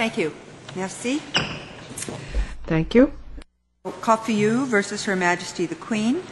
Thank 0.00 0.16
you. 0.16 0.32
Merci. 0.76 1.18
Thank 2.64 2.94
you. 2.94 3.12
Prokofiew 3.84 4.64
versus 4.64 5.04
Her 5.04 5.14
Majesty 5.14 5.66
the 5.66 5.74
Queen. 5.74 6.22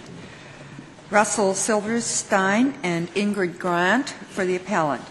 Russell 1.10 1.52
Silverstein 1.52 2.72
and 2.82 3.12
Ingrid 3.12 3.58
Grant 3.58 4.08
for 4.08 4.46
the 4.46 4.56
appellant. 4.56 5.02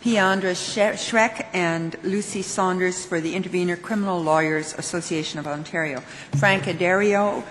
P. 0.00 0.16
Andras 0.16 0.58
Schreck 0.58 1.48
and 1.52 1.96
Lucy 2.02 2.40
Saunders 2.40 3.04
for 3.04 3.20
the 3.20 3.34
intervener 3.34 3.76
Criminal 3.76 4.22
Lawyers 4.22 4.72
Association 4.78 5.38
of 5.38 5.46
Ontario. 5.46 6.00
Frank 6.38 6.62
Addario, 6.62 7.44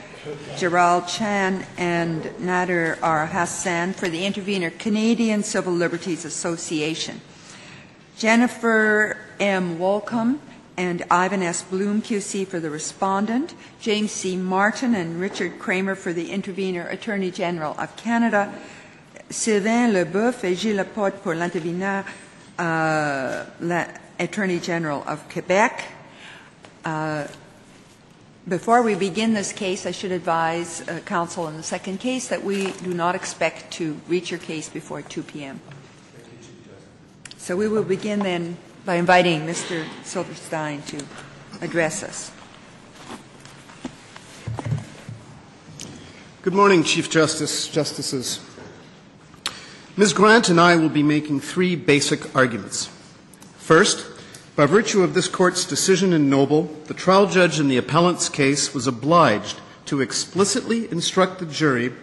Gerald 0.58 1.08
Chan, 1.08 1.68
and 1.78 2.24
Nader 2.42 2.98
R. 3.04 3.28
Hasan 3.28 3.94
for 3.94 4.10
the 4.10 4.25
intervener 4.25 4.71
Canadian 4.71 5.44
Civil 5.44 5.74
Liberties 5.74 6.25
Association. 6.25 7.21
Jennifer 8.18 9.18
M. 9.39 9.78
Woollcombe 9.78 10.39
and 10.75 11.04
Ivan 11.10 11.44
S. 11.44 11.62
Bloom, 11.62 12.02
QC, 12.02 12.48
for 12.48 12.60
the 12.60 12.70
respondent, 12.71 13.54
James 13.80 14.12
C. 14.12 14.36
Martin 14.36 14.96
and 14.96 15.20
Richard 15.20 15.60
Kramer 15.60 15.94
for 15.94 16.14
the 16.14 16.32
intervener 16.32 16.88
Attorney 16.88 17.30
General 17.30 17.75
of 17.80 17.96
Canada, 17.96 18.52
Sylvain 19.30 19.94
Leboeuf 19.94 20.44
et 20.44 20.56
Gilles 20.56 20.75
Laporte 20.75 21.22
pour 21.22 21.36
l'interveneur 21.36 22.06
uh, 22.58 23.46
Attorney 24.20 24.60
General 24.60 25.04
of 25.08 25.28
Quebec. 25.30 25.86
Uh, 26.86 27.28
before 28.47 28.82
we 28.82 28.96
begin 28.96 29.34
this 29.34 29.52
case, 29.52 29.86
I 29.86 29.92
should 29.92 30.11
advise 30.11 30.82
uh, 30.88 31.02
counsel 31.06 31.47
in 31.50 31.58
the 31.58 31.64
second 31.64 32.00
case 32.00 32.30
that 32.30 32.44
we 32.44 32.72
do 32.72 32.94
not 32.94 33.14
expect 33.14 33.73
to 33.73 34.00
reach 34.08 34.31
your 34.31 34.39
case 34.39 34.70
before 34.70 35.03
2 35.03 35.22
p.m. 35.22 35.59
So 37.48 37.56
we 37.56 37.70
will 37.70 37.86
begin 37.86 38.20
then 38.20 38.58
by 38.84 38.95
inviting 38.95 39.48
Mr. 39.48 39.86
Silverstein 40.03 40.81
to 40.81 41.02
address 41.62 42.03
us. 42.03 42.30
Good 46.42 46.53
morning, 46.53 46.84
Chief 46.84 47.09
Justice, 47.09 47.70
Justices. 47.70 48.42
Ms. 49.95 50.12
Grant 50.12 50.50
and 50.50 50.59
I 50.59 50.75
will 50.75 50.90
be 50.90 51.03
making 51.03 51.40
three 51.40 51.78
basic 51.78 52.36
arguments. 52.36 52.90
First, 53.56 54.06
by 54.58 54.66
virtue 54.66 55.02
of 55.02 55.14
this 55.14 55.30
court's 55.30 55.64
decision 55.64 56.12
in 56.12 56.30
Noble, 56.30 56.64
the 56.88 56.94
trial 56.94 57.28
judge 57.28 57.62
in 57.62 57.70
the 57.70 57.78
appellant's 57.78 58.28
case 58.28 58.73
was 58.73 58.88
obliged 58.88 59.62
to 59.86 60.02
explicitly 60.02 60.92
instruct 60.92 61.40
the 61.40 61.45
jury 61.45 61.94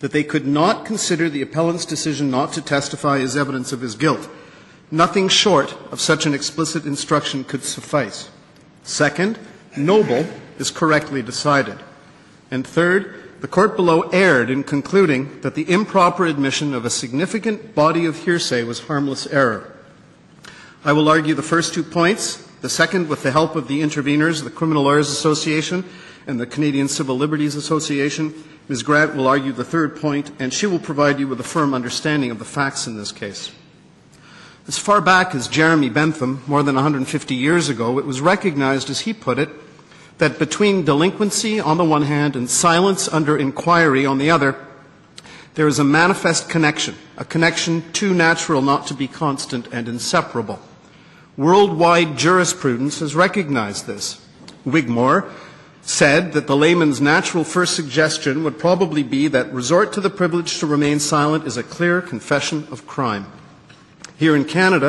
that 0.00 0.12
they 0.12 0.22
could 0.22 0.46
not 0.46 0.84
consider 0.84 1.28
the 1.28 1.42
appellant's 1.42 1.86
decision 1.86 2.30
not 2.30 2.52
to 2.52 2.62
testify 2.62 3.18
as 3.18 3.36
evidence 3.36 3.72
of 3.72 3.80
his 3.80 3.94
guilt. 3.94 4.28
Nothing 4.90 5.28
short 5.28 5.76
of 5.90 6.00
such 6.00 6.26
an 6.26 6.34
explicit 6.34 6.84
instruction 6.84 7.44
could 7.44 7.64
suffice. 7.64 8.30
Second, 8.82 9.38
Noble 9.76 10.26
is 10.58 10.70
correctly 10.70 11.22
decided. 11.22 11.78
And 12.50 12.66
third, 12.66 13.40
the 13.40 13.48
court 13.48 13.76
below 13.76 14.02
erred 14.10 14.48
in 14.48 14.64
concluding 14.64 15.40
that 15.40 15.54
the 15.54 15.70
improper 15.70 16.24
admission 16.24 16.72
of 16.72 16.84
a 16.84 16.90
significant 16.90 17.74
body 17.74 18.06
of 18.06 18.24
hearsay 18.24 18.62
was 18.64 18.80
harmless 18.80 19.26
error. 19.26 19.72
I 20.84 20.92
will 20.92 21.08
argue 21.08 21.34
the 21.34 21.42
first 21.42 21.74
two 21.74 21.82
points, 21.82 22.36
the 22.60 22.70
second 22.70 23.08
with 23.08 23.22
the 23.22 23.32
help 23.32 23.56
of 23.56 23.68
the 23.68 23.82
interveners, 23.82 24.44
the 24.44 24.50
Criminal 24.50 24.84
Lawyers 24.84 25.10
Association 25.10 25.84
and 26.26 26.40
the 26.40 26.46
Canadian 26.46 26.88
Civil 26.88 27.16
Liberties 27.16 27.56
Association. 27.56 28.32
Ms. 28.68 28.82
Grant 28.82 29.14
will 29.14 29.28
argue 29.28 29.52
the 29.52 29.64
third 29.64 29.96
point, 29.96 30.32
and 30.40 30.52
she 30.52 30.66
will 30.66 30.80
provide 30.80 31.20
you 31.20 31.28
with 31.28 31.38
a 31.38 31.44
firm 31.44 31.72
understanding 31.72 32.32
of 32.32 32.40
the 32.40 32.44
facts 32.44 32.86
in 32.86 32.96
this 32.96 33.12
case. 33.12 33.52
As 34.66 34.76
far 34.76 35.00
back 35.00 35.36
as 35.36 35.46
Jeremy 35.46 35.88
Bentham, 35.88 36.42
more 36.48 36.64
than 36.64 36.74
150 36.74 37.34
years 37.34 37.68
ago, 37.68 38.00
it 38.00 38.04
was 38.04 38.20
recognized, 38.20 38.90
as 38.90 39.00
he 39.00 39.12
put 39.12 39.38
it, 39.38 39.48
that 40.18 40.40
between 40.40 40.84
delinquency 40.84 41.60
on 41.60 41.76
the 41.76 41.84
one 41.84 42.02
hand 42.02 42.34
and 42.34 42.50
silence 42.50 43.06
under 43.06 43.36
inquiry 43.36 44.04
on 44.04 44.18
the 44.18 44.30
other, 44.30 44.56
there 45.54 45.68
is 45.68 45.78
a 45.78 45.84
manifest 45.84 46.48
connection, 46.48 46.96
a 47.16 47.24
connection 47.24 47.92
too 47.92 48.12
natural 48.12 48.62
not 48.62 48.88
to 48.88 48.94
be 48.94 49.06
constant 49.06 49.68
and 49.72 49.88
inseparable. 49.88 50.58
Worldwide 51.36 52.16
jurisprudence 52.18 52.98
has 52.98 53.14
recognized 53.14 53.86
this. 53.86 54.20
Wigmore 54.64 55.30
said 55.86 56.32
that 56.32 56.48
the 56.48 56.56
layman's 56.56 57.00
natural 57.00 57.44
first 57.44 57.76
suggestion 57.76 58.42
would 58.42 58.58
probably 58.58 59.04
be 59.04 59.28
that 59.28 59.52
resort 59.52 59.92
to 59.92 60.00
the 60.00 60.10
privilege 60.10 60.58
to 60.58 60.66
remain 60.66 60.98
silent 60.98 61.46
is 61.46 61.56
a 61.56 61.62
clear 61.62 62.02
confession 62.02 62.66
of 62.72 62.86
crime. 62.88 63.24
Here 64.18 64.34
in 64.34 64.44
Canada, 64.44 64.88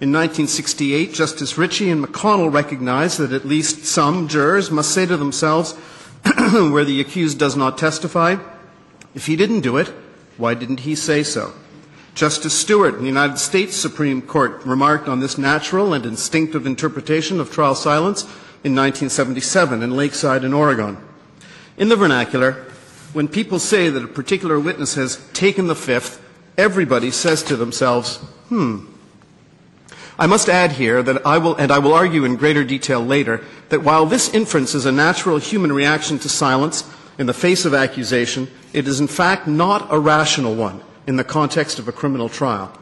in 0.00 0.10
1968, 0.10 1.12
Justice 1.12 1.58
Ritchie 1.58 1.90
and 1.90 2.02
McConnell 2.02 2.52
recognized 2.52 3.18
that 3.18 3.32
at 3.32 3.44
least 3.44 3.84
some 3.84 4.26
jurors 4.26 4.70
must 4.70 4.92
say 4.92 5.04
to 5.04 5.18
themselves, 5.18 5.74
where 6.52 6.84
the 6.84 7.00
accused 7.02 7.38
does 7.38 7.54
not 7.54 7.76
testify, 7.76 8.36
if 9.14 9.26
he 9.26 9.36
didn't 9.36 9.60
do 9.60 9.76
it, 9.76 9.88
why 10.38 10.54
didn't 10.54 10.80
he 10.80 10.94
say 10.94 11.22
so? 11.22 11.52
Justice 12.14 12.54
Stewart 12.54 12.94
in 12.94 13.00
the 13.00 13.06
United 13.06 13.36
States 13.36 13.76
Supreme 13.76 14.22
Court 14.22 14.64
remarked 14.64 15.08
on 15.08 15.20
this 15.20 15.36
natural 15.36 15.92
and 15.92 16.06
instinctive 16.06 16.66
interpretation 16.66 17.38
of 17.38 17.52
trial 17.52 17.74
silence 17.74 18.26
in 18.64 18.74
1977 18.74 19.82
in 19.82 19.96
Lakeside 19.96 20.44
in 20.44 20.52
Oregon. 20.52 20.96
In 21.76 21.88
the 21.88 21.96
vernacular, 21.96 22.64
when 23.12 23.28
people 23.28 23.58
say 23.58 23.88
that 23.88 24.04
a 24.04 24.08
particular 24.08 24.58
witness 24.58 24.94
has 24.94 25.24
taken 25.32 25.66
the 25.66 25.74
fifth, 25.74 26.22
everybody 26.56 27.10
says 27.10 27.42
to 27.44 27.56
themselves, 27.56 28.16
hmm, 28.48 28.86
I 30.18 30.26
must 30.26 30.48
add 30.48 30.72
here 30.72 31.02
that 31.04 31.24
I 31.24 31.38
will, 31.38 31.54
and 31.54 31.70
I 31.70 31.78
will 31.78 31.94
argue 31.94 32.24
in 32.24 32.34
greater 32.34 32.64
detail 32.64 33.00
later, 33.00 33.44
that 33.68 33.84
while 33.84 34.04
this 34.04 34.34
inference 34.34 34.74
is 34.74 34.84
a 34.84 34.92
natural 34.92 35.38
human 35.38 35.72
reaction 35.72 36.18
to 36.18 36.28
silence 36.28 36.82
in 37.18 37.26
the 37.26 37.34
face 37.34 37.64
of 37.64 37.72
accusation, 37.72 38.48
it 38.72 38.88
is 38.88 38.98
in 39.00 39.06
fact 39.06 39.46
not 39.46 39.86
a 39.92 39.98
rational 39.98 40.56
one 40.56 40.82
in 41.06 41.16
the 41.16 41.24
context 41.24 41.78
of 41.78 41.86
a 41.86 41.92
criminal 41.92 42.28
trial. 42.28 42.72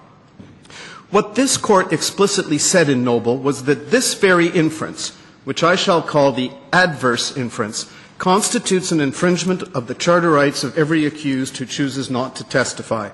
What 1.11 1.35
this 1.35 1.57
court 1.57 1.93
explicitly 1.93 2.59
said 2.59 2.89
in 2.89 3.05
Noble 3.05 3.39
was 3.39 3.65
that 3.65 3.91
this 3.91 4.15
very 4.15 4.49
inference, 4.49 5.16
which 5.47 5.63
I 5.63 5.77
shall 5.77 6.03
call 6.03 6.33
the 6.33 6.51
adverse 6.73 7.37
inference, 7.37 7.89
constitutes 8.19 8.91
an 8.91 9.01
infringement 9.01 9.63
of 9.77 9.87
the 9.87 9.95
charter 9.95 10.33
rights 10.33 10.65
of 10.65 10.77
every 10.77 11.07
accused 11.07 11.57
who 11.57 11.67
chooses 11.67 12.11
not 12.11 12.35
to 12.35 12.43
testify. 12.43 13.11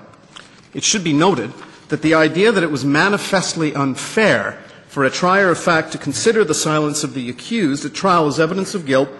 It 0.73 0.83
should 0.83 1.05
be 1.05 1.13
noted 1.13 1.53
that 1.89 2.01
the 2.01 2.15
idea 2.15 2.51
that 2.51 2.63
it 2.63 2.71
was 2.71 2.87
manifestly 2.87 3.75
unfair 3.75 4.59
for 4.89 5.05
a 5.05 5.11
trier 5.11 5.51
of 5.51 5.59
fact 5.59 5.93
to 5.93 5.99
consider 5.99 6.43
the 6.43 6.55
silence 6.55 7.05
of 7.05 7.13
the 7.13 7.29
accused 7.29 7.85
at 7.85 7.93
trial 7.93 8.27
as 8.27 8.41
evidence 8.41 8.75
of 8.75 8.87
guilt 8.87 9.11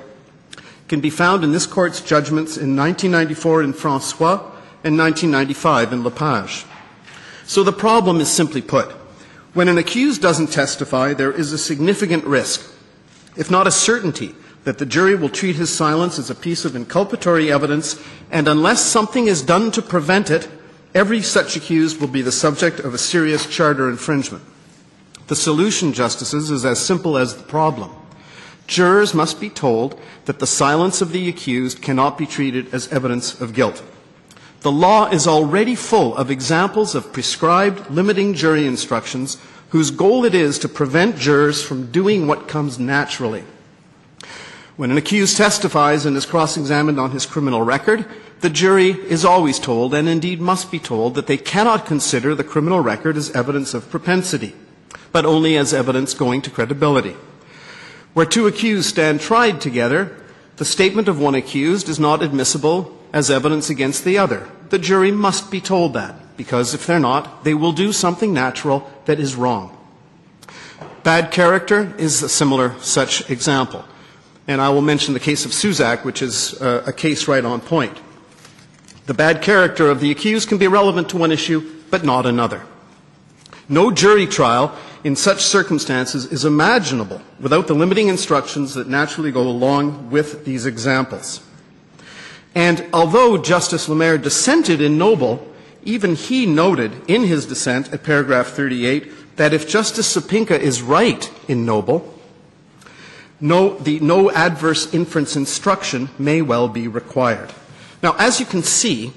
can 0.89 1.03
be 1.03 1.11
found 1.11 1.45
in 1.45 1.53
this 1.53 1.67
court's 1.67 2.01
judgments 2.01 2.57
in 2.57 2.75
1994 2.75 3.63
in 3.63 3.75
Francois 3.75 4.39
and 4.85 4.97
1995 4.97 5.93
in 5.93 6.03
Lepage. 6.03 6.65
So 7.45 7.63
the 7.63 7.73
problem 7.73 8.23
is 8.23 8.31
simply 8.31 8.63
put. 8.63 8.91
When 9.53 9.69
an 9.69 9.77
accused 9.77 10.23
doesn't 10.23 10.47
testify, 10.47 11.13
there 11.13 11.31
is 11.31 11.53
a 11.53 11.59
significant 11.59 12.25
risk, 12.25 12.72
if 13.37 13.51
not 13.51 13.67
a 13.67 13.71
certainty, 13.71 14.35
that 14.65 14.79
the 14.79 14.87
jury 14.87 15.15
will 15.15 15.29
treat 15.29 15.57
his 15.57 15.75
silence 15.75 16.19
as 16.19 16.31
a 16.31 16.35
piece 16.35 16.65
of 16.65 16.73
inculpatory 16.73 17.51
evidence, 17.51 18.01
and 18.31 18.47
unless 18.47 18.83
something 18.83 19.27
is 19.27 19.43
done 19.43 19.71
to 19.73 19.83
prevent 19.83 20.31
it, 20.31 20.49
Every 20.95 21.23
such 21.23 21.57
accused 21.57 22.01
will 22.01 22.09
be 22.09 22.21
the 22.21 22.33
subject 22.33 22.79
of 22.79 22.93
a 22.93 22.99
serious 22.99 23.47
charter 23.47 23.89
infringement. 23.89 24.45
The 25.29 25.37
solution, 25.37 25.95
Justices, 25.95 26.51
is 26.51 26.67
as 26.67 26.85
simple 26.85 27.17
as 27.17 27.35
the 27.35 27.45
problem. 27.45 27.91
Jurors 28.67 29.15
must 29.15 29.41
be 29.41 29.49
told 29.49 29.99
that 30.27 30.39
the 30.39 30.47
silence 30.47 31.01
of 31.01 31.13
the 31.13 31.31
accused 31.31 31.81
cannot 31.81 32.19
be 32.19 32.27
treated 32.27 32.73
as 32.75 32.93
evidence 32.93 33.41
of 33.41 33.55
guilt. 33.55 33.83
The 34.61 34.71
law 34.71 35.09
is 35.09 35.27
already 35.27 35.75
full 35.75 36.15
of 36.15 36.31
examples 36.31 36.95
of 36.95 37.13
prescribed 37.13 37.91
limiting 37.91 38.35
jury 38.35 38.67
instructions 38.67 39.39
whose 39.73 39.91
goal 39.91 40.27
it 40.27 40.35
is 40.35 40.59
to 40.59 40.69
prevent 40.69 41.17
jurors 41.17 41.63
from 41.65 41.91
doing 41.91 42.27
what 42.27 42.47
comes 42.47 42.79
naturally. 42.79 43.43
When 44.77 44.91
an 44.91 44.99
accused 44.99 45.39
testifies 45.39 46.05
and 46.05 46.15
is 46.15 46.27
cross 46.27 46.59
examined 46.59 47.01
on 47.01 47.13
his 47.13 47.25
criminal 47.25 47.63
record, 47.63 48.05
the 48.41 48.51
jury 48.51 48.91
is 48.91 49.25
always 49.25 49.59
told, 49.59 49.95
and 49.95 50.11
indeed 50.11 50.43
must 50.43 50.71
be 50.71 50.79
told, 50.79 51.15
that 51.15 51.27
they 51.27 51.39
cannot 51.39 51.87
consider 51.87 52.35
the 52.35 52.45
criminal 52.45 52.81
record 52.81 53.17
as 53.17 53.31
evidence 53.31 53.73
of 53.73 53.89
propensity, 53.89 54.55
but 55.11 55.25
only 55.25 55.57
as 55.57 55.73
evidence 55.73 56.13
going 56.13 56.43
to 56.43 56.51
credibility. 56.51 57.17
Where 58.13 58.27
two 58.27 58.47
accused 58.47 58.91
stand 58.91 59.23
tried 59.23 59.63
together, 59.63 60.15
the 60.57 60.67
statement 60.67 61.09
of 61.09 61.19
one 61.19 61.35
accused 61.35 61.89
is 61.89 61.99
not 61.99 62.23
admissible 62.23 62.95
as 63.11 63.31
evidence 63.31 63.71
against 63.71 64.05
the 64.05 64.19
other. 64.19 64.51
The 64.73 64.79
jury 64.79 65.11
must 65.11 65.51
be 65.51 65.61
told 65.61 65.93
that, 65.93 66.15
because 66.39 66.73
if 66.73 66.87
they're 66.87 66.99
not, 66.99 67.45
they 67.45 67.53
will 67.53 67.73
do 67.73 67.93
something 67.93 68.33
natural 68.33 68.91
that 69.05 69.21
is 69.21 69.37
wrong. 69.37 69.77
Bad 71.03 71.31
character 71.31 71.95
is 71.99 72.23
a 72.23 72.29
similar 72.31 72.75
such 72.81 73.29
example. 73.31 73.85
And 74.49 74.63
I 74.63 74.71
will 74.71 74.81
mention 74.81 75.13
the 75.13 75.21
case 75.21 75.45
of 75.45 75.51
Suzack, 75.51 76.07
which 76.07 76.23
is 76.23 76.59
uh, 76.63 76.85
a 76.87 76.93
case 76.95 77.29
right 77.29 77.45
on 77.45 77.61
point. 77.61 78.01
The 79.05 79.13
bad 79.13 79.43
character 79.43 79.91
of 79.91 80.01
the 80.01 80.11
accused 80.11 80.49
can 80.49 80.57
be 80.57 80.69
relevant 80.69 81.11
to 81.11 81.19
one 81.19 81.33
issue, 81.33 81.71
but 81.91 82.03
not 82.03 82.25
another. 82.25 82.63
No 83.69 83.91
jury 83.91 84.27
trial 84.27 84.75
in 85.05 85.17
such 85.17 85.43
circumstances 85.43 86.25
is 86.25 86.47
imaginable 86.47 87.21
without 87.39 87.67
the 87.67 87.75
limiting 87.75 88.09
instructions 88.09 88.73
that 88.73 88.89
naturally 88.89 89.33
go 89.33 89.43
along 89.43 90.11
with 90.11 90.47
these 90.47 90.65
examples. 90.65 91.43
And 92.55 92.85
although 92.93 93.39
Justice 93.39 93.89
Lamer 93.89 94.19
dissented 94.19 94.81
in 94.81 94.99
Noble, 94.99 95.47
even 95.85 96.15
he 96.15 96.47
noted 96.47 96.93
in 97.09 97.25
his 97.25 97.47
dissent 97.47 97.93
at 97.93 98.05
paragraph 98.05 98.49
38 98.49 99.37
that 99.37 99.53
if 99.53 99.69
Justice 99.69 100.15
Sopinka 100.15 100.59
is 100.59 100.83
right 100.83 101.31
in 101.49 101.65
Noble, 101.65 102.09
no, 103.41 103.77
the 103.79 103.99
no 104.01 104.31
adverse 104.31 104.93
inference 104.95 105.35
instruction 105.35 106.09
may 106.19 106.43
well 106.43 106.69
be 106.69 106.87
required. 106.87 107.53
Now, 108.03 108.15
as 108.19 108.39
you 108.39 108.47
can 108.47 108.63
see, 108.63 109.13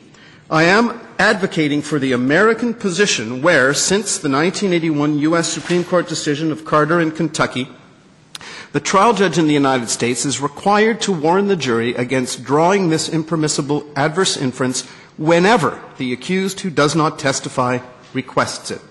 I 0.49 0.63
am 0.63 0.99
advocating 1.19 1.81
for 1.81 1.99
the 1.99 2.13
American 2.13 2.73
position 2.73 3.41
where, 3.41 3.73
since 3.73 4.17
the 4.17 4.29
1981 4.29 5.19
U.S. 5.19 5.47
Supreme 5.47 5.83
Court 5.83 6.07
decision 6.07 6.51
of 6.51 6.65
Carter 6.65 6.99
in 6.99 7.11
Kentucky, 7.11 7.67
the 8.75 8.81
trial 8.81 9.13
judge 9.13 9.37
in 9.37 9.47
the 9.47 9.53
United 9.53 9.87
States 9.87 10.25
is 10.25 10.41
required 10.41 10.99
to 10.99 11.09
warn 11.13 11.47
the 11.47 11.55
jury 11.55 11.95
against 11.95 12.43
drawing 12.43 12.89
this 12.89 13.07
impermissible 13.07 13.89
adverse 13.95 14.35
inference 14.35 14.81
whenever 15.15 15.81
the 15.97 16.11
accused 16.11 16.59
who 16.59 16.69
does 16.69 16.93
not 16.93 17.17
testify 17.17 17.79
requests 18.11 18.71
it. 18.71 18.81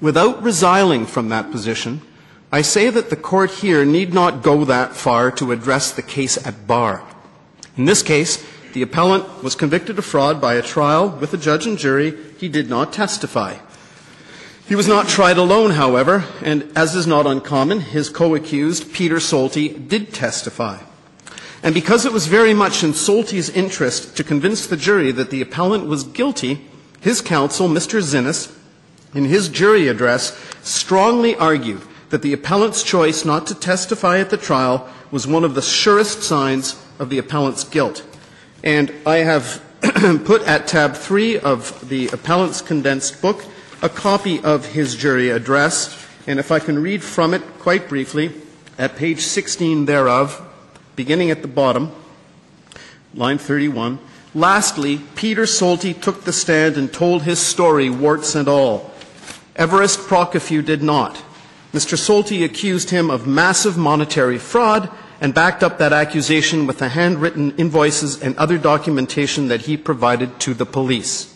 Without 0.00 0.42
resiling 0.42 1.06
from 1.06 1.28
that 1.28 1.52
position, 1.52 2.02
I 2.50 2.62
say 2.62 2.90
that 2.90 3.10
the 3.10 3.16
court 3.16 3.52
here 3.62 3.84
need 3.84 4.12
not 4.12 4.42
go 4.42 4.64
that 4.64 4.96
far 4.96 5.30
to 5.30 5.52
address 5.52 5.92
the 5.92 6.02
case 6.02 6.36
at 6.44 6.66
bar. 6.66 7.06
In 7.76 7.84
this 7.84 8.02
case, 8.02 8.44
the 8.72 8.82
appellant 8.82 9.40
was 9.40 9.54
convicted 9.54 10.00
of 10.00 10.04
fraud 10.04 10.40
by 10.40 10.54
a 10.54 10.62
trial 10.62 11.10
with 11.10 11.32
a 11.32 11.38
judge 11.38 11.64
and 11.64 11.78
jury. 11.78 12.12
He 12.38 12.48
did 12.48 12.68
not 12.68 12.92
testify. 12.92 13.58
He 14.66 14.74
was 14.74 14.88
not 14.88 15.08
tried 15.08 15.36
alone, 15.36 15.72
however, 15.72 16.24
and 16.40 16.72
as 16.74 16.94
is 16.94 17.06
not 17.06 17.26
uncommon, 17.26 17.80
his 17.80 18.08
co-accused, 18.08 18.94
Peter 18.94 19.16
Solty, 19.16 19.88
did 19.88 20.14
testify. 20.14 20.78
And 21.62 21.74
because 21.74 22.06
it 22.06 22.12
was 22.12 22.28
very 22.28 22.54
much 22.54 22.82
in 22.82 22.94
Solty's 22.94 23.50
interest 23.50 24.16
to 24.16 24.24
convince 24.24 24.66
the 24.66 24.78
jury 24.78 25.12
that 25.12 25.28
the 25.28 25.42
appellant 25.42 25.86
was 25.86 26.04
guilty, 26.04 26.62
his 27.02 27.20
counsel, 27.20 27.68
Mr. 27.68 28.00
Zinnes, 28.00 28.56
in 29.14 29.26
his 29.26 29.50
jury 29.50 29.86
address, 29.86 30.34
strongly 30.62 31.36
argued 31.36 31.82
that 32.08 32.22
the 32.22 32.32
appellant's 32.32 32.82
choice 32.82 33.22
not 33.22 33.46
to 33.48 33.54
testify 33.54 34.18
at 34.18 34.30
the 34.30 34.38
trial 34.38 34.88
was 35.10 35.26
one 35.26 35.44
of 35.44 35.54
the 35.54 35.62
surest 35.62 36.22
signs 36.22 36.82
of 36.98 37.10
the 37.10 37.18
appellant's 37.18 37.64
guilt. 37.64 38.02
And 38.62 38.90
I 39.04 39.16
have 39.18 39.62
put 40.24 40.40
at 40.42 40.66
tab 40.66 40.94
3 40.94 41.38
of 41.40 41.86
the 41.86 42.08
appellant's 42.08 42.62
condensed 42.62 43.20
book 43.20 43.44
a 43.84 43.88
copy 43.90 44.42
of 44.42 44.64
his 44.64 44.96
jury 44.96 45.28
address, 45.28 46.06
and 46.26 46.38
if 46.38 46.50
I 46.50 46.58
can 46.58 46.82
read 46.82 47.02
from 47.02 47.34
it 47.34 47.42
quite 47.58 47.86
briefly, 47.86 48.32
at 48.78 48.96
page 48.96 49.20
16 49.20 49.84
thereof, 49.84 50.40
beginning 50.96 51.30
at 51.30 51.42
the 51.42 51.48
bottom, 51.48 51.92
line 53.12 53.36
31. 53.36 53.98
Lastly, 54.34 55.02
Peter 55.16 55.42
Solty 55.42 56.00
took 56.00 56.24
the 56.24 56.32
stand 56.32 56.78
and 56.78 56.90
told 56.90 57.24
his 57.24 57.38
story, 57.38 57.90
warts 57.90 58.34
and 58.34 58.48
all. 58.48 58.90
Everest 59.54 60.00
Prokofiew 60.00 60.64
did 60.64 60.82
not. 60.82 61.22
Mr. 61.74 61.98
Solty 61.98 62.42
accused 62.42 62.88
him 62.88 63.10
of 63.10 63.26
massive 63.26 63.76
monetary 63.76 64.38
fraud 64.38 64.88
and 65.20 65.34
backed 65.34 65.62
up 65.62 65.76
that 65.76 65.92
accusation 65.92 66.66
with 66.66 66.78
the 66.78 66.88
handwritten 66.88 67.54
invoices 67.58 68.22
and 68.22 68.34
other 68.38 68.56
documentation 68.56 69.48
that 69.48 69.62
he 69.62 69.76
provided 69.76 70.40
to 70.40 70.54
the 70.54 70.64
police. 70.64 71.33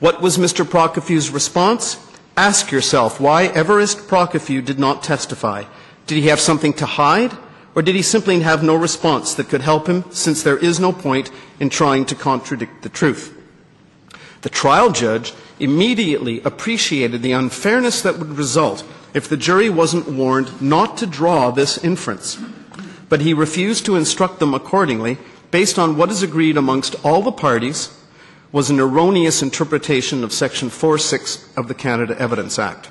What 0.00 0.22
was 0.22 0.38
Mr. 0.38 0.64
Prokofiew's 0.64 1.30
response? 1.30 1.98
Ask 2.36 2.70
yourself 2.70 3.20
why 3.20 3.46
Everest 3.46 4.06
Prokofiew 4.06 4.64
did 4.64 4.78
not 4.78 5.02
testify. 5.02 5.64
Did 6.06 6.18
he 6.18 6.28
have 6.28 6.38
something 6.38 6.72
to 6.74 6.86
hide? 6.86 7.36
Or 7.74 7.82
did 7.82 7.96
he 7.96 8.02
simply 8.02 8.38
have 8.40 8.62
no 8.62 8.76
response 8.76 9.34
that 9.34 9.48
could 9.48 9.62
help 9.62 9.88
him 9.88 10.04
since 10.10 10.42
there 10.42 10.56
is 10.56 10.78
no 10.78 10.92
point 10.92 11.32
in 11.58 11.68
trying 11.68 12.06
to 12.06 12.14
contradict 12.14 12.82
the 12.82 12.88
truth? 12.88 13.36
The 14.42 14.48
trial 14.48 14.92
judge 14.92 15.34
immediately 15.58 16.40
appreciated 16.42 17.22
the 17.22 17.32
unfairness 17.32 18.00
that 18.02 18.20
would 18.20 18.38
result 18.38 18.84
if 19.14 19.28
the 19.28 19.36
jury 19.36 19.68
wasn't 19.68 20.08
warned 20.08 20.62
not 20.62 20.96
to 20.98 21.06
draw 21.06 21.50
this 21.50 21.76
inference. 21.76 22.38
But 23.08 23.22
he 23.22 23.34
refused 23.34 23.84
to 23.86 23.96
instruct 23.96 24.38
them 24.38 24.54
accordingly 24.54 25.18
based 25.50 25.76
on 25.76 25.96
what 25.96 26.10
is 26.12 26.22
agreed 26.22 26.56
amongst 26.56 26.94
all 27.04 27.20
the 27.20 27.32
parties 27.32 27.97
was 28.50 28.70
an 28.70 28.80
erroneous 28.80 29.42
interpretation 29.42 30.24
of 30.24 30.32
Section 30.32 30.70
4.6 30.70 31.56
of 31.56 31.68
the 31.68 31.74
Canada 31.74 32.18
Evidence 32.18 32.58
Act. 32.58 32.88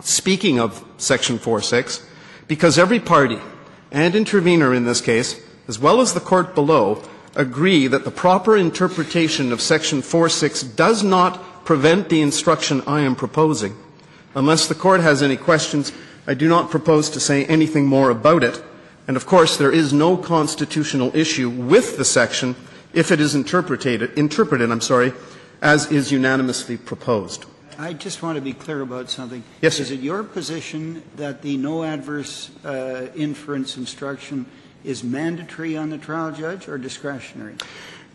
Speaking 0.00 0.60
of 0.60 0.84
Section 0.98 1.38
4.6, 1.38 2.04
because 2.46 2.78
every 2.78 3.00
party 3.00 3.40
and 3.90 4.14
intervener 4.14 4.72
in 4.72 4.84
this 4.84 5.00
case, 5.00 5.40
as 5.66 5.78
well 5.78 6.00
as 6.00 6.14
the 6.14 6.20
court 6.20 6.54
below, 6.54 7.02
agree 7.34 7.88
that 7.88 8.04
the 8.04 8.10
proper 8.10 8.56
interpretation 8.56 9.52
of 9.52 9.60
Section 9.60 10.00
4.6 10.00 10.76
does 10.76 11.02
not 11.02 11.64
prevent 11.64 12.08
the 12.08 12.22
instruction 12.22 12.82
I 12.86 13.00
am 13.00 13.16
proposing. 13.16 13.76
Unless 14.34 14.68
the 14.68 14.74
court 14.74 15.00
has 15.00 15.22
any 15.22 15.36
questions, 15.36 15.92
I 16.26 16.34
do 16.34 16.48
not 16.48 16.70
propose 16.70 17.10
to 17.10 17.20
say 17.20 17.44
anything 17.46 17.86
more 17.86 18.10
about 18.10 18.44
it. 18.44 18.62
And 19.08 19.16
of 19.16 19.26
course, 19.26 19.56
there 19.56 19.72
is 19.72 19.92
no 19.92 20.16
constitutional 20.16 21.14
issue 21.16 21.50
with 21.50 21.96
the 21.96 22.04
section 22.04 22.54
if 22.92 23.10
it 23.10 23.20
is 23.20 23.34
interpreted, 23.34 24.02
interpreted, 24.18 24.70
I'm 24.70 24.80
sorry, 24.80 25.12
as 25.60 25.90
is 25.90 26.12
unanimously 26.12 26.76
proposed. 26.76 27.44
I 27.78 27.92
just 27.92 28.22
want 28.22 28.36
to 28.36 28.42
be 28.42 28.52
clear 28.52 28.80
about 28.80 29.08
something. 29.08 29.44
Yes, 29.60 29.76
sir. 29.76 29.82
Is 29.84 29.92
it 29.92 30.00
your 30.00 30.24
position 30.24 31.02
that 31.16 31.42
the 31.42 31.56
no 31.56 31.84
adverse 31.84 32.50
uh, 32.64 33.06
inference 33.14 33.76
instruction 33.76 34.46
is 34.84 35.04
mandatory 35.04 35.76
on 35.76 35.90
the 35.90 35.98
trial 35.98 36.32
judge 36.32 36.66
or 36.66 36.76
discretionary? 36.76 37.54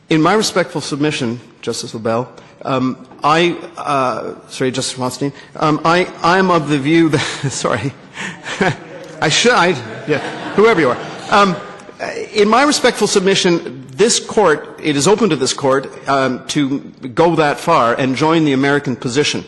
In 0.09 0.21
my 0.21 0.33
respectful 0.33 0.81
submission, 0.81 1.39
Justice 1.61 1.93
LeBel, 1.93 2.27
um, 2.63 3.07
I, 3.23 3.51
uh, 3.77 4.47
sorry, 4.49 4.71
Justice 4.71 4.97
Rothstein, 4.97 5.31
um, 5.55 5.79
I, 5.85 6.05
I 6.21 6.39
am 6.39 6.51
of 6.51 6.67
the 6.67 6.77
view 6.77 7.07
that, 7.09 7.19
sorry, 7.49 7.93
I 9.21 9.29
should, 9.29 9.53
I, 9.53 9.69
yeah, 10.07 10.53
whoever 10.55 10.81
you 10.81 10.89
are. 10.89 10.97
Um, 11.31 11.55
in 12.33 12.49
my 12.49 12.63
respectful 12.63 13.07
submission, 13.07 13.82
this 13.98 14.19
court, 14.19 14.80
it 14.81 14.95
is 14.95 15.07
open 15.07 15.30
to 15.30 15.36
this 15.36 15.54
court 15.54 15.88
um, 16.07 16.45
to 16.47 16.80
go 16.80 17.35
that 17.35 17.59
far 17.59 17.94
and 17.94 18.16
join 18.16 18.45
the 18.45 18.54
American 18.54 18.95
position. 18.95 19.44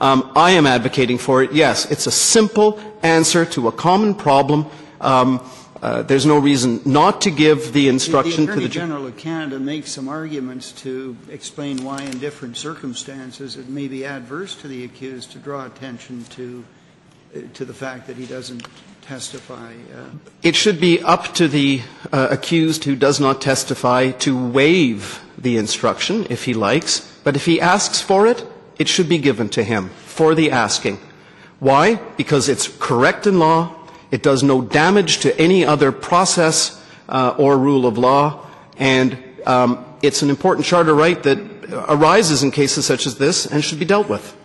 Um, 0.00 0.30
I 0.36 0.52
am 0.52 0.66
advocating 0.66 1.18
for 1.18 1.42
it. 1.42 1.52
Yes, 1.52 1.90
it's 1.90 2.06
a 2.06 2.12
simple 2.12 2.80
answer 3.02 3.44
to 3.46 3.68
a 3.68 3.72
common 3.72 4.14
problem. 4.14 4.66
Um, 5.00 5.40
uh, 5.82 6.02
there's 6.02 6.26
no 6.26 6.38
reason 6.38 6.80
not 6.84 7.20
to 7.22 7.30
give 7.30 7.72
the 7.72 7.88
instruction 7.88 8.46
the 8.46 8.54
to 8.54 8.60
the 8.60 8.66
Attorney 8.66 8.86
General 8.86 9.06
of 9.06 9.16
Canada 9.16 9.58
makes 9.58 9.92
some 9.92 10.08
arguments 10.08 10.72
to 10.82 11.16
explain 11.30 11.84
why, 11.84 12.02
in 12.02 12.18
different 12.18 12.56
circumstances, 12.56 13.56
it 13.56 13.68
may 13.68 13.86
be 13.86 14.04
adverse 14.04 14.56
to 14.56 14.68
the 14.68 14.84
accused 14.84 15.32
to 15.32 15.38
draw 15.38 15.66
attention 15.66 16.24
to 16.30 16.64
uh, 17.34 17.40
to 17.54 17.64
the 17.64 17.74
fact 17.74 18.08
that 18.08 18.16
he 18.16 18.26
doesn't 18.26 18.66
testify. 19.08 19.72
Uh, 19.96 20.04
It 20.42 20.54
should 20.54 20.78
be 20.80 21.00
up 21.00 21.32
to 21.34 21.48
the 21.48 21.80
uh, 22.12 22.28
accused 22.30 22.84
who 22.84 22.94
does 22.94 23.18
not 23.18 23.40
testify 23.40 24.10
to 24.20 24.36
waive 24.36 25.20
the 25.38 25.56
instruction 25.56 26.26
if 26.28 26.44
he 26.44 26.52
likes, 26.52 27.00
but 27.24 27.34
if 27.34 27.46
he 27.46 27.58
asks 27.58 28.02
for 28.02 28.26
it, 28.26 28.44
it 28.78 28.86
should 28.86 29.08
be 29.08 29.16
given 29.16 29.48
to 29.48 29.64
him 29.64 29.88
for 30.04 30.34
the 30.34 30.50
asking. 30.50 30.98
Why? 31.58 31.94
Because 32.18 32.50
it's 32.50 32.68
correct 32.78 33.26
in 33.26 33.38
law, 33.38 33.72
it 34.10 34.22
does 34.22 34.42
no 34.42 34.60
damage 34.60 35.20
to 35.24 35.32
any 35.40 35.64
other 35.64 35.90
process 35.90 36.76
uh, 37.08 37.34
or 37.38 37.56
rule 37.56 37.86
of 37.86 37.96
law, 37.96 38.44
and 38.76 39.16
um, 39.46 39.84
it's 40.02 40.20
an 40.20 40.28
important 40.28 40.66
charter 40.66 40.92
right 40.92 41.22
that 41.22 41.38
arises 41.88 42.42
in 42.42 42.50
cases 42.50 42.84
such 42.84 43.06
as 43.06 43.16
this 43.16 43.46
and 43.46 43.64
should 43.64 43.78
be 43.80 43.86
dealt 43.88 44.08
with. 44.10 44.36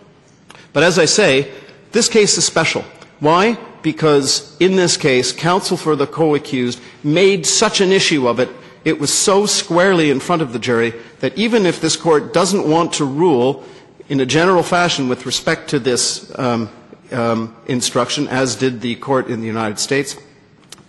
But 0.72 0.82
as 0.84 0.98
I 0.98 1.04
say, 1.04 1.52
this 1.92 2.08
case 2.08 2.38
is 2.38 2.46
special. 2.46 2.82
Why? 3.20 3.58
Because 3.84 4.56
in 4.58 4.76
this 4.76 4.96
case, 4.96 5.30
counsel 5.30 5.76
for 5.76 5.94
the 5.94 6.06
co-accused 6.06 6.80
made 7.02 7.44
such 7.44 7.82
an 7.82 7.92
issue 7.92 8.26
of 8.26 8.40
it, 8.40 8.48
it 8.82 8.98
was 8.98 9.12
so 9.12 9.44
squarely 9.44 10.10
in 10.10 10.20
front 10.20 10.40
of 10.40 10.54
the 10.54 10.58
jury 10.58 10.94
that 11.20 11.36
even 11.36 11.66
if 11.66 11.82
this 11.82 11.94
court 11.94 12.32
doesn't 12.32 12.66
want 12.66 12.94
to 12.94 13.04
rule 13.04 13.62
in 14.08 14.20
a 14.20 14.26
general 14.26 14.62
fashion 14.62 15.06
with 15.10 15.26
respect 15.26 15.68
to 15.68 15.78
this 15.78 16.32
um, 16.38 16.70
um, 17.12 17.54
instruction, 17.66 18.26
as 18.28 18.56
did 18.56 18.80
the 18.80 18.94
court 18.96 19.28
in 19.28 19.42
the 19.42 19.46
United 19.46 19.78
States, 19.78 20.16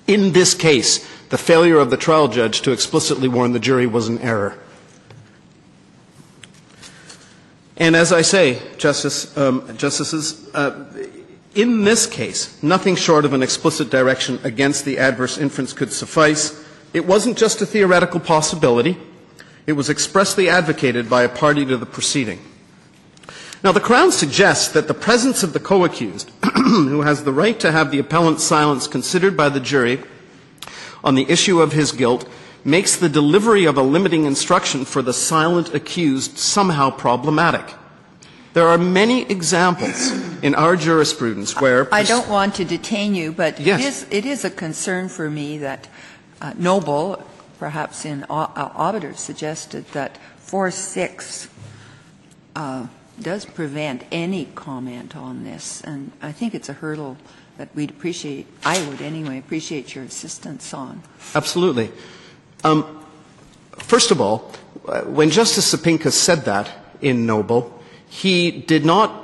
in 0.08 0.32
this 0.32 0.54
case, 0.54 1.06
the 1.32 1.38
failure 1.38 1.80
of 1.80 1.90
the 1.90 1.98
trial 1.98 2.30
judge 2.30 2.62
to 2.62 2.72
explicitly 2.72 3.28
warn 3.28 3.52
the 3.52 3.60
jury 3.60 3.88
was 3.88 4.08
an 4.08 4.20
error. 4.20 4.58
And 7.76 7.94
as 7.94 8.14
I 8.14 8.22
say, 8.22 8.60
um, 9.36 9.76
Justices, 9.76 10.50
uh, 10.56 10.86
in 11.56 11.86
this 11.86 12.06
case, 12.06 12.62
nothing 12.62 12.96
short 12.96 13.24
of 13.24 13.34
an 13.34 13.42
explicit 13.42 13.90
direction 13.90 14.40
against 14.44 14.84
the 14.84 14.98
adverse 14.98 15.38
inference 15.38 15.72
could 15.72 15.92
suffice. 15.92 16.64
It 16.94 17.06
wasn't 17.06 17.38
just 17.38 17.62
a 17.62 17.66
theoretical 17.66 18.20
possibility. 18.20 18.98
It 19.66 19.74
was 19.74 19.90
expressly 19.90 20.50
advocated 20.50 21.10
by 21.10 21.24
a 21.24 21.30
party 21.30 21.66
to 21.66 21.78
the 21.78 21.86
proceeding. 21.86 22.40
Now, 23.64 23.72
the 23.72 23.80
Crown 23.80 24.12
suggests 24.12 24.68
that 24.74 24.88
the 24.88 24.94
presence 24.94 25.42
of 25.42 25.54
the 25.54 25.60
co-accused, 25.60 26.30
who 26.54 27.02
has 27.02 27.24
the 27.24 27.34
right 27.34 27.60
to 27.62 27.72
have 27.72 27.90
the 27.90 28.00
appellant's 28.00 28.44
silence 28.44 28.86
considered 28.86 29.36
by 29.36 29.50
the 29.50 29.62
jury 29.62 30.04
on 31.04 31.16
the 31.16 31.28
issue 31.30 31.62
of 31.62 31.72
his 31.72 31.92
guilt, 31.92 32.28
makes 32.66 32.96
the 32.96 33.10
delivery 33.10 33.66
of 33.66 33.78
a 33.78 33.82
limiting 33.82 34.26
instruction 34.26 34.86
for 34.86 35.02
the 35.02 35.14
silent 35.14 35.74
accused 35.74 36.38
somehow 36.38 36.90
problematic. 36.92 37.74
There 38.56 38.70
are 38.70 38.78
many 38.78 39.24
examples 39.24 40.14
in 40.42 40.56
our 40.56 40.78
jurisprudence 40.78 41.60
where 41.60 41.94
I 41.94 42.04
don't 42.04 42.30
want 42.30 42.56
to 42.56 42.64
detain 42.64 43.14
you, 43.14 43.34
but 43.34 43.60
it 43.60 43.68
is, 43.68 44.08
it 44.10 44.26
is 44.26 44.46
a 44.46 44.50
concern 44.50 45.10
for 45.10 45.30
me 45.30 45.58
that 45.58 45.90
uh, 46.40 46.54
Noble, 46.58 47.22
perhaps 47.60 48.06
in 48.06 48.26
au- 48.30 48.50
uh, 48.56 48.72
obiter, 48.78 49.14
suggested 49.14 49.86
that 49.92 50.18
4-6 50.48 51.50
uh, 52.56 52.88
does 53.20 53.44
prevent 53.44 54.06
any 54.10 54.46
comment 54.56 55.18
on 55.18 55.44
this, 55.44 55.82
and 55.82 56.14
I 56.22 56.32
think 56.32 56.56
it's 56.56 56.70
a 56.70 56.74
hurdle 56.80 57.18
that 57.58 57.76
we'd 57.76 57.90
appreciate, 57.90 58.48
I 58.64 58.82
would 58.88 59.02
anyway, 59.02 59.38
appreciate 59.38 59.94
your 59.96 60.06
assistance 60.06 60.74
on. 60.74 61.04
Absolutely. 61.36 61.92
Um, 62.64 63.06
first 63.74 64.12
of 64.12 64.22
all, 64.22 64.54
when 65.08 65.30
Justice 65.30 65.76
Sopinka 65.76 66.10
said 66.10 66.46
that 66.46 66.72
in 67.02 67.26
Noble, 67.26 67.75
he 68.08 68.52
did 68.52 68.86
not 68.86 69.24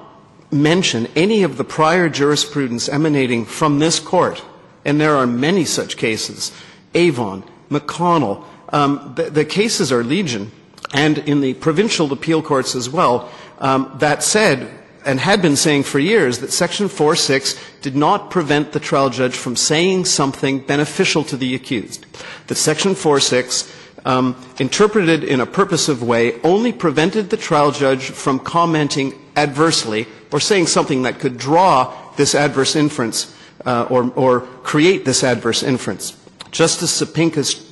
mention 0.52 1.08
any 1.16 1.44
of 1.44 1.58
the 1.58 1.64
prior 1.64 2.10
jurisprudence 2.10 2.90
emanating 2.90 3.46
from 3.46 3.80
this 3.80 4.00
court, 4.00 4.44
and 4.84 5.00
there 5.00 5.16
are 5.16 5.28
many 5.28 5.64
such 5.66 5.98
cases. 5.98 6.52
Avon, 6.94 7.44
McConnell, 7.70 8.44
um, 8.70 9.14
the, 9.16 9.46
cases 9.46 9.92
are 9.92 10.04
legion, 10.04 10.52
and 10.94 11.18
in 11.20 11.42
the 11.42 11.54
provincial 11.56 12.12
appeal 12.12 12.42
courts 12.42 12.76
as 12.76 12.90
well, 12.90 13.30
um, 13.60 13.96
that 14.00 14.24
said, 14.24 14.70
and 15.06 15.20
had 15.20 15.42
been 15.42 15.56
saying 15.56 15.84
for 15.84 16.00
years 16.00 16.40
that 16.40 16.52
Section 16.52 16.88
4.6 16.88 17.82
did 17.82 17.96
not 17.96 18.30
prevent 18.30 18.72
the 18.72 18.80
trial 18.80 19.10
judge 19.10 19.36
from 19.36 19.56
saying 19.56 20.06
something 20.06 20.60
beneficial 20.60 21.24
to 21.26 21.38
the 21.38 21.56
accused. 21.56 22.06
That 22.48 22.56
Section 22.56 22.92
4.6, 22.92 23.68
um, 23.68 23.81
interpreted 24.06 25.24
in 25.24 25.40
a 25.40 25.46
purposive 25.46 26.02
way, 26.02 26.40
only 26.42 26.72
prevented 26.72 27.30
the 27.30 27.38
trial 27.38 27.72
judge 27.72 28.10
from 28.10 28.40
commenting 28.40 29.14
adversely 29.36 30.08
or 30.32 30.40
saying 30.40 30.68
something 30.68 31.04
that 31.04 31.20
could 31.20 31.38
draw 31.38 31.94
this 32.16 32.36
adverse 32.36 32.76
inference 32.76 33.36
uh, 33.66 33.84
or, 33.90 34.42
create 34.64 35.06
this 35.06 35.24
adverse 35.24 35.64
inference. 35.64 36.18
Justice 36.52 37.02
Sopinka's 37.02 37.70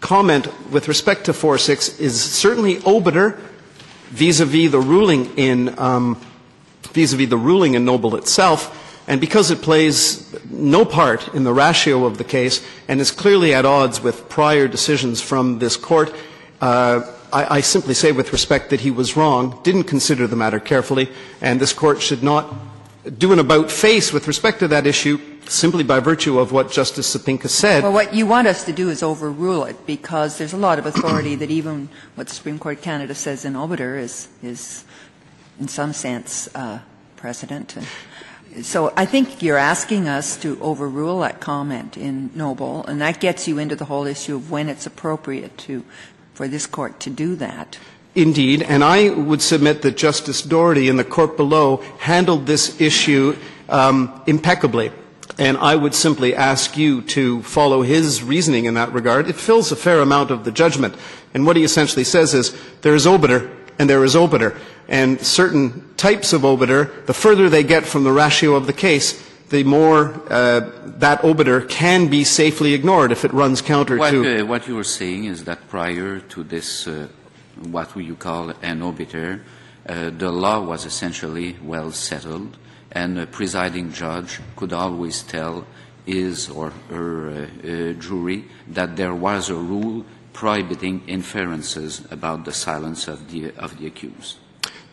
comment 0.00 0.48
with 0.70 0.88
respect 0.88 1.24
to 1.24 1.32
4.6 1.32 2.00
is 2.00 2.20
certainly 2.20 2.78
obiter 2.84 3.40
vis-a-vis 4.10 4.70
the 4.70 4.80
ruling 4.80 5.36
in 5.38 5.78
um, 5.78 6.20
vis-a-vis 6.92 7.28
the 7.28 7.36
ruling 7.36 7.74
in 7.74 7.84
Noble 7.84 8.16
itself, 8.16 8.83
and 9.06 9.20
because 9.20 9.50
it 9.50 9.60
plays 9.60 10.34
no 10.50 10.84
part 10.84 11.34
in 11.34 11.44
the 11.44 11.52
ratio 11.52 12.04
of 12.04 12.18
the 12.18 12.24
case 12.24 12.64
and 12.88 13.00
is 13.00 13.10
clearly 13.10 13.52
at 13.54 13.64
odds 13.64 14.00
with 14.00 14.28
prior 14.28 14.66
decisions 14.66 15.20
from 15.20 15.58
this 15.58 15.76
court, 15.76 16.14
uh, 16.60 17.02
I, 17.32 17.56
I 17.56 17.60
simply 17.60 17.94
say 17.94 18.12
with 18.12 18.32
respect 18.32 18.70
that 18.70 18.80
he 18.80 18.90
was 18.90 19.16
wrong, 19.16 19.60
didn't 19.62 19.84
consider 19.84 20.26
the 20.26 20.36
matter 20.36 20.60
carefully, 20.60 21.10
and 21.40 21.60
this 21.60 21.72
court 21.72 22.00
should 22.00 22.22
not 22.22 22.54
do 23.18 23.32
an 23.32 23.38
about 23.38 23.70
face 23.70 24.12
with 24.12 24.26
respect 24.26 24.60
to 24.60 24.68
that 24.68 24.86
issue 24.86 25.18
simply 25.46 25.84
by 25.84 26.00
virtue 26.00 26.38
of 26.38 26.52
what 26.52 26.70
Justice 26.70 27.14
Sopinka 27.14 27.48
said. 27.48 27.82
Well, 27.82 27.92
what 27.92 28.14
you 28.14 28.26
want 28.26 28.48
us 28.48 28.64
to 28.64 28.72
do 28.72 28.88
is 28.88 29.02
overrule 29.02 29.64
it, 29.64 29.84
because 29.86 30.38
there's 30.38 30.54
a 30.54 30.56
lot 30.56 30.78
of 30.78 30.86
authority 30.86 31.34
that 31.34 31.50
even 31.50 31.90
what 32.14 32.28
the 32.28 32.34
Supreme 32.34 32.58
Court 32.58 32.80
Canada 32.80 33.14
says 33.14 33.44
in 33.44 33.56
obiter 33.56 33.98
is, 33.98 34.28
is 34.42 34.84
in 35.60 35.68
some 35.68 35.92
sense, 35.92 36.48
uh, 36.54 36.80
precedent. 37.16 37.76
So 38.62 38.92
I 38.96 39.04
think 39.04 39.42
you're 39.42 39.58
asking 39.58 40.06
us 40.08 40.36
to 40.38 40.60
overrule 40.60 41.20
that 41.20 41.40
comment 41.40 41.96
in 41.96 42.30
Noble, 42.34 42.84
and 42.86 43.00
that 43.00 43.18
gets 43.18 43.48
you 43.48 43.58
into 43.58 43.74
the 43.74 43.86
whole 43.86 44.06
issue 44.06 44.36
of 44.36 44.50
when 44.50 44.68
it's 44.68 44.86
appropriate 44.86 45.58
to, 45.58 45.84
for 46.34 46.46
this 46.46 46.66
court 46.66 47.00
to 47.00 47.10
do 47.10 47.34
that. 47.36 47.78
Indeed, 48.14 48.62
and 48.62 48.84
I 48.84 49.10
would 49.10 49.42
submit 49.42 49.82
that 49.82 49.96
Justice 49.96 50.40
Doherty 50.40 50.88
in 50.88 50.96
the 50.96 51.04
court 51.04 51.36
below 51.36 51.78
handled 51.98 52.46
this 52.46 52.80
issue 52.80 53.36
um, 53.68 54.22
impeccably. 54.26 54.92
And 55.36 55.56
I 55.56 55.74
would 55.74 55.94
simply 55.94 56.36
ask 56.36 56.76
you 56.76 57.02
to 57.02 57.42
follow 57.42 57.82
his 57.82 58.22
reasoning 58.22 58.66
in 58.66 58.74
that 58.74 58.92
regard. 58.92 59.28
It 59.28 59.34
fills 59.34 59.72
a 59.72 59.76
fair 59.76 60.00
amount 60.00 60.30
of 60.30 60.44
the 60.44 60.52
judgment. 60.52 60.94
And 61.32 61.44
what 61.44 61.56
he 61.56 61.64
essentially 61.64 62.04
says 62.04 62.34
is 62.34 62.54
there 62.82 62.94
is 62.94 63.04
obiter 63.04 63.50
and 63.80 63.90
there 63.90 64.04
is 64.04 64.14
obiter. 64.14 64.56
And 64.88 65.20
certain 65.20 65.94
types 65.96 66.32
of 66.32 66.44
obiter, 66.44 66.84
the 67.06 67.14
further 67.14 67.48
they 67.48 67.62
get 67.62 67.84
from 67.84 68.04
the 68.04 68.12
ratio 68.12 68.54
of 68.54 68.66
the 68.66 68.72
case, 68.72 69.20
the 69.48 69.64
more 69.64 70.20
uh, 70.30 70.60
that 70.98 71.24
obiter 71.24 71.60
can 71.62 72.08
be 72.08 72.24
safely 72.24 72.74
ignored 72.74 73.12
if 73.12 73.24
it 73.24 73.32
runs 73.32 73.62
counter 73.62 73.96
What, 73.96 74.10
to. 74.10 74.42
uh, 74.42 74.44
what 74.44 74.66
you 74.66 74.74
were 74.74 74.84
saying 74.84 75.24
is 75.26 75.44
that 75.44 75.68
prior 75.68 76.20
to 76.20 76.42
this, 76.42 76.86
uh, 76.86 77.08
what 77.70 77.94
you 77.96 78.16
call 78.16 78.50
an 78.62 78.82
obiter, 78.82 79.42
uh, 79.86 80.10
the 80.10 80.30
law 80.30 80.60
was 80.60 80.86
essentially 80.86 81.56
well 81.62 81.92
settled, 81.92 82.56
and 82.92 83.18
a 83.18 83.26
presiding 83.26 83.92
judge 83.92 84.40
could 84.56 84.72
always 84.72 85.22
tell 85.22 85.66
his 86.06 86.48
or 86.48 86.70
her 86.90 87.30
uh, 87.30 87.68
uh, 87.68 87.92
jury 87.94 88.44
that 88.68 88.96
there 88.96 89.14
was 89.14 89.50
a 89.50 89.54
rule 89.54 90.04
prohibiting 90.32 91.02
inferences 91.06 92.04
about 92.10 92.44
the 92.44 92.52
silence 92.52 93.08
of 93.08 93.30
the, 93.30 93.52
of 93.56 93.78
the 93.78 93.86
accused. 93.86 94.36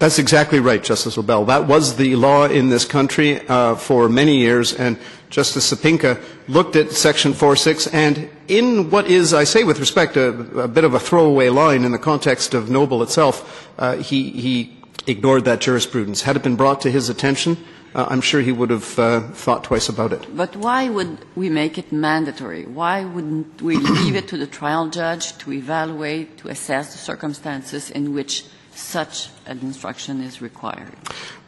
That's 0.01 0.17
exactly 0.17 0.59
right, 0.59 0.83
Justice 0.83 1.15
LeBel. 1.15 1.45
That 1.45 1.67
was 1.67 1.95
the 1.95 2.15
law 2.15 2.45
in 2.45 2.69
this 2.69 2.85
country 2.85 3.39
uh, 3.47 3.75
for 3.75 4.09
many 4.09 4.37
years, 4.37 4.73
and 4.73 4.97
Justice 5.29 5.71
Sopinka 5.71 6.19
looked 6.47 6.75
at 6.75 6.91
Section 6.91 7.33
4.6, 7.33 7.93
and 7.93 8.27
in 8.47 8.89
what 8.89 9.05
is, 9.05 9.31
I 9.31 9.43
say 9.43 9.63
with 9.63 9.79
respect, 9.79 10.17
a, 10.17 10.29
a 10.59 10.67
bit 10.67 10.85
of 10.85 10.95
a 10.95 10.99
throwaway 10.99 11.49
line 11.49 11.83
in 11.83 11.91
the 11.91 11.99
context 11.99 12.55
of 12.55 12.67
Noble 12.67 13.03
itself, 13.03 13.69
uh, 13.77 13.97
he, 13.97 14.31
he 14.31 14.75
ignored 15.05 15.45
that 15.45 15.61
jurisprudence. 15.61 16.23
Had 16.23 16.35
it 16.35 16.41
been 16.41 16.55
brought 16.55 16.81
to 16.81 16.89
his 16.89 17.07
attention, 17.07 17.55
uh, 17.93 18.07
I'm 18.09 18.21
sure 18.21 18.41
he 18.41 18.51
would 18.51 18.71
have 18.71 18.97
uh, 18.97 19.19
thought 19.19 19.63
twice 19.63 19.87
about 19.87 20.13
it. 20.13 20.35
But 20.35 20.55
why 20.55 20.89
would 20.89 21.19
we 21.35 21.47
make 21.47 21.77
it 21.77 21.91
mandatory? 21.91 22.65
Why 22.65 23.05
wouldn't 23.05 23.61
we 23.61 23.77
leave 23.77 24.15
it 24.15 24.27
to 24.29 24.37
the 24.37 24.47
trial 24.47 24.89
judge 24.89 25.37
to 25.37 25.53
evaluate, 25.53 26.39
to 26.39 26.47
assess 26.47 26.91
the 26.91 26.97
circumstances 26.97 27.91
in 27.91 28.15
which 28.15 28.45
such 28.73 29.29
an 29.45 29.59
instruction 29.59 30.21
is 30.21 30.41
required? 30.41 30.93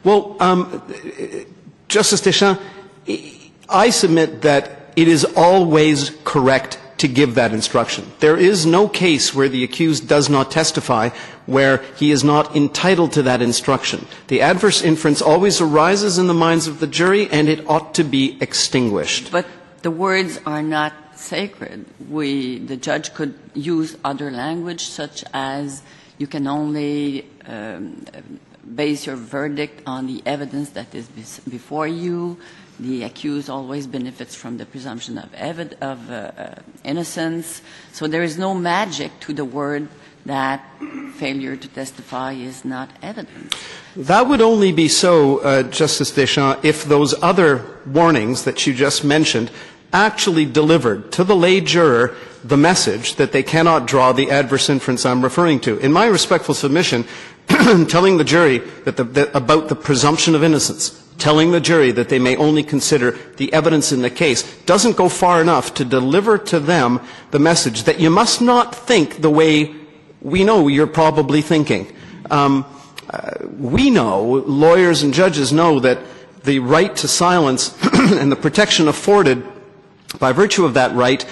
Well, 0.02 0.36
um, 0.40 0.82
Justice 1.88 2.20
Deschamps, 2.20 2.62
I 3.68 3.90
submit 3.90 4.42
that 4.42 4.92
it 4.96 5.08
is 5.08 5.24
always 5.36 6.10
correct 6.24 6.78
to 6.98 7.08
give 7.08 7.34
that 7.34 7.52
instruction. 7.52 8.10
There 8.20 8.36
is 8.36 8.64
no 8.64 8.88
case 8.88 9.34
where 9.34 9.48
the 9.48 9.64
accused 9.64 10.08
does 10.08 10.30
not 10.30 10.50
testify 10.50 11.10
where 11.46 11.78
he 11.96 12.10
is 12.10 12.24
not 12.24 12.56
entitled 12.56 13.12
to 13.12 13.22
that 13.22 13.42
instruction. 13.42 14.06
The 14.28 14.40
adverse 14.40 14.80
inference 14.82 15.20
always 15.20 15.60
arises 15.60 16.18
in 16.18 16.26
the 16.26 16.34
minds 16.34 16.66
of 16.66 16.80
the 16.80 16.86
jury, 16.86 17.28
and 17.30 17.48
it 17.48 17.68
ought 17.68 17.94
to 17.94 18.04
be 18.04 18.38
extinguished. 18.40 19.30
But 19.30 19.46
the 19.82 19.90
words 19.90 20.40
are 20.46 20.62
not 20.62 20.94
sacred. 21.14 21.84
We, 22.08 22.58
the 22.58 22.76
judge 22.76 23.12
could 23.12 23.34
use 23.52 23.96
other 24.04 24.30
language 24.30 24.86
such 24.86 25.24
as 25.34 25.82
you 26.18 26.26
can 26.26 26.46
only 26.46 27.26
um, 27.46 28.04
base 28.74 29.06
your 29.06 29.16
verdict 29.16 29.82
on 29.86 30.06
the 30.06 30.22
evidence 30.26 30.70
that 30.70 30.94
is 30.94 31.08
before 31.48 31.86
you. 31.86 32.38
The 32.80 33.04
accused 33.04 33.48
always 33.48 33.86
benefits 33.86 34.34
from 34.34 34.58
the 34.58 34.66
presumption 34.66 35.18
of, 35.18 35.32
of 35.80 36.10
uh, 36.10 36.14
uh, 36.14 36.54
innocence. 36.82 37.62
So 37.92 38.08
there 38.08 38.24
is 38.24 38.36
no 38.36 38.54
magic 38.54 39.20
to 39.20 39.32
the 39.32 39.44
word 39.44 39.88
that 40.26 40.64
failure 41.14 41.56
to 41.56 41.68
testify 41.68 42.32
is 42.32 42.64
not 42.64 42.90
evidence. 43.02 43.54
That 43.94 44.26
would 44.26 44.40
only 44.40 44.72
be 44.72 44.88
so, 44.88 45.38
uh, 45.38 45.62
Justice 45.64 46.10
Deschamps, 46.10 46.64
if 46.64 46.84
those 46.84 47.14
other 47.22 47.64
warnings 47.86 48.44
that 48.44 48.66
you 48.66 48.74
just 48.74 49.04
mentioned 49.04 49.50
actually 49.92 50.44
delivered 50.44 51.12
to 51.12 51.24
the 51.24 51.36
lay 51.36 51.60
juror 51.60 52.16
the 52.44 52.56
message 52.58 53.16
that 53.16 53.32
they 53.32 53.42
cannot 53.42 53.86
draw 53.86 54.12
the 54.12 54.30
adverse 54.30 54.68
inference 54.68 55.06
I'm 55.06 55.22
referring 55.22 55.60
to. 55.60 55.78
In 55.78 55.92
my 55.92 56.06
respectful 56.06 56.54
submission, 56.54 57.06
telling 57.48 58.18
the 58.18 58.24
jury 58.24 58.58
that 58.84 58.98
the, 58.98 59.04
that 59.04 59.34
about 59.34 59.68
the 59.68 59.74
presumption 59.74 60.34
of 60.34 60.44
innocence, 60.44 61.02
telling 61.16 61.52
the 61.52 61.60
jury 61.60 61.90
that 61.92 62.10
they 62.10 62.18
may 62.18 62.36
only 62.36 62.62
consider 62.62 63.12
the 63.38 63.50
evidence 63.54 63.92
in 63.92 64.02
the 64.02 64.10
case, 64.10 64.42
doesn't 64.66 64.96
go 64.96 65.08
far 65.08 65.40
enough 65.40 65.72
to 65.74 65.86
deliver 65.86 66.36
to 66.36 66.60
them 66.60 67.00
the 67.30 67.38
message 67.38 67.84
that 67.84 67.98
you 67.98 68.10
must 68.10 68.42
not 68.42 68.74
think 68.74 69.22
the 69.22 69.30
way 69.30 69.74
we 70.20 70.44
know 70.44 70.68
you're 70.68 70.86
probably 70.86 71.40
thinking. 71.40 71.94
Um, 72.30 72.66
uh, 73.08 73.30
we 73.58 73.88
know, 73.88 74.22
lawyers 74.22 75.02
and 75.02 75.14
judges 75.14 75.52
know 75.52 75.80
that 75.80 75.98
the 76.44 76.58
right 76.58 76.94
to 76.96 77.08
silence 77.08 77.74
and 77.94 78.30
the 78.30 78.36
protection 78.36 78.88
afforded 78.88 79.46
by 80.18 80.32
virtue 80.32 80.64
of 80.64 80.74
that 80.74 80.94
right 80.94 81.24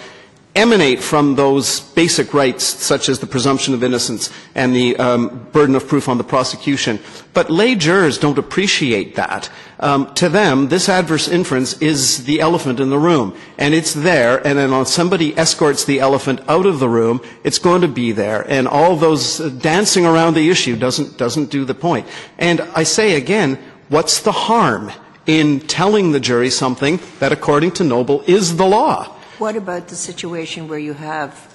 emanate 0.54 1.02
from 1.02 1.35
those 1.35 1.80
basic 1.80 2.35
rights, 2.35 2.64
such 2.64 3.09
as 3.09 3.18
the 3.18 3.26
presumption 3.26 3.73
of 3.73 3.82
innocence 3.82 4.30
and 4.54 4.75
the 4.76 4.97
um, 4.97 5.49
burden 5.52 5.75
of 5.75 5.88
proof 5.88 6.09
on 6.09 6.18
the 6.18 6.25
prosecution. 6.25 6.99
But 7.32 7.50
lay 7.50 7.75
jurors 7.75 8.18
don't 8.18 8.37
appreciate 8.37 9.14
that. 9.16 9.50
Um, 9.80 10.12
to 10.14 10.28
them, 10.28 10.68
this 10.68 10.88
adverse 10.88 11.26
inference 11.26 11.80
is 11.80 12.25
the 12.25 12.40
elephant 12.40 12.80
in 12.80 12.90
the 12.90 12.99
room, 12.99 13.35
and 13.56 13.73
it's 13.73 13.94
there. 13.94 14.47
And 14.47 14.59
then 14.59 14.71
when 14.71 14.85
somebody 14.85 15.37
escorts 15.38 15.85
the 15.85 16.00
elephant 16.00 16.40
out 16.47 16.66
of 16.66 16.78
the 16.78 16.88
room, 16.88 17.23
it's 17.44 17.59
going 17.59 17.80
to 17.80 17.88
be 17.88 18.12
there. 18.12 18.42
And 18.49 18.68
all 18.68 18.97
those 18.97 19.40
uh, 19.40 19.49
dancing 19.49 20.04
around 20.04 20.35
the 20.35 20.50
issue 20.50 20.76
doesn't 20.76 21.16
doesn't 21.16 21.50
do 21.50 21.64
the 21.64 21.75
point. 21.75 22.06
And 22.38 22.61
I 22.76 22.82
say 22.82 23.14
again, 23.14 23.59
what's 23.88 24.21
the 24.21 24.32
harm 24.32 24.92
in 25.25 25.61
telling 25.61 26.12
the 26.12 26.21
jury 26.21 26.50
something 26.50 27.00
that, 27.21 27.32
according 27.32 27.71
to 27.73 27.85
Noble, 27.85 28.23
is 28.26 28.56
the 28.56 28.66
law? 28.66 29.16
What 29.42 29.56
about 29.56 29.88
the 29.88 29.96
situation 29.96 30.68
where 30.68 30.78
you 30.78 30.92
have, 30.92 31.52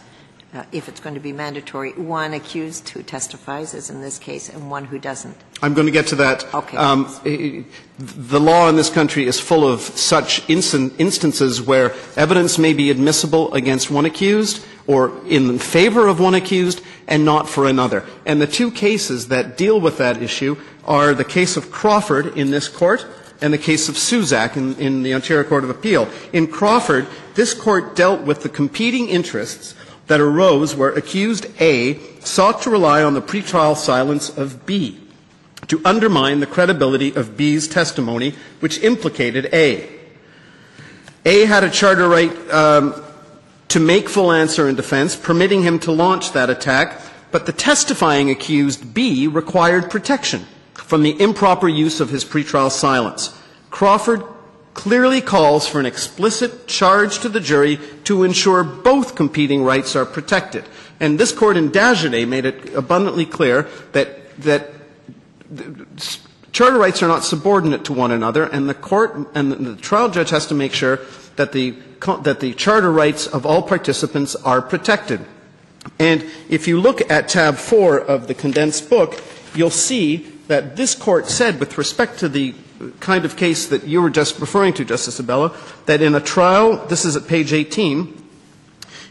uh, 0.54 0.66
if 0.74 0.90
it's 0.90 1.00
going 1.00 1.14
to 1.16 1.22
be 1.22 1.32
mandatory, 1.32 1.94
one 1.94 2.34
accused 2.34 2.90
who 2.90 3.02
testifies, 3.02 3.74
as 3.74 3.90
in 3.90 4.02
this 4.02 4.20
case, 4.20 4.50
and 4.50 4.70
one 4.70 4.84
who 4.84 5.00
doesn't? 5.00 5.38
I'm 5.62 5.74
going 5.74 5.86
to 5.86 5.94
get 5.94 6.08
to 6.08 6.18
that. 6.18 6.54
Okay. 6.54 6.76
Um, 6.76 7.08
the 7.98 8.42
law 8.42 8.68
in 8.68 8.76
this 8.76 8.90
country 8.90 9.26
is 9.26 9.40
full 9.40 9.66
of 9.66 9.80
such 9.80 10.50
instances 10.50 11.62
where 11.62 11.94
evidence 12.18 12.58
may 12.58 12.74
be 12.74 12.92
admissible 12.92 13.54
against 13.54 13.90
one 13.90 14.04
accused 14.04 14.66
or 14.86 15.14
in 15.26 15.58
favor 15.58 16.10
of 16.10 16.20
one 16.20 16.36
accused 16.36 16.82
and 17.08 17.24
not 17.24 17.48
for 17.48 17.66
another. 17.68 18.04
And 18.26 18.42
the 18.42 18.48
two 18.48 18.70
cases 18.70 19.30
that 19.30 19.56
deal 19.56 19.80
with 19.80 19.98
that 20.00 20.22
issue 20.22 20.58
are 20.84 21.14
the 21.14 21.24
case 21.24 21.56
of 21.56 21.72
Crawford 21.72 22.38
in 22.38 22.52
this 22.52 22.68
court 22.68 23.08
and 23.42 23.54
the 23.54 23.58
case 23.58 23.90
of 23.90 23.96
Suzack 23.96 24.56
in, 24.58 24.76
in 24.76 25.04
the 25.04 25.14
Ontario 25.14 25.48
Court 25.48 25.64
of 25.64 25.70
Appeal. 25.70 26.10
In 26.34 26.48
Crawford, 26.48 27.08
this 27.36 27.54
court 27.54 27.96
dealt 27.96 28.22
with 28.22 28.44
the 28.44 28.50
competing 28.50 29.10
interests 29.10 29.76
that 30.08 30.20
arose 30.20 30.76
where 30.76 30.90
accused 30.90 31.48
A 31.62 32.00
sought 32.20 32.62
to 32.64 32.70
rely 32.70 33.04
on 33.04 33.14
the 33.14 33.22
pretrial 33.22 33.76
silence 33.76 34.30
of 34.30 34.66
B 34.66 35.00
to 35.68 35.82
undermine 35.84 36.40
the 36.40 36.46
credibility 36.46 37.14
of 37.14 37.36
B's 37.36 37.68
testimony, 37.68 38.34
which 38.60 38.82
implicated 38.84 39.50
A. 39.54 39.90
A 41.26 41.46
had 41.46 41.64
a 41.64 41.70
charter 41.70 42.08
right 42.08 42.32
um, 42.52 43.04
to 43.68 43.80
make 43.80 44.08
full 44.08 44.32
answer 44.32 44.70
in 44.70 44.76
defense, 44.76 45.16
permitting 45.16 45.64
him 45.64 45.78
to 45.80 45.92
launch 45.92 46.32
that 46.32 46.50
attack, 46.50 47.02
but 47.32 47.46
the 47.46 47.52
testifying 47.52 48.30
accused 48.30 48.94
B 48.94 49.28
required 49.28 49.92
protection 49.92 50.46
from 50.78 51.04
the 51.04 51.20
improper 51.22 51.68
use 51.68 52.00
of 52.00 52.10
his 52.10 52.24
pretrial 52.24 52.72
silence. 52.72 53.38
Crawford 53.70 54.24
clearly 54.74 55.22
calls 55.22 55.68
for 55.68 55.80
an 55.80 55.86
explicit 55.86 56.68
charge 56.68 57.20
to 57.20 57.30
the 57.30 57.40
jury 57.40 57.80
to 58.04 58.24
ensure 58.24 58.64
both 58.64 59.16
competing 59.16 59.64
rights 59.64 59.96
are 59.96 60.06
protected. 60.06 60.64
And 61.00 61.20
this 61.20 61.32
court 61.32 61.58
in 61.58 61.72
Dagenais 61.72 62.28
made 62.28 62.46
it 62.46 62.74
abundantly 62.76 63.26
clear 63.26 63.68
that, 63.94 64.36
that 64.40 64.72
charter 66.52 66.78
rights 66.78 67.02
are 67.02 67.08
not 67.08 67.24
subordinate 67.24 67.86
to 67.86 67.94
one 67.94 68.12
another, 68.12 68.44
and 68.44 68.70
the 68.70 68.74
court 68.76 69.30
and 69.34 69.52
the 69.52 69.76
trial 69.76 70.10
judge 70.10 70.30
has 70.30 70.46
to 70.48 70.56
make 70.56 70.74
sure 70.74 71.00
that 71.36 71.52
the, 71.52 71.72
that 72.22 72.40
the 72.40 72.54
charter 72.54 72.92
rights 72.92 73.28
of 73.28 73.46
all 73.46 73.64
participants 73.64 74.36
are 74.36 74.62
protected. 74.62 75.26
And 76.00 76.24
if 76.50 76.68
you 76.68 76.80
look 76.80 77.10
at 77.10 77.30
tab 77.30 77.56
4 77.56 78.00
of 78.00 78.28
the 78.28 78.34
condensed 78.34 78.90
book, 78.90 79.22
you'll 79.56 79.70
see 79.70 80.37
that 80.48 80.76
this 80.76 80.96
court 80.96 81.28
said, 81.28 81.60
with 81.60 81.78
respect 81.78 82.20
to 82.20 82.30
the 82.30 82.56
kind 83.00 83.26
of 83.26 83.36
case 83.36 83.68
that 83.68 83.86
you 83.86 84.02
were 84.02 84.10
just 84.10 84.40
referring 84.40 84.74
to, 84.74 84.86
Justice 84.86 85.20
Abella, 85.20 85.56
that 85.86 86.02
in 86.02 86.16
a 86.16 86.22
trial, 86.22 86.86
this 86.88 87.06
is 87.06 87.16
at 87.16 87.28
page 87.28 87.54
18, 87.54 88.24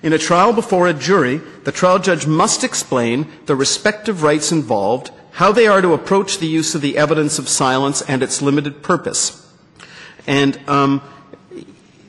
in 0.02 0.12
a 0.12 0.18
trial 0.18 0.52
before 0.52 0.88
a 0.88 0.94
jury, 0.94 1.38
the 1.64 1.72
trial 1.72 1.98
judge 1.98 2.26
must 2.26 2.64
explain 2.64 3.26
the 3.46 3.56
respective 3.56 4.22
rights 4.22 4.52
involved, 4.52 5.10
how 5.32 5.52
they 5.52 5.66
are 5.66 5.82
to 5.82 5.92
approach 5.92 6.38
the 6.38 6.46
use 6.46 6.74
of 6.74 6.80
the 6.80 6.96
evidence 6.96 7.38
of 7.38 7.48
silence 7.48 8.02
and 8.02 8.22
its 8.22 8.40
limited 8.40 8.82
purpose. 8.82 9.42
And 10.26 10.58
um, 10.68 11.02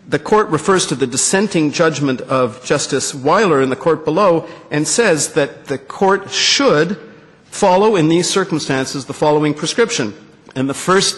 the 0.07 0.19
court 0.19 0.47
refers 0.49 0.85
to 0.87 0.95
the 0.95 1.07
dissenting 1.07 1.71
judgment 1.71 2.21
of 2.21 2.63
Justice 2.63 3.13
Weiler 3.13 3.61
in 3.61 3.69
the 3.69 3.75
court 3.75 4.05
below 4.05 4.47
and 4.71 4.87
says 4.87 5.33
that 5.33 5.65
the 5.65 5.77
court 5.77 6.31
should 6.31 6.97
follow 7.57 7.95
in 7.95 8.07
these 8.07 8.29
circumstances 8.29 9.05
the 9.05 9.13
following 9.13 9.53
prescription. 9.53 10.13
And 10.55 10.69
the 10.69 10.75
first 10.75 11.17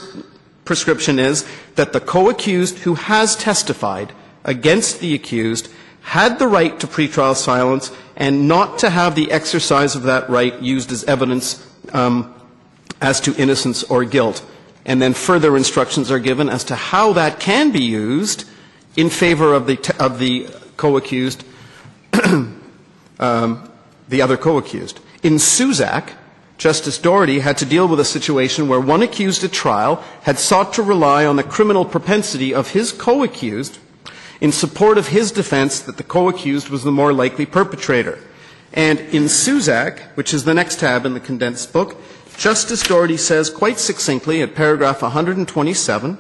prescription 0.64 1.20
is 1.20 1.46
that 1.76 1.92
the 1.92 2.00
co-accused 2.00 2.80
who 2.80 2.96
has 2.96 3.36
testified 3.36 4.14
against 4.46 5.02
the 5.02 5.14
accused 5.14 5.70
had 6.02 6.40
the 6.40 6.48
right 6.48 6.80
to 6.80 6.88
pretrial 6.88 7.36
silence 7.36 7.92
and 8.16 8.48
not 8.48 8.80
to 8.80 8.90
have 8.90 9.16
the 9.16 9.32
exercise 9.32 9.96
of 9.96 10.04
that 10.04 10.30
right 10.30 10.60
used 10.62 10.92
as 10.92 11.04
evidence 11.04 11.66
um, 11.92 12.34
as 13.02 13.20
to 13.20 13.36
innocence 13.36 13.84
or 13.84 14.06
guilt. 14.06 14.46
And 14.86 15.02
then 15.02 15.14
further 15.14 15.58
instructions 15.58 16.10
are 16.10 16.20
given 16.20 16.48
as 16.50 16.64
to 16.66 16.76
how 16.76 17.14
that 17.14 17.40
can 17.40 17.72
be 17.72 17.84
used 17.84 18.46
in 18.96 19.10
favor 19.10 19.54
of 19.54 19.68
the, 19.68 19.78
of 20.00 20.20
the 20.20 20.48
co-accused, 20.78 21.44
um, 23.20 23.72
the 24.08 24.22
other 24.22 24.38
co-accused. 24.38 25.00
In 25.22 25.34
Suzack, 25.34 26.14
Justice 26.60 26.98
Doherty 26.98 27.40
had 27.40 27.58
to 27.60 27.66
deal 27.66 27.88
with 27.88 28.02
a 28.02 28.06
situation 28.06 28.68
where 28.68 28.82
one 28.82 29.02
accused 29.02 29.46
at 29.46 29.54
trial 29.54 30.04
had 30.24 30.38
sought 30.38 30.74
to 30.74 30.84
rely 30.84 31.26
on 31.26 31.38
the 31.38 31.44
criminal 31.44 31.86
propensity 31.86 32.54
of 32.54 32.72
his 32.72 32.92
co-accused 32.92 33.80
in 34.42 34.52
support 34.52 34.98
of 34.98 35.08
his 35.08 35.32
defense 35.32 35.80
that 35.80 35.96
the 35.96 36.04
co-accused 36.04 36.68
was 36.68 36.84
the 36.84 36.92
more 36.92 37.14
likely 37.14 37.46
perpetrator. 37.46 38.20
And 38.74 39.00
in 39.00 39.24
Suzack, 39.24 40.02
which 40.16 40.34
is 40.34 40.44
the 40.44 40.54
next 40.54 40.82
tab 40.82 41.06
in 41.06 41.14
the 41.14 41.22
condensed 41.22 41.72
book, 41.72 41.96
Justice 42.38 42.84
Doherty 42.84 43.16
says 43.16 43.50
quite 43.50 43.80
succinctly 43.80 44.42
at 44.42 44.54
paragraph 44.54 45.02
127, 45.02 46.18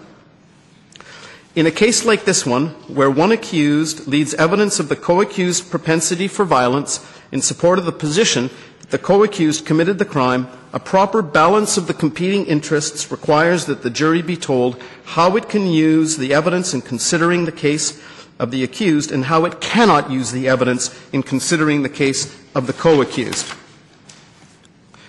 in 1.55 1.65
a 1.65 1.71
case 1.71 2.05
like 2.05 2.23
this 2.23 2.45
one, 2.45 2.69
where 2.87 3.11
one 3.11 3.33
accused 3.33 4.07
leads 4.07 4.33
evidence 4.35 4.79
of 4.79 4.87
the 4.87 4.95
co-accused 4.95 5.69
propensity 5.69 6.29
for 6.29 6.45
violence 6.45 7.05
in 7.31 7.41
support 7.41 7.77
of 7.77 7.85
the 7.85 7.91
position 7.91 8.49
the 8.89 8.97
co-accused 8.97 9.65
committed 9.65 9.99
the 9.99 10.05
crime, 10.05 10.47
a 10.73 10.79
proper 10.79 11.21
balance 11.21 11.77
of 11.77 11.87
the 11.87 11.93
competing 11.93 12.45
interests 12.45 13.11
requires 13.11 13.65
that 13.65 13.83
the 13.83 13.89
jury 13.89 14.21
be 14.21 14.37
told 14.37 14.81
how 15.05 15.35
it 15.35 15.49
can 15.49 15.67
use 15.67 16.17
the 16.17 16.33
evidence 16.33 16.73
in 16.73 16.81
considering 16.81 17.45
the 17.45 17.51
case 17.51 18.01
of 18.39 18.51
the 18.51 18.63
accused 18.63 19.11
and 19.11 19.25
how 19.25 19.45
it 19.45 19.59
cannot 19.61 20.09
use 20.09 20.31
the 20.31 20.47
evidence 20.47 20.95
in 21.11 21.21
considering 21.21 21.83
the 21.83 21.89
case 21.89 22.35
of 22.55 22.67
the 22.67 22.73
co-accused. 22.73 23.53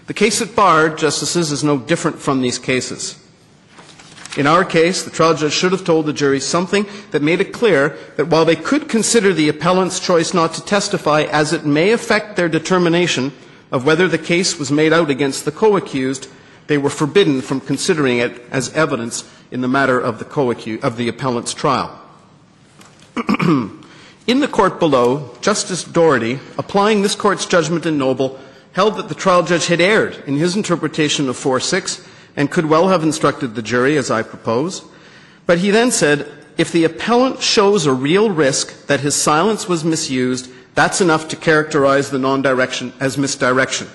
The 0.06 0.14
case 0.14 0.42
at 0.42 0.56
bar, 0.56 0.90
Justices, 0.90 1.52
is 1.52 1.62
no 1.62 1.78
different 1.78 2.18
from 2.18 2.42
these 2.42 2.58
cases. 2.58 3.16
In 4.36 4.46
our 4.46 4.64
case, 4.64 5.02
the 5.02 5.10
trial 5.10 5.34
judge 5.34 5.52
should 5.52 5.72
have 5.72 5.84
told 5.84 6.06
the 6.06 6.12
jury 6.12 6.40
something 6.40 6.86
that 7.10 7.22
made 7.22 7.40
it 7.40 7.52
clear 7.52 7.96
that 8.16 8.26
while 8.28 8.44
they 8.44 8.56
could 8.56 8.88
consider 8.88 9.32
the 9.32 9.48
appellant's 9.48 10.00
choice 10.00 10.34
not 10.34 10.54
to 10.54 10.64
testify 10.64 11.22
as 11.22 11.52
it 11.52 11.64
may 11.64 11.92
affect 11.92 12.36
their 12.36 12.48
determination 12.48 13.32
of 13.70 13.86
whether 13.86 14.08
the 14.08 14.18
case 14.18 14.58
was 14.58 14.70
made 14.70 14.92
out 14.92 15.10
against 15.10 15.44
the 15.44 15.52
co-accused, 15.52 16.28
they 16.66 16.78
were 16.78 16.90
forbidden 16.90 17.40
from 17.40 17.60
considering 17.60 18.18
it 18.18 18.40
as 18.50 18.72
evidence 18.74 19.28
in 19.50 19.60
the 19.60 19.68
matter 19.68 19.98
of 19.98 20.18
the 20.18 20.24
co-accused, 20.24 20.84
of 20.84 20.96
the 20.96 21.08
appellant's 21.08 21.54
trial. 21.54 22.00
in 24.26 24.40
the 24.40 24.48
court 24.48 24.78
below, 24.78 25.36
Justice 25.40 25.84
Doherty, 25.84 26.38
applying 26.56 27.02
this 27.02 27.14
court's 27.14 27.46
judgment 27.46 27.86
in 27.86 27.98
Noble, 27.98 28.38
held 28.72 28.96
that 28.96 29.08
the 29.08 29.14
trial 29.14 29.42
judge 29.42 29.66
had 29.66 29.80
erred 29.80 30.22
in 30.26 30.36
his 30.36 30.54
interpretation 30.56 31.28
of 31.28 31.36
4-6 31.36 32.06
and 32.36 32.50
could 32.50 32.66
well 32.66 32.88
have 32.88 33.02
instructed 33.02 33.54
the 33.54 33.62
jury, 33.62 33.96
as 33.96 34.10
I 34.10 34.22
propose. 34.22 34.84
But 35.46 35.58
he 35.58 35.70
then 35.70 35.90
said, 35.90 36.30
if 36.56 36.70
the 36.70 36.84
appellant 36.84 37.42
shows 37.42 37.86
a 37.86 37.92
real 37.92 38.30
risk 38.30 38.86
that 38.86 39.00
his 39.00 39.14
silence 39.14 39.68
was 39.68 39.84
misused, 39.84 40.50
that's 40.74 41.00
enough 41.00 41.28
to 41.28 41.36
characterize 41.36 42.10
the 42.10 42.18
non-direction 42.18 42.92
as 43.00 43.18
misdirection. 43.18 43.88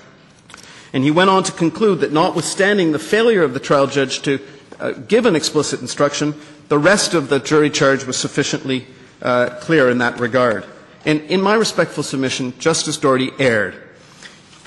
And 0.93 1.03
he 1.03 1.11
went 1.11 1.29
on 1.29 1.43
to 1.43 1.51
conclude 1.51 1.99
that 2.01 2.11
notwithstanding 2.11 2.91
the 2.91 2.99
failure 2.99 3.43
of 3.43 3.53
the 3.53 3.59
trial 3.59 3.87
judge 3.87 4.21
to 4.21 4.39
uh, 4.79 4.91
give 4.91 5.25
an 5.25 5.35
explicit 5.35 5.81
instruction, 5.81 6.35
the 6.69 6.77
rest 6.77 7.13
of 7.13 7.29
the 7.29 7.39
jury 7.39 7.69
charge 7.69 8.05
was 8.05 8.17
sufficiently 8.17 8.87
uh, 9.21 9.49
clear 9.61 9.89
in 9.89 9.99
that 9.99 10.19
regard. 10.19 10.65
And 11.05 11.21
in 11.21 11.41
my 11.41 11.55
respectful 11.55 12.03
submission, 12.03 12.57
Justice 12.59 12.97
Doherty 12.97 13.31
erred. 13.39 13.81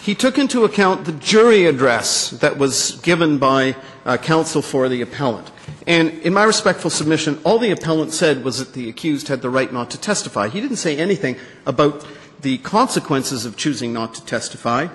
He 0.08 0.14
took 0.14 0.38
into 0.38 0.64
account 0.64 1.04
the 1.04 1.12
jury 1.12 1.66
address 1.66 2.30
that 2.30 2.56
was 2.56 2.92
given 3.02 3.36
by 3.36 3.76
uh, 4.06 4.16
counsel 4.16 4.62
for 4.62 4.88
the 4.88 5.02
appellant. 5.02 5.50
And 5.86 6.08
in 6.20 6.32
my 6.32 6.44
respectful 6.44 6.88
submission, 6.88 7.38
all 7.44 7.58
the 7.58 7.72
appellant 7.72 8.14
said 8.14 8.42
was 8.42 8.58
that 8.58 8.72
the 8.72 8.88
accused 8.88 9.28
had 9.28 9.42
the 9.42 9.50
right 9.50 9.70
not 9.70 9.90
to 9.90 10.00
testify. 10.00 10.48
He 10.48 10.62
didn't 10.62 10.78
say 10.78 10.96
anything 10.96 11.36
about 11.66 12.06
the 12.40 12.56
consequences 12.56 13.44
of 13.44 13.58
choosing 13.58 13.92
not 13.92 14.14
to 14.14 14.24
testify. 14.24 14.88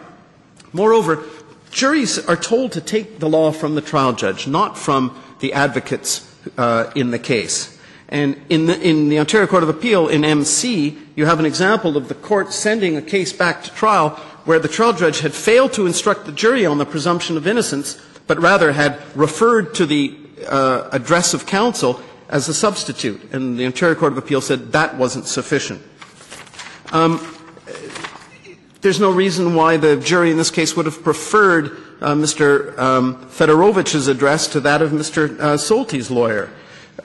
Moreover, 0.72 1.24
juries 1.70 2.18
are 2.26 2.36
told 2.36 2.72
to 2.72 2.82
take 2.82 3.20
the 3.20 3.30
law 3.30 3.52
from 3.52 3.76
the 3.76 3.82
trial 3.82 4.14
judge, 4.14 4.48
not 4.48 4.80
from 4.80 5.16
the 5.42 5.54
advocates 5.54 6.28
uh, 6.58 6.92
in 6.96 7.12
the 7.12 7.20
case. 7.20 7.78
And 8.10 8.42
in 8.50 8.66
the, 8.66 8.82
in 8.82 9.10
the 9.10 9.20
Ontario 9.20 9.46
Court 9.46 9.62
of 9.62 9.70
Appeal, 9.70 10.08
in 10.08 10.26
MC, 10.26 10.98
you 11.16 11.28
have 11.28 11.40
an 11.40 11.46
example 11.46 11.98
of 11.98 12.08
the 12.08 12.16
court 12.16 12.52
sending 12.52 12.98
a 12.98 13.02
case 13.02 13.32
back 13.32 13.64
to 13.64 13.72
trial 13.72 14.20
where 14.46 14.60
the 14.60 14.68
trial 14.68 14.94
judge 14.94 15.20
had 15.20 15.34
failed 15.34 15.74
to 15.74 15.86
instruct 15.86 16.26
the 16.26 16.32
jury 16.32 16.66
on 16.66 16.78
the 16.78 16.86
presumption 16.86 17.38
of 17.38 17.48
innocence, 17.48 18.00
but 18.28 18.40
rather 18.40 18.72
had 18.74 19.00
referred 19.16 19.74
to 19.76 19.86
the 19.86 20.18
uh, 20.48 20.90
address 20.92 21.34
of 21.34 21.46
counsel 21.46 22.02
as 22.30 22.50
a 22.50 22.54
substitute. 22.54 23.34
And 23.34 23.58
the 23.58 23.66
Ontario 23.66 23.96
Court 23.96 24.12
of 24.12 24.18
Appeal 24.18 24.42
said 24.42 24.72
that 24.72 24.98
wasn't 24.98 25.28
sufficient. 25.28 25.82
Um, 26.92 27.26
there's 28.82 29.00
no 29.00 29.12
reason 29.12 29.56
why 29.56 29.78
the 29.78 29.96
jury 29.96 30.30
in 30.30 30.38
this 30.38 30.52
case 30.52 30.76
would 30.76 30.86
have 30.86 31.04
preferred 31.04 31.78
uh, 32.02 32.14
Mr. 32.16 32.78
Um, 32.78 33.16
Fedorovich's 33.30 34.08
address 34.08 34.48
to 34.48 34.60
that 34.60 34.82
of 34.82 34.92
Mr. 34.92 35.40
Uh, 35.40 36.14
lawyer. 36.14 36.52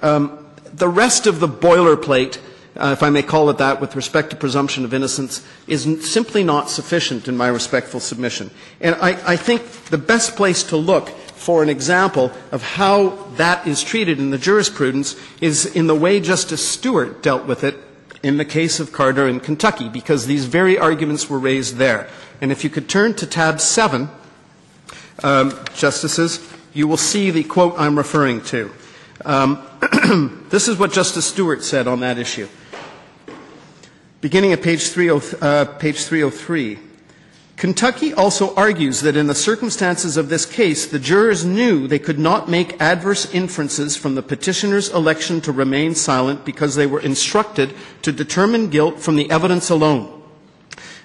Um, 0.02 0.46
the 0.72 0.88
rest 0.88 1.26
of 1.26 1.38
the 1.38 1.48
boilerplate, 1.48 2.38
uh, 2.78 2.92
if 2.92 3.02
I 3.02 3.10
may 3.10 3.22
call 3.22 3.50
it 3.50 3.58
that, 3.58 3.80
with 3.80 3.96
respect 3.96 4.30
to 4.30 4.36
presumption 4.36 4.84
of 4.84 4.94
innocence, 4.94 5.44
is 5.66 5.82
simply 6.10 6.44
not 6.44 6.70
sufficient 6.70 7.26
in 7.26 7.36
my 7.36 7.48
respectful 7.48 7.98
submission. 7.98 8.50
And 8.80 8.94
I, 8.96 9.32
I 9.32 9.36
think 9.36 9.62
the 9.86 9.98
best 9.98 10.36
place 10.36 10.62
to 10.64 10.76
look 10.76 11.08
for 11.08 11.62
an 11.62 11.68
example 11.68 12.32
of 12.52 12.62
how 12.62 13.10
that 13.36 13.66
is 13.66 13.82
treated 13.82 14.18
in 14.18 14.30
the 14.30 14.38
jurisprudence 14.38 15.16
is 15.40 15.66
in 15.66 15.86
the 15.86 15.94
way 15.94 16.20
Justice 16.20 16.66
Stewart 16.66 17.22
dealt 17.22 17.46
with 17.46 17.64
it 17.64 17.76
in 18.22 18.36
the 18.36 18.44
case 18.44 18.80
of 18.80 18.92
Carter 18.92 19.26
in 19.26 19.40
Kentucky, 19.40 19.88
because 19.88 20.26
these 20.26 20.44
very 20.44 20.78
arguments 20.78 21.28
were 21.28 21.38
raised 21.38 21.76
there. 21.76 22.08
And 22.40 22.52
if 22.52 22.64
you 22.64 22.70
could 22.70 22.88
turn 22.88 23.14
to 23.14 23.26
tab 23.26 23.60
7, 23.60 24.08
um, 25.22 25.58
Justices, 25.74 26.40
you 26.72 26.86
will 26.86 26.96
see 26.96 27.30
the 27.30 27.44
quote 27.44 27.74
I'm 27.76 27.96
referring 27.96 28.40
to. 28.42 28.70
Um, 29.24 29.62
this 30.50 30.68
is 30.68 30.78
what 30.78 30.92
Justice 30.92 31.26
Stewart 31.26 31.64
said 31.64 31.88
on 31.88 32.00
that 32.00 32.18
issue. 32.18 32.48
Beginning 34.20 34.52
at 34.52 34.62
page, 34.62 34.88
30, 34.88 35.36
uh, 35.40 35.64
page 35.78 36.04
303. 36.04 36.78
Kentucky 37.56 38.12
also 38.12 38.54
argues 38.56 39.00
that 39.02 39.16
in 39.16 39.28
the 39.28 39.34
circumstances 39.34 40.16
of 40.16 40.28
this 40.28 40.44
case, 40.44 40.86
the 40.86 40.98
jurors 40.98 41.44
knew 41.44 41.86
they 41.86 41.98
could 41.98 42.18
not 42.18 42.48
make 42.48 42.80
adverse 42.80 43.32
inferences 43.32 43.96
from 43.96 44.16
the 44.16 44.22
petitioner's 44.22 44.88
election 44.90 45.40
to 45.40 45.52
remain 45.52 45.94
silent 45.94 46.44
because 46.44 46.74
they 46.74 46.86
were 46.86 47.00
instructed 47.00 47.74
to 48.02 48.10
determine 48.10 48.70
guilt 48.70 48.98
from 48.98 49.14
the 49.16 49.30
evidence 49.30 49.70
alone, 49.70 50.22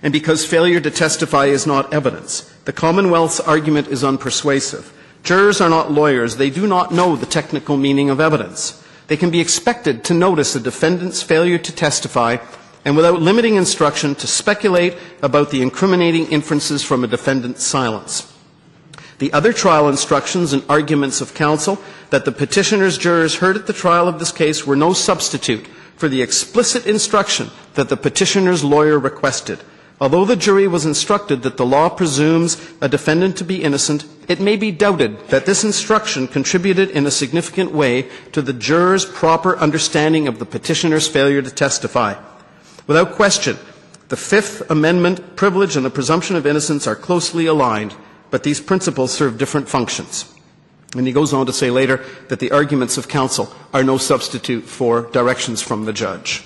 and 0.01 0.11
because 0.11 0.45
failure 0.45 0.79
to 0.79 0.91
testify 0.91 1.45
is 1.45 1.67
not 1.67 1.91
evidence. 1.93 2.41
The 2.65 2.73
Commonwealth's 2.73 3.39
argument 3.39 3.87
is 3.89 4.03
unpersuasive. 4.03 4.91
Jurors 5.23 5.61
are 5.61 5.69
not 5.69 5.91
lawyers. 5.91 6.37
They 6.37 6.49
do 6.49 6.67
not 6.67 6.91
know 6.91 7.15
the 7.15 7.25
technical 7.25 7.77
meaning 7.77 8.09
of 8.09 8.19
evidence. 8.19 8.83
They 9.07 9.17
can 9.17 9.31
be 9.31 9.39
expected 9.39 10.03
to 10.05 10.13
notice 10.13 10.55
a 10.55 10.59
defendant's 10.59 11.21
failure 11.21 11.57
to 11.57 11.71
testify 11.75 12.37
and 12.85 12.95
without 12.95 13.21
limiting 13.21 13.55
instruction 13.55 14.15
to 14.15 14.27
speculate 14.27 14.95
about 15.21 15.49
the 15.51 15.61
incriminating 15.61 16.27
inferences 16.27 16.83
from 16.83 17.03
a 17.03 17.07
defendant's 17.07 17.63
silence. 17.63 18.29
The 19.19 19.31
other 19.31 19.53
trial 19.53 19.87
instructions 19.87 20.53
and 20.53 20.63
arguments 20.67 21.21
of 21.21 21.33
counsel 21.33 21.79
that 22.09 22.25
the 22.25 22.31
petitioner's 22.31 22.97
jurors 22.97 23.35
heard 23.35 23.55
at 23.55 23.67
the 23.67 23.73
trial 23.73 24.07
of 24.07 24.19
this 24.19 24.31
case 24.31 24.65
were 24.67 24.75
no 24.75 24.93
substitute 24.93 25.65
for 25.95 26.09
the 26.09 26.21
explicit 26.21 26.85
instruction 26.85 27.49
that 27.75 27.89
the 27.89 27.97
petitioner's 27.97 28.63
lawyer 28.63 28.99
requested. 28.99 29.59
Although 30.01 30.25
the 30.25 30.35
jury 30.35 30.67
was 30.67 30.85
instructed 30.85 31.43
that 31.43 31.55
the 31.55 31.65
law 31.65 31.87
presumes 31.87 32.57
a 32.81 32.89
defendant 32.89 33.37
to 33.37 33.45
be 33.45 33.63
innocent, 33.63 34.05
it 34.27 34.41
may 34.41 34.57
be 34.57 34.71
doubted 34.71 35.17
that 35.29 35.45
this 35.45 35.63
instruction 35.63 36.27
contributed 36.27 36.89
in 36.89 37.05
a 37.05 37.11
significant 37.11 37.71
way 37.71 38.09
to 38.33 38.41
the 38.41 38.51
jurors' 38.51 39.05
proper 39.05 39.55
understanding 39.57 40.27
of 40.27 40.39
the 40.39 40.45
petitioner's 40.45 41.07
failure 41.07 41.41
to 41.41 41.51
testify. 41.51 42.15
Without 42.87 43.13
question, 43.13 43.57
the 44.09 44.17
Fifth 44.17 44.69
Amendment 44.69 45.35
privilege 45.35 45.75
and 45.75 45.85
the 45.85 45.89
presumption 45.89 46.35
of 46.35 46.45
innocence 46.45 46.85
are 46.85 46.95
closely 46.95 47.45
aligned, 47.45 47.95
but 48.29 48.43
these 48.43 48.59
principles 48.59 49.13
serve 49.13 49.37
different 49.37 49.69
functions. 49.69 50.33
And 50.95 51.07
he 51.07 51.13
goes 51.13 51.33
on 51.33 51.45
to 51.45 51.53
say 51.53 51.71
later 51.71 52.05
that 52.27 52.39
the 52.39 52.51
arguments 52.51 52.97
of 52.97 53.07
counsel 53.07 53.51
are 53.73 53.83
no 53.83 53.97
substitute 53.97 54.65
for 54.65 55.03
directions 55.11 55.61
from 55.61 55.85
the 55.85 55.93
judge. 55.93 56.43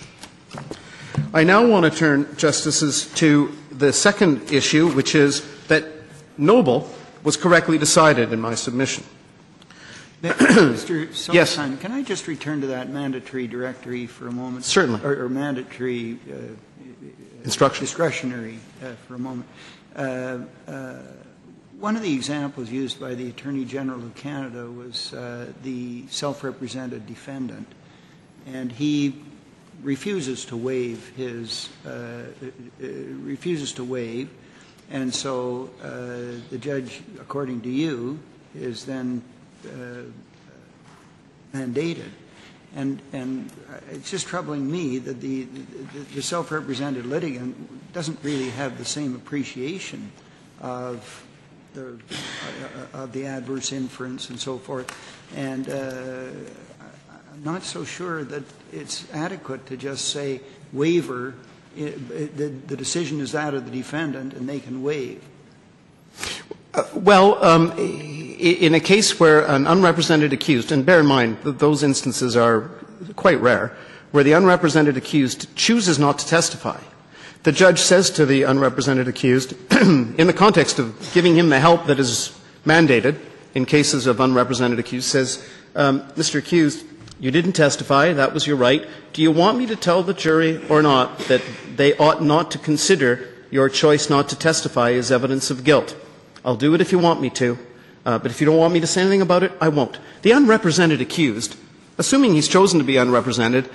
I 1.33 1.43
now 1.43 1.65
want 1.65 1.91
to 1.91 1.91
turn, 1.91 2.27
Justices, 2.37 3.11
to 3.15 3.51
the 3.71 3.91
second 3.91 4.51
issue, 4.51 4.89
which 4.91 5.15
is 5.15 5.45
that 5.67 5.85
Noble 6.37 6.89
was 7.23 7.35
correctly 7.35 7.77
decided 7.77 8.31
in 8.31 8.39
my 8.39 8.55
submission. 8.55 9.03
Mr. 10.21 11.05
Yes. 11.07 11.17
Silverstein, 11.51 11.77
can 11.77 11.91
I 11.91 12.01
just 12.01 12.27
return 12.27 12.61
to 12.61 12.67
that 12.67 12.89
mandatory 12.89 13.45
directory 13.47 14.07
for 14.07 14.27
a 14.27 14.31
moment? 14.31 14.65
Certainly. 14.65 15.01
Or, 15.03 15.25
or 15.25 15.29
mandatory 15.29 16.17
uh, 16.31 16.55
Instruction. 17.43 17.83
discretionary 17.85 18.57
uh, 18.83 18.93
for 19.07 19.13
a 19.15 19.19
moment. 19.19 19.45
Uh, 19.95 20.39
uh, 20.67 20.95
one 21.79 21.95
of 21.95 22.01
the 22.01 22.11
examples 22.11 22.71
used 22.71 22.99
by 22.99 23.13
the 23.13 23.29
Attorney 23.29 23.63
General 23.63 23.99
of 23.99 24.15
Canada 24.15 24.65
was 24.65 25.13
uh, 25.13 25.53
the 25.61 26.07
self-represented 26.07 27.05
defendant, 27.05 27.67
and 28.47 28.71
he 28.71 29.21
refuses 29.83 30.45
to 30.45 30.57
waive 30.57 31.09
his 31.15 31.69
uh, 31.85 31.89
uh, 31.89 32.23
refuses 32.79 33.71
to 33.73 33.83
waive, 33.83 34.29
and 34.89 35.13
so 35.13 35.69
uh, 35.83 36.41
the 36.49 36.57
judge, 36.57 37.01
according 37.19 37.61
to 37.61 37.69
you, 37.69 38.17
is 38.55 38.83
then 38.85 39.21
uh, 39.23 39.36
mandated. 41.53 42.09
And, 42.75 43.01
and 43.13 43.49
it's 43.91 44.11
just 44.11 44.27
troubling 44.27 44.69
me 44.69 44.99
that 44.99 45.21
the, 45.21 45.47
self-represented 46.21 47.05
litigant 47.05 47.93
doesn't 47.93 48.19
really 48.23 48.49
have 48.51 48.77
the 48.77 48.85
same 48.85 49.15
appreciation 49.15 50.11
of 50.61 51.25
the, 51.73 51.99
uh, 52.93 53.03
of 53.03 53.13
the 53.13 53.25
adverse 53.25 53.71
inference 53.71 54.29
and 54.29 54.39
so 54.39 54.57
forth. 54.57 54.91
And 55.35 55.69
uh, 55.69 56.27
I'm 57.33 57.43
not 57.43 57.63
so 57.63 57.85
sure 57.85 58.23
that 58.25 58.43
it's 58.71 59.11
adequate 59.13 59.65
to 59.67 59.77
just 59.77 60.09
say 60.09 60.41
waiver, 60.73 61.35
the, 61.75 62.53
the 62.67 62.75
decision 62.75 63.21
is 63.21 63.31
that 63.31 63.53
of 63.53 63.65
the 63.65 63.71
defendant 63.71 64.33
and 64.33 64.49
they 64.49 64.59
can 64.59 64.83
waive. 64.83 65.23
Well, 66.93 67.43
um, 67.43 67.71
in 68.39 68.73
a 68.75 68.79
case 68.79 69.19
where 69.19 69.45
an 69.45 69.67
unrepresented 69.67 70.33
accused, 70.33 70.71
and 70.71 70.85
bear 70.85 70.99
in 70.99 71.05
mind 71.05 71.37
that 71.43 71.59
those 71.59 71.83
instances 71.83 72.35
are 72.35 72.69
quite 73.15 73.39
rare, 73.41 73.75
where 74.11 74.23
the 74.23 74.33
unrepresented 74.33 74.97
accused 74.97 75.53
chooses 75.55 75.99
not 75.99 76.19
to 76.19 76.27
testify, 76.27 76.79
the 77.43 77.51
judge 77.51 77.79
says 77.79 78.09
to 78.11 78.25
the 78.25 78.43
unrepresented 78.43 79.07
accused, 79.07 79.53
in 79.71 80.27
the 80.27 80.33
context 80.33 80.79
of 80.79 81.11
giving 81.13 81.35
him 81.35 81.49
the 81.49 81.59
help 81.59 81.85
that 81.85 81.99
is 81.99 82.37
mandated 82.65 83.17
in 83.53 83.65
cases 83.65 84.05
of 84.05 84.19
unrepresented 84.19 84.79
accused, 84.79 85.07
says, 85.07 85.47
um, 85.75 86.01
Mr. 86.11 86.39
Accused, 86.39 86.85
you 87.19 87.31
didn't 87.31 87.53
testify, 87.53 88.13
that 88.13 88.33
was 88.33 88.45
your 88.45 88.57
right. 88.57 88.85
Do 89.13 89.21
you 89.21 89.31
want 89.31 89.57
me 89.57 89.65
to 89.67 89.75
tell 89.75 90.03
the 90.03 90.13
jury 90.13 90.65
or 90.67 90.81
not 90.81 91.17
that 91.29 91.41
they 91.75 91.95
ought 91.97 92.21
not 92.21 92.51
to 92.51 92.59
consider 92.59 93.27
your 93.49 93.69
choice 93.69 94.09
not 94.09 94.29
to 94.29 94.37
testify 94.37 94.91
as 94.91 95.11
evidence 95.11 95.49
of 95.49 95.63
guilt? 95.63 95.95
I'll 96.43 96.55
do 96.55 96.73
it 96.73 96.81
if 96.81 96.91
you 96.91 96.99
want 96.99 97.21
me 97.21 97.29
to, 97.31 97.57
uh, 98.07 98.17
but 98.17 98.31
if 98.31 98.39
you 98.39 98.45
don't 98.45 98.57
want 98.57 98.73
me 98.73 98.79
to 98.79 98.87
say 98.87 99.01
anything 99.01 99.21
about 99.21 99.43
it, 99.43 99.51
I 99.59 99.67
won't. 99.67 99.99
The 100.21 100.31
unrepresented 100.31 101.01
accused, 101.01 101.57
assuming 101.97 102.33
he's 102.33 102.47
chosen 102.47 102.79
to 102.79 102.85
be 102.85 102.95
unrepresented, 102.95 103.69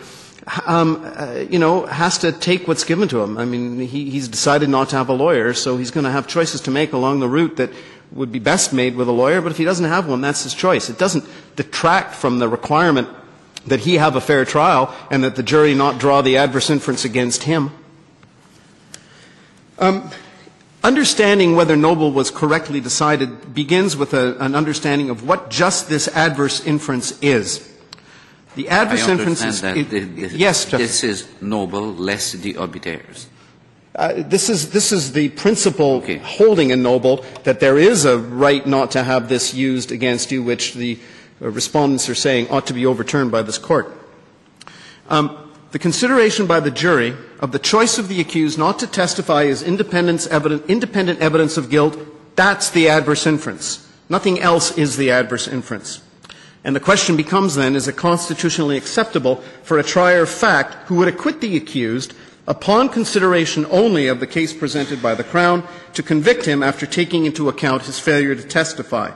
um, 0.64 1.02
uh, 1.04 1.44
you 1.50 1.58
know, 1.58 1.84
has 1.84 2.16
to 2.18 2.32
take 2.32 2.66
what's 2.66 2.82
given 2.82 3.08
to 3.08 3.20
him. 3.20 3.36
I 3.36 3.44
mean, 3.44 3.78
he, 3.80 4.08
he's 4.08 4.28
decided 4.28 4.70
not 4.70 4.88
to 4.88 4.96
have 4.96 5.10
a 5.10 5.12
lawyer, 5.12 5.52
so 5.52 5.76
he's 5.76 5.90
going 5.90 6.04
to 6.04 6.10
have 6.10 6.26
choices 6.26 6.62
to 6.62 6.70
make 6.70 6.94
along 6.94 7.20
the 7.20 7.28
route 7.28 7.56
that 7.56 7.68
would 8.10 8.32
be 8.32 8.38
best 8.38 8.72
made 8.72 8.96
with 8.96 9.06
a 9.06 9.12
lawyer, 9.12 9.42
but 9.42 9.52
if 9.52 9.58
he 9.58 9.64
doesn't 9.64 9.84
have 9.84 10.08
one, 10.08 10.22
that's 10.22 10.44
his 10.44 10.54
choice. 10.54 10.88
It 10.88 10.98
doesn't 10.98 11.24
detract 11.56 12.14
from 12.14 12.38
the 12.38 12.48
requirement 12.48 13.10
that 13.66 13.80
he 13.80 13.96
have 13.96 14.16
a 14.16 14.20
fair 14.20 14.46
trial 14.46 14.94
and 15.10 15.24
that 15.24 15.36
the 15.36 15.42
jury 15.42 15.74
not 15.74 16.00
draw 16.00 16.22
the 16.22 16.38
adverse 16.38 16.70
inference 16.70 17.04
against 17.04 17.42
him. 17.42 17.70
Um, 19.78 20.10
understanding 20.84 21.54
whether 21.56 21.76
Noble 21.76 22.10
was 22.12 22.30
correctly 22.30 22.80
decided 22.80 23.54
begins 23.54 23.96
with 23.96 24.14
a, 24.14 24.36
an 24.38 24.54
understanding 24.54 25.10
of 25.10 25.26
what 25.26 25.50
just 25.50 25.88
this 25.88 26.08
adverse 26.08 26.64
inference 26.66 27.18
is. 27.20 27.68
The 28.56 28.68
adverse 28.68 29.08
inference 29.08 29.42
is. 29.42 29.60
that 29.62 29.76
it- 29.76 29.88
thi- 29.88 30.04
thi- 30.28 30.36
yes, 30.36 30.64
this 30.66 31.02
is 31.04 31.26
noble, 31.40 31.92
less 31.94 32.32
the 32.32 32.54
obiters. 32.54 33.26
Uh, 33.94 34.14
this 34.16 34.48
is 34.48 34.70
this 34.70 34.90
is 34.90 35.12
the 35.12 35.28
principle 35.30 35.96
Okay. 35.96 36.16
holding 36.16 36.70
in 36.70 36.82
Noble 36.82 37.24
that 37.44 37.60
there 37.60 37.76
is 37.76 38.06
a 38.06 38.16
right 38.16 38.66
not 38.66 38.90
to 38.92 39.02
have 39.02 39.28
this 39.28 39.52
used 39.52 39.92
against 39.92 40.32
you, 40.32 40.42
which 40.42 40.72
the 40.72 40.98
uh, 41.42 41.50
respondents 41.50 42.08
are 42.08 42.14
saying 42.14 42.48
ought 42.48 42.66
to 42.66 42.72
be 42.72 42.86
overturned 42.86 43.30
by 43.30 43.42
this 43.42 43.58
court. 43.58 43.92
Um, 45.10 45.36
the 45.72 45.78
consideration 45.78 46.46
by 46.46 46.60
the 46.60 46.70
jury 46.70 47.16
of 47.40 47.50
the 47.50 47.58
choice 47.58 47.98
of 47.98 48.08
the 48.08 48.20
accused 48.20 48.58
not 48.58 48.78
to 48.78 48.86
testify 48.86 49.44
is 49.44 49.62
independent 49.62 50.28
evidence, 50.28 51.56
of 51.56 51.70
guilt, 51.70 51.98
that's 52.36 52.70
the 52.70 52.88
adverse 52.88 53.26
inference. 53.26 53.88
Nothing 54.08 54.38
else 54.40 54.76
is 54.76 54.96
the 54.96 55.10
adverse 55.10 55.48
inference. 55.48 56.02
And 56.64 56.76
the 56.76 56.80
question 56.80 57.16
becomes 57.16 57.54
then, 57.54 57.74
is 57.74 57.88
it 57.88 57.96
constitutionally 57.96 58.76
acceptable 58.76 59.36
for 59.62 59.78
a 59.78 59.82
trier 59.82 60.22
of 60.22 60.28
fact 60.28 60.74
who 60.88 60.96
would 60.96 61.08
acquit 61.08 61.40
the 61.40 61.56
accused 61.56 62.14
upon 62.46 62.88
consideration 62.88 63.66
only 63.70 64.08
of 64.08 64.20
the 64.20 64.26
case 64.26 64.52
presented 64.52 65.02
by 65.02 65.14
the 65.14 65.24
Crown 65.24 65.66
to 65.94 66.02
convict 66.02 66.44
him 66.44 66.62
after 66.62 66.86
taking 66.86 67.24
into 67.24 67.48
account 67.48 67.82
his 67.82 67.98
failure 67.98 68.34
to 68.34 68.42
testify? 68.42 69.10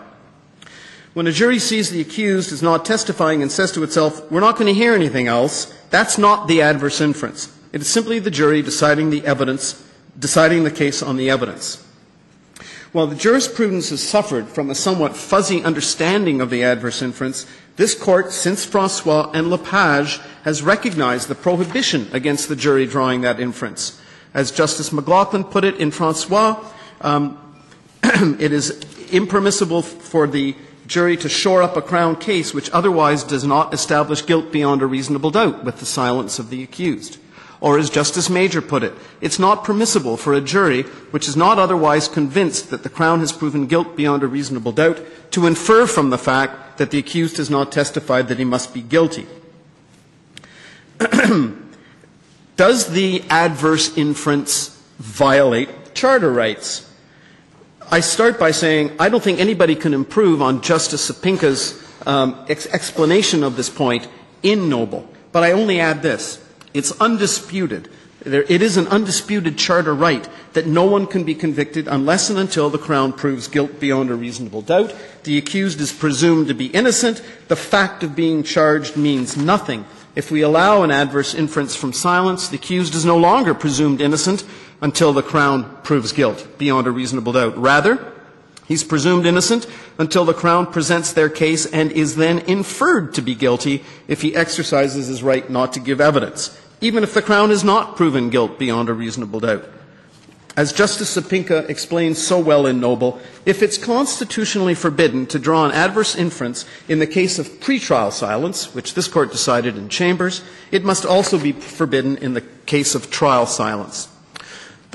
When 1.16 1.26
a 1.26 1.32
jury 1.32 1.58
sees 1.58 1.88
the 1.88 2.02
accused 2.02 2.52
is 2.52 2.62
not 2.62 2.84
testifying 2.84 3.40
and 3.40 3.50
says 3.50 3.72
to 3.72 3.82
itself, 3.82 4.30
we're 4.30 4.40
not 4.40 4.56
going 4.56 4.66
to 4.66 4.78
hear 4.78 4.92
anything 4.92 5.28
else, 5.28 5.72
that's 5.88 6.18
not 6.18 6.46
the 6.46 6.60
adverse 6.60 7.00
inference. 7.00 7.50
It 7.72 7.80
is 7.80 7.88
simply 7.88 8.18
the 8.18 8.30
jury 8.30 8.60
deciding 8.60 9.08
the 9.08 9.24
evidence, 9.24 9.82
deciding 10.18 10.64
the 10.64 10.70
case 10.70 11.02
on 11.02 11.16
the 11.16 11.30
evidence. 11.30 11.82
While 12.92 13.06
the 13.06 13.16
jurisprudence 13.16 13.88
has 13.88 14.06
suffered 14.06 14.46
from 14.46 14.68
a 14.68 14.74
somewhat 14.74 15.16
fuzzy 15.16 15.64
understanding 15.64 16.42
of 16.42 16.50
the 16.50 16.62
adverse 16.62 17.00
inference, 17.00 17.46
this 17.76 17.94
court, 17.94 18.30
since 18.30 18.66
Francois 18.66 19.30
and 19.32 19.48
Lepage, 19.48 20.20
has 20.44 20.60
recognized 20.60 21.28
the 21.28 21.34
prohibition 21.34 22.08
against 22.12 22.50
the 22.50 22.56
jury 22.56 22.84
drawing 22.84 23.22
that 23.22 23.40
inference. 23.40 23.98
As 24.34 24.50
Justice 24.50 24.90
McLachlin 24.90 25.50
put 25.50 25.64
it 25.64 25.76
in 25.76 25.92
Francois, 25.92 26.62
um, 27.00 27.56
it 28.02 28.52
is 28.52 28.84
impermissible 29.10 29.80
for 29.80 30.26
the 30.26 30.54
jury 30.86 31.16
to 31.18 31.28
shore 31.28 31.62
up 31.62 31.76
a 31.76 31.82
Crown 31.82 32.16
case 32.16 32.54
which 32.54 32.70
otherwise 32.70 33.24
does 33.24 33.44
not 33.44 33.74
establish 33.74 34.24
guilt 34.24 34.52
beyond 34.52 34.82
a 34.82 34.86
reasonable 34.86 35.30
doubt 35.30 35.64
with 35.64 35.78
the 35.78 35.86
silence 35.86 36.38
of 36.38 36.50
the 36.50 36.62
accused. 36.62 37.18
Or 37.60 37.78
as 37.78 37.88
Justice 37.90 38.28
Major 38.28 38.60
put 38.60 38.82
it, 38.82 38.92
it's 39.20 39.38
not 39.38 39.64
permissible 39.64 40.16
for 40.16 40.34
a 40.34 40.40
jury 40.40 40.82
which 41.10 41.26
is 41.26 41.36
not 41.36 41.58
otherwise 41.58 42.06
convinced 42.06 42.70
that 42.70 42.82
the 42.82 42.90
Crown 42.90 43.20
has 43.20 43.32
proven 43.32 43.66
guilt 43.66 43.96
beyond 43.96 44.22
a 44.22 44.26
reasonable 44.26 44.72
doubt 44.72 45.00
to 45.32 45.46
infer 45.46 45.86
from 45.86 46.10
the 46.10 46.18
fact 46.18 46.78
that 46.78 46.90
the 46.90 46.98
accused 46.98 47.38
has 47.38 47.48
not 47.48 47.72
testified 47.72 48.28
that 48.28 48.38
he 48.38 48.44
must 48.44 48.74
be 48.74 48.82
guilty. 48.82 49.26
Does 52.56 52.92
the 52.92 53.22
adverse 53.28 53.96
inference 53.96 54.80
violate 54.98 55.94
charter 55.94 56.32
rights? 56.32 56.85
I 57.88 58.00
start 58.00 58.40
by 58.40 58.50
saying 58.50 58.96
I 58.98 59.08
don't 59.08 59.22
think 59.22 59.38
anybody 59.38 59.76
can 59.76 59.94
improve 59.94 60.42
on 60.42 60.60
Justice 60.60 61.08
Sopinka's 61.08 61.80
um, 62.04 62.44
ex- 62.48 62.66
explanation 62.66 63.44
of 63.44 63.56
this 63.56 63.70
point 63.70 64.08
in 64.42 64.68
Noble. 64.68 65.08
But 65.30 65.44
I 65.44 65.52
only 65.52 65.78
add 65.78 66.02
this. 66.02 66.44
It's 66.74 66.90
undisputed. 67.00 67.88
There, 68.24 68.42
it 68.48 68.60
is 68.60 68.76
an 68.76 68.88
undisputed 68.88 69.56
charter 69.56 69.94
right 69.94 70.28
that 70.54 70.66
no 70.66 70.84
one 70.84 71.06
can 71.06 71.22
be 71.22 71.36
convicted 71.36 71.86
unless 71.86 72.28
and 72.28 72.40
until 72.40 72.70
the 72.70 72.78
Crown 72.78 73.12
proves 73.12 73.46
guilt 73.46 73.78
beyond 73.78 74.10
a 74.10 74.16
reasonable 74.16 74.62
doubt. 74.62 74.92
The 75.22 75.38
accused 75.38 75.80
is 75.80 75.92
presumed 75.92 76.48
to 76.48 76.54
be 76.54 76.66
innocent. 76.66 77.22
The 77.46 77.54
fact 77.54 78.02
of 78.02 78.16
being 78.16 78.42
charged 78.42 78.96
means 78.96 79.36
nothing. 79.36 79.84
If 80.16 80.32
we 80.32 80.40
allow 80.40 80.82
an 80.82 80.90
adverse 80.90 81.34
inference 81.34 81.76
from 81.76 81.92
silence, 81.92 82.48
the 82.48 82.56
accused 82.56 82.96
is 82.96 83.04
no 83.04 83.16
longer 83.18 83.54
presumed 83.54 84.00
innocent 84.00 84.42
until 84.80 85.12
the 85.12 85.22
Crown 85.22 85.76
proves 85.82 86.12
guilt 86.12 86.46
beyond 86.58 86.86
a 86.86 86.90
reasonable 86.90 87.32
doubt. 87.32 87.56
Rather, 87.56 88.12
He's 88.68 88.82
presumed 88.82 89.26
innocent 89.26 89.64
until 89.96 90.24
the 90.24 90.34
Crown 90.34 90.66
presents 90.66 91.12
their 91.12 91.28
case 91.28 91.66
and 91.66 91.92
is 91.92 92.16
then 92.16 92.40
inferred 92.40 93.14
to 93.14 93.22
be 93.22 93.36
guilty 93.36 93.84
if 94.08 94.22
he 94.22 94.34
exercises 94.34 95.06
his 95.06 95.22
right 95.22 95.48
not 95.48 95.72
to 95.74 95.78
give 95.78 96.00
evidence 96.00 96.60
even 96.80 97.02
if 97.02 97.14
the 97.14 97.22
Crown 97.22 97.50
has 97.50 97.64
not 97.64 97.96
proven 97.96 98.30
guilt 98.30 98.58
beyond 98.58 98.88
a 98.88 98.94
reasonable 98.94 99.40
doubt. 99.40 99.64
As 100.56 100.72
Justice 100.72 101.14
Sopinka 101.14 101.68
explains 101.68 102.24
so 102.24 102.38
well 102.38 102.64
in 102.64 102.80
Noble, 102.80 103.20
if 103.44 103.62
it's 103.62 103.76
constitutionally 103.76 104.74
forbidden 104.74 105.26
to 105.26 105.38
draw 105.38 105.66
an 105.66 105.72
adverse 105.72 106.16
inference 106.16 106.64
in 106.88 106.98
the 106.98 107.06
case 107.06 107.38
of 107.38 107.60
pretrial 107.60 108.10
silence, 108.10 108.74
which 108.74 108.94
this 108.94 109.08
court 109.08 109.32
decided 109.32 109.76
in 109.76 109.90
Chambers, 109.90 110.42
it 110.70 110.82
must 110.82 111.04
also 111.04 111.38
be 111.38 111.52
forbidden 111.52 112.16
in 112.18 112.32
the 112.32 112.40
case 112.64 112.94
of 112.94 113.10
trial 113.10 113.44
silence. 113.44 114.08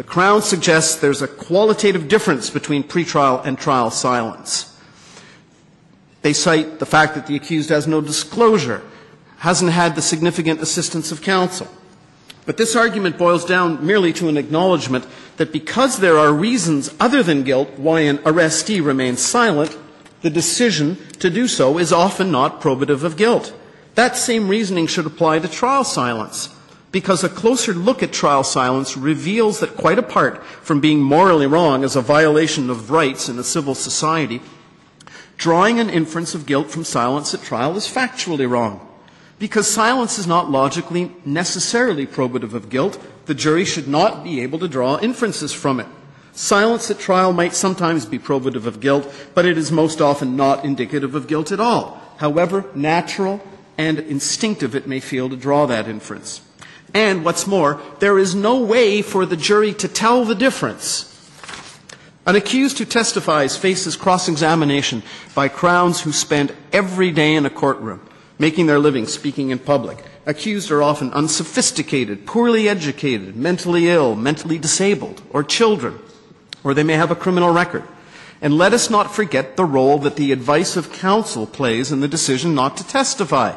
The 0.02 0.08
Crown 0.08 0.42
suggests 0.42 0.96
there's 0.96 1.22
a 1.22 1.28
qualitative 1.28 2.08
difference 2.08 2.50
between 2.50 2.82
pretrial 2.82 3.46
and 3.46 3.56
trial 3.56 3.92
silence. 3.92 4.76
They 6.24 6.34
cite 6.34 6.80
the 6.80 6.88
fact 6.88 7.14
that 7.14 7.28
the 7.28 7.36
accused 7.36 7.70
has 7.70 7.86
no 7.86 8.02
disclosure 8.02 8.82
hasn't 9.38 9.70
had 9.70 9.94
the 9.94 10.02
significant 10.02 10.60
assistance 10.60 11.12
of 11.12 11.22
counsel. 11.22 11.68
But 12.48 12.58
this 12.58 12.76
argument 12.76 13.20
boils 13.20 13.46
down 13.46 13.86
merely 13.86 14.12
to 14.14 14.28
an 14.28 14.38
acknowledgement 14.38 15.06
that 15.38 15.54
because 15.54 16.00
there 16.00 16.18
are 16.18 16.34
reasons 16.34 16.92
other 17.00 17.22
than 17.22 17.44
guilt 17.44 17.70
why 17.78 18.00
an 18.00 18.18
arrestee 18.26 18.84
remains 18.84 19.22
silent, 19.22 19.78
the 20.24 20.32
decision 20.32 20.98
to 21.20 21.30
do 21.30 21.48
so 21.48 21.78
is 21.78 21.94
often 21.94 22.32
not 22.32 22.60
probative 22.60 23.04
of 23.04 23.18
guilt. 23.18 23.54
That 23.94 24.18
same 24.18 24.48
reasoning 24.48 24.88
should 24.88 25.06
apply 25.06 25.38
to 25.38 25.48
trial 25.48 25.84
silence, 25.84 26.50
because 26.92 27.24
a 27.24 27.30
closer 27.30 27.74
look 27.74 28.04
at 28.04 28.12
trial 28.12 28.44
silence 28.44 28.98
reveals 28.98 29.60
that 29.60 29.78
quite 29.78 29.98
apart 29.98 30.44
from 30.44 30.82
being 30.82 31.02
morally 31.02 31.48
wrong 31.48 31.84
as 31.84 31.96
a 31.96 32.02
violation 32.02 32.70
of 32.70 32.92
rights 32.92 33.30
in 33.30 33.40
a 33.40 33.44
civil 33.44 33.76
society, 33.76 34.42
drawing 35.38 35.80
an 35.80 35.90
inference 35.90 36.36
of 36.36 36.46
guilt 36.46 36.70
from 36.70 36.84
silence 36.84 37.34
at 37.34 37.42
trial 37.42 37.78
is 37.78 37.88
factually 37.88 38.50
wrong. 38.50 38.88
Because 39.40 39.68
silence 39.68 40.20
is 40.20 40.28
not 40.28 40.52
logically 40.52 41.12
necessarily 41.26 42.06
probative 42.06 42.54
of 42.54 42.70
guilt, 42.70 43.00
the 43.26 43.34
jury 43.34 43.66
should 43.66 43.88
not 43.88 44.24
be 44.24 44.42
able 44.42 44.60
to 44.60 44.68
draw 44.68 45.00
inferences 45.00 45.52
from 45.54 45.80
it. 45.80 45.88
Silence 46.34 46.92
at 46.92 47.00
trial 47.00 47.34
might 47.34 47.54
sometimes 47.54 48.06
be 48.06 48.20
probative 48.20 48.66
of 48.66 48.80
guilt, 48.80 49.12
but 49.34 49.46
it 49.46 49.58
is 49.58 49.72
most 49.72 50.00
often 50.00 50.36
not 50.36 50.64
indicative 50.64 51.16
of 51.16 51.28
guilt 51.28 51.52
at 51.52 51.60
all, 51.60 52.00
however 52.18 52.66
natural 52.76 53.42
and 53.78 54.00
instinctive 54.00 54.76
it 54.76 54.88
may 54.88 55.00
feel 55.00 55.28
to 55.30 55.36
draw 55.36 55.66
that 55.66 55.88
inference. 55.88 56.42
And 56.94 57.24
what's 57.24 57.48
more, 57.48 57.82
there 58.00 58.20
is 58.20 58.36
no 58.36 58.60
way 58.60 59.02
for 59.02 59.26
the 59.26 59.38
jury 59.38 59.74
to 59.76 59.88
tell 59.88 60.26
the 60.26 60.36
difference. 60.36 61.08
An 62.26 62.36
accused 62.36 62.78
who 62.78 62.86
testifies 62.86 63.58
faces 63.58 63.96
cross 63.96 64.28
examination 64.28 65.04
by 65.34 65.48
crowns 65.48 66.02
who 66.02 66.12
spend 66.12 66.54
every 66.72 67.12
day 67.12 67.34
in 67.36 67.46
a 67.46 67.50
courtroom 67.50 68.02
making 68.42 68.66
their 68.66 68.80
living 68.80 69.06
speaking 69.06 69.52
in 69.52 69.60
public. 69.60 70.04
Accused 70.26 70.72
are 70.72 70.82
often 70.82 71.14
unsophisticated, 71.14 72.26
poorly 72.26 72.68
educated, 72.68 73.36
mentally 73.36 73.88
ill, 73.88 74.16
mentally 74.16 74.58
disabled, 74.58 75.22
or 75.30 75.44
children, 75.44 76.00
or 76.64 76.74
they 76.74 76.84
may 76.84 76.96
have 76.96 77.12
a 77.12 77.16
criminal 77.16 77.54
record. 77.54 77.84
And 78.42 78.58
let 78.58 78.74
us 78.74 78.90
not 78.90 79.14
forget 79.14 79.56
the 79.58 79.66
role 79.66 80.00
that 80.00 80.16
the 80.16 80.32
advice 80.32 80.76
of 80.76 80.92
counsel 80.92 81.46
plays 81.46 81.92
in 81.92 82.00
the 82.00 82.08
decision 82.08 82.56
not 82.56 82.78
to 82.78 82.88
testify. 82.88 83.56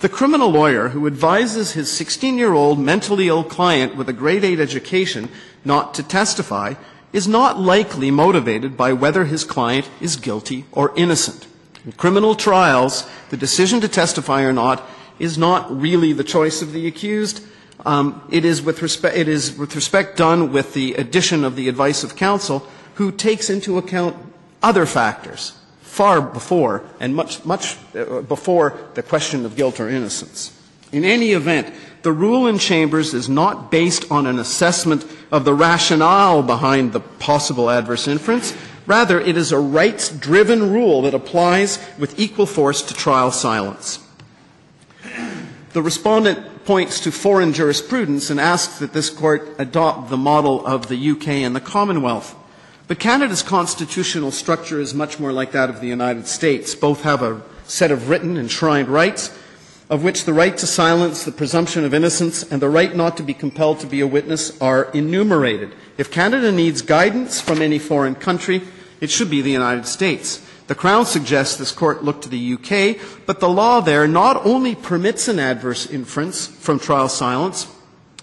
The 0.00 0.08
criminal 0.08 0.50
lawyer 0.50 0.90
who 0.90 1.08
advises 1.08 1.72
his 1.72 1.90
16 1.90 2.38
year 2.38 2.52
old 2.52 2.78
mentally 2.78 3.26
ill 3.26 3.42
client 3.42 3.96
with 3.96 4.08
a 4.08 4.12
grade 4.12 4.44
8 4.44 4.60
education 4.60 5.28
not 5.64 5.92
to 5.94 6.04
testify 6.04 6.74
is 7.12 7.26
not 7.26 7.58
likely 7.58 8.12
motivated 8.12 8.76
by 8.76 8.92
whether 8.92 9.24
his 9.24 9.42
client 9.42 9.90
is 10.00 10.14
guilty 10.14 10.66
or 10.70 10.96
innocent. 10.96 11.48
In 11.84 11.92
criminal 11.92 12.36
trials, 12.36 13.08
the 13.30 13.36
decision 13.36 13.80
to 13.80 13.88
testify 13.88 14.42
or 14.42 14.52
not 14.52 14.88
is 15.18 15.36
not 15.36 15.68
really 15.68 16.12
the 16.12 16.22
choice 16.22 16.62
of 16.62 16.72
the 16.72 16.86
accused. 16.86 17.44
Um, 17.84 18.22
it, 18.30 18.44
is 18.44 18.62
with 18.62 18.82
respect, 18.82 19.16
it 19.16 19.26
is 19.26 19.58
with 19.58 19.74
respect 19.74 20.16
done 20.16 20.52
with 20.52 20.74
the 20.74 20.94
addition 20.94 21.42
of 21.42 21.56
the 21.56 21.68
advice 21.68 22.04
of 22.04 22.14
counsel, 22.14 22.64
who 22.94 23.10
takes 23.10 23.50
into 23.50 23.78
account 23.78 24.16
other 24.62 24.86
factors 24.86 25.57
far 25.98 26.22
before 26.22 26.84
and 27.00 27.14
much, 27.14 27.44
much 27.44 27.76
uh, 27.96 28.22
before 28.22 28.78
the 28.94 29.02
question 29.02 29.44
of 29.44 29.56
guilt 29.56 29.80
or 29.80 29.88
innocence. 29.88 30.52
In 30.92 31.04
any 31.04 31.32
event, 31.32 31.74
the 32.02 32.12
rule 32.12 32.46
in 32.46 32.58
Chambers 32.58 33.12
is 33.14 33.28
not 33.28 33.70
based 33.70 34.08
on 34.10 34.26
an 34.26 34.38
assessment 34.38 35.04
of 35.32 35.44
the 35.44 35.52
rationale 35.52 36.42
behind 36.42 36.92
the 36.92 37.00
possible 37.00 37.68
adverse 37.68 38.06
inference, 38.06 38.54
Rather, 38.88 39.20
it 39.20 39.36
is 39.36 39.52
a 39.52 39.58
rights 39.58 40.08
driven 40.08 40.72
rule 40.72 41.02
that 41.02 41.12
applies 41.12 41.78
with 41.98 42.18
equal 42.18 42.46
force 42.46 42.80
to 42.80 42.94
trial 42.94 43.30
silence. 43.30 44.02
The 45.74 45.82
respondent 45.82 46.64
points 46.64 46.98
to 47.00 47.12
foreign 47.12 47.52
jurisprudence 47.52 48.30
and 48.30 48.40
asks 48.40 48.78
that 48.78 48.94
this 48.94 49.10
court 49.10 49.46
adopt 49.58 50.08
the 50.08 50.16
model 50.16 50.66
of 50.66 50.88
the 50.88 51.10
UK 51.10 51.28
and 51.44 51.54
the 51.54 51.60
Commonwealth. 51.60 52.34
But 52.88 52.98
Canada's 52.98 53.42
constitutional 53.42 54.30
structure 54.30 54.80
is 54.80 54.94
much 54.94 55.20
more 55.20 55.30
like 55.30 55.52
that 55.52 55.68
of 55.68 55.82
the 55.82 55.86
United 55.86 56.26
States. 56.26 56.74
Both 56.74 57.02
have 57.02 57.22
a 57.22 57.42
set 57.64 57.90
of 57.90 58.08
written 58.08 58.38
enshrined 58.38 58.88
rights, 58.88 59.30
of 59.90 60.02
which 60.02 60.24
the 60.24 60.32
right 60.32 60.56
to 60.56 60.66
silence, 60.66 61.22
the 61.22 61.30
presumption 61.30 61.84
of 61.84 61.92
innocence, 61.92 62.42
and 62.42 62.62
the 62.62 62.70
right 62.70 62.96
not 62.96 63.18
to 63.18 63.22
be 63.22 63.34
compelled 63.34 63.80
to 63.80 63.86
be 63.86 64.00
a 64.00 64.06
witness 64.06 64.58
are 64.58 64.84
enumerated. 64.92 65.74
If 65.98 66.10
Canada 66.10 66.50
needs 66.50 66.80
guidance 66.80 67.42
from 67.42 67.60
any 67.60 67.78
foreign 67.78 68.14
country, 68.14 68.62
it 69.02 69.10
should 69.10 69.28
be 69.28 69.42
the 69.42 69.52
United 69.52 69.84
States. 69.84 70.42
The 70.66 70.74
Crown 70.74 71.04
suggests 71.04 71.56
this 71.56 71.72
court 71.72 72.04
look 72.04 72.22
to 72.22 72.30
the 72.30 72.54
UK, 72.54 72.96
but 73.26 73.40
the 73.40 73.50
law 73.50 73.80
there 73.80 74.08
not 74.08 74.46
only 74.46 74.74
permits 74.74 75.28
an 75.28 75.38
adverse 75.38 75.84
inference 75.90 76.46
from 76.46 76.78
trial 76.78 77.10
silence, 77.10 77.66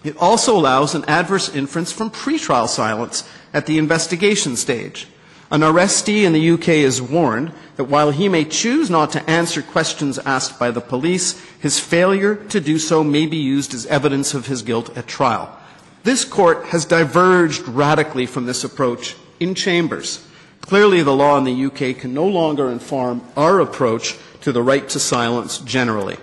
it 0.03 0.17
also 0.17 0.57
allows 0.57 0.95
an 0.95 1.05
adverse 1.05 1.49
inference 1.53 1.91
from 1.91 2.09
pretrial 2.09 2.67
silence 2.67 3.29
at 3.55 3.65
the 3.65 3.79
investigation 3.79 4.57
stage. 4.57 5.07
An 5.49 5.61
arrestee 5.61 6.23
in 6.23 6.33
the 6.33 6.49
UK 6.51 6.69
is 6.69 7.01
warned 7.01 7.53
that 7.77 7.85
while 7.85 8.11
he 8.11 8.27
may 8.27 8.43
choose 8.43 8.89
not 8.89 9.11
to 9.13 9.29
answer 9.29 9.61
questions 9.61 10.19
asked 10.19 10.59
by 10.59 10.71
the 10.71 10.81
police, 10.81 11.39
his 11.59 11.79
failure 11.79 12.35
to 12.35 12.59
do 12.59 12.77
so 12.77 13.03
may 13.03 13.25
be 13.25 13.37
used 13.37 13.73
as 13.73 13.85
evidence 13.85 14.33
of 14.33 14.47
his 14.47 14.61
guilt 14.61 14.95
at 14.97 15.07
trial. 15.07 15.57
This 16.03 16.25
court 16.25 16.65
has 16.67 16.83
diverged 16.83 17.67
radically 17.67 18.25
from 18.25 18.45
this 18.45 18.63
approach 18.65 19.15
in 19.39 19.55
chambers. 19.55 20.27
Clearly, 20.61 21.01
the 21.01 21.15
law 21.15 21.37
in 21.37 21.45
the 21.45 21.65
UK 21.65 21.97
can 21.97 22.13
no 22.13 22.27
longer 22.27 22.69
inform 22.69 23.21
our 23.37 23.61
approach 23.61 24.17
to 24.41 24.51
the 24.51 24.63
right 24.63 24.87
to 24.89 24.99
silence 24.99 25.59
generally. 25.59 26.17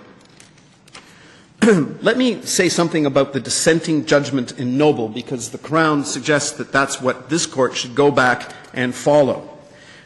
Let 2.01 2.17
me 2.17 2.41
say 2.41 2.67
something 2.67 3.05
about 3.05 3.31
the 3.31 3.39
dissenting 3.39 4.05
judgment 4.05 4.59
in 4.59 4.77
Noble, 4.77 5.07
because 5.07 5.51
the 5.51 5.57
Crown 5.57 6.03
suggests 6.03 6.51
that 6.57 6.73
that's 6.73 6.99
what 7.01 7.29
this 7.29 7.45
court 7.45 7.77
should 7.77 7.95
go 7.95 8.11
back 8.11 8.51
and 8.73 8.93
follow. 8.93 9.47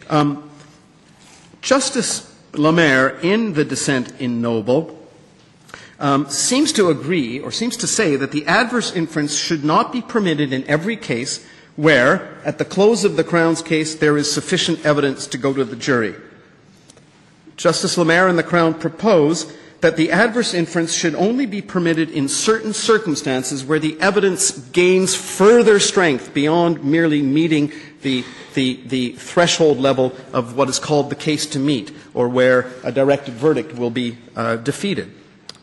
Um, 0.07 0.51
Justice 1.61 2.31
Lamer, 2.53 3.17
in 3.23 3.53
the 3.53 3.65
dissent 3.65 4.21
in 4.21 4.39
Noble, 4.39 4.99
um, 5.99 6.29
seems 6.29 6.71
to 6.73 6.89
agree 6.89 7.39
or 7.39 7.51
seems 7.51 7.75
to 7.77 7.87
say 7.87 8.15
that 8.15 8.31
the 8.31 8.45
adverse 8.45 8.95
inference 8.95 9.35
should 9.35 9.63
not 9.63 9.91
be 9.91 10.01
permitted 10.01 10.53
in 10.53 10.63
every 10.65 10.95
case 10.95 11.43
where, 11.75 12.39
at 12.45 12.59
the 12.59 12.65
close 12.65 13.03
of 13.03 13.15
the 13.15 13.23
Crown's 13.23 13.63
case, 13.63 13.95
there 13.95 14.17
is 14.17 14.31
sufficient 14.31 14.85
evidence 14.85 15.25
to 15.25 15.39
go 15.39 15.53
to 15.53 15.63
the 15.63 15.75
jury. 15.75 16.13
Justice 17.55 17.97
Lamer 17.97 18.27
and 18.27 18.37
the 18.37 18.43
Crown 18.43 18.75
propose 18.75 19.51
that 19.81 19.95
the 19.95 20.11
adverse 20.11 20.53
inference 20.53 20.93
should 20.93 21.13
only 21.15 21.45
be 21.45 21.61
permitted 21.61 22.09
in 22.09 22.27
certain 22.27 22.73
circumstances 22.73 23.63
where 23.63 23.79
the 23.79 23.99
evidence 23.99 24.51
gains 24.69 25.15
further 25.15 25.79
strength 25.79 26.33
beyond 26.33 26.83
merely 26.83 27.21
meeting 27.21 27.71
the, 28.01 28.23
the, 28.55 28.81
the, 28.87 29.11
threshold 29.13 29.77
level 29.77 30.15
of 30.33 30.55
what 30.55 30.69
is 30.69 30.79
called 30.79 31.09
the 31.09 31.15
case 31.15 31.45
to 31.45 31.59
meet, 31.59 31.91
or 32.13 32.27
where 32.29 32.71
a 32.83 32.91
directed 32.91 33.33
verdict 33.33 33.75
will 33.75 33.89
be 33.89 34.17
uh, 34.35 34.55
defeated. 34.55 35.11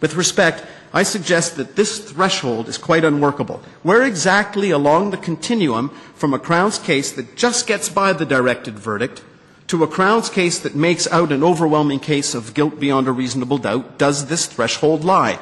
With 0.00 0.14
respect, 0.14 0.64
I 0.92 1.03
suggest 1.03 1.57
that 1.57 1.74
this 1.74 1.98
threshold 1.98 2.68
is 2.68 2.79
quite 2.79 3.05
unworkable. 3.05 3.62
Where 3.83 4.03
exactly 4.03 4.70
along 4.70 5.11
the 5.11 5.16
continuum 5.16 5.88
from 6.14 6.35
a 6.35 6.38
Crown's 6.38 6.79
case 6.79 7.11
that 7.12 7.35
just 7.35 7.66
gets 7.66 7.88
by 7.88 8.12
the 8.12 8.27
directed 8.27 8.79
verdict 8.79 9.22
to 9.68 9.83
a 9.83 9.88
Crown's 9.88 10.29
case 10.29 10.59
that 10.59 10.74
makes 10.74 11.07
out 11.09 11.33
an 11.33 11.42
overwhelming 11.42 12.00
case 12.00 12.35
of 12.35 12.55
guilt 12.55 12.79
beyond 12.79 13.09
a 13.09 13.12
reasonable 13.12 13.59
doubt 13.59 13.98
does 13.98 14.27
this 14.27 14.46
threshold 14.46 15.05
lie? 15.05 15.38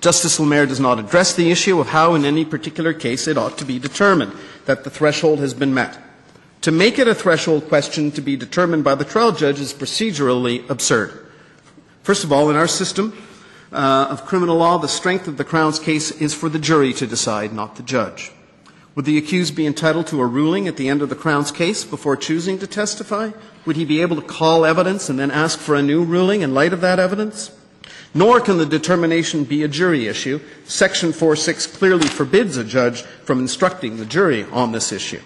Justice 0.00 0.38
Lamer 0.38 0.66
does 0.66 0.80
not 0.80 0.98
address 0.98 1.32
the 1.32 1.50
issue 1.50 1.80
of 1.80 1.88
how, 1.88 2.14
in 2.14 2.24
any 2.24 2.44
particular 2.44 2.92
case, 2.92 3.26
it 3.26 3.38
ought 3.38 3.56
to 3.58 3.64
be 3.64 3.78
determined 3.78 4.32
that 4.66 4.84
the 4.84 4.90
threshold 4.90 5.38
has 5.38 5.54
been 5.54 5.72
met. 5.72 5.98
To 6.60 6.70
make 6.70 6.98
it 6.98 7.08
a 7.08 7.14
threshold 7.14 7.68
question 7.68 8.10
to 8.12 8.20
be 8.20 8.36
determined 8.36 8.84
by 8.84 8.94
the 8.94 9.04
trial 9.04 9.32
judge 9.32 9.60
is 9.60 9.72
procedurally 9.72 10.68
absurd. 10.68 11.26
First 12.02 12.24
of 12.24 12.32
all, 12.32 12.50
in 12.50 12.56
our 12.56 12.68
system 12.68 13.16
uh, 13.72 14.08
of 14.10 14.26
criminal 14.26 14.58
law, 14.58 14.78
the 14.78 14.88
strength 14.88 15.26
of 15.26 15.38
the 15.38 15.44
Crown's 15.44 15.78
case 15.78 16.10
is 16.10 16.34
for 16.34 16.48
the 16.48 16.58
jury 16.58 16.92
to 16.94 17.06
decide, 17.06 17.52
not 17.52 17.76
the 17.76 17.82
judge. 17.82 18.30
Would 18.94 19.06
the 19.06 19.18
accused 19.18 19.56
be 19.56 19.66
entitled 19.66 20.06
to 20.08 20.20
a 20.20 20.26
ruling 20.26 20.68
at 20.68 20.76
the 20.76 20.88
end 20.88 21.02
of 21.02 21.08
the 21.08 21.16
Crown's 21.16 21.50
case 21.50 21.84
before 21.84 22.16
choosing 22.16 22.60
to 22.60 22.66
testify? 22.66 23.30
Would 23.66 23.76
he 23.76 23.84
be 23.84 24.00
able 24.00 24.16
to 24.16 24.22
call 24.22 24.64
evidence 24.64 25.08
and 25.08 25.18
then 25.18 25.32
ask 25.32 25.58
for 25.58 25.74
a 25.74 25.82
new 25.82 26.04
ruling 26.04 26.42
in 26.42 26.54
light 26.54 26.72
of 26.72 26.80
that 26.82 27.00
evidence? 27.00 27.50
Nor 28.14 28.40
can 28.40 28.58
the 28.58 28.66
determination 28.66 29.42
be 29.42 29.64
a 29.64 29.68
jury 29.68 30.06
issue. 30.06 30.40
Section 30.64 31.10
4.6 31.10 31.76
clearly 31.76 32.06
forbids 32.06 32.56
a 32.56 32.62
judge 32.62 33.02
from 33.02 33.40
instructing 33.40 33.96
the 33.96 34.06
jury 34.06 34.44
on 34.44 34.70
this 34.70 34.92
issue. 34.92 35.20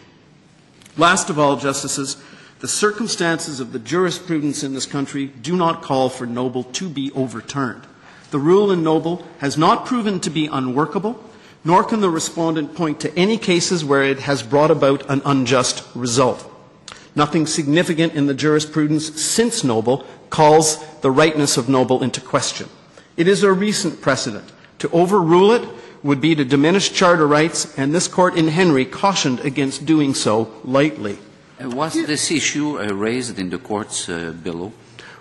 Last 0.96 1.28
of 1.28 1.38
all, 1.38 1.56
Justices, 1.56 2.16
the 2.60 2.68
circumstances 2.68 3.60
of 3.60 3.72
the 3.72 3.78
jurisprudence 3.78 4.64
in 4.64 4.72
this 4.72 4.86
country 4.86 5.26
do 5.26 5.54
not 5.54 5.82
call 5.82 6.08
for 6.08 6.26
Noble 6.26 6.64
to 6.64 6.88
be 6.88 7.12
overturned. 7.12 7.86
The 8.30 8.38
rule 8.38 8.72
in 8.72 8.82
Noble 8.82 9.26
has 9.38 9.58
not 9.58 9.84
proven 9.84 10.20
to 10.20 10.30
be 10.30 10.46
unworkable 10.46 11.22
nor 11.64 11.84
can 11.84 12.00
the 12.00 12.10
respondent 12.10 12.74
point 12.74 13.00
to 13.00 13.18
any 13.18 13.36
cases 13.36 13.84
where 13.84 14.02
it 14.02 14.20
has 14.20 14.42
brought 14.42 14.70
about 14.70 15.08
an 15.10 15.22
unjust 15.24 15.84
result. 15.94 16.48
Nothing 17.14 17.46
significant 17.46 18.14
in 18.14 18.26
the 18.26 18.34
jurisprudence 18.34 19.20
since 19.20 19.64
Noble 19.64 20.06
calls 20.30 20.78
the 21.00 21.10
rightness 21.10 21.56
of 21.56 21.68
Noble 21.68 22.02
into 22.02 22.20
question. 22.20 22.68
It 23.16 23.26
is 23.26 23.42
a 23.42 23.52
recent 23.52 24.00
precedent. 24.00 24.52
To 24.78 24.90
overrule 24.90 25.50
it 25.52 25.68
would 26.02 26.20
be 26.20 26.34
to 26.36 26.44
diminish 26.44 26.92
charter 26.92 27.26
rights, 27.26 27.76
and 27.76 27.92
this 27.92 28.06
court 28.06 28.36
in 28.36 28.48
Henry 28.48 28.84
cautioned 28.84 29.40
against 29.40 29.84
doing 29.84 30.14
so 30.14 30.52
lightly. 30.62 31.18
Was 31.60 31.94
this 31.94 32.30
issue 32.30 32.78
raised 32.94 33.38
in 33.38 33.50
the 33.50 33.58
courts 33.58 34.08
uh, 34.08 34.32
below? 34.42 34.72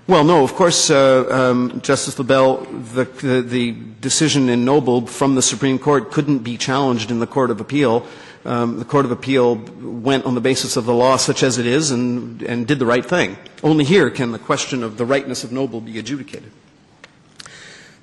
Well, 0.07 0.23
no, 0.23 0.41
of 0.41 0.55
course, 0.55 0.89
uh, 0.89 1.27
um, 1.29 1.81
Justice 1.81 2.15
LeBel, 2.15 2.65
the, 2.93 3.03
the, 3.03 3.41
the, 3.41 3.75
decision 3.99 4.47
in 4.47 4.63
Noble 4.63 5.05
from 5.05 5.35
the 5.35 5.41
Supreme 5.41 5.77
Court 5.77 6.11
couldn't 6.13 6.39
be 6.39 6.55
challenged 6.55 7.11
in 7.11 7.19
the 7.19 7.27
Court 7.27 7.51
of 7.51 7.59
Appeal. 7.59 8.07
Um, 8.45 8.79
the 8.79 8.85
Court 8.85 9.03
of 9.03 9.11
Appeal 9.11 9.55
went 9.55 10.23
on 10.23 10.33
the 10.33 10.39
basis 10.39 10.77
of 10.77 10.85
the 10.85 10.93
law 10.93 11.17
such 11.17 11.43
as 11.43 11.57
it 11.57 11.65
is 11.65 11.91
and, 11.91 12.41
and 12.43 12.65
did 12.65 12.79
the 12.79 12.85
right 12.85 13.05
thing. 13.05 13.35
Only 13.63 13.83
here 13.83 14.09
can 14.09 14.31
the 14.31 14.39
question 14.39 14.81
of 14.81 14.97
the 14.97 15.05
rightness 15.05 15.43
of 15.43 15.51
Noble 15.51 15.81
be 15.81 15.99
adjudicated. 15.99 16.53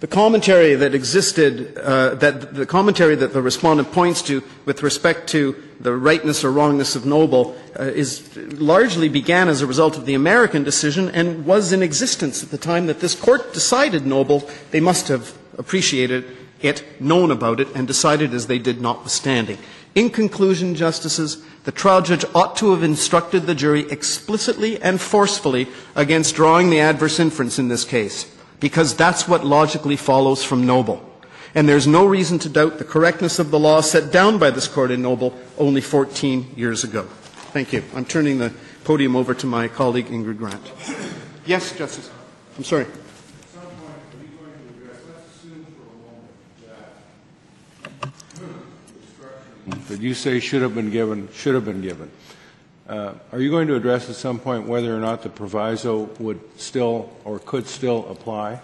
The 0.05 0.09
commentary 0.09 0.75
that 0.75 0.95
existed, 0.95 1.79
uh, 1.79 2.17
that 2.17 2.53
the 2.53 2.67
commentary 2.67 3.15
that 3.15 3.33
the 3.33 3.41
respondent 3.41 3.91
points 3.91 4.21
to 4.25 4.43
with 4.67 4.83
respect 4.83 5.31
to 5.31 5.57
the 5.81 5.97
rightness 5.97 6.45
or 6.45 6.53
wrongness 6.53 6.95
of 6.95 7.07
Noble 7.07 7.57
uh, 7.81 7.85
is 7.85 8.37
largely 8.37 9.09
began 9.09 9.49
as 9.49 9.63
a 9.63 9.67
result 9.67 9.97
of 9.97 10.05
the 10.05 10.13
American 10.13 10.63
decision 10.63 11.09
and 11.09 11.47
was 11.47 11.73
in 11.73 11.83
existence 11.83 12.43
at 12.43 12.51
the 12.51 12.59
time 12.59 12.87
that 12.89 13.01
this 13.01 13.15
court 13.15 13.55
decided 13.55 14.05
Noble. 14.05 14.47
They 14.73 14.81
must 14.81 15.09
have 15.09 15.39
appreciated 15.57 16.27
it, 16.61 17.01
known 17.01 17.31
about 17.31 17.59
it, 17.59 17.69
and 17.75 17.87
decided 17.87 18.35
as 18.35 18.47
they 18.47 18.59
did 18.59 18.83
notwithstanding. 18.83 19.57
In 19.95 20.11
conclusion, 20.11 20.75
Justices, 20.75 21.43
the 21.65 21.73
trial 21.73 22.03
judge 22.03 22.27
ought 22.35 22.57
to 22.57 22.73
have 22.73 22.83
instructed 22.83 23.47
the 23.47 23.55
jury 23.55 23.91
explicitly 23.91 24.79
and 24.83 25.01
forcefully 25.01 25.67
against 25.97 26.35
drawing 26.35 26.69
the 26.69 26.81
adverse 26.81 27.19
inference 27.19 27.59
in 27.59 27.69
this 27.69 27.87
case 27.87 28.34
because 28.61 28.95
that's 28.95 29.29
what 29.29 29.45
logically 29.45 29.97
follows 29.97 30.45
from 30.45 30.67
Noble. 30.67 31.11
And 31.55 31.69
there's 31.69 31.87
no 31.87 32.05
reason 32.05 32.39
to 32.41 32.49
doubt 32.49 32.79
the 32.79 32.85
correctness 32.85 33.39
of 33.39 33.51
the 33.51 33.59
law 33.59 33.81
set 33.81 34.11
down 34.11 34.39
by 34.39 34.51
this 34.51 34.67
court 34.67 34.91
in 34.91 35.03
Noble 35.03 35.35
only 35.57 35.81
14 35.81 36.55
years 36.57 36.83
ago. 36.83 37.03
Thank 37.53 37.73
you. 37.73 37.85
I'm 37.95 38.05
turning 38.05 38.39
the 38.39 38.53
podium 38.83 39.15
over 39.15 39.35
to 39.35 39.47
my 39.47 39.69
colleague 39.69 40.07
Ingrid 40.07 40.39
Grant. 40.39 40.73
Yes, 41.47 41.77
Justice. 41.77 42.11
I'm 42.57 42.65
sorry. 42.65 42.87
Hmm, 49.65 49.71
that 49.89 50.01
you 50.01 50.15
say 50.15 50.41
should 50.41 50.63
have 50.63 50.75
been 50.75 50.91
given, 50.91 51.29
should 51.33 51.55
have 51.55 51.65
been 51.65 51.81
given. 51.81 52.11
Uh, 52.89 53.15
are 53.33 53.41
you 53.41 53.51
going 53.51 53.67
to 53.69 53.77
address 53.77 54.11
at 54.11 54.17
some 54.17 54.39
point 54.39 54.67
whether 54.67 54.95
or 54.95 55.01
not 55.01 55.23
the 55.23 55.31
proviso 55.31 56.05
would 56.19 56.39
still 56.61 57.11
or 57.25 57.39
could 57.39 57.67
still 57.67 58.07
apply? 58.11 58.61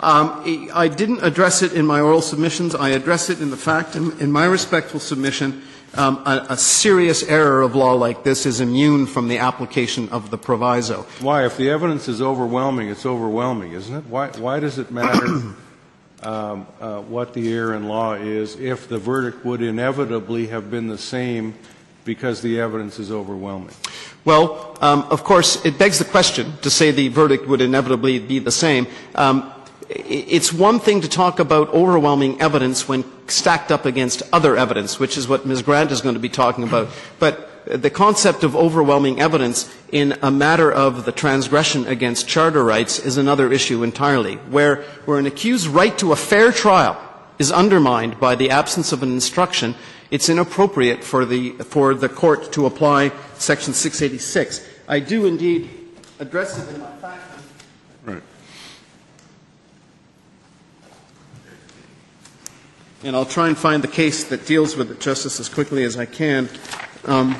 Um, 0.00 0.42
I 0.74 0.88
didn't 0.88 1.24
address 1.24 1.62
it 1.62 1.72
in 1.72 1.86
my 1.86 2.00
oral 2.00 2.20
submissions. 2.20 2.74
I 2.74 2.90
address 2.90 3.30
it 3.30 3.40
in 3.40 3.50
the 3.50 3.56
fact, 3.56 3.96
in, 3.96 4.18
in 4.20 4.30
my 4.30 4.44
respectful 4.44 5.00
submission, 5.00 5.62
um, 5.94 6.22
a, 6.26 6.46
a, 6.50 6.56
serious 6.56 7.22
error 7.22 7.62
of 7.62 7.76
law 7.76 7.92
like 7.92 8.24
this 8.24 8.46
is 8.46 8.60
immune 8.60 9.06
from 9.06 9.28
the 9.28 9.38
application 9.38 10.08
of 10.08 10.30
the 10.30 10.36
proviso. 10.36 11.02
Why? 11.20 11.46
If 11.46 11.56
the 11.56 11.70
evidence 11.70 12.08
is 12.08 12.20
overwhelming, 12.20 12.88
it's 12.88 13.06
overwhelming, 13.06 13.72
isn't 13.72 13.94
it? 13.94 14.04
Why, 14.06 14.28
why 14.30 14.58
does 14.58 14.78
it 14.78 14.90
matter 14.90 15.24
um, 16.24 16.66
uh, 16.80 17.00
what 17.02 17.32
the 17.32 17.52
error 17.52 17.74
in 17.74 17.86
law 17.86 18.14
is 18.14 18.56
if 18.56 18.88
the 18.88 18.98
verdict 18.98 19.44
would 19.44 19.62
inevitably 19.62 20.48
have 20.48 20.68
been 20.68 20.88
the 20.88 20.98
same 20.98 21.54
because 22.04 22.42
the 22.42 22.60
evidence 22.60 22.98
is 22.98 23.10
overwhelming? 23.10 23.74
Well, 24.24 24.76
um, 24.80 25.02
of 25.10 25.24
course, 25.24 25.64
it 25.64 25.78
begs 25.78 25.98
the 25.98 26.04
question 26.04 26.54
to 26.62 26.70
say 26.70 26.90
the 26.90 27.08
verdict 27.08 27.46
would 27.46 27.60
inevitably 27.60 28.18
be 28.18 28.38
the 28.38 28.52
same. 28.52 28.86
Um, 29.14 29.50
it's 29.88 30.52
one 30.52 30.80
thing 30.80 31.02
to 31.02 31.08
talk 31.08 31.40
about 31.40 31.68
overwhelming 31.70 32.40
evidence 32.40 32.88
when 32.88 33.04
stacked 33.28 33.70
up 33.70 33.84
against 33.84 34.22
other 34.32 34.56
evidence, 34.56 34.98
which 34.98 35.16
is 35.18 35.28
what 35.28 35.46
Ms. 35.46 35.62
Grant 35.62 35.90
is 35.90 36.00
going 36.00 36.14
to 36.14 36.20
be 36.20 36.28
talking 36.28 36.64
about. 36.64 36.88
But 37.18 37.50
the 37.66 37.90
concept 37.90 38.44
of 38.44 38.54
overwhelming 38.56 39.20
evidence 39.20 39.72
in 39.90 40.16
a 40.22 40.30
matter 40.30 40.70
of 40.70 41.04
the 41.04 41.12
transgression 41.12 41.86
against 41.86 42.28
charter 42.28 42.64
rights 42.64 42.98
is 42.98 43.16
another 43.16 43.52
issue 43.52 43.82
entirely, 43.82 44.36
where, 44.36 44.82
where 45.04 45.18
an 45.18 45.26
accused's 45.26 45.68
right 45.68 45.96
to 45.98 46.12
a 46.12 46.16
fair 46.16 46.52
trial 46.52 47.00
is 47.38 47.50
undermined 47.50 48.20
by 48.20 48.34
the 48.34 48.50
absence 48.50 48.92
of 48.92 49.02
an 49.02 49.10
instruction 49.10 49.74
it's 50.10 50.28
inappropriate 50.28 51.02
for 51.02 51.24
the, 51.24 51.50
for 51.52 51.94
the 51.94 52.08
court 52.08 52.52
to 52.52 52.66
apply 52.66 53.12
Section 53.34 53.72
686. 53.72 54.68
I 54.88 55.00
do 55.00 55.26
indeed 55.26 55.70
address 56.18 56.58
it 56.58 56.74
in 56.74 56.80
my 56.80 56.92
fact. 56.96 57.22
Right. 58.04 58.22
And 63.02 63.16
I'll 63.16 63.24
try 63.24 63.48
and 63.48 63.56
find 63.56 63.82
the 63.82 63.88
case 63.88 64.24
that 64.24 64.46
deals 64.46 64.76
with 64.76 64.90
it, 64.90 65.00
Justice, 65.00 65.40
as 65.40 65.48
quickly 65.48 65.84
as 65.84 65.96
I 65.96 66.06
can. 66.06 66.48
Um, 67.04 67.36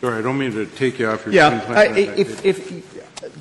Sorry, 0.00 0.18
I 0.18 0.22
don't 0.22 0.38
mean 0.38 0.52
to 0.52 0.64
take 0.64 0.98
you 0.98 1.08
off 1.10 1.26
your. 1.26 1.34
Yeah, 1.34 1.92
if, 1.92 2.44
if, 2.44 2.89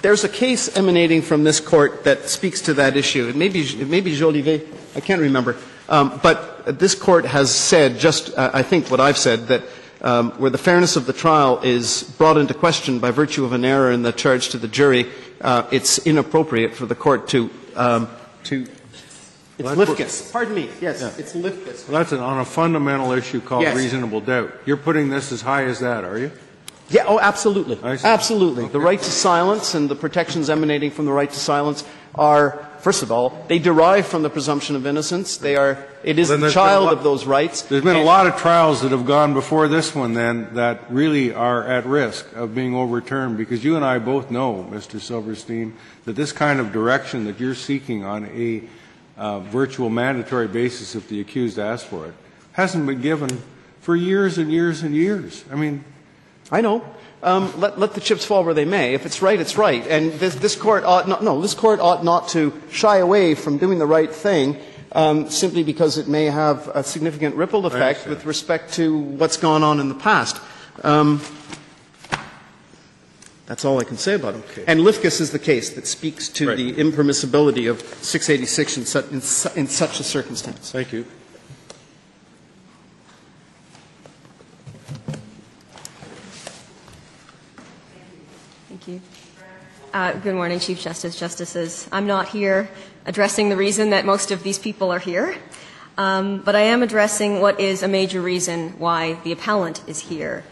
there's 0.02 0.24
a 0.24 0.30
case 0.30 0.76
emanating 0.78 1.22
from 1.22 1.44
this 1.44 1.60
court 1.60 2.04
that 2.04 2.30
speaks 2.30 2.62
to 2.62 2.74
that 2.76 2.98
issue. 2.98 3.28
It 3.28 3.36
may 3.36 3.50
be, 3.50 3.62
it 3.62 3.88
may 3.88 4.02
be 4.02 4.16
Jolivet, 4.16 4.68
I 4.96 5.00
can't 5.00 5.22
remember. 5.22 5.56
Um, 5.88 6.20
but 6.22 6.80
this 6.80 6.96
court 6.96 7.26
has 7.26 7.54
said, 7.54 7.98
just, 7.98 8.38
uh, 8.38 8.52
I 8.54 8.62
think 8.64 8.92
what 8.92 9.00
I've 9.00 9.18
said, 9.18 9.48
that 9.48 9.64
um, 10.02 10.32
where 10.32 10.50
the 10.50 10.58
fairness 10.58 10.96
of 10.96 11.06
the 11.06 11.14
trial 11.14 11.60
is 11.64 12.04
brought 12.18 12.38
into 12.38 12.54
question 12.54 13.00
by 13.00 13.12
virtue 13.12 13.44
of 13.44 13.54
an 13.54 13.66
error 13.66 13.92
in 13.92 14.02
the 14.04 14.12
charge 14.12 14.50
to 14.50 14.58
the 14.58 14.68
jury, 14.68 15.08
uh, 15.42 15.68
it's 15.72 15.98
inappropriate 16.00 16.74
for 16.74 16.86
the 16.86 16.96
court 16.96 17.28
to, 17.30 17.50
um, 17.76 18.08
to, 18.46 18.64
it's 19.58 19.66
Well, 19.66 19.76
Lifchus. 19.76 20.32
Pardon 20.32 20.56
me, 20.56 20.70
yes, 20.80 21.02
it's 21.20 21.34
Lifchus. 21.34 21.88
Well, 21.90 21.98
That's 22.00 22.12
an- 22.14 22.20
on 22.20 22.40
a 22.40 22.46
fundamental 22.46 23.12
issue 23.12 23.42
called 23.42 23.64
Yes. 23.64 23.76
reasonable 23.76 24.22
doubt. 24.22 24.54
You're 24.66 24.78
putting 24.78 25.10
this 25.10 25.32
as 25.34 25.42
high 25.42 25.64
as 25.66 25.80
that, 25.80 26.04
are 26.06 26.18
you? 26.18 26.32
Yeah, 26.90 27.04
oh, 27.08 27.20
absolutely. 27.20 27.80
I 27.84 27.96
see. 27.98 28.08
Absolutely. 28.08 28.68
The 28.68 28.80
right 28.80 29.00
to 29.00 29.12
silence 29.12 29.76
and 29.76 29.90
the 29.90 29.96
protections 29.96 30.50
emanating 30.50 30.92
from 30.92 31.06
the 31.06 31.12
right 31.12 31.30
to 31.30 31.40
silence 31.40 31.84
are, 32.16 32.66
first 32.80 33.04
of 33.04 33.12
all, 33.12 33.46
they 33.48 33.60
derive 33.60 34.08
from 34.08 34.24
the 34.24 34.30
presumption 34.30 34.76
of 34.76 34.88
innocence. 34.88 35.38
They 35.38 35.56
are, 35.56 35.78
it 36.04 36.18
is 36.18 36.30
Then 36.30 36.40
the 36.40 36.48
a 36.48 36.52
child 36.52 36.86
lot- 36.86 36.94
of 36.94 37.04
those 37.04 37.26
rights. 37.26 37.62
There's 37.62 37.84
been 37.84 37.96
a 37.96 38.04
lot 38.04 38.26
of 38.26 38.38
trials 38.38 38.82
that 38.82 38.92
have 38.92 39.06
gone 39.06 39.34
before 39.36 39.68
this 39.68 39.94
one 39.94 40.14
then 40.14 40.54
that 40.56 40.92
really 40.92 41.32
are 41.34 41.64
at 41.68 41.86
risk 41.86 42.26
of 42.36 42.56
being 42.56 42.74
overturned 42.76 43.38
because 43.38 43.64
you 43.64 43.76
and 43.76 43.86
I 43.86 44.00
both 44.00 44.32
know, 44.32 44.68
Mr. 44.72 45.00
Silverstein, 45.00 45.74
that 46.06 46.14
this 46.16 46.32
kind 46.32 46.60
of 46.60 46.72
direction 46.72 47.26
that 47.26 47.40
you're 47.40 47.54
seeking 47.56 48.04
on 48.04 48.26
a 48.34 48.64
uh, 49.16 49.40
virtual 49.42 49.90
mandatory 49.90 50.48
basis 50.48 50.96
if 50.96 51.08
the 51.10 51.20
accused 51.22 51.60
asks 51.60 51.88
for 51.88 52.08
it 52.08 52.14
hasn't 52.54 52.86
been 52.88 53.02
given 53.02 53.30
for 53.82 53.96
years 53.96 54.38
and 54.38 54.52
years 54.52 54.82
and 54.82 54.96
years. 54.96 55.46
I 55.52 55.56
mean, 55.56 55.84
I 56.52 56.62
know. 56.62 56.84
Um, 57.22 57.52
let, 57.60 57.78
let 57.78 57.93
the 57.93 58.02
chips 58.02 58.24
fall 58.26 58.43
where 58.45 58.54
they 58.54 58.66
may. 58.66 58.93
If 58.93 59.06
it's 59.06 59.22
right, 59.22 59.39
it's 59.39 59.58
right. 59.58 59.86
And 59.88 60.14
this, 60.14 60.36
this 60.36 60.56
court 60.56 60.84
ought 60.86 61.08
not, 61.08 61.24
no, 61.24 61.41
this 61.41 61.54
court 61.54 61.80
ought 61.82 62.04
not 62.04 62.30
to 62.30 62.54
shy 62.72 62.97
away 62.97 63.36
from 63.36 63.58
doing 63.58 63.78
the 63.78 63.86
right 63.86 64.12
thing 64.12 64.58
um, 64.93 65.30
simply 65.30 65.64
because 65.64 65.97
it 65.97 66.08
may 66.08 66.26
have 66.26 66.70
a 66.70 66.84
significant 66.84 67.36
ripple 67.36 67.66
effect 67.66 68.08
with 68.08 68.26
respect 68.26 68.74
to 68.74 68.97
what's 68.97 69.36
gone 69.38 69.64
on 69.64 69.80
in 69.80 69.89
the 69.89 69.95
past. 69.95 70.41
Um, 70.84 71.22
that's 73.47 73.66
all 73.66 73.80
I 73.80 73.84
can 73.84 73.97
say 73.97 74.14
about 74.14 74.36
it. 74.36 74.43
Okay. 74.52 74.64
And 74.68 74.80
Lifchus 74.80 75.20
is 75.20 75.32
the 75.32 75.39
case 75.39 75.72
that 75.72 75.88
speaks 75.88 76.30
to 76.30 76.47
Right. 76.50 76.58
the 76.58 76.74
impermissibility 76.74 77.70
of 77.70 77.82
686 77.82 78.78
in, 78.78 78.86
su- 78.86 79.00
in, 79.12 79.22
su- 79.22 79.50
in 79.56 79.68
such 79.68 80.00
a 80.00 80.04
circumstance. 80.04 80.72
thank 80.72 80.93
you. 80.93 81.06
Thank 88.70 88.88
you. 88.88 89.02
Uh, 89.92 90.14
Good 90.14 90.36
morning, 90.36 90.60
Chief 90.60 90.80
Justice, 90.80 91.20
Justices. 91.20 91.90
I'm 91.92 92.06
not 92.06 92.30
here 92.30 92.70
addressing 93.08 93.50
the 93.50 93.58
reason 93.58 93.90
that 93.90 94.06
most 94.06 94.30
of 94.30 94.44
these 94.44 94.60
people 94.60 94.92
are 94.92 95.00
here, 95.00 95.36
um, 95.98 96.44
but 96.44 96.56
I 96.56 96.62
am 96.62 96.84
addressing 96.84 97.42
what 97.42 97.60
is 97.60 97.82
a 97.82 97.88
major 97.88 98.22
reason 98.22 98.78
why 98.78 99.14
the 99.24 99.32
appellant 99.32 99.82
is 99.88 100.02
here. 100.02 100.44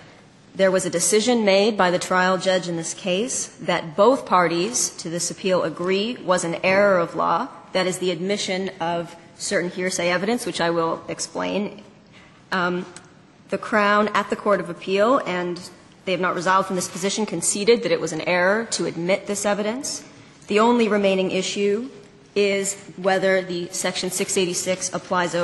There 0.55 0.71
was 0.71 0.87
a 0.87 0.89
decision 0.89 1.45
made 1.45 1.77
by 1.77 1.91
the 1.91 1.99
trial 1.99 2.39
judge 2.39 2.67
in 2.67 2.77
this 2.77 2.95
case 2.95 3.47
that 3.61 3.95
both 3.95 4.25
parties 4.25 4.89
to 4.97 5.09
this 5.09 5.29
appeal 5.29 5.61
agree 5.61 6.17
was 6.17 6.43
an 6.43 6.55
error 6.63 6.97
of 6.97 7.15
law, 7.15 7.47
that 7.73 7.85
is 7.85 7.99
the 7.99 8.09
admission 8.09 8.71
of 8.79 9.15
certain 9.37 9.69
hearsay 9.69 10.09
evidence, 10.09 10.47
which 10.47 10.59
I 10.59 10.71
will 10.71 11.03
explain. 11.07 11.83
Um, 12.51 12.87
the 13.49 13.59
Crown 13.59 14.07
at 14.15 14.31
the 14.31 14.35
Court 14.35 14.59
of 14.59 14.71
Appeal, 14.71 15.21
and 15.27 15.69
they 16.07 16.13
have 16.13 16.21
not 16.21 16.35
resolved 16.35 16.67
from 16.67 16.77
this 16.77 16.87
position, 16.87 17.25
conceded 17.25 17.83
that 17.83 17.91
it 17.91 17.99
was 17.99 18.13
an 18.13 18.21
error 18.21 18.65
to 18.71 18.85
admit 18.85 19.27
this 19.27 19.45
evidence. 19.45 20.05
The 20.47 20.61
only 20.61 20.87
remaining 20.87 21.31
issue 21.31 21.89
is 22.33 22.75
whether 22.95 23.41
the 23.41 23.67
Section 23.73 24.09
686 24.09 24.93
applies, 24.93 25.35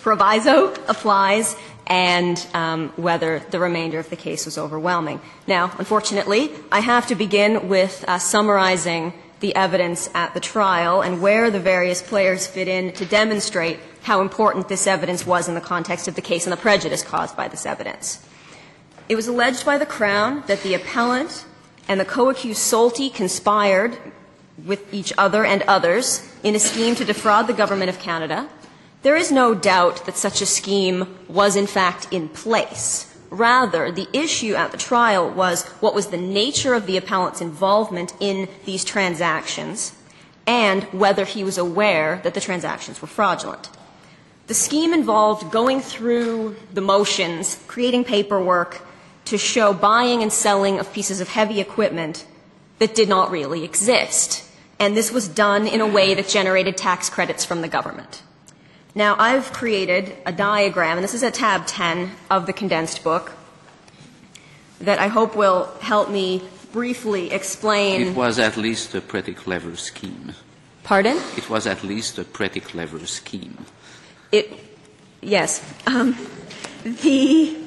proviso 0.00 0.74
applies 0.86 1.56
and 1.88 2.46
um, 2.54 2.90
whether 2.94 3.40
the 3.50 3.58
remainder 3.58 3.98
of 3.98 4.10
the 4.10 4.16
case 4.16 4.44
was 4.44 4.58
overwhelming. 4.58 5.20
Now, 5.48 5.74
unfortunately, 5.78 6.52
I 6.70 6.78
have 6.78 7.08
to 7.08 7.16
begin 7.16 7.68
with 7.68 8.04
uh, 8.06 8.20
summarizing 8.20 9.14
the 9.40 9.56
evidence 9.56 10.08
at 10.14 10.34
the 10.34 10.40
trial 10.40 11.02
and 11.02 11.20
where 11.20 11.50
the 11.50 11.58
various 11.58 12.00
players 12.00 12.46
fit 12.46 12.68
in 12.68 12.92
to 12.92 13.04
demonstrate 13.04 13.80
how 14.02 14.20
important 14.20 14.68
this 14.68 14.86
evidence 14.86 15.26
was 15.26 15.48
in 15.48 15.56
the 15.56 15.60
context 15.60 16.06
of 16.06 16.14
the 16.14 16.22
case 16.22 16.46
and 16.46 16.52
the 16.52 16.56
prejudice 16.56 17.02
caused 17.02 17.36
by 17.36 17.48
this 17.48 17.66
evidence. 17.66 18.24
It 19.12 19.16
was 19.16 19.28
alleged 19.28 19.66
by 19.66 19.76
the 19.76 19.84
Crown 19.84 20.42
that 20.46 20.62
the 20.62 20.72
appellant 20.72 21.44
and 21.86 22.00
the 22.00 22.04
co-accused 22.06 22.58
Solty 22.58 23.12
conspired 23.12 23.98
with 24.64 24.82
each 24.90 25.12
other 25.18 25.44
and 25.44 25.60
others 25.64 26.26
in 26.42 26.54
a 26.54 26.58
scheme 26.58 26.94
to 26.94 27.04
defraud 27.04 27.46
the 27.46 27.52
government 27.52 27.90
of 27.90 27.98
Canada. 27.98 28.48
There 29.02 29.14
is 29.14 29.30
no 29.30 29.54
doubt 29.54 30.06
that 30.06 30.16
such 30.16 30.40
a 30.40 30.46
scheme 30.46 31.14
was 31.28 31.56
in 31.56 31.66
fact 31.66 32.08
in 32.10 32.30
place. 32.30 33.14
Rather, 33.28 33.92
the 33.92 34.08
issue 34.14 34.54
at 34.54 34.72
the 34.72 34.78
trial 34.78 35.28
was 35.28 35.64
what 35.82 35.94
was 35.94 36.06
the 36.06 36.16
nature 36.16 36.72
of 36.72 36.86
the 36.86 36.96
appellant's 36.96 37.42
involvement 37.42 38.14
in 38.18 38.48
these 38.64 38.82
transactions 38.82 39.92
and 40.46 40.84
whether 40.84 41.26
he 41.26 41.44
was 41.44 41.58
aware 41.58 42.22
that 42.24 42.32
the 42.32 42.40
transactions 42.40 43.02
were 43.02 43.08
fraudulent. 43.08 43.68
The 44.46 44.54
scheme 44.54 44.94
involved 44.94 45.52
going 45.52 45.82
through 45.82 46.56
the 46.72 46.80
motions, 46.80 47.62
creating 47.66 48.04
paperwork 48.04 48.80
to 49.32 49.38
show 49.38 49.72
buying 49.72 50.22
and 50.22 50.30
selling 50.30 50.78
of 50.78 50.92
pieces 50.92 51.18
of 51.18 51.28
heavy 51.28 51.58
equipment 51.58 52.26
that 52.78 52.94
did 52.94 53.08
not 53.08 53.30
really 53.30 53.64
exist. 53.64 54.44
And 54.78 54.94
this 54.94 55.10
was 55.10 55.26
done 55.26 55.66
in 55.66 55.80
a 55.80 55.86
way 55.86 56.12
that 56.12 56.28
generated 56.28 56.76
tax 56.76 57.08
credits 57.08 57.42
from 57.42 57.62
the 57.62 57.68
government. 57.68 58.22
Now, 58.94 59.16
I've 59.18 59.50
created 59.54 60.14
a 60.26 60.32
diagram, 60.32 60.98
and 60.98 61.04
this 61.04 61.14
is 61.14 61.22
at 61.22 61.32
tab 61.32 61.66
10 61.66 62.10
of 62.30 62.44
the 62.44 62.52
condensed 62.52 63.02
book, 63.02 63.32
that 64.80 64.98
I 64.98 65.06
hope 65.08 65.34
will 65.34 65.64
help 65.80 66.10
me 66.10 66.42
briefly 66.72 67.32
explain. 67.32 68.08
It 68.08 68.14
was 68.14 68.38
at 68.38 68.58
least 68.58 68.94
a 68.94 69.00
pretty 69.00 69.32
clever 69.32 69.76
scheme. 69.76 70.34
Pardon? 70.82 71.16
It 71.38 71.48
was 71.48 71.66
at 71.66 71.82
least 71.82 72.18
a 72.18 72.24
pretty 72.24 72.60
clever 72.60 73.06
scheme. 73.06 73.64
It, 74.30 74.52
yes. 75.22 75.64
Um, 75.86 76.18
the, 76.84 77.61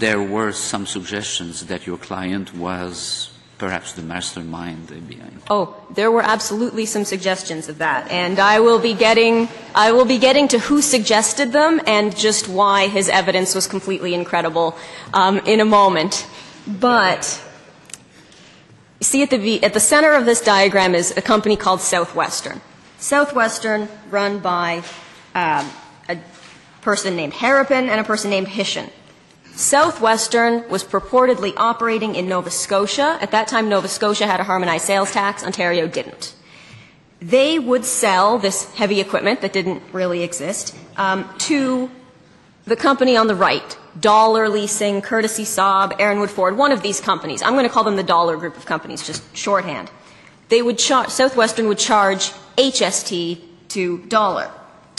There 0.00 0.22
were 0.22 0.52
some 0.52 0.86
suggestions 0.86 1.66
that 1.66 1.86
your 1.86 1.98
client 1.98 2.54
was 2.54 3.30
perhaps 3.58 3.92
the 3.92 4.00
mastermind 4.00 4.88
behind. 5.06 5.42
Oh, 5.50 5.76
there 5.94 6.10
were 6.10 6.22
absolutely 6.22 6.86
some 6.86 7.04
suggestions 7.04 7.68
of 7.68 7.76
that, 7.78 8.10
and 8.10 8.38
I 8.38 8.60
will 8.60 8.78
be 8.78 8.94
getting 8.94 9.50
I 9.74 9.92
will 9.92 10.06
be 10.06 10.16
getting 10.16 10.48
to 10.48 10.58
who 10.58 10.80
suggested 10.80 11.52
them 11.52 11.82
and 11.86 12.16
just 12.16 12.48
why 12.48 12.88
his 12.88 13.10
evidence 13.10 13.54
was 13.54 13.66
completely 13.66 14.14
incredible 14.14 14.74
um, 15.12 15.38
in 15.40 15.60
a 15.60 15.66
moment. 15.66 16.26
But 16.66 17.22
see 19.02 19.22
at 19.22 19.28
the 19.28 19.62
at 19.62 19.74
the 19.74 19.80
center 19.80 20.12
of 20.14 20.24
this 20.24 20.40
diagram 20.40 20.94
is 20.94 21.14
a 21.14 21.22
company 21.22 21.56
called 21.56 21.82
Southwestern. 21.82 22.62
Southwestern, 22.98 23.86
run 24.10 24.38
by 24.38 24.82
um, 25.34 25.68
a 26.08 26.16
person 26.80 27.16
named 27.16 27.34
Harrapin 27.34 27.88
and 27.88 28.00
a 28.00 28.04
person 28.04 28.30
named 28.30 28.46
Hishin. 28.46 28.88
Southwestern 29.60 30.66
was 30.70 30.82
purportedly 30.82 31.52
operating 31.58 32.14
in 32.14 32.26
Nova 32.26 32.50
Scotia. 32.50 33.18
At 33.20 33.32
that 33.32 33.46
time, 33.46 33.68
Nova 33.68 33.88
Scotia 33.88 34.26
had 34.26 34.40
a 34.40 34.44
harmonized 34.44 34.86
sales 34.86 35.12
tax, 35.12 35.44
Ontario 35.44 35.86
didn't. 35.86 36.34
They 37.20 37.58
would 37.58 37.84
sell 37.84 38.38
this 38.38 38.64
heavy 38.74 39.00
equipment 39.00 39.42
that 39.42 39.52
didn't 39.52 39.82
really 39.92 40.22
exist 40.22 40.74
um, 40.96 41.28
to 41.40 41.90
the 42.64 42.74
company 42.74 43.18
on 43.18 43.26
the 43.26 43.34
right, 43.34 43.76
Dollar 44.00 44.48
Leasing, 44.48 45.02
Courtesy 45.02 45.44
Saab, 45.44 45.94
Aaronwood 46.00 46.30
Ford, 46.30 46.56
one 46.56 46.72
of 46.72 46.80
these 46.80 46.98
companies. 46.98 47.42
I'm 47.42 47.52
going 47.52 47.66
to 47.66 47.72
call 47.72 47.84
them 47.84 47.96
the 47.96 48.02
Dollar 48.02 48.38
group 48.38 48.56
of 48.56 48.64
companies, 48.64 49.06
just 49.06 49.22
shorthand. 49.36 49.90
They 50.48 50.62
would 50.62 50.78
char- 50.78 51.10
Southwestern 51.10 51.68
would 51.68 51.78
charge 51.78 52.32
HST 52.56 53.42
to 53.68 53.98
Dollar. 54.06 54.50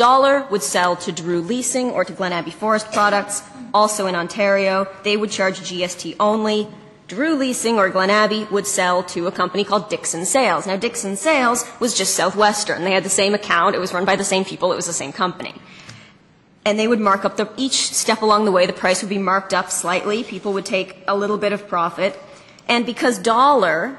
Dollar 0.02 0.48
would 0.50 0.64
sell 0.64 0.96
to 0.96 1.12
Drew 1.12 1.42
Leasing 1.42 1.92
or 1.92 2.04
to 2.04 2.12
Glen 2.12 2.34
Abbey 2.34 2.50
Forest 2.50 2.92
Products, 2.92 3.44
also 3.72 4.08
in 4.08 4.16
Ontario. 4.16 4.88
They 5.04 5.16
would 5.16 5.30
charge 5.30 5.60
GST 5.60 6.16
only. 6.20 6.68
Drew 7.08 7.36
Leasing 7.36 7.78
or 7.78 7.88
Glen 7.88 8.10
Abbey 8.10 8.46
would 8.46 8.66
sell 8.66 9.04
to 9.14 9.28
a 9.28 9.32
company 9.32 9.64
called 9.64 9.92
Dixon 9.92 10.26
Sales. 10.26 10.66
Now, 10.66 10.76
Dixon 10.76 11.16
Sales 11.16 11.70
was 11.80 11.96
just 11.96 12.16
Southwestern. 12.16 12.84
They 12.84 12.94
had 12.94 13.04
the 13.04 13.10
same 13.10 13.36
account. 13.36 13.76
It 13.76 13.78
was 13.78 13.94
run 13.94 14.04
by 14.04 14.16
the 14.16 14.24
same 14.24 14.44
people. 14.44 14.72
It 14.74 14.76
was 14.76 14.88
the 14.88 14.92
same 14.92 15.14
company. 15.14 15.54
And 16.66 16.80
they 16.80 16.88
would 16.88 17.00
mark 17.00 17.24
up 17.24 17.38
the, 17.38 17.48
each 17.56 17.94
step 17.94 18.24
along 18.24 18.46
the 18.46 18.52
way, 18.52 18.66
the 18.66 18.74
price 18.74 19.04
would 19.04 19.10
be 19.10 19.20
marked 19.20 19.54
up 19.54 19.70
slightly. 19.70 20.24
People 20.24 20.52
would 20.54 20.66
take 20.66 20.98
a 21.08 21.16
little 21.16 21.38
bit 21.38 21.54
of 21.54 21.68
profit. 21.68 22.20
And 22.68 22.88
because 22.88 23.20
Dollar 23.20 23.96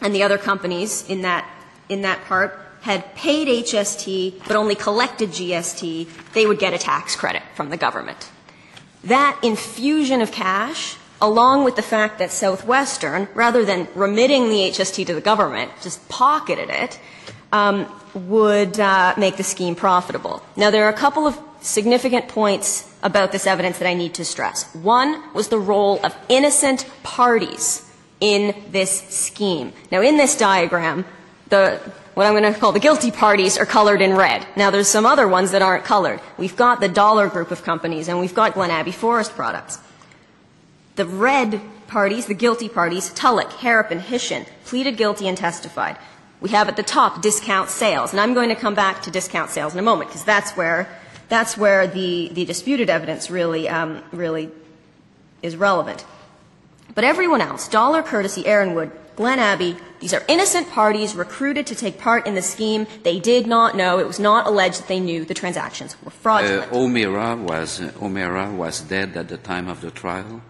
and 0.00 0.14
the 0.14 0.22
other 0.22 0.38
companies 0.38 1.04
in 1.10 1.22
that, 1.22 1.44
in 1.88 2.02
that 2.02 2.22
part 2.26 2.63
had 2.84 3.14
paid 3.14 3.48
HST 3.48 4.46
but 4.46 4.56
only 4.56 4.74
collected 4.74 5.30
GST, 5.30 6.32
they 6.34 6.46
would 6.46 6.58
get 6.58 6.74
a 6.74 6.78
tax 6.78 7.16
credit 7.16 7.42
from 7.54 7.70
the 7.70 7.76
government. 7.76 8.30
That 9.02 9.38
infusion 9.42 10.20
of 10.20 10.30
cash 10.30 10.96
along 11.20 11.64
with 11.64 11.76
the 11.76 11.82
fact 11.82 12.18
that 12.18 12.30
Southwestern, 12.30 13.28
rather 13.34 13.64
than 13.64 13.88
remitting 13.94 14.50
the 14.50 14.70
HST 14.70 15.06
to 15.06 15.14
the 15.14 15.20
government, 15.22 15.70
just 15.82 16.06
pocketed 16.10 16.68
it, 16.68 17.00
um, 17.52 17.86
would 18.14 18.78
uh, 18.78 19.14
make 19.16 19.36
the 19.36 19.42
scheme 19.42 19.74
profitable. 19.74 20.42
Now, 20.54 20.70
there 20.70 20.84
are 20.84 20.90
a 20.90 20.96
couple 20.96 21.26
of 21.26 21.38
significant 21.62 22.28
points 22.28 22.92
about 23.02 23.32
this 23.32 23.46
evidence 23.46 23.78
that 23.78 23.88
I 23.88 23.94
need 23.94 24.12
to 24.14 24.24
stress. 24.24 24.74
One 24.74 25.22
was 25.32 25.48
the 25.48 25.58
role 25.58 26.04
of 26.04 26.14
innocent 26.28 26.86
parties 27.02 27.90
in 28.20 28.54
this 28.70 28.90
scheme. 29.08 29.72
Now, 29.90 30.02
in 30.02 30.18
this 30.18 30.36
diagram, 30.36 31.06
the 31.48 31.80
what 32.14 32.26
I'm 32.26 32.32
going 32.32 32.52
to 32.52 32.58
call 32.58 32.72
the 32.72 32.80
guilty 32.80 33.10
parties 33.10 33.58
are 33.58 33.66
colored 33.66 34.00
in 34.00 34.14
red. 34.14 34.46
Now, 34.56 34.70
there's 34.70 34.88
some 34.88 35.04
other 35.04 35.26
ones 35.26 35.50
that 35.50 35.62
aren't 35.62 35.84
colored. 35.84 36.20
We've 36.38 36.56
got 36.56 36.80
the 36.80 36.88
dollar 36.88 37.28
group 37.28 37.50
of 37.50 37.62
companies, 37.62 38.08
and 38.08 38.20
we've 38.20 38.34
got 38.34 38.54
Glen 38.54 38.70
Abbey 38.70 38.92
Forest 38.92 39.32
Products. 39.32 39.78
The 40.96 41.06
red 41.06 41.60
parties, 41.88 42.26
the 42.26 42.34
guilty 42.34 42.68
parties, 42.68 43.12
Tulloch, 43.12 43.52
Harrop, 43.54 43.90
and 43.90 44.00
Hishin, 44.00 44.46
pleaded 44.64 44.96
guilty 44.96 45.26
and 45.26 45.36
testified. 45.36 45.98
We 46.40 46.50
have 46.50 46.68
at 46.68 46.76
the 46.76 46.82
top 46.82 47.20
discount 47.20 47.68
sales, 47.68 48.12
and 48.12 48.20
I'm 48.20 48.34
going 48.34 48.48
to 48.48 48.54
come 48.54 48.74
back 48.74 49.02
to 49.02 49.10
discount 49.10 49.50
sales 49.50 49.72
in 49.72 49.78
a 49.78 49.82
moment 49.82 50.10
because 50.10 50.24
that's 50.24 50.52
where 50.52 50.88
that's 51.28 51.56
where 51.56 51.86
the, 51.86 52.30
the 52.32 52.44
disputed 52.44 52.90
evidence 52.90 53.30
really 53.30 53.68
um, 53.68 54.02
really 54.12 54.50
is 55.42 55.56
relevant. 55.56 56.04
But 56.94 57.04
everyone 57.04 57.40
else, 57.40 57.66
Dollar, 57.66 58.02
Courtesy, 58.02 58.46
Aaronwood, 58.46 58.92
Glen 59.16 59.38
Abbey, 59.38 59.76
these 60.04 60.12
are 60.12 60.22
innocent 60.28 60.68
parties 60.68 61.14
recruited 61.14 61.66
to 61.68 61.74
take 61.74 61.98
part 61.98 62.26
in 62.26 62.34
the 62.34 62.42
scheme. 62.42 62.86
They 63.04 63.18
did 63.18 63.46
not 63.46 63.74
know, 63.74 63.98
it 63.98 64.06
was 64.06 64.20
not 64.20 64.46
alleged 64.46 64.80
that 64.80 64.88
they 64.88 65.00
knew 65.00 65.24
the 65.24 65.32
transactions 65.32 65.96
were 66.04 66.10
fraudulent. 66.10 66.70
Uh, 66.70 66.76
O'Meara 66.76 67.36
was, 67.36 67.80
uh, 67.80 67.90
O'Meara 68.02 68.52
was 68.52 68.82
dead 68.82 69.16
at 69.16 69.28
the 69.28 69.38
time 69.38 69.66
of 69.66 69.80
the 69.80 69.90
trial. 69.90 70.42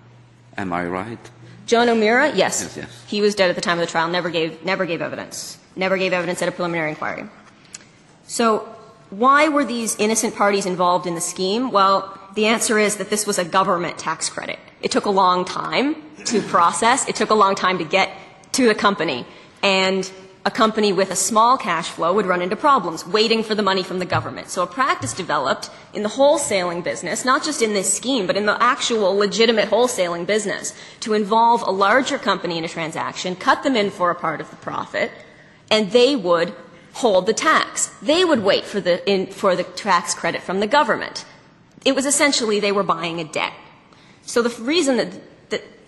Am 0.57 0.73
I 0.73 0.85
right? 0.87 1.31
John 1.67 1.89
O'Meara, 1.89 2.35
yes. 2.35 2.63
Yes, 2.63 2.77
yes. 2.77 3.05
He 3.07 3.21
was 3.21 3.37
dead 3.37 3.49
at 3.49 3.55
the 3.55 3.63
time 3.63 3.79
of 3.79 3.87
the 3.87 3.93
trial, 3.93 4.09
never 4.09 4.29
gave, 4.29 4.65
never 4.65 4.87
gave 4.87 5.01
evidence. 5.01 5.57
Never 5.77 5.99
gave 5.99 6.13
evidence 6.13 6.43
at 6.43 6.49
a 6.49 6.51
preliminary 6.51 6.91
inquiry. 6.91 7.29
So, 8.27 8.69
why 9.11 9.47
were 9.47 9.65
these 9.65 9.95
innocent 10.01 10.35
parties 10.35 10.67
involved 10.67 11.07
in 11.07 11.15
the 11.15 11.21
scheme? 11.21 11.71
Well, 11.71 12.19
the 12.35 12.47
answer 12.47 12.77
is 12.77 12.97
that 12.97 13.09
this 13.09 13.25
was 13.25 13.39
a 13.39 13.45
government 13.45 13.99
tax 13.99 14.29
credit. 14.29 14.59
It 14.83 14.91
took 14.91 15.05
a 15.05 15.11
long 15.11 15.45
time 15.45 15.95
to 16.25 16.43
process. 16.43 17.09
It 17.09 17.15
took 17.15 17.31
a 17.31 17.37
long 17.37 17.55
time 17.55 17.79
to 17.79 17.85
get 17.85 18.11
to 18.55 18.67
the 18.67 18.75
company. 18.75 19.27
And 19.65 20.09
a 20.45 20.51
company 20.51 20.93
with 20.93 21.11
a 21.11 21.17
small 21.17 21.57
cash 21.57 21.89
flow 21.89 22.12
would 22.12 22.27
run 22.27 22.43
into 22.43 22.55
problems 22.55 23.07
waiting 23.07 23.43
for 23.43 23.55
the 23.55 23.62
money 23.62 23.83
from 23.83 23.99
the 23.99 24.05
government. 24.05 24.51
So 24.51 24.62
a 24.62 24.67
practice 24.67 25.15
developed 25.15 25.71
in 25.95 26.03
the 26.03 26.11
wholesaling 26.11 26.85
business, 26.85 27.25
not 27.25 27.43
just 27.43 27.62
in 27.62 27.73
this 27.73 27.93
scheme, 27.93 28.27
but 28.27 28.37
in 28.37 28.45
the 28.45 28.62
actual 28.62 29.17
legitimate 29.17 29.71
wholesaling 29.71 30.27
business, 30.27 30.75
to 31.01 31.15
involve 31.15 31.62
a 31.62 31.71
larger 31.71 32.19
company 32.19 32.59
in 32.59 32.65
a 32.65 32.69
transaction, 32.69 33.37
cut 33.37 33.62
them 33.62 33.75
in 33.75 33.91
for 33.91 34.11
a 34.11 34.15
part 34.15 34.43
of 34.43 34.51
the 34.51 34.57
profit, 34.57 35.11
and 35.71 35.93
they 35.93 36.15
would 36.15 36.55
hold 36.93 37.25
the 37.25 37.33
tax. 37.33 37.87
They 38.03 38.23
would 38.23 38.43
wait 38.45 38.67
for 38.67 38.83
the, 38.83 39.09
in, 39.11 39.29
for 39.29 39.57
the 39.57 39.65
tax 39.65 40.15
credit 40.15 40.43
from 40.43 40.61
the 40.61 40.67
government. 40.67 41.25
It 41.87 41.95
was 41.95 42.05
essentially 42.05 42.61
they 42.61 42.71
were 42.71 42.83
buying 42.83 43.19
a 43.19 43.25
debt. 43.25 43.55
So 44.27 44.43
the 44.43 44.62
reason 44.62 44.99
that 44.99 45.11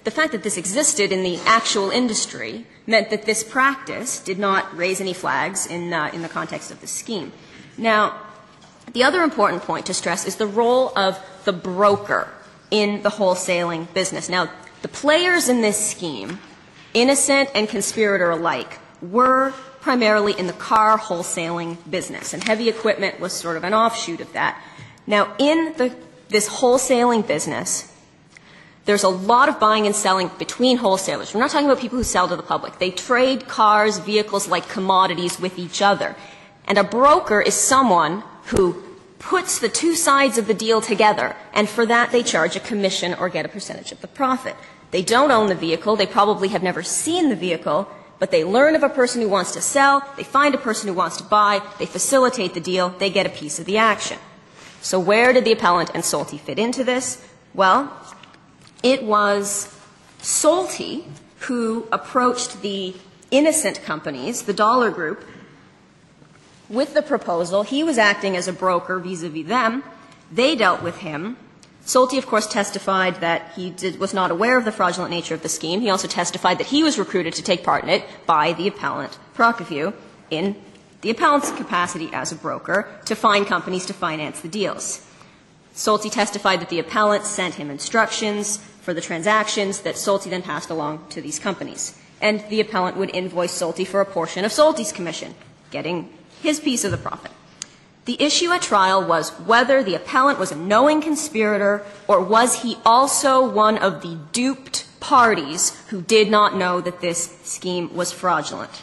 the 0.07 0.12
fact 0.12 0.31
that 0.31 0.45
this 0.45 0.57
existed 0.57 1.11
in 1.11 1.24
the 1.24 1.37
actual 1.45 1.91
industry 1.91 2.64
meant 2.87 3.11
that 3.11 3.24
this 3.24 3.43
practice 3.43 4.20
did 4.20 4.39
not 4.39 4.76
raise 4.76 5.01
any 5.01 5.12
flags 5.12 5.66
in, 5.66 5.93
uh, 5.93 6.11
in 6.12 6.22
the 6.22 6.28
context 6.28 6.70
of 6.70 6.80
the 6.80 6.87
scheme. 6.87 7.32
Now, 7.76 8.20
the 8.93 9.03
other 9.03 9.22
important 9.22 9.62
point 9.62 9.87
to 9.87 9.95
stress 9.95 10.26
is 10.26 10.37
the 10.37 10.47
role 10.47 10.97
of 10.97 11.18
the 11.45 11.53
broker 11.53 12.28
in 12.70 13.03
the 13.03 13.11
wholesaling 13.11 13.93
business. 13.93 14.28
Now, 14.28 14.51
the 14.82 14.89
players 14.89 15.49
in 15.49 15.62
this 15.62 15.91
scheme, 15.91 16.39
innocent 16.95 17.51
and 17.55 17.68
conspirator 17.68 18.30
alike, 18.30 18.78
were 19.03 19.53
primarily 19.80 20.32
in 20.39 20.47
the 20.47 20.53
car 20.53 20.99
wholesaling 20.99 21.78
business, 21.89 22.32
and 22.34 22.43
heavy 22.43 22.68
equipment 22.68 23.20
was 23.20 23.32
sort 23.32 23.57
of 23.57 23.64
an 23.64 23.74
offshoot 23.74 24.20
of 24.20 24.32
that. 24.32 24.61
Now, 25.07 25.34
in 25.39 25.74
the, 25.76 25.95
this 26.28 26.49
wholesaling 26.49 27.26
business, 27.26 27.93
there's 28.87 29.03
a 29.03 29.09
lot 29.09 29.49
of 29.49 29.61
buying 29.61 29.84
and 29.84 29.95
selling 29.95 30.30
between 30.39 30.78
wholesalers. 30.78 31.34
We're 31.34 31.41
not 31.41 31.51
talking 31.51 31.66
about 31.66 31.80
people 31.80 31.99
who 31.99 32.05
sell 32.05 32.28
to 32.28 32.37
the 32.37 32.43
public. 32.43 32.78
They 32.78 32.91
trade 32.91 33.49
cars, 33.49 33.99
vehicles 33.99 34.49
like 34.49 34.68
commodities 34.68 35.39
with 35.39 35.59
each 35.59 35.82
other. 35.82 36.16
And 36.66 36.78
a 36.78 36.84
broker 36.84 37.41
is 37.41 37.55
someone 37.55 38.22
who 38.47 38.82
puts 39.18 39.59
the 39.59 39.68
two 39.68 39.95
sides 39.97 40.39
of 40.39 40.47
the 40.47 40.55
deal 40.55 40.80
together, 40.80 41.34
and 41.53 41.68
for 41.68 41.84
that 41.87 42.12
they 42.12 42.22
charge 42.22 42.55
a 42.55 42.61
commission 42.61 43.14
or 43.14 43.28
get 43.28 43.45
a 43.45 43.49
percentage 43.49 43.91
of 43.91 44.01
the 44.01 44.07
profit. 44.07 44.55
They 44.93 45.03
don't 45.03 45.32
own 45.32 45.49
the 45.49 45.55
vehicle, 45.57 45.97
they 45.97 46.07
probably 46.07 46.49
have 46.49 46.62
never 46.62 46.82
seen 46.82 47.28
the 47.28 47.37
vehicle, 47.37 47.89
but 48.20 48.30
they 48.30 48.45
learn 48.45 48.76
of 48.76 48.84
a 48.84 48.89
person 48.89 49.20
who 49.20 49.28
wants 49.28 49.53
to 49.53 49.61
sell, 49.61 50.03
they 50.16 50.22
find 50.22 50.55
a 50.55 50.59
person 50.59 50.89
who 50.89 50.95
wants 50.95 51.16
to 51.16 51.24
buy, 51.24 51.61
they 51.78 51.87
facilitate 51.87 52.55
the 52.55 52.61
deal, 52.61 52.91
they 52.91 53.11
get 53.11 53.26
a 53.26 53.30
piece 53.30 53.59
of 53.59 53.66
the 53.66 53.78
action. 53.78 54.18
So 54.80 55.01
where 55.01 55.32
did 55.32 55.45
the 55.45 55.53
appellant 55.53 55.91
and 55.93 56.05
Solty 56.05 56.39
fit 56.39 56.59
into 56.59 56.84
this? 56.84 57.26
Well, 57.53 57.91
it 58.87 59.03
was 59.03 59.76
Solty 60.20 61.05
who 61.41 61.89
approached 61.91 62.62
the 62.62 62.95
innocent 63.32 63.82
companies, 63.82 64.43
the 64.43 64.53
Dollar 64.53 64.93
Group, 64.93 65.24
with 66.68 66.95
the 66.95 67.03
proposal. 67.03 67.64
He 67.64 67.82
was 67.82 67.99
acting 67.99 68.37
as 68.37 68.47
a 68.47 68.53
broker 68.53 69.01
vis-a-vis 69.01 69.49
them. 69.49 69.82
They 70.30 70.55
dealt 70.55 70.84
with 70.84 70.99
him. 70.99 71.37
Solty, 71.84 72.16
of 72.16 72.26
course, 72.26 72.47
testified 72.47 73.16
that 73.16 73.53
he 73.57 73.70
did, 73.70 73.99
was 73.99 74.14
not 74.14 74.30
aware 74.30 74.57
of 74.57 74.64
the 74.64 74.70
fraudulent 74.70 75.11
nature 75.11 75.34
of 75.34 75.43
the 75.43 75.49
scheme. 75.49 75.80
He 75.80 75.91
also 75.91 76.07
testified 76.07 76.59
that 76.59 76.68
he 76.68 76.84
was 76.84 76.97
recruited 76.97 77.34
to 77.34 77.43
take 77.43 77.64
part 77.64 77.82
in 77.82 77.91
it 77.91 78.05
by 78.24 78.53
the 78.53 78.68
appellant, 78.68 79.18
Prokofiew, 79.34 79.95
in 80.30 80.55
the 81.01 81.11
appellant's 81.11 81.51
capacity 81.51 82.09
as 82.12 82.30
a 82.30 82.37
broker 82.37 82.89
to 83.07 83.16
find 83.16 83.49
companies 83.49 83.87
to 83.87 83.93
finance 83.93 84.41
the 84.41 84.49
deals. 84.49 85.05
Solty 85.76 86.11
testified 86.11 86.61
that 86.61 86.70
the 86.70 86.78
appellant 86.78 87.24
sent 87.24 87.57
him 87.57 87.70
instructions 87.70 88.59
for 88.87 88.95
the 88.95 89.01
transactions 89.01 89.80
that 89.80 89.97
Solty 89.97 90.30
then 90.30 90.43
passed 90.43 90.70
along 90.70 91.07
to 91.09 91.20
these 91.20 91.41
companies. 91.41 91.99
And 92.20 92.45
the 92.51 92.61
appellant 92.61 92.97
would 92.97 93.11
invoice 93.12 93.53
Solty 93.53 93.84
for 93.84 94.01
a 94.01 94.05
portion 94.05 94.45
of 94.45 94.53
Solty's 94.53 94.93
commission, 94.93 95.34
getting 95.72 96.09
his 96.41 96.61
piece 96.61 96.84
of 96.84 96.93
the 96.93 96.97
profit. 96.97 97.32
The 98.05 98.22
issue 98.22 98.53
at 98.53 98.62
trial 98.62 99.05
was 99.05 99.30
whether 99.41 99.82
the 99.82 99.97
appellant 99.97 100.39
was 100.39 100.53
a 100.53 100.57
knowing 100.57 101.01
conspirator 101.03 101.84
or 102.07 102.20
was 102.22 102.62
he 102.62 102.78
also 102.87 103.45
one 103.45 103.76
of 103.76 104.03
the 104.03 104.20
duped 104.30 104.87
parties 105.01 105.76
who 105.89 106.01
did 106.01 106.30
not 106.30 106.57
know 106.57 106.80
that 106.80 107.01
this 107.01 107.41
scheme 107.43 107.93
was 107.93 108.12
fraudulent. 108.12 108.82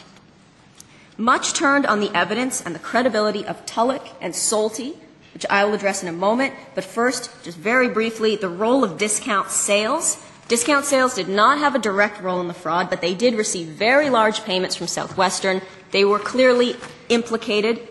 Much 1.16 1.54
turned 1.54 1.86
on 1.86 2.00
the 2.00 2.14
evidence 2.14 2.60
and 2.60 2.74
the 2.74 2.78
credibility 2.90 3.46
of 3.46 3.64
Tulloch 3.64 4.08
and 4.20 4.34
Solty 4.34 4.98
which 5.34 5.44
I 5.50 5.64
will 5.64 5.74
address 5.74 6.02
in 6.02 6.08
a 6.08 6.12
moment. 6.12 6.54
But 6.74 6.84
first, 6.84 7.30
just 7.44 7.58
very 7.58 7.88
briefly, 7.88 8.36
the 8.36 8.48
role 8.48 8.84
of 8.84 8.96
discount 8.96 9.50
sales. 9.50 10.24
Discount 10.48 10.84
sales 10.84 11.14
did 11.14 11.28
not 11.28 11.58
have 11.58 11.74
a 11.74 11.78
direct 11.78 12.22
role 12.22 12.40
in 12.40 12.48
the 12.48 12.54
fraud, 12.54 12.88
but 12.88 13.00
they 13.00 13.14
did 13.14 13.34
receive 13.34 13.68
very 13.68 14.10
large 14.10 14.44
payments 14.44 14.76
from 14.76 14.86
Southwestern. 14.86 15.60
They 15.90 16.04
were 16.04 16.18
clearly 16.18 16.76
implicated 17.08 17.88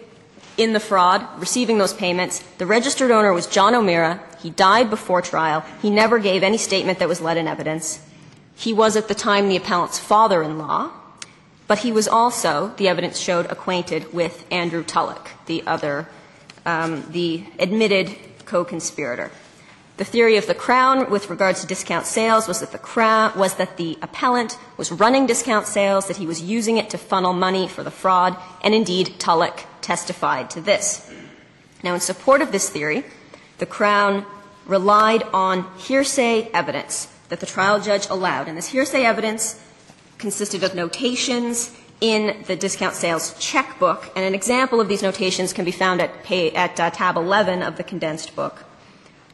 in 0.57 0.73
the 0.73 0.79
fraud, 0.79 1.27
receiving 1.39 1.79
those 1.79 1.93
payments. 1.93 2.39
The 2.59 2.65
registered 2.65 3.11
owner 3.11 3.33
was 3.33 3.47
John 3.47 3.73
O'Meara. 3.73 4.21
He 4.39 4.51
died 4.51 4.89
before 4.89 5.21
trial. 5.21 5.65
He 5.81 5.89
never 5.89 6.19
gave 6.19 6.43
any 6.43 6.57
statement 6.57 6.99
that 6.99 7.07
was 7.07 7.21
led 7.21 7.37
in 7.37 7.47
evidence. 7.47 7.99
He 8.55 8.71
was 8.71 8.95
at 8.95 9.07
the 9.07 9.15
time 9.15 9.49
the 9.49 9.57
appellant's 9.57 9.97
father-in-law, 9.97 10.91
but 11.67 11.79
he 11.79 11.91
was 11.91 12.07
also, 12.07 12.73
the 12.77 12.87
evidence 12.87 13.17
showed, 13.17 13.47
acquainted 13.47 14.13
with 14.13 14.45
Andrew 14.51 14.83
Tulloch, 14.83 15.31
the 15.47 15.63
other 15.65 16.07
Um, 16.65 17.05
the 17.11 17.43
admitted 17.59 18.15
co-conspirator. 18.45 19.31
The 19.97 20.05
theory 20.05 20.37
of 20.37 20.47
the 20.47 20.55
Crown 20.55 21.11
with 21.11 21.29
regards 21.29 21.61
to 21.61 21.67
discount 21.67 22.05
sales 22.05 22.47
was 22.47 22.61
that 22.61 22.71
the 22.71 22.79
Crown 22.79 23.37
was 23.37 23.55
that 23.55 23.77
the 23.77 23.97
appellant 24.01 24.57
was 24.75 24.91
running 24.91 25.27
discount 25.27 25.67
sales, 25.67 26.07
that 26.07 26.17
he 26.17 26.25
was 26.25 26.41
using 26.41 26.77
it 26.77 26.89
to 26.89 26.97
funnel 26.97 27.33
money 27.33 27.67
for 27.67 27.83
the 27.83 27.91
fraud, 27.91 28.35
and 28.63 28.73
indeed 28.73 29.19
Tulloch 29.19 29.65
testified 29.81 30.49
to 30.51 30.61
this. 30.61 31.11
Now, 31.83 31.93
in 31.93 31.99
support 31.99 32.41
of 32.41 32.51
this 32.51 32.69
theory, 32.69 33.03
the 33.59 33.65
Crown 33.65 34.25
relied 34.65 35.23
on 35.33 35.69
hearsay 35.77 36.49
evidence 36.53 37.07
that 37.29 37.39
the 37.39 37.45
trial 37.45 37.79
judge 37.79 38.07
allowed, 38.09 38.47
and 38.47 38.57
this 38.57 38.69
hearsay 38.69 39.03
evidence 39.03 39.61
consisted 40.17 40.63
of 40.63 40.73
notations 40.73 41.75
in 42.03 42.43
the 42.47 42.55
discount 42.57 42.95
sales 42.95 43.33
checkbook, 43.39 44.11
and 44.13 44.25
an 44.25 44.35
example 44.35 44.81
of 44.81 44.89
these 44.89 45.01
notations 45.01 45.53
can 45.53 45.63
be 45.63 45.71
found 45.71 46.01
at, 46.01 46.21
pay, 46.21 46.51
at 46.51 46.77
uh, 46.77 46.89
tab 46.89 47.15
11 47.15 47.63
of 47.63 47.77
the 47.77 47.83
condensed 47.83 48.35
book. 48.35 48.65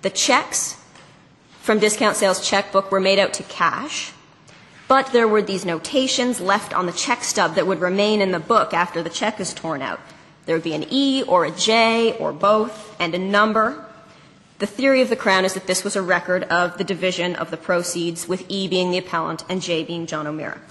The 0.03 0.11
checks 0.11 0.79
from 1.61 1.79
discount 1.79 2.15
sales 2.15 2.47
checkbook 2.47 2.91
were 2.91 2.99
made 2.99 3.17
out 3.17 3.33
to 3.33 3.43
cash, 3.43 4.13
but 4.87 5.07
there 5.13 5.27
were 5.27 5.41
these 5.41 5.65
notations 5.65 6.39
left 6.39 6.71
on 6.71 6.85
the 6.85 6.91
check 6.91 7.23
stub 7.23 7.55
that 7.55 7.65
would 7.65 7.81
remain 7.81 8.21
in 8.21 8.31
the 8.31 8.39
book 8.39 8.71
after 8.71 9.01
the 9.01 9.09
check 9.09 9.39
is 9.39 9.51
torn 9.51 9.81
out. 9.81 9.99
There 10.45 10.55
would 10.55 10.63
be 10.63 10.75
an 10.75 10.85
E 10.91 11.23
or 11.23 11.45
a 11.45 11.51
J 11.51 12.15
or 12.19 12.31
both 12.31 12.95
and 12.99 13.15
a 13.15 13.19
number. 13.19 13.83
The 14.59 14.67
theory 14.67 15.01
of 15.01 15.09
the 15.09 15.15
Crown 15.15 15.43
is 15.43 15.55
that 15.55 15.65
this 15.65 15.83
was 15.83 15.95
a 15.95 16.03
record 16.03 16.43
of 16.43 16.77
the 16.77 16.83
division 16.83 17.35
of 17.35 17.49
the 17.49 17.57
proceeds, 17.57 18.27
with 18.27 18.45
E 18.47 18.67
being 18.67 18.91
the 18.91 18.99
appellant 18.99 19.43
and 19.49 19.59
J 19.59 19.83
being 19.83 20.05
John 20.05 20.27
O'Meara. 20.27 20.61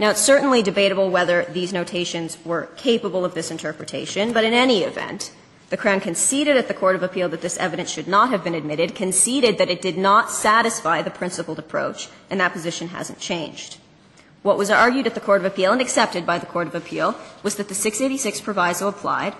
Now, 0.00 0.08
it's 0.08 0.22
certainly 0.22 0.62
debatable 0.62 1.10
whether 1.10 1.44
these 1.44 1.74
notations 1.74 2.38
were 2.42 2.70
capable 2.78 3.22
of 3.22 3.34
this 3.34 3.50
interpretation, 3.50 4.32
but 4.32 4.44
in 4.44 4.54
any 4.54 4.82
event, 4.82 5.30
the 5.68 5.76
Crown 5.76 6.00
conceded 6.00 6.56
at 6.56 6.68
the 6.68 6.74
Court 6.74 6.96
of 6.96 7.02
Appeal 7.02 7.28
that 7.28 7.42
this 7.42 7.58
evidence 7.58 7.90
should 7.90 8.08
not 8.08 8.30
have 8.30 8.42
been 8.42 8.54
admitted, 8.54 8.94
conceded 8.94 9.58
that 9.58 9.68
it 9.68 9.82
did 9.82 9.98
not 9.98 10.30
satisfy 10.30 11.02
the 11.02 11.10
principled 11.10 11.58
approach, 11.58 12.08
and 12.30 12.40
that 12.40 12.54
position 12.54 12.88
hasn't 12.88 13.20
changed. 13.20 13.76
What 14.42 14.56
was 14.56 14.70
argued 14.70 15.06
at 15.06 15.14
the 15.14 15.20
Court 15.20 15.42
of 15.42 15.44
Appeal 15.44 15.70
and 15.70 15.82
accepted 15.82 16.24
by 16.24 16.38
the 16.38 16.46
Court 16.46 16.66
of 16.66 16.74
Appeal 16.74 17.14
was 17.42 17.56
that 17.56 17.68
the 17.68 17.74
686 17.74 18.40
proviso 18.40 18.88
applied. 18.88 19.34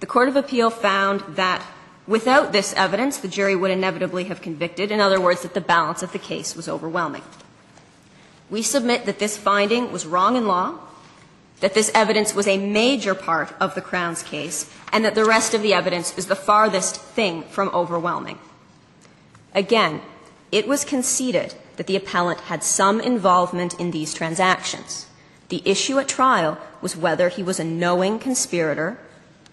The 0.00 0.06
Court 0.06 0.30
of 0.30 0.36
Appeal 0.36 0.70
found 0.70 1.20
that 1.36 1.62
without 2.06 2.52
this 2.52 2.72
evidence, 2.72 3.18
the 3.18 3.28
jury 3.28 3.54
would 3.54 3.70
inevitably 3.70 4.24
have 4.24 4.40
convicted. 4.40 4.90
In 4.90 4.98
other 4.98 5.20
words, 5.20 5.42
that 5.42 5.52
the 5.52 5.60
balance 5.60 6.02
of 6.02 6.12
the 6.12 6.18
case 6.18 6.56
was 6.56 6.70
overwhelming. 6.70 7.22
We 8.50 8.62
submit 8.62 9.06
that 9.06 9.18
this 9.18 9.36
finding 9.38 9.92
was 9.92 10.06
wrong 10.06 10.36
in 10.36 10.46
law, 10.46 10.78
that 11.60 11.74
this 11.74 11.90
evidence 11.94 12.34
was 12.34 12.48
a 12.48 12.58
major 12.58 13.14
part 13.14 13.54
of 13.60 13.74
the 13.74 13.80
Crown's 13.80 14.22
case, 14.22 14.68
and 14.92 15.04
that 15.04 15.14
the 15.14 15.24
rest 15.24 15.54
of 15.54 15.62
the 15.62 15.72
evidence 15.72 16.16
is 16.18 16.26
the 16.26 16.34
farthest 16.34 16.96
thing 16.96 17.44
from 17.44 17.70
overwhelming. 17.72 18.38
Again, 19.54 20.00
it 20.50 20.66
was 20.66 20.84
conceded 20.84 21.54
that 21.76 21.86
the 21.86 21.96
appellant 21.96 22.40
had 22.40 22.64
some 22.64 23.00
involvement 23.00 23.78
in 23.78 23.90
these 23.90 24.14
transactions. 24.14 25.06
The 25.48 25.62
issue 25.64 25.98
at 25.98 26.08
trial 26.08 26.58
was 26.82 26.96
whether 26.96 27.28
he 27.28 27.42
was 27.42 27.60
a 27.60 27.64
knowing 27.64 28.18
conspirator 28.18 28.98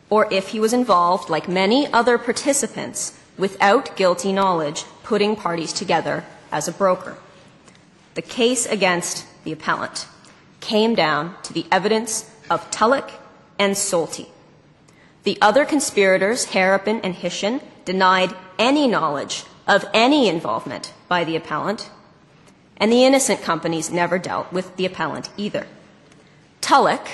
or 0.09 0.31
if 0.31 0.49
he 0.49 0.59
was 0.59 0.73
involved, 0.73 1.29
like 1.29 1.49
many 1.49 1.91
other 1.91 2.17
participants, 2.17 3.17
without 3.37 3.95
guilty 3.95 4.31
knowledge, 4.31 4.85
putting 5.03 5.35
parties 5.35 5.73
together 5.73 6.23
as 6.51 6.67
a 6.67 6.71
broker. 6.71 7.17
The 8.17 8.23
case 8.23 8.65
against 8.65 9.27
the 9.43 9.51
appellant 9.51 10.07
came 10.59 10.95
down 10.95 11.35
to 11.43 11.53
the 11.53 11.67
evidence 11.71 12.27
of 12.49 12.71
Tulloch 12.71 13.11
and 13.59 13.75
Solty. 13.75 14.25
The 15.21 15.37
other 15.39 15.65
conspirators, 15.65 16.47
Harrapin 16.47 16.99
and 17.03 17.13
Hishin, 17.13 17.61
denied 17.85 18.33
any 18.57 18.87
knowledge 18.87 19.43
of 19.67 19.85
any 19.93 20.27
involvement 20.29 20.93
by 21.07 21.25
the 21.25 21.35
appellant, 21.35 21.91
and 22.77 22.91
the 22.91 23.05
innocent 23.05 23.43
companies 23.43 23.91
never 23.91 24.17
dealt 24.17 24.51
with 24.51 24.75
the 24.77 24.87
appellant 24.87 25.29
either. 25.37 25.67
Tulloch, 26.59 27.07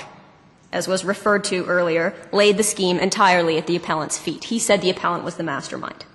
as 0.72 0.88
was 0.88 1.04
referred 1.04 1.44
to 1.44 1.66
earlier, 1.66 2.14
laid 2.32 2.56
the 2.56 2.62
scheme 2.62 2.98
entirely 2.98 3.58
at 3.58 3.66
the 3.66 3.76
appellant's 3.76 4.16
feet. 4.16 4.44
He 4.44 4.58
said 4.58 4.80
the 4.80 4.88
appellant 4.88 5.22
was 5.22 5.34
the 5.34 5.42
mastermind, 5.42 6.06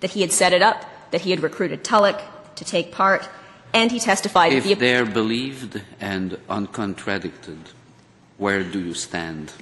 that 0.00 0.12
he 0.12 0.22
had 0.22 0.32
set 0.32 0.54
it 0.54 0.62
up, 0.62 0.86
that 1.10 1.20
he 1.20 1.30
had 1.30 1.42
recruited 1.42 1.84
Tulloch 1.84 2.22
to 2.54 2.64
take 2.64 2.90
part, 2.90 3.28
and 3.74 3.90
he 3.90 4.00
testified 4.00 4.52
that 4.52 4.62
the 4.62 4.72
If 4.72 4.78
they're 4.78 5.04
believed 5.04 5.82
and 6.00 6.38
uncontradicted, 6.48 7.58
where 8.38 8.62
do 8.64 8.78
you 8.78 8.94
stand? 8.94 9.52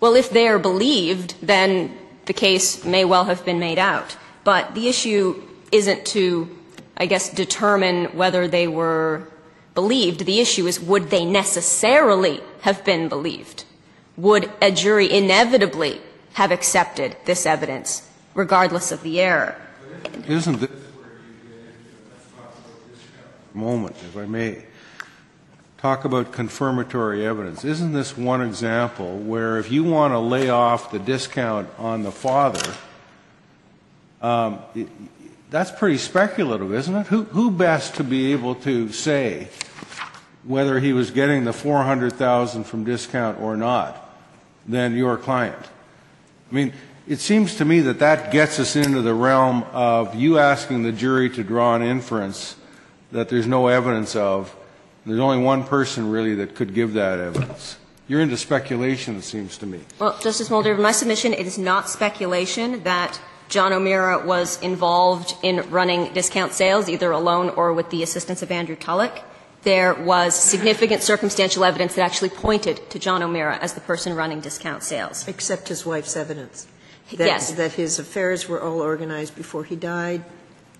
Well, 0.00 0.16
if 0.16 0.30
they 0.30 0.48
are 0.48 0.58
believed, 0.58 1.36
then 1.40 1.96
the 2.26 2.32
case 2.32 2.84
may 2.84 3.04
well 3.04 3.24
have 3.24 3.44
been 3.44 3.58
made 3.58 3.78
out. 3.78 4.16
But 4.42 4.74
the 4.74 4.88
issue 4.88 5.42
isn't 5.72 6.04
to, 6.06 6.48
I 6.96 7.06
guess, 7.06 7.28
determine 7.30 8.16
whether 8.16 8.48
they 8.48 8.66
were 8.66 9.28
believed. 9.74 10.26
The 10.26 10.40
issue 10.40 10.66
is 10.66 10.80
would 10.80 11.10
they 11.10 11.24
necessarily 11.24 12.40
have 12.62 12.84
been 12.84 13.08
believed? 13.08 13.64
Would 14.16 14.50
a 14.62 14.70
jury 14.70 15.10
inevitably 15.10 16.00
have 16.34 16.50
accepted 16.50 17.16
this 17.24 17.46
evidence, 17.46 18.08
regardless 18.34 18.92
of 18.92 19.02
the 19.02 19.20
error? 19.20 19.56
Isn't 20.28 20.60
this 20.60 20.70
where 20.70 21.18
you 21.18 21.34
get 21.42 21.56
into, 21.64 21.96
let's 22.10 22.30
talk 22.30 22.52
about 22.54 22.90
this 22.90 23.00
moment, 23.54 23.96
if 23.96 24.16
I 24.16 24.26
may, 24.26 24.64
talk 25.78 26.04
about 26.04 26.32
confirmatory 26.32 27.26
evidence. 27.26 27.64
Isn't 27.64 27.92
this 27.92 28.16
one 28.16 28.40
example 28.40 29.18
where 29.18 29.58
if 29.58 29.70
you 29.70 29.84
want 29.84 30.12
to 30.12 30.18
lay 30.18 30.48
off 30.48 30.90
the 30.90 30.98
discount 30.98 31.68
on 31.78 32.02
the 32.02 32.10
father, 32.10 32.74
um, 34.22 34.60
that's 35.50 35.70
pretty 35.70 35.98
speculative, 35.98 36.72
isn't 36.72 36.94
it? 36.94 37.06
Who, 37.08 37.24
who 37.24 37.50
best 37.50 37.96
to 37.96 38.04
be 38.04 38.32
able 38.32 38.54
to 38.56 38.90
say 38.92 39.48
whether 40.42 40.80
he 40.80 40.92
was 40.92 41.10
getting 41.10 41.44
the 41.44 41.52
400,000 41.52 42.64
from 42.64 42.84
discount 42.84 43.38
or 43.40 43.56
not 43.56 44.16
than 44.66 44.96
your 44.96 45.16
client? 45.16 45.68
I 46.50 46.54
mean, 46.54 46.72
it 47.06 47.18
seems 47.18 47.56
to 47.56 47.64
me 47.66 47.80
that 47.80 47.98
that 47.98 48.32
gets 48.32 48.58
us 48.58 48.76
into 48.76 49.02
the 49.02 49.12
realm 49.12 49.64
of 49.72 50.14
you 50.14 50.38
asking 50.38 50.82
the 50.82 50.92
jury 50.92 51.28
to 51.30 51.44
draw 51.44 51.76
an 51.76 51.82
inference 51.82 52.56
that 53.14 53.28
there's 53.28 53.46
no 53.46 53.68
evidence 53.68 54.14
of. 54.16 54.54
There's 55.06 55.20
only 55.20 55.38
one 55.38 55.64
person 55.64 56.10
really 56.10 56.34
that 56.34 56.54
could 56.54 56.74
give 56.74 56.94
that 56.94 57.20
evidence. 57.20 57.78
You're 58.08 58.20
into 58.20 58.36
speculation, 58.36 59.16
it 59.16 59.22
seems 59.22 59.56
to 59.58 59.66
me. 59.66 59.80
Well, 59.98 60.18
Justice 60.20 60.50
Moldaver, 60.50 60.74
in 60.74 60.82
my 60.82 60.92
submission, 60.92 61.32
it 61.32 61.46
is 61.46 61.56
not 61.56 61.88
speculation 61.88 62.82
that 62.82 63.20
John 63.48 63.72
O'Meara 63.72 64.26
was 64.26 64.60
involved 64.60 65.36
in 65.42 65.70
running 65.70 66.12
discount 66.12 66.52
sales, 66.52 66.88
either 66.88 67.12
alone 67.12 67.50
or 67.50 67.72
with 67.72 67.88
the 67.90 68.02
assistance 68.02 68.42
of 68.42 68.50
Andrew 68.50 68.76
Tulloch. 68.76 69.22
There 69.62 69.94
was 69.94 70.34
significant 70.34 71.02
circumstantial 71.02 71.64
evidence 71.64 71.94
that 71.94 72.02
actually 72.02 72.30
pointed 72.30 72.90
to 72.90 72.98
John 72.98 73.22
O'Meara 73.22 73.56
as 73.58 73.74
the 73.74 73.80
person 73.80 74.14
running 74.14 74.40
discount 74.40 74.82
sales. 74.82 75.26
Except 75.28 75.68
his 75.68 75.86
wife's 75.86 76.16
evidence. 76.16 76.66
That, 77.12 77.26
yes. 77.26 77.52
That 77.52 77.72
his 77.72 77.98
affairs 77.98 78.48
were 78.48 78.60
all 78.60 78.80
organized 78.80 79.36
before 79.36 79.64
he 79.64 79.76
died, 79.76 80.24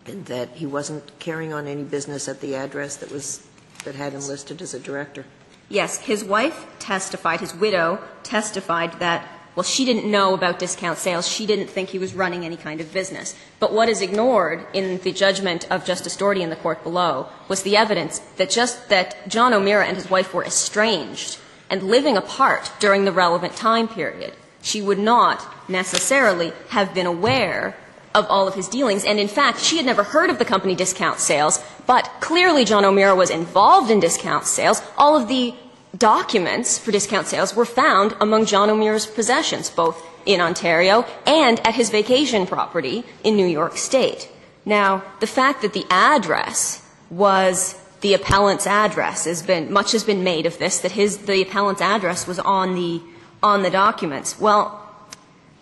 and 0.07 0.26
that 0.26 0.50
he 0.50 0.66
wasn't 0.66 1.18
carrying 1.18 1.52
on 1.52 1.66
any 1.66 1.82
business 1.82 2.28
at 2.28 2.40
the 2.40 2.55
address 2.55 2.96
that 2.96 3.11
was, 3.11 3.46
that 3.84 3.94
had 3.94 4.12
him 4.12 4.20
listed 4.20 4.61
as 4.61 4.74
a 4.74 4.80
director. 4.80 5.24
Yes. 5.68 5.98
His 5.98 6.22
wife 6.22 6.66
testified, 6.78 7.40
his 7.40 7.55
widow 7.55 7.98
testified 8.22 8.98
that, 9.00 9.26
well, 9.57 9.64
she 9.64 9.84
didn't 9.84 10.11
know 10.11 10.34
about 10.34 10.59
discount 10.59 10.98
sales. 10.98 11.26
She 11.26 11.46
didn't 11.46 11.68
think 11.68 11.88
he 11.88 11.98
was 11.98 12.14
running 12.14 12.44
any 12.44 12.57
kind 12.57 12.80
of 12.80 12.92
business. 12.92 13.34
But 13.61 13.72
what 13.72 13.88
is 13.88 14.02
ignored 14.02 14.66
in 14.72 14.98
the 14.98 15.12
judgment 15.12 15.70
of 15.70 15.84
Justice 15.84 16.16
Doherty 16.16 16.42
in 16.42 16.50
the 16.50 16.57
court 16.57 16.82
below 16.82 17.28
was 17.48 17.62
the 17.62 17.76
evidence 17.76 18.18
that 18.36 18.50
just 18.50 18.88
that 18.90 19.28
John 19.28 19.55
O'Meara 19.55 19.86
and 19.86 19.96
his 19.96 20.11
wife 20.11 20.34
were 20.34 20.44
estranged 20.44 21.38
and 21.70 21.82
living 21.82 22.16
apart 22.16 22.70
during 22.78 23.05
the 23.05 23.12
relevant 23.12 23.57
time 23.57 23.88
period. 23.88 24.34
She 24.61 24.82
would 24.82 24.98
not 24.98 25.68
necessarily 25.68 26.52
have 26.68 26.92
been 26.94 27.07
aware 27.07 27.76
of 28.14 28.26
all 28.28 28.46
of 28.46 28.54
his 28.54 28.68
dealings. 28.68 29.04
And 29.04 29.18
in 29.18 29.28
fact, 29.28 29.60
she 29.60 29.76
had 29.76 29.86
never 29.86 30.04
heard 30.04 30.30
of 30.30 30.38
the 30.38 30.44
company 30.44 30.74
discount 30.74 31.18
sales, 31.18 31.62
but 31.86 32.08
clearly 32.20 32.64
John 32.64 32.84
O'Meara 32.84 33.14
was 33.14 33.30
involved 33.30 33.90
in 33.90 34.00
discount 34.00 34.44
sales. 34.44 34.82
All 34.96 35.16
of 35.16 35.28
the 35.28 35.54
documents 35.96 36.78
for 36.78 36.90
discount 36.90 37.26
sales 37.26 37.54
were 37.54 37.64
found 37.64 38.14
among 38.20 38.46
John 38.46 38.70
O'Meara's 38.70 39.06
possessions, 39.06 39.70
both 39.70 40.04
in 40.26 40.40
Ontario 40.40 41.04
and 41.26 41.60
at 41.66 41.74
his 41.74 41.90
vacation 41.90 42.46
property 42.46 43.04
in 43.22 43.36
New 43.36 43.46
York 43.46 43.76
State. 43.76 44.28
Now, 44.64 45.04
the 45.20 45.26
fact 45.26 45.62
that 45.62 45.72
the 45.72 45.86
address 45.90 46.82
was 47.10 47.80
the 48.00 48.14
appellant's 48.14 48.66
address 48.66 49.24
has 49.24 49.42
been, 49.42 49.72
much 49.72 49.92
has 49.92 50.04
been 50.04 50.24
made 50.24 50.46
of 50.46 50.58
this, 50.58 50.78
that 50.80 50.92
his, 50.92 51.18
the 51.18 51.42
appellant's 51.42 51.82
address 51.82 52.26
was 52.26 52.38
on 52.38 52.74
the, 52.74 53.00
on 53.42 53.62
the 53.62 53.70
documents. 53.70 54.38
Well, 54.40 54.84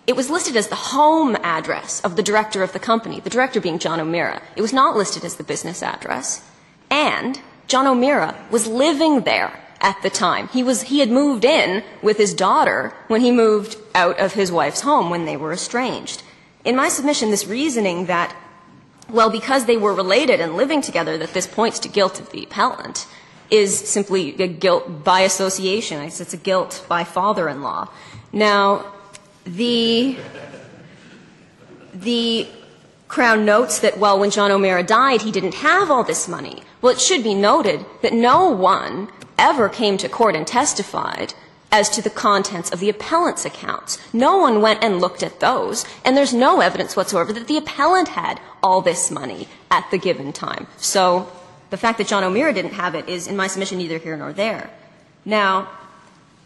it 0.07 0.17
was 0.17 0.31
listed 0.31 0.57
as 0.57 0.69
the 0.69 0.75
home 0.75 1.37
address 1.43 2.01
of 2.01 2.17
the 2.17 2.23
director 2.23 2.63
of 2.63 2.73
the 2.73 2.79
company, 2.79 3.21
the 3.21 3.31
director 3.31 3.61
being 3.61 3.79
John 3.79 4.01
O'Meara. 4.01 4.43
It 4.57 4.63
was 4.63 4.73
not 4.73 4.97
listed 4.97 5.25
as 5.25 5.37
the 5.37 5.45
business 5.45 5.83
address. 5.83 6.43
And 6.91 7.41
John 7.69 7.87
O'Meara 7.87 8.35
was 8.51 8.67
living 8.67 9.21
there 9.21 9.59
at 9.81 10.01
the 10.03 10.11
time. 10.11 10.49
He 10.49 10.63
was, 10.63 10.83
he 10.83 10.99
had 10.99 11.11
moved 11.11 11.45
in 11.45 11.83
with 12.03 12.19
his 12.19 12.35
daughter 12.35 12.93
when 13.09 13.21
he 13.21 13.31
moved 13.31 13.77
out 13.95 14.19
of 14.19 14.35
his 14.35 14.51
wife's 14.51 14.81
home 14.81 15.11
when 15.11 15.25
they 15.25 15.37
were 15.37 15.53
estranged. 15.53 16.23
In 16.65 16.77
my 16.77 16.89
submission, 16.89 17.31
this 17.31 17.47
reasoning 17.47 18.07
that, 18.07 18.35
well, 19.09 19.31
because 19.31 19.67
they 19.67 19.77
were 19.77 19.95
related 19.95 20.41
and 20.41 20.57
living 20.57 20.81
together, 20.81 21.19
that 21.19 21.35
this 21.35 21.47
points 21.47 21.79
to 21.81 21.89
guilt 21.89 22.21
of 22.21 22.31
the 22.31 22.45
appellant 22.45 23.07
is 23.51 23.77
simply 23.77 24.41
a 24.43 24.49
guilt 24.49 25.05
by 25.05 25.21
association. 25.21 26.01
It's 26.01 26.33
a 26.33 26.37
guilt 26.37 26.85
by 26.89 27.05
father-in-law. 27.05 27.89
Now, 28.33 28.93
the, 29.45 30.17
the 31.95 32.47
Crown 33.09 33.45
notes 33.45 33.81
that, 33.81 33.99
well, 33.99 34.19
when 34.19 34.31
John 34.31 34.51
O'Meara 34.51 34.83
died, 34.83 35.23
he 35.23 35.31
didn't 35.31 35.55
have 35.57 35.91
all 35.91 36.03
this 36.03 36.27
money. 36.29 36.63
Well, 36.81 36.93
it 36.93 37.01
should 37.01 37.23
be 37.23 37.35
noted 37.35 37.85
that 38.01 38.13
no 38.13 38.49
one 38.49 39.09
ever 39.39 39.69
came 39.69 39.99
to 39.99 40.09
court 40.09 40.35
and 40.35 40.47
testified 40.47 41.35
as 41.71 41.89
to 41.91 42.03
the 42.03 42.11
contents 42.11 42.71
of 42.71 42.81
the 42.81 42.89
appellant's 42.89 43.45
accounts. 43.45 43.99
No 44.13 44.37
one 44.37 44.61
went 44.61 44.83
and 44.83 45.01
looked 45.01 45.23
at 45.23 45.41
those, 45.41 45.85
and 46.05 46.17
there's 46.17 46.35
no 46.35 46.61
evidence 46.61 46.97
whatsoever 46.97 47.33
that 47.33 47.49
the 47.49 47.57
appellant 47.57 48.09
had 48.09 48.41
all 48.63 48.83
this 48.83 49.11
money 49.11 49.49
at 49.71 49.91
the 49.91 49.99
given 49.99 50.33
time. 50.33 50.67
So 50.77 51.31
the 51.71 51.77
fact 51.77 51.99
that 51.99 52.07
John 52.07 52.25
O'Meara 52.25 52.53
didn't 52.53 52.75
have 52.75 52.95
it 52.95 53.09
is, 53.09 53.27
in 53.27 53.37
my 53.37 53.47
submission, 53.47 53.79
neither 53.79 53.99
here 53.99 54.17
nor 54.17 54.33
there. 54.33 54.71
Now, 55.25 55.69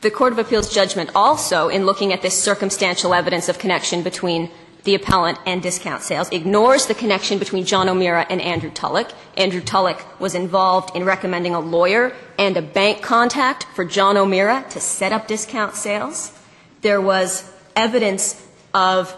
the 0.02 0.10
Court 0.10 0.32
of 0.32 0.38
Appeals 0.38 0.72
judgment 0.72 1.10
also, 1.14 1.68
in 1.68 1.86
looking 1.86 2.12
at 2.12 2.22
this 2.22 2.40
circumstantial 2.40 3.14
evidence 3.14 3.48
of 3.48 3.58
connection 3.58 4.02
between 4.02 4.50
the 4.84 4.94
appellant 4.94 5.38
and 5.46 5.62
discount 5.62 6.02
sales, 6.02 6.30
ignores 6.30 6.86
the 6.86 6.94
connection 6.94 7.38
between 7.38 7.64
John 7.64 7.88
O'Meara 7.88 8.24
and 8.30 8.40
Andrew 8.40 8.70
Tulloch. 8.70 9.10
Andrew 9.36 9.60
Tulloch 9.60 10.20
was 10.20 10.34
involved 10.34 10.94
in 10.94 11.04
recommending 11.04 11.54
a 11.54 11.60
lawyer 11.60 12.14
and 12.38 12.56
a 12.56 12.62
bank 12.62 13.02
contact 13.02 13.64
for 13.74 13.84
John 13.84 14.16
O'Meara 14.16 14.64
to 14.70 14.80
set 14.80 15.12
up 15.12 15.26
discount 15.26 15.74
sales. 15.74 16.32
There 16.82 17.00
was 17.00 17.50
evidence 17.74 18.46
of 18.72 19.14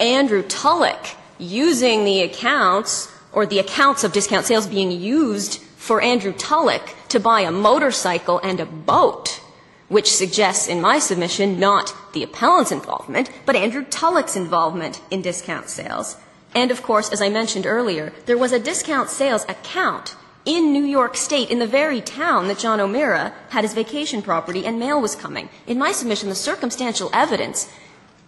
Andrew 0.00 0.42
Tulloch 0.42 1.16
using 1.38 2.04
the 2.04 2.22
accounts 2.22 3.12
or 3.32 3.44
the 3.44 3.58
accounts 3.58 4.04
of 4.04 4.12
discount 4.12 4.46
sales 4.46 4.66
being 4.66 4.90
used 4.90 5.60
for 5.76 6.00
Andrew 6.00 6.32
Tulloch 6.32 6.94
to 7.08 7.20
buy 7.20 7.40
a 7.40 7.50
motorcycle 7.50 8.38
and 8.42 8.60
a 8.60 8.66
boat, 8.66 9.40
which 9.88 10.12
suggests 10.12 10.68
in 10.68 10.80
my 10.80 10.98
submission 10.98 11.58
not 11.58 11.94
the 12.12 12.22
appellant's 12.22 12.72
involvement, 12.72 13.30
but 13.46 13.56
Andrew 13.56 13.84
Tulloch's 13.84 14.36
involvement 14.36 15.00
in 15.10 15.22
discount 15.22 15.68
sales. 15.68 16.16
And 16.54 16.70
of 16.70 16.82
course, 16.82 17.10
as 17.10 17.22
I 17.22 17.28
mentioned 17.28 17.66
earlier, 17.66 18.12
there 18.26 18.38
was 18.38 18.52
a 18.52 18.58
discount 18.58 19.10
sales 19.10 19.44
account 19.48 20.16
in 20.44 20.72
New 20.72 20.84
York 20.84 21.14
State, 21.16 21.50
in 21.50 21.58
the 21.58 21.66
very 21.66 22.00
town 22.00 22.48
that 22.48 22.58
John 22.58 22.80
O'Meara 22.80 23.34
had 23.50 23.64
his 23.64 23.74
vacation 23.74 24.22
property 24.22 24.64
and 24.64 24.78
mail 24.78 25.00
was 25.00 25.14
coming. 25.14 25.50
In 25.66 25.78
my 25.78 25.92
submission, 25.92 26.30
the 26.30 26.34
circumstantial 26.34 27.10
evidence 27.12 27.70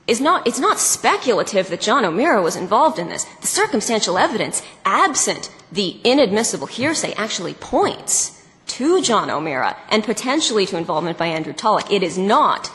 is 0.07 0.21
not, 0.21 0.47
it's 0.47 0.59
not 0.59 0.79
speculative 0.79 1.69
that 1.69 1.81
John 1.81 2.05
O'Meara 2.05 2.43
was 2.43 2.57
involved 2.57 2.99
in 2.99 3.09
this. 3.09 3.25
The 3.41 3.47
circumstantial 3.47 4.19
evidence, 4.19 4.63
absent 4.85 5.51
the 5.73 5.99
inadmissible 6.05 6.67
hearsay, 6.67 7.15
actually 7.15 7.55
points 7.55 8.40
to 8.71 9.03
John 9.03 9.31
O'Meara 9.31 9.77
and 9.89 10.05
potentially 10.05 10.65
to 10.67 10.77
involvement 10.77 11.19
by 11.19 11.27
Andrew 11.27 11.53
Tulloch. 11.53 11.91
It 11.91 12.03
is 12.03 12.17
not 12.17 12.71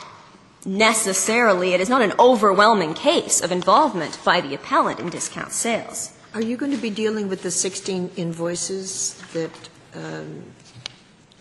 necessarily, 0.64 1.72
it 1.72 1.80
is 1.80 1.88
not 1.88 2.02
an 2.02 2.12
overwhelming 2.18 2.94
case 2.94 3.40
of 3.40 3.50
involvement 3.52 4.18
by 4.24 4.40
the 4.40 4.54
appellant 4.54 5.00
in 5.00 5.08
discount 5.08 5.52
sales. 5.52 6.12
Are 6.34 6.42
you 6.42 6.56
going 6.56 6.72
to 6.72 6.78
be 6.78 6.90
dealing 6.90 7.28
with 7.28 7.42
the 7.42 7.50
16 7.50 8.10
invoices 8.16 9.14
that 9.32 9.70
um, 9.94 10.44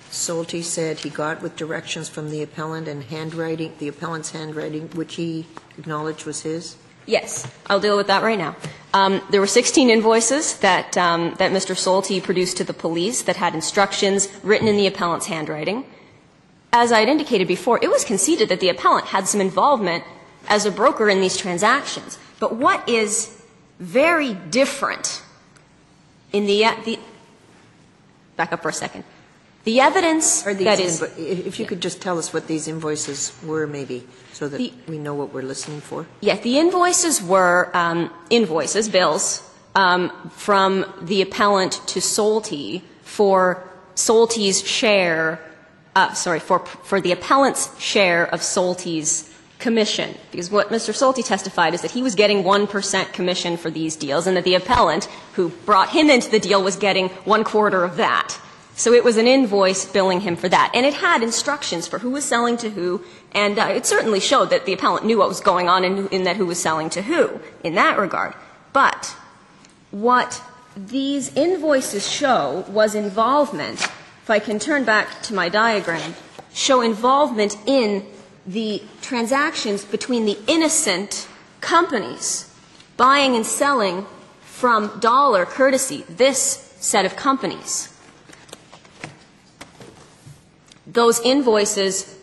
Solty 0.10 0.64
said 0.64 1.00
he 1.00 1.10
got 1.10 1.42
with 1.42 1.58
directions 1.58 2.08
from 2.08 2.30
the 2.30 2.42
appellant 2.42 2.88
and 2.88 3.04
handwriting, 3.04 3.74
the 3.80 3.90
appellant's 3.90 4.32
handwriting, 4.32 4.90
which 4.92 5.16
he 5.16 5.48
acknowledged 5.78 6.26
was 6.26 6.44
his? 6.44 6.78
Yes, 7.06 7.48
I'll 7.68 7.80
deal 7.80 7.98
with 7.98 8.08
that 8.08 8.24
right 8.24 8.38
now. 8.38 8.56
Um, 8.94 9.22
there 9.30 9.42
were 9.42 9.48
16 9.48 9.90
invoices 9.90 10.58
that, 10.60 10.98
um, 10.98 11.36
that 11.38 11.52
Mr. 11.52 11.76
Solty 11.76 12.24
produced 12.24 12.58
to 12.58 12.64
the 12.64 12.74
police 12.74 13.22
that 13.24 13.36
had 13.36 13.54
instructions 13.54 14.30
written 14.42 14.68
in 14.68 14.78
the 14.78 14.88
appellant's 14.88 15.28
handwriting. 15.28 15.86
As 16.72 16.92
I 16.92 17.00
had 17.00 17.10
indicated 17.10 17.48
before, 17.48 17.80
it 17.82 17.90
was 17.90 18.04
conceded 18.06 18.50
that 18.50 18.60
the 18.60 18.70
appellant 18.70 19.08
had 19.08 19.28
some 19.28 19.42
involvement 19.42 20.04
as 20.48 20.66
a 20.66 20.72
broker 20.72 21.10
in 21.10 21.22
these 21.22 21.38
transactions. 21.38 22.18
But 22.40 22.56
what 22.56 22.88
is 22.88 23.42
very 23.80 24.34
different 24.34 25.22
in 26.32 26.46
the, 26.46 26.66
the 26.86 27.00
back 28.36 28.52
up 28.52 28.62
for 28.62 28.70
a 28.70 28.74
second. 28.74 29.04
The 29.66 29.80
evidence 29.82 30.44
that 30.44 30.80
is 30.80 31.02
If 31.18 31.60
you 31.60 31.66
could 31.66 31.82
just 31.82 32.00
tell 32.00 32.20
us 32.20 32.32
what 32.32 32.48
these 32.48 32.68
invoices 32.68 33.34
were, 33.44 33.66
maybe, 33.66 34.06
so 34.32 34.48
that 34.48 34.62
we 34.88 35.00
know 35.00 35.16
what 35.16 35.34
we're 35.34 35.42
listening 35.42 35.82
for. 35.82 36.06
Yeah, 36.22 36.38
the 36.38 36.60
invoices 36.60 37.22
were 37.22 37.76
um, 37.76 38.12
invoices, 38.30 38.88
bills, 38.88 39.42
um, 39.74 40.12
from 40.30 40.86
the 41.02 41.24
appellant 41.24 41.82
to 41.88 42.00
Solty 42.00 42.84
for 43.02 43.68
Solty's 43.96 44.66
share, 44.66 45.40
uh, 45.96 46.14
sorry, 46.14 46.40
for, 46.40 46.60
for 46.60 47.02
the 47.02 47.12
appellant's 47.12 47.76
share 47.80 48.28
of 48.28 48.42
Solty's 48.42 49.34
commission. 49.58 50.14
Because 50.30 50.52
what 50.52 50.70
Mr. 50.70 50.94
Solty 50.94 51.26
testified 51.26 51.74
is 51.74 51.82
that 51.82 51.92
he 51.92 52.04
was 52.04 52.14
getting 52.14 52.44
1% 52.44 53.14
commission 53.14 53.58
for 53.58 53.72
these 53.72 53.96
deals 53.96 54.28
and 54.28 54.38
that 54.38 54.44
the 54.44 54.54
appellant 54.54 55.06
who 55.34 55.50
brought 55.66 55.90
him 55.90 56.12
into 56.12 56.30
the 56.30 56.40
deal 56.40 56.62
was 56.62 56.76
getting 56.76 57.10
one 57.26 57.44
quarter 57.44 57.84
of 57.84 57.98
that. 57.98 58.40
So 58.78 58.92
it 58.92 59.06
was 59.06 59.16
an 59.16 59.26
invoice 59.26 59.86
billing 59.86 60.22
him 60.22 60.36
for 60.36 60.50
that. 60.50 60.72
And 60.74 60.86
it 60.86 60.96
had 60.96 61.24
instructions 61.24 61.88
for 61.88 62.00
who 62.00 62.12
was 62.12 62.26
selling 62.26 62.58
to 62.58 62.70
who, 62.70 63.04
and 63.32 63.58
uh, 63.58 63.68
it 63.68 63.86
certainly 63.86 64.20
showed 64.20 64.50
that 64.50 64.66
the 64.66 64.74
appellant 64.74 65.06
knew 65.06 65.18
what 65.18 65.30
was 65.30 65.40
going 65.40 65.70
on 65.70 65.86
and 65.86 66.12
in 66.12 66.24
that 66.24 66.36
who 66.36 66.46
was 66.46 66.62
selling 66.62 66.90
to 66.92 67.02
who 67.02 67.40
in 67.64 67.76
that 67.76 67.98
regard. 67.98 68.34
But 68.74 69.16
what 69.92 70.44
these 70.76 71.34
invoices 71.36 72.12
show 72.12 72.66
was 72.68 72.96
involvement, 72.96 73.82
if 73.82 74.30
I 74.30 74.40
can 74.40 74.60
turn 74.60 74.84
back 74.84 75.22
to 75.24 75.34
my 75.34 75.48
diagram, 75.48 76.14
show 76.54 76.82
involvement 76.82 77.56
in 77.66 78.06
the 78.46 78.84
transactions 79.02 79.86
between 79.86 80.26
the 80.26 80.38
innocent 80.48 81.30
companies 81.62 82.54
buying 82.98 83.36
and 83.38 83.46
selling 83.46 84.06
from 84.42 85.00
dollar 85.00 85.46
courtesy, 85.46 86.04
this 86.10 86.76
set 86.78 87.06
of 87.06 87.16
companies. 87.16 87.95
Those 90.96 91.20
invoices 91.20 92.18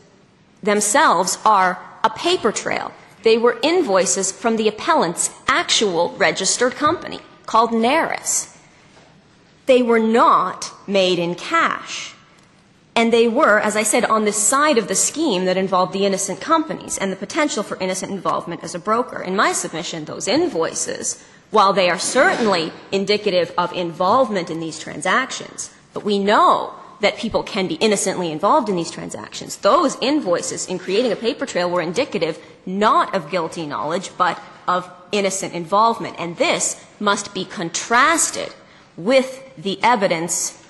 themselves 0.63 1.39
are 1.45 1.79
a 2.03 2.11
paper 2.11 2.51
trail. 2.51 2.91
They 3.23 3.37
were 3.39 3.61
invoices 3.63 4.33
from 4.33 4.57
the 4.57 4.67
appellant's 4.67 5.31
actual 5.47 6.17
registered 6.17 6.75
company 6.75 7.21
called 7.45 7.71
Naris. 7.71 8.57
They 9.67 9.83
were 9.83 10.01
not 10.01 10.73
made 10.89 11.19
in 11.19 11.35
cash. 11.35 12.15
And 12.97 13.13
they 13.13 13.29
were, 13.29 13.61
as 13.61 13.77
I 13.77 13.83
said, 13.83 14.07
on 14.07 14.25
the 14.25 14.33
side 14.33 14.79
of 14.79 14.89
the 14.89 14.95
scheme 14.95 15.45
that 15.45 15.59
involved 15.59 15.93
the 15.93 16.07
innocent 16.07 16.41
companies 16.41 16.97
and 16.97 17.13
the 17.13 17.17
potential 17.17 17.63
for 17.63 17.77
innocent 17.79 18.11
involvement 18.11 18.65
as 18.65 18.75
a 18.75 18.79
broker. 18.79 19.23
In 19.23 19.37
my 19.37 19.53
submission, 19.53 20.07
those 20.07 20.29
invoices, 20.29 21.23
while 21.51 21.75
they 21.75 21.91
are 21.91 21.99
certainly 21.99 22.73
indicative 22.91 23.53
of 23.59 23.73
involvement 23.75 24.51
in 24.51 24.61
these 24.61 24.79
transactions, 24.79 25.71
but 25.93 26.05
we 26.05 26.19
know 26.19 26.75
that 27.03 27.19
people 27.19 27.43
can 27.43 27.67
be 27.67 27.75
innocently 27.75 28.31
involved 28.31 28.69
in 28.69 28.77
these 28.77 28.91
transactions. 28.91 29.57
Those 29.57 29.97
invoices 30.01 30.69
in 30.69 30.79
creating 30.79 31.13
a 31.13 31.17
paper 31.17 31.45
trail 31.45 31.69
were 31.69 31.83
indicative 31.83 32.39
not 32.65 33.15
of 33.15 33.31
guilty 33.31 33.67
knowledge, 33.67 34.11
but 34.17 34.41
of 34.69 34.91
innocent 35.11 35.53
involvement. 35.53 36.17
And 36.19 36.37
this 36.37 36.83
must 37.01 37.35
be 37.35 37.45
contrasted 37.45 38.55
with 38.97 39.53
the 39.59 39.83
evidence 39.83 40.65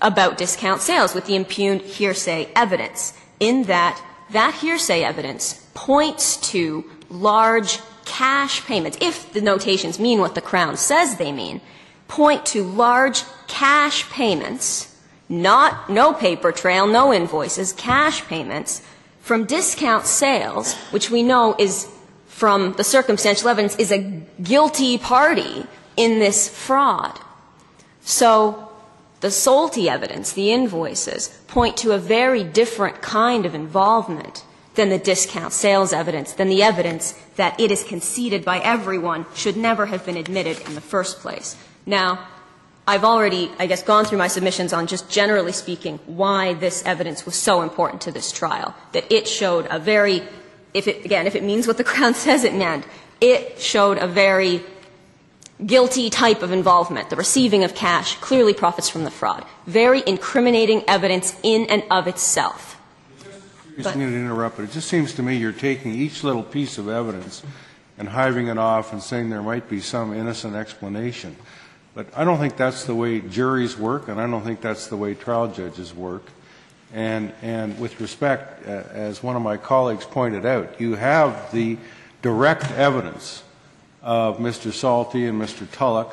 about 0.00 0.38
discount 0.38 0.80
sales, 0.80 1.14
with 1.14 1.26
the 1.26 1.36
impugned 1.36 1.82
hearsay 1.82 2.48
evidence, 2.56 3.12
in 3.38 3.64
that 3.64 4.02
that 4.30 4.54
hearsay 4.54 5.02
evidence 5.02 5.66
points 5.74 6.36
to 6.52 6.88
large 7.10 7.80
cash 8.04 8.64
payments, 8.64 8.96
if 9.00 9.32
the 9.32 9.40
notations 9.40 9.98
mean 9.98 10.20
what 10.20 10.34
the 10.34 10.40
Crown 10.40 10.76
says 10.76 11.16
they 11.16 11.32
mean, 11.32 11.60
point 12.08 12.46
to 12.46 12.62
large 12.62 13.24
cash 13.46 14.08
payments 14.10 14.89
not 15.30 15.88
no 15.88 16.12
paper 16.12 16.52
trail, 16.52 16.86
no 16.86 17.14
invoices, 17.14 17.72
cash 17.72 18.22
payments 18.26 18.82
from 19.22 19.44
discount 19.44 20.04
sales, 20.04 20.74
which 20.90 21.10
we 21.10 21.22
know 21.22 21.54
is 21.58 21.88
from 22.26 22.72
the 22.72 22.84
circumstantial 22.84 23.48
evidence 23.48 23.76
is 23.76 23.92
a 23.92 23.98
guilty 24.42 24.98
party 24.98 25.64
in 25.96 26.18
this 26.18 26.48
fraud. 26.48 27.18
So 28.00 28.70
the 29.20 29.28
Solty 29.28 29.86
evidence, 29.86 30.32
the 30.32 30.50
invoices, 30.50 31.28
point 31.46 31.76
to 31.78 31.92
a 31.92 31.98
very 31.98 32.42
different 32.42 33.00
kind 33.00 33.46
of 33.46 33.54
involvement 33.54 34.44
than 34.74 34.88
the 34.88 34.98
discount 34.98 35.52
sales 35.52 35.92
evidence, 35.92 36.32
than 36.32 36.48
the 36.48 36.62
evidence 36.62 37.12
that 37.36 37.60
it 37.60 37.70
is 37.70 37.84
conceded 37.84 38.44
by 38.44 38.58
everyone 38.60 39.26
should 39.34 39.56
never 39.56 39.86
have 39.86 40.04
been 40.06 40.16
admitted 40.16 40.58
in 40.66 40.74
the 40.74 40.80
first 40.80 41.20
place. 41.20 41.56
Now, 41.86 42.26
I've 42.90 43.04
already, 43.04 43.52
I 43.56 43.68
guess, 43.68 43.84
gone 43.84 44.04
through 44.04 44.18
my 44.18 44.26
submissions 44.26 44.72
on 44.72 44.88
just 44.88 45.08
generally 45.08 45.52
speaking 45.52 46.00
why 46.06 46.54
this 46.54 46.84
evidence 46.84 47.24
was 47.24 47.36
so 47.36 47.62
important 47.62 48.02
to 48.02 48.10
this 48.10 48.32
trial, 48.32 48.74
that 48.90 49.12
it 49.12 49.28
showed 49.28 49.68
a 49.70 49.78
very, 49.78 50.24
if 50.74 50.88
it, 50.88 51.04
again, 51.04 51.28
if 51.28 51.36
it 51.36 51.44
means 51.44 51.68
what 51.68 51.76
the 51.76 51.84
Crown 51.92 52.14
says 52.14 52.42
it 52.42 52.52
meant, 52.52 52.84
it 53.20 53.60
showed 53.60 53.98
a 53.98 54.08
very 54.08 54.64
guilty 55.64 56.10
type 56.10 56.42
of 56.42 56.50
involvement. 56.50 57.10
The 57.10 57.14
receiving 57.14 57.62
of 57.62 57.76
cash 57.76 58.16
clearly 58.16 58.54
profits 58.54 58.88
from 58.88 59.04
the 59.04 59.10
fraud. 59.12 59.46
Very 59.68 60.02
incriminating 60.04 60.82
evidence 60.88 61.36
in 61.44 61.66
and 61.70 61.84
of 61.92 62.08
itself. 62.08 62.76
Excuse 63.78 63.94
me 63.94 64.04
to 64.06 64.16
interrupt, 64.16 64.56
but 64.56 64.64
it 64.64 64.72
just 64.72 64.88
seems 64.88 65.14
to 65.14 65.22
me 65.22 65.36
you're 65.36 65.52
taking 65.52 65.94
each 65.94 66.24
little 66.24 66.42
piece 66.42 66.76
of 66.76 66.88
evidence 66.88 67.44
and 67.98 68.08
hiving 68.08 68.48
it 68.48 68.58
off 68.58 68.92
and 68.92 69.00
saying 69.00 69.30
there 69.30 69.42
might 69.42 69.68
be 69.68 69.78
some 69.78 70.12
innocent 70.12 70.56
explanation. 70.56 71.36
But 71.94 72.06
I 72.16 72.24
don't 72.24 72.38
think 72.38 72.56
that's 72.56 72.84
the 72.84 72.94
way 72.94 73.20
juries 73.20 73.76
work, 73.76 74.08
and 74.08 74.20
I 74.20 74.26
don't 74.26 74.42
think 74.42 74.60
that's 74.60 74.86
the 74.86 74.96
way 74.96 75.14
trial 75.14 75.48
judges 75.48 75.94
work. 75.94 76.22
And, 76.92 77.32
and 77.42 77.78
with 77.78 78.00
respect, 78.00 78.66
uh, 78.66 78.82
as 78.92 79.22
one 79.22 79.36
of 79.36 79.42
my 79.42 79.56
colleagues 79.56 80.04
pointed 80.04 80.44
out, 80.46 80.80
you 80.80 80.94
have 80.94 81.52
the 81.52 81.78
direct 82.22 82.70
evidence 82.72 83.42
of 84.02 84.38
Mr. 84.38 84.70
Solty 84.70 85.28
and 85.28 85.40
Mr. 85.40 85.70
Tulloch. 85.70 86.12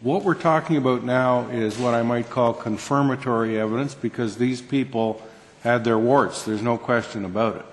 What 0.00 0.24
we're 0.24 0.34
talking 0.34 0.76
about 0.76 1.04
now 1.04 1.48
is 1.50 1.78
what 1.78 1.94
I 1.94 2.02
might 2.02 2.30
call 2.30 2.52
confirmatory 2.52 3.58
evidence 3.58 3.94
because 3.94 4.36
these 4.36 4.60
people 4.60 5.22
had 5.62 5.84
their 5.84 5.98
warts. 5.98 6.44
There's 6.44 6.62
no 6.62 6.76
question 6.76 7.24
about 7.24 7.56
it. 7.56 7.66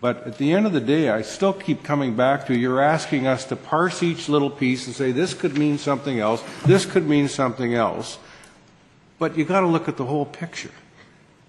But 0.00 0.26
at 0.26 0.38
the 0.38 0.52
end 0.52 0.66
of 0.66 0.72
the 0.72 0.80
day, 0.80 1.10
I 1.10 1.20
still 1.22 1.52
keep 1.52 1.82
coming 1.82 2.16
back 2.16 2.46
to 2.46 2.56
you're 2.56 2.80
asking 2.80 3.26
us 3.26 3.44
to 3.46 3.56
parse 3.56 4.02
each 4.02 4.28
little 4.30 4.48
piece 4.48 4.86
and 4.86 4.96
say 4.96 5.12
this 5.12 5.34
could 5.34 5.58
mean 5.58 5.76
something 5.76 6.18
else, 6.18 6.42
this 6.64 6.86
could 6.86 7.06
mean 7.06 7.28
something 7.28 7.74
else. 7.74 8.18
But 9.18 9.36
you've 9.36 9.48
got 9.48 9.60
to 9.60 9.66
look 9.66 9.88
at 9.88 9.98
the 9.98 10.06
whole 10.06 10.24
picture. 10.24 10.70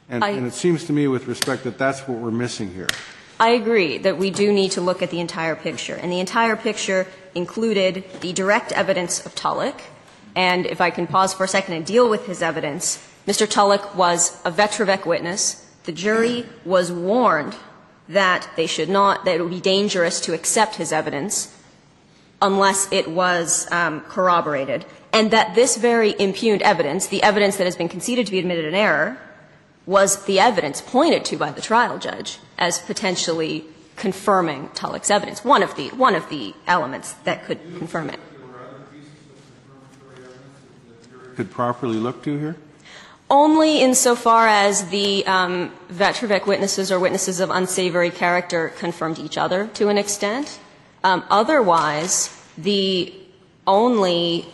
And, 0.09 0.23
I- 0.23 0.31
and 0.31 0.45
it 0.45 0.53
seems 0.53 0.83
to 0.85 0.93
me, 0.93 1.07
with 1.07 1.27
respect, 1.27 1.63
that 1.63 1.77
that's 1.77 2.01
what 2.07 2.17
we're 2.17 2.31
missing 2.31 2.73
here. 2.73 2.87
I 3.39 3.51
agree 3.51 3.97
that 3.99 4.17
we 4.17 4.29
do 4.29 4.51
need 4.51 4.71
to 4.71 4.81
look 4.81 5.01
at 5.01 5.09
the 5.09 5.19
entire 5.21 5.55
picture. 5.55 5.95
And 5.95 6.11
the 6.11 6.19
entire 6.19 6.55
picture 6.57 7.07
included 7.33 8.03
the 8.19 8.33
direct 8.33 8.73
evidence 8.73 9.25
of 9.25 9.33
Tulloch. 9.33 9.81
And 10.35 10.65
if 10.65 10.79
I 10.81 10.89
can 10.91 11.07
pause 11.07 11.33
for 11.33 11.45
a 11.45 11.47
second 11.47 11.73
and 11.75 11.85
deal 11.85 12.09
with 12.09 12.25
his 12.27 12.41
evidence, 12.41 12.99
Mr. 13.25 13.49
Tulloch 13.49 13.95
was 13.95 14.39
a 14.45 14.51
Vetrovec 14.51 15.05
witness. 15.05 15.65
The 15.85 15.91
jury 15.91 16.45
was 16.65 16.91
warned 16.91 17.55
that 18.09 18.49
they 18.55 18.67
should 18.67 18.89
not, 18.89 19.25
that 19.25 19.35
it 19.35 19.41
would 19.41 19.51
be 19.51 19.61
dangerous 19.61 20.19
to 20.21 20.33
accept 20.33 20.75
his 20.75 20.91
evidence 20.91 21.55
unless 22.41 22.91
it 22.91 23.09
was 23.09 23.71
um, 23.71 24.01
corroborated. 24.01 24.85
And 25.13 25.31
that 25.31 25.55
this 25.55 25.77
very 25.77 26.15
impugned 26.19 26.61
evidence, 26.61 27.07
the 27.07 27.21
evidence 27.23 27.57
that 27.57 27.65
has 27.65 27.75
been 27.75 27.89
conceded 27.89 28.25
to 28.25 28.31
be 28.31 28.39
admitted 28.39 28.65
in 28.65 28.75
error, 28.75 29.17
was 29.85 30.25
the 30.25 30.39
evidence 30.39 30.81
pointed 30.81 31.25
to 31.25 31.37
by 31.37 31.51
the 31.51 31.61
trial 31.61 31.97
judge 31.97 32.39
as 32.57 32.79
potentially 32.79 33.65
confirming 33.95 34.69
Tulloch's 34.69 35.11
evidence, 35.11 35.43
one 35.43 35.61
of 35.63 35.75
the, 35.75 35.89
one 35.89 36.15
of 36.15 36.29
the 36.29 36.55
elements 36.65 37.13
that 37.25 37.45
could 37.45 37.59
confirm 37.77 38.09
it. 38.09 38.19
Could 41.35 41.51
properly 41.51 41.97
look 41.97 42.23
to 42.23 42.37
here? 42.37 42.57
Only 43.31 43.81
insofar 43.81 44.45
as 44.45 44.89
the 44.89 45.25
um, 45.25 45.71
Vetrovec 45.89 46.45
witnesses 46.45 46.91
or 46.91 46.99
witnesses 46.99 47.39
of 47.39 47.49
unsavory 47.49 48.11
character 48.11 48.73
confirmed 48.77 49.19
each 49.19 49.37
other 49.37 49.67
to 49.75 49.87
an 49.87 49.97
extent. 49.97 50.59
Um, 51.05 51.23
otherwise, 51.29 52.29
the 52.57 53.13
only, 53.65 54.45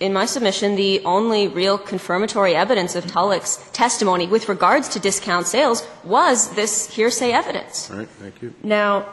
in 0.00 0.12
my 0.12 0.26
submission, 0.26 0.74
the 0.74 1.00
only 1.04 1.46
real 1.46 1.78
confirmatory 1.78 2.56
evidence 2.56 2.96
of 2.96 3.06
Tulloch's 3.06 3.58
testimony 3.72 4.26
with 4.26 4.48
regards 4.48 4.88
to 4.88 4.98
discount 4.98 5.46
sales 5.46 5.86
was 6.02 6.50
this 6.56 6.92
hearsay 6.92 7.30
evidence. 7.30 7.88
All 7.88 7.98
right, 7.98 8.08
thank 8.08 8.42
you. 8.42 8.52
Now, 8.64 9.06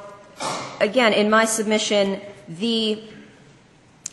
again, 0.82 1.14
in 1.14 1.30
my 1.30 1.46
submission, 1.46 2.22
the 2.50 3.04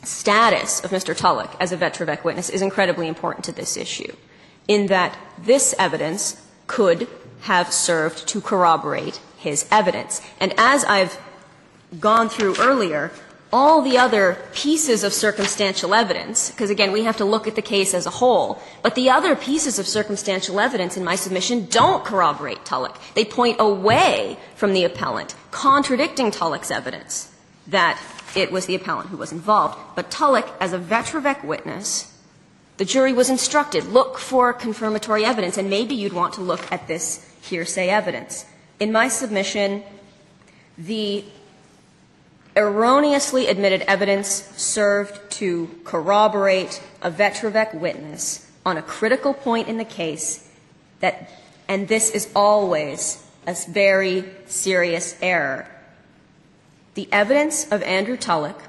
status 0.03 0.85
of 0.85 0.91
Mr. 0.91 1.17
Tulloch 1.17 1.57
as 1.59 1.73
a 1.73 1.77
Vetrovec 1.77 2.25
witness 2.25 2.51
is 2.51 2.63
incredibly 2.63 3.09
important 3.09 3.45
to 3.47 3.53
this 3.53 3.77
issue, 3.77 4.13
in 4.69 4.87
that 4.87 5.17
this 5.39 5.75
evidence 5.79 6.41
could 6.67 7.09
have 7.43 7.73
served 7.73 8.27
to 8.29 8.41
corroborate 8.41 9.21
his 9.37 9.67
evidence. 9.71 10.23
And 10.41 10.55
as 10.57 10.85
I've 10.85 11.19
gone 12.01 12.29
through 12.29 12.57
earlier, 12.59 13.11
all 13.53 13.83
the 13.83 13.99
other 13.99 14.37
pieces 14.53 15.05
of 15.05 15.13
circumstantial 15.13 15.95
evidence, 15.95 16.51
because 16.51 16.71
again, 16.71 16.91
we 16.91 17.05
have 17.05 17.19
to 17.19 17.25
look 17.25 17.47
at 17.47 17.55
the 17.55 17.63
case 17.63 17.95
as 17.95 18.07
a 18.07 18.11
whole, 18.11 18.61
but 18.83 18.97
the 18.97 19.11
other 19.11 19.37
pieces 19.37 19.79
of 19.79 19.87
circumstantial 19.87 20.59
evidence 20.59 20.97
in 20.97 21.05
my 21.05 21.15
submission 21.15 21.67
don't 21.67 22.05
corroborate 22.05 22.65
Tulloch. 22.65 22.99
They 23.15 23.25
point 23.25 23.59
away 23.61 24.39
from 24.57 24.73
the 24.73 24.85
appellant, 24.85 25.37
contradicting 25.53 26.33
Tulloch's 26.33 26.71
evidence 26.71 27.33
that 27.69 28.01
it 28.35 28.51
was 28.51 28.67
the 28.67 28.75
appellant 28.75 29.11
who 29.11 29.17
was 29.17 29.31
involved. 29.31 29.79
But 29.95 30.11
Tulloch, 30.11 30.51
as 30.61 30.73
a 30.73 30.79
Vetrovec 30.79 31.45
witness, 31.45 32.13
the 32.77 32.85
jury 32.85 33.13
was 33.13 33.31
instructed, 33.31 33.85
look 33.87 34.19
for 34.19 34.53
confirmatory 34.53 35.25
evidence, 35.25 35.57
and 35.57 35.71
maybe 35.71 35.95
you'd 35.95 36.13
want 36.13 36.35
to 36.35 36.41
look 36.41 36.71
at 36.73 36.89
this 36.89 37.29
hearsay 37.43 37.89
evidence. 37.89 38.47
In 38.81 38.91
my 38.91 39.09
submission, 39.09 39.83
the 40.77 41.25
erroneously 42.57 43.47
admitted 43.47 43.83
evidence 43.83 44.29
served 44.57 45.31
to 45.31 45.69
corroborate 45.85 46.83
a 47.03 47.11
Vetrovec 47.11 47.75
witness 47.75 48.51
on 48.65 48.77
a 48.77 48.83
critical 48.83 49.35
point 49.35 49.69
in 49.69 49.77
the 49.77 49.85
case 49.85 50.49
that, 51.01 51.31
and 51.69 51.89
this 51.89 52.11
is 52.11 52.31
always 52.35 53.25
a 53.47 53.55
very 53.69 54.25
serious 54.47 55.17
error. 55.21 55.69
The 56.95 57.09
evidence 57.13 57.71
of 57.71 57.83
Andrew 57.83 58.17
Tulloch 58.17 58.63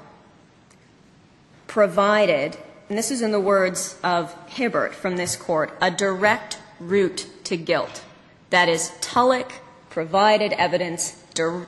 provided, 1.66 2.56
and 2.88 2.96
this 2.96 3.10
is 3.10 3.22
in 3.22 3.32
the 3.32 3.40
words 3.40 3.98
of 4.02 4.34
Hibbert 4.48 4.94
from 4.94 5.16
this 5.16 5.36
court, 5.36 5.76
a 5.80 5.90
direct 5.90 6.58
route 6.78 7.26
to 7.44 7.56
guilt. 7.56 8.04
That 8.50 8.68
is, 8.68 8.92
Tulloch 9.00 9.52
provided 9.90 10.52
evidence 10.52 11.22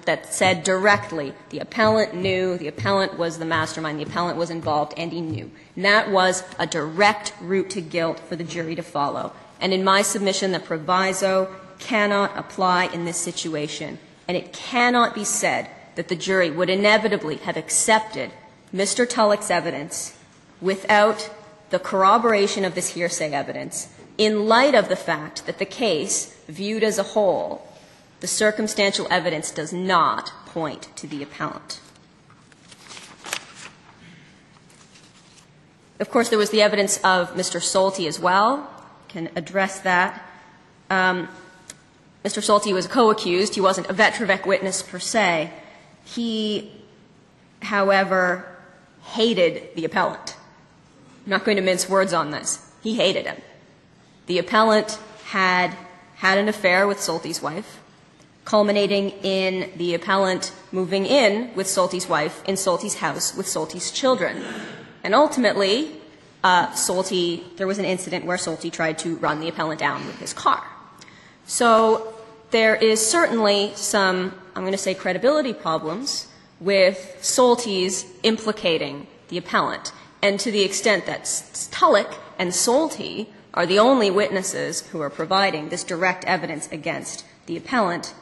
that 0.06 0.32
said 0.32 0.64
directly 0.64 1.34
the 1.50 1.58
appellant 1.58 2.14
knew, 2.14 2.56
the 2.56 2.68
appellant 2.68 3.18
was 3.18 3.38
the 3.38 3.44
mastermind, 3.44 3.98
the 3.98 4.04
appellant 4.04 4.38
was 4.38 4.48
involved, 4.48 4.94
and 4.96 5.12
he 5.12 5.20
knew. 5.20 5.50
And 5.76 5.84
that 5.84 6.10
was 6.10 6.42
a 6.58 6.66
direct 6.66 7.34
route 7.40 7.70
to 7.70 7.80
guilt 7.80 8.18
for 8.18 8.36
the 8.36 8.44
jury 8.44 8.74
to 8.76 8.82
follow. 8.82 9.32
And 9.60 9.74
in 9.74 9.84
my 9.84 10.02
submission, 10.02 10.52
the 10.52 10.60
proviso 10.60 11.54
cannot 11.78 12.36
apply 12.36 12.86
in 12.86 13.04
this 13.04 13.18
situation. 13.18 13.98
And 14.26 14.36
it 14.36 14.52
cannot 14.52 15.14
be 15.14 15.24
said 15.24 15.68
that 15.96 16.08
the 16.08 16.16
jury 16.16 16.50
would 16.50 16.70
inevitably 16.70 17.36
have 17.36 17.56
accepted 17.56 18.30
Mr. 18.74 19.08
Tulloch's 19.08 19.50
evidence 19.50 20.16
without 20.60 21.30
the 21.70 21.78
corroboration 21.78 22.64
of 22.64 22.74
this 22.74 22.94
hearsay 22.94 23.32
evidence 23.32 23.88
in 24.16 24.46
light 24.46 24.74
of 24.74 24.88
the 24.88 24.96
fact 24.96 25.46
that 25.46 25.58
the 25.58 25.64
case, 25.64 26.34
viewed 26.48 26.82
as 26.82 26.98
a 26.98 27.02
whole, 27.02 27.66
the 28.20 28.26
circumstantial 28.26 29.06
evidence 29.10 29.52
does 29.52 29.72
not 29.72 30.32
point 30.46 30.88
to 30.96 31.06
the 31.06 31.22
appellant. 31.22 31.80
Of 36.00 36.10
course, 36.10 36.28
there 36.28 36.38
was 36.38 36.50
the 36.50 36.62
evidence 36.62 36.98
of 36.98 37.34
Mr. 37.34 37.60
Solty 37.60 38.06
as 38.06 38.18
well. 38.18 38.68
I 39.08 39.12
Can 39.12 39.30
address 39.36 39.80
that. 39.80 40.24
Um, 40.90 41.28
Mr. 42.24 42.42
Solty 42.42 42.72
was 42.72 42.86
co-accused. 42.86 43.54
He 43.54 43.60
wasn't 43.60 43.88
a 43.88 43.94
Vetrovec 43.94 44.46
witness 44.46 44.82
per 44.82 44.98
se. 44.98 45.52
He, 46.04 46.72
however, 47.62 48.56
hated 49.02 49.74
the 49.74 49.84
appellant. 49.84 50.36
I'm 51.28 51.32
not 51.32 51.44
going 51.44 51.58
to 51.58 51.62
mince 51.62 51.90
words 51.90 52.14
on 52.14 52.30
this. 52.30 52.72
He 52.82 52.94
hated 52.94 53.26
him. 53.26 53.36
The 54.28 54.38
appellant 54.38 54.98
had 55.26 55.76
had 56.14 56.38
an 56.38 56.48
affair 56.48 56.88
with 56.88 56.96
Solty's 56.96 57.42
wife, 57.42 57.82
culminating 58.46 59.10
in 59.10 59.70
the 59.76 59.92
appellant 59.92 60.54
moving 60.72 61.04
in 61.04 61.54
with 61.54 61.66
Solty's 61.66 62.08
wife 62.08 62.42
in 62.48 62.54
Solty's 62.54 62.94
house 62.94 63.36
with 63.36 63.44
Solty's 63.44 63.90
children. 63.90 64.42
And 65.04 65.14
ultimately, 65.14 66.00
uh, 66.42 66.74
there 67.58 67.66
was 67.66 67.78
an 67.78 67.84
incident 67.84 68.24
where 68.24 68.38
Solty 68.38 68.72
tried 68.72 68.98
to 69.00 69.16
run 69.16 69.40
the 69.40 69.50
appellant 69.50 69.80
down 69.80 70.06
with 70.06 70.18
his 70.20 70.32
car. 70.32 70.66
So 71.46 72.14
there 72.52 72.74
is 72.74 73.06
certainly 73.06 73.72
some, 73.74 74.32
I'm 74.54 74.62
going 74.62 74.72
to 74.72 74.78
say, 74.78 74.94
credibility 74.94 75.52
problems 75.52 76.26
with 76.58 77.18
Solty's 77.20 78.06
implicating 78.22 79.06
the 79.28 79.36
appellant. 79.36 79.92
And 80.22 80.40
to 80.40 80.50
the 80.50 80.62
extent 80.62 81.06
that 81.06 81.24
Tulloch 81.70 82.14
and 82.38 82.50
Solty 82.50 83.28
are 83.54 83.66
the 83.66 83.78
only 83.78 84.10
witnesses 84.10 84.86
who 84.88 85.00
are 85.00 85.10
providing 85.10 85.68
this 85.68 85.84
direct 85.84 86.24
evidence 86.24 86.68
against 86.70 87.24
the 87.46 87.56
appellant, 87.56 88.14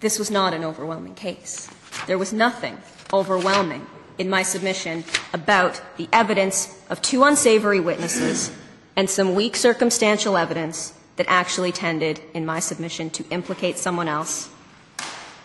this 0.00 0.18
was 0.18 0.30
not 0.30 0.54
an 0.54 0.64
overwhelming 0.64 1.14
case. 1.14 1.68
There 2.06 2.18
was 2.18 2.32
nothing 2.32 2.78
overwhelming 3.12 3.86
in 4.18 4.28
my 4.28 4.42
submission 4.42 5.04
about 5.32 5.80
the 5.96 6.08
evidence 6.12 6.80
of 6.90 7.00
two 7.02 7.24
unsavory 7.24 7.80
witnesses 7.80 8.52
and 8.96 9.08
some 9.08 9.34
weak 9.34 9.56
circumstantial 9.56 10.36
evidence 10.36 10.92
that 11.16 11.26
actually 11.28 11.72
tended, 11.72 12.20
in 12.34 12.46
my 12.46 12.60
submission, 12.60 13.10
to 13.10 13.24
implicate 13.30 13.78
someone 13.78 14.08
else. 14.08 14.50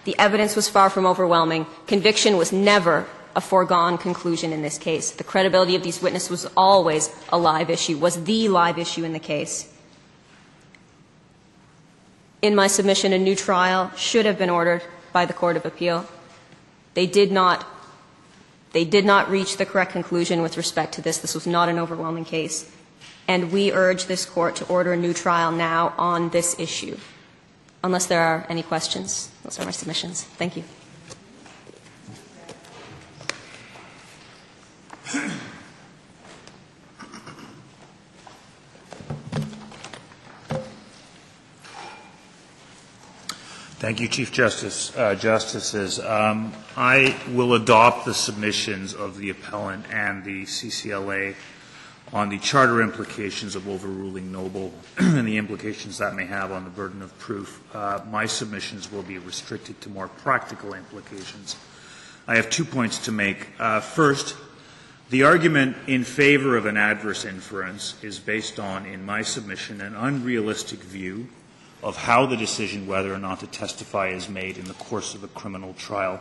The 0.05 0.17
evidence 0.19 0.55
was 0.55 0.69
far 0.69 0.89
from 0.89 1.05
overwhelming. 1.05 1.65
Conviction 1.88 2.38
was 2.38 2.51
never 2.51 3.07
a 3.36 3.41
foregone 3.41 3.97
conclusion 3.97 4.53
in 4.53 4.61
this 4.61 4.77
case. 4.77 5.11
The 5.11 5.23
credibility 5.23 5.75
of 5.75 5.84
these 5.84 6.01
witnesses 6.01 6.29
was 6.29 6.45
always 6.55 7.13
a 7.29 7.38
live 7.38 7.69
issue, 7.69 7.97
was 7.97 8.23
the 8.23 8.47
live 8.49 8.77
issue 8.77 9.03
in 9.03 9.13
the 9.13 9.19
case. 9.19 9.69
In 12.41 12.55
my 12.55 12.67
submission, 12.67 13.13
a 13.13 13.17
new 13.17 13.36
trial 13.36 13.91
should 13.95 14.25
have 14.25 14.38
been 14.38 14.49
ordered 14.49 14.84
by 15.13 15.25
the 15.25 15.34
Court 15.34 15.55
of 15.55 15.65
Appeal. 15.65 16.05
They 16.93 17.07
did 17.07 17.31
not 17.31 17.65
they 18.73 18.86
did 18.86 19.05
not 19.05 19.29
reach 19.29 19.57
the 19.57 19.67
correct 19.67 19.91
conclusion 19.91 20.41
with 20.41 20.57
respect 20.57 20.95
to 20.95 21.01
this. 21.01 21.19
This 21.19 21.36
was 21.36 21.45
not 21.45 21.69
an 21.69 21.77
overwhelming 21.77 22.25
case. 22.25 22.69
And 23.27 23.51
we 23.51 23.71
urge 23.71 24.05
this 24.05 24.25
Court 24.25 24.55
to 24.57 24.65
order 24.65 24.93
a 24.93 24.97
new 24.97 25.13
trial 25.13 25.51
now 25.51 25.93
on 25.95 26.29
this 26.29 26.59
issue. 26.59 26.97
Unless 27.84 28.07
there 28.07 28.21
are 28.21 28.47
any 28.49 28.63
questions, 28.63 29.29
those 29.43 29.59
are 29.59 29.65
my 29.65 29.71
submissions. 29.71 30.23
Thank 30.23 30.57
you. 30.57 30.63
Thank 43.84 43.99
you, 43.99 44.07
Chief 44.07 44.32
Justice, 44.32 44.95
uh, 44.97 45.14
Justices. 45.14 45.99
Um, 45.99 46.51
I 46.76 47.16
will 47.32 47.53
adopt 47.53 48.05
the 48.05 48.14
submissions 48.16 48.95
of 48.95 49.20
the 49.20 49.30
appellant 49.30 49.86
and 49.93 50.24
the 50.24 50.45
CCLA 50.45 51.36
on 52.11 52.30
the 52.30 52.39
charter 52.39 52.82
implications 52.82 53.55
of 53.55 53.68
overruling 53.68 54.32
Noble 54.32 54.74
and 54.97 55.28
the 55.28 55.38
implications 55.38 55.99
that 55.99 56.16
may 56.16 56.26
have 56.26 56.51
on 56.51 56.64
the 56.64 56.72
burden 56.72 57.03
of 57.03 57.16
proof. 57.20 57.61
Uh, 57.76 57.99
my 58.09 58.26
submissions 58.26 58.91
will 58.91 59.03
be 59.03 59.20
restricted 59.20 59.80
to 59.82 59.89
more 59.89 60.07
practical 60.07 60.74
implications. 60.74 61.55
I 62.26 62.36
have 62.38 62.49
two 62.49 62.66
points 62.66 62.97
to 63.05 63.11
make. 63.11 63.47
Uh, 63.59 63.80
first, 63.80 64.36
the 65.10 65.24
argument 65.24 65.76
in 65.86 66.04
favor 66.04 66.58
of 66.58 66.66
an 66.66 66.78
adverse 66.78 67.26
inference 67.26 67.95
is 68.01 68.20
based 68.20 68.60
on, 68.60 68.86
in 68.86 69.06
my 69.06 69.22
submission, 69.22 69.82
an 69.82 69.95
unrealistic 69.95 70.80
view 70.80 71.28
of 71.84 71.97
how 71.97 72.26
the 72.26 72.38
decision 72.38 72.88
whether 72.88 73.14
or 73.14 73.20
not 73.20 73.41
to 73.41 73.47
testify 73.47 74.08
is 74.08 74.30
made 74.30 74.58
in 74.58 74.66
the 74.66 74.74
course 74.76 75.14
of 75.14 75.24
a 75.24 75.28
criminal 75.28 75.74
trial. 75.74 76.20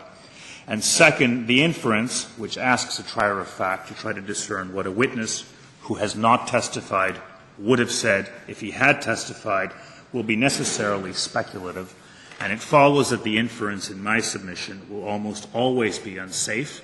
And 0.66 0.82
second, 0.82 1.46
the 1.46 1.62
inference, 1.62 2.24
which 2.36 2.58
asks 2.58 2.98
a 2.98 3.04
trier 3.04 3.38
of 3.40 3.48
fact 3.48 3.88
to 3.88 3.94
try 3.94 4.12
to 4.12 4.20
discern 4.20 4.74
what 4.74 4.86
a 4.86 4.90
witness 4.90 5.50
who 5.82 5.94
has 5.94 6.16
not 6.16 6.48
testified 6.48 7.20
would 7.58 7.78
have 7.78 7.90
said 7.90 8.30
if 8.48 8.60
he 8.60 8.72
had 8.72 9.00
testified, 9.00 9.72
will 10.12 10.22
be 10.22 10.36
necessarily 10.36 11.12
speculative. 11.12 11.94
And 12.40 12.52
it 12.52 12.60
follows 12.60 13.10
that 13.10 13.22
the 13.22 13.38
inference 13.38 13.90
in 13.90 14.02
my 14.02 14.20
submission 14.20 14.82
will 14.90 15.04
almost 15.04 15.48
always 15.54 15.98
be 15.98 16.18
unsafe 16.18 16.82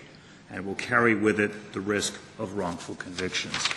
and 0.50 0.64
will 0.64 0.74
carry 0.74 1.14
with 1.14 1.38
it 1.40 1.72
the 1.72 1.80
risk 1.80 2.18
of 2.38 2.54
wrongful 2.54 2.94
convictions. 2.94 3.68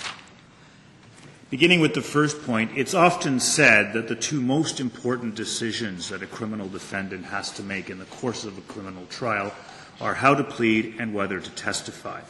Beginning 1.49 1.81
with 1.81 1.93
the 1.93 2.01
first 2.01 2.43
point, 2.43 2.71
it's 2.77 2.93
often 2.93 3.41
said 3.41 3.91
that 3.91 4.07
the 4.07 4.15
two 4.15 4.39
most 4.39 4.79
important 4.79 5.35
decisions 5.35 6.07
that 6.07 6.23
a 6.23 6.27
criminal 6.27 6.69
defendant 6.69 7.25
has 7.25 7.51
to 7.51 7.63
make 7.63 7.89
in 7.89 7.99
the 7.99 8.05
course 8.05 8.45
of 8.45 8.57
a 8.57 8.61
criminal 8.61 9.05
trial 9.07 9.53
are 9.99 10.13
how 10.13 10.33
to 10.33 10.45
plead 10.45 10.95
and 10.97 11.13
whether 11.13 11.41
to 11.41 11.51
testify. 11.51 12.21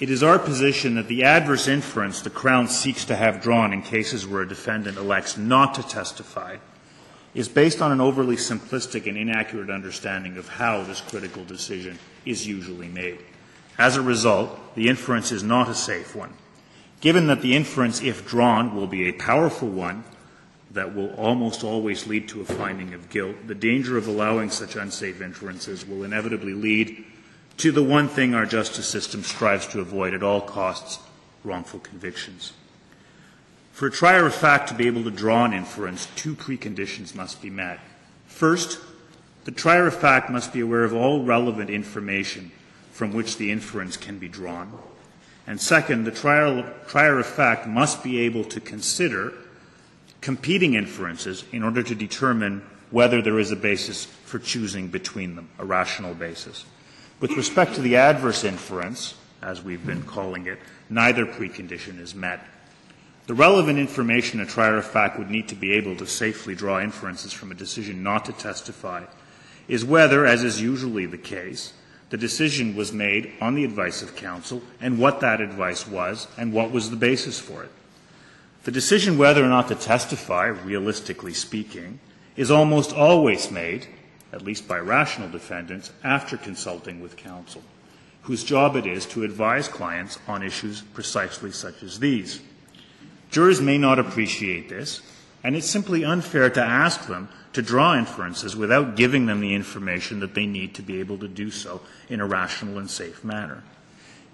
It 0.00 0.10
is 0.10 0.24
our 0.24 0.40
position 0.40 0.96
that 0.96 1.06
the 1.06 1.22
adverse 1.22 1.68
inference 1.68 2.20
the 2.20 2.30
Crown 2.30 2.66
seeks 2.66 3.04
to 3.06 3.16
have 3.16 3.40
drawn 3.40 3.72
in 3.72 3.80
cases 3.80 4.26
where 4.26 4.42
a 4.42 4.48
defendant 4.48 4.98
elects 4.98 5.38
not 5.38 5.74
to 5.74 5.82
testify 5.84 6.56
is 7.32 7.48
based 7.48 7.80
on 7.80 7.92
an 7.92 8.00
overly 8.00 8.36
simplistic 8.36 9.06
and 9.06 9.16
inaccurate 9.16 9.70
understanding 9.70 10.36
of 10.36 10.48
how 10.48 10.82
this 10.82 11.00
critical 11.00 11.44
decision 11.44 11.98
is 12.24 12.46
usually 12.46 12.88
made. 12.88 13.20
As 13.78 13.96
a 13.96 14.02
result, 14.02 14.74
the 14.74 14.88
inference 14.88 15.32
is 15.32 15.42
not 15.42 15.68
a 15.68 15.74
safe 15.74 16.14
one. 16.14 16.32
Given 17.00 17.26
that 17.26 17.42
the 17.42 17.54
inference, 17.54 18.02
if 18.02 18.26
drawn, 18.26 18.74
will 18.74 18.86
be 18.86 19.08
a 19.08 19.12
powerful 19.12 19.68
one 19.68 20.04
that 20.70 20.94
will 20.94 21.12
almost 21.14 21.62
always 21.62 22.06
lead 22.06 22.28
to 22.28 22.40
a 22.40 22.44
finding 22.44 22.94
of 22.94 23.10
guilt, 23.10 23.36
the 23.46 23.54
danger 23.54 23.96
of 23.96 24.08
allowing 24.08 24.50
such 24.50 24.76
unsafe 24.76 25.20
inferences 25.20 25.86
will 25.86 26.04
inevitably 26.04 26.54
lead 26.54 27.04
to 27.58 27.72
the 27.72 27.82
one 27.82 28.08
thing 28.08 28.34
our 28.34 28.46
justice 28.46 28.86
system 28.86 29.22
strives 29.22 29.66
to 29.66 29.80
avoid 29.80 30.14
at 30.14 30.22
all 30.22 30.40
costs 30.40 30.98
wrongful 31.44 31.80
convictions. 31.80 32.52
For 33.72 33.86
a 33.86 33.90
trier 33.90 34.26
of 34.26 34.34
fact 34.34 34.68
to 34.68 34.74
be 34.74 34.86
able 34.86 35.04
to 35.04 35.10
draw 35.10 35.44
an 35.44 35.52
inference, 35.52 36.08
two 36.16 36.34
preconditions 36.34 37.14
must 37.14 37.40
be 37.40 37.50
met. 37.50 37.78
First, 38.26 38.78
the 39.44 39.50
trier 39.50 39.86
of 39.86 39.94
fact 39.94 40.30
must 40.30 40.52
be 40.52 40.60
aware 40.60 40.84
of 40.84 40.94
all 40.94 41.22
relevant 41.22 41.70
information 41.70 42.52
from 42.96 43.12
which 43.12 43.36
the 43.36 43.52
inference 43.52 43.98
can 43.98 44.18
be 44.18 44.26
drawn. 44.26 44.72
And 45.46 45.60
second, 45.60 46.04
the 46.04 46.10
trial, 46.10 46.64
trier 46.88 47.18
of 47.18 47.26
fact 47.26 47.66
must 47.66 48.02
be 48.02 48.20
able 48.20 48.42
to 48.44 48.58
consider 48.58 49.34
competing 50.22 50.74
inferences 50.74 51.44
in 51.52 51.62
order 51.62 51.82
to 51.82 51.94
determine 51.94 52.62
whether 52.90 53.20
there 53.20 53.38
is 53.38 53.52
a 53.52 53.56
basis 53.56 54.06
for 54.06 54.38
choosing 54.38 54.88
between 54.88 55.36
them, 55.36 55.50
a 55.58 55.64
rational 55.64 56.14
basis. 56.14 56.64
With 57.20 57.32
respect 57.32 57.74
to 57.74 57.82
the 57.82 57.96
adverse 57.96 58.44
inference, 58.44 59.14
as 59.42 59.62
we've 59.62 59.84
been 59.84 60.02
calling 60.04 60.46
it, 60.46 60.58
neither 60.88 61.26
precondition 61.26 62.00
is 62.00 62.14
met. 62.14 62.40
The 63.26 63.34
relevant 63.34 63.78
information 63.78 64.40
a 64.40 64.46
trier 64.46 64.78
of 64.78 64.86
fact 64.86 65.18
would 65.18 65.30
need 65.30 65.48
to 65.48 65.54
be 65.54 65.72
able 65.72 65.96
to 65.96 66.06
safely 66.06 66.54
draw 66.54 66.80
inferences 66.80 67.34
from 67.34 67.50
a 67.50 67.56
decision 67.56 68.02
not 68.02 68.24
to 68.24 68.32
testify 68.32 69.04
is 69.68 69.84
whether, 69.84 70.24
as 70.24 70.42
is 70.42 70.62
usually 70.62 71.04
the 71.04 71.18
case, 71.18 71.74
the 72.10 72.16
decision 72.16 72.76
was 72.76 72.92
made 72.92 73.32
on 73.40 73.54
the 73.54 73.64
advice 73.64 74.02
of 74.02 74.14
counsel 74.14 74.62
and 74.80 74.98
what 74.98 75.20
that 75.20 75.40
advice 75.40 75.86
was 75.86 76.28
and 76.38 76.52
what 76.52 76.70
was 76.70 76.90
the 76.90 76.96
basis 76.96 77.38
for 77.38 77.64
it. 77.64 77.70
The 78.64 78.70
decision 78.70 79.18
whether 79.18 79.44
or 79.44 79.48
not 79.48 79.68
to 79.68 79.74
testify, 79.74 80.46
realistically 80.46 81.34
speaking, 81.34 82.00
is 82.36 82.50
almost 82.50 82.92
always 82.92 83.50
made, 83.50 83.86
at 84.32 84.42
least 84.42 84.68
by 84.68 84.78
rational 84.78 85.28
defendants, 85.28 85.92
after 86.04 86.36
consulting 86.36 87.00
with 87.00 87.16
counsel, 87.16 87.62
whose 88.22 88.44
job 88.44 88.76
it 88.76 88.86
is 88.86 89.06
to 89.06 89.24
advise 89.24 89.68
clients 89.68 90.18
on 90.28 90.42
issues 90.42 90.82
precisely 90.82 91.50
such 91.50 91.82
as 91.82 91.98
these. 91.98 92.40
Jurors 93.30 93.60
may 93.60 93.78
not 93.78 93.98
appreciate 93.98 94.68
this, 94.68 95.00
and 95.42 95.56
it's 95.56 95.70
simply 95.70 96.04
unfair 96.04 96.50
to 96.50 96.62
ask 96.62 97.06
them 97.06 97.28
to 97.56 97.62
draw 97.62 97.96
inferences 97.96 98.54
without 98.54 98.96
giving 98.96 99.24
them 99.24 99.40
the 99.40 99.54
information 99.54 100.20
that 100.20 100.34
they 100.34 100.44
need 100.44 100.74
to 100.74 100.82
be 100.82 101.00
able 101.00 101.16
to 101.16 101.26
do 101.26 101.50
so 101.50 101.80
in 102.10 102.20
a 102.20 102.26
rational 102.26 102.76
and 102.78 102.90
safe 102.90 103.24
manner. 103.24 103.62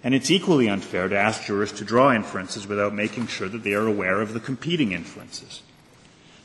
And 0.03 0.13
it's 0.13 0.29
equally 0.29 0.69
unfair 0.69 1.09
to 1.09 1.17
ask 1.17 1.45
jurors 1.45 1.71
to 1.75 1.85
draw 1.85 2.13
inferences 2.13 2.67
without 2.67 2.93
making 2.93 3.29
sure 3.29 3.49
that 3.49 3.63
they 3.63 3.75
are 3.75 3.87
aware 3.87 4.21
of 4.21 4.35
the 4.35 4.41
competing 4.41 4.91
inferences. 4.91 5.63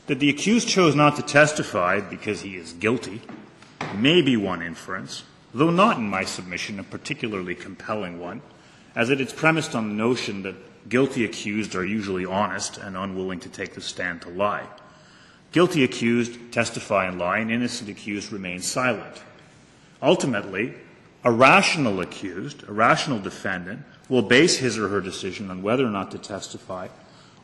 That 0.06 0.20
the 0.20 0.30
accused 0.30 0.68
chose 0.68 0.94
not 0.94 1.16
to 1.16 1.22
testify 1.22 1.98
because 1.98 2.42
he 2.42 2.54
is 2.54 2.74
guilty 2.74 3.22
may 3.96 4.22
be 4.22 4.36
one 4.36 4.62
inference, 4.62 5.24
though 5.52 5.72
not 5.72 5.96
in 5.96 6.08
my 6.08 6.24
submission 6.24 6.78
a 6.78 6.84
particularly 6.84 7.56
compelling 7.56 8.20
one, 8.20 8.40
as 8.94 9.10
it 9.10 9.20
is 9.20 9.32
premised 9.32 9.74
on 9.74 9.88
the 9.88 9.94
notion 9.96 10.44
that 10.44 10.88
guilty 10.88 11.24
accused 11.24 11.74
are 11.74 11.84
usually 11.84 12.24
honest 12.24 12.78
and 12.78 12.96
unwilling 12.96 13.40
to 13.40 13.48
take 13.48 13.74
the 13.74 13.80
stand 13.80 14.22
to 14.22 14.28
lie. 14.28 14.68
Guilty 15.52 15.82
accused 15.82 16.52
testify 16.52 17.08
lie, 17.10 17.38
and 17.38 17.50
innocent 17.50 17.88
accused 17.88 18.32
remain 18.32 18.60
silent. 18.60 19.22
Ultimately, 20.02 20.74
a 21.24 21.32
rational 21.32 22.00
accused, 22.00 22.68
a 22.68 22.72
rational 22.72 23.18
defendant, 23.18 23.82
will 24.08 24.22
base 24.22 24.58
his 24.58 24.78
or 24.78 24.88
her 24.88 25.00
decision 25.00 25.50
on 25.50 25.62
whether 25.62 25.86
or 25.86 25.90
not 25.90 26.10
to 26.10 26.18
testify 26.18 26.88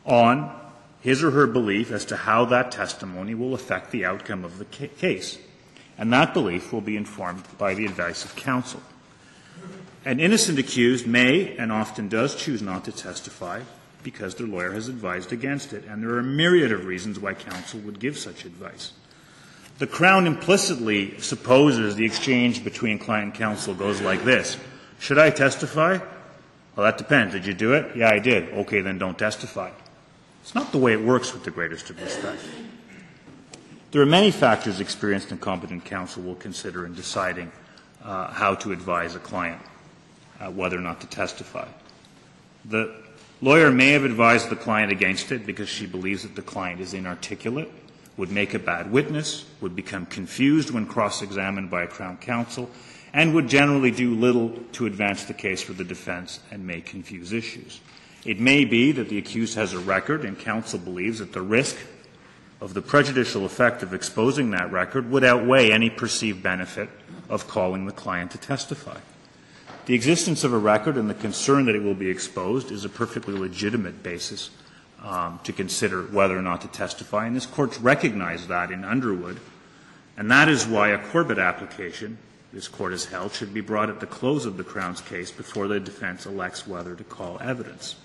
on 0.05 0.53
his 1.01 1.23
or 1.23 1.31
her 1.31 1.45
belief 1.45 1.91
as 1.91 2.05
to 2.05 2.15
how 2.15 2.45
that 2.45 2.71
testimony 2.71 3.35
will 3.35 3.53
affect 3.53 3.91
the 3.91 4.05
outcome 4.05 4.43
of 4.43 4.57
the 4.57 4.65
case. 4.65 5.37
And 5.97 6.11
that 6.13 6.33
belief 6.33 6.73
will 6.73 6.81
be 6.81 6.97
informed 6.97 7.43
by 7.57 7.73
the 7.73 7.85
advice 7.85 8.25
of 8.25 8.35
counsel. 8.35 8.81
An 10.03 10.19
innocent 10.19 10.59
accused 10.59 11.07
may 11.07 11.55
and 11.57 11.71
often 11.71 12.09
does 12.09 12.35
choose 12.35 12.61
not 12.61 12.85
to 12.85 12.91
testify 12.91 13.61
because 14.05 14.35
their 14.35 14.47
lawyer 14.47 14.71
has 14.71 14.87
advised 14.87 15.33
against 15.33 15.73
it, 15.73 15.83
and 15.85 16.01
there 16.01 16.11
are 16.11 16.19
a 16.19 16.23
myriad 16.23 16.71
of 16.71 16.85
reasons 16.85 17.19
why 17.19 17.33
counsel 17.33 17.79
would 17.81 17.99
give 17.99 18.17
such 18.17 18.45
advice. 18.45 18.93
The 19.79 19.87
Crown 19.87 20.27
implicitly 20.27 21.19
supposes 21.19 21.95
the 21.95 22.05
exchange 22.05 22.63
between 22.63 22.99
client 22.99 23.25
and 23.25 23.33
counsel 23.33 23.73
goes 23.73 23.99
like 23.99 24.23
this 24.23 24.57
Should 24.99 25.17
I 25.17 25.31
testify? 25.31 25.97
Well, 26.75 26.85
that 26.85 26.97
depends. 26.97 27.33
Did 27.33 27.45
you 27.45 27.53
do 27.53 27.73
it? 27.73 27.95
Yeah, 27.95 28.09
I 28.09 28.19
did. 28.19 28.53
Okay, 28.53 28.81
then 28.81 28.97
don't 28.97 29.17
testify. 29.17 29.71
It's 30.41 30.53
not 30.53 30.71
the 30.71 30.77
way 30.77 30.93
it 30.93 31.01
works 31.01 31.33
with 31.33 31.43
the 31.43 31.51
greatest 31.51 31.89
of 31.89 31.99
respect. 31.99 32.41
There 33.91 34.01
are 34.01 34.05
many 34.05 34.29
factors 34.29 34.79
experienced 34.79 35.31
and 35.31 35.41
competent 35.41 35.85
counsel 35.85 36.21
will 36.21 36.35
consider 36.35 36.85
in 36.85 36.93
deciding 36.93 37.51
uh, 38.03 38.31
how 38.31 38.55
to 38.55 38.71
advise 38.71 39.15
a 39.15 39.19
client 39.19 39.61
uh, 40.39 40.51
whether 40.51 40.77
or 40.77 40.81
not 40.81 41.01
to 41.01 41.07
testify. 41.07 41.67
The 42.65 43.04
Lawyer 43.41 43.69
may 43.69 43.89
have 43.89 44.05
advised 44.05 44.49
the 44.49 44.55
client 44.55 44.91
against 44.91 45.31
it 45.31 45.45
because 45.45 45.67
she 45.67 45.85
believes 45.85 46.23
that 46.23 46.35
the 46.35 46.41
client 46.41 46.79
is 46.79 46.93
inarticulate, 46.93 47.69
would 48.15 48.31
make 48.31 48.53
a 48.53 48.59
bad 48.59 48.89
witness, 48.91 49.45
would 49.59 49.75
become 49.75 50.05
confused 50.05 50.71
when 50.71 50.85
cross 50.85 51.21
examined 51.21 51.69
by 51.69 51.83
a 51.83 51.87
Crown 51.87 52.17
counsel, 52.17 52.69
and 53.13 53.33
would 53.33 53.49
generally 53.49 53.91
do 53.91 54.15
little 54.15 54.51
to 54.71 54.85
advance 54.85 55.25
the 55.25 55.33
case 55.33 55.61
for 55.61 55.73
the 55.73 55.83
defense 55.83 56.39
and 56.49 56.65
may 56.65 56.79
confuse 56.79 57.33
issues. 57.33 57.81
It 58.25 58.39
may 58.39 58.63
be 58.63 58.93
that 58.93 59.09
the 59.09 59.17
accused 59.17 59.55
has 59.55 59.73
a 59.73 59.79
record 59.79 60.23
and 60.23 60.39
counsel 60.39 60.79
believes 60.79 61.19
that 61.19 61.33
the 61.33 61.41
risk 61.41 61.75
of 62.61 62.73
the 62.73 62.81
prejudicial 62.81 63.45
effect 63.45 63.83
of 63.83 63.93
exposing 63.93 64.51
that 64.51 64.71
record 64.71 65.11
would 65.11 65.25
outweigh 65.25 65.71
any 65.71 65.89
perceived 65.89 66.41
benefit 66.41 66.89
of 67.29 67.47
calling 67.47 67.85
the 67.85 67.91
client 67.91 68.31
to 68.31 68.37
testify. 68.37 68.97
The 69.85 69.93
existence 69.93 70.43
of 70.43 70.53
a 70.53 70.57
record 70.57 70.97
and 70.97 71.09
the 71.09 71.13
concern 71.13 71.65
that 71.65 71.75
it 71.75 71.83
will 71.83 71.93
be 71.93 72.09
exposed 72.09 72.71
is 72.71 72.85
a 72.85 72.89
perfectly 72.89 73.35
legitimate 73.35 74.01
basis 74.01 74.49
um, 75.03 75.39
to 75.43 75.53
consider 75.53 76.03
whether 76.03 76.37
or 76.37 76.41
not 76.41 76.61
to 76.61 76.67
testify, 76.67 77.27
and 77.27 77.35
this 77.35 77.45
court's 77.45 77.79
recognized 77.79 78.47
that 78.47 78.71
in 78.71 78.83
Underwood, 78.83 79.39
and 80.17 80.31
that 80.31 80.49
is 80.49 80.65
why 80.65 80.89
a 80.89 80.97
Corbett 80.97 81.37
application, 81.37 82.17
this 82.51 82.67
court 82.67 82.91
has 82.91 83.05
held, 83.05 83.33
should 83.33 83.53
be 83.53 83.61
brought 83.61 83.89
at 83.89 83.99
the 83.99 84.07
close 84.07 84.45
of 84.45 84.57
the 84.57 84.63
Crown's 84.63 85.01
case 85.01 85.29
before 85.29 85.67
the 85.67 85.79
defense 85.79 86.25
elects 86.25 86.65
whether 86.65 86.95
to 86.95 87.03
call 87.03 87.39
evidence. 87.39 87.95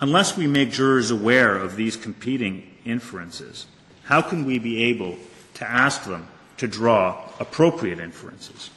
Unless 0.00 0.36
we 0.36 0.48
make 0.48 0.72
jurors 0.72 1.12
aware 1.12 1.56
of 1.56 1.76
these 1.76 1.96
competing 1.96 2.68
inferences, 2.84 3.66
how 4.04 4.20
can 4.20 4.44
we 4.44 4.58
be 4.58 4.82
able 4.82 5.16
to 5.54 5.70
ask 5.70 6.04
them 6.04 6.26
to 6.62 6.68
draw 6.68 7.28
appropriate 7.40 7.98
inferences. 7.98 8.70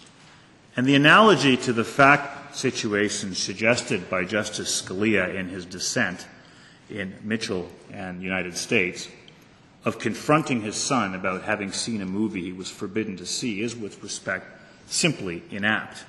And 0.77 0.85
the 0.85 0.95
analogy 0.95 1.55
to 1.57 1.73
the 1.73 1.85
fact 1.85 2.55
situation 2.55 3.33
suggested 3.33 4.09
by 4.09 4.25
Justice 4.25 4.81
Scalia 4.81 5.33
in 5.33 5.47
his 5.47 5.65
dissent 5.65 6.27
in 6.89 7.15
Mitchell 7.23 7.69
and 7.91 8.21
United 8.21 8.57
States 8.57 9.07
of 9.85 9.99
confronting 9.99 10.61
his 10.61 10.75
son 10.75 11.15
about 11.15 11.43
having 11.43 11.71
seen 11.71 12.01
a 12.01 12.05
movie 12.05 12.41
he 12.41 12.51
was 12.51 12.69
forbidden 12.69 13.15
to 13.17 13.25
see 13.25 13.61
is, 13.61 13.75
with 13.75 14.01
respect, 14.03 14.47
simply 14.87 15.43
inapt. 15.51 16.03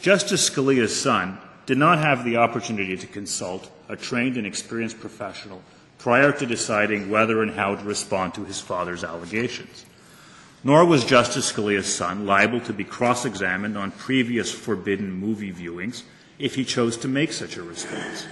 Justice 0.00 0.48
Scalia's 0.48 0.98
son 0.98 1.38
did 1.66 1.78
not 1.78 1.98
have 1.98 2.24
the 2.24 2.36
opportunity 2.36 2.96
to 2.96 3.06
consult 3.06 3.70
a 3.88 3.96
trained 3.96 4.36
and 4.36 4.46
experienced 4.46 5.00
professional 5.00 5.62
prior 5.98 6.32
to 6.32 6.46
deciding 6.46 7.10
whether 7.10 7.42
and 7.42 7.50
how 7.50 7.74
to 7.74 7.84
respond 7.84 8.34
to 8.34 8.44
his 8.44 8.60
father's 8.60 9.04
allegations. 9.04 9.84
Nor 10.62 10.84
was 10.84 11.06
Justice 11.06 11.50
Scalia's 11.50 11.92
son 11.92 12.26
liable 12.26 12.60
to 12.60 12.74
be 12.74 12.84
cross 12.84 13.24
examined 13.24 13.78
on 13.78 13.92
previous 13.92 14.52
forbidden 14.52 15.10
movie 15.10 15.52
viewings 15.52 16.02
if 16.38 16.54
he 16.54 16.64
chose 16.64 16.98
to 16.98 17.08
make 17.08 17.32
such 17.32 17.56
a 17.56 17.62
response. 17.62 18.26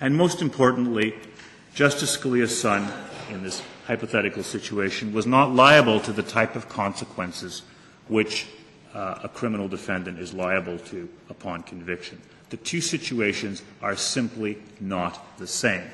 And 0.00 0.16
most 0.16 0.40
importantly, 0.40 1.14
Justice 1.74 2.16
Scalia's 2.16 2.58
son, 2.58 2.90
in 3.30 3.42
this 3.42 3.62
hypothetical 3.86 4.42
situation, 4.42 5.12
was 5.12 5.26
not 5.26 5.54
liable 5.54 6.00
to 6.00 6.12
the 6.12 6.22
type 6.22 6.56
of 6.56 6.68
consequences 6.70 7.62
which 8.08 8.46
uh, 8.94 9.18
a 9.22 9.28
criminal 9.28 9.68
defendant 9.68 10.18
is 10.18 10.32
liable 10.32 10.78
to 10.78 11.08
upon 11.28 11.62
conviction. 11.62 12.20
The 12.48 12.56
two 12.56 12.80
situations 12.80 13.62
are 13.82 13.96
simply 13.96 14.58
not 14.80 15.38
the 15.38 15.46
same. 15.46 15.84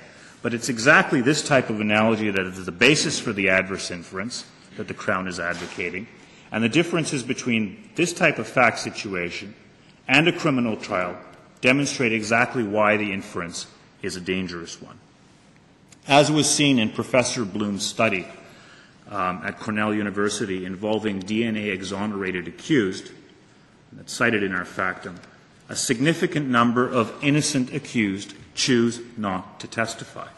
But 0.43 0.55
it's 0.55 0.69
exactly 0.69 1.21
this 1.21 1.47
type 1.47 1.71
of 1.71 1.81
analogy 1.81 2.31
that 2.31 2.47
is 2.47 2.65
the 2.65 2.73
basis 2.73 3.19
for 3.19 3.33
the 3.33 3.49
adverse 3.49 3.91
inference 3.91 4.45
that 4.77 4.89
the 4.89 4.95
Crown 4.95 5.29
is 5.29 5.41
advocating. 5.41 6.07
And 6.53 6.63
the 6.63 6.69
differences 6.69 7.23
between 7.23 7.91
this 7.97 8.13
type 8.13 8.39
of 8.39 8.47
fact 8.47 8.79
situation 8.79 9.55
and 10.09 10.29
a 10.29 10.33
criminal 10.33 10.77
trial 10.77 11.17
demonstrate 11.61 12.13
exactly 12.13 12.63
why 12.63 12.97
the 12.97 13.13
inference 13.13 13.67
is 14.03 14.17
a 14.17 14.21
dangerous 14.21 14.81
one. 14.81 14.99
As 16.07 16.31
was 16.31 16.49
seen 16.49 16.79
in 16.79 16.91
Professor 16.91 17.45
Blume's 17.45 17.85
study 17.85 18.27
um, 19.09 19.43
at 19.45 19.59
Cornell 19.59 19.93
University 19.93 20.65
involving 20.65 21.21
DNA 21.21 21.73
exonerated 21.73 22.47
accused, 22.47 23.11
that's 23.93 24.13
cited 24.13 24.43
in 24.43 24.53
our 24.53 24.65
factum, 24.65 25.19
a 25.69 25.75
significant 25.75 26.49
number 26.49 26.89
of 26.89 27.13
innocent 27.23 27.75
accused 27.75 28.35
choose 28.55 29.01
not 29.17 29.59
to 29.61 29.67
testify. 29.67 30.29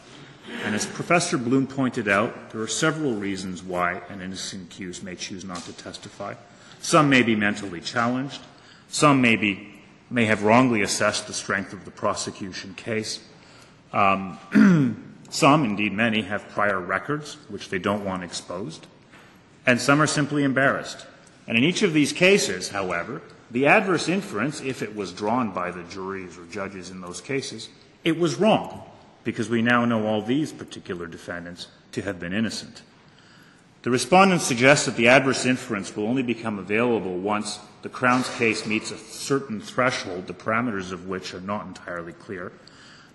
And 0.63 0.75
as 0.75 0.85
Professor 0.85 1.37
Blume 1.37 1.67
pointed 1.67 2.07
out, 2.07 2.51
there 2.51 2.61
are 2.61 2.67
several 2.67 3.13
reasons 3.13 3.63
why 3.63 4.01
an 4.09 4.21
innocent 4.21 4.71
accused 4.71 5.03
may 5.03 5.15
choose 5.15 5.43
not 5.43 5.59
to 5.63 5.73
testify. 5.73 6.35
Some 6.81 7.09
may 7.09 7.23
be 7.23 7.35
mentally 7.35 7.81
challenged. 7.81 8.41
Some 8.87 9.21
may, 9.21 9.35
be, 9.35 9.73
may 10.09 10.25
have 10.25 10.43
wrongly 10.43 10.81
assessed 10.81 11.27
the 11.27 11.33
strength 11.33 11.73
of 11.73 11.85
the 11.85 11.91
prosecution 11.91 12.73
case. 12.75 13.19
Um, 13.93 14.37
some, 15.29 15.63
indeed 15.65 15.93
many, 15.93 16.21
have 16.23 16.47
prior 16.49 16.79
records 16.79 17.37
which 17.49 17.69
they 17.69 17.79
don't 17.79 18.05
want 18.05 18.23
exposed. 18.23 18.87
And 19.65 19.79
some 19.79 20.01
are 20.01 20.07
simply 20.07 20.43
embarrassed. 20.43 21.05
And 21.47 21.57
in 21.57 21.63
each 21.63 21.81
of 21.83 21.93
these 21.93 22.13
cases, 22.13 22.69
however, 22.69 23.21
the 23.51 23.65
adverse 23.65 24.07
inference, 24.07 24.61
if 24.61 24.81
it 24.81 24.95
was 24.95 25.11
drawn 25.11 25.51
by 25.51 25.71
the 25.71 25.83
juries 25.83 26.37
or 26.37 26.45
judges 26.45 26.91
in 26.91 27.01
those 27.01 27.21
cases, 27.21 27.69
it 28.03 28.17
was 28.17 28.35
wrong, 28.35 28.88
because 29.23 29.49
we 29.49 29.61
now 29.61 29.85
know 29.85 30.05
all 30.07 30.21
these 30.21 30.51
particular 30.51 31.05
defendants 31.05 31.67
to 31.91 32.01
have 32.01 32.19
been 32.19 32.33
innocent. 32.33 32.81
The 33.81 33.91
respondent 33.91 34.41
suggests 34.41 34.85
that 34.85 34.97
the 34.97 35.07
adverse 35.07 35.45
inference 35.45 35.95
will 35.95 36.05
only 36.05 36.23
become 36.23 36.59
available 36.59 37.17
once 37.17 37.59
the 37.81 37.89
Crown's 37.89 38.29
case 38.35 38.65
meets 38.65 38.91
a 38.91 38.97
certain 38.97 39.61
threshold, 39.61 40.27
the 40.27 40.33
parameters 40.33 40.91
of 40.91 41.07
which 41.07 41.33
are 41.33 41.39
not 41.39 41.65
entirely 41.65 42.11
clear, 42.11 42.51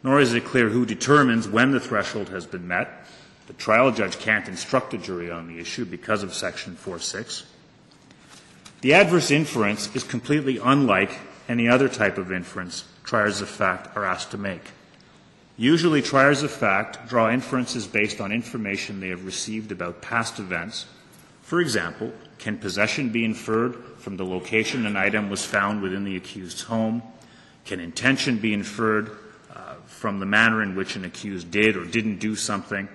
nor 0.03 0.21
is 0.21 0.33
it 0.33 0.45
clear 0.45 0.71
who 0.71 0.87
determines 0.87 1.47
when 1.47 1.71
the 1.71 1.81
threshold 1.81 2.31
has 2.31 2.47
been 2.47 2.67
met. 2.67 3.07
The 3.47 3.53
trial 3.53 3.91
judge 3.91 4.19
can't 4.19 4.49
instruct 4.49 4.95
a 4.95 4.99
jury 4.99 5.31
on 5.31 5.49
the 5.49 5.59
issue 5.59 5.85
because 5.85 6.23
of 6.23 6.33
Section 6.33 6.77
4.6. 6.77 7.45
The 8.81 8.95
adverse 8.95 9.31
inference 9.31 9.95
is 9.95 10.03
completely 10.03 10.59
unlike 10.59 11.11
any 11.47 11.69
other 11.69 11.89
type 11.89 12.17
of 12.17 12.33
inference 12.33 12.85
triers 13.03 13.43
of 13.43 13.51
fact 13.51 13.95
are 13.97 14.05
asked 14.05 14.31
to 14.31 14.39
make. 14.39 14.71
Usually, 15.57 16.03
triers 16.03 16.43
of 16.43 16.51
fact 16.51 17.09
draw 17.09 17.31
inferences 17.31 17.87
based 17.87 18.21
on 18.21 18.33
information 18.33 19.01
they 19.01 19.09
have 19.09 19.25
received 19.25 19.71
about 19.71 20.03
past 20.03 20.39
events. 20.39 20.87
For 21.43 21.61
example, 21.61 22.13
can 22.39 22.59
possession 22.59 23.11
be 23.11 23.25
inferred 23.25 23.77
from 23.99 24.17
the 24.17 24.25
location 24.25 24.87
an 24.87 24.97
item 24.97 25.31
was 25.31 25.45
found 25.45 25.81
within 25.81 26.05
the 26.05 26.17
accused's 26.17 26.63
home? 26.63 27.03
Can 27.65 27.81
intention 27.81 28.39
be 28.39 28.53
inferred 28.53 29.13
uh, 29.55 29.75
from 29.87 30.19
the 30.19 30.27
manner 30.27 30.63
in 30.63 30.75
which 30.75 30.97
an 30.97 31.05
accused 31.05 31.51
did 31.51 31.77
or 31.77 31.85
didn't 31.85 32.19
do 32.19 32.35
something? 32.35 32.89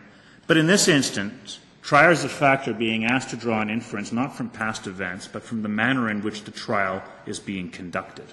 But 0.46 0.58
in 0.58 0.68
this 0.68 0.88
instance, 0.88 1.60
Triers 1.82 2.24
of 2.24 2.32
fact 2.32 2.68
are 2.68 2.74
being 2.74 3.06
asked 3.06 3.32
to 3.32 3.36
draw 3.36 3.62
an 3.62 3.70
inference 3.70 4.12
not 4.12 4.36
from 4.36 4.50
past 4.50 4.86
events, 4.86 5.28
but 5.28 5.42
from 5.42 5.64
the 5.64 5.70
manner 5.70 6.10
in 6.10 6.22
which 6.22 6.44
the 6.44 6.52
trial 6.52 7.02
is 7.26 7.40
being 7.40 7.72
conducted. 7.72 8.26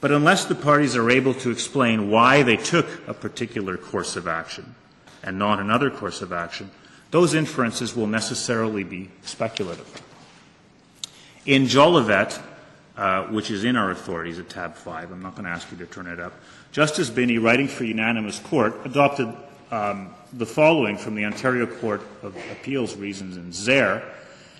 But 0.00 0.12
unless 0.12 0.44
the 0.44 0.54
parties 0.54 0.96
are 0.96 1.10
able 1.10 1.34
to 1.34 1.50
explain 1.50 2.10
why 2.10 2.42
they 2.42 2.56
took 2.56 2.86
a 3.08 3.14
particular 3.14 3.76
course 3.76 4.16
of 4.16 4.28
action 4.28 4.74
and 5.22 5.38
not 5.38 5.58
another 5.58 5.90
course 5.90 6.22
of 6.22 6.32
action, 6.32 6.70
those 7.10 7.34
inferences 7.34 7.96
will 7.96 8.06
necessarily 8.06 8.84
be 8.84 9.10
speculative. 9.22 10.02
In 11.46 11.64
Jolivet, 11.64 12.40
uh, 12.96 13.24
which 13.24 13.50
is 13.50 13.64
in 13.64 13.76
our 13.76 13.90
authorities 13.90 14.38
at 14.38 14.48
tab 14.48 14.74
5, 14.74 15.10
I'm 15.10 15.22
not 15.22 15.34
going 15.34 15.44
to 15.44 15.50
ask 15.50 15.70
you 15.72 15.78
to 15.78 15.86
turn 15.86 16.06
it 16.06 16.20
up, 16.20 16.34
Justice 16.70 17.10
Binnie, 17.10 17.38
writing 17.38 17.66
for 17.66 17.84
unanimous 17.84 18.38
court, 18.38 18.74
adopted 18.84 19.32
um, 19.70 20.14
the 20.32 20.46
following 20.46 20.96
from 20.96 21.14
the 21.14 21.24
Ontario 21.24 21.66
Court 21.66 22.02
of 22.22 22.36
Appeals 22.52 22.94
reasons 22.96 23.36
in 23.36 23.50
Zehr, 23.50 24.04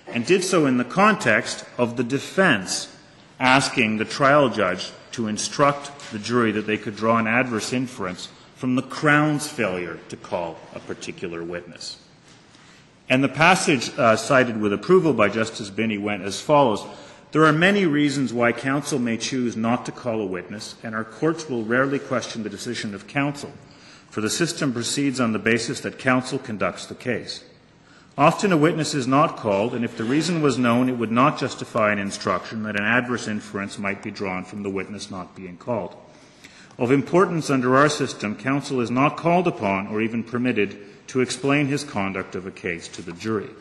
and 0.07 0.25
did 0.25 0.43
so 0.43 0.65
in 0.65 0.77
the 0.77 0.83
context 0.83 1.63
of 1.77 1.97
the 1.97 2.03
defense 2.03 2.93
asking 3.39 3.97
the 3.97 4.05
trial 4.05 4.49
judge 4.49 4.91
to 5.13 5.27
instruct 5.27 6.11
the 6.11 6.19
jury 6.19 6.51
that 6.51 6.67
they 6.67 6.77
could 6.77 6.95
draw 6.95 7.17
an 7.17 7.27
adverse 7.27 7.73
inference 7.73 8.29
from 8.55 8.75
the 8.75 8.81
Crown's 8.81 9.47
failure 9.47 9.99
to 10.09 10.17
call 10.17 10.57
a 10.73 10.79
particular 10.79 11.43
witness. 11.43 11.97
And 13.09 13.23
the 13.23 13.29
passage 13.29 13.97
uh, 13.97 14.15
cited 14.15 14.59
with 14.61 14.73
approval 14.73 15.13
by 15.13 15.29
Justice 15.29 15.69
Binnie 15.69 15.97
went 15.97 16.23
as 16.23 16.41
follows. 16.41 16.85
There 17.31 17.45
are 17.45 17.53
many 17.53 17.85
reasons 17.85 18.33
why 18.33 18.51
counsel 18.51 18.99
may 18.99 19.17
choose 19.17 19.55
not 19.55 19.85
to 19.85 19.91
call 19.91 20.21
a 20.21 20.25
witness, 20.25 20.75
and 20.83 20.93
our 20.93 21.03
courts 21.03 21.49
will 21.49 21.63
rarely 21.63 21.99
question 21.99 22.43
the 22.43 22.49
decision 22.49 22.93
of 22.93 23.07
counsel 23.07 23.51
for 24.09 24.21
the 24.21 24.29
system 24.29 24.73
proceeds 24.73 25.19
on 25.19 25.33
the 25.33 25.39
basis 25.39 25.79
that 25.81 25.99
counsel 25.99 26.39
conducts 26.39 26.85
the 26.85 26.95
case. 26.95 27.43
Often 28.19 28.51
a 28.51 28.57
witness 28.57 28.93
is 28.93 29.07
not 29.07 29.37
called, 29.37 29.73
and 29.73 29.85
if 29.85 29.95
the 29.95 30.03
reason 30.03 30.41
was 30.41 30.57
known, 30.57 30.89
it 30.89 30.97
would 30.97 31.09
not 31.09 31.39
justify 31.39 31.93
an 31.93 31.99
instruction 31.99 32.63
that 32.63 32.75
an 32.75 32.83
adverse 32.83 33.29
inference 33.29 33.79
might 33.79 34.03
be 34.03 34.11
drawn 34.11 34.43
from 34.43 34.61
the 34.61 34.69
witness 34.69 35.09
not 35.09 35.37
being 35.37 35.55
called. 35.55 35.95
Of 36.77 36.91
importance 36.91 37.49
under 37.49 37.77
our 37.77 37.87
system, 37.87 38.35
counsel 38.35 38.81
is 38.81 38.91
not 38.91 39.15
called 39.15 39.47
upon 39.47 39.87
or 39.87 40.01
even 40.01 40.25
permitted 40.25 41.07
to 41.07 41.21
explain 41.21 41.67
his 41.67 41.85
conduct 41.85 42.35
of 42.35 42.45
a 42.45 42.51
case 42.51 42.89
to 42.89 43.01
the 43.01 43.13
jury. 43.13 43.51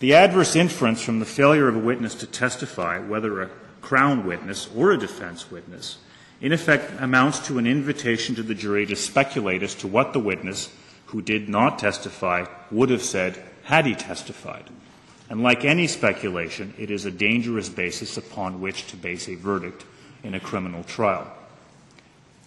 The 0.00 0.14
adverse 0.14 0.54
inference 0.54 1.00
from 1.00 1.18
the 1.18 1.24
failure 1.24 1.66
of 1.66 1.76
a 1.76 1.78
witness 1.78 2.14
to 2.16 2.26
testify, 2.26 2.98
whether 2.98 3.40
a 3.40 3.50
Crown 3.80 4.26
witness 4.26 4.68
or 4.76 4.92
a 4.92 4.98
defense 4.98 5.50
witness, 5.50 5.96
in 6.42 6.52
effect 6.52 6.92
amounts 7.00 7.38
to 7.46 7.56
an 7.56 7.66
invitation 7.66 8.34
to 8.34 8.42
the 8.42 8.54
jury 8.54 8.84
to 8.84 8.96
speculate 8.96 9.62
as 9.62 9.74
to 9.76 9.88
what 9.88 10.12
the 10.12 10.20
witness 10.20 10.68
who 11.14 11.22
did 11.22 11.48
not 11.48 11.78
testify 11.78 12.44
would 12.72 12.90
have 12.90 13.00
said 13.00 13.40
had 13.62 13.86
he 13.86 13.94
testified. 13.94 14.68
And 15.30 15.44
like 15.44 15.64
any 15.64 15.86
speculation, 15.86 16.74
it 16.76 16.90
is 16.90 17.04
a 17.04 17.10
dangerous 17.12 17.68
basis 17.68 18.16
upon 18.16 18.60
which 18.60 18.88
to 18.88 18.96
base 18.96 19.28
a 19.28 19.36
verdict 19.36 19.84
in 20.24 20.34
a 20.34 20.40
criminal 20.40 20.82
trial. 20.82 21.32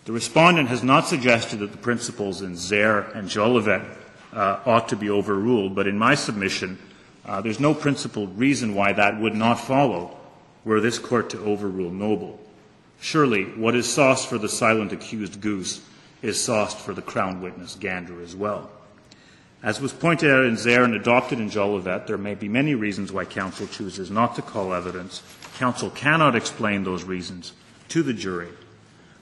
The 0.03 0.11
respondent 0.11 0.67
has 0.67 0.83
not 0.83 1.07
suggested 1.07 1.59
that 1.59 1.71
the 1.71 1.77
principles 1.77 2.41
in 2.41 2.55
Zehr 2.55 3.15
and 3.15 3.29
Jolivet 3.29 3.85
uh, 4.33 4.59
ought 4.65 4.89
to 4.89 4.97
be 4.97 5.09
overruled, 5.09 5.73
but 5.73 5.87
in 5.87 5.97
my 5.97 6.15
submission, 6.15 6.77
uh, 7.25 7.39
there's 7.39 7.61
no 7.61 7.73
principled 7.73 8.37
reason 8.37 8.75
why 8.75 8.91
that 8.91 9.17
would 9.17 9.35
not 9.35 9.61
follow 9.61 10.17
were 10.65 10.81
this 10.81 10.99
court 10.99 11.29
to 11.29 11.39
overrule 11.39 11.91
Noble. 11.91 12.37
Surely, 12.99 13.45
what 13.45 13.75
is 13.75 13.87
sauce 13.87 14.25
for 14.25 14.37
the 14.37 14.49
silent 14.49 14.91
accused 14.91 15.39
goose 15.39 15.87
is 16.21 16.41
sauced 16.41 16.77
for 16.77 16.93
the 16.93 17.01
crown 17.01 17.41
witness 17.41 17.75
gander 17.75 18.21
as 18.21 18.35
well. 18.35 18.69
As 19.63 19.81
was 19.81 19.93
pointed 19.93 20.29
out 20.29 20.45
in 20.45 20.55
Zehr 20.55 20.83
and 20.83 20.93
adopted 20.93 21.39
in 21.39 21.49
Jolivet, 21.49 22.05
there 22.05 22.17
may 22.17 22.35
be 22.35 22.47
many 22.47 22.75
reasons 22.75 23.11
why 23.11 23.25
counsel 23.25 23.67
chooses 23.67 24.11
not 24.11 24.35
to 24.35 24.41
call 24.41 24.73
evidence. 24.73 25.23
Counsel 25.55 25.89
cannot 25.89 26.35
explain 26.35 26.83
those 26.83 27.03
reasons 27.03 27.53
to 27.89 28.03
the 28.03 28.13
jury. 28.13 28.49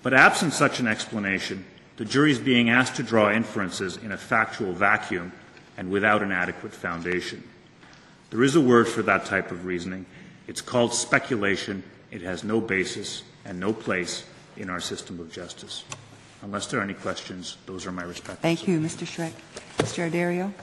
But 0.04 0.14
absent 0.14 0.54
such 0.54 0.80
an 0.80 0.88
explanation, 0.88 1.66
the 1.98 2.06
jury 2.06 2.32
is 2.32 2.40
being 2.40 2.70
asked 2.70 2.98
to 2.98 3.04
draw 3.04 3.32
inferences 3.32 3.98
in 3.98 4.12
a 4.12 4.18
factual 4.18 4.74
vacuum 4.74 5.32
and 5.78 5.90
without 5.90 6.22
an 6.22 6.32
adequate 6.32 6.74
foundation. 6.74 7.42
There 8.30 8.44
is 8.44 8.56
a 8.56 8.62
word 8.62 8.88
for 8.88 9.02
that 9.04 9.26
type 9.26 9.52
of 9.52 9.66
reasoning. 9.66 10.06
It's 10.48 10.62
called 10.62 10.94
speculation. 10.94 11.84
It 12.12 12.22
has 12.22 12.44
no 12.44 12.60
basis 12.60 13.24
and 13.46 13.60
no 13.60 13.72
place 13.72 14.26
in 14.58 14.70
our 14.70 14.82
system 14.82 15.20
of 15.20 15.32
justice. 15.32 15.86
Unless 16.42 16.68
there 16.68 16.80
are 16.80 16.84
any 16.84 16.94
questions, 16.94 17.58
those 17.66 17.86
are 17.86 17.92
my 17.92 18.04
responses. 18.04 18.42
Thank 18.42 18.68
you, 18.68 18.80
Mr. 18.80 19.06
Schreck. 19.06 19.34
Mr. 19.80 20.10
Addario? 20.10 20.54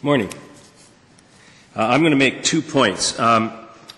Morning. 0.00 0.30
Uh, 1.74 1.82
I'm 1.82 2.00
going 2.00 2.12
to 2.12 2.16
make 2.16 2.44
two 2.44 2.62
points. 2.62 3.18
Um, 3.18 3.50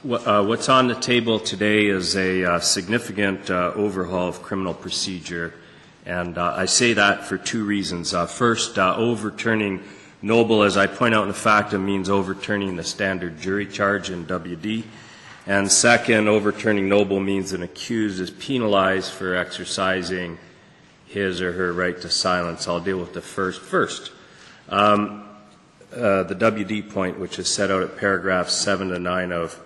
wh- 0.02 0.26
uh, 0.26 0.42
what's 0.42 0.70
on 0.70 0.88
the 0.88 0.94
table 0.94 1.38
today 1.38 1.86
is 1.86 2.16
a 2.16 2.42
uh, 2.42 2.59
significant 2.60 3.51
uh, 3.51 3.72
overhaul 3.76 4.28
of 4.28 4.42
criminal 4.42 4.72
procedure, 4.72 5.52
and 6.06 6.39
uh, 6.39 6.55
I 6.56 6.66
say 6.66 6.94
that 6.94 7.24
for 7.24 7.36
two 7.36 7.64
reasons. 7.64 8.14
Uh, 8.14 8.27
first, 8.27 8.78
overturning 8.78 9.82
Noble, 10.22 10.62
as 10.62 10.77
I 10.77 10.86
point 10.86 11.14
out 11.14 11.22
in 11.22 11.28
the 11.28 11.35
factum, 11.35 11.85
means 11.86 12.10
overturning 12.10 12.77
the 12.77 12.85
standard 12.85 13.40
jury 13.40 13.66
charge 13.66 14.10
in 14.10 14.27
WD. 14.27 14.85
And 15.47 15.70
second, 15.70 16.28
overturning 16.28 16.89
Noble 16.89 17.20
means 17.20 17.52
an 17.52 17.62
accused 17.62 18.20
is 18.20 18.31
penalized 18.31 19.12
for 19.12 19.35
exercising 19.35 20.39
his 21.06 21.40
or 21.40 21.52
her 21.52 21.72
right 21.72 22.01
to 22.02 22.10
silence. 22.10 22.68
I'll 22.68 22.81
deal 22.81 22.98
with 22.98 23.14
the 23.14 23.22
first 23.22 23.60
first. 23.60 24.12
Um, 24.68 25.27
uh, 25.93 26.22
the 26.22 26.36
WD 26.36 26.90
point, 26.90 27.18
which 27.18 27.39
is 27.39 27.48
set 27.48 27.70
out 27.70 27.82
at 27.82 27.97
paragraphs 27.97 28.55
7 28.55 28.90
to 28.90 28.98
9 28.98 29.32
of, 29.32 29.59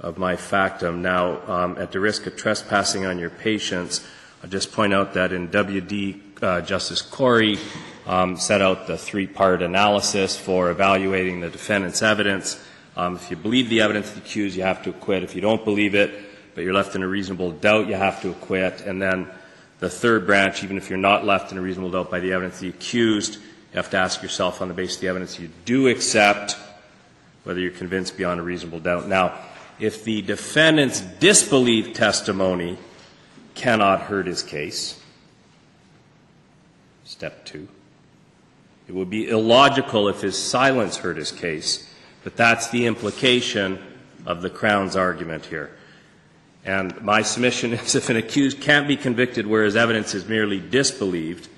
of 0.00 0.18
my 0.18 0.34
factum. 0.34 1.02
Now, 1.02 1.40
um, 1.48 1.78
at 1.78 1.92
the 1.92 2.00
risk 2.00 2.26
of 2.26 2.36
trespassing 2.36 3.06
on 3.06 3.18
your 3.18 3.30
patience, 3.30 4.04
I'll 4.42 4.50
just 4.50 4.72
point 4.72 4.92
out 4.92 5.14
that 5.14 5.32
in 5.32 5.50
WD, 5.50 6.42
uh, 6.42 6.60
Justice 6.62 7.00
Cory 7.00 7.58
um, 8.08 8.36
set 8.36 8.60
out 8.60 8.88
the 8.88 8.98
three 8.98 9.28
part 9.28 9.62
analysis 9.62 10.36
for 10.36 10.68
evaluating 10.68 11.40
the 11.40 11.48
defendant's 11.48 12.02
evidence. 12.02 12.60
Um, 12.96 13.14
if 13.14 13.30
you 13.30 13.36
believe 13.36 13.68
the 13.68 13.82
evidence 13.82 14.08
of 14.08 14.14
the 14.16 14.20
accused, 14.22 14.56
you 14.56 14.64
have 14.64 14.82
to 14.82 14.90
acquit. 14.90 15.22
If 15.22 15.36
you 15.36 15.40
don't 15.40 15.64
believe 15.64 15.94
it, 15.94 16.12
but 16.56 16.64
you're 16.64 16.74
left 16.74 16.96
in 16.96 17.04
a 17.04 17.06
reasonable 17.06 17.52
doubt, 17.52 17.86
you 17.86 17.94
have 17.94 18.20
to 18.22 18.30
acquit. 18.30 18.80
And 18.80 19.00
then 19.00 19.28
the 19.78 19.88
third 19.88 20.26
branch, 20.26 20.64
even 20.64 20.76
if 20.76 20.90
you're 20.90 20.98
not 20.98 21.24
left 21.24 21.52
in 21.52 21.58
a 21.58 21.60
reasonable 21.62 21.92
doubt 21.92 22.10
by 22.10 22.18
the 22.18 22.32
evidence 22.32 22.56
of 22.56 22.62
the 22.62 22.68
accused, 22.70 23.36
you 23.36 23.76
have 23.76 23.90
to 23.90 23.96
ask 23.96 24.24
yourself 24.24 24.60
on 24.60 24.66
the 24.66 24.74
basis 24.74 24.96
of 24.96 25.02
the 25.02 25.08
evidence 25.08 25.38
you 25.38 25.50
do 25.64 25.86
accept 25.86 26.56
whether 27.44 27.60
you're 27.60 27.70
convinced 27.70 28.16
beyond 28.16 28.40
a 28.40 28.42
reasonable 28.42 28.80
doubt. 28.80 29.06
Now, 29.06 29.38
if 29.78 30.02
the 30.02 30.20
defendant's 30.20 31.00
disbelieved 31.00 31.94
testimony 31.94 32.76
cannot 33.54 34.02
hurt 34.02 34.26
his 34.26 34.42
case, 34.42 35.00
step 37.04 37.44
two, 37.44 37.68
it 38.88 38.94
would 38.94 39.10
be 39.10 39.28
illogical 39.28 40.08
if 40.08 40.20
his 40.20 40.36
silence 40.36 40.96
hurt 40.96 41.16
his 41.16 41.30
case, 41.30 41.88
but 42.24 42.36
that's 42.36 42.68
the 42.70 42.86
implication 42.86 43.78
of 44.26 44.42
the 44.42 44.50
Crown's 44.50 44.96
argument 44.96 45.46
here. 45.46 45.70
And 46.64 47.00
my 47.02 47.22
submission 47.22 47.72
is 47.72 47.94
if 47.94 48.10
an 48.10 48.16
accused 48.16 48.60
can't 48.60 48.88
be 48.88 48.96
convicted 48.96 49.46
where 49.46 49.64
his 49.64 49.76
evidence 49.76 50.14
is 50.14 50.26
merely 50.26 50.60
disbelieved, 50.60 51.48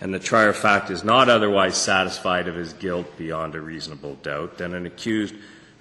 and 0.00 0.12
the 0.12 0.18
trier 0.18 0.50
of 0.50 0.56
fact 0.56 0.90
is 0.90 1.04
not 1.04 1.28
otherwise 1.28 1.76
satisfied 1.76 2.48
of 2.48 2.54
his 2.54 2.72
guilt 2.74 3.16
beyond 3.16 3.54
a 3.54 3.60
reasonable 3.60 4.16
doubt, 4.16 4.58
then 4.58 4.74
an 4.74 4.86
accused 4.86 5.34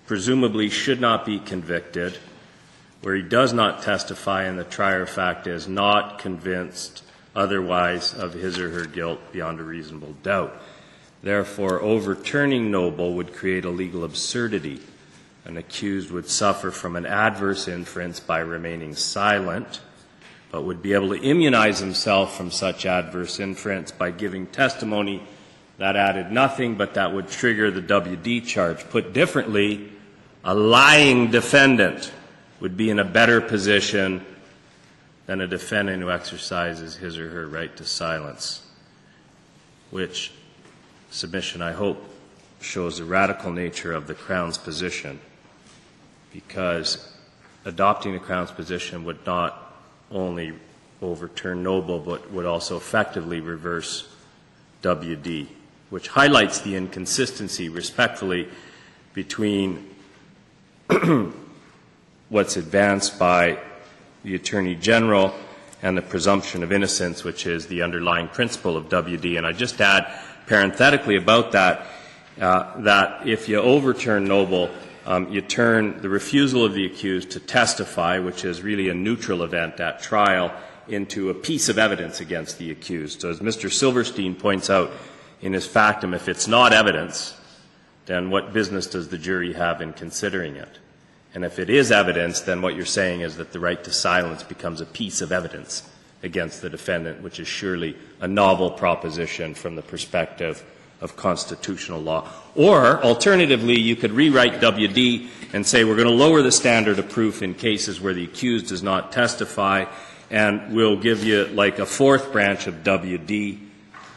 presumably 0.06 0.70
should 0.70 1.02
not 1.02 1.26
be 1.26 1.40
convicted 1.40 2.18
where 3.04 3.16
he 3.16 3.22
does 3.22 3.54
not 3.54 3.84
testify 3.84 4.44
and 4.44 4.58
the 4.58 4.64
trier 4.64 5.04
of 5.04 5.10
fact 5.10 5.46
is 5.46 5.68
not 5.68 6.20
convinced 6.20 7.04
otherwise 7.36 8.14
of 8.14 8.34
his 8.34 8.58
or 8.58 8.70
her 8.72 8.86
guilt 8.86 9.20
beyond 9.32 9.60
a 9.60 9.64
reasonable 9.64 10.14
doubt. 10.24 10.60
Therefore, 11.22 11.82
overturning 11.82 12.72
Noble 12.72 13.14
would 13.14 13.34
create 13.34 13.66
a 13.66 13.70
legal 13.70 14.04
absurdity. 14.04 14.82
An 15.46 15.58
accused 15.58 16.12
would 16.12 16.30
suffer 16.30 16.72
from 16.72 16.96
an 16.96 17.06
adverse 17.06 17.68
inference 17.68 18.20
by 18.20 18.40
remaining 18.40 18.96
silent 18.96 19.82
but 20.54 20.66
would 20.66 20.84
be 20.84 20.94
able 20.94 21.10
to 21.10 21.20
immunize 21.20 21.80
himself 21.80 22.38
from 22.38 22.52
such 22.52 22.86
adverse 22.86 23.40
inference 23.40 23.92
by 23.92 24.12
giving 24.12 24.46
testimony 24.46 25.20
that 25.80 25.96
added 25.96 26.32
nothing, 26.32 26.76
but 26.76 26.94
that 26.94 27.12
would 27.12 27.28
trigger 27.28 27.72
the 27.72 27.82
WD 27.82 28.46
charge. 28.46 28.88
Put 28.90 29.14
differently, 29.14 29.92
a 30.46 30.54
lying 30.54 31.32
defendant 31.32 32.12
would 32.64 32.78
be 32.78 32.90
in 32.90 32.98
a 32.98 33.04
better 33.04 33.42
position 33.42 34.26
than 35.26 35.42
a 35.42 35.48
defendant 35.48 36.02
who 36.02 36.10
exercises 36.10 36.96
his 36.96 37.20
or 37.20 37.30
her 37.30 37.46
right 37.46 37.76
to 37.76 37.84
silence, 37.84 38.66
which 39.92 40.32
submission, 41.12 41.62
I 41.62 41.74
hope, 41.74 42.02
shows 42.62 43.00
the 43.00 43.04
radical 43.04 43.52
nature 43.52 43.92
of 43.92 44.08
the 44.08 44.14
Crown's 44.14 44.58
position, 44.58 45.20
because 46.32 47.14
adopting 47.66 48.14
the 48.14 48.20
Crown's 48.20 48.52
position 48.52 49.04
would 49.04 49.26
not 49.26 49.76
only 50.10 50.54
overturn 51.02 51.64
Noble, 51.64 52.00
but 52.00 52.32
would 52.32 52.46
also 52.46 52.78
effectively 52.78 53.42
reverse 53.42 54.08
WD, 54.84 55.48
which 55.90 56.08
highlights 56.08 56.62
the 56.62 56.78
inconsistency, 56.78 57.68
respectfully, 57.68 58.48
between 59.14 59.90
what's 62.34 62.58
advanced 62.58 63.20
by 63.20 63.60
the 64.24 64.34
Attorney 64.34 64.74
General 64.74 65.32
and 65.84 65.96
the 65.96 66.02
presumption 66.02 66.64
of 66.64 66.72
innocence, 66.72 67.24
which 67.24 67.46
is 67.46 67.68
the 67.68 67.84
underlying 67.84 68.28
principle 68.28 68.76
of 68.76 68.90
WD. 68.90 69.38
And 69.38 69.46
I 69.46 69.52
just 69.52 69.80
add 69.80 70.12
parenthetically 70.48 71.16
about 71.16 71.52
that 71.52 71.86
uh, 72.42 72.82
that 72.82 73.28
if 73.28 73.48
you 73.48 73.60
overturn 73.60 74.26
Noble, 74.26 74.72
um, 75.06 75.32
you 75.32 75.42
turn 75.42 76.02
the 76.02 76.10
refusal 76.10 76.66
of 76.66 76.74
the 76.74 76.88
accused 76.88 77.30
to 77.32 77.40
testify, 77.40 78.18
which 78.18 78.44
is 78.44 78.64
really 78.64 78.90
a 78.90 78.96
neutral 78.96 79.44
event 79.44 79.80
at 79.80 80.02
trial, 80.02 80.52
into 80.88 81.30
a 81.30 81.36
piece 81.36 81.70
of 81.70 81.78
evidence 81.78 82.20
against 82.20 82.58
the 82.58 82.72
accused. 82.72 83.22
So, 83.22 83.30
as 83.30 83.42
Mr. 83.42 83.72
Silverstein 83.72 84.34
points 84.34 84.72
out 84.72 84.92
in 85.40 85.54
his 85.54 85.68
factum, 85.68 86.16
if 86.16 86.28
it's 86.28 86.48
not 86.48 86.74
evidence, 86.74 87.40
then 88.08 88.32
what 88.32 88.54
business 88.54 88.88
does 88.88 89.10
the 89.10 89.20
jury 89.20 89.54
have 89.54 89.82
in 89.82 89.94
considering 89.94 90.56
it? 90.56 90.80
And 91.34 91.44
if 91.44 91.58
it 91.58 91.70
is 91.70 91.92
evidence, 91.92 92.42
then 92.42 92.62
what 92.62 92.76
you're 92.76 92.86
saying 92.86 93.22
is 93.22 93.38
that 93.38 93.52
the 93.52 93.60
right 93.60 93.84
to 93.84 93.92
silence 93.92 94.44
becomes 94.44 94.82
a 94.82 94.86
piece 94.86 95.22
of 95.22 95.32
evidence 95.32 95.90
against 96.22 96.62
the 96.62 96.70
defendant, 96.70 97.22
which 97.22 97.40
is 97.40 97.48
surely 97.48 97.98
a 98.22 98.28
novel 98.28 98.72
proposition 98.72 99.54
from 99.54 99.76
the 99.76 99.82
perspective 99.82 100.64
of 101.02 101.18
constitutional 101.18 102.00
law. 102.00 102.28
Or, 102.56 103.04
alternatively, 103.04 103.78
you 103.78 103.96
could 103.96 104.12
rewrite 104.12 104.62
WD 104.62 105.28
and 105.52 105.68
say 105.68 105.84
we're 105.84 105.98
going 105.98 106.08
to 106.08 106.14
lower 106.14 106.42
the 106.42 106.52
standard 106.52 106.98
of 106.98 107.10
proof 107.10 107.42
in 107.42 107.56
cases 107.56 108.00
where 108.00 108.14
the 108.14 108.24
accused 108.24 108.68
does 108.68 108.82
not 108.82 109.12
testify, 109.12 109.86
and 110.32 110.74
we'll 110.74 110.98
give 110.98 111.24
you 111.24 111.46
like 111.48 111.80
a 111.80 111.86
fourth 111.86 112.32
branch 112.32 112.68
of 112.68 112.76
WD 112.84 113.60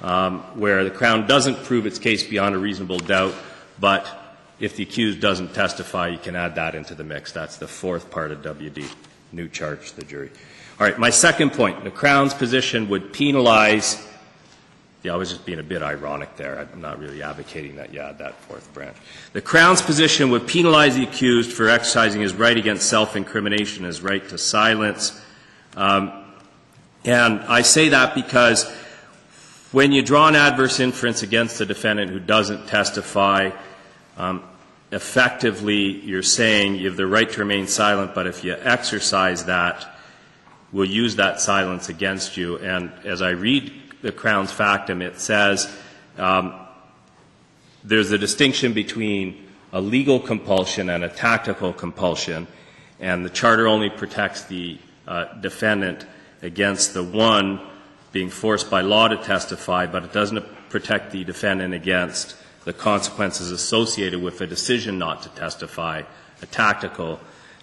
um, 0.03 0.41
where 0.59 0.85
the 0.85 0.91
Crown 0.91 1.27
doesn't 1.27 1.65
prove 1.65 1.87
its 1.87 1.99
case 1.99 2.23
beyond 2.23 2.55
a 2.55 2.59
reasonable 2.59 2.99
doubt, 2.99 3.35
but 3.81 4.26
if 4.59 4.77
the 4.77 4.83
accused 4.83 5.21
doesn't 5.21 5.55
testify, 5.55 6.09
you 6.09 6.19
can 6.19 6.37
add 6.37 6.55
that 6.55 6.75
into 6.75 6.95
the 6.95 7.05
mix. 7.05 7.33
That's 7.33 7.57
the 7.57 7.69
fourth 7.69 8.11
part 8.11 8.33
of 8.33 8.43
WD, 8.43 8.89
new 9.33 9.49
charge 9.49 9.91
to 9.91 9.97
the 9.97 10.05
jury. 10.05 10.31
All 10.79 10.87
right, 10.87 10.99
my 10.99 11.11
second 11.11 11.53
point 11.53 11.85
the 11.85 11.91
Crown's 11.91 12.35
position 12.35 12.89
would 12.89 13.13
penalize 13.13 14.07
yeah, 15.07 15.13
I 15.13 15.17
was 15.17 15.31
just 15.31 15.47
being 15.47 15.61
a 15.61 15.63
bit 15.63 15.83
ironic 15.83 16.37
there. 16.37 16.59
I'm 16.59 16.81
not 16.81 16.99
really 16.99 17.23
advocating 17.23 17.77
that 17.77 17.95
you 17.95 18.01
add 18.01 18.19
that 18.19 18.35
fourth 18.41 18.75
branch. 18.75 18.97
The 19.35 19.41
Crown's 19.41 19.81
position 19.81 20.31
would 20.31 20.49
penalize 20.49 20.97
the 20.97 21.05
accused 21.05 21.53
for 21.53 21.69
exercising 21.69 22.23
his 22.23 22.35
right 22.35 22.57
against 22.57 22.89
self 22.89 23.15
incrimination, 23.15 23.85
his 23.85 24.03
right 24.03 24.29
to 24.31 24.37
silence. 24.37 25.21
Um, 25.77 26.25
and 27.05 27.39
I 27.43 27.63
say 27.63 27.91
that 27.91 28.17
because 28.17 28.69
when 29.71 29.93
you 29.93 30.03
draw 30.03 30.27
an 30.27 30.35
adverse 30.35 30.81
inference 30.81 31.23
against 31.23 31.61
a 31.61 31.67
defendant 31.67 32.11
who 32.11 32.19
doesn't 32.19 32.67
testify, 32.67 33.51
effectively 34.93 36.01
you're 36.01 36.23
saying 36.23 36.77
you 36.77 36.89
have 36.89 36.97
the 36.97 37.07
right 37.07 37.31
to 37.31 37.41
remain 37.41 37.67
silent, 37.67 38.15
but 38.15 38.27
if 38.27 38.45
you 38.45 38.57
exercise 38.59 39.45
that, 39.45 39.87
we'll 40.73 40.89
use 40.89 41.17
that 41.17 41.41
silence 41.41 41.89
against 41.89 42.37
you. 42.37 42.59
And 42.59 42.93
as 43.05 43.23
I 43.23 43.31
read 43.31 43.73
the 44.03 44.13
Crown's 44.13 44.53
factum, 44.53 45.03
it 45.03 45.21
says 45.21 45.75
um, 46.19 46.55
there's 47.85 48.11
a 48.11 48.19
distinction 48.19 48.73
between 48.73 49.45
a 49.73 49.81
legal 49.81 50.21
compulsion 50.21 50.91
and 50.91 51.05
a 51.05 51.09
tactical 51.09 51.73
compulsion, 51.73 52.47
and 53.01 53.25
the 53.25 53.31
Charter 53.31 53.67
only 53.67 53.91
protects 53.91 54.45
the 54.45 54.79
uh, 55.07 55.35
defendant 55.41 56.07
against 56.43 56.95
the 56.95 57.03
one 57.03 57.61
being 58.13 58.31
forced 58.31 58.71
by 58.71 58.81
law 58.81 59.09
to 59.09 59.17
testify, 59.17 59.87
but 59.87 60.05
it 60.05 60.13
doesn't 60.13 60.45
protect 60.71 61.13
the 61.13 61.25
defendant 61.25 61.75
against 61.75 62.37
the 62.67 62.73
consequences 62.73 63.53
associated 63.53 64.21
with 64.21 64.41
a 64.41 64.47
decision 64.47 64.99
not 64.99 65.23
to 65.23 65.29
testify 65.31 66.03
a 66.43 66.47
tactical 66.47 67.21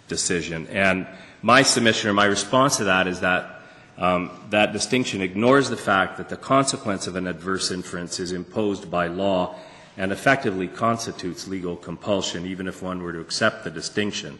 decision. 0.07 0.65
And 0.67 1.05
my 1.41 1.61
submission 1.61 2.09
or 2.09 2.13
my 2.13 2.25
response 2.25 2.77
to 2.77 2.85
that 2.85 3.05
is 3.05 3.19
that 3.19 3.59
um, 3.97 4.31
that 4.49 4.71
distinction 4.71 5.21
ignores 5.21 5.69
the 5.69 5.77
fact 5.77 6.17
that 6.17 6.29
the 6.29 6.37
consequence 6.37 7.05
of 7.05 7.17
an 7.17 7.27
adverse 7.27 7.69
inference 7.69 8.19
is 8.19 8.31
imposed 8.31 8.89
by 8.89 9.07
law 9.07 9.55
and 9.97 10.11
effectively 10.11 10.69
constitutes 10.69 11.47
legal 11.49 11.75
compulsion, 11.75 12.47
even 12.47 12.67
if 12.67 12.81
one 12.81 13.03
were 13.03 13.11
to 13.11 13.19
accept 13.19 13.65
the 13.65 13.69
distinction, 13.69 14.39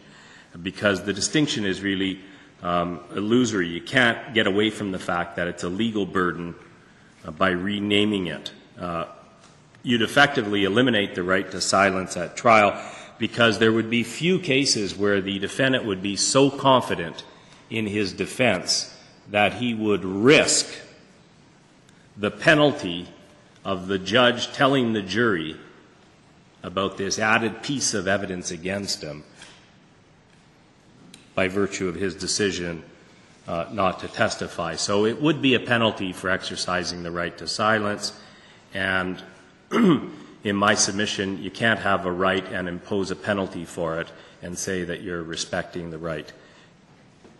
because 0.62 1.04
the 1.04 1.12
distinction 1.12 1.66
is 1.66 1.82
really 1.82 2.20
um, 2.62 3.00
illusory. 3.14 3.68
You 3.68 3.82
can't 3.82 4.34
get 4.34 4.46
away 4.46 4.70
from 4.70 4.92
the 4.92 4.98
fact 4.98 5.36
that 5.36 5.46
it's 5.46 5.62
a 5.62 5.68
legal 5.68 6.06
burden 6.06 6.54
uh, 7.24 7.30
by 7.32 7.50
renaming 7.50 8.28
it. 8.28 8.50
Uh, 8.80 9.04
you'd 9.84 10.02
effectively 10.02 10.64
eliminate 10.64 11.14
the 11.14 11.22
right 11.22 11.48
to 11.52 11.60
silence 11.60 12.16
at 12.16 12.36
trial 12.36 12.82
because 13.18 13.60
there 13.60 13.72
would 13.72 13.88
be 13.88 14.02
few 14.02 14.40
cases 14.40 14.96
where 14.96 15.20
the 15.20 15.38
defendant 15.38 15.84
would 15.84 16.02
be 16.02 16.16
so 16.16 16.50
confident 16.50 17.22
in 17.70 17.86
his 17.86 18.12
defense 18.12 18.96
that 19.30 19.54
he 19.54 19.72
would 19.74 20.04
risk 20.04 20.66
the 22.16 22.30
penalty 22.30 23.06
of 23.64 23.86
the 23.86 23.98
judge 23.98 24.52
telling 24.52 24.92
the 24.92 25.02
jury 25.02 25.56
about 26.62 26.96
this 26.96 27.18
added 27.18 27.62
piece 27.62 27.94
of 27.94 28.08
evidence 28.08 28.50
against 28.50 29.02
him 29.02 29.22
by 31.34 31.46
virtue 31.46 31.88
of 31.88 31.94
his 31.94 32.14
decision 32.14 32.82
uh, 33.46 33.66
not 33.70 34.00
to 34.00 34.08
testify. 34.08 34.76
So 34.76 35.04
it 35.04 35.20
would 35.20 35.42
be 35.42 35.54
a 35.54 35.60
penalty 35.60 36.12
for 36.12 36.30
exercising 36.30 37.02
the 37.02 37.10
right 37.10 37.36
to 37.38 37.46
silence. 37.46 38.18
And 38.72 39.22
in 40.44 40.56
my 40.56 40.74
submission, 40.74 41.42
you 41.42 41.50
can't 41.50 41.80
have 41.80 42.06
a 42.06 42.12
right 42.12 42.46
and 42.52 42.68
impose 42.68 43.10
a 43.10 43.16
penalty 43.16 43.64
for 43.64 44.00
it 44.00 44.08
and 44.42 44.58
say 44.58 44.84
that 44.84 45.02
you're 45.02 45.22
respecting 45.22 45.90
the 45.90 45.98
right. 45.98 46.32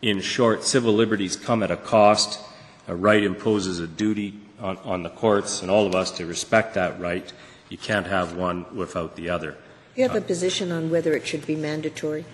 In 0.03 0.21
short, 0.21 0.65
civil 0.65 0.93
liberties 0.93 1.37
come 1.37 1.63
at 1.63 1.71
a 1.71 1.77
cost. 1.77 2.41
A 2.89 2.95
right 2.95 3.23
imposes 3.23 3.79
a 3.79 3.87
duty 3.87 4.41
on, 4.61 4.77
on 4.79 5.03
the 5.03 5.11
courts 5.11 5.63
and 5.63 5.71
all 5.71 5.87
of 5.87 5.95
us 5.95 6.11
to 6.13 6.27
respect 6.27 6.75
that 6.75 7.01
right. 7.01 7.33
You 7.69 7.79
can't 7.79 8.07
have 8.07 8.37
one 8.37 8.67
without 8.75 9.17
the 9.17 9.31
other. 9.31 9.57
You 9.95 10.03
have 10.09 10.17
a 10.17 10.21
position 10.21 10.73
on 10.73 10.91
whether 10.91 11.15
it 11.15 11.27
should 11.27 11.47
be 11.47 11.55
mandatory? 11.55 12.25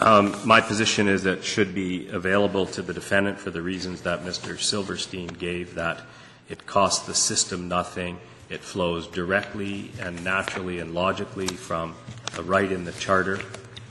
Um, 0.00 0.34
my 0.44 0.60
position 0.60 1.08
is 1.08 1.22
that 1.22 1.38
it 1.38 1.44
should 1.44 1.74
be 1.74 2.08
available 2.08 2.66
to 2.66 2.82
the 2.82 2.92
defendant 2.92 3.38
for 3.38 3.50
the 3.50 3.62
reasons 3.62 4.00
that 4.02 4.24
Mr. 4.24 4.58
Silverstein 4.58 5.28
gave, 5.28 5.74
that 5.76 6.00
it 6.48 6.66
costs 6.66 7.06
the 7.06 7.14
system 7.14 7.68
nothing, 7.68 8.18
it 8.50 8.60
flows 8.60 9.06
directly 9.06 9.90
and 10.00 10.22
naturally 10.22 10.78
and 10.78 10.94
logically 10.94 11.46
from 11.48 11.94
the 12.36 12.42
right 12.42 12.70
in 12.70 12.84
the 12.84 12.92
Charter. 12.92 13.40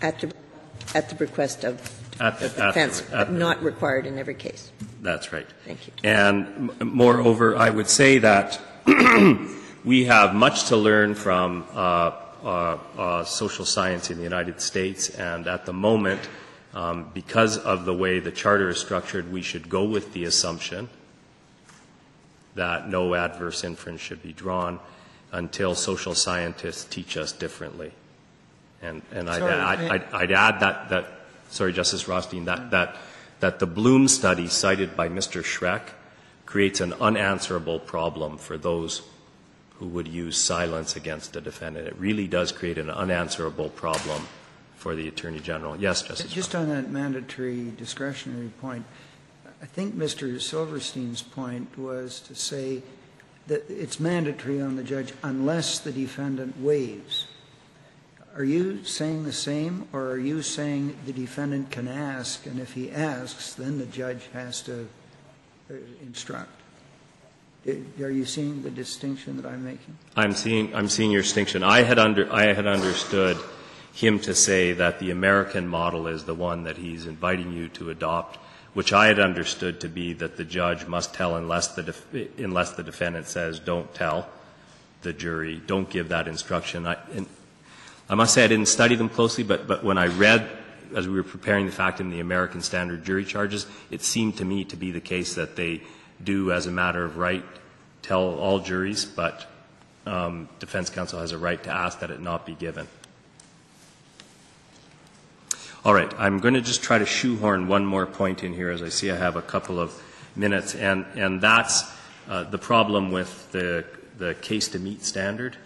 At 0.01 0.19
the, 0.19 0.31
at 0.93 1.09
the 1.09 1.15
request 1.15 1.63
of 1.63 1.80
At 2.19 2.39
the 2.39 2.47
the- 2.47 2.51
at 2.51 2.55
the- 2.55 2.65
defense, 2.67 3.01
at 3.11 3.27
but 3.27 3.31
not 3.31 3.63
required 3.63 4.05
in 4.05 4.19
every 4.19 4.35
case. 4.35 4.71
That's 5.01 5.34
right. 5.34 5.47
Thank 5.65 5.88
you. 5.88 5.93
And 6.03 6.71
m- 6.80 6.91
moreover, 6.93 7.57
I 7.57 7.69
would 7.69 7.89
say 7.89 8.19
that 8.19 8.59
we 9.84 10.05
have 10.05 10.34
much 10.35 10.65
to 10.65 10.77
learn 10.77 11.15
from 11.15 11.65
uh, 11.73 12.11
uh, 12.43 12.77
uh, 12.97 13.23
social 13.25 13.65
science 13.65 14.09
in 14.11 14.17
the 14.17 14.23
United 14.23 14.61
States, 14.61 15.09
and 15.09 15.47
at 15.47 15.65
the 15.65 15.73
moment, 15.73 16.21
um, 16.73 17.09
because 17.13 17.57
of 17.57 17.85
the 17.85 17.93
way 17.93 18.19
the 18.19 18.31
Charter 18.31 18.69
is 18.69 18.77
structured, 18.80 19.31
we 19.31 19.41
should 19.41 19.69
go 19.69 19.84
with 19.84 20.13
the 20.13 20.23
assumption 20.25 20.89
that 22.55 22.88
no 22.89 23.15
adverse 23.15 23.63
inference 23.63 24.01
should 24.01 24.21
be 24.21 24.34
drawn 24.34 24.80
until 25.31 25.73
social 25.75 26.13
scientists 26.13 26.85
teach 26.85 27.17
us 27.17 27.31
differently. 27.31 27.91
And, 28.81 29.01
and 29.11 29.30
I'd, 29.30 29.41
I'd, 29.41 29.80
I- 29.80 29.93
I'd, 29.95 30.03
I'd 30.13 30.31
add 30.31 30.59
that, 30.59 30.89
that, 30.89 31.07
sorry, 31.49 31.73
Justice 31.73 32.07
Rothstein, 32.07 32.45
that, 32.45 32.71
that, 32.71 32.95
that 33.39 33.59
the 33.59 33.65
Blume 33.65 34.07
study 34.07 34.47
cited 34.47 34.95
by 34.95 35.09
Mr. 35.09 35.41
Schreck 35.43 35.89
creates 36.45 36.81
an 36.81 36.93
unanswerable 36.93 37.80
problem 37.80 38.38
for 38.38 38.57
those 38.57 39.01
who 39.80 39.88
would 39.88 40.07
use 40.07 40.38
silence 40.38 40.95
against 40.95 41.35
a 41.35 41.41
defendant. 41.41 41.88
It 41.88 41.95
really 41.97 42.27
does 42.27 42.51
create 42.51 42.77
an 42.77 42.89
unanswerable 42.89 43.69
problem 43.69 44.27
for 44.75 44.95
the 44.95 45.07
Attorney 45.07 45.39
General. 45.39 45.77
Yes, 45.77 46.03
Justice. 46.03 46.31
Just 46.31 46.53
on 46.53 46.69
that 46.69 46.89
mandatory 46.89 47.71
discretionary 47.77 48.51
point, 48.61 48.85
I 49.64 49.65
think 49.65 49.95
Mr. 49.95 50.41
Silverstein's 50.41 51.22
point 51.22 51.80
was 51.80 52.19
to 52.27 52.35
say 52.35 52.84
that 53.48 53.64
it's 53.69 53.98
mandatory 53.98 54.60
on 54.60 54.76
the 54.76 54.84
judge 54.84 55.14
unless 55.23 55.80
the 55.80 55.94
defendant 55.94 56.60
waives. 56.60 57.27
Are 58.35 58.44
you 58.44 58.84
saying 58.84 59.23
the 59.23 59.31
same, 59.31 59.88
or 59.94 60.10
are 60.10 60.18
you 60.18 60.41
saying 60.41 60.98
the 61.06 61.14
defendant 61.14 61.72
can 61.72 61.88
ask, 61.88 62.45
and 62.45 62.60
if 62.60 62.73
he 62.73 62.91
asks, 62.91 63.53
then 63.53 63.77
the 63.77 63.85
judge 63.85 64.27
has 64.34 64.61
to 64.64 64.88
uh, 65.72 65.76
instruct? 66.02 66.52
Uh, 67.65 67.72
Are 68.02 68.11
you 68.11 68.26
seeing 68.26 68.64
the 68.64 68.72
distinction 68.72 69.38
that 69.38 69.45
I'm 69.45 69.64
making? 69.64 69.98
I'm 70.18 70.34
seeing, 70.34 70.76
I'm 70.76 70.90
seeing 70.90 71.11
your 71.11 71.22
distinction. 71.22 71.64
I 71.64 71.84
had, 71.84 71.99
under, 71.99 72.30
I 72.34 72.53
had 72.53 72.68
understood 72.68 73.38
him 73.94 74.19
to 74.19 74.35
say 74.35 74.73
that 74.73 74.99
the 74.99 75.11
American 75.11 75.68
model 75.68 76.07
is 76.07 76.26
the 76.26 76.35
one 76.35 76.64
that 76.64 76.76
he's 76.76 77.06
inviting 77.06 77.53
you 77.53 77.69
to 77.69 77.91
adopt, 77.91 78.40
which 78.73 78.91
I 78.91 79.07
had 79.07 79.19
understood 79.19 79.81
to 79.81 79.89
be 79.89 80.13
that 80.13 80.37
the 80.37 80.43
judge 80.43 80.87
must 80.87 81.13
tell 81.13 81.35
unless 81.35 81.69
the, 81.69 81.83
defendant 82.83 83.27
says, 83.27 83.59
don't 83.59 83.93
tell 83.93 84.27
the 85.03 85.13
jury, 85.13 85.61
don't 85.65 85.89
give 85.89 86.09
that 86.09 86.27
instruction. 86.27 86.87
I, 86.87 88.15
must 88.15 88.33
say 88.33 88.43
I 88.43 88.47
didn't 88.47 88.67
study 88.67 88.95
them 88.95 89.09
closely, 89.09 89.43
but, 89.43 89.67
but 89.67 89.83
when 89.83 89.97
I 89.97 90.07
read, 90.07 90.49
as 90.95 91.07
we 91.07 91.15
were 91.15 91.23
preparing 91.23 91.65
the 91.65 91.71
factum 91.71 92.09
the 92.09 92.19
American 92.19 92.61
standard 92.61 93.03
jury 93.03 93.25
charges, 93.25 93.67
it 93.91 94.01
seemed 94.01 94.37
to 94.37 94.45
me 94.45 94.63
to 94.65 94.75
be 94.75 94.91
the 94.91 95.01
case 95.01 95.35
that 95.35 95.55
they 95.55 95.81
do, 96.23 96.51
as 96.51 96.65
a 96.65 96.71
matter 96.71 97.03
of 97.03 97.17
right, 97.17 97.43
tell 98.01 98.35
all 98.35 98.59
juries, 98.59 99.05
but 99.05 99.45
um, 100.05 100.49
defense 100.59 100.89
counsel 100.89 101.19
has 101.19 101.31
a 101.31 101.37
right 101.37 101.61
to 101.63 101.69
ask 101.69 101.99
that 101.99 102.11
it 102.11 102.21
not 102.21 102.45
be 102.45 102.53
given. 102.55 102.87
All 105.85 105.93
right, 105.93 106.14
I'm 106.18 106.39
going 106.39 106.53
to 106.53 106.61
just 106.61 106.81
try 106.81 106.97
to 106.97 107.05
shoehorn 107.05 107.68
one 107.68 107.85
more 107.85 108.05
point 108.05 108.45
in 108.45 108.53
here, 108.53 108.69
as 108.69 108.81
I 108.81 108.88
see 108.88 109.11
I 109.11 109.18
have 109.18 109.35
a 109.35 109.41
couple 109.41 109.81
of 109.81 110.01
minutes, 110.34 110.76
and, 110.76 111.05
and 111.15 111.41
that's 111.41 111.84
uh, 112.30 112.45
the 112.45 112.57
problem 112.57 113.11
with 113.11 113.51
the, 113.51 113.84
the 114.18 114.34
case 114.35 114.69
to 114.69 114.80
meet 114.80 115.03
standard. 115.03 115.57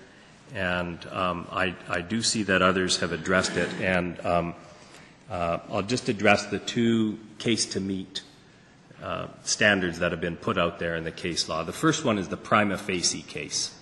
And 0.56 1.06
um, 1.11 1.45
I, 1.52 1.76
I 1.88 2.02
do 2.02 2.23
see 2.23 2.41
that 2.44 2.64
others 2.64 2.98
have 2.98 3.11
addressed 3.11 3.57
it, 3.57 3.72
and 3.80 4.19
um, 4.26 4.56
uh, 5.30 5.60
I'll 5.69 5.84
just 5.84 6.10
address 6.10 6.48
the 6.48 6.57
two 6.57 7.19
case 7.38 7.68
to 7.73 7.80
meet 7.80 8.23
uh, 9.03 9.27
standards 9.44 9.99
that 9.99 10.10
have 10.10 10.22
been 10.22 10.38
put 10.38 10.57
out 10.57 10.80
there 10.80 10.95
in 10.95 11.03
the 11.03 11.11
case 11.11 11.48
law. 11.48 11.61
The 11.61 11.73
first 11.73 12.03
one 12.03 12.18
is 12.18 12.27
the 12.27 12.38
prima 12.38 12.80
facie 12.80 13.22
case, 13.22 13.80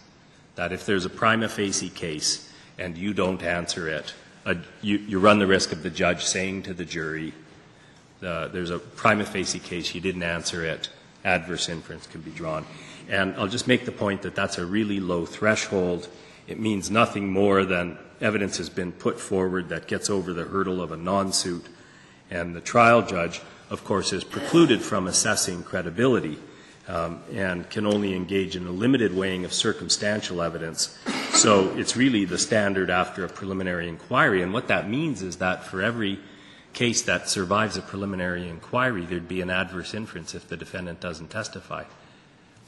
that 0.56 0.74
if 0.74 0.86
there's 0.86 1.06
a 1.06 1.10
prima 1.10 1.48
facie 1.48 1.90
case 1.90 2.52
and 2.78 2.98
you 2.98 3.14
don't 3.14 3.42
answer 3.42 3.88
it, 3.88 4.14
uh, 4.46 4.56
you, 4.82 4.98
you 4.98 5.20
run 5.20 5.40
the 5.40 5.48
risk 5.48 5.72
of 5.72 5.84
the 5.84 5.90
judge 5.90 6.24
saying 6.24 6.64
to 6.64 6.74
the 6.74 6.86
jury, 6.86 7.34
uh, 8.24 8.48
there's 8.48 8.70
a 8.70 8.80
prima 8.80 9.26
facie 9.26 9.60
case, 9.60 9.94
you 9.94 10.02
didn't 10.02 10.24
answer 10.24 10.64
it, 10.64 10.90
adverse 11.24 11.70
inference 11.70 12.08
can 12.08 12.22
be 12.22 12.32
drawn. 12.32 12.66
And 13.10 13.36
I'll 13.36 13.48
just 13.48 13.68
make 13.68 13.86
the 13.86 13.92
point 13.92 14.22
that 14.22 14.36
that's 14.36 14.58
a 14.58 14.66
really 14.66 15.00
low 15.00 15.26
threshold. 15.26 16.08
It 16.48 16.60
means 16.60 16.90
nothing 16.90 17.32
more 17.32 17.66
than 17.66 17.98
evidence 18.22 18.58
has 18.58 18.70
been 18.70 18.92
put 18.92 19.20
forward 19.20 19.70
that 19.70 19.88
gets 19.88 20.10
over 20.10 20.34
the 20.34 20.46
hurdle 20.46 20.82
of 20.82 20.92
a 20.92 20.98
non-suit, 20.98 21.66
and 22.30 22.56
the 22.56 22.62
trial 22.62 23.02
judge, 23.02 23.42
of 23.70 23.84
course, 23.84 24.14
is 24.14 24.24
precluded 24.24 24.82
from 24.82 25.08
assessing 25.08 25.64
credibility 25.64 26.38
um, 26.88 27.22
and 27.34 27.70
can 27.70 27.86
only 27.86 28.16
engage 28.16 28.56
in 28.56 28.66
a 28.68 28.72
limited 28.72 29.16
weighing 29.16 29.44
of 29.44 29.54
circumstantial 29.54 30.42
evidence. 30.42 30.98
So 31.36 31.76
it's 31.78 31.98
really 31.98 32.24
the 32.24 32.38
standard 32.38 32.90
after 32.90 33.26
a 33.26 33.28
preliminary 33.28 33.90
inquiry. 33.90 34.42
And 34.42 34.54
what 34.54 34.70
that 34.70 34.90
means 34.90 35.22
is 35.22 35.38
that 35.38 35.66
for 35.66 35.82
every 35.82 36.18
case 36.72 37.02
that 37.04 37.28
survives 37.28 37.76
a 37.76 37.82
preliminary 37.82 38.48
inquiry, 38.48 39.06
there'd 39.06 39.28
be 39.28 39.42
an 39.42 39.50
adverse 39.50 39.94
inference 39.94 40.34
if 40.34 40.48
the 40.48 40.56
defendant 40.56 41.02
doesn't 41.02 41.30
testify, 41.30 41.84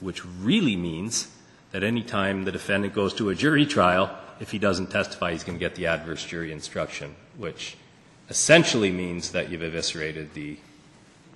which 0.02 0.26
really 0.26 0.76
means 0.76 1.30
that 1.72 1.81
any 1.81 2.03
time 2.03 2.44
the 2.44 2.52
defendant 2.52 2.94
goes 2.94 3.14
to 3.14 3.30
a 3.30 3.35
jury 3.35 3.65
trial, 3.65 4.15
if 4.41 4.52
he 4.52 4.60
doesn't 4.60 4.88
testify, 4.88 5.31
he's 5.31 5.45
going 5.45 5.57
to 5.57 5.65
get 5.65 5.76
the 5.76 5.88
adverse 5.88 6.26
jury 6.26 6.52
instruction, 6.52 7.15
which 7.38 7.77
essentially 8.30 8.91
means 8.91 9.31
that 9.31 9.49
you've 9.49 9.64
eviscerated 9.64 10.34
the 10.34 10.57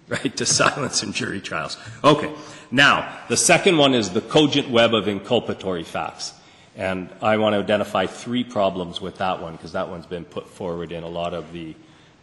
right 0.09 0.35
to 0.35 0.45
silence 0.61 1.01
in 1.01 1.13
jury 1.13 1.39
trials. 1.39 1.77
Okay. 2.03 2.33
Now, 2.71 3.19
the 3.29 3.37
second 3.37 3.77
one 3.77 3.93
is 3.93 4.09
the 4.09 4.21
cogent 4.21 4.69
web 4.69 4.93
of 4.93 5.05
inculpatory 5.05 5.85
facts. 5.85 6.33
And 6.75 7.09
I 7.21 7.37
want 7.37 7.53
to 7.53 7.59
identify 7.59 8.05
three 8.05 8.43
problems 8.43 9.01
with 9.01 9.17
that 9.17 9.41
one 9.41 9.53
because 9.53 9.73
that 9.73 9.89
one's 9.89 10.05
been 10.05 10.25
put 10.25 10.47
forward 10.47 10.91
in 10.91 11.03
a 11.03 11.09
lot 11.09 11.33
of 11.33 11.51
the 11.51 11.75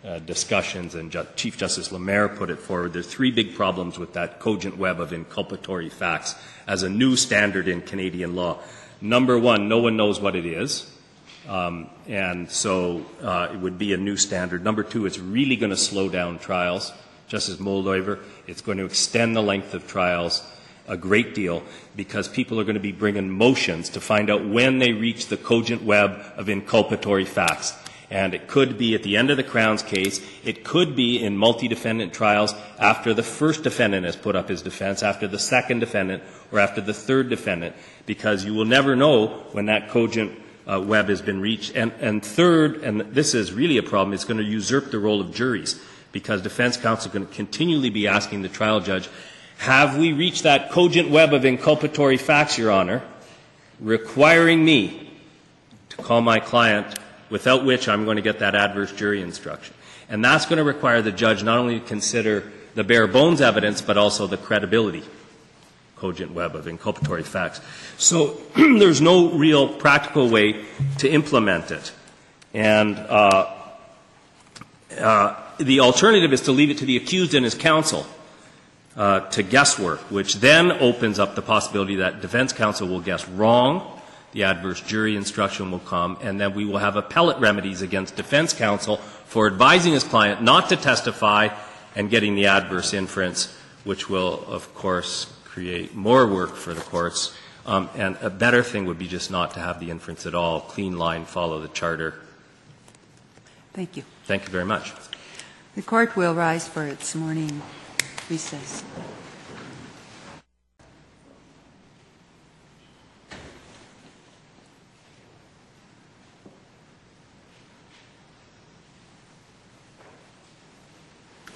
uh, 0.05 0.21
discussions, 0.21 0.95
and 0.95 1.11
Ju- 1.11 1.27
Chief 1.37 1.59
Justice 1.59 1.93
Lamer 1.93 2.29
put 2.29 2.51
it 2.51 2.59
forward. 2.59 2.93
There's 2.93 3.07
three 3.07 3.31
big 3.31 3.55
problems 3.55 3.99
with 3.99 4.15
that 4.15 4.39
cogent 4.39 4.79
web 4.79 5.01
of 5.01 5.11
inculpatory 5.11 5.91
facts 5.91 6.35
as 6.67 6.83
a 6.83 6.89
new 6.89 7.17
standard 7.17 7.69
in 7.69 7.83
Canadian 7.83 8.35
law. 8.35 8.59
Number 9.01 9.39
one, 9.39 9.69
no 9.69 9.79
one 9.79 9.97
knows 9.97 10.21
what 10.21 10.35
it 10.35 10.47
is. 10.47 10.91
Um, 11.49 11.89
and 12.07 12.51
so 12.51 13.05
uh, 13.23 13.49
it 13.53 13.59
would 13.59 13.79
be 13.79 13.93
a 13.93 13.97
new 13.97 14.17
standard. 14.17 14.63
Number 14.63 14.83
two, 14.83 15.07
it's 15.07 15.19
really 15.19 15.57
going 15.57 15.71
to 15.71 15.77
slow 15.77 16.09
down 16.09 16.39
trials. 16.39 16.93
Justice 17.27 17.57
Moldaver, 17.57 18.21
it's 18.47 18.61
going 18.61 18.79
to 18.79 18.85
extend 18.85 19.35
the 19.35 19.43
length 19.43 19.75
of 19.75 19.87
trials 19.87 20.43
a 20.89 20.97
great 20.97 21.35
deal 21.35 21.63
because 21.95 22.29
people 22.29 22.59
are 22.59 22.65
going 22.65 22.75
to 22.75 22.81
be 22.81 22.93
bringing 22.93 23.31
motions 23.31 23.91
to 23.91 24.01
find 24.01 24.31
out 24.31 24.47
when 24.47 24.79
they 24.79 24.93
reach 24.93 25.27
the 25.27 25.37
cogent 25.37 25.83
web 25.83 26.21
of 26.37 26.47
inculpatory 26.47 27.27
facts. 27.27 27.75
And 28.11 28.33
it 28.33 28.49
could 28.49 28.79
be 28.79 28.95
at 28.95 29.03
the 29.03 29.19
end 29.19 29.31
of 29.31 29.37
the 29.37 29.43
Crown's 29.43 29.83
case. 29.83 30.27
It 30.43 30.65
could 30.65 30.97
be 30.97 31.23
in 31.23 31.37
multi-defendant 31.37 32.15
trials 32.15 32.55
after 32.79 33.13
the 33.13 33.23
first 33.23 33.63
defendant 33.63 34.07
has 34.07 34.17
put 34.17 34.35
up 34.35 34.49
his 34.49 34.63
defense, 34.63 35.03
after 35.03 35.29
the 35.29 35.39
second 35.39 35.81
defendant, 35.81 36.23
or 36.51 36.59
after 36.59 36.81
the 36.81 36.95
third 36.95 37.29
defendant, 37.29 37.77
because 38.07 38.47
you 38.47 38.55
will 38.55 38.65
never 38.65 38.97
know 38.97 39.45
when 39.53 39.67
that 39.67 39.91
cogent 39.91 40.33
uh, 40.67 40.81
web 40.81 41.09
has 41.11 41.21
been 41.21 41.43
reached. 41.43 41.77
And, 41.77 41.93
and 42.01 42.25
third, 42.25 42.83
and 42.83 43.01
this 43.13 43.35
is 43.35 43.53
really 43.53 43.77
a 43.77 43.83
problem, 43.83 44.15
it's 44.15 44.25
going 44.25 44.39
to 44.39 44.45
usurp 44.45 44.91
the 44.91 44.99
role 44.99 45.21
of 45.21 45.35
juries, 45.35 45.79
because 46.11 46.41
defense 46.41 46.79
counsel 46.79 47.11
to 47.11 47.27
continually 47.27 47.91
be 47.91 48.09
asking 48.09 48.41
the 48.41 48.49
trial 48.49 48.81
judge, 48.81 49.11
have 49.59 49.99
we 49.99 50.13
reached 50.13 50.45
that 50.45 50.71
cogent 50.71 51.11
web 51.11 51.35
of 51.35 51.43
inculpatory 51.43 52.19
facts, 52.19 52.57
Your 52.57 52.71
Honor, 52.71 53.03
requiring 53.81 54.65
me 54.65 55.11
to 55.91 55.97
call 55.97 56.21
my 56.21 56.41
client 56.41 56.99
without 57.29 57.65
which 57.65 57.89
I'm 57.89 58.05
going 58.05 58.17
to 58.17 58.23
get 58.23 58.39
that 58.39 58.55
adverse 58.55 58.93
jury 58.93 59.21
instruction. 59.21 59.75
And 60.09 60.25
that's 60.25 60.47
going 60.47 60.59
to 60.59 60.65
require 60.65 61.03
the 61.03 61.13
judge 61.13 61.43
not 61.43 61.59
only 61.59 61.81
to 61.81 61.87
consider 61.87 62.51
the 62.75 62.85
bare 62.85 63.07
bones 63.07 63.41
evidence, 63.41 63.83
but 63.83 63.99
also 63.99 64.27
the 64.27 64.37
credibility 64.37 65.03
cogent 65.97 66.33
web 66.33 66.55
of 66.55 66.67
inculpatory 66.67 67.25
facts. 67.25 67.61
So 67.97 68.41
there's 68.57 69.01
no 69.01 69.33
real 69.33 69.69
practical 69.69 70.31
way 70.31 70.65
to 70.99 71.11
implement 71.11 71.73
it. 71.73 71.93
And 72.55 72.97
uh, 72.97 73.53
uh, 74.97 75.35
the 75.59 75.81
alternative 75.81 76.33
is 76.33 76.43
to 76.43 76.53
leave 76.53 76.71
it 76.71 76.79
to 76.79 76.85
the 76.85 76.97
accused 76.97 77.35
and 77.35 77.45
his 77.45 77.55
counsel 77.55 78.07
uh, 78.99 79.21
to 79.31 79.43
guesswork, 79.43 80.01
which 80.11 80.35
then 80.35 80.71
opens 80.73 81.19
up 81.19 81.35
the 81.35 81.41
possibility 81.41 81.97
that 81.97 82.21
defense 82.21 82.53
counsel 82.53 82.87
will 82.87 83.01
guess 83.01 83.27
wrong 83.29 83.99
the 84.33 84.45
adverse 84.45 84.81
jury 84.81 85.17
instruction 85.17 85.71
will 85.71 85.79
come, 85.79 86.19
and 86.21 86.41
then 86.41 86.55
we 86.55 86.65
will 86.65 86.79
have 86.79 86.97
appellate 86.97 87.39
remedies 87.39 87.83
against 87.83 88.17
defense 88.17 88.53
counsel 88.53 88.99
for 89.25 89.47
advising 89.47 89.95
his 89.95 90.05
client 90.05 90.43
not 90.43 90.69
to 90.69 90.77
testify 90.77 91.49
and 91.97 92.11
getting 92.11 92.35
the 92.35 92.47
adverse 92.47 92.93
inference, 92.93 93.55
which 93.85 94.11
will, 94.11 94.45
of 94.47 94.75
course, 94.75 95.33
create 95.45 95.95
more 95.95 96.27
work 96.27 96.55
for 96.55 96.75
the 96.75 96.81
courts. 96.81 97.35
Um, 97.65 97.89
and 97.97 98.17
a 98.21 98.31
better 98.31 98.63
thing 98.63 98.87
would 98.87 98.99
be 98.99 99.09
just 99.09 99.31
not 99.31 99.55
to 99.55 99.61
have 99.61 99.81
the 99.81 99.91
inference 99.91 100.27
at 100.27 100.35
all. 100.35 100.61
Clean 100.61 100.97
line, 100.97 101.25
follow 101.25 101.61
the 101.61 101.69
charter. 101.69 102.15
Thank 103.73 103.97
you. 103.97 104.05
Thank 104.25 104.45
you 104.45 104.51
very 104.51 104.65
much. 104.65 104.93
The 105.75 105.83
court 105.83 106.17
will 106.17 106.35
rise 106.35 106.69
for 106.69 106.85
its 106.85 107.15
morning 107.15 107.63
recess. 108.31 108.85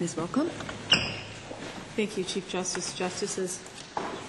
Ms. 0.00 0.14
Woollcombe. 0.16 0.48
Thank 1.94 2.16
you, 2.16 2.24
Chief 2.24 2.48
Justice, 2.48 2.92
Justices. 2.92 3.60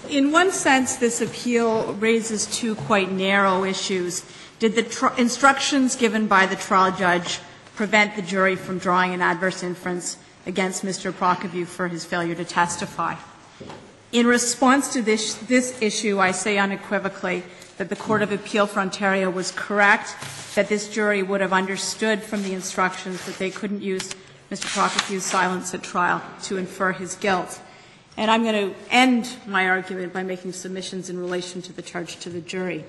In 0.10 0.32
one 0.32 0.52
sense, 0.52 0.98
this 0.98 1.20
appeal 1.22 1.94
raises 1.94 2.46
two 2.46 2.76
quite 2.76 3.12
narrow 3.12 3.64
issues. 3.64 4.24
Did 4.60 4.76
the 4.76 4.84
tr- 4.84 5.08
instructions 5.18 5.96
given 5.96 6.28
by 6.28 6.46
the 6.46 6.56
trial 6.58 6.92
judge 6.96 7.40
prevent 7.76 8.16
the 8.16 8.22
jury 8.22 8.56
from 8.56 8.78
drawing 8.78 9.14
an 9.16 9.22
adverse 9.22 9.64
inference 9.64 10.18
against 10.46 10.84
Mr. 10.84 11.12
Prokofiew 11.12 11.66
for 11.66 11.88
his 11.88 12.06
failure 12.06 12.36
to 12.36 12.46
testify? 12.46 13.16
In 14.12 14.28
response 14.28 14.94
to 14.94 15.02
this, 15.02 15.36
this 15.36 15.82
issue, 15.82 16.20
I 16.20 16.32
say 16.32 16.58
unequivocally 16.58 17.44
that 17.78 17.90
the 17.90 17.96
Court 17.96 18.22
of 18.22 18.32
Appeal 18.32 18.68
for 18.68 18.80
Ontario 18.80 19.30
was 19.30 19.52
correct, 19.52 20.16
that 20.56 20.70
this 20.70 20.88
jury 20.88 21.24
would 21.24 21.42
have 21.42 21.54
understood 21.54 22.22
from 22.22 22.44
the 22.44 22.54
instructions 22.54 23.26
that 23.26 23.40
they 23.40 23.50
couldn't 23.50 23.82
use 23.82 24.12
Mr. 24.52 24.68
Prokofiew's 24.68 25.24
silence 25.24 25.74
at 25.74 25.82
trial 25.82 26.22
to 26.44 26.58
infer 26.58 26.92
his 26.92 27.16
guilt. 27.16 27.60
And 28.16 28.30
I'm 28.30 28.44
going 28.44 28.70
to 28.70 28.76
end 28.92 29.36
my 29.48 29.68
argument 29.68 30.14
by 30.14 30.22
making 30.22 30.52
submissions 30.52 31.10
in 31.10 31.18
relation 31.18 31.64
to 31.64 31.74
the 31.74 31.82
charge 31.82 32.20
to 32.20 32.30
the 32.30 32.42
jury. 32.42 32.86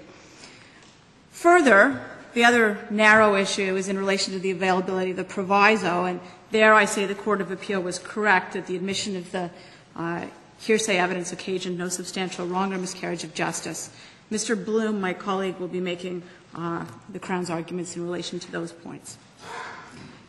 Further, 1.31 2.05
the 2.35 2.45
other 2.45 2.87
narrow 2.91 3.35
issue 3.35 3.77
is 3.77 3.89
in 3.89 3.99
relation 3.99 4.35
to 4.35 4.39
the 4.39 4.51
availability 4.51 5.13
of 5.13 5.17
the 5.17 5.25
proviso, 5.25 6.05
and 6.05 6.21
there 6.55 6.73
I 6.73 6.85
say 6.85 7.05
the 7.05 7.17
Court 7.17 7.41
of 7.41 7.51
Appeal 7.51 7.81
was 7.81 7.99
correct 7.99 8.53
that 8.53 8.69
the 8.69 8.77
admission 8.77 9.17
of 9.17 9.33
the 9.33 9.51
uh, 9.97 10.27
hearsay 10.61 10.97
evidence 10.97 11.33
occasioned 11.33 11.77
no 11.77 11.89
substantial 11.89 12.47
wrong 12.47 12.73
or 12.73 12.79
miscarriage 12.79 13.25
of 13.25 13.35
justice. 13.35 13.91
Mr. 14.31 14.55
Bloom, 14.65 15.01
my 15.01 15.13
colleague, 15.13 15.59
will 15.59 15.67
be 15.67 15.81
making 15.81 16.23
uh, 16.55 16.87
the 17.09 17.19
Crown's 17.19 17.51
arguments 17.51 17.97
in 17.97 18.05
relation 18.05 18.39
to 18.39 18.53
those 18.53 18.71
points. 18.71 19.19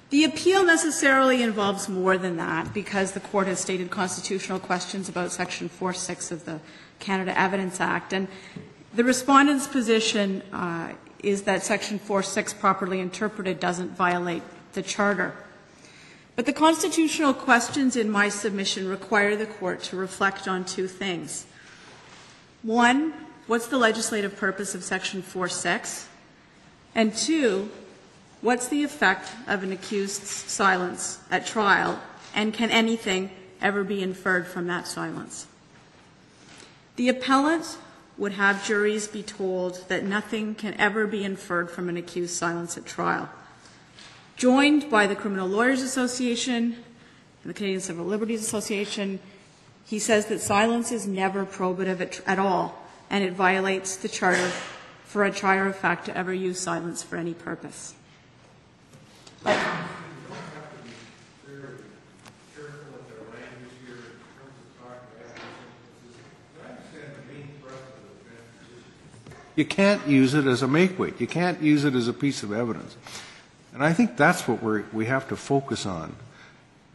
The 0.10 0.24
appeal 0.24 0.66
necessarily 0.66 1.44
involves 1.44 1.88
more 1.88 2.18
than 2.18 2.38
that 2.38 2.74
because 2.74 3.12
the 3.12 3.20
court 3.20 3.46
has 3.46 3.60
stated 3.60 3.92
constitutional 3.92 4.60
questions 4.60 5.08
about 5.08 5.32
Section 5.32 5.70
4.6 5.70 6.32
of 6.32 6.46
the 6.46 6.60
Canada 7.00 7.40
Evidence 7.40 7.80
Act. 7.80 8.14
And 8.14 8.28
the 8.96 9.04
respondent's 9.04 9.68
position 9.68 10.42
uh, 10.52 10.94
is 11.22 11.44
that 11.44 11.62
Section 11.62 12.00
4.6, 12.00 12.58
properly 12.60 13.00
interpreted, 13.00 13.60
doesn't 13.60 13.92
violate 13.92 14.42
the 14.74 14.82
Charter. 14.82 15.36
But 16.36 16.46
the 16.46 16.54
constitutional 16.54 17.34
questions 17.34 17.96
in 17.96 18.10
my 18.10 18.30
submission 18.30 18.88
require 18.88 19.36
the 19.36 19.46
court 19.46 19.82
to 19.84 19.96
reflect 19.96 20.48
on 20.48 20.66
two 20.66 20.88
things. 20.88 21.46
One, 22.62 23.14
what's 23.48 23.68
the 23.68 23.78
legislative 23.78 24.36
purpose 24.36 24.76
of 24.76 24.84
Section 24.84 25.22
4.6? 25.22 26.08
And 26.94 27.16
two, 27.16 27.70
What's 28.46 28.68
the 28.68 28.84
effect 28.84 29.32
of 29.48 29.64
an 29.64 29.72
accused's 29.72 30.30
silence 30.30 31.18
at 31.32 31.48
trial, 31.48 32.00
and 32.36 32.54
can 32.54 32.70
anything 32.70 33.32
ever 33.60 33.84
be 33.84 34.04
inferred 34.04 34.46
from 34.46 34.68
that 34.68 34.86
silence? 34.86 35.48
The 36.96 37.10
appellant 37.10 37.80
would 38.20 38.34
have 38.34 38.64
juries 38.64 39.08
be 39.08 39.24
told 39.24 39.88
that 39.88 40.04
nothing 40.04 40.54
can 40.54 40.76
ever 40.76 41.08
be 41.08 41.24
inferred 41.24 41.72
from 41.72 41.90
an 41.90 41.98
accused's 41.98 42.38
silence 42.38 42.78
at 42.78 42.86
trial. 42.86 43.30
Joined 44.36 44.90
by 44.90 45.08
the 45.08 45.16
Criminal 45.16 45.48
Lawyers 45.48 45.82
Association 45.82 46.76
and 47.44 47.50
the 47.50 47.54
Canadian 47.54 47.80
Civil 47.80 48.06
Liberties 48.06 48.42
Association, 48.42 49.20
he 49.86 49.98
says 49.98 50.26
that 50.26 50.42
silence 50.42 50.92
is 50.92 51.08
never 51.08 51.46
probative 51.46 52.02
at, 52.02 52.22
at 52.28 52.38
all, 52.38 52.78
and 53.10 53.24
it 53.24 53.32
violates 53.32 53.96
the 53.96 54.10
Charter 54.10 54.52
for 55.06 55.24
a 55.24 55.32
trier 55.32 55.68
of 55.68 55.76
fact 55.78 56.06
to 56.08 56.18
ever 56.18 56.34
use 56.34 56.60
silence 56.60 57.02
for 57.02 57.16
any 57.16 57.34
purpose. 57.34 57.96
You 69.56 69.64
can't 69.64 70.06
use 70.06 70.34
it 70.34 70.46
as 70.46 70.62
a 70.62 70.68
make 70.68 71.00
weight. 71.00 71.22
You 71.22 71.28
can't 71.28 71.62
use 71.62 71.86
it 71.86 71.96
as 71.96 72.10
a 72.10 72.14
piece 72.14 72.44
of 72.44 72.52
evidence. 72.52 72.98
And 73.76 73.84
I 73.84 73.92
think 73.92 74.16
that's 74.16 74.48
what 74.48 74.64
we 74.64 74.84
we 74.94 75.06
have 75.08 75.28
to 75.28 75.36
focus 75.36 75.86
on, 75.86 76.16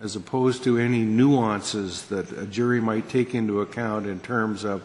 as 0.00 0.16
opposed 0.16 0.64
to 0.64 0.78
any 0.78 1.00
nuances 1.00 2.06
that 2.06 2.32
a 2.32 2.46
jury 2.46 2.80
might 2.80 3.10
take 3.10 3.34
into 3.34 3.60
account 3.60 4.06
in 4.06 4.18
terms 4.20 4.64
of, 4.64 4.82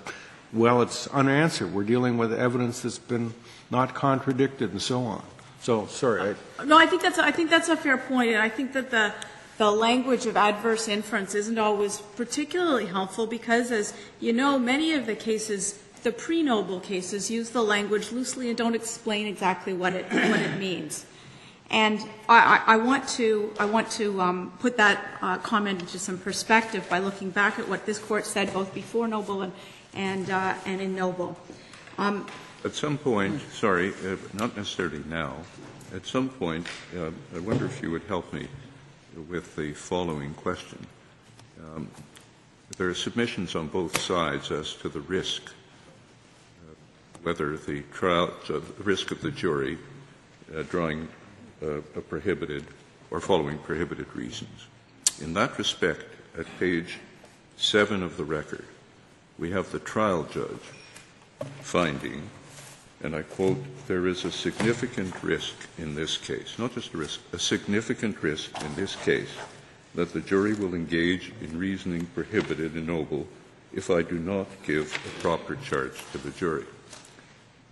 well, 0.52 0.82
it's 0.82 1.08
unanswered. 1.08 1.74
We're 1.74 1.86
dealing 1.86 2.18
with 2.18 2.34
evidence 2.34 2.82
that's 2.82 3.00
been 3.00 3.34
not 3.72 3.96
contradicted 3.96 4.72
and 4.72 4.82
so 4.82 5.04
on. 5.04 5.24
So, 5.62 5.88
sorry. 5.88 6.36
I, 6.60 6.66
no, 6.66 6.78
I 6.78 6.86
think 6.86 7.02
that's 7.02 7.18
I 7.18 7.32
think 7.32 7.50
that's 7.50 7.70
a 7.70 7.78
fair 7.78 7.98
point, 7.98 8.32
and 8.32 8.42
I 8.42 8.50
think 8.50 8.74
that 8.74 8.92
the 8.92 9.14
the 9.58 9.72
language 9.72 10.26
of 10.26 10.36
adverse 10.36 10.90
inference 10.90 11.34
isn't 11.34 11.58
always 11.58 12.00
particularly 12.18 12.88
helpful 12.88 13.26
because, 13.26 13.72
as 13.72 13.94
you 14.20 14.34
know, 14.34 14.60
many 14.60 14.92
of 14.92 15.06
the 15.06 15.16
cases, 15.16 15.80
the 16.04 16.12
pre-Noble 16.12 16.82
cases, 16.82 17.32
use 17.32 17.52
the 17.52 17.64
language 17.64 18.12
loosely 18.12 18.50
and 18.50 18.58
don't 18.58 18.76
explain 18.76 19.28
exactly 19.28 19.72
what 19.72 19.94
it 19.94 20.12
what 20.12 20.42
it 20.42 20.60
means. 20.60 21.06
And 21.72 22.00
I, 22.30 22.62
I, 22.66 22.78
want 22.78 23.08
to 23.10 23.52
I 23.60 23.66
want 23.66 23.90
to 23.92 24.22
um, 24.22 24.54
put 24.60 24.78
that 24.78 25.04
uh, 25.22 25.38
comment 25.40 25.82
into 25.82 25.98
some 25.98 26.18
perspective 26.18 26.88
by 26.90 27.00
looking 27.00 27.32
back 27.32 27.58
at 27.58 27.68
what 27.68 27.86
this 27.86 27.98
court 27.98 28.26
said 28.26 28.54
both 28.54 28.74
before 28.74 29.08
Noble 29.08 29.42
and 29.42 29.52
and, 29.96 30.30
uh, 30.30 30.54
and 30.66 30.82
in 30.82 30.96
Noble. 30.96 31.38
Um, 31.98 32.28
at 32.64 32.74
some 32.74 32.98
point, 32.98 33.42
sorry, 33.52 33.94
uh, 34.06 34.18
not 34.34 34.56
necessarily 34.58 35.04
now, 35.08 35.36
at 35.94 36.06
some 36.06 36.30
point, 36.30 36.68
uh, 36.98 37.12
I 37.34 37.40
wonder 37.40 37.66
if 37.66 37.82
you 37.82 37.92
would 37.92 38.04
help 38.04 38.32
me 38.34 38.48
with 39.30 39.56
the 39.56 39.72
following 39.74 40.34
question. 40.34 40.86
Um, 41.64 41.90
there 42.78 42.90
are 42.90 42.96
submissions 42.96 43.56
on 43.56 43.68
both 43.68 44.00
sides 44.02 44.52
as 44.52 44.74
to 44.76 44.90
the 44.90 45.00
risk, 45.02 45.44
uh, 45.44 46.74
whether 47.24 47.56
the 47.56 47.82
trial, 47.94 48.34
uh, 48.50 48.54
the 48.54 48.84
risk 48.84 49.12
of 49.12 49.22
the 49.22 49.32
jury 49.32 49.78
drawing 50.70 51.08
Uh, 51.66 51.82
prohibited 52.10 52.64
or 53.10 53.20
following 53.20 53.58
prohibited 53.58 54.06
reasons. 54.16 54.68
In 55.20 55.34
that 55.34 55.58
respect, 55.58 56.06
at 56.38 56.46
page 56.60 57.00
7 57.58 58.04
of 58.04 58.18
the 58.18 58.24
record, 58.24 58.66
we 59.40 59.50
have 59.50 59.72
the 59.72 59.80
trial 59.80 60.28
judge 60.32 60.68
finding, 61.62 62.30
and 63.02 63.16
I 63.16 63.24
quote, 63.24 63.58
there 63.88 64.06
is 64.06 64.26
a 64.26 64.32
significant 64.32 65.24
risk 65.24 65.56
in 65.80 65.96
this 65.96 66.18
case, 66.18 66.60
not 66.60 66.76
just 66.76 66.94
a 66.94 66.98
risk, 66.98 67.20
a 67.34 67.40
significant 67.40 68.22
risk 68.22 68.52
in 68.62 68.76
this 68.76 68.96
case 68.98 69.34
that 69.96 70.14
the 70.14 70.22
jury 70.22 70.54
will 70.54 70.76
engage 70.76 71.32
in 71.42 71.58
reasoning 71.58 72.06
prohibited 72.14 72.76
in 72.76 72.86
noble 72.86 73.26
if 73.74 73.90
I 73.90 74.04
do 74.04 74.20
not 74.20 74.48
give 74.68 74.94
a 74.94 75.22
proper 75.22 75.56
charge 75.56 75.98
to 76.12 76.20
the 76.20 76.32
jury. 76.32 76.66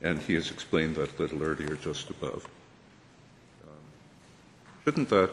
And 0.01 0.19
he 0.19 0.33
has 0.33 0.49
explained 0.49 0.95
that 0.95 1.19
a 1.19 1.21
little 1.21 1.43
earlier 1.43 1.75
just 1.75 2.09
above. 2.09 2.47
Shouldn't 4.83 5.09
that, 5.09 5.31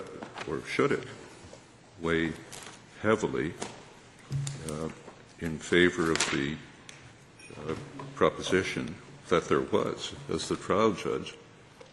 or 0.49 0.63
should 0.65 0.93
it, 0.93 1.05
weigh 2.01 2.33
heavily 3.03 3.53
uh, 4.69 4.89
in 5.41 5.59
favor 5.59 6.13
of 6.13 6.19
the 6.31 6.55
uh, 7.57 7.75
proposition 8.15 8.95
that 9.29 9.49
there 9.49 9.61
was, 9.61 10.13
as 10.33 10.49
the 10.49 10.57
trial 10.57 10.93
judge 10.93 11.35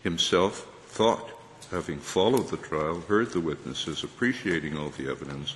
himself 0.04 0.68
thought, 0.88 1.32
having 1.72 1.98
followed 2.00 2.50
the 2.50 2.58
trial, 2.58 3.02
heard 3.02 3.32
the 3.32 3.40
witnesses, 3.40 4.04
appreciating 4.04 4.78
all 4.78 4.90
the 4.90 5.10
evidence, 5.10 5.56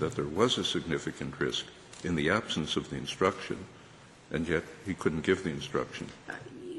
that 0.00 0.14
there 0.14 0.26
was 0.26 0.58
a 0.58 0.64
significant 0.64 1.38
risk 1.40 1.64
in 2.04 2.14
the 2.14 2.28
absence 2.28 2.76
of 2.76 2.90
the 2.90 2.96
instruction, 2.96 3.58
and 4.30 4.46
yet 4.46 4.64
he 4.84 4.92
couldn't 4.92 5.22
give 5.24 5.42
the 5.44 5.50
instruction. 5.50 6.06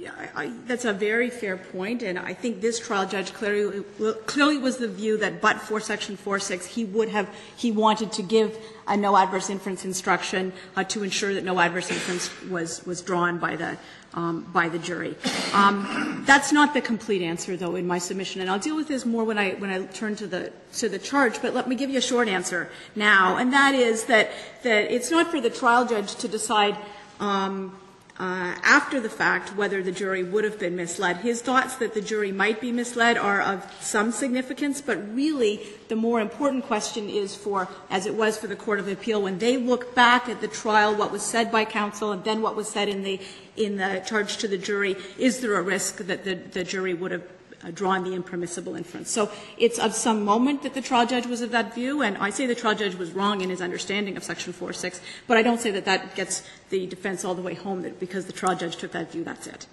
I, 0.07 0.51
that's 0.65 0.85
a 0.85 0.93
very 0.93 1.30
fair 1.30 1.57
point, 1.57 2.03
and 2.03 2.17
I 2.17 2.34
think 2.34 2.61
this 2.61 2.80
trial 2.80 3.07
judge 3.07 3.34
clearly, 3.34 3.84
clearly 4.26 4.57
was 4.57 4.77
the 4.77 4.88
view 4.88 5.17
that 5.17 5.41
but 5.41 5.59
for 5.59 5.80
Section 5.80 6.15
4.6, 6.15 6.65
he 6.65 6.85
would 6.85 7.09
have, 7.09 7.30
he 7.55 7.71
wanted 7.71 8.11
to 8.13 8.21
give 8.21 8.57
a 8.88 8.95
no 8.95 9.17
adverse 9.17 9.49
inference 9.49 9.85
instruction 9.85 10.53
uh, 10.76 10.84
to 10.85 11.03
ensure 11.03 11.34
that 11.34 11.43
no 11.43 11.59
adverse 11.59 11.91
inference 11.91 12.30
was, 12.43 12.85
was 12.85 13.01
drawn 13.01 13.39
by 13.39 13.55
the, 13.55 13.77
um, 14.13 14.43
by 14.53 14.69
the 14.69 14.80
jury. 14.80 15.15
Um, 15.53 16.23
that's 16.26 16.51
not 16.51 16.73
the 16.73 16.81
complete 16.81 17.21
answer, 17.21 17.57
though, 17.57 17.76
in 17.76 17.85
my 17.85 17.97
submission, 17.97 18.41
and 18.41 18.49
I'll 18.49 18.59
deal 18.59 18.76
with 18.76 18.88
this 18.88 19.05
more 19.05 19.23
when 19.26 19.38
I, 19.38 19.51
when 19.55 19.69
I 19.69 19.85
turn 19.88 20.15
to 20.17 20.27
the, 20.27 20.53
to 20.73 20.88
the 20.88 20.99
charge, 20.99 21.41
but 21.41 21.53
let 21.53 21.67
me 21.67 21.76
give 21.76 21.89
you 21.89 21.97
a 21.97 22.01
short 22.01 22.27
answer 22.27 22.69
now, 22.95 23.38
and 23.38 23.51
that 23.53 23.76
is 23.76 24.05
that, 24.05 24.31
that 24.63 24.91
it's 24.91 25.11
not 25.11 25.30
for 25.30 25.41
the 25.41 25.49
trial 25.49 25.85
judge 25.85 26.15
to 26.15 26.27
decide 26.27 26.77
um, 27.19 27.77
uh, 28.20 28.54
after 28.64 29.00
the 29.00 29.10
fact 29.10 29.56
whether 29.56 29.82
the 29.82 29.91
jury 29.91 30.24
would 30.24 30.44
have 30.44 30.60
been 30.60 30.76
misled. 30.76 31.18
His 31.18 31.41
thoughts 31.41 31.76
that 31.78 31.94
the 31.94 32.02
jury 32.02 32.34
might 32.34 32.60
be 32.60 32.72
misled 32.72 33.18
are 33.18 33.41
of 33.41 33.66
some 33.80 34.12
significance, 34.12 34.82
but 34.82 34.98
really 35.16 35.62
the 35.88 35.96
more 35.96 36.20
important 36.20 36.66
question 36.66 37.10
is 37.10 37.34
for, 37.34 37.70
as 37.90 38.06
it 38.06 38.14
was 38.14 38.38
for 38.38 38.48
the 38.48 38.58
Court 38.58 38.80
of 38.80 38.90
Appeal, 38.90 39.22
when 39.22 39.38
they 39.38 39.56
look 39.56 39.96
back 39.96 40.28
at 40.28 40.41
the 40.41 40.50
trial, 40.50 40.94
what 40.94 41.12
was 41.12 41.24
said 41.24 41.50
by 41.50 41.64
counsel 41.64 42.12
and 42.12 42.24
then 42.26 42.41
what 42.41 42.58
was 42.58 42.68
said 42.68 42.90
in 42.90 43.04
the, 43.04 43.22
in 43.56 43.78
the 43.78 44.04
charge 44.06 44.38
to 44.38 44.48
the 44.50 44.58
jury, 44.58 44.98
is 45.18 45.40
there 45.40 45.56
a 45.56 45.62
risk 45.62 45.98
that 45.98 46.26
the, 46.26 46.36
the 46.36 46.64
jury 46.66 46.94
would 46.94 47.12
have 47.12 47.24
uh, 47.64 47.72
drawing 47.72 48.03
the 48.03 48.14
impermissible 48.14 48.76
inference. 48.76 49.10
So 49.10 49.30
it's 49.57 49.80
of 49.80 49.94
some 49.94 50.23
moment 50.23 50.64
that 50.64 50.73
the 50.73 50.81
trial 50.81 51.06
judge 51.06 51.26
was 51.26 51.41
of 51.41 51.52
that 51.52 51.76
view, 51.76 52.02
and 52.02 52.18
I 52.18 52.30
say 52.30 52.45
the 52.45 52.56
trial 52.56 52.76
judge 52.76 52.95
was 52.95 53.11
wrong 53.11 53.41
in 53.41 53.49
his 53.49 53.61
understanding 53.61 54.18
of 54.18 54.23
Section 54.23 54.53
4.6, 54.53 54.99
but 55.27 55.38
I 55.38 55.41
don't 55.41 55.60
say 55.60 55.72
that 55.72 55.86
that 55.86 56.15
gets 56.15 56.44
the 56.69 56.88
defense 56.88 57.26
all 57.26 57.36
the 57.36 57.41
way 57.41 57.56
home, 57.56 57.81
that 57.81 57.99
because 57.99 58.26
the 58.26 58.34
trial 58.34 58.56
judge 58.56 58.77
took 58.77 58.91
that 58.91 59.11
view, 59.11 59.23
that's 59.23 59.48
it. 59.48 59.68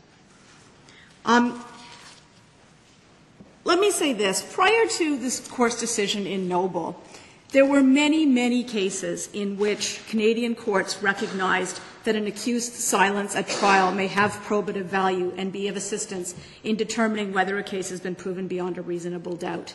Um, 1.24 1.64
let 3.64 3.80
me 3.80 3.90
say 3.90 4.12
this. 4.12 4.48
Prior 4.54 4.86
to 4.86 5.16
this 5.16 5.46
Court's 5.48 5.80
decision 5.80 6.24
in 6.26 6.46
Noble, 6.46 7.00
there 7.52 7.66
were 7.66 7.82
many, 7.82 8.26
many 8.26 8.64
cases 8.64 9.28
in 9.32 9.56
which 9.56 10.00
Canadian 10.08 10.54
courts 10.54 11.02
recognized 11.02 11.80
that 12.04 12.16
an 12.16 12.26
accused's 12.26 12.82
silence 12.82 13.34
at 13.34 13.48
trial 13.48 13.90
may 13.92 14.06
have 14.06 14.32
probative 14.46 14.84
value 14.84 15.32
and 15.36 15.52
be 15.52 15.68
of 15.68 15.76
assistance 15.76 16.34
in 16.62 16.76
determining 16.76 17.32
whether 17.32 17.58
a 17.58 17.62
case 17.62 17.90
has 17.90 18.00
been 18.00 18.14
proven 18.14 18.46
beyond 18.46 18.78
a 18.78 18.82
reasonable 18.82 19.36
doubt. 19.36 19.74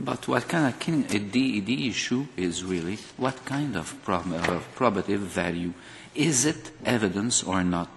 But 0.00 0.26
what 0.26 0.48
kind 0.48 0.66
of 0.66 0.80
can, 0.80 1.04
uh, 1.04 1.30
the, 1.30 1.60
the 1.60 1.88
issue 1.88 2.26
is 2.36 2.64
really 2.64 2.98
what 3.16 3.44
kind 3.44 3.76
of, 3.76 3.94
prob, 4.02 4.32
uh, 4.32 4.60
probative 4.74 5.18
value 5.18 5.72
is 6.14 6.44
it 6.44 6.72
evidence 6.84 7.42
or 7.42 7.62
not? 7.62 7.88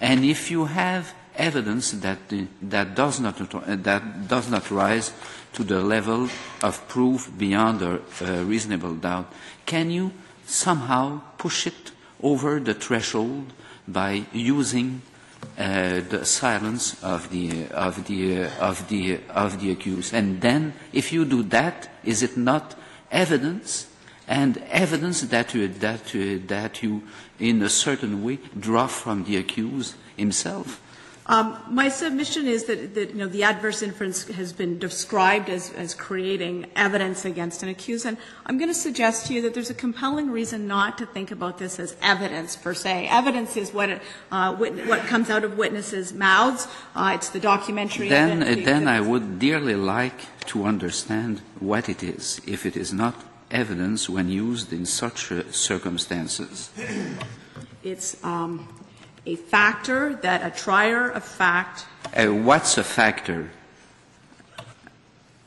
And 0.00 0.24
if 0.24 0.50
you 0.50 0.64
have 0.64 1.12
evidence 1.36 1.92
that 1.92 2.18
uh, 2.32 2.44
that 2.62 2.94
does 2.94 3.20
not 3.20 3.36
that 3.84 4.28
does 4.28 4.50
not 4.50 4.70
rise 4.70 5.12
to 5.52 5.64
the 5.64 5.80
level 5.80 6.28
of 6.62 6.86
proof 6.88 7.30
beyond 7.36 7.82
a, 7.82 8.00
a 8.20 8.44
reasonable 8.44 8.94
doubt, 8.94 9.32
can 9.66 9.90
you 9.90 10.12
somehow 10.46 11.20
push 11.38 11.66
it 11.66 11.92
over 12.22 12.60
the 12.60 12.74
threshold 12.74 13.52
by 13.86 14.24
using 14.32 15.02
uh, 15.58 16.00
the 16.08 16.24
silence 16.24 17.02
of 17.02 17.30
the 17.30 17.66
of 17.68 18.06
the 18.06 18.44
of 18.60 18.88
the 18.88 19.20
of 19.28 19.60
the 19.60 19.70
accused. 19.70 20.14
And 20.14 20.40
then, 20.40 20.74
if 20.92 21.12
you 21.12 21.24
do 21.24 21.42
that, 21.44 21.88
is 22.04 22.22
it 22.22 22.36
not 22.36 22.76
evidence? 23.10 23.86
And 24.28 24.58
evidence 24.70 25.22
that 25.22 25.54
you, 25.54 25.66
that 25.66 26.14
you, 26.14 26.38
that 26.46 26.84
you, 26.84 27.02
in 27.40 27.62
a 27.62 27.68
certain 27.68 28.22
way, 28.22 28.38
draw 28.58 28.86
from 28.86 29.24
the 29.24 29.36
accused 29.36 29.96
himself. 30.16 30.80
Um, 31.30 31.56
my 31.70 31.88
submission 31.88 32.48
is 32.48 32.64
that, 32.64 32.96
that, 32.96 33.10
you 33.10 33.14
know, 33.14 33.28
the 33.28 33.44
adverse 33.44 33.82
inference 33.82 34.26
has 34.26 34.52
been 34.52 34.80
described 34.80 35.48
as, 35.48 35.70
as 35.74 35.94
creating 35.94 36.66
evidence 36.74 37.24
against 37.24 37.62
an 37.62 37.68
accused, 37.68 38.04
and 38.04 38.16
I'm 38.46 38.58
going 38.58 38.68
to 38.68 38.74
suggest 38.74 39.26
to 39.26 39.34
you 39.34 39.42
that 39.42 39.54
there's 39.54 39.70
a 39.70 39.74
compelling 39.74 40.32
reason 40.32 40.66
not 40.66 40.98
to 40.98 41.06
think 41.06 41.30
about 41.30 41.58
this 41.58 41.78
as 41.78 41.94
evidence 42.02 42.56
per 42.56 42.74
se. 42.74 43.06
Evidence 43.06 43.56
is 43.56 43.72
what, 43.72 43.90
it, 43.90 44.02
uh, 44.32 44.56
what 44.56 45.06
comes 45.06 45.30
out 45.30 45.44
of 45.44 45.56
witnesses' 45.56 46.12
mouths. 46.12 46.66
Uh, 46.96 47.12
it's 47.14 47.28
the 47.28 47.38
documentary 47.38 48.08
then, 48.08 48.42
evidence. 48.42 48.66
Then 48.66 48.88
I 48.88 49.00
would 49.00 49.38
dearly 49.38 49.76
like 49.76 50.26
to 50.46 50.64
understand 50.64 51.42
what 51.60 51.88
it 51.88 52.02
is, 52.02 52.40
if 52.44 52.66
it 52.66 52.76
is 52.76 52.92
not 52.92 53.14
evidence 53.52 54.10
when 54.10 54.28
used 54.28 54.72
in 54.72 54.84
such 54.84 55.30
uh, 55.30 55.44
circumstances. 55.52 56.70
It's 57.84 58.22
um, 58.24 58.66
a 59.30 59.36
factor 59.36 60.14
that 60.22 60.44
a 60.44 60.50
trier 60.50 61.08
of 61.08 61.24
fact. 61.24 61.86
Uh, 62.14 62.26
what's 62.26 62.76
a 62.78 62.84
factor? 62.84 63.50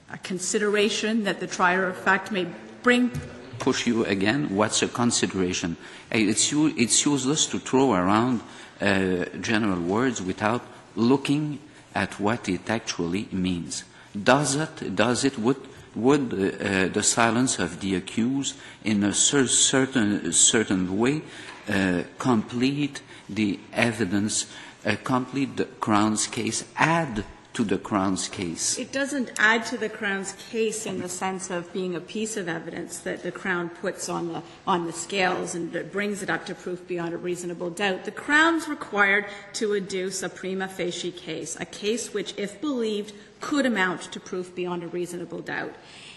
A 0.10 0.18
consideration 0.20 1.24
that 1.26 1.40
the 1.40 1.48
trier 1.48 1.88
of 1.88 1.98
fact 1.98 2.32
may 2.32 2.48
bring. 2.82 3.12
Push 3.60 3.88
you 3.88 4.06
again. 4.06 4.56
What's 4.56 4.82
a 4.82 4.88
consideration? 4.88 5.76
It's, 6.12 6.54
it's 6.54 7.06
useless 7.06 7.46
to 7.48 7.60
throw 7.60 7.94
around 7.94 8.42
uh, 8.80 9.26
general 9.42 9.82
words 9.82 10.22
without 10.22 10.64
looking 10.96 11.60
at 11.94 12.20
what 12.20 12.48
it 12.48 12.70
actually 12.70 13.28
means. 13.32 13.84
Does 14.16 14.56
it? 14.56 14.96
Does 14.96 15.26
it? 15.26 15.38
Would 15.38 15.62
would 15.96 16.34
uh, 16.34 16.88
the 16.88 17.04
silence 17.04 17.60
of 17.60 17.80
the 17.80 17.94
accused 17.96 18.56
in 18.84 19.04
a 19.04 19.14
cer- 19.14 19.48
certain 19.48 20.32
certain 20.32 20.98
way 20.98 21.22
uh, 21.70 22.02
complete 22.18 23.02
the 23.36 23.60
evidence, 23.74 24.48
uh, 24.86 24.96
complete 25.04 25.58
the 25.58 25.66
Crown's 25.66 26.28
case, 26.28 26.66
add 26.76 27.26
to 27.54 27.64
the 27.64 27.78
Crown's 27.78 28.28
case? 28.28 28.78
It 28.78 28.92
doesn't 28.92 29.32
add 29.38 29.66
to 29.68 29.78
the 29.78 29.90
Crown's 29.90 30.34
case 30.50 30.86
in 30.86 31.00
the 31.00 31.10
sense 31.10 31.50
of 31.50 31.72
being 31.72 31.96
a 31.96 32.00
piece 32.02 32.36
of 32.36 32.50
evidence 32.50 33.00
that 33.00 33.24
the 33.24 33.32
Crown 33.32 33.70
puts 33.70 34.10
on 34.10 34.34
the, 34.34 34.42
on 34.66 34.86
the 34.86 34.94
scales 34.94 35.56
and 35.56 35.72
that 35.74 35.92
brings 35.92 36.24
it 36.24 36.30
up 36.30 36.46
to 36.48 36.56
proof 36.56 36.86
beyond 36.88 37.14
a 37.14 37.18
reasonable 37.18 37.70
doubt. 37.70 38.06
The 38.06 38.12
Crown's 38.12 38.68
required 38.68 39.26
to 39.54 39.70
adduce 39.70 40.24
a 40.24 40.30
prima 40.30 40.68
facie 40.68 41.12
case, 41.12 41.56
a 41.60 41.66
case 41.66 42.14
which, 42.14 42.34
if 42.38 42.60
believed, 42.60 43.14
could 43.40 43.66
amount 43.66 44.02
to 44.14 44.20
proof 44.20 44.56
beyond 44.56 44.84
a 44.84 44.88
reasonable 44.88 45.42
doubt. 45.42 45.76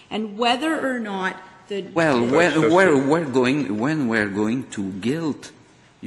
And 0.09 0.37
whether 0.37 0.79
or 0.79 0.99
not 0.99 1.35
the 1.67 1.81
well, 1.93 2.21
when, 2.21 2.71
we're, 2.71 3.07
we're 3.07 3.25
going, 3.25 3.77
when 3.77 4.07
we're 4.07 4.29
going 4.29 4.69
to 4.71 4.91
guilt, 4.93 5.51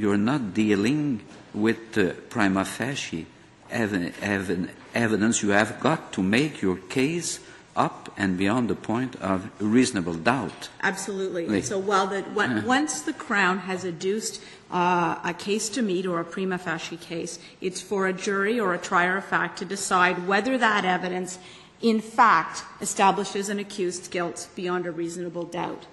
you're 0.01 0.17
not 0.17 0.55
dealing 0.55 1.21
with 1.53 1.95
uh, 1.95 2.13
prima 2.29 2.65
facie 2.65 3.27
ev- 3.69 4.15
ev- 4.21 4.71
evidence. 4.95 5.43
You 5.43 5.49
have 5.51 5.79
got 5.79 6.11
to 6.13 6.23
make 6.23 6.61
your 6.61 6.77
case 6.77 7.39
up 7.75 8.09
and 8.17 8.35
beyond 8.35 8.67
the 8.67 8.75
point 8.75 9.15
of 9.21 9.49
reasonable 9.59 10.15
doubt. 10.15 10.69
Absolutely. 10.81 11.61
So 11.61 11.77
while 11.77 12.07
the, 12.07 12.21
when, 12.33 12.65
once 12.65 13.01
the 13.01 13.13
Crown 13.13 13.59
has 13.59 13.85
adduced 13.85 14.41
uh, 14.71 15.19
a 15.23 15.33
case 15.33 15.69
to 15.69 15.81
meet 15.83 16.05
or 16.07 16.19
a 16.19 16.25
prima 16.25 16.57
facie 16.57 16.97
case, 16.97 17.39
it's 17.61 17.79
for 17.79 18.07
a 18.07 18.13
jury 18.13 18.59
or 18.59 18.73
a 18.73 18.79
trier 18.79 19.17
of 19.17 19.25
fact 19.25 19.59
to 19.59 19.65
decide 19.65 20.27
whether 20.27 20.57
that 20.57 20.83
evidence 20.83 21.37
in 21.81 22.01
fact 22.01 22.63
establishes 22.81 23.49
an 23.49 23.59
accused's 23.59 24.07
guilt 24.07 24.49
beyond 24.55 24.85
a 24.85 24.91
reasonable 24.91 25.43
doubt. 25.43 25.85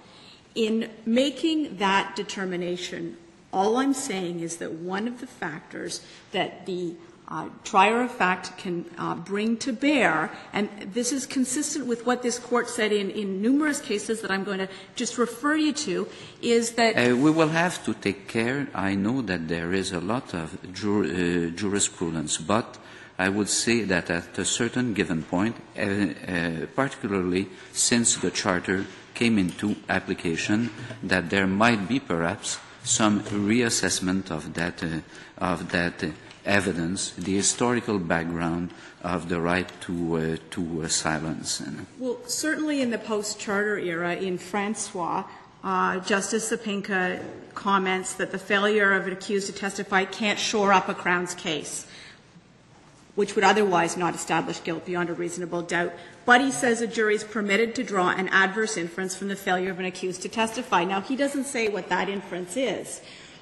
In 0.55 0.89
making 1.05 1.77
that 1.77 2.15
determination, 2.15 3.17
all 3.51 3.77
I'm 3.77 3.93
saying 3.93 4.41
is 4.41 4.57
that 4.57 4.71
one 4.73 5.07
of 5.07 5.19
the 5.19 5.27
factors 5.27 6.01
that 6.31 6.65
the 6.65 6.95
uh, 7.29 7.47
trier 7.63 8.01
of 8.01 8.11
fact 8.11 8.57
can 8.57 8.85
uh, 8.97 9.13
bring 9.13 9.55
to 9.57 9.71
bear, 9.71 10.31
and 10.51 10.67
this 10.93 11.11
is 11.11 11.27
consistent 11.27 11.85
with 11.85 12.05
what 12.05 12.23
this 12.23 12.39
court 12.39 12.67
said 12.67 12.91
in, 12.91 13.11
in 13.11 13.41
numerous 13.41 13.79
cases 13.79 14.21
that 14.21 14.31
I'm 14.31 14.43
going 14.43 14.57
to 14.57 14.67
just 14.95 15.17
refer 15.17 15.55
you 15.55 15.71
to, 15.73 16.07
is 16.41 16.71
that. 16.71 16.95
Uh, 16.97 17.15
we 17.15 17.29
will 17.29 17.49
have 17.49 17.83
to 17.85 17.93
take 17.93 18.27
care. 18.27 18.67
I 18.73 18.95
know 18.95 19.21
that 19.21 19.47
there 19.47 19.73
is 19.73 19.91
a 19.91 19.99
lot 19.99 20.33
of 20.33 20.57
jur- 20.73 21.05
uh, 21.05 21.49
jurisprudence, 21.51 22.37
but 22.37 22.79
I 23.19 23.29
would 23.29 23.49
say 23.49 23.83
that 23.83 24.09
at 24.09 24.39
a 24.39 24.45
certain 24.45 24.93
given 24.93 25.21
point, 25.21 25.55
uh, 25.77 25.81
uh, 25.81 26.65
particularly 26.75 27.49
since 27.73 28.15
the 28.15 28.31
charter 28.31 28.85
came 29.13 29.37
into 29.37 29.75
application, 29.87 30.71
that 31.03 31.29
there 31.29 31.45
might 31.45 31.87
be 31.87 31.99
perhaps 31.99 32.57
some 32.83 33.21
reassessment 33.23 34.31
of 34.31 34.53
that, 34.53 34.83
uh, 34.83 34.99
of 35.37 35.71
that 35.71 36.03
evidence, 36.45 37.11
the 37.11 37.35
historical 37.35 37.99
background 37.99 38.71
of 39.03 39.29
the 39.29 39.39
right 39.39 39.69
to, 39.81 40.15
uh, 40.15 40.37
to 40.51 40.83
uh, 40.83 40.87
silence. 40.87 41.61
Well, 41.97 42.19
certainly 42.25 42.81
in 42.81 42.91
the 42.91 42.97
post-charter 42.97 43.77
era 43.79 44.15
in 44.15 44.37
Francois, 44.37 45.23
uh, 45.63 45.99
Justice 45.99 46.51
Sopinka 46.51 47.23
comments 47.53 48.13
that 48.13 48.31
the 48.31 48.39
failure 48.39 48.93
of 48.93 49.07
an 49.07 49.13
accused 49.13 49.47
to 49.47 49.53
testify 49.53 50.05
can't 50.05 50.39
shore 50.39 50.71
up 50.71 50.87
a 50.87 50.93
Crown's 50.93 51.33
case, 51.35 51.85
which 53.15 53.35
would 53.35 53.43
otherwise 53.43 53.97
not 53.97 54.15
establish 54.15 54.63
guilt 54.63 54.85
beyond 54.85 55.09
a 55.09 55.13
reasonable 55.13 55.61
doubt. 55.61 55.93
But 56.29 56.41
he 56.41 56.51
says 56.51 56.79
a 56.79 56.85
jury 56.85 57.15
is 57.15 57.23
permitted 57.23 57.73
to 57.73 57.83
draw 57.83 58.11
an 58.11 58.27
adverse 58.27 58.77
inference 58.77 59.15
from 59.15 59.29
the 59.29 59.35
failure 59.35 59.71
of 59.71 59.79
an 59.79 59.85
accused 59.85 60.21
to 60.21 60.29
testify. 60.29 60.83
Now, 60.83 61.01
he 61.01 61.15
doesn't 61.15 61.45
say 61.45 61.69
what 61.69 61.89
that 61.89 62.07
inference 62.07 62.55
is. 62.55 63.01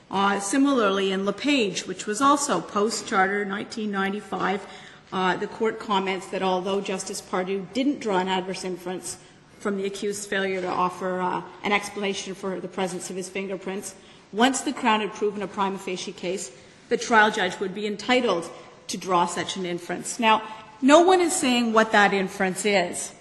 Uh, 0.09 0.39
similarly, 0.39 1.11
in 1.11 1.25
LePage, 1.25 1.85
which 1.85 2.07
was 2.07 2.21
also 2.21 2.61
post-charter 2.61 3.43
1995, 3.45 4.65
uh, 5.11 5.35
the 5.35 5.47
court 5.47 5.81
comments 5.81 6.27
that 6.27 6.41
although 6.41 6.79
Justice 6.79 7.19
Pardue 7.19 7.67
didn't 7.73 7.99
draw 7.99 8.19
an 8.19 8.29
adverse 8.29 8.63
inference 8.63 9.17
from 9.59 9.75
the 9.75 9.85
accused's 9.85 10.25
failure 10.25 10.61
to 10.61 10.69
offer 10.69 11.19
uh, 11.19 11.41
an 11.65 11.73
explanation 11.73 12.33
for 12.33 12.61
the 12.61 12.69
presence 12.69 13.09
of 13.09 13.17
his 13.17 13.27
fingerprints, 13.27 13.95
once 14.31 14.61
the 14.61 14.71
Crown 14.71 15.01
had 15.01 15.11
proven 15.11 15.41
a 15.41 15.47
prima 15.47 15.77
facie 15.77 16.13
case, 16.13 16.53
the 16.87 16.95
trial 16.95 17.31
judge 17.31 17.59
would 17.59 17.75
be 17.75 17.85
entitled 17.85 18.49
to 18.87 18.97
draw 18.97 19.25
such 19.25 19.57
an 19.57 19.65
inference. 19.65 20.21
Now, 20.21 20.41
no 20.81 21.01
one 21.01 21.21
is 21.21 21.33
saying 21.35 21.73
what 21.73 21.91
that 21.91 22.13
inference 22.13 22.65
is. 22.65 23.13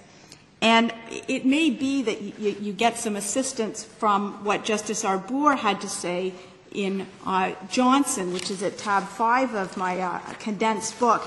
And 0.61 0.93
it 1.29 1.45
may 1.45 1.71
be 1.71 2.03
that 2.03 2.21
you, 2.21 2.57
you 2.61 2.73
get 2.73 2.97
some 2.99 3.17
assistance 3.17 3.85
from 3.85 4.45
what 4.45 4.65
Justice 4.65 5.05
Arbour 5.05 5.55
had 5.55 5.81
to 5.83 5.89
say 5.89 6.33
in 6.73 7.07
uh, 7.25 7.53
Johnson, 7.71 8.33
which 8.33 8.51
is 8.51 8.63
at 8.63 8.79
tab 8.79 9.05
5 9.05 9.55
of 9.55 9.77
my 9.77 10.01
uh, 10.01 10.19
condensed 10.39 10.99
book. 10.99 11.23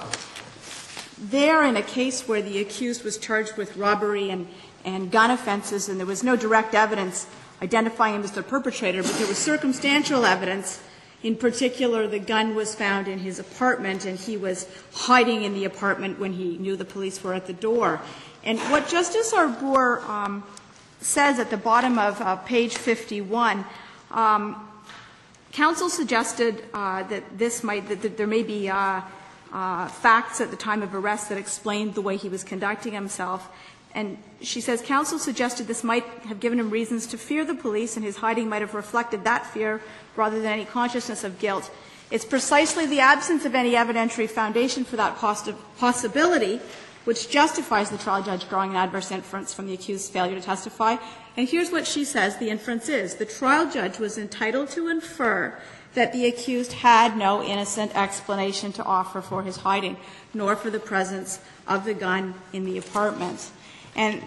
There, 1.18 1.64
in 1.64 1.76
a 1.76 1.82
case 1.82 2.28
where 2.28 2.42
the 2.42 2.60
accused 2.60 3.04
was 3.04 3.18
charged 3.18 3.58
with 3.58 3.76
robbery 3.76 4.30
and, 4.30 4.48
and 4.86 5.12
gun 5.12 5.32
offenses, 5.32 5.90
and 5.90 6.00
there 6.00 6.08
was 6.08 6.24
no 6.24 6.36
direct 6.36 6.74
evidence 6.74 7.28
identifying 7.62 8.16
him 8.16 8.24
as 8.24 8.32
the 8.32 8.44
perpetrator, 8.44 9.04
but 9.04 9.14
there 9.14 9.28
was 9.28 9.38
circumstantial 9.38 10.26
evidence. 10.26 10.82
In 11.22 11.36
particular, 11.36 12.08
the 12.08 12.20
gun 12.20 12.56
was 12.56 12.76
found 12.76 13.08
in 13.08 13.20
his 13.20 13.40
apartment, 13.40 14.06
and 14.06 14.18
he 14.18 14.38
was 14.38 14.68
hiding 14.94 15.44
in 15.44 15.54
the 15.54 15.66
apartment 15.66 16.18
when 16.18 16.34
he 16.34 16.58
knew 16.58 16.78
the 16.78 16.86
police 16.86 17.22
were 17.22 17.34
at 17.34 17.46
the 17.46 17.54
door. 17.54 18.00
And 18.44 18.58
what 18.72 18.88
Justice 18.88 19.34
Arbour 19.34 20.00
um, 20.08 20.44
says 21.02 21.40
at 21.40 21.50
the 21.50 21.58
bottom 21.58 22.00
of 22.00 22.22
uh, 22.22 22.38
page 22.38 22.78
51, 22.78 23.66
um, 24.12 24.68
counsel 25.52 25.90
suggested 25.90 26.64
uh, 26.74 27.04
that 27.04 27.38
this 27.38 27.64
might, 27.64 27.90
that, 27.90 28.16
there 28.16 28.28
may 28.28 28.44
be 28.44 28.70
uh, 28.70 29.02
uh, 29.52 29.88
facts 29.88 30.40
at 30.40 30.52
the 30.52 30.58
time 30.58 30.82
of 30.82 30.96
arrest 30.96 31.30
that 31.30 31.38
explained 31.38 31.96
the 31.96 32.02
way 32.02 32.16
he 32.16 32.30
was 32.30 32.46
conducting 32.46 32.94
himself. 32.94 33.50
And 33.96 34.18
she 34.42 34.62
says 34.62 34.82
counsel 34.82 35.20
suggested 35.20 35.68
this 35.68 35.84
might 35.84 36.06
have 36.26 36.40
given 36.40 36.60
him 36.60 36.70
reasons 36.70 37.08
to 37.08 37.18
fear 37.18 37.44
the 37.44 37.56
police, 37.56 37.96
and 37.96 38.06
his 38.06 38.18
hiding 38.18 38.48
might 38.50 38.62
have 38.62 38.74
reflected 38.74 39.24
that 39.24 39.46
fear 39.46 39.82
rather 40.16 40.38
than 40.42 40.52
any 40.52 40.66
consciousness 40.66 41.24
of 41.24 41.40
guilt. 41.40 41.72
It's 42.12 42.26
precisely 42.26 42.86
the 42.86 43.02
absence 43.02 43.46
of 43.46 43.54
any 43.54 43.74
evidentiary 43.74 44.30
foundation 44.30 44.84
for 44.84 44.96
that 44.96 45.18
possibility 45.78 46.60
which 47.06 47.30
justifies 47.30 47.90
the 47.90 47.98
trial 47.98 48.22
judge 48.22 48.48
drawing 48.50 48.72
an 48.72 48.76
adverse 48.76 49.12
inference 49.12 49.54
from 49.54 49.68
the 49.68 49.74
accused's 49.74 50.10
failure 50.10 50.36
to 50.36 50.42
testify. 50.42 50.98
And 51.38 51.48
here's 51.48 51.72
what 51.72 51.88
she 51.88 52.04
says 52.04 52.38
the 52.38 52.50
inference 52.50 52.90
is. 52.90 53.16
The 53.16 53.26
trial 53.26 53.70
judge 53.72 54.00
was 54.00 54.18
entitled 54.18 54.70
to 54.72 54.90
infer 54.90 55.60
that 55.94 56.14
the 56.14 56.28
accused 56.28 56.74
had 56.74 57.18
no 57.18 57.42
innocent 57.44 57.96
explanation 57.96 58.72
to 58.74 58.84
offer 58.84 59.22
for 59.22 59.44
his 59.44 59.58
hiding, 59.58 59.98
nor 60.34 60.56
for 60.56 60.70
the 60.70 60.80
presence 60.80 61.40
of 61.68 61.86
the 61.86 61.94
gun 61.94 62.36
in 62.54 62.66
the 62.66 62.78
apartment. 62.78 63.50
And 64.00 64.24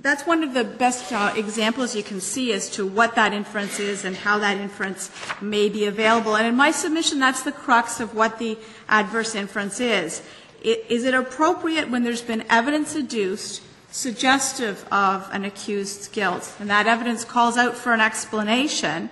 that's 0.00 0.26
one 0.26 0.42
of 0.42 0.54
the 0.54 0.64
best 0.64 1.12
uh, 1.12 1.34
examples 1.36 1.94
you 1.94 2.02
can 2.02 2.22
see 2.22 2.54
as 2.54 2.70
to 2.70 2.86
what 2.86 3.14
that 3.16 3.34
inference 3.34 3.78
is 3.78 4.06
and 4.06 4.16
how 4.16 4.38
that 4.38 4.56
inference 4.56 5.10
may 5.42 5.68
be 5.68 5.84
available. 5.84 6.34
And 6.34 6.46
in 6.46 6.56
my 6.56 6.70
submission, 6.70 7.18
that's 7.18 7.42
the 7.42 7.52
crux 7.52 8.00
of 8.00 8.14
what 8.14 8.38
the 8.38 8.56
adverse 8.88 9.34
inference 9.34 9.78
is. 9.78 10.22
Is 10.62 11.04
it 11.04 11.12
appropriate 11.12 11.90
when 11.90 12.02
there's 12.02 12.22
been 12.22 12.46
evidence 12.48 12.94
adduced 12.94 13.60
suggestive 13.90 14.86
of 14.90 15.28
an 15.30 15.44
accused's 15.44 16.08
guilt, 16.08 16.54
and 16.58 16.70
that 16.70 16.86
evidence 16.86 17.24
calls 17.24 17.58
out 17.58 17.76
for 17.76 17.92
an 17.92 18.00
explanation, 18.00 19.10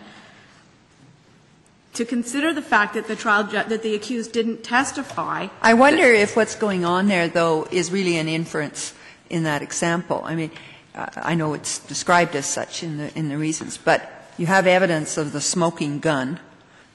to 1.97 2.05
consider 2.05 2.53
the 2.53 2.63
fact 2.63 2.95
that 2.95 3.09
the 3.09 3.17
trial 3.17 3.45
ju- 3.45 3.65
that 3.69 3.83
the 3.83 3.95
accused 3.95 4.33
didn't 4.33 4.63
testify. 4.63 5.49
I 5.61 5.75
wonder 5.75 6.05
if 6.05 6.37
what's 6.37 6.55
going 6.55 6.85
on 6.85 7.09
there, 7.09 7.29
though, 7.29 7.67
is 7.71 7.91
really 7.91 8.17
an 8.17 8.29
inference 8.29 8.95
in 9.29 9.43
that 9.45 9.63
example. 9.63 10.23
I 10.25 10.35
mean, 10.35 10.51
I 10.95 11.35
know 11.35 11.55
it's 11.55 11.79
described 11.79 12.37
as 12.37 12.47
such 12.47 12.83
in 12.83 12.99
the 12.99 13.19
in 13.19 13.29
the 13.29 13.39
reasons, 13.39 13.79
but 13.79 14.31
you 14.39 14.47
have 14.47 14.67
evidence 14.67 15.17
of 15.17 15.33
the 15.33 15.41
smoking 15.41 15.99
gun. 15.99 16.39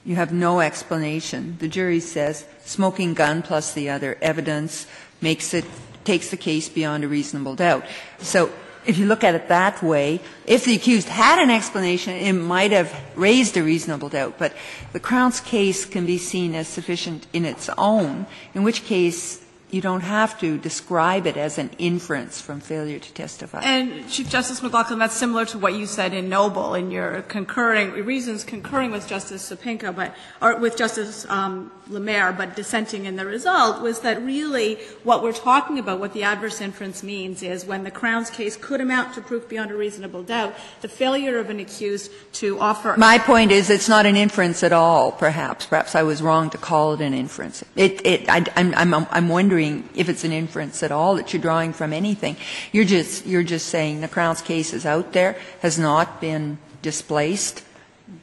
You 0.04 0.16
have 0.16 0.32
no 0.32 0.60
explanation. 0.60 1.56
The 1.58 1.68
jury 1.68 2.00
says 2.00 2.44
smoking 2.64 3.14
gun 3.14 3.42
plus 3.42 3.72
the 3.74 3.90
other 3.90 4.18
evidence 4.20 4.86
makes 5.20 5.54
it 5.54 5.64
takes 6.04 6.30
the 6.30 6.36
case 6.36 6.68
beyond 6.68 7.04
a 7.04 7.08
reasonable 7.08 7.54
doubt. 7.54 7.84
So 8.18 8.50
if 8.86 8.98
you 8.98 9.06
look 9.06 9.24
at 9.24 9.34
it 9.34 9.48
that 9.48 9.82
way, 9.82 10.20
if 10.46 10.64
the 10.64 10.74
accused 10.74 11.08
had 11.08 11.38
an 11.38 11.50
explanation, 11.50 12.14
it 12.14 12.32
might 12.32 12.72
have 12.72 12.92
raised 13.16 13.56
a 13.56 13.62
reasonable 13.62 14.08
doubt. 14.08 14.38
But 14.38 14.54
the 14.92 15.00
Crown's 15.00 15.40
case 15.40 15.84
can 15.84 16.06
be 16.06 16.18
seen 16.18 16.54
as 16.54 16.68
sufficient 16.68 17.26
in 17.32 17.44
its 17.44 17.68
own, 17.78 18.26
in 18.54 18.62
which 18.62 18.84
case 18.84 19.41
you 19.72 19.80
don't 19.80 20.02
have 20.02 20.38
to 20.38 20.58
describe 20.58 21.26
it 21.26 21.38
as 21.38 21.56
an 21.56 21.70
inference 21.78 22.42
from 22.42 22.60
failure 22.60 22.98
to 22.98 23.12
testify. 23.14 23.62
And 23.62 24.06
Chief 24.10 24.28
Justice 24.28 24.60
McLachlin, 24.60 24.98
that's 24.98 25.16
similar 25.16 25.46
to 25.46 25.58
what 25.58 25.72
you 25.72 25.86
said 25.86 26.12
in 26.12 26.28
Noble 26.28 26.74
in 26.74 26.90
your 26.90 27.22
concurring 27.22 27.92
reasons 28.04 28.44
concurring 28.44 28.90
with 28.90 29.08
Justice 29.08 29.50
Sopinka, 29.50 29.96
but 29.96 30.14
or 30.42 30.56
with 30.56 30.76
Justice 30.76 31.24
um, 31.30 31.72
Lamer, 31.88 32.32
but 32.32 32.54
dissenting 32.54 33.06
in 33.06 33.16
the 33.16 33.24
result 33.24 33.80
was 33.80 34.00
that 34.00 34.22
really 34.22 34.74
what 35.04 35.22
we're 35.22 35.32
talking 35.32 35.78
about, 35.78 35.98
what 35.98 36.12
the 36.12 36.22
adverse 36.22 36.60
inference 36.60 37.02
means, 37.02 37.42
is 37.42 37.64
when 37.64 37.82
the 37.82 37.90
Crown's 37.90 38.28
case 38.28 38.56
could 38.56 38.82
amount 38.82 39.14
to 39.14 39.22
proof 39.22 39.48
beyond 39.48 39.70
a 39.70 39.74
reasonable 39.74 40.22
doubt, 40.22 40.54
the 40.82 40.88
failure 40.88 41.38
of 41.38 41.48
an 41.48 41.58
accused 41.58 42.12
to 42.34 42.60
offer. 42.60 42.94
My 42.98 43.18
point 43.18 43.50
is, 43.50 43.70
it's 43.70 43.88
not 43.88 44.04
an 44.04 44.16
inference 44.16 44.62
at 44.62 44.72
all. 44.72 45.12
Perhaps, 45.12 45.64
perhaps 45.64 45.94
I 45.94 46.02
was 46.02 46.20
wrong 46.20 46.50
to 46.50 46.58
call 46.58 46.92
it 46.92 47.00
an 47.00 47.14
inference. 47.14 47.64
It, 47.74 48.04
it, 48.04 48.28
I, 48.28 48.44
I'm, 48.54 48.74
I'm, 48.74 49.06
I'm 49.10 49.28
wondering 49.30 49.61
wondering 49.62 49.88
if 49.94 50.08
it's 50.08 50.24
an 50.24 50.32
inference 50.32 50.82
at 50.82 50.92
all 50.92 51.16
that 51.16 51.32
you're 51.32 51.42
drawing 51.42 51.72
from 51.72 51.92
anything. 51.92 52.36
You're 52.72 52.84
just, 52.84 53.26
you're 53.26 53.42
just 53.42 53.68
saying 53.68 54.00
the 54.00 54.08
Crown's 54.08 54.42
case 54.42 54.72
is 54.72 54.86
out 54.86 55.12
there, 55.12 55.36
has 55.60 55.78
not 55.78 56.20
been 56.20 56.58
displaced, 56.82 57.62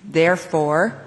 therefore. 0.04 1.02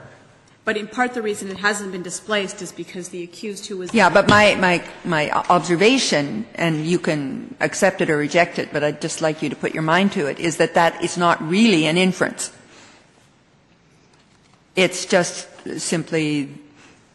But 0.64 0.76
in 0.76 0.86
part 0.86 1.14
the 1.14 1.22
reason 1.22 1.50
it 1.50 1.58
hasn't 1.58 1.90
been 1.90 2.04
displaced 2.04 2.62
is 2.62 2.70
because 2.70 3.08
the 3.08 3.24
accused 3.24 3.66
who 3.66 3.78
was. 3.78 3.92
Yeah, 3.92 4.10
but 4.10 4.28
my, 4.28 4.54
my, 4.54 4.84
my 5.04 5.30
observation, 5.30 6.46
and 6.54 6.86
you 6.86 6.98
can 6.98 7.54
accept 7.60 8.00
it 8.00 8.10
or 8.10 8.16
reject 8.16 8.58
it, 8.58 8.72
but 8.72 8.84
I'd 8.84 9.00
just 9.00 9.20
like 9.20 9.42
you 9.42 9.48
to 9.48 9.56
put 9.56 9.74
your 9.74 9.82
mind 9.82 10.12
to 10.12 10.26
it, 10.26 10.38
is 10.38 10.58
that 10.58 10.74
that 10.74 11.02
is 11.02 11.18
not 11.18 11.42
really 11.42 11.86
an 11.86 11.98
inference. 11.98 12.52
It's 14.76 15.04
just 15.04 15.48
simply 15.78 16.48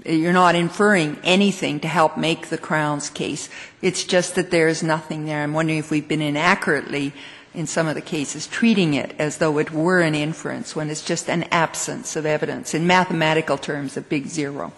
you're 0.07 0.33
not 0.33 0.55
inferring 0.55 1.17
anything 1.23 1.79
to 1.81 1.87
help 1.87 2.17
make 2.17 2.47
the 2.47 2.57
Crown's 2.57 3.09
case. 3.09 3.49
It's 3.81 4.03
just 4.03 4.35
that 4.35 4.51
there 4.51 4.67
is 4.67 4.81
nothing 4.81 5.25
there. 5.25 5.43
I'm 5.43 5.53
wondering 5.53 5.79
if 5.79 5.91
we've 5.91 6.07
been 6.07 6.21
inaccurately, 6.21 7.13
in 7.53 7.67
some 7.67 7.87
of 7.87 7.95
the 7.95 8.01
cases, 8.01 8.47
treating 8.47 8.93
it 8.93 9.15
as 9.19 9.37
though 9.37 9.57
it 9.57 9.71
were 9.71 9.99
an 9.99 10.15
inference 10.15 10.75
when 10.75 10.89
it's 10.89 11.03
just 11.03 11.29
an 11.29 11.43
absence 11.51 12.15
of 12.15 12.25
evidence. 12.25 12.73
In 12.73 12.87
mathematical 12.87 13.57
terms, 13.57 13.97
a 13.97 14.01
big 14.01 14.27
zero. 14.27 14.71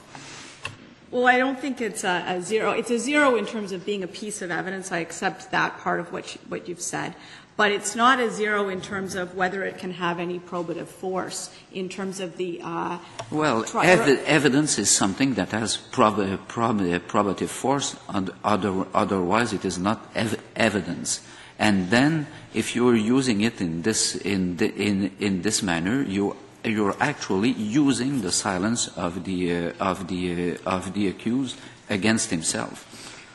Well, 1.11 1.25
I 1.25 1.39
don't 1.39 1.59
think 1.59 1.81
it's 1.81 2.03
a, 2.03 2.23
a 2.27 2.41
zero. 2.41 2.71
It's 2.71 2.91
a 2.91 2.99
zero 2.99 3.35
in 3.35 3.45
terms 3.45 3.71
of 3.71 3.85
being 3.85 4.03
a 4.03 4.07
piece 4.07 4.41
of 4.43 4.51
evidence. 4.51 4.91
I 4.91 4.99
accept 4.99 5.51
that 5.51 5.79
part 5.79 5.99
of 5.99 6.11
what, 6.11 6.35
you, 6.35 6.41
what 6.49 6.69
you've 6.69 6.81
said. 6.81 7.15
But 7.59 7.73
it's 7.73 7.93
not 7.93 8.21
a 8.21 8.31
zero 8.31 8.69
in 8.69 8.79
terms 8.79 9.15
of 9.15 9.35
whether 9.35 9.65
it 9.65 9.77
can 9.77 9.91
have 9.91 10.17
any 10.17 10.39
probative 10.39 10.87
force 10.87 11.49
in 11.73 11.89
terms 11.89 12.21
of 12.21 12.37
the. 12.37 12.61
Uh, 12.63 12.99
Well, 13.31 13.65
ev- 13.83 14.23
evidence 14.25 14.79
is 14.79 14.89
something 14.89 15.33
that 15.33 15.51
has 15.51 15.75
prob- 15.75 16.39
prob- 16.47 16.79
probative 17.11 17.49
force, 17.49 17.97
and 18.07 18.31
other- 18.45 18.87
otherwise 18.93 19.51
it 19.51 19.65
is 19.65 19.77
not 19.77 20.07
ev- 20.15 20.39
evidence. 20.55 21.19
And 21.59 21.89
then, 21.91 22.27
if 22.53 22.75
you're 22.77 22.95
using 22.95 23.41
it 23.41 23.59
in 23.59 23.81
this, 23.81 24.15
in, 24.15 24.55
the, 24.55 24.73
in, 24.73 25.11
in 25.19 25.41
this 25.41 25.61
manner, 25.61 26.01
you, 26.01 26.37
you're 26.63 26.95
actually 27.01 27.51
using 27.51 28.21
the 28.21 28.31
silence 28.31 28.87
of 28.95 29.25
the, 29.25 29.51
uh, 29.51 29.73
of, 29.91 30.07
the, 30.07 30.55
uh, 30.63 30.77
of 30.77 30.93
the 30.93 31.09
accused 31.09 31.57
against 31.89 32.29
himself. 32.29 32.88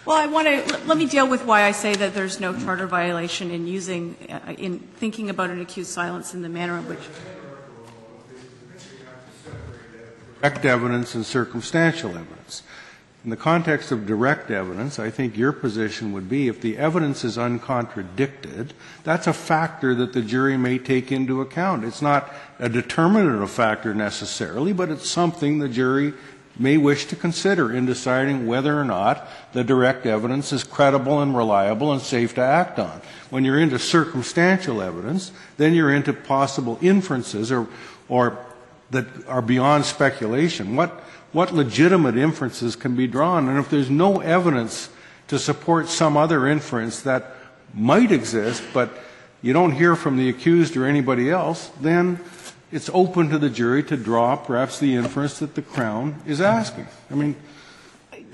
Well, 0.06 0.18
I 0.18 0.26
want 0.26 0.46
to 0.48 0.78
let 0.86 0.98
me 0.98 1.06
deal 1.06 1.26
with 1.26 1.46
why 1.46 1.62
I 1.62 1.72
say 1.72 1.94
that 1.94 2.12
there's 2.12 2.38
no 2.38 2.52
charter 2.52 2.86
violation 2.86 3.50
in 3.50 3.66
using, 3.66 4.16
uh, 4.28 4.52
in 4.58 4.78
thinking 4.78 5.30
about 5.30 5.48
an 5.48 5.62
accused 5.62 5.90
silence 5.90 6.34
in 6.34 6.42
the 6.42 6.48
manner 6.50 6.76
in 6.76 6.86
which. 6.86 6.98
direct 10.42 10.66
evidence 10.66 11.14
and 11.14 11.24
circumstantial 11.24 12.10
evidence. 12.10 12.62
In 13.24 13.30
the 13.30 13.36
context 13.36 13.90
of 13.90 14.06
direct 14.06 14.50
evidence, 14.50 14.98
I 14.98 15.08
think 15.08 15.38
your 15.38 15.52
position 15.52 16.12
would 16.12 16.28
be 16.28 16.48
if 16.48 16.60
the 16.60 16.76
evidence 16.76 17.24
is 17.24 17.38
uncontradicted, 17.38 18.74
that's 19.04 19.26
a 19.26 19.32
factor 19.32 19.94
that 19.94 20.12
the 20.12 20.20
jury 20.20 20.58
may 20.58 20.76
take 20.76 21.10
into 21.10 21.40
account. 21.40 21.86
It's 21.86 22.02
not 22.02 22.30
a 22.58 22.68
determinative 22.68 23.50
factor 23.50 23.94
necessarily, 23.94 24.74
but 24.74 24.90
it's 24.90 25.08
something 25.08 25.60
the 25.60 25.68
jury 25.70 26.12
may 26.58 26.76
wish 26.76 27.06
to 27.06 27.16
consider 27.16 27.72
in 27.72 27.86
deciding 27.86 28.46
whether 28.46 28.78
or 28.78 28.84
not 28.84 29.26
the 29.52 29.64
direct 29.64 30.06
evidence 30.06 30.52
is 30.52 30.62
credible 30.64 31.20
and 31.20 31.36
reliable 31.36 31.92
and 31.92 32.00
safe 32.00 32.34
to 32.34 32.40
act 32.40 32.78
on. 32.78 33.00
When 33.30 33.44
you're 33.44 33.58
into 33.58 33.78
circumstantial 33.78 34.80
evidence, 34.80 35.32
then 35.56 35.74
you're 35.74 35.92
into 35.92 36.12
possible 36.12 36.78
inferences 36.80 37.50
or, 37.50 37.66
or 38.08 38.38
that 38.90 39.06
are 39.26 39.42
beyond 39.42 39.84
speculation. 39.84 40.76
What, 40.76 40.90
what 41.32 41.52
legitimate 41.52 42.16
inferences 42.16 42.76
can 42.76 42.94
be 42.94 43.06
drawn? 43.06 43.48
And 43.48 43.58
if 43.58 43.68
there's 43.68 43.90
no 43.90 44.20
evidence 44.20 44.88
to 45.28 45.38
support 45.38 45.88
some 45.88 46.16
other 46.16 46.46
inference 46.46 47.00
that 47.02 47.34
might 47.72 48.12
exist, 48.12 48.62
but 48.72 48.90
you 49.42 49.52
don't 49.52 49.72
hear 49.72 49.96
from 49.96 50.16
the 50.16 50.28
accused 50.28 50.76
or 50.76 50.86
anybody 50.86 51.30
else, 51.30 51.70
then 51.80 52.16
it's 52.74 52.90
open 52.92 53.30
to 53.30 53.38
the 53.38 53.48
jury 53.48 53.84
to 53.84 53.96
draw 53.96 54.34
perhaps 54.34 54.80
the 54.80 54.96
inference 54.96 55.38
that 55.38 55.54
the 55.54 55.62
Crown 55.62 56.20
is 56.26 56.40
asking. 56.40 56.88
I 57.08 57.14
mean, 57.14 57.36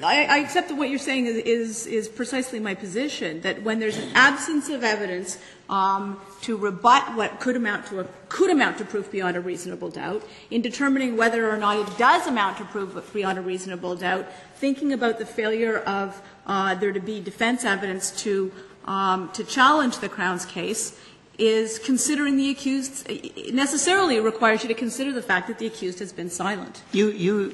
I, 0.03 0.39
accept 0.39 0.69
that 0.69 0.79
what 0.79 0.89
you're 0.89 0.99
saying 0.99 1.27
is, 1.27 1.37
is, 1.37 1.87
is 1.87 2.09
precisely 2.09 2.59
my 2.59 2.75
position, 2.75 3.43
that 3.43 3.63
when 3.63 3.81
there's 3.81 3.99
an 3.99 4.09
absence 4.15 4.71
of 4.71 4.83
evidence 4.83 5.37
um, 5.69 6.19
to 6.41 6.57
rebut 6.57 7.15
what 7.17 7.39
could 7.39 7.55
amount 7.55 7.85
to 7.89 8.01
a, 8.01 8.07
could 8.31 8.49
amount 8.49 8.79
to 8.79 8.85
proof 8.87 9.11
beyond 9.11 9.37
a 9.37 9.43
reasonable 9.43 9.91
doubt, 9.91 10.27
in 10.51 10.63
determining 10.63 11.19
whether 11.19 11.51
or 11.51 11.59
not 11.59 11.77
it 11.77 11.99
does 11.99 12.27
amount 12.27 12.57
to 12.57 12.65
proof 12.65 13.13
beyond 13.13 13.37
a 13.37 13.43
reasonable 13.43 13.95
doubt, 13.95 14.27
thinking 14.55 14.95
about 14.95 15.19
the 15.19 15.27
failure 15.27 15.81
of 15.81 16.23
uh, 16.47 16.75
there 16.77 16.93
to 16.93 17.01
be 17.01 17.21
defense 17.21 17.67
evidence 17.67 18.11
to, 18.23 18.51
um, 18.87 19.31
to 19.35 19.45
challenge 19.45 19.99
the 19.99 20.09
Crown's 20.09 20.47
case, 20.47 20.99
is 21.41 21.79
considering 21.79 22.37
the 22.37 22.51
accused 22.51 23.09
necessarily 23.53 24.21
requires 24.21 24.63
you 24.63 24.69
to 24.69 24.75
consider 24.75 25.11
the 25.11 25.23
fact 25.23 25.49
that 25.49 25.59
the 25.59 25.67
accused 25.67 25.99
has 25.99 26.13
been 26.13 26.29
silent. 26.29 26.83
You, 26.93 27.09
you, 27.09 27.51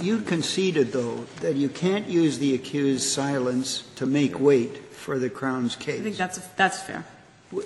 you 0.00 0.20
conceded, 0.20 0.92
though, 0.92 1.26
that 1.40 1.56
you 1.56 1.68
can't 1.68 2.06
use 2.06 2.38
the 2.38 2.54
accused's 2.54 3.10
silence 3.10 3.82
to 3.96 4.06
make 4.06 4.38
weight 4.38 4.78
for 4.94 5.18
the 5.18 5.28
Crown's 5.28 5.74
case. 5.74 6.00
I 6.00 6.04
think 6.04 6.16
that's, 6.16 6.38
that's 6.56 6.82
fair. 6.82 7.04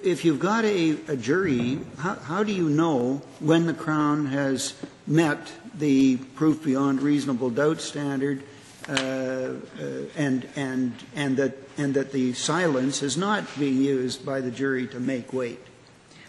If 0.03 0.24
you've 0.24 0.41
got 0.41 0.65
a, 0.65 0.93
a 1.09 1.16
jury, 1.16 1.78
how, 1.99 2.15
how 2.15 2.43
do 2.43 2.53
you 2.53 2.69
know 2.69 3.23
when 3.41 3.66
the 3.66 3.74
Crown 3.74 4.27
has 4.27 4.74
met 5.07 5.53
the 5.74 6.16
proof 6.16 6.65
beyond 6.65 7.03
reasonable 7.03 7.51
doubt 7.51 7.81
standard 7.81 8.43
and, 10.17 10.49
and, 10.57 10.95
and, 11.15 11.37
that, 11.37 11.57
and 11.79 11.95
that 11.95 12.12
the 12.12 12.33
silence 12.33 13.03
is 13.03 13.17
not 13.17 13.45
being 13.59 13.77
used 13.77 14.25
by 14.25 14.41
the 14.41 14.51
jury 14.51 14.87
to 14.89 15.01
make 15.01 15.33
weight? 15.33 15.61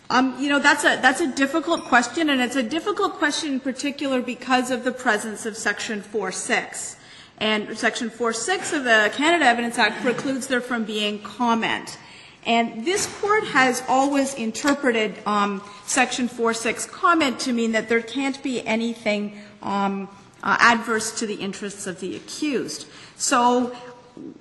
Um, 0.09 0.35
you 0.39 0.49
know, 0.49 0.59
that's 0.59 0.83
a, 0.83 0.99
that's 1.01 1.21
a 1.21 1.27
difficult 1.27 1.85
question, 1.85 2.29
and 2.29 2.41
it's 2.41 2.57
a 2.57 2.63
difficult 2.63 3.13
question 3.13 3.53
in 3.53 3.59
particular 3.61 4.21
because 4.21 4.69
of 4.69 4.83
the 4.83 4.91
presence 4.91 5.45
of 5.45 5.55
Section 5.55 6.01
4.6. 6.01 6.97
And 7.37 7.77
Section 7.77 8.09
4.6 8.09 8.77
of 8.77 8.83
the 8.83 9.09
Canada 9.15 9.45
Evidence 9.45 9.79
Act 9.79 10.01
precludes 10.01 10.47
there 10.47 10.61
from 10.61 10.83
being 10.83 11.19
comment. 11.23 11.97
And 12.45 12.85
this 12.85 13.05
Court 13.21 13.45
has 13.45 13.83
always 13.87 14.33
interpreted 14.33 15.15
um, 15.25 15.63
Section 15.85 16.27
4.6 16.27 16.91
comment 16.91 17.39
to 17.41 17.53
mean 17.53 17.71
that 17.71 17.87
there 17.87 18.01
can't 18.01 18.41
be 18.43 18.65
anything 18.67 19.39
um, 19.61 20.09
uh, 20.43 20.57
adverse 20.59 21.17
to 21.19 21.25
the 21.25 21.35
interests 21.35 21.87
of 21.87 21.99
the 21.99 22.15
accused. 22.15 22.87
So 23.15 23.75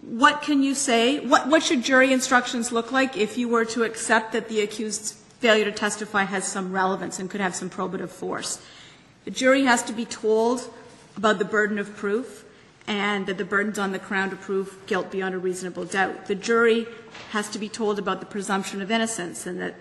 what 0.02 0.42
can 0.42 0.62
you 0.62 0.74
say? 0.74 1.20
What, 1.20 1.48
what 1.48 1.62
should 1.62 1.82
jury 1.82 2.12
instructions 2.12 2.72
look 2.72 2.92
like 2.92 3.16
if 3.16 3.38
you 3.38 3.48
were 3.48 3.64
to 3.66 3.84
accept 3.84 4.32
that 4.32 4.48
the 4.48 4.60
accused's 4.60 5.12
failure 5.12 5.64
to 5.64 5.72
testify 5.72 6.24
has 6.24 6.44
some 6.44 6.72
relevance 6.72 7.18
and 7.18 7.30
could 7.30 7.40
have 7.40 7.54
some 7.54 7.70
probative 7.70 8.10
force? 8.10 8.60
The 9.24 9.30
jury 9.30 9.64
has 9.64 9.82
to 9.84 9.92
be 9.92 10.04
told 10.04 10.72
about 11.16 11.38
the 11.38 11.44
burden 11.44 11.78
of 11.78 11.94
proof 11.96 12.44
and 12.86 13.26
that 13.26 13.38
the 13.38 13.44
burden's 13.44 13.78
on 13.78 13.92
the 13.92 13.98
Crown 13.98 14.30
to 14.30 14.36
prove 14.36 14.76
guilt 14.86 15.10
beyond 15.10 15.34
a 15.34 15.38
reasonable 15.38 15.84
doubt. 15.84 16.26
The 16.26 16.34
jury 16.34 16.86
has 17.30 17.48
to 17.50 17.58
be 17.58 17.68
told 17.68 17.98
about 17.98 18.20
the 18.20 18.26
presumption 18.26 18.82
of 18.82 18.90
innocence 18.90 19.46
and 19.46 19.60
that 19.60 19.74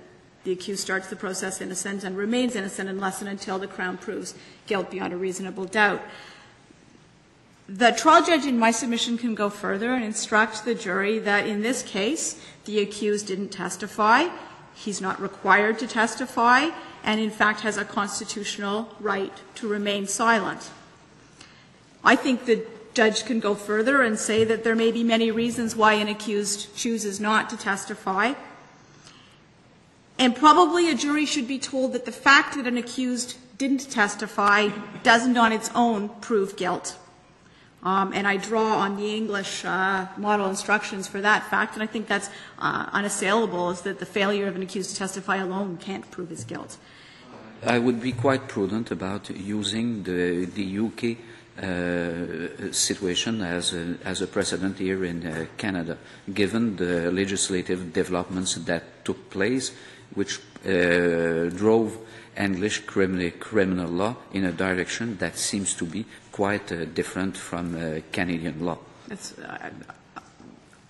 the 0.44 0.52
accused 0.52 0.82
starts 0.82 1.08
the 1.08 1.16
process 1.16 1.62
innocent 1.62 2.04
and 2.04 2.16
remains 2.16 2.56
innocent 2.56 2.90
unless 2.90 3.22
and 3.22 3.30
until 3.30 3.58
the 3.58 3.68
Crown 3.68 3.98
proves 3.98 4.36
guilt 4.70 4.90
beyond 4.90 5.12
a 5.12 5.18
reasonable 5.18 5.66
doubt. 5.66 6.02
The 7.68 7.92
trial 7.92 8.26
judge 8.26 8.46
in 8.46 8.58
my 8.58 8.72
submission 8.72 9.18
can 9.18 9.36
go 9.36 9.50
further 9.50 9.94
and 9.94 10.04
instruct 10.04 10.64
the 10.64 10.74
jury 10.74 11.20
that 11.20 11.46
in 11.46 11.62
this 11.62 11.84
case, 11.84 12.42
the 12.66 12.80
accused 12.80 13.28
didn't 13.28 13.50
testify, 13.50 14.30
he's 14.74 15.02
not 15.02 15.22
required 15.22 15.78
to 15.80 15.88
testify, 15.88 16.70
and 17.04 17.20
in 17.20 17.30
fact 17.30 17.62
has 17.62 17.78
a 17.78 17.86
constitutional 17.86 18.96
right 19.00 19.34
to 19.56 19.68
remain 19.68 20.08
silent. 20.08 20.72
I 22.04 22.16
think 22.16 22.46
the 22.46 22.66
judge 22.94 23.26
can 23.26 23.40
go 23.40 23.56
further 23.56 24.02
and 24.02 24.18
say 24.18 24.44
that 24.44 24.64
there 24.64 24.76
may 24.76 24.92
be 24.92 25.04
many 25.04 25.32
reasons 25.32 25.76
why 25.76 25.94
an 25.94 26.08
accused 26.08 26.76
chooses 26.76 27.20
not 27.20 27.50
to 27.50 27.58
testify. 27.58 28.34
And 30.18 30.36
probably 30.36 30.90
a 30.90 30.96
jury 30.96 31.26
should 31.26 31.48
be 31.48 31.60
told 31.60 31.94
that 31.94 32.06
the 32.06 32.12
fact 32.12 32.56
that 32.56 32.68
an 32.68 32.78
accused 32.78 33.38
didn't 33.60 33.92
testify 33.92 34.70
doesn't 35.04 35.38
on 35.38 35.52
its 35.52 35.70
own 35.76 36.10
prove 36.22 36.56
guilt. 36.56 36.98
Um, 37.84 38.12
and 38.14 38.28
I 38.28 38.38
draw 38.38 38.80
on 38.80 38.98
the 38.98 39.16
English 39.16 39.64
uh, 39.64 40.08
model 40.18 40.50
instructions 40.50 41.08
for 41.08 41.22
that 41.22 41.50
fact, 41.50 41.76
and 41.76 41.84
I 41.84 41.86
think 41.86 42.08
that's 42.08 42.30
uh, 42.58 42.90
unassailable, 42.92 43.70
is 43.70 43.82
that 43.82 44.00
the 44.00 44.06
failure 44.06 44.48
of 44.48 44.56
an 44.56 44.64
accused 44.64 44.92
to 44.92 44.96
testify 44.98 45.38
alone 45.38 45.78
can't 45.78 46.10
prove 46.10 46.30
his 46.30 46.44
guilt. 46.44 46.78
I 47.66 47.80
would 47.80 48.02
be 48.02 48.14
quite 48.14 48.48
prudent 48.48 48.92
about 48.92 49.30
using 49.30 50.04
the, 50.04 50.46
the 50.46 50.80
UK 50.80 51.18
uh, 51.62 52.72
situation 52.72 53.42
as 53.42 53.74
a, 53.74 53.98
as 54.06 54.22
a 54.22 54.28
precedent 54.28 54.78
here 54.80 55.04
in 55.04 55.26
uh, 55.26 55.46
Canada, 55.58 55.98
given 56.34 56.78
the 56.78 57.12
legislative 57.12 57.92
developments 57.92 58.56
that 58.56 59.04
took 59.04 59.30
place, 59.30 59.74
which 60.16 60.40
uh, 60.66 61.50
drove 61.56 61.98
English 62.38 62.86
criminal, 62.86 63.90
law 63.90 64.16
in 64.34 64.46
a 64.46 64.52
direction 64.52 65.18
that 65.18 65.38
seems 65.38 65.74
to 65.76 65.86
be 65.86 66.06
quite 66.32 66.72
uh, 66.72 66.86
different 66.86 67.38
from 67.38 67.76
uh, 67.76 68.00
Canadian 68.12 68.66
law. 68.66 68.78
That's 69.08 69.38
uh, 69.40 69.70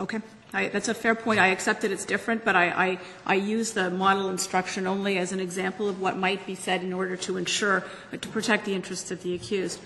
okay. 0.02 0.22
I, 0.52 0.68
that's 0.70 0.88
a 0.88 0.96
fair 0.96 1.14
point. 1.14 1.40
I 1.40 1.48
accept 1.48 1.82
that 1.82 1.92
it's 1.92 2.06
different, 2.06 2.44
but 2.44 2.56
I, 2.56 2.70
I, 2.70 3.00
I 3.26 3.36
use 3.36 3.74
the 3.74 3.92
model 3.92 4.30
instruction 4.30 4.88
only 4.88 5.20
as 5.20 5.32
an 5.32 5.40
example 5.40 5.88
of 5.88 6.02
what 6.02 6.18
might 6.18 6.46
be 6.48 6.56
said 6.56 6.82
in 6.82 6.92
order 6.92 7.16
to 7.18 7.38
ensure, 7.38 7.84
to 8.12 8.28
protect 8.30 8.66
the 8.66 8.74
interests 8.74 9.12
of 9.12 9.22
the 9.22 9.36
accused. 9.36 9.80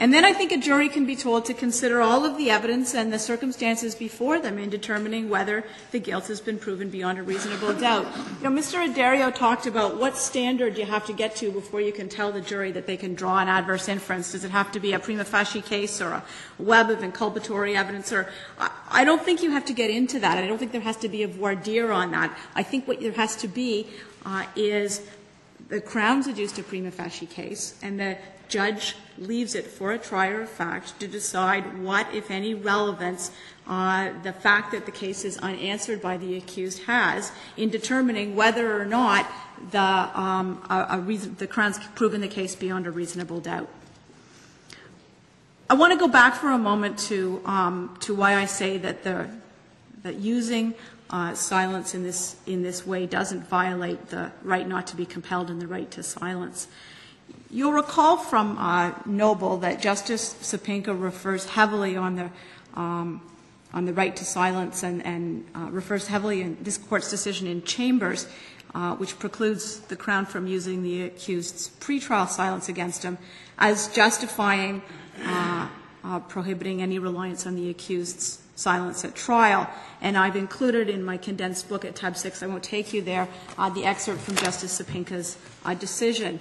And 0.00 0.14
then 0.14 0.24
I 0.24 0.32
think 0.32 0.50
a 0.50 0.56
jury 0.56 0.88
can 0.88 1.04
be 1.04 1.14
told 1.14 1.44
to 1.44 1.52
consider 1.52 2.00
all 2.00 2.24
of 2.24 2.38
the 2.38 2.48
evidence 2.48 2.94
and 2.94 3.12
the 3.12 3.18
circumstances 3.18 3.94
before 3.94 4.40
them 4.40 4.58
in 4.58 4.70
determining 4.70 5.28
whether 5.28 5.62
the 5.90 6.00
guilt 6.00 6.28
has 6.28 6.40
been 6.40 6.58
proven 6.58 6.88
beyond 6.88 7.18
a 7.18 7.22
reasonable 7.22 7.74
doubt. 7.74 8.06
You 8.40 8.48
know, 8.48 8.58
Mr. 8.58 8.82
Addario 8.82 9.32
talked 9.32 9.66
about 9.66 9.98
what 9.98 10.16
standard 10.16 10.78
you 10.78 10.86
have 10.86 11.04
to 11.04 11.12
get 11.12 11.36
to 11.36 11.52
before 11.52 11.82
you 11.82 11.92
can 11.92 12.08
tell 12.08 12.32
the 12.32 12.40
jury 12.40 12.72
that 12.72 12.86
they 12.86 12.96
can 12.96 13.14
draw 13.14 13.40
an 13.40 13.48
adverse 13.48 13.88
inference. 13.88 14.32
Does 14.32 14.42
it 14.42 14.50
have 14.52 14.72
to 14.72 14.80
be 14.80 14.94
a 14.94 14.98
prima 14.98 15.26
facie 15.26 15.60
case 15.60 16.00
or 16.00 16.12
a 16.12 16.24
web 16.58 16.88
of 16.88 17.00
inculpatory 17.00 17.76
evidence? 17.76 18.10
Or 18.10 18.26
I, 18.88 19.04
don't 19.04 19.22
think 19.22 19.42
you 19.42 19.50
have 19.50 19.66
to 19.66 19.74
get 19.74 19.90
into 19.90 20.18
that. 20.20 20.38
I 20.38 20.46
don't 20.46 20.56
think 20.56 20.72
there 20.72 20.80
has 20.80 20.96
to 20.96 21.10
be 21.10 21.24
a 21.24 21.28
voir 21.28 21.54
dire 21.54 21.92
on 21.92 22.12
that. 22.12 22.34
I 22.54 22.62
think 22.62 22.88
what 22.88 23.00
there 23.00 23.12
has 23.12 23.36
to 23.36 23.48
be 23.48 23.86
uh, 24.24 24.46
is 24.56 25.06
the 25.70 25.80
Crown's 25.80 26.26
adduced 26.26 26.58
a 26.58 26.62
prima 26.62 26.90
facie 26.90 27.26
case, 27.26 27.78
and 27.80 27.98
the 27.98 28.18
judge 28.48 28.96
leaves 29.16 29.54
it 29.54 29.64
for 29.64 29.92
a 29.92 29.98
trier 29.98 30.42
of 30.42 30.50
fact 30.50 30.98
to 30.98 31.06
decide 31.06 31.82
what, 31.82 32.12
if 32.12 32.30
any, 32.30 32.52
relevance 32.52 33.30
uh, 33.68 34.10
the 34.24 34.32
fact 34.32 34.72
that 34.72 34.84
the 34.84 34.90
case 34.90 35.24
is 35.24 35.38
unanswered 35.38 36.02
by 36.02 36.16
the 36.16 36.36
accused 36.36 36.82
has 36.82 37.30
in 37.56 37.70
determining 37.70 38.34
whether 38.34 38.80
or 38.80 38.84
not 38.84 39.30
the, 39.70 39.78
um, 39.80 40.60
a, 40.68 40.86
a 40.90 40.98
reason, 40.98 41.36
the 41.38 41.46
Crown's 41.46 41.78
proven 41.94 42.20
the 42.20 42.28
case 42.28 42.56
beyond 42.56 42.86
a 42.86 42.90
reasonable 42.90 43.38
doubt. 43.40 43.68
I 45.68 45.74
want 45.74 45.92
to 45.92 45.98
go 45.98 46.08
back 46.08 46.34
for 46.34 46.48
a 46.48 46.58
moment 46.58 46.98
to, 47.10 47.40
um, 47.44 47.96
to 48.00 48.12
why 48.12 48.34
I 48.34 48.46
say 48.46 48.76
that, 48.78 49.04
the, 49.04 49.30
that 50.02 50.16
using 50.16 50.74
uh, 51.10 51.34
silence 51.34 51.94
in 51.94 52.02
this, 52.02 52.36
in 52.46 52.62
this 52.62 52.86
way 52.86 53.06
doesn't 53.06 53.46
violate 53.48 54.08
the 54.08 54.30
right 54.42 54.66
not 54.66 54.86
to 54.86 54.96
be 54.96 55.04
compelled 55.04 55.50
and 55.50 55.60
the 55.60 55.66
right 55.66 55.90
to 55.90 56.02
silence. 56.02 56.68
You'll 57.50 57.72
recall 57.72 58.16
from 58.16 58.56
uh, 58.58 58.92
Noble 59.06 59.56
that 59.58 59.80
Justice 59.80 60.34
Sopinka 60.34 60.94
refers 61.00 61.46
heavily 61.46 61.96
on 61.96 62.14
the, 62.14 62.30
um, 62.74 63.20
on 63.72 63.86
the 63.86 63.92
right 63.92 64.14
to 64.14 64.24
silence 64.24 64.84
and, 64.84 65.04
and 65.04 65.44
uh, 65.54 65.68
refers 65.70 66.06
heavily 66.06 66.42
in 66.42 66.56
this 66.62 66.78
court's 66.78 67.10
decision 67.10 67.48
in 67.48 67.62
Chambers, 67.64 68.28
uh, 68.74 68.94
which 68.94 69.18
precludes 69.18 69.80
the 69.80 69.96
Crown 69.96 70.26
from 70.26 70.46
using 70.46 70.84
the 70.84 71.02
accused's 71.02 71.70
pretrial 71.80 72.28
silence 72.28 72.68
against 72.68 73.02
him 73.02 73.18
as 73.58 73.88
justifying 73.88 74.80
uh, 75.24 75.68
uh, 76.04 76.20
prohibiting 76.20 76.82
any 76.82 76.98
reliance 77.00 77.46
on 77.46 77.56
the 77.56 77.68
accused's 77.68 78.38
silence 78.60 79.04
at 79.04 79.14
trial. 79.14 79.68
And 80.00 80.16
I've 80.16 80.36
included 80.36 80.88
in 80.88 81.02
my 81.02 81.16
condensed 81.16 81.68
book 81.68 81.84
at 81.84 81.96
tab 81.96 82.16
6, 82.16 82.42
I 82.42 82.46
won't 82.46 82.62
take 82.62 82.92
you 82.92 83.02
there, 83.02 83.26
uh, 83.58 83.70
the 83.70 83.84
excerpt 83.84 84.20
from 84.20 84.36
Justice 84.36 84.80
Sopinka's 84.80 85.36
uh, 85.64 85.74
decision. 85.74 86.40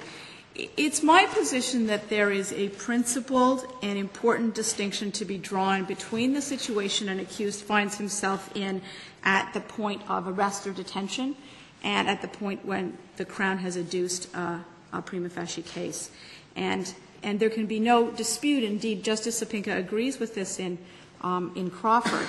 It's 0.55 1.01
my 1.01 1.25
position 1.25 1.87
that 1.87 2.09
there 2.09 2.31
is 2.31 2.51
a 2.51 2.69
principled 2.69 3.65
and 3.81 3.97
important 3.97 4.55
distinction 4.55 5.11
to 5.13 5.23
be 5.23 5.37
drawn 5.37 5.85
between 5.85 6.33
the 6.33 6.41
situation 6.41 7.07
an 7.07 7.19
accused 7.19 7.61
finds 7.61 7.97
himself 7.97 8.49
in 8.55 8.81
at 9.23 9.53
the 9.53 9.61
point 9.61 10.01
of 10.09 10.27
arrest 10.27 10.67
or 10.67 10.73
detention 10.73 11.35
and 11.83 12.09
at 12.09 12.21
the 12.21 12.27
point 12.27 12.65
when 12.65 12.97
the 13.15 13.23
Crown 13.25 13.59
has 13.59 13.77
adduced 13.77 14.27
uh, 14.35 14.59
a 14.91 15.01
prima 15.01 15.29
facie 15.29 15.61
case. 15.61 16.11
And, 16.55 16.93
and 17.23 17.39
there 17.39 17.49
can 17.49 17.65
be 17.65 17.79
no 17.79 18.11
dispute, 18.11 18.63
indeed, 18.63 19.03
Justice 19.03 19.41
Sopinka 19.41 19.77
agrees 19.77 20.19
with 20.19 20.35
this 20.35 20.59
in, 20.59 20.77
Um, 21.21 21.51
in 21.55 21.69
Crawford. 21.69 22.27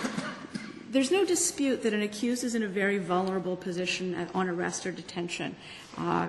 There's 0.90 1.12
no 1.12 1.24
dispute 1.24 1.84
that 1.84 1.94
an 1.94 2.02
accused 2.02 2.42
is 2.42 2.56
in 2.56 2.64
a 2.64 2.68
very 2.68 2.98
vulnerable 2.98 3.56
position 3.56 4.26
on 4.34 4.48
arrest 4.48 4.84
or 4.84 4.90
detention 4.90 5.54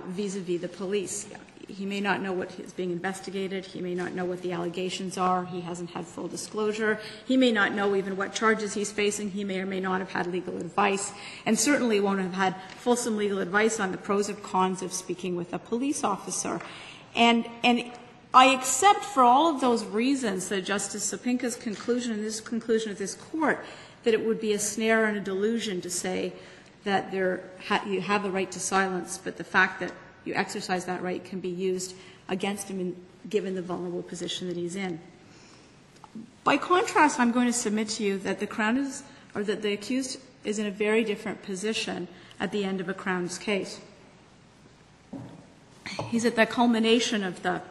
vis 0.09 0.35
a 0.35 0.39
vis 0.39 0.61
the 0.61 0.67
police 0.67 1.27
he 1.71 1.85
may 1.85 2.01
not 2.01 2.21
know 2.21 2.33
what 2.33 2.59
is 2.59 2.73
being 2.73 2.91
investigated. 2.91 3.65
He 3.65 3.81
may 3.81 3.95
not 3.95 4.13
know 4.13 4.25
what 4.25 4.41
the 4.41 4.51
allegations 4.51 5.17
are. 5.17 5.45
He 5.45 5.61
hasn't 5.61 5.91
had 5.91 6.05
full 6.05 6.27
disclosure. 6.27 6.99
He 7.25 7.38
may 7.38 7.51
not 7.51 7.73
know 7.73 7.95
even 7.95 8.17
what 8.17 8.33
charges 8.33 8.73
he's 8.73 8.91
facing. 8.91 9.31
He 9.31 9.43
may 9.43 9.59
or 9.59 9.65
may 9.65 9.79
not 9.79 9.99
have 9.99 10.11
had 10.11 10.27
legal 10.27 10.57
advice, 10.57 11.13
and 11.45 11.57
certainly 11.57 11.99
won't 11.99 12.19
have 12.19 12.33
had 12.33 12.55
fulsome 12.77 13.17
legal 13.17 13.39
advice 13.39 13.79
on 13.79 13.91
the 13.91 13.97
pros 13.97 14.29
and 14.29 14.41
cons 14.43 14.81
of 14.81 14.91
speaking 14.91 15.35
with 15.35 15.53
a 15.53 15.59
police 15.59 16.03
officer. 16.03 16.61
And, 17.15 17.45
and 17.63 17.91
I 18.33 18.47
accept 18.47 19.03
for 19.03 19.23
all 19.23 19.53
of 19.53 19.59
those 19.59 19.83
reasons 19.83 20.47
that 20.49 20.63
Justice 20.63 21.11
Sopinka's 21.11 21.55
conclusion 21.55 22.13
and 22.13 22.23
this 22.23 22.39
conclusion 22.39 22.91
of 22.91 22.97
this 22.97 23.15
court 23.15 23.65
that 24.03 24.13
it 24.13 24.25
would 24.25 24.39
be 24.39 24.53
a 24.53 24.59
snare 24.59 25.05
and 25.05 25.17
a 25.17 25.21
delusion 25.21 25.81
to 25.81 25.89
say 25.89 26.33
that 26.83 27.11
there 27.11 27.43
ha- 27.67 27.83
you 27.85 28.01
have 28.01 28.23
the 28.23 28.31
right 28.31 28.51
to 28.51 28.59
silence, 28.59 29.19
but 29.21 29.37
the 29.37 29.43
fact 29.43 29.79
that 29.79 29.91
you 30.23 30.33
exercise 30.33 30.85
that 30.85 31.01
right 31.01 31.23
can 31.23 31.39
be 31.39 31.49
used 31.49 31.93
against 32.29 32.69
him 32.69 32.79
in, 32.79 32.95
given 33.29 33.53
the 33.55 33.61
vulnerable 33.61 34.01
position 34.01 34.47
that 34.47 34.57
he's 34.57 34.75
in. 34.75 34.99
By 36.43 36.57
contrast, 36.57 37.19
I'm 37.19 37.31
going 37.31 37.47
to 37.47 37.53
submit 37.53 37.89
to 37.89 38.03
you 38.03 38.17
that 38.19 38.39
the 38.39 38.47
Crown 38.47 38.77
is, 38.77 39.03
or 39.35 39.43
that 39.43 39.61
the 39.61 39.73
accused 39.73 40.19
is 40.43 40.57
in 40.57 40.65
a 40.65 40.71
very 40.71 41.03
different 41.03 41.43
position 41.43 42.07
at 42.39 42.51
the 42.51 42.63
end 42.63 42.81
of 42.81 42.89
a 42.89 42.93
Crown's 42.93 43.37
case. 43.37 43.79
He's 46.09 46.25
at 46.25 46.35
the 46.35 46.45
culmination 46.45 47.23
of 47.23 47.43
the 47.43 47.61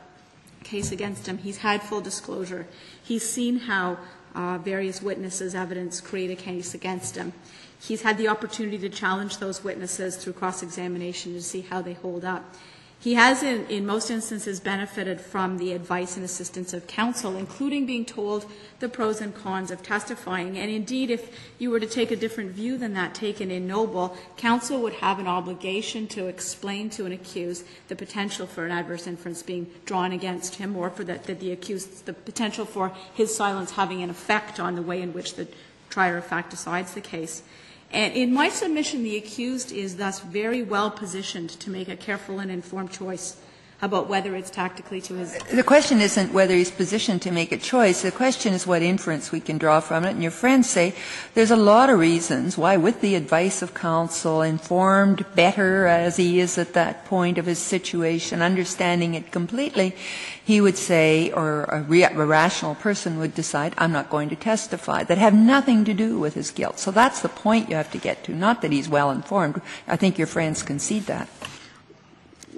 case 0.65 0.93
against 0.93 1.27
him. 1.27 1.39
He's 1.39 1.59
had 1.59 1.83
full 1.83 2.01
disclosure. 2.01 2.67
He's 3.03 3.29
seen 3.29 3.59
how 3.59 3.99
uh, 4.35 4.59
various 4.59 5.03
witnesses' 5.03 5.55
evidence 5.55 6.01
create 6.01 6.31
a 6.31 6.37
case 6.37 6.75
against 6.75 7.17
him. 7.17 7.33
He's 7.81 8.03
had 8.03 8.19
the 8.19 8.29
opportunity 8.29 8.79
to 8.79 8.89
challenge 8.89 9.39
those 9.39 9.65
witnesses 9.65 10.17
through 10.17 10.35
cross 10.35 10.63
examination 10.63 11.33
to 11.33 11.43
see 11.43 11.63
how 11.63 11.81
they 11.81 11.95
hold 11.95 12.25
up. 12.25 12.55
He 13.01 13.15
has, 13.15 13.43
in, 13.43 13.67
in, 13.69 13.87
most 13.87 14.11
instances, 14.11 14.61
benefited 14.61 15.23
from 15.23 15.57
the 15.57 15.73
advice 15.73 16.17
and 16.17 16.25
assistance 16.25 16.75
of 16.75 16.87
counsel, 16.87 17.35
including 17.35 17.87
being 17.87 18.05
told 18.05 18.45
the 18.79 18.91
pros 18.91 19.23
and 19.23 19.35
cons 19.35 19.71
of 19.71 19.83
testifying. 19.83 20.59
And 20.59 20.71
indeed, 20.71 21.11
if 21.11 21.35
you 21.59 21.71
were 21.71 21.81
to 21.81 21.87
take 21.87 22.11
a 22.11 22.17
different 22.17 22.51
view 22.51 22.77
than 22.77 22.93
that 22.93 23.15
taken 23.15 23.51
in 23.51 23.67
Noble, 23.67 24.19
counsel 24.37 24.83
would 24.83 24.93
have 24.93 25.19
an 25.19 25.27
obligation 25.27 26.09
to 26.09 26.27
explain 26.27 26.91
to 26.91 27.07
an 27.07 27.13
accused 27.13 27.65
the 27.89 27.97
potential 27.97 28.47
for 28.47 28.67
an 28.67 28.71
adverse 28.71 29.07
inference 29.07 29.43
being 29.43 29.71
drawn 29.87 30.13
against 30.13 30.57
him, 30.57 30.77
or 30.77 30.91
for 30.91 31.03
the, 31.03 31.53
accused, 31.53 32.05
the 32.05 32.13
potential 32.13 32.67
for 32.67 32.93
his 33.15 33.35
silence 33.35 33.71
having 33.71 34.03
an 34.03 34.11
effect 34.11 34.61
on 34.61 34.75
the 34.75 34.83
way 34.83 35.01
in 35.01 35.15
which 35.15 35.37
the 35.37 35.49
trier 35.89 36.19
of 36.19 36.27
fact 36.27 36.51
decides 36.51 36.93
the 36.93 37.01
case. 37.01 37.43
And 37.93 38.15
in 38.15 38.33
my 38.33 38.49
submission, 38.49 39.03
the 39.03 39.17
accused 39.17 39.73
is 39.73 39.97
thus 39.97 40.21
very 40.21 40.63
well 40.63 40.91
positioned 40.91 41.51
to 41.51 41.71
make 41.71 41.89
a 41.89 41.97
careful 41.97 42.39
and 42.39 42.51
informed 42.51 42.93
choice 42.93 43.37
about 43.83 44.09
whether 44.09 44.37
it's 44.37 44.51
tactically 44.51 45.01
to 45.01 45.15
his. 45.15 45.39
The 45.51 45.63
question 45.63 46.01
isn't 46.01 46.33
whether 46.33 46.55
he's 46.55 46.71
positioned 46.71 47.23
to 47.23 47.31
make 47.31 47.51
a 47.53 47.57
choice. 47.57 48.03
The 48.03 48.13
question 48.13 48.53
is 48.53 48.67
what 48.67 48.83
inference 48.83 49.33
we 49.33 49.41
can 49.41 49.59
draw 49.59 49.81
from 49.81 50.05
it. 50.05 50.11
And 50.11 50.23
your 50.23 50.31
friends 50.31 50.69
say 50.69 50.95
there's 51.35 51.51
a 51.51 51.57
lot 51.57 51.89
of 51.89 51.99
reasons 51.99 52.59
why, 52.59 52.77
with 52.77 53.01
the 53.01 53.15
advice 53.15 53.63
of 53.63 53.73
counsel, 53.75 54.43
informed 54.43 55.25
better 55.35 55.87
as 55.87 56.17
he 56.17 56.41
is 56.41 56.59
at 56.59 56.75
that 56.75 57.07
point 57.07 57.39
of 57.39 57.47
his 57.47 57.59
situation, 57.59 58.43
understanding 58.43 59.15
it 59.15 59.33
completely, 59.33 59.97
he 60.45 60.61
would 60.61 60.77
say, 60.77 61.31
or 61.31 61.65
a, 61.65 61.83
re- 61.83 62.03
a 62.03 62.13
rational 62.13 62.75
person 62.75 63.19
would 63.19 63.35
decide, 63.35 63.75
I'm 63.79 63.93
not 63.93 64.11
going 64.11 64.29
to 64.31 64.37
testify, 64.37 65.05
that 65.05 65.19
have 65.19 65.35
nothing 65.35 65.85
to 65.85 65.95
do 65.95 66.19
with 66.19 66.35
his 66.35 66.51
guilt. 66.51 66.79
So 66.79 66.91
that's 66.91 67.21
the 67.21 67.29
point 67.29 67.71
you 67.71 67.77
have 67.77 67.91
to 67.93 67.99
get 67.99 68.25
to, 68.25 68.33
not 68.33 68.61
that 68.63 68.73
he's 68.73 68.89
well 68.89 69.11
informed. 69.11 69.63
I 69.87 69.97
think 69.97 70.19
your 70.19 70.27
friends 70.27 70.63
concede 70.63 71.05
that. 71.05 71.29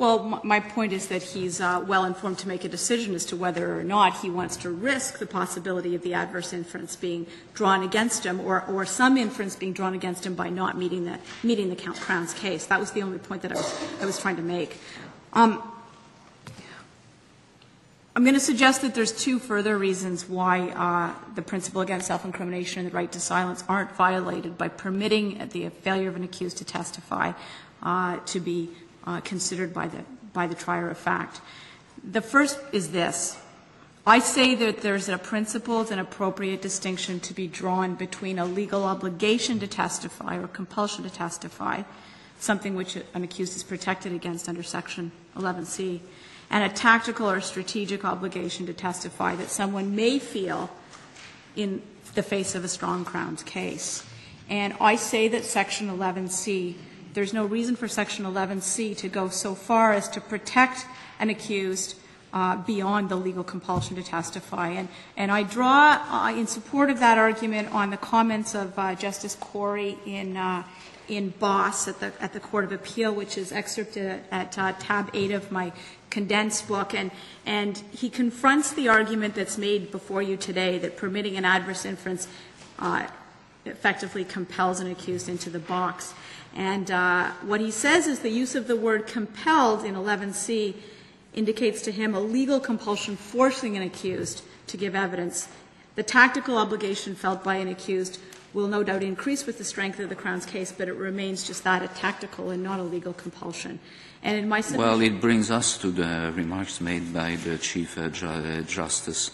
Well, 0.03 0.41
my 0.43 0.59
point 0.59 0.93
is 0.93 1.07
that 1.07 1.23
he's 1.23 1.61
uh, 1.61 1.85
well 1.87 2.05
informed 2.05 2.39
to 2.39 2.49
make 2.49 2.65
a 2.65 2.69
decision 2.69 3.15
as 3.15 3.25
to 3.27 3.37
whether 3.37 3.79
or 3.79 3.85
not 3.85 4.17
he 4.17 4.31
wants 4.31 4.57
to 4.57 4.69
risk 4.69 5.21
the 5.21 5.27
possibility 5.27 5.95
of 5.95 6.03
the 6.03 6.13
adverse 6.13 6.53
inference 6.53 6.97
being 6.97 7.29
drawn 7.55 7.85
against 7.85 8.27
him, 8.27 8.41
or, 8.41 8.65
or 8.65 8.85
some 8.85 9.17
inference 9.17 9.55
being 9.55 9.73
drawn 9.73 9.95
against 9.95 10.27
him 10.27 10.35
by 10.35 10.51
not 10.51 10.77
meeting 10.77 11.05
the 11.05 11.21
meeting 11.45 11.71
the 11.71 11.77
Crown's 11.77 12.35
case. 12.35 12.67
That 12.67 12.81
was 12.81 12.91
the 12.91 13.03
only 13.03 13.19
point 13.19 13.43
that 13.43 13.53
I 13.53 13.55
was 13.55 13.81
I 14.01 14.05
was 14.05 14.19
trying 14.19 14.35
to 14.35 14.43
make. 14.43 14.77
Um, 15.35 15.63
I'm 18.17 18.25
going 18.25 18.35
to 18.35 18.41
suggest 18.41 18.83
that 18.83 18.97
there's 18.97 19.13
two 19.13 19.39
further 19.39 19.79
reasons 19.79 20.29
why 20.29 20.71
uh, 20.71 21.15
the 21.37 21.43
principle 21.43 21.81
against 21.81 22.09
self-incrimination 22.09 22.81
and 22.81 22.91
the 22.91 22.97
right 22.97 23.13
to 23.13 23.21
silence 23.21 23.63
aren't 23.69 23.93
violated 23.93 24.59
by 24.59 24.67
permitting 24.67 25.49
the 25.53 25.69
failure 25.69 26.09
of 26.09 26.17
an 26.17 26.25
accused 26.25 26.57
to 26.57 26.65
testify 26.65 27.35
uh, 27.85 28.17
to 28.27 28.41
be 28.41 28.69
Uh, 29.05 29.21
considered 29.21 29.75
by 29.75 29.89
the, 29.89 30.05
by 30.33 30.47
the 30.47 30.55
trier 30.55 30.89
of 30.89 30.97
fact. 30.97 31.41
The 32.09 32.21
first 32.21 32.57
is 32.71 32.93
this. 32.93 33.37
I 34.07 34.21
say 34.21 34.55
that 34.55 34.81
there's 34.81 35.09
a 35.09 35.19
principled 35.19 35.91
and 35.91 36.01
appropriate 36.01 36.63
distinction 36.63 37.19
to 37.19 37.35
be 37.35 37.49
drawn 37.49 37.97
between 37.97 38.39
a 38.39 38.45
legal 38.45 38.85
obligation 38.85 39.59
to 39.59 39.67
testify 39.67 40.39
or 40.39 40.47
compulsion 40.47 41.03
to 41.03 41.11
testify, 41.11 41.83
something 42.39 42.77
which 42.77 42.97
an 43.13 43.25
accused 43.25 43.57
is 43.57 43.65
protected 43.65 44.13
against 44.13 44.49
under 44.49 44.63
Section 44.63 45.11
11C, 45.37 45.99
and 46.49 46.63
a 46.63 46.73
tactical 46.73 47.29
or 47.29 47.41
strategic 47.41 48.05
obligation 48.05 48.67
to 48.67 48.73
testify 48.73 49.35
that 49.35 49.49
someone 49.49 49.97
may 49.97 50.21
feel 50.21 50.71
in 51.57 51.83
the 52.15 52.23
face 52.23 52.55
of 52.55 52.63
a 52.63 52.69
strong 52.69 53.05
Crown's 53.05 53.43
case. 53.43 54.07
And 54.49 54.75
I 54.81 54.95
say 54.95 55.27
that 55.27 55.45
Section 55.45 55.89
11C 55.89 56.77
there's 57.15 57.33
no 57.33 57.45
reason 57.45 57.77
for 57.77 57.89
Section 57.89 58.25
11C 58.25 58.97
to 58.99 59.09
go 59.09 59.29
so 59.29 59.55
far 59.55 59.93
as 59.93 60.09
to 60.11 60.21
protect 60.21 60.87
an 61.19 61.31
accused 61.31 61.97
uh, 62.33 62.57
beyond 62.57 63.09
the 63.09 63.17
legal 63.17 63.45
compulsion 63.45 63.97
to 63.97 64.03
testify. 64.03 64.71
And, 64.71 64.89
and 65.17 65.31
I 65.31 65.43
draw 65.43 66.03
uh, 66.09 66.35
in 66.35 66.47
support 66.47 66.89
of 66.89 66.99
that 67.01 67.19
argument 67.19 67.73
on 67.75 67.91
the 67.91 67.99
comments 67.99 68.55
of 68.55 68.79
uh, 68.79 68.95
Justice 68.95 69.37
Cory 69.39 69.99
in, 70.07 70.37
uh, 70.39 70.65
in 71.09 71.31
Boss 71.39 71.89
at 71.89 72.01
the, 72.01 72.13
at 72.21 72.33
the 72.33 72.41
Court 72.41 72.65
of 72.65 72.73
Appeal, 72.73 73.13
which 73.13 73.37
is 73.37 73.53
excerpted 73.53 74.23
at 74.31 74.59
uh, 74.59 74.73
tab 74.79 75.11
8 75.13 75.33
of 75.33 75.53
my 75.53 75.73
condensed 76.09 76.67
book. 76.69 76.95
And, 76.95 77.11
and 77.45 77.77
he 77.93 78.09
confronts 78.09 78.73
the 78.73 78.89
argument 78.89 79.35
that's 79.35 79.59
made 79.59 79.91
before 79.91 80.23
you 80.23 80.39
today 80.39 80.79
that 80.79 80.97
permitting 80.97 81.37
an 81.37 81.45
adverse 81.45 81.85
inference 81.85 82.29
uh, 82.79 83.07
effectively 83.67 84.25
compels 84.25 84.81
an 84.81 84.91
accused 84.91 85.29
into 85.29 85.51
the 85.51 85.59
box. 85.59 86.15
And 86.55 86.91
uh, 86.91 87.31
what 87.43 87.61
he 87.61 87.71
says 87.71 88.07
is 88.07 88.21
the 88.21 88.31
use 88.31 88.55
of 88.55 88.67
the 88.67 88.77
word 88.77 89.07
compelled 89.07 89.85
in 89.85 89.95
11C 89.95 90.75
indicates 91.35 91.81
to 91.83 91.93
him 91.93 92.15
a 92.15 92.21
legal 92.21 92.61
compulsion 92.61 93.17
forcing 93.17 93.77
an 93.77 93.83
accused 93.83 94.43
to 94.67 94.77
give 94.77 94.95
evidence. 94.95 95.49
The 95.95 96.03
tactical 96.03 96.59
obligation 96.59 97.15
felt 97.15 97.43
by 97.43 97.57
an 97.57 97.69
accused 97.69 98.19
will 98.55 98.69
no 98.69 98.83
doubt 98.83 99.03
increase 99.03 99.47
with 99.47 99.57
the 99.57 99.65
strength 99.65 99.99
of 99.99 100.09
the 100.09 100.15
Crown's 100.15 100.45
case, 100.45 100.73
but 100.73 100.89
it 100.89 100.95
remains 100.95 101.47
just 101.47 101.65
that, 101.65 101.83
a 101.83 101.89
tactical 101.89 102.51
and 102.51 102.63
not 102.63 102.79
a 102.81 102.83
legal 102.83 103.15
compulsion. 103.15 103.79
And 104.23 104.39
in 104.39 104.49
my 104.49 104.61
submission, 104.61 104.87
Well, 104.87 105.01
it 105.01 105.21
brings 105.21 105.51
us 105.51 105.79
to 105.79 105.91
the 105.91 106.33
remarks 106.35 106.81
made 106.81 107.13
by 107.13 107.37
the 107.37 107.59
Chief 107.59 107.97
uh, 107.97 108.11
uh, 108.27 108.63
Justice 108.63 109.31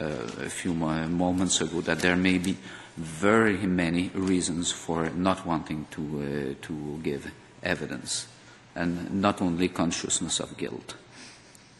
uh, 0.00 0.04
a 0.40 0.48
few 0.48 0.72
moments 0.72 1.60
ago 1.60 1.80
that 1.82 1.98
there 1.98 2.16
may 2.16 2.38
be 2.38 2.56
very 3.00 3.56
many 3.66 4.10
reasons 4.14 4.70
for 4.72 5.10
not 5.10 5.44
wanting 5.46 5.86
to, 5.90 6.56
uh, 6.60 6.66
to 6.66 7.00
give 7.02 7.30
evidence, 7.62 8.26
and 8.74 9.10
not 9.20 9.40
only 9.42 9.68
consciousness 9.68 10.40
of 10.40 10.56
guilt. 10.56 10.94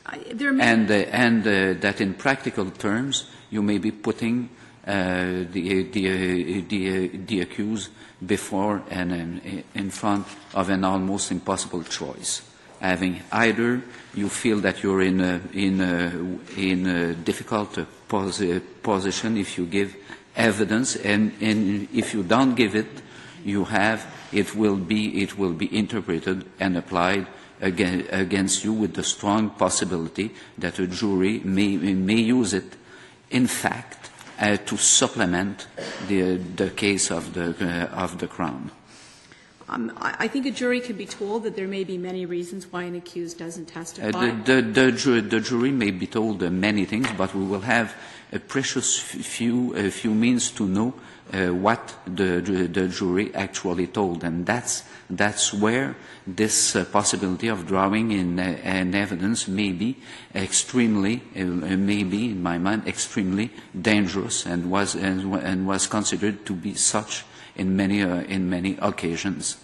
I- 0.06 0.18
And, 0.60 0.90
uh, 0.90 0.94
and 1.12 1.46
uh, 1.46 1.74
that 1.80 2.00
in 2.00 2.14
practical 2.14 2.70
terms, 2.70 3.24
you 3.50 3.62
may 3.62 3.78
be 3.78 3.90
putting 3.90 4.48
uh, 4.86 5.44
the, 5.52 5.84
the, 5.92 6.08
uh, 6.08 6.62
the, 6.68 6.88
uh, 6.88 7.18
the 7.26 7.40
accused 7.42 7.90
before 8.26 8.82
and 8.90 9.12
um, 9.12 9.40
in 9.74 9.90
front 9.90 10.26
of 10.54 10.70
an 10.70 10.84
almost 10.84 11.30
impossible 11.30 11.82
choice. 11.84 12.42
Having 12.80 13.20
either 13.30 13.82
you 14.14 14.28
feel 14.30 14.58
that 14.60 14.82
you're 14.82 15.02
in 15.02 15.20
a, 15.20 15.40
in 15.52 15.80
a, 15.80 16.12
in 16.56 16.86
a 16.86 17.14
difficult 17.14 17.78
pos- 18.08 18.40
uh, 18.40 18.58
position 18.82 19.36
if 19.36 19.58
you 19.58 19.66
give 19.66 19.94
evidence, 20.36 20.96
and, 20.96 21.32
and 21.40 21.88
if 21.92 22.14
you 22.14 22.22
don't 22.22 22.54
give 22.54 22.74
it, 22.74 23.02
you 23.44 23.64
have 23.64 24.06
it 24.32 24.54
will 24.54 24.76
be 24.76 25.22
it 25.22 25.38
will 25.38 25.52
be 25.52 25.74
interpreted 25.76 26.44
and 26.60 26.76
applied 26.76 27.26
again, 27.60 28.06
against 28.10 28.64
you 28.64 28.72
with 28.72 28.94
the 28.94 29.02
strong 29.02 29.50
possibility 29.50 30.32
that 30.58 30.78
a 30.78 30.86
jury 30.86 31.40
may 31.44 31.76
may 31.76 32.20
use 32.20 32.54
it, 32.54 32.76
in 33.30 33.46
fact, 33.46 34.10
uh, 34.38 34.56
to 34.56 34.76
supplement 34.76 35.66
the 36.08 36.36
the 36.36 36.70
case 36.70 37.10
of 37.10 37.34
the 37.34 37.54
uh, 37.60 38.02
of 38.02 38.18
the 38.18 38.26
crown. 38.26 38.70
Um, 39.70 39.92
I 39.96 40.26
think 40.26 40.46
a 40.46 40.50
jury 40.50 40.80
can 40.80 40.96
be 40.96 41.06
told 41.06 41.44
that 41.44 41.54
there 41.54 41.68
may 41.68 41.84
be 41.84 41.96
many 41.96 42.26
reasons 42.26 42.66
why 42.72 42.82
an 42.82 42.96
accused 42.96 43.38
doesn't 43.38 43.70
Uh, 43.70 43.74
testify. 43.80 44.10
the, 44.10 44.62
the, 44.62 44.62
the, 44.62 44.92
ju- 44.92 45.20
the 45.22 45.38
jury 45.40 45.70
may 45.70 45.92
be 45.92 46.06
told 46.08 46.42
uh, 46.42 46.50
many 46.50 46.84
things, 46.84 47.06
but 47.16 47.32
we 47.36 47.44
will 47.44 47.60
have 47.62 47.94
a 48.32 48.40
precious 48.40 48.98
few, 48.98 49.72
a 49.76 49.88
few 49.90 50.10
means 50.12 50.50
to 50.52 50.66
know 50.66 50.92
uh, 51.32 51.54
what 51.54 51.94
the, 52.04 52.42
ju- 52.42 52.66
the 52.66 52.88
jury 52.88 53.32
actually 53.34 53.86
told, 53.86 54.24
and 54.24 54.44
that's, 54.44 54.82
that's 55.08 55.54
where 55.54 55.94
this 56.26 56.74
uh, 56.74 56.84
possibility 56.86 57.46
of 57.46 57.64
drawing 57.68 58.10
in 58.10 58.40
uh, 58.40 58.58
an 58.64 58.92
evidence 58.96 59.46
may 59.46 59.70
be 59.70 59.94
extremely, 60.34 61.22
uh, 61.38 61.44
may 61.44 62.02
be, 62.02 62.30
in 62.30 62.42
my 62.42 62.58
mind, 62.58 62.88
extremely 62.88 63.50
dangerous, 63.80 64.46
and 64.46 64.68
was, 64.68 64.96
and, 64.96 65.32
and 65.44 65.64
was 65.68 65.86
considered 65.86 66.44
to 66.44 66.54
be 66.54 66.74
such 66.74 67.24
in 67.56 67.76
many, 67.76 68.02
uh, 68.02 68.22
in 68.22 68.48
many 68.50 68.76
occasions. 68.80 69.56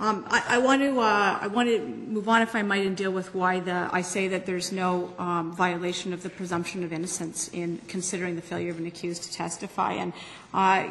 Um, 0.00 0.24
I, 0.28 0.44
I 0.50 0.58
want 0.58 0.80
to 0.82 1.00
uh, 1.00 1.38
I 1.40 1.48
want 1.48 1.68
to 1.68 1.80
move 1.80 2.28
on, 2.28 2.40
if 2.40 2.54
I 2.54 2.62
might, 2.62 2.86
and 2.86 2.96
deal 2.96 3.10
with 3.10 3.34
why 3.34 3.58
the 3.58 3.88
I 3.92 4.02
say 4.02 4.28
that 4.28 4.46
there's 4.46 4.70
no 4.70 5.12
um, 5.18 5.52
violation 5.52 6.12
of 6.12 6.22
the 6.22 6.30
presumption 6.30 6.84
of 6.84 6.92
innocence 6.92 7.48
in 7.48 7.78
considering 7.88 8.36
the 8.36 8.42
failure 8.42 8.70
of 8.70 8.78
an 8.78 8.86
accused 8.86 9.24
to 9.24 9.32
testify. 9.32 9.94
And 9.94 10.12
uh, 10.54 10.86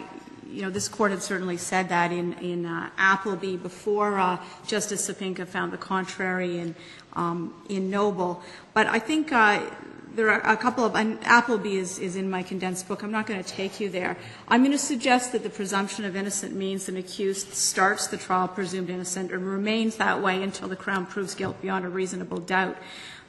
you 0.46 0.62
know, 0.62 0.70
this 0.70 0.90
court 0.90 1.12
had 1.12 1.22
certainly 1.22 1.56
said 1.56 1.88
that 1.88 2.12
in 2.12 2.34
in 2.40 2.66
uh, 2.66 2.90
Appleby 2.98 3.56
before 3.56 4.20
uh, 4.20 4.44
Justice 4.66 5.10
Sopinka 5.10 5.48
found 5.48 5.72
the 5.72 5.78
contrary 5.78 6.58
in 6.58 6.76
um, 7.14 7.54
in 7.70 7.90
Noble. 7.90 8.44
But 8.74 8.88
I 8.88 9.00
think. 9.00 9.32
Uh, 9.32 9.62
there 10.18 10.32
are 10.32 10.52
a 10.52 10.58
couple 10.58 10.84
of, 10.84 10.96
Appleby 10.96 11.78
is, 11.78 12.00
is 12.00 12.16
in 12.16 12.28
my 12.28 12.42
condensed 12.42 12.88
book. 12.88 13.04
I'm 13.04 13.12
not 13.12 13.28
going 13.28 13.42
to 13.42 13.48
take 13.48 13.80
you 13.80 13.88
there. 13.88 14.18
I'm 14.48 14.62
going 14.62 14.72
to 14.72 14.78
suggest 14.80 15.32
that 15.32 15.44
the 15.44 15.50
presumption 15.52 16.06
of 16.06 16.16
innocent 16.16 16.56
means 16.56 16.90
an 16.90 16.98
accused 16.98 17.54
starts 17.54 18.08
the 18.08 18.18
trial 18.18 18.48
presumed 18.48 18.90
innocent 18.90 19.32
and 19.32 19.46
remains 19.46 19.98
that 19.98 20.20
way 20.20 20.42
until 20.42 20.70
the 20.70 20.76
Crown 20.76 21.06
proves 21.06 21.36
guilt 21.36 21.62
beyond 21.62 21.86
a 21.86 21.90
reasonable 21.90 22.40
doubt. 22.40 22.78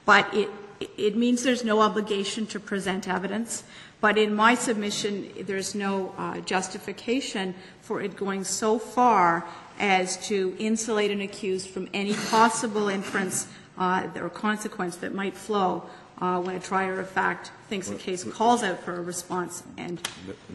But 0.07 0.33
it, 0.33 0.49
it 0.97 1.15
means 1.15 1.43
there's 1.43 1.63
no 1.63 1.83
obligation 1.83 2.47
to 2.47 2.59
present 2.59 3.07
evidence. 3.07 3.65
But 4.01 4.17
in 4.17 4.35
my 4.35 4.55
submission, 4.55 5.31
there's 5.43 5.75
no 5.75 6.15
uh, 6.17 6.41
justification 6.41 7.55
for 7.83 8.01
it 8.01 8.17
going 8.17 8.45
so 8.45 8.79
far 8.79 9.47
as 9.79 10.17
to 10.29 10.57
insulate 10.59 11.11
an 11.11 11.21
accused 11.21 11.69
from 11.69 11.87
any 11.93 12.15
possible 12.15 12.89
inference 12.89 13.47
uh, 13.77 14.09
or 14.17 14.31
consequence 14.31 14.97
that 14.97 15.15
might 15.15 15.37
flow 15.37 15.85
uh, 16.21 16.41
when 16.41 16.57
a 16.57 16.61
trier 16.61 16.99
of 16.99 17.09
fact 17.09 17.53
thinks 17.69 17.91
a 17.91 17.95
case 17.95 18.25
calls 18.25 18.63
out 18.63 18.81
for 18.81 18.97
a 18.97 19.03
response. 19.03 19.63
And 19.77 20.01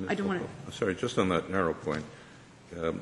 I 0.07 0.15
don't 0.15 0.27
want 0.27 0.41
to. 0.65 0.71
Sorry, 0.71 0.95
just 0.95 1.17
on 1.17 1.29
that 1.29 1.49
narrow 1.49 1.73
point, 1.73 2.05
um, 2.79 3.01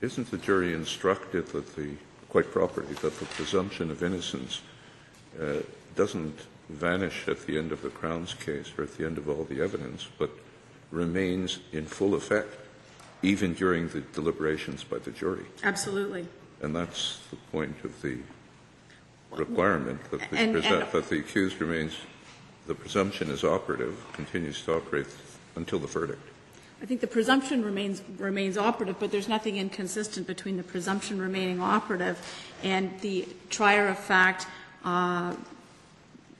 isn't 0.00 0.30
the 0.30 0.38
jury 0.38 0.72
instructed 0.74 1.48
that 1.48 1.74
the, 1.74 1.94
quite 2.28 2.50
properly, 2.50 2.94
that 2.94 3.18
the 3.18 3.24
presumption 3.26 3.90
of 3.90 4.02
innocence 4.02 4.60
uh, 5.40 5.56
doesn't 5.94 6.38
vanish 6.68 7.28
at 7.28 7.46
the 7.46 7.58
end 7.58 7.72
of 7.72 7.82
the 7.82 7.88
Crown's 7.90 8.34
case 8.34 8.72
or 8.76 8.84
at 8.84 8.96
the 8.96 9.06
end 9.06 9.18
of 9.18 9.28
all 9.28 9.44
the 9.44 9.60
evidence, 9.60 10.08
but 10.18 10.30
remains 10.90 11.58
in 11.72 11.86
full 11.86 12.14
effect 12.14 12.48
even 13.22 13.54
during 13.54 13.88
the 13.88 14.00
deliberations 14.00 14.84
by 14.84 14.98
the 14.98 15.10
jury? 15.10 15.46
Absolutely. 15.62 16.26
And 16.60 16.74
that's 16.74 17.18
the 17.30 17.36
point 17.50 17.76
of 17.84 18.00
the 18.02 18.18
requirement, 19.38 20.00
that 20.10 20.30
the, 20.30 20.36
And- 20.36 20.52
present- 20.52 20.82
and- 20.82 20.92
that 20.92 21.08
the 21.08 21.18
accused 21.18 21.60
remains, 21.60 21.94
the 22.66 22.74
presumption 22.74 23.30
is 23.30 23.44
operative, 23.44 23.94
continues 24.12 24.62
to 24.62 24.74
operate 24.74 25.06
until 25.56 25.78
the 25.78 25.86
verdict. 25.86 26.20
I 26.82 26.84
think 26.84 27.00
the 27.00 27.06
presumption 27.06 27.64
remains, 27.64 28.02
remains 28.18 28.58
operative, 28.58 28.96
but 29.00 29.10
there's 29.10 29.28
nothing 29.28 29.56
inconsistent 29.56 30.26
between 30.26 30.58
the 30.58 30.62
presumption 30.62 31.20
remaining 31.20 31.60
operative 31.60 32.18
and 32.62 33.00
the 33.00 33.26
trier 33.48 33.88
of 33.88 33.98
fact 33.98 34.46
uh, 34.84 35.34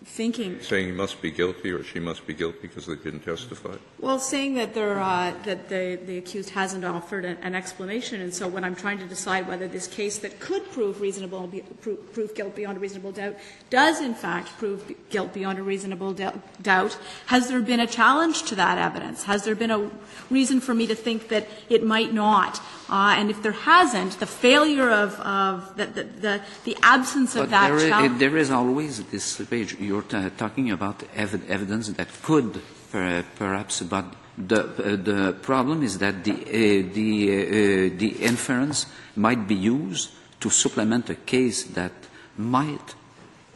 thinking, 0.09 0.61
Saying 0.63 0.87
he 0.87 0.93
must 0.93 1.21
be 1.21 1.31
guilty 1.31 1.71
or 1.73 1.83
she 1.83 1.99
must 2.01 2.27
be 2.27 2.33
guilty 2.33 2.59
because 2.63 2.87
they 2.87 2.95
didn't 2.95 3.21
testify? 3.21 3.77
well, 4.01 4.19
saying 4.19 4.55
that 4.55 4.73
they're, 4.73 4.99
uh, 5.01 5.35
that 5.45 5.69
the, 5.69 5.99
the 6.07 6.17
accused 6.19 6.51
hasn't 6.51 6.85
offered 6.85 7.25
an, 7.25 7.37
an 7.43 7.55
explanation, 7.55 8.21
and 8.21 8.33
so 8.33 8.47
when 8.49 8.65
I'm 8.65 8.75
trying 8.77 8.99
to 8.99 9.07
decide 9.07 9.47
whether 9.49 9.69
this 9.69 9.87
case 9.87 10.19
that 10.19 10.39
could 10.41 10.71
prove 10.73 11.01
reasonable, 11.01 11.47
be- 11.49 11.61
prove, 11.83 12.13
prove 12.13 12.35
guilt 12.35 12.55
beyond 12.55 12.77
a 12.79 12.81
reasonable 12.81 13.13
doubt, 13.13 13.35
does 13.69 14.01
in 14.01 14.15
fact 14.15 14.49
prove 14.59 14.91
guilt 15.11 15.35
beyond 15.35 15.59
a 15.59 15.63
reasonable 15.63 16.13
dou- 16.15 16.41
doubt, 16.63 16.97
has 17.27 17.49
there 17.49 17.61
been 17.61 17.81
a 17.81 17.87
challenge 17.87 18.45
to 18.45 18.55
that 18.55 18.79
evidence? 18.79 19.25
Has 19.25 19.45
there 19.45 19.55
been 19.55 19.71
a 19.71 19.91
reason 20.31 20.61
for 20.61 20.75
me 20.75 20.87
to 20.87 20.95
think 20.95 21.29
that 21.29 21.47
it 21.69 21.85
might 21.85 22.15
not? 22.15 22.61
Uh, 22.89 23.15
and 23.19 23.31
if 23.31 23.43
there 23.43 23.51
hasn't, 23.53 24.19
the 24.21 24.27
failure 24.27 24.91
of, 24.91 25.19
of 25.21 25.77
the, 25.77 25.87
the, 25.87 26.05
the, 26.05 26.41
the 26.65 26.77
absence 26.83 27.35
of 27.35 27.43
But 27.43 27.51
that 27.51 27.69
there, 27.69 27.79
i- 27.79 27.89
challenge. 27.89 28.19
there 28.21 28.37
is 28.37 28.51
always 28.51 29.03
this 29.11 29.41
page. 29.51 29.77
You're 29.81 30.03
talking 30.39 30.71
about 30.71 31.03
ev- 31.17 31.43
evidence 31.51 31.89
that 31.89 32.09
could, 32.23 32.63
per- 32.93 33.25
perhaps, 33.35 33.83
but 33.83 34.05
the, 34.39 34.61
uh, 34.63 34.97
the 35.03 35.33
problem 35.43 35.83
is 35.83 35.99
that 35.99 36.23
the, 36.23 36.33
uh, 36.33 36.95
the, 36.95 37.91
uh, 37.93 37.99
the 37.99 38.09
inference 38.23 38.87
might 39.17 39.49
be 39.49 39.57
used 39.57 40.11
to 40.39 40.49
supplement 40.51 41.11
a 41.11 41.17
case 41.17 41.65
that 41.75 41.93
might, 42.39 42.95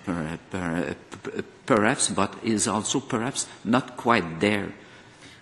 per, 0.05 0.39
per, 0.51 0.97
per- 1.23 1.43
perhaps, 1.66 2.09
but 2.09 2.35
is 2.43 2.66
also 2.66 2.98
perhaps 2.98 3.47
not 3.65 3.97
quite 3.97 4.40
there. 4.40 4.73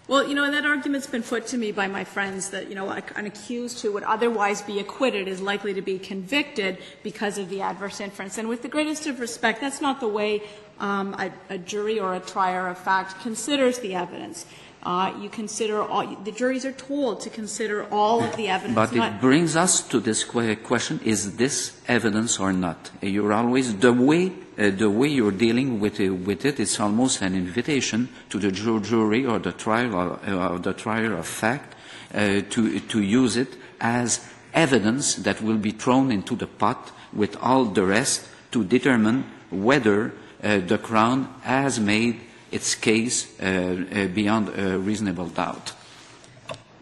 Well, 0.08 0.26
you 0.26 0.34
know, 0.34 0.50
that 0.50 0.64
argument's 0.64 1.06
been 1.06 1.22
put 1.22 1.46
to 1.48 1.58
me 1.58 1.70
by 1.70 1.86
my 1.86 2.02
friends 2.02 2.48
that, 2.48 2.70
you 2.70 2.74
know, 2.74 2.88
an 2.88 3.26
accused 3.26 3.82
who 3.82 3.92
would 3.92 4.04
otherwise 4.04 4.62
be 4.62 4.80
acquitted 4.80 5.28
is 5.28 5.42
likely 5.42 5.74
to 5.74 5.82
be 5.82 5.98
convicted 5.98 6.78
because 7.02 7.36
of 7.36 7.50
the 7.50 7.60
adverse 7.60 8.00
inference. 8.00 8.38
And 8.38 8.48
with 8.48 8.62
the 8.62 8.68
greatest 8.68 9.06
of 9.06 9.20
respect, 9.20 9.60
that's 9.60 9.82
not 9.82 10.00
the 10.00 10.08
way 10.08 10.44
um, 10.80 11.12
a, 11.18 11.30
a 11.50 11.58
jury 11.58 12.00
or 12.00 12.14
a 12.14 12.20
trier 12.20 12.68
of 12.68 12.78
fact 12.78 13.20
considers 13.20 13.80
the 13.80 13.94
evidence. 13.94 14.46
Uh, 14.88 15.12
you 15.20 15.28
consider 15.28 15.82
all, 15.82 16.06
the 16.24 16.32
juries 16.32 16.64
are 16.64 16.72
told 16.72 17.20
to 17.20 17.28
consider 17.28 17.86
all 17.90 18.24
of 18.24 18.34
the 18.36 18.48
evidence. 18.48 18.74
But 18.74 18.96
it 18.96 19.20
brings 19.20 19.54
us 19.54 19.82
to 19.88 20.00
this 20.00 20.24
question: 20.24 20.98
Is 21.04 21.36
this 21.36 21.78
evidence 21.86 22.40
or 22.40 22.54
not? 22.54 22.90
You're 23.02 23.34
always 23.34 23.76
the 23.76 23.92
way 23.92 24.32
uh, 24.58 24.70
the 24.70 24.88
way 24.88 25.08
you're 25.08 25.30
dealing 25.30 25.78
with 25.78 26.00
it, 26.00 26.08
with 26.08 26.46
it. 26.46 26.58
It's 26.58 26.80
almost 26.80 27.20
an 27.20 27.34
invitation 27.34 28.08
to 28.30 28.38
the 28.38 28.50
jury 28.50 29.26
or 29.26 29.38
the 29.38 29.52
trial 29.52 29.94
or, 29.94 30.20
uh, 30.26 30.54
or 30.54 30.58
the 30.58 30.72
trier 30.72 31.12
of 31.12 31.26
fact 31.26 31.74
uh, 32.14 32.40
to 32.48 32.80
to 32.80 33.02
use 33.02 33.36
it 33.36 33.58
as 33.82 34.24
evidence 34.54 35.16
that 35.16 35.42
will 35.42 35.58
be 35.58 35.72
thrown 35.72 36.10
into 36.10 36.34
the 36.34 36.46
pot 36.46 36.92
with 37.12 37.36
all 37.42 37.66
the 37.66 37.84
rest 37.84 38.26
to 38.52 38.64
determine 38.64 39.26
whether 39.50 40.14
uh, 40.42 40.60
the 40.60 40.78
crown 40.78 41.28
has 41.42 41.78
made 41.78 42.20
its 42.50 42.74
case 42.74 43.26
uh, 43.40 43.44
uh, 43.44 44.06
beyond 44.08 44.48
a 44.58 44.78
reasonable 44.78 45.28
doubt. 45.28 45.72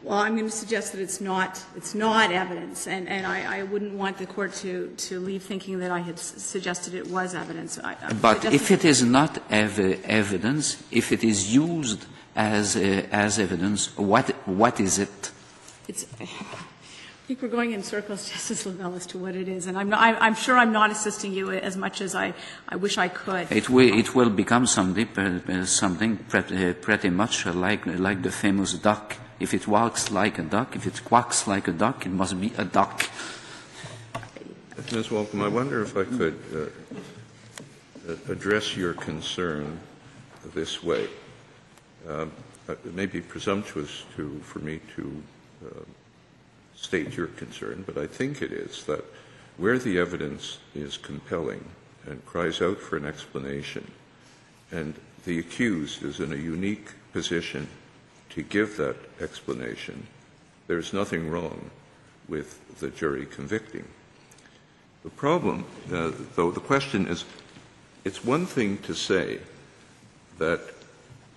Well, 0.03 0.19
I'm 0.19 0.37
going 0.37 0.49
to 0.49 0.57
suggest 0.57 0.93
that 0.93 1.01
it's 1.01 1.21
not, 1.21 1.61
it's 1.77 1.93
not 1.93 2.31
evidence, 2.31 2.87
and, 2.87 3.09
and 3.09 3.27
I, 3.27 3.59
I 3.59 3.63
wouldn't 3.65 3.95
want 3.95 4.19
the 4.19 4.27
court 4.27 4.55
to, 4.63 4.95
to 5.09 5.19
leave 5.19 5.43
thinking 5.43 5.81
that 5.81 5.91
I 5.91 5.99
had 5.99 6.15
s- 6.15 6.35
suggested 6.37 6.95
it 6.95 7.09
was 7.11 7.35
evidence. 7.35 7.77
I- 7.83 7.97
But 8.23 8.45
if 8.45 8.71
it 8.71 8.85
is 8.85 9.03
not 9.03 9.43
ev- 9.51 10.01
evidence, 10.05 10.77
if 10.93 11.11
it 11.11 11.25
is 11.25 11.53
used 11.53 12.07
as, 12.37 12.77
uh, 12.77 13.03
as 13.11 13.41
evidence, 13.41 13.97
what, 13.99 14.31
what 14.47 14.79
is 14.79 15.01
it? 15.01 15.33
It's, 15.89 16.07
I 17.27 17.29
think 17.35 17.43
we're 17.43 17.49
going 17.49 17.73
in 17.73 17.83
circles, 17.83 18.31
Justice 18.31 18.67
LeBel, 18.67 18.95
as 18.95 19.05
to 19.07 19.19
what 19.19 19.35
it 19.35 19.49
is, 19.49 19.67
and 19.67 19.77
I'm, 19.77 19.89
not, 19.89 19.99
I- 19.99 20.17
I'm 20.25 20.37
sure 20.37 20.57
I'm 20.57 20.71
not 20.71 20.93
assisting 20.93 21.33
you 21.33 21.51
as 21.51 21.77
much 21.77 22.01
as 22.01 22.15
I, 22.15 22.35
I 22.69 22.77
wish 22.77 22.99
I 22.99 23.09
could. 23.09 23.51
It 23.51 23.69
will, 23.69 23.93
it 23.99 24.15
will 24.15 24.31
become 24.31 24.65
something, 24.65 25.09
uh, 25.19 25.65
something 25.67 26.19
pretty, 26.19 26.69
uh, 26.69 26.75
pretty 26.75 27.11
much 27.11 27.45
like, 27.47 27.85
like 27.85 28.23
the 28.23 28.31
famous 28.31 28.75
duck. 28.75 29.17
If 29.41 29.55
it 29.55 29.67
walks 29.67 30.13
like 30.13 30.39
a 30.39 30.43
duck, 30.43 30.77
if 30.77 30.87
it 30.87 31.05
quacks 31.05 31.49
like 31.49 31.67
a 31.67 31.73
duck, 31.73 32.07
it 32.07 32.11
must 32.13 32.41
be 32.41 32.53
a 32.59 32.65
duck. 32.65 33.11
Ms. 34.93 35.09
Woollcombe, 35.09 35.43
I 35.45 35.49
wonder 35.49 35.83
if 35.83 35.97
I 35.97 36.05
could 36.05 36.39
uh, 36.55 38.13
uh, 38.13 38.33
address 38.33 38.77
your 38.77 38.95
concern 38.95 39.81
this 40.55 40.81
way. 40.81 41.09
Um, 42.09 42.31
It 42.69 42.95
may 42.95 43.07
be 43.07 43.21
presumptuous 43.21 44.05
to, 44.15 44.39
for 44.45 44.61
me 44.61 44.81
to 44.95 45.23
uh, 45.67 45.69
state 46.77 47.17
your 47.17 47.27
concern, 47.27 47.83
but 47.87 47.99
I 47.99 48.07
think 48.07 48.43
it 48.43 48.53
is 48.53 48.85
that 48.85 49.05
where 49.57 49.79
the 49.79 49.99
evidence 49.99 50.59
is 50.75 50.97
compelling 50.99 51.65
and 52.07 52.25
cries 52.27 52.61
out 52.61 52.79
for 52.79 52.97
an 52.97 53.07
explanation, 53.07 53.91
and 54.71 54.95
the 55.25 55.39
accused 55.39 56.05
is 56.05 56.21
in 56.21 56.33
a 56.33 56.37
unique 56.37 56.91
position 57.13 57.67
to 58.31 58.43
give 58.43 58.77
that 58.77 58.97
explanation, 59.21 60.07
there's 60.67 60.93
nothing 60.93 61.31
wrong 61.31 61.71
with 62.29 62.79
the 62.81 62.91
jury 62.91 63.25
convicting. 63.25 63.85
The 65.03 65.11
problem, 65.11 65.65
uh, 65.93 66.13
though, 66.35 66.51
the 66.51 66.61
question 66.61 67.07
is 67.07 67.25
it's 68.05 68.25
one 68.25 68.47
thing 68.47 68.79
to 68.79 68.95
say 68.95 69.41
that 70.39 70.61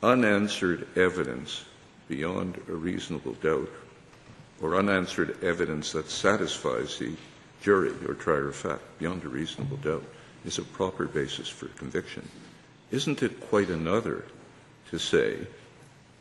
unanswered 0.04 0.88
evidence 0.98 1.64
beyond 2.08 2.62
a 2.68 2.74
reasonable 2.74 3.34
doubt 3.34 3.70
or 4.62 4.76
unanswered 4.76 5.42
evidence 5.44 5.92
that 5.94 6.10
satisfies 6.10 6.98
the 6.98 7.14
jury 7.62 7.92
or 8.08 8.14
trier 8.14 8.50
of 8.50 8.56
fact 8.56 8.82
beyond 9.00 9.24
a 9.24 9.30
reasonable 9.30 9.78
doubt 9.78 10.04
is 10.46 10.58
a 10.58 10.64
proper 10.64 11.06
basis 11.06 11.48
for 11.48 11.68
conviction. 11.70 12.28
Isn't 12.92 13.22
it 13.24 13.40
quite 13.42 13.70
another 13.70 14.26
to 14.90 14.98
say 14.98 15.38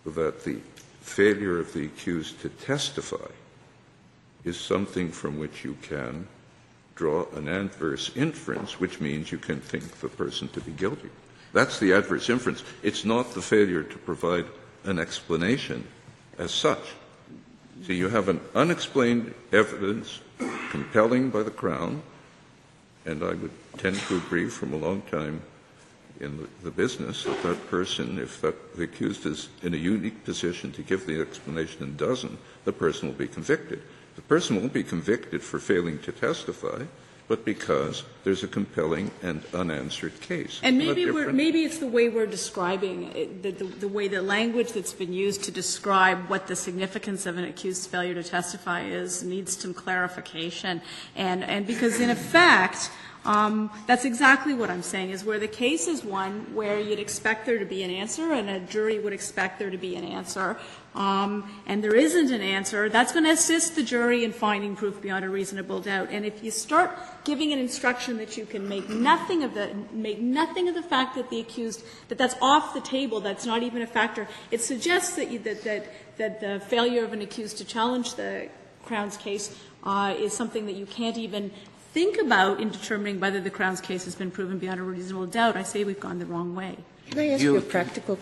that 0.04 0.44
the 0.44 0.58
failure 1.00 1.58
of 1.58 1.72
the 1.72 1.86
accused 1.86 2.40
to 2.42 2.48
testify 2.48 3.30
is 4.44 4.58
something 4.58 5.10
from 5.10 5.38
which 5.38 5.64
you 5.64 5.76
can 5.82 6.26
draw 6.94 7.26
an 7.34 7.48
adverse 7.48 8.10
inference, 8.16 8.80
which 8.80 9.00
means 9.00 9.30
you 9.30 9.38
can 9.38 9.60
think 9.60 9.84
the 10.00 10.08
person 10.08 10.48
to 10.48 10.60
be 10.60 10.72
guilty. 10.72 11.08
That's 11.52 11.78
the 11.78 11.92
adverse 11.92 12.28
inference. 12.28 12.62
It's 12.82 13.04
not 13.04 13.34
the 13.34 13.42
failure 13.42 13.82
to 13.82 13.98
provide 13.98 14.46
an 14.84 14.98
explanation 14.98 15.86
as 16.38 16.50
such. 16.50 16.94
So 17.84 17.92
you 17.92 18.08
have 18.08 18.28
an 18.28 18.40
unexplained 18.54 19.34
evidence 19.52 20.20
compelling 20.70 21.30
by 21.30 21.42
the 21.42 21.50
Crown, 21.50 22.02
and 23.06 23.22
I 23.22 23.34
would 23.34 23.50
tend 23.78 23.96
to 23.96 24.16
agree 24.16 24.48
from 24.48 24.72
a 24.72 24.76
long 24.76 25.02
time 25.02 25.42
in 26.20 26.46
the, 26.62 26.70
business 26.70 27.24
that 27.24 27.42
that 27.42 27.68
person, 27.68 28.18
if 28.18 28.40
that, 28.40 28.76
the 28.76 28.84
accused 28.84 29.24
is 29.24 29.48
in 29.62 29.72
a 29.72 29.76
unique 29.76 30.24
position 30.24 30.72
to 30.72 30.82
give 30.82 31.06
the 31.06 31.20
explanation 31.20 31.82
and 31.82 31.96
doesn't, 31.96 32.38
the 32.64 32.72
person 32.72 33.08
will 33.08 33.14
be 33.14 33.28
convicted. 33.28 33.80
The 34.16 34.22
person 34.22 34.56
won't 34.56 34.72
be 34.72 34.82
convicted 34.82 35.42
for 35.42 35.58
failing 35.58 36.00
to 36.00 36.12
testify, 36.12 36.82
but 37.28 37.44
because 37.44 38.04
there's 38.24 38.42
a 38.42 38.48
compelling 38.48 39.10
and 39.22 39.42
unanswered 39.52 40.18
case. 40.20 40.60
And 40.62 40.78
maybe 40.78 41.10
we're, 41.10 41.30
maybe 41.30 41.62
it's 41.62 41.78
the 41.78 41.86
way 41.86 42.08
we're 42.08 42.26
describing, 42.26 43.12
it, 43.14 43.42
the, 43.42 43.50
the, 43.50 43.64
the 43.64 43.88
way 43.88 44.08
the 44.08 44.22
language 44.22 44.72
that's 44.72 44.94
been 44.94 45.12
used 45.12 45.44
to 45.44 45.50
describe 45.50 46.28
what 46.28 46.46
the 46.46 46.56
significance 46.56 47.26
of 47.26 47.36
an 47.36 47.44
accused's 47.44 47.86
failure 47.86 48.14
to 48.14 48.22
testify 48.22 48.82
is 48.82 49.22
needs 49.22 49.58
some 49.58 49.74
clarification. 49.74 50.80
And, 51.16 51.44
and 51.44 51.66
because 51.66 52.00
in 52.00 52.08
effect, 52.08 52.90
um, 53.26 53.70
that's 53.86 54.06
exactly 54.06 54.54
what 54.54 54.70
I'm 54.70 54.82
saying, 54.82 55.10
is 55.10 55.22
where 55.22 55.38
the 55.38 55.48
case 55.48 55.86
is 55.86 56.02
one 56.02 56.54
where 56.54 56.80
you'd 56.80 56.98
expect 56.98 57.44
there 57.44 57.58
to 57.58 57.66
be 57.66 57.82
an 57.82 57.90
answer 57.90 58.32
and 58.32 58.48
a 58.48 58.60
jury 58.60 58.98
would 58.98 59.12
expect 59.12 59.58
there 59.58 59.70
to 59.70 59.76
be 59.76 59.96
an 59.96 60.04
answer, 60.04 60.56
um, 60.98 61.48
and 61.68 61.82
there 61.82 61.94
isn't 61.94 62.32
an 62.32 62.40
answer, 62.40 62.88
that's 62.88 63.12
going 63.12 63.24
to 63.24 63.30
assist 63.30 63.76
the 63.76 63.84
jury 63.84 64.24
in 64.24 64.32
finding 64.32 64.74
proof 64.74 65.00
beyond 65.00 65.24
a 65.24 65.28
reasonable 65.28 65.80
doubt. 65.80 66.08
And 66.10 66.26
if 66.26 66.42
you 66.42 66.50
start 66.50 66.90
giving 67.22 67.52
an 67.52 67.60
instruction 67.60 68.16
that 68.16 68.36
you 68.36 68.44
can 68.44 68.68
make 68.68 68.88
nothing 68.88 69.44
of 69.44 69.54
the 69.54 69.70
make 69.92 70.18
nothing 70.18 70.68
of 70.68 70.74
the 70.74 70.82
fact 70.82 71.14
that 71.14 71.30
the 71.30 71.38
accused 71.38 71.84
that 72.08 72.18
that's 72.18 72.34
off 72.42 72.74
the 72.74 72.80
table, 72.80 73.20
that's 73.20 73.46
not 73.46 73.62
even 73.62 73.80
a 73.80 73.86
factor, 73.86 74.26
it 74.50 74.60
suggests 74.60 75.14
that 75.14 75.30
you, 75.30 75.38
that 75.38 75.62
that 75.62 75.86
that 76.16 76.40
the 76.40 76.58
failure 76.66 77.04
of 77.04 77.12
an 77.12 77.22
accused 77.22 77.58
to 77.58 77.64
challenge 77.64 78.16
the 78.16 78.48
Crown's 78.84 79.16
case 79.16 79.56
uh, 79.84 80.14
is 80.18 80.32
something 80.32 80.66
that 80.66 80.74
you 80.74 80.86
can't 80.86 81.16
even 81.16 81.52
think 81.92 82.20
about 82.20 82.58
in 82.58 82.70
determining 82.70 83.20
whether 83.20 83.40
the 83.40 83.50
Crown's 83.50 83.80
case 83.80 84.04
has 84.04 84.16
been 84.16 84.32
proven 84.32 84.58
beyond 84.58 84.80
a 84.80 84.82
reasonable 84.82 85.26
doubt. 85.26 85.56
I 85.56 85.62
say 85.62 85.84
we've 85.84 86.00
gone 86.00 86.18
the 86.18 86.26
wrong 86.26 86.56
way. 86.56 86.76
Can 87.10 87.20
I 87.20 87.28
ask 87.28 87.42
you 87.42 87.52
You- 87.52 87.58
a 87.58 87.62
practical, 87.62 88.18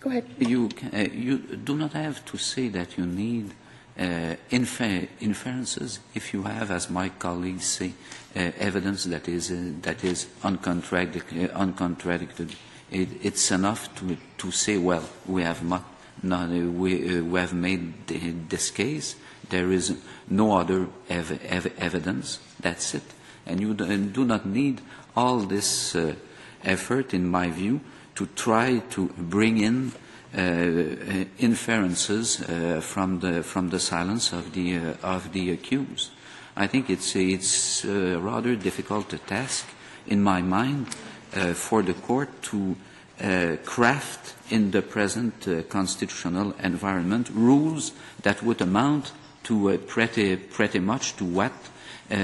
go 0.00 0.10
ahead. 0.10 0.24
You, 0.38 0.68
uh, 0.92 0.98
you 1.12 1.38
do 1.38 1.76
not 1.76 1.92
have 1.92 2.24
to 2.26 2.36
say 2.36 2.68
that 2.68 2.96
you 2.96 3.06
need 3.06 3.52
uh, 3.98 4.36
infer- 4.50 5.08
inferences 5.20 6.00
if 6.14 6.32
you 6.32 6.42
have, 6.44 6.70
as 6.70 6.88
my 6.88 7.08
colleagues 7.08 7.66
say, 7.66 7.92
uh, 8.36 8.52
evidence 8.58 9.04
that 9.04 9.28
is, 9.28 9.50
uh, 9.50 9.72
that 9.82 10.04
is 10.04 10.26
uncontradicted. 10.42 11.50
Uh, 11.50 11.54
uncontradicted. 11.54 12.54
It, 12.90 13.08
it's 13.22 13.50
enough 13.50 13.94
to, 13.96 14.16
to 14.38 14.50
say, 14.50 14.78
well, 14.78 15.08
we 15.26 15.42
have, 15.42 15.62
mu- 15.62 15.78
not, 16.22 16.50
uh, 16.50 16.52
we, 16.52 17.20
we 17.20 17.40
have 17.40 17.54
made 17.54 18.06
this 18.48 18.70
case, 18.70 19.16
there 19.50 19.72
is 19.72 19.96
no 20.28 20.56
other 20.56 20.88
ev- 21.08 21.40
ev- 21.44 21.74
evidence, 21.78 22.38
that's 22.60 22.94
it. 22.94 23.02
And 23.46 23.60
you 23.60 23.74
do, 23.74 24.24
not 24.24 24.46
need 24.46 24.80
all 25.16 25.38
this 25.38 25.96
effort, 26.62 27.14
in 27.14 27.26
my 27.26 27.50
view, 27.50 27.80
to 28.18 28.26
try 28.34 28.80
to 28.90 29.06
bring 29.16 29.58
in 29.58 29.92
uh, 30.36 30.40
uh, 30.40 31.24
inferences 31.38 32.40
uh, 32.42 32.80
from 32.82 33.20
the 33.20 33.44
from 33.44 33.70
the 33.70 33.78
silence 33.78 34.32
of 34.32 34.52
the 34.52 34.76
uh, 34.76 35.14
of 35.16 35.32
the 35.32 35.52
accused. 35.52 36.10
I 36.56 36.66
think 36.66 36.90
it's 36.90 37.14
it's 37.14 37.84
a 37.84 38.18
rather 38.18 38.56
difficult 38.56 39.14
task, 39.28 39.66
in 40.08 40.20
my 40.20 40.42
mind, 40.42 40.88
uh, 41.36 41.54
for 41.54 41.82
the 41.82 41.94
court 41.94 42.28
to 42.50 42.74
uh, 43.20 43.56
craft 43.64 44.34
in 44.50 44.72
the 44.72 44.82
present 44.82 45.46
uh, 45.46 45.62
constitutional 45.68 46.54
environment 46.60 47.30
rules 47.32 47.92
that 48.22 48.42
would 48.42 48.60
amount 48.60 49.12
to 49.44 49.70
uh, 49.70 49.76
pretty 49.86 50.36
pretty 50.36 50.80
much 50.80 51.14
to 51.16 51.24
what 51.24 51.52
uh, 52.10 52.16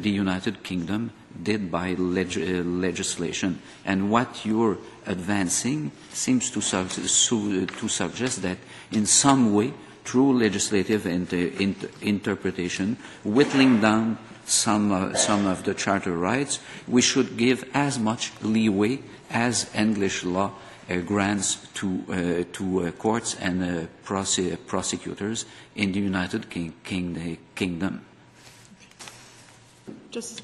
the 0.00 0.10
United 0.10 0.62
Kingdom 0.62 1.12
did 1.40 1.70
by 1.70 1.94
leg- 1.94 2.36
uh, 2.36 2.62
legislation. 2.64 3.60
And 3.84 4.10
what 4.10 4.44
you're 4.44 4.78
advancing 5.06 5.92
seems 6.12 6.50
to, 6.50 6.60
su- 6.60 6.88
su- 6.88 7.66
to 7.66 7.88
suggest 7.88 8.42
that 8.42 8.58
in 8.90 9.06
some 9.06 9.54
way, 9.54 9.72
through 10.04 10.38
legislative 10.38 11.06
inter- 11.06 11.50
inter- 11.58 11.88
interpretation, 12.00 12.96
whittling 13.24 13.80
down 13.80 14.18
some, 14.44 14.90
uh, 14.90 15.14
some 15.14 15.46
of 15.46 15.62
the 15.64 15.74
charter 15.74 16.16
rights, 16.16 16.58
we 16.88 17.00
should 17.00 17.36
give 17.36 17.64
as 17.72 17.98
much 17.98 18.32
leeway 18.42 18.98
as 19.30 19.70
English 19.74 20.24
law 20.24 20.50
uh, 20.90 20.96
grants 20.96 21.56
to, 21.74 22.04
uh, 22.10 22.44
to 22.52 22.86
uh, 22.86 22.90
courts 22.92 23.36
and 23.40 23.62
uh, 23.62 23.86
prose- 24.02 24.56
prosecutors 24.66 25.46
in 25.76 25.92
the 25.92 26.00
United 26.00 26.50
King- 26.50 26.74
King- 26.82 27.38
Kingdom. 27.54 28.00
Justice? 30.10 30.42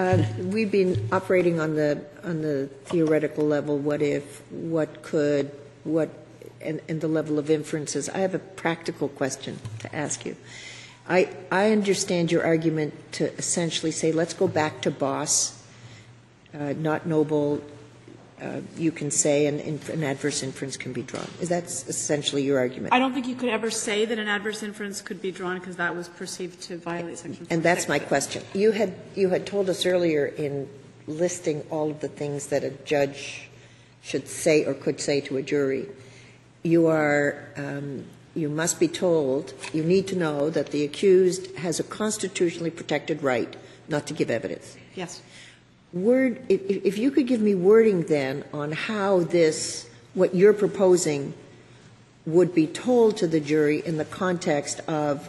Uh, 0.00 0.24
We've 0.38 0.70
been 0.70 1.08
operating 1.12 1.60
on 1.60 1.74
the, 1.74 2.02
on 2.24 2.40
the 2.40 2.68
theoretical 2.86 3.44
level, 3.44 3.76
what 3.76 4.00
if, 4.00 4.40
what 4.50 5.02
could, 5.02 5.50
what, 5.84 6.08
and, 6.62 6.80
and 6.88 7.02
the 7.02 7.06
level 7.06 7.38
of 7.38 7.50
inferences. 7.50 8.08
I 8.08 8.20
have 8.20 8.34
a 8.34 8.38
practical 8.38 9.10
question 9.10 9.58
to 9.80 9.94
ask 9.94 10.24
you. 10.24 10.36
I, 11.06 11.28
I 11.52 11.70
understand 11.70 12.32
your 12.32 12.46
argument 12.46 12.94
to 13.12 13.36
essentially 13.36 13.90
say, 13.90 14.10
let's 14.10 14.32
go 14.32 14.48
back 14.48 14.80
to 14.82 14.90
Boss, 14.90 15.62
uh, 16.54 16.72
not 16.78 17.06
Noble, 17.06 17.62
uh, 18.40 18.60
you 18.76 18.90
can 18.90 19.10
say, 19.10 19.46
inf- 19.46 19.88
an 19.88 20.02
adverse 20.02 20.42
inference 20.42 20.76
can 20.76 20.92
be 20.92 21.02
drawn. 21.02 21.28
Is 21.40 21.48
that 21.50 21.64
essentially 21.64 22.42
your 22.42 22.58
argument? 22.58 22.92
I 22.92 22.98
don't 22.98 23.12
think 23.12 23.26
you 23.26 23.34
could 23.34 23.50
ever 23.50 23.70
say 23.70 24.04
that 24.04 24.18
an 24.18 24.28
adverse 24.28 24.62
inference 24.62 25.02
could 25.02 25.20
be 25.20 25.30
drawn 25.30 25.58
because 25.58 25.76
that 25.76 25.94
was 25.94 26.08
perceived 26.08 26.60
to 26.62 26.78
violate 26.78 27.18
Section 27.18 27.46
4. 27.46 27.54
And 27.54 27.62
that's 27.62 27.88
my 27.88 27.98
question. 27.98 28.42
You 28.54 28.72
had, 28.72 28.94
you 29.14 29.28
had 29.28 29.46
told 29.46 29.68
us 29.68 29.84
earlier 29.84 30.26
in 30.26 30.68
listing 31.06 31.64
all 31.70 31.90
of 31.90 32.00
the 32.00 32.08
things 32.08 32.46
that 32.46 32.64
a 32.64 32.70
judge 32.70 33.48
should 34.02 34.28
say 34.28 34.64
or 34.64 34.74
could 34.74 35.00
say 35.00 35.20
to 35.20 35.36
a 35.36 35.42
jury, 35.42 35.86
you 36.62 36.86
are 36.86 37.48
um, 37.56 38.04
you 38.34 38.48
must 38.48 38.78
be 38.78 38.88
told, 38.88 39.52
you 39.72 39.82
need 39.82 40.06
to 40.08 40.16
know 40.16 40.50
that 40.50 40.70
the 40.70 40.84
accused 40.84 41.54
has 41.56 41.80
a 41.80 41.82
constitutionally 41.82 42.70
protected 42.70 43.22
right 43.22 43.56
not 43.88 44.06
to 44.06 44.14
give 44.14 44.30
evidence. 44.30 44.76
Yes. 44.94 45.20
Word, 45.92 46.40
if, 46.48 46.98
you 46.98 47.10
could 47.10 47.26
give 47.26 47.40
me 47.40 47.54
wording 47.54 48.04
then 48.04 48.44
on 48.52 48.70
how 48.70 49.20
this, 49.20 49.88
what 50.14 50.34
you're 50.34 50.52
proposing, 50.52 51.34
would 52.26 52.54
be 52.54 52.66
told 52.66 53.16
to 53.16 53.26
the 53.26 53.40
jury 53.40 53.82
in 53.84 53.96
the 53.96 54.04
context 54.04 54.80
of 54.86 55.28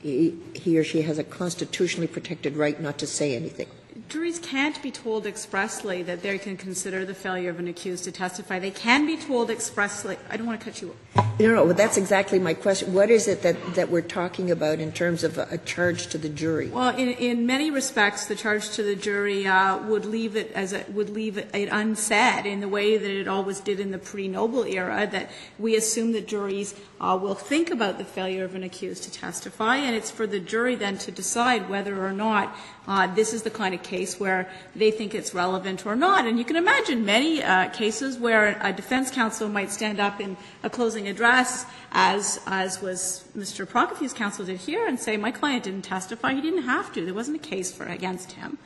he 0.00 0.78
or 0.78 0.84
she 0.84 1.02
has 1.02 1.18
a 1.18 1.24
constitutionally 1.24 2.06
protected 2.06 2.56
right 2.56 2.80
not 2.80 2.98
to 2.98 3.06
say 3.06 3.34
anything. 3.34 3.66
Juries 4.08 4.38
can't 4.38 4.82
be 4.82 4.90
told 4.90 5.26
expressly 5.26 6.02
that 6.04 6.22
they 6.22 6.38
can 6.38 6.56
consider 6.56 7.04
the 7.04 7.12
failure 7.12 7.50
of 7.50 7.58
an 7.58 7.68
accused 7.68 8.04
to 8.04 8.12
testify. 8.12 8.58
They 8.58 8.70
can 8.70 9.04
be 9.04 9.18
told 9.18 9.50
expressly. 9.50 10.16
I 10.30 10.38
don't 10.38 10.46
want 10.46 10.58
to 10.58 10.64
cut 10.64 10.80
you 10.80 10.96
off. 11.14 11.38
No, 11.38 11.54
no, 11.54 11.66
but 11.66 11.76
that's 11.76 11.98
exactly 11.98 12.38
my 12.38 12.54
question. 12.54 12.94
What 12.94 13.10
is 13.10 13.28
it 13.28 13.42
that, 13.42 13.74
that 13.74 13.90
we're 13.90 14.00
talking 14.00 14.50
about 14.50 14.80
in 14.80 14.92
terms 14.92 15.24
of 15.24 15.36
a, 15.36 15.46
a 15.50 15.58
charge 15.58 16.06
to 16.08 16.18
the 16.18 16.30
jury? 16.30 16.68
Well, 16.68 16.96
in, 16.96 17.10
in 17.10 17.46
many 17.46 17.70
respects, 17.70 18.24
the 18.26 18.34
charge 18.34 18.70
to 18.70 18.82
the 18.82 18.96
jury 18.96 19.46
uh, 19.46 19.78
would 19.86 20.06
leave 20.06 20.36
it 20.36 20.52
as 20.52 20.72
a, 20.72 20.84
would 20.88 21.10
leave 21.10 21.36
it 21.36 21.68
unsaid 21.70 22.46
in 22.46 22.60
the 22.60 22.68
way 22.68 22.96
that 22.96 23.10
it 23.10 23.28
always 23.28 23.60
did 23.60 23.78
in 23.78 23.90
the 23.90 23.98
pre-Noble 23.98 24.64
era. 24.64 25.06
That 25.06 25.30
we 25.58 25.76
assume 25.76 26.12
that 26.12 26.26
juries 26.26 26.74
uh, 26.98 27.16
will 27.20 27.34
think 27.34 27.70
about 27.70 27.98
the 27.98 28.04
failure 28.04 28.44
of 28.44 28.54
an 28.54 28.64
accused 28.64 29.04
to 29.04 29.12
testify, 29.12 29.76
and 29.76 29.94
it's 29.94 30.10
for 30.10 30.26
the 30.26 30.40
jury 30.40 30.76
then 30.76 30.96
to 30.98 31.12
decide 31.12 31.68
whether 31.68 32.04
or 32.04 32.12
not 32.12 32.56
uh, 32.88 33.06
this 33.14 33.34
is 33.34 33.42
the 33.42 33.50
kind 33.50 33.74
of 33.74 33.82
case 33.82 33.97
where 34.20 34.48
they 34.74 34.90
think 34.90 35.14
it's 35.14 35.34
relevant 35.34 35.84
or 35.86 35.96
not. 35.96 36.26
And 36.26 36.38
you 36.38 36.44
can 36.44 36.56
imagine 36.56 37.04
many 37.04 37.42
uh, 37.42 37.68
cases 37.70 38.18
where 38.18 38.58
a 38.62 38.72
defense 38.72 39.10
counsel 39.10 39.48
might 39.48 39.70
stand 39.70 40.00
up 40.00 40.20
in 40.20 40.36
a 40.62 40.70
closing 40.70 41.08
address, 41.08 41.66
as, 41.92 42.40
as 42.46 42.80
was 42.80 43.24
Mr. 43.36 43.66
Prokofiew's 43.66 44.12
counsel 44.12 44.44
did 44.44 44.58
here, 44.58 44.86
and 44.86 44.98
say, 44.98 45.16
my 45.16 45.30
client 45.30 45.64
didn't 45.64 45.82
testify. 45.82 46.34
He 46.34 46.40
didn't 46.40 46.62
have 46.62 46.92
to. 46.94 47.04
There 47.04 47.14
wasn't 47.14 47.36
a 47.36 47.46
case 47.48 47.72
for 47.72 47.84
against 47.84 48.32
him. 48.32 48.58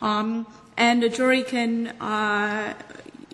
Um, 0.00 0.46
and 0.76 1.04
a 1.04 1.08
jury 1.08 1.42
can, 1.42 1.88
uh, 2.00 2.74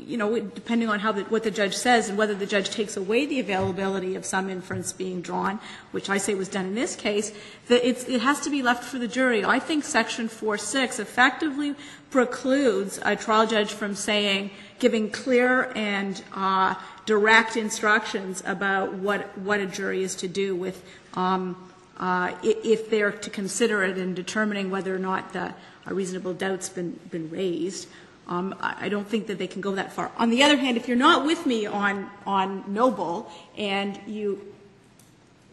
you 0.06 0.16
know, 0.16 0.38
depending 0.38 0.88
on 0.88 1.00
how 1.00 1.12
the, 1.12 1.22
what 1.24 1.42
the 1.42 1.50
judge 1.50 1.76
says 1.76 2.08
and 2.08 2.16
whether 2.16 2.34
the 2.34 2.46
judge 2.46 2.70
takes 2.70 2.96
away 2.96 3.26
the 3.26 3.40
availability 3.40 4.14
of 4.14 4.24
some 4.24 4.48
inference 4.48 4.92
being 4.92 5.20
drawn, 5.20 5.58
which 5.90 6.08
I 6.08 6.18
say 6.18 6.34
was 6.34 6.48
done 6.48 6.66
in 6.66 6.74
this 6.74 6.96
case, 6.96 7.32
that 7.68 7.86
it 7.86 8.20
has 8.20 8.40
to 8.40 8.50
be 8.50 8.62
left 8.62 8.84
for 8.84 8.98
the 8.98 9.08
jury. 9.08 9.44
I 9.44 9.58
think 9.58 9.84
Section 9.84 10.28
4.6 10.28 11.00
effectively 11.00 11.74
precludes 12.10 12.98
a 13.04 13.16
trial 13.16 13.46
judge 13.46 13.72
from 13.72 13.94
saying, 13.94 14.50
giving 14.78 15.10
clear 15.10 15.72
and 15.74 16.22
uh, 16.34 16.74
direct 17.04 17.56
instructions 17.56 18.42
about 18.46 18.94
what, 18.94 19.36
what 19.38 19.60
a 19.60 19.66
jury 19.66 20.02
is 20.02 20.14
to 20.16 20.28
do 20.28 20.54
with 20.54 20.84
um, 21.14 21.56
uh, 21.98 22.32
if 22.42 22.90
they're 22.90 23.10
to 23.10 23.30
consider 23.30 23.82
it 23.82 23.98
in 23.98 24.14
determining 24.14 24.70
whether 24.70 24.94
or 24.94 24.98
not 24.98 25.34
a 25.34 25.54
reasonable 25.86 26.32
doubt's 26.32 26.68
been, 26.68 26.98
been 27.10 27.28
raised. 27.30 27.88
Um, 28.28 28.54
I 28.60 28.90
don't 28.90 29.08
think 29.08 29.26
that 29.28 29.38
they 29.38 29.46
can 29.46 29.62
go 29.62 29.74
that 29.76 29.92
far. 29.92 30.12
On 30.18 30.28
the 30.28 30.42
other 30.42 30.56
hand, 30.56 30.76
if 30.76 30.86
you're 30.86 30.98
not 30.98 31.24
with 31.24 31.46
me 31.46 31.64
on, 31.64 32.10
on 32.26 32.62
Noble 32.68 33.30
and 33.56 33.98
you 34.06 34.52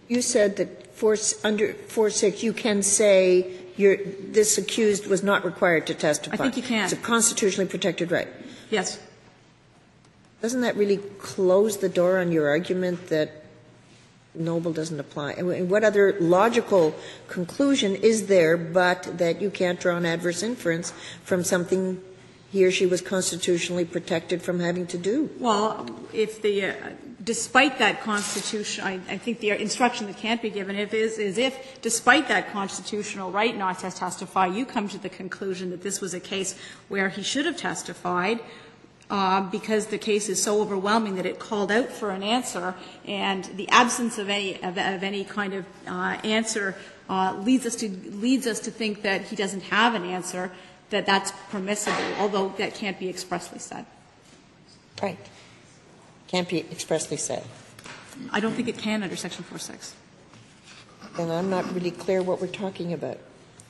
You 0.10 0.22
said 0.22 0.58
that 0.58 0.94
for, 0.94 1.16
under 1.44 1.74
4.6, 1.74 2.44
you 2.44 2.52
can 2.52 2.84
say 2.84 3.50
you're, 3.78 3.98
this 3.98 4.58
accused 4.58 5.08
was 5.08 5.24
not 5.24 5.46
required 5.46 5.88
to 5.88 5.94
testify. 5.94 6.36
I 6.36 6.38
think 6.38 6.58
you 6.58 6.64
can. 6.64 6.84
It's 6.84 6.94
a 6.94 6.98
constitutionally 6.98 7.70
protected 7.70 8.12
right. 8.12 8.28
Yes. 8.70 9.00
Doesn't 10.42 10.62
that 10.62 10.76
really 10.76 10.98
close 10.98 11.78
the 11.78 11.90
door 11.90 12.20
on 12.20 12.32
your 12.32 12.50
argument 12.50 13.08
that 13.08 13.32
Noble 14.34 14.74
doesn't 14.74 15.00
apply? 15.00 15.32
And 15.34 15.70
what 15.70 15.84
other 15.84 16.18
logical 16.20 16.94
conclusion 17.30 17.96
is 17.96 18.28
there 18.28 18.58
but 18.58 19.18
that 19.18 19.42
you 19.42 19.50
can't 19.50 19.80
draw 19.80 19.96
an 19.96 20.06
adverse 20.06 20.44
inference 20.44 20.92
from 21.24 21.44
something 21.44 22.02
he 22.56 22.64
or 22.64 22.72
she 22.72 22.86
was 22.86 23.02
constitutionally 23.02 23.84
protected 23.84 24.42
from 24.42 24.62
having 24.62 24.88
to 24.88 24.98
do? 24.98 25.30
Well, 25.40 25.86
if 26.14 26.42
the, 26.42 26.68
uh, 26.68 26.74
despite 27.22 27.80
that 27.80 28.00
constitution, 28.00 28.82
I, 28.86 28.94
I 29.10 29.18
think 29.18 29.42
the 29.42 29.50
instruction 29.50 30.08
that 30.08 30.16
can't 30.16 30.42
be 30.42 30.50
given 30.50 30.78
if 30.78 30.94
is, 30.94 31.20
is 31.20 31.38
if, 31.38 31.82
despite 31.82 32.30
that 32.30 32.54
constitutional 32.54 33.30
right 33.30 33.58
not 33.58 33.80
to 33.80 33.92
testify, 33.92 34.48
you 34.48 34.66
come 34.66 34.88
to 34.88 34.98
the 34.98 35.10
conclusion 35.10 35.70
that 35.72 35.84
this 35.84 36.00
was 36.00 36.14
a 36.14 36.20
case 36.22 36.56
where 36.88 37.10
he 37.10 37.24
should 37.24 37.46
have 37.46 37.58
testified, 37.58 38.40
uh, 39.10 39.42
because 39.52 39.88
the 39.88 39.98
case 39.98 40.30
is 40.30 40.42
so 40.42 40.62
overwhelming 40.62 41.16
that 41.16 41.26
it 41.26 41.40
called 41.40 41.74
out 41.74 41.90
for 41.90 42.10
an 42.12 42.24
answer, 42.24 42.74
and 43.06 43.44
the 43.58 43.68
absence 43.68 44.18
of 44.18 44.30
any, 44.30 44.56
of, 44.64 44.78
of 44.78 45.04
any 45.04 45.26
kind 45.26 45.54
of 45.54 45.66
uh, 45.88 46.18
answer 46.24 46.74
uh, 47.10 47.36
leads 47.44 47.66
us 47.66 47.76
to 47.76 47.90
leads 47.90 48.48
us 48.48 48.60
to 48.62 48.72
think 48.72 49.04
that 49.04 49.22
he 49.24 49.36
doesn't 49.36 49.62
have 49.64 49.94
an 49.94 50.04
answer, 50.04 50.52
that 50.90 51.06
that's 51.06 51.32
permissible, 51.50 52.14
although 52.20 52.50
that 52.58 52.76
can't 52.76 53.00
be 53.00 53.10
expressly 53.10 53.60
said. 53.60 53.86
Right. 55.02 55.18
Can't 56.28 56.48
be 56.48 56.60
expressly 56.60 57.18
said. 57.18 57.44
I 58.32 58.40
don't 58.40 58.54
think 58.54 58.68
it 58.68 58.78
can 58.78 59.04
under 59.04 59.16
Section 59.16 59.44
4.6. 59.44 59.94
Then 61.18 61.32
I'm 61.32 61.50
not 61.50 61.72
really 61.74 61.92
clear 61.92 62.22
what 62.22 62.42
we're 62.42 62.48
talking 62.48 62.94
about 62.94 63.18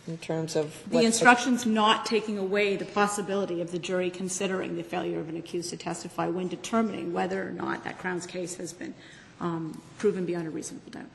in 0.08 0.18
terms 0.18 0.56
of 0.56 0.84
The 0.90 1.04
instruction's 1.04 1.66
not 1.66 2.06
taking 2.06 2.38
away 2.38 2.76
the 2.76 2.86
possibility 2.86 3.62
of 3.62 3.72
the 3.72 3.80
jury 3.80 4.10
considering 4.10 4.76
the 4.76 4.84
failure 4.84 5.20
of 5.20 5.30
an 5.30 5.38
accused 5.38 5.72
to 5.72 5.78
testify 5.78 6.28
when 6.28 6.48
determining 6.48 7.12
whether 7.12 7.48
or 7.48 7.52
not 7.52 7.84
that 7.84 7.98
Crown's 7.98 8.28
case 8.28 8.56
has 8.56 8.72
been 8.72 8.94
um, 9.40 9.82
proven 9.98 10.26
beyond 10.26 10.48
a 10.48 10.52
reasonable 10.52 10.92
doubt. 10.92 11.10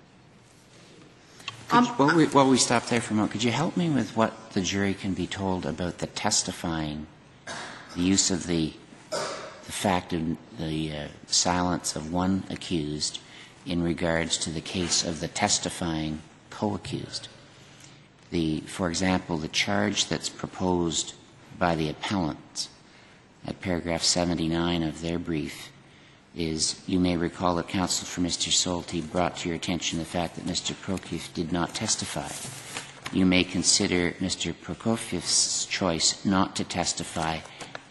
You- 1.72 1.84
While 1.86 2.16
we, 2.16 2.26
while 2.26 2.48
we 2.48 2.58
stop 2.58 2.86
there 2.86 3.00
for 3.00 3.12
a 3.12 3.16
moment, 3.16 3.32
could 3.32 3.44
you 3.44 3.52
help 3.52 3.76
me 3.76 3.88
with 3.88 4.16
what 4.16 4.52
the 4.52 4.60
jury 4.60 4.92
can 4.92 5.14
be 5.14 5.26
told 5.28 5.64
about 5.64 5.98
the 5.98 6.08
testifying, 6.08 7.06
the 7.94 8.02
use 8.02 8.30
of 8.30 8.46
the, 8.48 8.72
the 9.10 9.72
fact 9.72 10.12
of 10.12 10.36
the 10.58 10.92
uh, 10.92 11.08
silence 11.26 11.94
of 11.94 12.12
one 12.12 12.42
accused 12.50 13.20
in 13.64 13.82
regards 13.84 14.36
to 14.38 14.50
the 14.50 14.60
case 14.60 15.04
of 15.04 15.20
the 15.20 15.28
testifying 15.28 16.22
co-accused? 16.50 17.28
The, 18.32 18.60
for 18.62 18.88
example, 18.88 19.36
the 19.38 19.48
charge 19.48 20.06
that's 20.06 20.28
proposed 20.28 21.14
by 21.56 21.76
the 21.76 21.88
appellants 21.88 22.68
at 23.46 23.60
paragraph 23.60 24.02
79 24.02 24.82
of 24.82 25.02
their 25.02 25.18
brief 25.20 25.69
is, 26.34 26.80
you 26.86 27.00
may 27.00 27.16
recall 27.16 27.56
that 27.56 27.68
counsel 27.68 28.06
for 28.06 28.20
Mr. 28.20 28.50
Solty 28.50 29.02
brought 29.10 29.36
to 29.38 29.48
your 29.48 29.56
attention 29.56 29.98
the 29.98 30.04
fact 30.04 30.36
that 30.36 30.46
Mr. 30.46 30.74
Prokofiew 30.74 31.32
did 31.34 31.52
not 31.52 31.74
testify. 31.74 32.28
You 33.12 33.26
may 33.26 33.42
consider 33.42 34.12
Mr. 34.12 34.54
Prokofiew's 34.54 35.66
choice 35.66 36.24
not 36.24 36.54
to 36.56 36.64
testify 36.64 37.38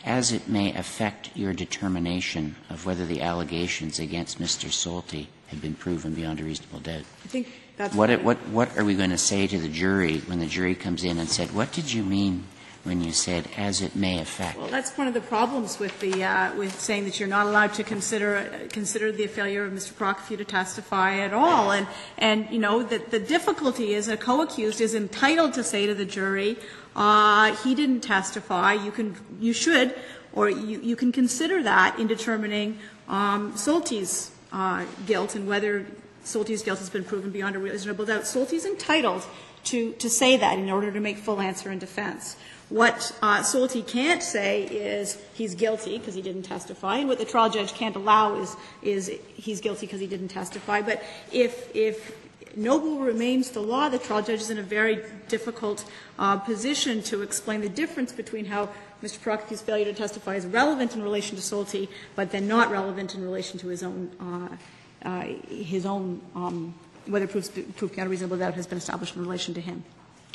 as 0.05 0.31
it 0.31 0.47
may 0.47 0.73
affect 0.73 1.29
your 1.35 1.53
determination 1.53 2.55
of 2.69 2.85
whether 2.85 3.05
the 3.05 3.21
allegations 3.21 3.99
against 3.99 4.39
Mr. 4.39 4.69
Solty 4.69 5.27
have 5.47 5.61
been 5.61 5.75
proven 5.75 6.13
beyond 6.13 6.39
a 6.39 6.43
reasonable 6.43 6.79
doubt. 6.79 7.03
I 7.25 7.27
think 7.27 7.51
that's 7.75 7.93
What, 7.93 8.23
what, 8.23 8.37
what 8.47 8.77
are 8.77 8.85
we 8.85 8.95
going 8.95 9.09
to 9.09 9.17
say 9.17 9.45
to 9.47 9.57
the 9.57 9.67
jury 9.67 10.19
when 10.19 10.39
the 10.39 10.45
jury 10.45 10.75
comes 10.75 11.03
in 11.03 11.17
and 11.17 11.27
said, 11.27 11.53
what 11.53 11.71
did 11.73 11.91
you 11.91 12.03
mean 12.03 12.45
when 12.83 13.03
you 13.03 13.11
said, 13.11 13.47
as 13.57 13.81
it 13.81 13.95
may 13.95 14.19
affect? 14.19 14.57
Well, 14.57 14.67
that's 14.67 14.97
one 14.97 15.07
of 15.07 15.13
the 15.13 15.21
problems 15.21 15.79
with 15.79 15.99
the, 15.99 16.23
uh, 16.23 16.55
with 16.55 16.79
saying 16.79 17.05
that 17.05 17.19
you're 17.19 17.29
not 17.29 17.45
allowed 17.45 17.73
to 17.73 17.83
consider, 17.83 18.37
uh, 18.37 18.67
consider 18.69 19.11
the 19.11 19.27
failure 19.27 19.65
of 19.65 19.73
Mr. 19.73 19.93
Prokofiew 19.93 20.37
to 20.37 20.45
testify 20.45 21.17
at 21.17 21.33
all. 21.33 21.71
And, 21.71 21.87
and, 22.17 22.47
you 22.49 22.59
know, 22.59 22.81
the, 22.83 22.99
the 22.99 23.19
difficulty 23.19 23.93
is 23.93 24.07
a 24.07 24.15
co-accused 24.15 24.79
is 24.79 24.95
entitled 24.95 25.53
to 25.53 25.63
say 25.63 25.87
to 25.87 25.93
the 25.93 26.05
jury, 26.05 26.57
uh, 26.95 27.55
he 27.57 27.75
didn't 27.75 28.01
testify, 28.01 28.73
you 28.73 28.91
can, 28.91 29.15
you 29.39 29.53
should, 29.53 29.93
or 30.33 30.49
you, 30.49 30.79
you 30.81 30.95
can 30.95 31.11
consider 31.11 31.61
that 31.63 31.99
in 31.99 32.07
determining, 32.07 32.79
um, 33.07 33.55
Solty's, 33.57 34.31
uh, 34.51 34.85
guilt 35.05 35.35
and 35.35 35.47
whether 35.47 35.85
Solty's 36.23 36.63
guilt 36.63 36.79
has 36.79 36.89
been 36.89 37.03
proven 37.03 37.31
beyond 37.31 37.55
a 37.55 37.59
reasonable 37.59 38.05
doubt. 38.05 38.25
Solty's 38.25 38.65
entitled 38.65 39.25
to, 39.65 39.93
to 39.93 40.09
say 40.09 40.37
that 40.37 40.57
in 40.57 40.69
order 40.69 40.91
to 40.91 40.99
make 40.99 41.17
full 41.17 41.41
answer 41.41 41.71
in 41.71 41.79
defense. 41.79 42.35
What 42.69 43.17
uh, 43.23 43.43
can't 43.87 44.21
say 44.21 44.63
is 44.63 45.19
he's 45.33 45.55
guilty 45.55 45.97
because 45.97 46.13
he 46.13 46.21
didn't 46.21 46.43
testify, 46.43 46.97
and 46.97 47.07
what 47.07 47.17
the 47.17 47.25
trial 47.25 47.49
judge 47.49 47.73
can't 47.73 47.95
allow 47.95 48.35
is, 48.35 48.55
is 48.83 49.11
he's 49.33 49.59
guilty 49.59 49.87
because 49.87 49.99
he 49.99 50.05
didn't 50.05 50.27
testify. 50.27 50.83
But 50.83 51.01
if, 51.31 51.75
if 51.75 52.15
Noble 52.55 52.99
remains 52.99 53.49
the 53.51 53.59
law, 53.59 53.89
the 53.89 53.97
trial 53.97 54.21
judge 54.21 54.41
is 54.41 54.51
in 54.51 54.59
a 54.59 54.63
very 54.63 55.03
difficult 55.27 55.89
uh, 56.19 56.37
position 56.37 57.01
to 57.03 57.23
explain 57.23 57.61
the 57.61 57.69
difference 57.69 58.11
between 58.11 58.45
how 58.45 58.69
Mr. 59.01 59.17
Prokofiew's 59.17 59.61
failure 59.61 59.85
to 59.85 59.93
testify 59.93 60.35
is 60.35 60.45
relevant 60.45 60.95
in 60.95 61.01
relation 61.01 61.37
to 61.37 61.41
Solty, 61.41 61.87
but 62.15 62.31
then 62.31 62.47
not 62.47 62.69
relevant 62.69 63.15
in 63.15 63.23
relation 63.23 63.57
to 63.59 63.67
his 63.67 63.81
own, 63.81 64.11
uh, 64.19 65.07
uh, 65.07 65.21
his 65.47 65.87
own, 65.87 66.21
um, 66.35 66.75
whether 67.07 67.25
proof, 67.25 67.49
proof 67.77 67.95
beyond 67.95 68.11
reasonable 68.11 68.37
doubt 68.37 68.53
has 68.53 68.67
been 68.67 68.77
established 68.77 69.15
in 69.15 69.21
relation 69.23 69.55
to 69.55 69.61
him. 69.61 69.83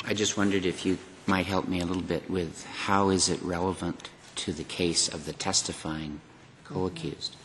I 0.03 0.13
just 0.13 0.35
wondered 0.35 0.65
if 0.65 0.85
you 0.85 0.97
might 1.27 1.45
help 1.45 1.67
me 1.67 1.79
a 1.79 1.85
little 1.85 2.03
bit 2.03 2.29
with 2.29 2.65
how 2.85 3.09
is 3.09 3.29
it 3.29 3.41
relevant 3.41 4.09
to 4.35 4.51
the 4.53 4.63
case 4.63 5.07
of 5.07 5.25
the 5.25 5.33
testifying 5.33 6.21
co-accused? 6.63 7.35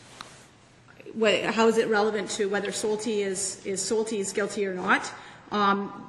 wha- 1.15 1.51
how 1.51 1.67
is 1.67 1.77
it 1.77 1.87
relevant 1.89 2.29
to 2.31 2.47
whether 2.47 2.71
Solty 2.71 3.19
is, 3.19 3.61
is 3.65 3.81
Solty 3.81 4.19
is 4.19 4.31
guilty 4.33 4.65
or 4.65 4.73
not? 4.73 5.11
Um, 5.51 6.07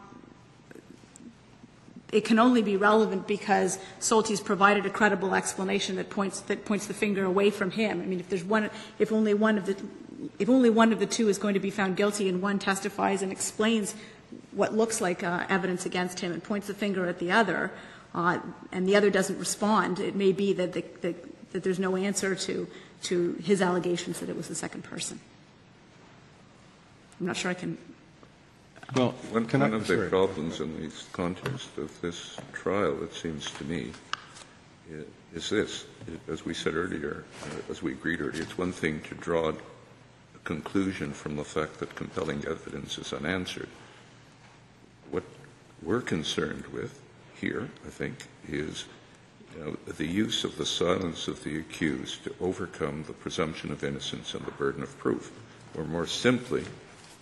It 2.13 2.27
can 2.27 2.39
only 2.39 2.61
be 2.61 2.77
relevant 2.77 3.27
because 3.27 3.79
Solty's 3.99 4.39
provided 4.41 4.85
a 4.85 4.91
credible 4.91 5.35
explanation 5.35 5.97
that 5.97 6.11
points, 6.11 6.41
that 6.43 6.67
points 6.67 6.87
the 6.87 6.93
finger 6.93 7.25
away 7.25 7.49
from 7.49 7.71
him. 7.71 8.03
I 8.03 8.05
mean, 8.05 8.21
if 8.21 8.29
there's 8.29 8.45
one, 8.45 8.69
if 8.99 9.11
only 9.13 9.33
one 9.33 9.57
of 9.57 9.65
the, 9.65 9.77
if 10.39 10.51
only 10.51 10.69
one 10.69 10.93
of 10.93 10.99
the 10.99 11.07
two 11.07 11.31
is 11.31 11.39
going 11.39 11.55
to 11.55 11.61
be 11.61 11.71
found 11.71 11.97
guilty 11.97 12.29
and 12.29 12.43
one 12.43 12.59
testifies 12.59 13.23
and 13.23 13.33
explains 13.33 13.95
what 14.53 14.75
looks 14.75 15.01
like 15.01 15.23
uh, 15.23 15.45
evidence 15.49 15.87
against 15.87 16.21
him 16.21 16.33
and 16.33 16.43
points 16.43 16.67
the 16.67 16.75
finger 16.75 17.07
at 17.07 17.19
the 17.19 17.31
other, 17.31 17.71
uh, 18.15 18.39
and 18.71 18.87
the 18.87 18.97
other 18.97 19.11
doesn't 19.11 19.39
respond, 19.39 19.99
it 19.99 20.15
may 20.15 20.33
be 20.33 20.53
that, 20.53 20.73
the, 20.73 20.85
that, 21.01 21.53
that 21.53 21.63
there's 21.63 21.79
no 21.79 21.97
answer 21.97 22.35
to, 22.35 22.69
to 23.03 23.33
his 23.43 23.63
allegations 23.63 24.21
that 24.21 24.29
it 24.29 24.37
was 24.37 24.49
the 24.49 24.55
second 24.55 24.83
person. 24.83 25.19
I'm 27.21 27.27
not 27.27 27.37
sure 27.37 27.51
I 27.51 27.55
can 27.55 27.79
Well, 28.95 29.13
One, 29.31 29.47
can 29.47 29.63
I- 29.63 29.71
one 29.71 29.75
of 29.75 29.87
the 29.87 30.09
problems 30.09 30.61
in 30.61 30.79
the 30.81 30.91
context 31.13 31.79
of 31.79 31.99
this 32.01 32.37
trial, 32.53 33.03
it 33.03 33.15
seems 33.15 33.51
to 33.53 33.65
me, 33.65 33.93
is 35.35 35.49
this. 35.49 35.87
As 36.29 36.45
we 36.45 36.53
said 36.53 36.75
earlier, 36.75 37.25
uh, 37.45 37.71
as 37.71 37.83
we 37.83 37.93
agreed 37.93 38.21
earlier, 38.21 38.43
it's 38.43 38.59
one 38.59 38.73
thing 38.73 39.01
to 39.09 39.15
draw 39.15 39.51
a 39.51 39.55
conclusion 40.45 41.13
from 41.13 41.37
the 41.37 41.45
fact 41.45 41.79
that 41.79 41.95
compelling 41.95 42.45
evidence 42.47 42.99
is 42.99 43.13
unanswered. 43.13 43.69
We're 45.85 46.01
concerned 46.01 46.67
with 46.69 47.01
here, 47.41 47.69
I 47.85 47.91
think, 47.91 48.29
is 48.49 48.85
you 49.57 49.65
know, 49.65 49.77
the 49.97 50.07
use 50.07 50.45
of 50.45 50.57
the 50.57 50.65
silence 50.65 51.27
of 51.27 51.43
the 51.43 51.59
accused 51.59 52.23
to 52.25 52.35
overcome 52.41 53.03
the 53.05 53.13
presumption 53.13 53.73
of 53.73 53.83
innocence 53.83 54.35
and 54.35 54.45
the 54.47 54.53
burden 54.53 54.85
of 54.85 54.97
proof, 54.99 55.33
or 55.77 55.85
more 55.85 56.07
simply, 56.07 56.65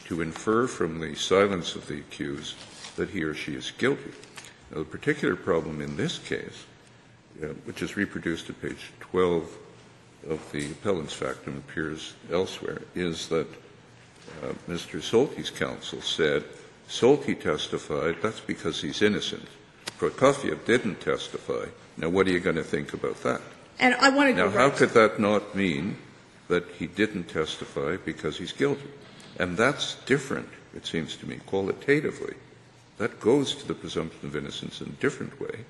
to 0.05 0.21
infer 0.21 0.67
from 0.67 1.01
the 1.01 1.15
silence 1.15 1.75
of 1.75 1.87
the 1.87 2.01
accused 2.01 2.57
that 2.97 3.09
he 3.09 3.23
or 3.23 3.33
she 3.33 3.55
is 3.55 3.71
guilty. 3.71 4.13
Now, 4.71 4.81
the 4.81 4.85
particular 4.85 5.37
problem 5.37 5.81
in 5.81 5.97
this 5.97 6.19
case, 6.19 6.67
uh, 7.43 7.47
which 7.65 7.81
is 7.81 7.97
reproduced 7.97 8.51
at 8.51 8.61
page 8.61 8.93
12 9.01 9.57
of 10.29 10.53
the 10.53 10.71
appellant's 10.71 11.15
factum, 11.15 11.57
appears 11.57 12.13
elsewhere, 12.31 12.83
is 12.95 13.29
that 13.29 13.49
uh, 14.43 14.53
Mr. 14.69 15.01
Solty's 15.01 15.49
counsel 15.49 16.03
said, 16.03 16.45
Solty 16.91 17.41
testified, 17.41 18.17
that's 18.21 18.41
because 18.41 18.83
he's 18.83 19.01
innocent. 19.01 19.47
Prokofiew 20.01 20.59
didn't 20.67 21.01
testify. 21.01 21.67
Now, 21.97 22.09
what 22.09 22.27
are 22.27 22.33
you 22.33 22.41
going 22.41 22.57
to 22.57 22.65
think 22.65 22.93
about 22.93 23.23
that? 23.23 23.41
And 23.79 23.95
I 23.95 24.09
want 24.11 24.31
to 24.31 24.35
Now, 24.35 24.51
how 24.51 24.71
could 24.71 24.91
that 24.91 25.21
not 25.21 25.55
mean 25.55 25.99
that 26.49 26.67
he 26.79 26.89
didn't 26.89 27.29
testify 27.29 27.97
because 28.05 28.39
he's 28.39 28.53
guilty? 28.53 28.91
And 29.39 29.57
that's 29.57 29.95
different, 30.05 30.49
it 30.75 30.85
seems 30.85 31.17
to 31.19 31.27
me, 31.27 31.39
qualitatively. 31.47 32.35
That 32.99 33.21
goes 33.21 33.55
to 33.55 33.69
the 33.69 33.75
presumption 33.75 34.27
of 34.27 34.35
innocence 34.35 34.81
in 34.81 34.89
a 34.89 35.01
different 35.01 35.41
way 35.41 35.65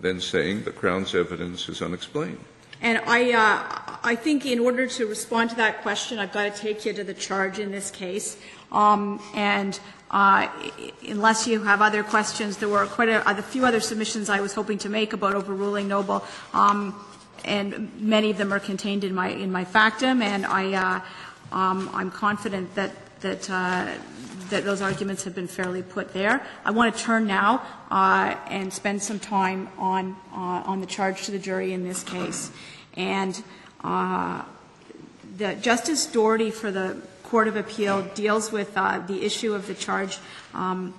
than 0.00 0.20
saying 0.20 0.62
the 0.62 0.70
Crown's 0.70 1.16
evidence 1.16 1.68
is 1.68 1.82
unexplained. 1.82 2.44
And 2.82 2.98
I, 3.06 3.32
uh, 3.32 3.98
I 4.02 4.16
think 4.16 4.46
in 4.46 4.58
order 4.58 4.86
to 4.86 5.06
respond 5.06 5.50
to 5.50 5.56
that 5.56 5.82
question, 5.82 6.18
I've 6.18 6.32
got 6.32 6.54
to 6.54 6.60
take 6.60 6.86
you 6.86 6.92
to 6.94 7.04
the 7.04 7.14
charge 7.14 7.58
in 7.58 7.70
this 7.70 7.90
case. 7.90 8.38
Um, 8.72 9.20
and 9.34 9.78
uh, 10.10 10.48
unless 11.06 11.46
you 11.46 11.62
have 11.62 11.82
other 11.82 12.02
questions, 12.02 12.56
there 12.56 12.68
were 12.68 12.86
quite 12.86 13.08
a, 13.08 13.28
a 13.28 13.42
few 13.42 13.64
other 13.66 13.80
submissions 13.80 14.28
I 14.30 14.40
was 14.40 14.54
hoping 14.54 14.78
to 14.78 14.88
make 14.88 15.12
about 15.12 15.34
overruling 15.34 15.88
Noble, 15.88 16.24
um, 16.52 16.94
and 17.44 17.90
many 18.00 18.30
of 18.30 18.38
them 18.38 18.52
are 18.52 18.60
contained 18.60 19.04
in 19.04 19.14
my 19.14 19.28
in 19.28 19.52
my 19.52 19.64
factum. 19.64 20.20
And 20.20 20.44
I, 20.44 20.72
uh, 20.72 21.56
um, 21.56 21.90
I'm 21.92 22.10
confident 22.10 22.74
that 22.74 22.92
that 23.20 23.48
uh, 23.50 23.94
that 24.50 24.64
those 24.64 24.82
arguments 24.82 25.24
have 25.24 25.34
been 25.34 25.48
fairly 25.48 25.82
put 25.82 26.12
there. 26.12 26.44
I 26.64 26.70
want 26.70 26.94
to 26.94 27.02
turn 27.02 27.26
now 27.26 27.62
uh, 27.90 28.36
and 28.48 28.72
spend 28.72 29.02
some 29.02 29.18
time 29.18 29.68
on 29.78 30.16
uh, 30.32 30.62
on 30.66 30.80
the 30.80 30.86
charge 30.86 31.24
to 31.26 31.30
the 31.30 31.38
jury 31.38 31.72
in 31.72 31.84
this 31.84 32.04
case. 32.04 32.50
And 32.94 33.42
uh, 33.82 34.42
the 35.36 35.54
Justice 35.54 36.06
Doherty 36.06 36.50
for 36.50 36.70
the 36.70 37.00
Court 37.22 37.48
of 37.48 37.56
Appeal 37.56 38.02
deals 38.14 38.52
with 38.52 38.76
uh, 38.76 38.98
the 38.98 39.24
issue 39.24 39.54
of 39.54 39.66
the 39.66 39.74
charge 39.74 40.18
um, 40.52 40.94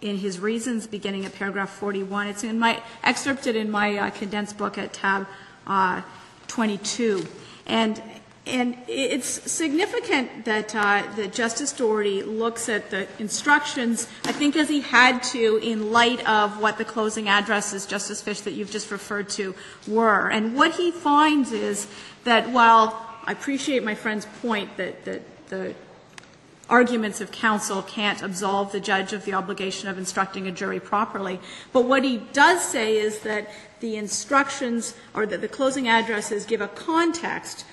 in 0.00 0.16
his 0.16 0.40
reasons, 0.40 0.86
beginning 0.86 1.24
at 1.24 1.34
paragraph 1.34 1.70
41. 1.70 2.28
It's 2.28 2.44
in 2.44 2.58
my 2.58 2.82
excerpted 3.02 3.56
in 3.56 3.70
my 3.70 3.98
uh, 3.98 4.10
condensed 4.10 4.58
book 4.58 4.78
at 4.78 4.92
tab 4.92 5.26
uh, 5.66 6.02
22. 6.48 7.26
And 7.66 8.00
and 8.44 8.76
it's 8.88 9.50
significant 9.50 10.44
that, 10.46 10.74
uh, 10.74 11.04
that 11.14 11.32
Justice 11.32 11.72
Doherty 11.72 12.24
looks 12.24 12.68
at 12.68 12.90
the 12.90 13.06
instructions, 13.20 14.08
I 14.24 14.32
think 14.32 14.56
as 14.56 14.68
he 14.68 14.80
had 14.80 15.22
to 15.24 15.58
in 15.62 15.92
light 15.92 16.28
of 16.28 16.60
what 16.60 16.76
the 16.76 16.84
closing 16.84 17.28
addresses, 17.28 17.86
Justice 17.86 18.20
Fish, 18.20 18.40
that 18.40 18.52
you've 18.52 18.70
just 18.70 18.90
referred 18.90 19.28
to, 19.30 19.54
were. 19.86 20.28
And 20.28 20.56
what 20.56 20.72
he 20.72 20.90
finds 20.90 21.52
is 21.52 21.86
that 22.24 22.50
while 22.50 23.08
I 23.24 23.32
appreciate 23.32 23.84
my 23.84 23.94
friend's 23.94 24.26
point 24.40 24.76
that, 24.76 25.04
that 25.04 25.22
the 25.48 25.74
arguments 26.68 27.20
of 27.20 27.30
counsel 27.30 27.82
can't 27.82 28.22
absolve 28.22 28.72
the 28.72 28.80
judge 28.80 29.12
of 29.12 29.24
the 29.24 29.34
obligation 29.34 29.88
of 29.88 29.98
instructing 29.98 30.48
a 30.48 30.50
jury 30.50 30.80
properly. 30.80 31.38
But 31.72 31.84
what 31.84 32.02
he 32.02 32.18
does 32.32 32.64
say 32.64 32.96
is 32.96 33.20
that 33.20 33.50
the 33.78 33.96
instructions 33.96 34.94
or 35.14 35.26
that 35.26 35.40
the 35.40 35.48
closing 35.48 35.88
addresses 35.88 36.44
give 36.44 36.60
a 36.60 36.68
context 36.68 37.66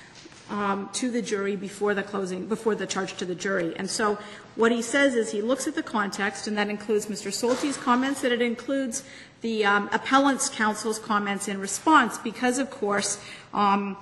um, 0.50 0.90
to 0.94 1.10
the 1.10 1.22
jury 1.22 1.56
before 1.56 1.94
the 1.94 2.02
closing, 2.02 2.46
before 2.46 2.74
the 2.74 2.86
charge 2.86 3.16
to 3.16 3.24
the 3.24 3.34
jury. 3.34 3.74
And 3.76 3.88
so 3.88 4.18
what 4.56 4.72
he 4.72 4.82
says 4.82 5.14
is 5.14 5.30
he 5.30 5.42
looks 5.42 5.66
at 5.66 5.74
the 5.74 5.82
context, 5.82 6.46
and 6.46 6.58
that 6.58 6.68
includes 6.68 7.06
Mr. 7.06 7.32
Solty's 7.32 7.76
comments, 7.76 8.20
that 8.22 8.32
it 8.32 8.42
includes 8.42 9.04
the 9.40 9.64
um, 9.64 9.88
appellant's 9.92 10.48
counsel's 10.48 10.98
comments 10.98 11.48
in 11.48 11.60
response, 11.60 12.18
because, 12.18 12.58
of 12.58 12.70
course, 12.70 13.22
um, 13.54 13.96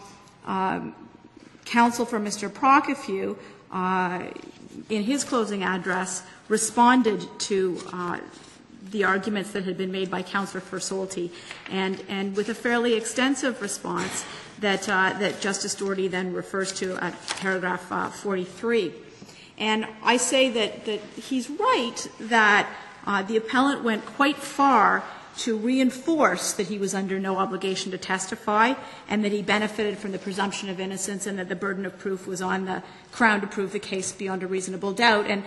um, 0.46 0.94
counsel 1.64 2.06
for 2.06 2.18
Mr. 2.18 2.48
Prokofiew, 2.48 3.36
uh, 3.70 4.24
in 4.88 5.02
his 5.02 5.22
closing 5.22 5.62
address, 5.62 6.22
responded 6.48 7.26
to 7.38 7.78
uh, 7.92 8.18
the 8.90 9.04
arguments 9.04 9.50
that 9.52 9.64
had 9.64 9.76
been 9.76 9.92
made 9.92 10.10
by 10.10 10.22
Counselor 10.22 10.62
for 10.62 10.78
Solty, 10.78 11.30
and, 11.70 12.02
and 12.08 12.34
with 12.34 12.48
a 12.48 12.54
fairly 12.54 12.94
extensive 12.94 13.60
response 13.60 14.24
that, 14.60 14.88
uh, 14.88 15.12
that 15.18 15.40
Justice 15.40 15.74
Doherty 15.74 16.08
then 16.08 16.32
refers 16.32 16.72
to 16.74 16.96
at 16.96 17.14
paragraph 17.28 17.90
uh, 17.90 18.10
43. 18.10 18.92
And 19.58 19.86
I 20.02 20.16
say 20.16 20.50
that, 20.50 20.84
that 20.86 21.00
he's 21.16 21.50
right 21.50 22.08
that 22.20 22.68
uh, 23.06 23.22
the 23.22 23.36
appellant 23.36 23.82
went 23.82 24.04
quite 24.04 24.36
far 24.36 25.02
to 25.38 25.56
reinforce 25.56 26.52
that 26.54 26.66
he 26.66 26.78
was 26.78 26.94
under 26.94 27.18
no 27.18 27.36
obligation 27.36 27.92
to 27.92 27.98
testify 27.98 28.74
and 29.08 29.24
that 29.24 29.30
he 29.30 29.40
benefited 29.40 29.96
from 29.96 30.10
the 30.10 30.18
presumption 30.18 30.68
of 30.68 30.80
innocence 30.80 31.26
and 31.26 31.38
that 31.38 31.48
the 31.48 31.56
burden 31.56 31.86
of 31.86 31.96
proof 31.98 32.26
was 32.26 32.42
on 32.42 32.64
the 32.64 32.82
Crown 33.12 33.40
to 33.40 33.46
prove 33.46 33.72
the 33.72 33.78
case 33.78 34.12
beyond 34.12 34.42
a 34.42 34.46
reasonable 34.46 34.92
doubt. 34.92 35.26
And 35.26 35.44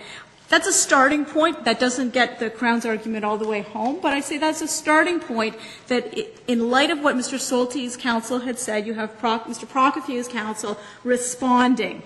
that's 0.52 0.66
a 0.66 0.72
starting 0.72 1.24
point. 1.24 1.64
That 1.64 1.80
doesn't 1.80 2.12
get 2.12 2.38
the 2.38 2.50
Crown's 2.50 2.84
argument 2.84 3.24
all 3.24 3.38
the 3.38 3.48
way 3.48 3.62
home, 3.62 4.00
but 4.02 4.12
I 4.12 4.20
say 4.20 4.36
that's 4.36 4.60
a 4.60 4.68
starting 4.68 5.18
point 5.18 5.56
that 5.86 6.14
in 6.46 6.68
light 6.68 6.90
of 6.90 7.00
what 7.00 7.16
Mr. 7.16 7.40
Solty's 7.40 7.96
counsel 7.96 8.40
had 8.40 8.58
said, 8.58 8.86
you 8.86 8.92
have 8.92 9.18
Mr. 9.18 9.66
Prokofiew's 9.66 10.28
counsel 10.28 10.78
responding. 11.04 12.02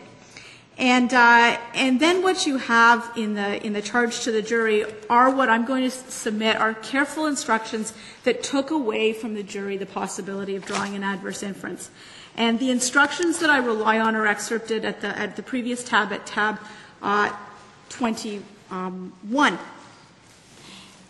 And, 0.78 1.12
uh, 1.12 1.58
and 1.74 1.98
then 1.98 2.22
what 2.22 2.46
you 2.46 2.58
have 2.58 3.10
in 3.16 3.34
the, 3.34 3.60
in 3.66 3.72
the 3.72 3.82
charge 3.82 4.20
to 4.20 4.30
the 4.30 4.42
jury 4.42 4.84
are 5.10 5.28
what 5.28 5.48
I'm 5.48 5.64
going 5.64 5.82
to 5.82 5.90
submit 5.90 6.54
are 6.54 6.72
careful 6.74 7.26
instructions 7.26 7.94
that 8.22 8.44
took 8.44 8.70
away 8.70 9.12
from 9.12 9.34
the 9.34 9.42
jury 9.42 9.76
the 9.76 9.86
possibility 9.86 10.54
of 10.54 10.64
drawing 10.64 10.94
an 10.94 11.02
adverse 11.02 11.42
inference. 11.42 11.90
And 12.36 12.60
the 12.60 12.70
instructions 12.70 13.40
that 13.40 13.50
I 13.50 13.58
rely 13.58 13.98
on 13.98 14.14
are 14.14 14.28
excerpted 14.28 14.84
at 14.84 15.00
the, 15.00 15.18
at 15.18 15.34
the 15.34 15.42
previous 15.42 15.82
tab, 15.82 16.12
at 16.12 16.26
tab 16.26 16.60
uh, 17.02 17.32
21. 17.88 18.42
Um, 18.70 19.58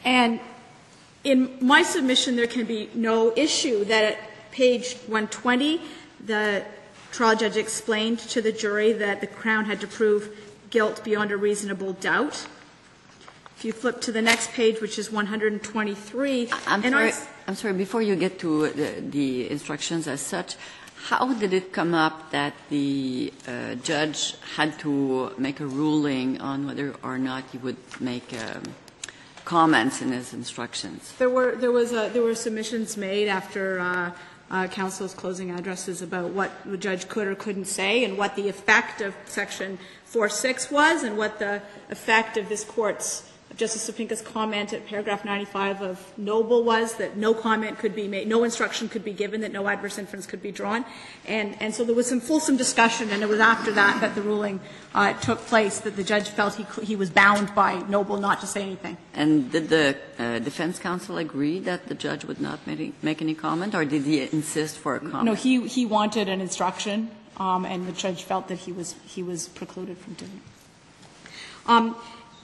and 0.04 0.40
in 1.24 1.58
my 1.60 1.82
submission, 1.82 2.36
there 2.36 2.46
can 2.46 2.64
be 2.64 2.88
no 2.94 3.32
issue 3.36 3.84
that 3.84 4.04
at 4.04 4.18
page 4.52 4.94
120, 5.06 5.80
the 6.24 6.64
trial 7.10 7.36
judge 7.36 7.56
explained 7.56 8.18
to 8.20 8.40
the 8.40 8.52
jury 8.52 8.92
that 8.92 9.20
the 9.20 9.26
Crown 9.26 9.64
had 9.64 9.80
to 9.80 9.86
prove 9.86 10.30
guilt 10.70 11.02
beyond 11.02 11.32
a 11.32 11.36
reasonable 11.36 11.92
doubt. 11.94 12.46
If 13.56 13.64
you 13.64 13.72
flip 13.72 14.00
to 14.02 14.12
the 14.12 14.22
next 14.22 14.52
page, 14.52 14.80
which 14.80 14.98
is 14.98 15.10
123, 15.10 16.50
I'm 16.66 16.84
and 16.84 16.94
I 16.94 17.10
sorry, 17.10 17.28
I'm 17.48 17.54
sorry, 17.54 17.74
before 17.74 18.02
you 18.02 18.14
get 18.14 18.38
to 18.40 18.68
the, 18.68 19.00
the 19.00 19.50
instructions 19.50 20.06
as 20.06 20.20
such, 20.20 20.56
how 21.08 21.32
did 21.34 21.52
it 21.52 21.72
come 21.72 21.94
up 21.94 22.32
that 22.32 22.52
the 22.68 23.32
uh, 23.46 23.76
judge 23.76 24.34
had 24.56 24.76
to 24.80 25.32
make 25.38 25.60
a 25.60 25.66
ruling 25.66 26.40
on 26.40 26.66
whether 26.66 26.94
or 27.04 27.16
not 27.16 27.44
he 27.52 27.58
would 27.58 27.76
make 28.00 28.32
um, 28.34 28.62
comments 29.44 30.02
in 30.02 30.10
his 30.10 30.34
instructions? 30.34 31.12
There 31.18 31.30
were 31.30 31.54
there 31.54 31.70
was 31.70 31.92
a, 31.92 32.10
there 32.12 32.22
were 32.22 32.34
submissions 32.34 32.96
made 32.96 33.28
after 33.28 33.78
uh, 33.78 34.10
uh, 34.50 34.66
counsel's 34.66 35.14
closing 35.14 35.52
addresses 35.52 36.02
about 36.02 36.30
what 36.30 36.50
the 36.64 36.76
judge 36.76 37.08
could 37.08 37.28
or 37.28 37.36
couldn't 37.36 37.66
say 37.66 38.02
and 38.02 38.18
what 38.18 38.34
the 38.34 38.48
effect 38.48 39.00
of 39.00 39.14
Section 39.26 39.78
4.6 40.10 40.72
was 40.72 41.04
and 41.04 41.16
what 41.16 41.38
the 41.38 41.62
effect 41.88 42.36
of 42.36 42.48
this 42.48 42.64
Court's 42.64 43.30
Justice 43.56 43.88
Sopinka's 43.88 44.20
comment 44.20 44.74
at 44.74 44.86
paragraph 44.86 45.24
95 45.24 45.80
of 45.80 46.18
Noble 46.18 46.62
was 46.62 46.96
that 46.96 47.16
no 47.16 47.32
comment 47.32 47.78
could 47.78 47.94
be 47.94 48.06
made, 48.06 48.28
no 48.28 48.44
instruction 48.44 48.86
could 48.86 49.02
be 49.02 49.14
given, 49.14 49.40
that 49.40 49.50
no 49.50 49.66
adverse 49.66 49.96
inference 49.96 50.26
could 50.26 50.42
be 50.42 50.52
drawn. 50.52 50.84
And, 51.24 51.56
and 51.60 51.74
so 51.74 51.82
there 51.82 51.94
was 51.94 52.06
some 52.06 52.20
fulsome 52.20 52.58
discussion, 52.58 53.08
and 53.10 53.22
it 53.22 53.28
was 53.30 53.40
after 53.40 53.72
that 53.72 54.02
that 54.02 54.14
the 54.14 54.20
ruling 54.20 54.60
uh, 54.94 55.14
took 55.14 55.38
place 55.46 55.80
that 55.80 55.96
the 55.96 56.04
judge 56.04 56.28
felt 56.28 56.54
he, 56.54 56.66
he 56.84 56.96
was 56.96 57.08
bound 57.08 57.54
by 57.54 57.78
Noble 57.88 58.18
not 58.18 58.40
to 58.40 58.46
say 58.46 58.62
anything. 58.62 58.98
And 59.14 59.50
did 59.50 59.70
the 59.70 59.96
uh, 60.18 60.38
defense 60.40 60.78
counsel 60.78 61.16
agree 61.16 61.58
that 61.60 61.86
the 61.86 61.94
judge 61.94 62.26
would 62.26 62.40
not 62.40 62.66
make, 62.66 63.02
make 63.02 63.22
any 63.22 63.34
comment, 63.34 63.74
or 63.74 63.86
did 63.86 64.02
he 64.02 64.20
insist 64.20 64.76
for 64.76 64.96
a 64.96 65.00
comment? 65.00 65.24
No, 65.24 65.32
he, 65.32 65.66
he 65.66 65.86
wanted 65.86 66.28
an 66.28 66.42
instruction, 66.42 67.10
um, 67.38 67.64
and 67.64 67.88
the 67.88 67.92
judge 67.92 68.22
felt 68.22 68.48
that 68.48 68.58
he 68.58 68.72
was, 68.72 68.96
he 69.06 69.22
was 69.22 69.48
precluded 69.48 69.96
from 69.96 70.12
doing 70.12 70.42
it. 70.44 70.52
Um, 71.68 71.96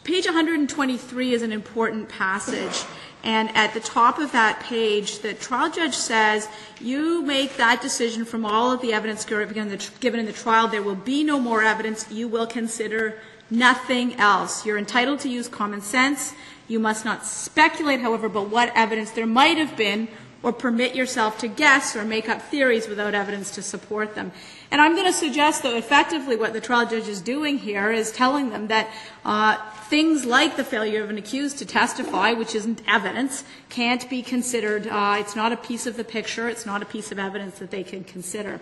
Page 0.05 0.27
123 0.27 1.33
is 1.33 1.43
an 1.43 1.53
important 1.53 2.09
passage. 2.09 2.85
And 3.23 3.57
at 3.57 3.73
the 3.73 3.79
top 3.79 4.19
of 4.19 4.33
that 4.33 4.59
page, 4.59 5.21
the 5.21 5.33
trial 5.33 5.71
judge 5.71 5.95
says, 5.95 6.49
you 6.81 7.23
make 7.23 7.57
that 7.57 7.81
decision 7.81 8.25
from 8.25 8.45
all 8.45 8.73
of 8.73 8.81
the 8.81 8.93
evidence 8.93 9.25
given 9.25 9.57
in 9.57 10.27
the 10.27 10.33
trial. 10.33 10.67
There 10.67 10.83
will 10.83 10.97
be 10.97 11.23
no 11.23 11.39
more 11.39 11.63
evidence. 11.63 12.11
You 12.11 12.27
will 12.27 12.49
consider 12.49 13.21
nothing 13.49 14.15
else. 14.17 14.67
You're 14.67 14.79
entitled 14.79 15.21
to 15.21 15.29
use 15.29 15.47
common 15.47 15.81
sense. 15.81 16.35
You 16.67 16.81
must 16.81 17.05
not 17.05 17.25
speculate, 17.25 18.01
however, 18.01 18.27
about 18.27 18.49
what 18.49 18.73
evidence 18.75 19.13
there 19.13 19.27
might 19.27 19.57
have 19.57 19.77
been 19.77 20.09
or 20.43 20.53
permit 20.53 20.97
yourself 20.97 21.39
to 21.39 21.47
guess 21.49 21.95
or 21.95 22.05
make 22.05 22.29
up 22.29 22.43
theories 22.43 22.89
without 22.89 23.15
evidence 23.15 23.53
to 23.53 23.63
support 23.63 24.17
them. 24.17 24.33
And 24.73 24.81
I'm 24.81 24.95
going 24.97 25.07
to 25.07 25.13
suggest, 25.13 25.63
though, 25.63 25.77
effectively 25.77 26.35
what 26.35 26.53
the 26.53 26.61
trial 26.61 26.89
judge 26.89 27.07
is 27.07 27.21
doing 27.21 27.59
here 27.59 27.93
is 27.93 28.11
telling 28.11 28.51
them 28.51 28.67
that 28.69 28.89
uh, 29.25 29.59
things 29.93 30.25
like 30.25 30.57
the 30.57 30.65
failure 30.65 31.05
of 31.05 31.11
an 31.11 31.19
accused 31.19 31.59
to 31.59 31.67
testify, 31.67 32.33
which 32.33 32.55
isn't 32.55 32.81
evidence, 32.89 33.45
can't 33.69 34.09
be 34.09 34.23
considered. 34.23 34.87
Uh, 34.87 35.19
it's 35.21 35.37
not 35.37 35.53
a 35.53 35.57
piece 35.59 35.87
of 35.87 35.99
the 35.99 36.03
picture. 36.03 36.49
It's 36.49 36.65
not 36.65 36.81
a 36.81 36.87
piece 36.87 37.13
of 37.13 37.19
evidence 37.19 37.59
that 37.59 37.71
they 37.71 37.85
can 37.85 38.03
consider. 38.03 38.59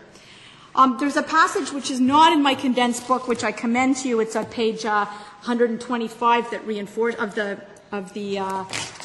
Um, 0.74 0.96
there's 0.98 1.16
a 1.16 1.22
passage 1.22 1.70
which 1.70 1.88
is 1.88 2.00
not 2.00 2.32
in 2.32 2.42
my 2.42 2.56
condensed 2.56 3.06
book, 3.06 3.28
which 3.28 3.44
I 3.44 3.52
commend 3.52 3.98
to 3.98 4.08
you. 4.08 4.18
It's 4.18 4.34
on 4.34 4.46
page 4.46 4.84
uh, 4.84 5.04
125 5.04 6.50
that 6.50 6.66
reinforce 6.66 7.14
of 7.14 7.36
the 7.36 7.60
of 7.92 8.12
the 8.12 8.40
uh, 8.40 8.64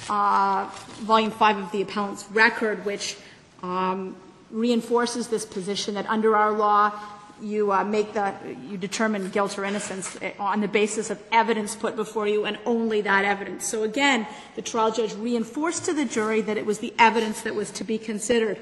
uh, 0.10 0.66
volume 1.06 1.30
five 1.30 1.60
of 1.60 1.72
the 1.72 1.84
appellant's 1.84 2.26
record, 2.32 2.84
which 2.86 3.18
um, 3.62 4.16
reinforces 4.50 5.28
this 5.28 5.46
position 5.46 5.94
that 5.94 6.08
under 6.08 6.36
our 6.36 6.52
law, 6.52 6.92
you 7.42 7.72
uh, 7.72 7.84
make 7.84 8.14
that, 8.14 8.42
you 8.70 8.78
determine 8.78 9.30
guilt 9.30 9.58
or 9.58 9.66
innocence 9.66 10.18
eh, 10.22 10.32
on 10.40 10.62
the 10.62 10.68
basis 10.68 11.10
of 11.10 11.22
evidence 11.32 11.76
put 11.76 11.96
before 11.96 12.28
you 12.28 12.46
and 12.46 12.58
only 12.66 13.02
that 13.02 13.26
evidence. 13.26 13.66
So 13.66 13.84
again, 13.84 14.28
the 14.56 14.62
trial 14.62 14.92
judge 14.92 15.14
reinforced 15.16 15.86
to 15.86 15.94
the 15.94 16.06
jury 16.06 16.42
that 16.42 16.58
it 16.58 16.66
was 16.66 16.80
the 16.80 16.94
evidence 16.98 17.42
that 17.42 17.56
was 17.56 17.72
to 17.72 17.84
be 17.84 17.98
considered. 17.98 18.60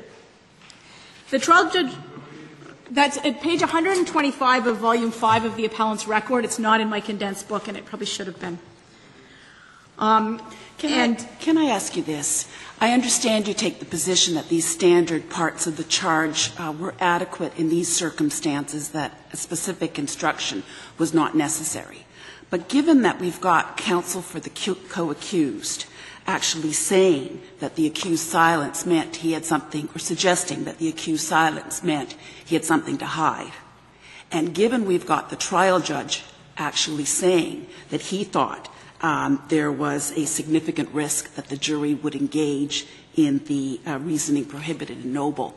The 1.29 1.39
trial 1.39 1.69
judge, 1.69 1.93
that's 2.91 3.17
at 3.17 3.41
page 3.41 3.61
125 3.61 4.67
of 4.67 4.77
volume 4.77 5.11
5 5.11 5.45
of 5.45 5.55
the 5.55 5.65
appellant's 5.65 6.07
record. 6.07 6.45
It's 6.45 6.59
not 6.59 6.81
in 6.81 6.89
my 6.89 6.99
condensed 6.99 7.47
book, 7.47 7.67
and 7.67 7.77
it 7.77 7.85
probably 7.85 8.05
should 8.05 8.27
have 8.27 8.39
been. 8.39 8.59
Um, 9.97 10.41
can, 10.77 10.91
and, 10.91 11.19
I, 11.19 11.23
can 11.39 11.57
I 11.57 11.65
ask 11.65 11.95
you 11.95 12.03
this? 12.03 12.47
I 12.81 12.91
understand 12.91 13.47
you 13.47 13.53
take 13.53 13.79
the 13.79 13.85
position 13.85 14.33
that 14.33 14.49
these 14.49 14.67
standard 14.67 15.29
parts 15.29 15.67
of 15.67 15.77
the 15.77 15.83
charge 15.83 16.51
uh, 16.57 16.73
were 16.77 16.95
adequate 16.99 17.57
in 17.57 17.69
these 17.69 17.93
circumstances, 17.93 18.89
that 18.89 19.17
a 19.31 19.37
specific 19.37 19.97
instruction 19.97 20.63
was 20.97 21.13
not 21.13 21.35
necessary. 21.35 22.05
But 22.49 22.67
given 22.67 23.01
that 23.03 23.19
we've 23.19 23.39
got 23.39 23.77
counsel 23.77 24.21
for 24.21 24.39
the 24.39 24.49
co 24.89 25.09
accused 25.11 25.85
actually 26.25 26.73
saying 26.73 27.41
that 27.59 27.75
the 27.75 27.87
accused 27.87 28.27
silence 28.27 28.85
meant 28.85 29.17
he 29.17 29.33
had 29.33 29.45
something, 29.45 29.89
or 29.95 29.99
suggesting 29.99 30.63
that 30.65 30.77
the 30.77 30.87
accused 30.87 31.25
silence 31.25 31.83
meant 31.83 32.15
he 32.45 32.55
had 32.55 32.65
something 32.65 32.97
to 32.97 33.05
hide, 33.05 33.51
and 34.31 34.53
given 34.53 34.85
we've 34.85 35.05
got 35.05 35.29
the 35.29 35.35
trial 35.35 35.79
judge 35.79 36.23
actually 36.57 37.05
saying 37.05 37.67
that 37.89 38.01
he 38.01 38.23
thought 38.23 38.72
there 39.49 39.71
was 39.71 40.11
a 40.17 40.25
significant 40.25 40.89
risk 40.93 41.35
that 41.35 41.47
the 41.47 41.57
jury 41.57 41.93
would 41.93 42.15
engage 42.15 42.87
in 43.15 43.43
the 43.45 43.79
uh, 43.85 43.99
reasoning 43.99 44.45
prohibited 44.45 45.03
in 45.03 45.13
Noble. 45.13 45.55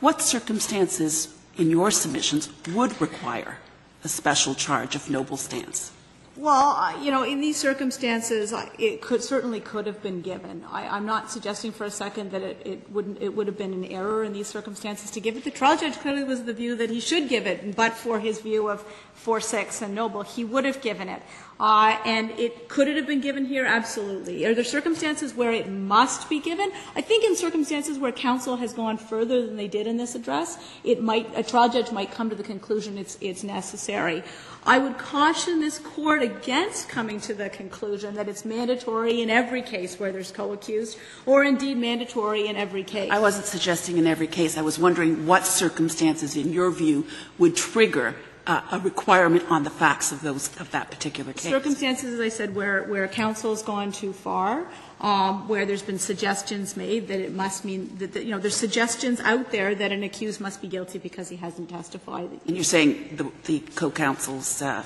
What 0.00 0.22
circumstances 0.22 1.34
in 1.56 1.70
your 1.70 1.90
submissions 1.90 2.48
would 2.68 3.00
require 3.00 3.58
a 4.04 4.08
special 4.08 4.54
charge 4.54 4.94
of 4.94 5.10
Noble 5.10 5.36
stance? 5.36 5.92
Well, 6.36 7.02
you 7.02 7.10
know, 7.10 7.22
in 7.22 7.40
these 7.40 7.56
circumstances, 7.56 8.52
it 8.78 9.00
could, 9.00 9.22
certainly 9.22 9.58
could 9.58 9.86
have 9.86 10.02
been 10.02 10.20
given. 10.20 10.66
I'm 10.70 11.06
not 11.06 11.30
suggesting 11.30 11.72
for 11.72 11.84
a 11.84 11.90
second 11.90 12.30
that 12.32 12.42
it, 12.42 12.90
wouldn't, 12.90 13.22
it 13.22 13.34
would 13.34 13.46
have 13.46 13.56
been 13.56 13.72
an 13.72 13.86
error 13.86 14.22
in 14.22 14.34
these 14.34 14.46
circumstances 14.46 15.10
to 15.12 15.20
give 15.20 15.38
it. 15.38 15.44
The 15.44 15.50
trial 15.50 15.78
judge 15.78 15.94
clearly 15.94 16.24
was 16.24 16.44
the 16.44 16.52
view 16.52 16.76
that 16.76 16.90
he 16.90 17.00
should 17.00 17.30
give 17.30 17.46
it, 17.46 17.74
but 17.74 17.94
for 17.94 18.20
his 18.20 18.42
view 18.42 18.68
of 18.68 18.84
4-6 19.24 19.80
and 19.80 19.94
Noble, 19.94 20.22
he 20.22 20.44
would 20.44 20.66
have 20.66 20.82
given 20.82 21.08
it. 21.08 21.22
Uh, 21.58 21.96
and 22.04 22.30
it 22.32 22.68
could 22.68 22.86
it 22.86 22.96
have 22.96 23.06
been 23.06 23.20
given 23.20 23.46
here? 23.46 23.64
Absolutely. 23.64 24.44
Are 24.44 24.54
there 24.54 24.64
circumstances 24.64 25.34
where 25.34 25.52
it 25.52 25.68
must 25.68 26.28
be 26.28 26.38
given? 26.38 26.70
I 26.94 27.00
think 27.00 27.24
in 27.24 27.34
circumstances 27.34 27.98
where 27.98 28.12
counsel 28.12 28.56
has 28.56 28.74
gone 28.74 28.98
further 28.98 29.46
than 29.46 29.56
they 29.56 29.68
did 29.68 29.86
in 29.86 29.96
this 29.96 30.14
address, 30.14 30.58
it 30.84 31.02
might 31.02 31.30
a 31.34 31.42
trial 31.42 31.70
judge 31.70 31.90
might 31.92 32.10
come 32.10 32.28
to 32.28 32.36
the 32.36 32.42
conclusion 32.42 32.98
it's 32.98 33.16
it's 33.22 33.42
necessary. 33.42 34.22
I 34.66 34.78
would 34.78 34.98
caution 34.98 35.60
this 35.60 35.78
court 35.78 36.22
against 36.22 36.88
coming 36.88 37.20
to 37.20 37.32
the 37.32 37.48
conclusion 37.48 38.16
that 38.16 38.28
it's 38.28 38.44
mandatory 38.44 39.22
in 39.22 39.30
every 39.30 39.62
case 39.62 39.98
where 39.98 40.10
there's 40.10 40.32
co-accused, 40.32 40.98
or 41.24 41.44
indeed 41.44 41.76
mandatory 41.76 42.48
in 42.48 42.56
every 42.56 42.82
case. 42.82 43.10
I 43.12 43.20
wasn't 43.20 43.46
suggesting 43.46 43.96
in 43.96 44.08
every 44.08 44.26
case. 44.26 44.58
I 44.58 44.62
was 44.62 44.76
wondering 44.78 45.24
what 45.26 45.46
circumstances, 45.46 46.36
in 46.36 46.52
your 46.52 46.70
view, 46.72 47.06
would 47.38 47.54
trigger 47.56 48.16
a 48.46 48.80
requirement 48.82 49.44
on 49.50 49.64
the 49.64 49.70
facts 49.70 50.12
of 50.12 50.20
those 50.22 50.48
of 50.60 50.70
that 50.70 50.90
particular 50.90 51.32
case. 51.32 51.50
Circumstances, 51.50 52.14
as 52.14 52.20
I 52.20 52.28
said, 52.28 52.54
where 52.54 52.84
where 52.84 53.08
counsel 53.08 53.50
has 53.50 53.62
gone 53.62 53.90
too 53.90 54.12
far, 54.12 54.66
um, 55.00 55.48
where 55.48 55.66
there's 55.66 55.82
been 55.82 55.98
suggestions 55.98 56.76
made 56.76 57.08
that 57.08 57.20
it 57.20 57.34
must 57.34 57.64
mean 57.64 57.96
that, 57.98 58.12
that, 58.12 58.24
you 58.24 58.30
know 58.30 58.38
there's 58.38 58.56
suggestions 58.56 59.20
out 59.20 59.50
there 59.50 59.74
that 59.74 59.90
an 59.90 60.02
accused 60.04 60.40
must 60.40 60.62
be 60.62 60.68
guilty 60.68 60.98
because 60.98 61.28
he 61.28 61.36
hasn't 61.36 61.68
testified. 61.68 62.30
And 62.46 62.56
you're 62.56 62.64
saying 62.64 63.16
the, 63.16 63.30
the 63.44 63.60
co-counsel's 63.74 64.62
uh, 64.62 64.84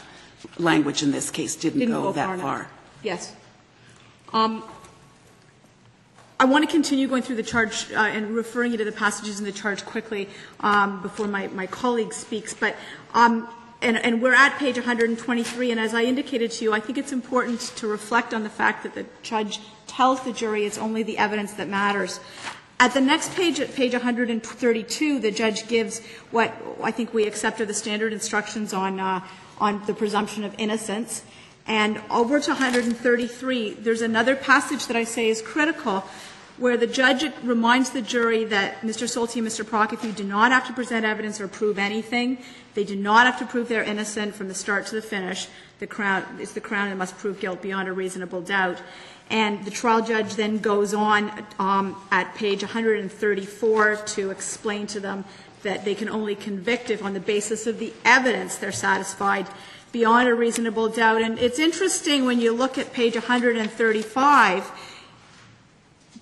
language 0.58 1.02
in 1.02 1.12
this 1.12 1.30
case 1.30 1.54
didn't, 1.54 1.80
didn't 1.80 1.94
go, 1.94 2.02
go, 2.04 2.12
that 2.12 2.26
far. 2.26 2.38
far. 2.38 2.70
Yes. 3.02 3.34
Um, 4.32 4.64
I 6.40 6.46
want 6.46 6.64
to 6.64 6.70
continue 6.70 7.06
going 7.06 7.22
through 7.22 7.36
the 7.36 7.42
charge 7.42 7.92
uh, 7.92 7.98
and 7.98 8.34
referring 8.34 8.72
you 8.72 8.78
to 8.78 8.84
the 8.86 8.92
passages 8.92 9.40
in 9.40 9.44
the 9.44 9.52
charge 9.52 9.84
quickly 9.84 10.26
um, 10.60 11.02
before 11.02 11.26
my, 11.26 11.48
my 11.48 11.66
colleague 11.66 12.14
speaks. 12.14 12.54
But 12.54 12.76
um, 13.12 13.46
and, 13.82 13.98
and, 13.98 14.22
we're 14.22 14.32
at 14.32 14.58
page 14.58 14.76
123, 14.76 15.70
and 15.70 15.78
as 15.78 15.92
I 15.92 16.04
indicated 16.04 16.50
to 16.52 16.64
you, 16.64 16.72
I 16.72 16.80
think 16.80 16.96
it's 16.96 17.12
important 17.12 17.60
to 17.76 17.86
reflect 17.86 18.32
on 18.32 18.42
the 18.42 18.48
fact 18.48 18.84
that 18.84 18.94
the 18.94 19.04
judge 19.22 19.60
tells 19.86 20.22
the 20.22 20.32
jury 20.32 20.64
it's 20.64 20.78
only 20.78 21.02
the 21.02 21.18
evidence 21.18 21.52
that 21.54 21.68
matters. 21.68 22.20
At 22.78 22.94
the 22.94 23.02
next 23.02 23.34
page, 23.34 23.60
at 23.60 23.74
page 23.74 23.92
132, 23.92 25.18
the 25.18 25.30
judge 25.30 25.68
gives 25.68 26.00
what 26.30 26.54
I 26.82 26.90
think 26.90 27.12
we 27.12 27.26
accept 27.26 27.60
are 27.60 27.66
the 27.66 27.74
standard 27.74 28.14
instructions 28.14 28.72
on, 28.72 28.98
uh, 28.98 29.20
on 29.58 29.82
the 29.86 29.92
presumption 29.92 30.44
of 30.44 30.54
innocence. 30.56 31.22
And 31.66 32.00
over 32.10 32.40
to 32.40 32.50
133, 32.50 33.74
there's 33.74 34.00
another 34.02 34.34
passage 34.34 34.86
that 34.86 34.96
I 34.96 35.04
say 35.04 35.28
is 35.28 35.42
critical 35.42 36.04
where 36.60 36.76
the 36.76 36.86
judge 36.86 37.24
reminds 37.42 37.88
the 37.88 38.02
jury 38.02 38.44
that 38.44 38.82
Mr. 38.82 39.08
Solty 39.08 39.38
and 39.38 39.48
Mr. 39.48 39.64
Prokofiew 39.64 40.14
do 40.14 40.24
not 40.24 40.52
have 40.52 40.66
to 40.66 40.74
present 40.74 41.06
evidence 41.06 41.40
or 41.40 41.48
prove 41.48 41.78
anything. 41.78 42.36
They 42.74 42.84
do 42.84 42.94
not 42.94 43.24
have 43.24 43.38
to 43.38 43.46
prove 43.46 43.68
they're 43.68 43.82
innocent 43.82 44.34
from 44.34 44.48
the 44.48 44.54
start 44.54 44.86
to 44.88 44.94
the 44.94 45.00
finish. 45.00 45.48
The 45.78 45.86
crown 45.86 46.22
is 46.38 46.52
the 46.52 46.60
crown 46.60 46.88
and 46.88 46.98
must 46.98 47.16
prove 47.16 47.40
guilt 47.40 47.62
beyond 47.62 47.88
a 47.88 47.94
reasonable 47.94 48.42
doubt. 48.42 48.82
And 49.30 49.64
the 49.64 49.70
trial 49.70 50.02
judge 50.04 50.34
then 50.34 50.58
goes 50.58 50.92
on 50.92 51.32
um, 51.58 51.96
at 52.10 52.34
page 52.34 52.62
134 52.62 53.96
to 53.96 54.30
explain 54.30 54.86
to 54.88 55.00
them 55.00 55.24
that 55.62 55.86
they 55.86 55.94
can 55.94 56.10
only 56.10 56.34
convict 56.34 56.90
if 56.90 57.02
on 57.02 57.14
the 57.14 57.20
basis 57.20 57.66
of 57.66 57.78
the 57.78 57.94
evidence 58.04 58.56
they're 58.56 58.70
satisfied 58.70 59.46
beyond 59.92 60.28
a 60.28 60.34
reasonable 60.34 60.90
doubt. 60.90 61.22
And 61.22 61.38
it's 61.38 61.58
interesting 61.58 62.26
when 62.26 62.38
you 62.38 62.52
look 62.52 62.76
at 62.76 62.92
page 62.92 63.14
135 63.14 64.89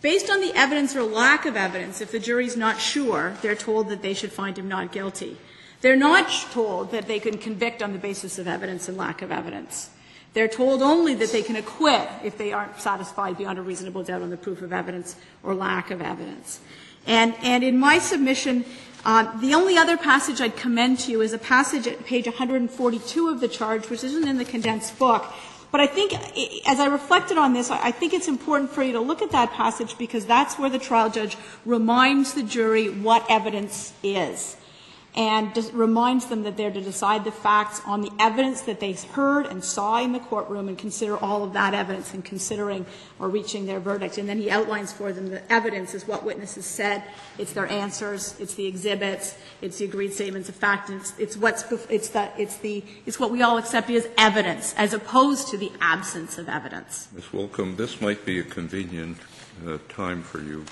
Based 0.00 0.30
on 0.30 0.40
the 0.40 0.52
evidence 0.54 0.94
or 0.94 1.02
lack 1.02 1.44
of 1.44 1.56
evidence, 1.56 2.00
if 2.00 2.12
the 2.12 2.20
jury's 2.20 2.56
not 2.56 2.80
sure, 2.80 3.36
they're 3.42 3.56
told 3.56 3.88
that 3.88 4.00
they 4.00 4.14
should 4.14 4.32
find 4.32 4.56
him 4.56 4.68
not 4.68 4.92
guilty. 4.92 5.36
They're 5.80 5.96
not 5.96 6.28
told 6.52 6.92
that 6.92 7.06
they 7.06 7.18
can 7.18 7.38
convict 7.38 7.82
on 7.82 7.92
the 7.92 7.98
basis 7.98 8.38
of 8.38 8.46
evidence 8.46 8.88
and 8.88 8.96
lack 8.96 9.22
of 9.22 9.32
evidence. 9.32 9.90
They're 10.34 10.48
told 10.48 10.82
only 10.82 11.14
that 11.14 11.32
they 11.32 11.42
can 11.42 11.56
acquit 11.56 12.08
if 12.22 12.38
they 12.38 12.52
aren't 12.52 12.80
satisfied 12.80 13.38
beyond 13.38 13.58
a 13.58 13.62
reasonable 13.62 14.04
doubt 14.04 14.22
on 14.22 14.30
the 14.30 14.36
proof 14.36 14.62
of 14.62 14.72
evidence 14.72 15.16
or 15.42 15.54
lack 15.54 15.90
of 15.90 16.00
evidence. 16.00 16.60
And, 17.06 17.34
and 17.42 17.64
in 17.64 17.78
my 17.78 17.98
submission, 17.98 18.64
uh, 19.04 19.38
the 19.40 19.54
only 19.54 19.76
other 19.76 19.96
passage 19.96 20.40
I'd 20.40 20.56
commend 20.56 20.98
to 21.00 21.12
you 21.12 21.22
is 21.22 21.32
a 21.32 21.38
passage 21.38 21.86
at 21.86 22.04
page 22.04 22.26
142 22.26 23.28
of 23.28 23.40
the 23.40 23.48
charge, 23.48 23.88
which 23.88 24.04
isn't 24.04 24.28
in 24.28 24.38
the 24.38 24.44
condensed 24.44 24.98
book. 24.98 25.24
But 25.70 25.82
I 25.82 25.86
think, 25.86 26.14
as 26.66 26.80
I 26.80 26.86
reflected 26.86 27.36
on 27.36 27.52
this, 27.52 27.70
I 27.70 27.90
think 27.90 28.14
it's 28.14 28.28
important 28.28 28.70
for 28.70 28.82
you 28.82 28.92
to 28.92 29.00
look 29.00 29.20
at 29.20 29.32
that 29.32 29.52
passage 29.52 29.98
because 29.98 30.24
that's 30.24 30.58
where 30.58 30.70
the 30.70 30.78
trial 30.78 31.10
judge 31.10 31.36
reminds 31.66 32.32
the 32.34 32.42
jury 32.42 32.88
what 32.88 33.26
evidence 33.28 33.92
is 34.02 34.56
and 35.16 35.56
reminds 35.72 36.26
them 36.26 36.42
that 36.44 36.56
they're 36.56 36.70
to 36.70 36.80
decide 36.80 37.24
the 37.24 37.32
facts 37.32 37.80
on 37.84 38.02
the 38.02 38.10
evidence 38.20 38.60
that 38.62 38.78
they 38.78 38.92
heard 38.92 39.46
and 39.46 39.64
saw 39.64 40.00
in 40.00 40.12
the 40.12 40.20
courtroom 40.20 40.68
and 40.68 40.78
consider 40.78 41.16
all 41.16 41.42
of 41.42 41.52
that 41.54 41.74
evidence 41.74 42.14
in 42.14 42.22
considering 42.22 42.86
or 43.18 43.28
reaching 43.28 43.66
their 43.66 43.80
verdict. 43.80 44.18
And 44.18 44.28
then 44.28 44.38
he 44.38 44.50
outlines 44.50 44.92
for 44.92 45.12
them 45.12 45.28
the 45.28 45.52
evidence 45.52 45.94
is 45.94 46.06
what 46.06 46.24
witnesses 46.24 46.66
said, 46.66 47.02
it's 47.38 47.52
their 47.52 47.66
answers, 47.66 48.38
it's 48.38 48.54
the 48.54 48.66
exhibits, 48.66 49.36
it's 49.60 49.78
the 49.78 49.86
agreed 49.86 50.12
statements 50.12 50.48
of 50.48 50.54
fact, 50.54 50.90
and 50.90 51.00
it's, 51.00 51.18
it's 51.18 51.36
what's 51.36 51.64
it's 51.90 52.10
the 52.10 52.30
it's 52.38 52.58
the 52.58 52.84
it's 53.06 53.18
what 53.18 53.30
we 53.30 53.42
all 53.42 53.58
accept 53.58 53.90
as 53.90 54.08
evidence 54.18 54.74
as 54.76 54.92
opposed 54.92 55.48
to 55.48 55.56
the 55.56 55.72
absence 55.80 56.38
of 56.38 56.48
evidence. 56.48 57.08
Ms. 57.14 57.24
Woollcombe, 57.32 57.76
this 57.76 58.00
might 58.00 58.24
be 58.24 58.38
a 58.38 58.44
convenient 58.44 59.16
uh, 59.66 59.78
time 59.88 60.22
for 60.22 60.40
you 60.40 60.64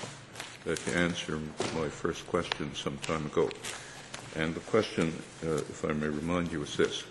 uh, 0.69 0.75
to 0.75 0.97
answer 0.97 1.39
my 1.75 1.89
first 1.89 2.25
question 2.27 2.73
some 2.75 2.97
time 2.99 3.25
ago. 3.25 3.49
And 4.37 4.53
the 4.53 4.59
question, 4.61 5.11
uh, 5.43 5.55
if 5.55 5.83
I 5.83 5.93
may 5.93 6.09
remind 6.09 6.51
you, 6.51 6.61
is 6.61 6.77
this. 6.77 7.03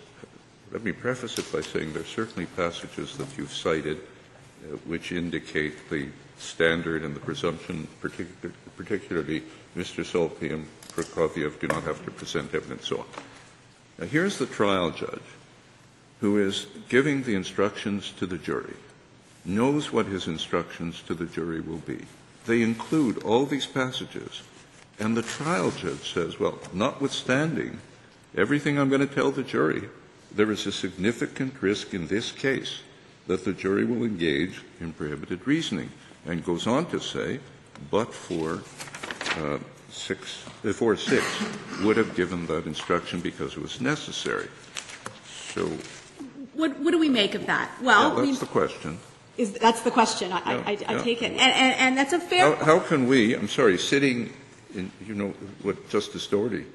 Let 0.71 0.83
me 0.83 0.93
preface 0.93 1.37
it 1.37 1.51
by 1.51 1.59
saying 1.59 1.91
there 1.91 2.01
are 2.01 2.05
certainly 2.05 2.45
passages 2.45 3.17
that 3.17 3.27
you've 3.37 3.53
cited 3.53 3.97
uh, 3.97 4.77
which 4.85 5.11
indicate 5.11 5.89
the 5.89 6.07
standard 6.37 7.03
and 7.03 7.13
the 7.13 7.19
presumption, 7.19 7.85
particular, 7.99 8.53
particularly 8.77 9.43
Mr. 9.75 10.05
Solty 10.05 10.53
and 10.53 10.65
Prokofiew 10.89 11.59
do 11.59 11.67
not 11.67 11.83
have 11.83 12.03
to 12.05 12.11
present 12.11 12.55
evidence 12.55 12.87
so 12.87 12.99
on. 12.99 13.05
Now, 13.99 14.05
here's 14.05 14.37
the 14.37 14.45
trial 14.45 14.91
judge 14.91 15.19
who 16.21 16.39
is 16.39 16.67
giving 16.87 17.23
the 17.23 17.35
instructions 17.35 18.11
to 18.19 18.25
the 18.25 18.37
jury, 18.37 18.75
knows 19.43 19.91
what 19.91 20.05
his 20.05 20.27
instructions 20.27 21.01
to 21.03 21.13
the 21.13 21.25
jury 21.25 21.59
will 21.59 21.77
be. 21.77 22.05
They 22.45 22.61
include 22.61 23.23
all 23.23 23.45
these 23.45 23.65
passages 23.65 24.41
and 24.99 25.15
the 25.15 25.21
trial 25.21 25.71
judge 25.71 26.13
says, 26.13 26.39
well, 26.39 26.57
notwithstanding 26.73 27.79
everything 28.35 28.77
I'm 28.77 28.89
going 28.89 29.07
to 29.07 29.13
tell 29.13 29.31
the 29.31 29.43
jury, 29.43 29.89
there 30.31 30.51
is 30.51 30.65
a 30.65 30.71
significant 30.71 31.61
risk 31.61 31.93
in 31.93 32.07
this 32.07 32.31
case 32.31 32.81
that 33.27 33.45
the 33.45 33.53
jury 33.53 33.85
will 33.85 34.03
engage 34.03 34.61
in 34.79 34.93
prohibited 34.93 35.45
reasoning, 35.45 35.91
and 36.25 36.43
goes 36.43 36.65
on 36.65 36.85
to 36.87 36.99
say, 36.99 37.39
but 37.91 38.13
for 38.13 38.61
uh, 39.37 39.59
six, 39.89 40.45
uh, 40.65 40.73
four 40.73 40.95
six 40.95 41.25
would 41.83 41.97
have 41.97 42.15
given 42.15 42.45
that 42.47 42.65
instruction 42.65 43.19
because 43.19 43.53
it 43.53 43.61
was 43.61 43.81
necessary. 43.81 44.47
So, 45.53 45.69
what, 46.53 46.77
what 46.79 46.91
do 46.91 46.99
we 46.99 47.09
make 47.09 47.35
of 47.35 47.45
that? 47.47 47.71
Well, 47.81 48.17
yeah, 48.17 48.25
that's 48.25 48.39
the 48.39 48.45
question. 48.45 48.97
Is, 49.37 49.53
that's 49.53 49.81
the 49.81 49.91
question. 49.91 50.31
I, 50.31 50.37
yeah, 50.37 50.63
I, 50.65 50.71
I 50.71 50.95
yeah. 50.95 51.01
take 51.03 51.21
it, 51.21 51.31
and, 51.31 51.39
and, 51.39 51.75
and 51.75 51.97
that's 51.97 52.13
a 52.13 52.19
fair. 52.19 52.55
How, 52.55 52.65
how 52.65 52.79
can 52.79 53.07
we? 53.07 53.35
I'm 53.35 53.47
sorry, 53.47 53.77
sitting 53.77 54.33
you 54.73 55.13
know, 55.13 55.33
what 55.61 55.89
Justice 55.89 56.27
Doherty 56.27 56.65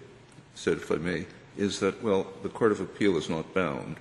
said, 0.54 0.78
if 0.78 0.90
I 0.90 0.96
may, 0.96 1.26
is 1.56 1.80
that, 1.80 2.02
well, 2.02 2.26
the 2.42 2.48
Court 2.48 2.72
of 2.72 2.80
Appeal 2.80 3.16
is 3.16 3.28
not 3.28 3.52
bound. 3.54 3.96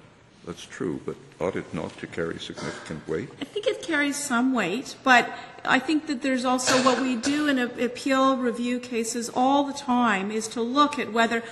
That's 0.45 0.65
true, 0.65 0.99
but 1.05 1.15
ought 1.39 1.55
it 1.55 1.71
not 1.73 1.95
to 1.99 2.07
carry 2.07 2.39
significant 2.39 3.07
weight? 3.07 3.29
I 3.39 3.45
think 3.45 3.67
it 3.67 3.83
carries 3.83 4.15
some 4.15 4.53
weight, 4.53 4.95
but 5.03 5.31
I 5.63 5.77
think 5.77 6.07
that 6.07 6.23
there's 6.23 6.45
also 6.45 6.83
what 6.83 6.99
we 6.99 7.15
do 7.15 7.47
in 7.47 7.59
appeal 7.59 8.37
review 8.37 8.79
cases 8.79 9.29
all 9.33 9.63
the 9.65 9.73
time 9.73 10.31
is 10.31 10.47
to 10.49 10.61
look 10.61 10.97
at 10.97 11.13
whether 11.13 11.43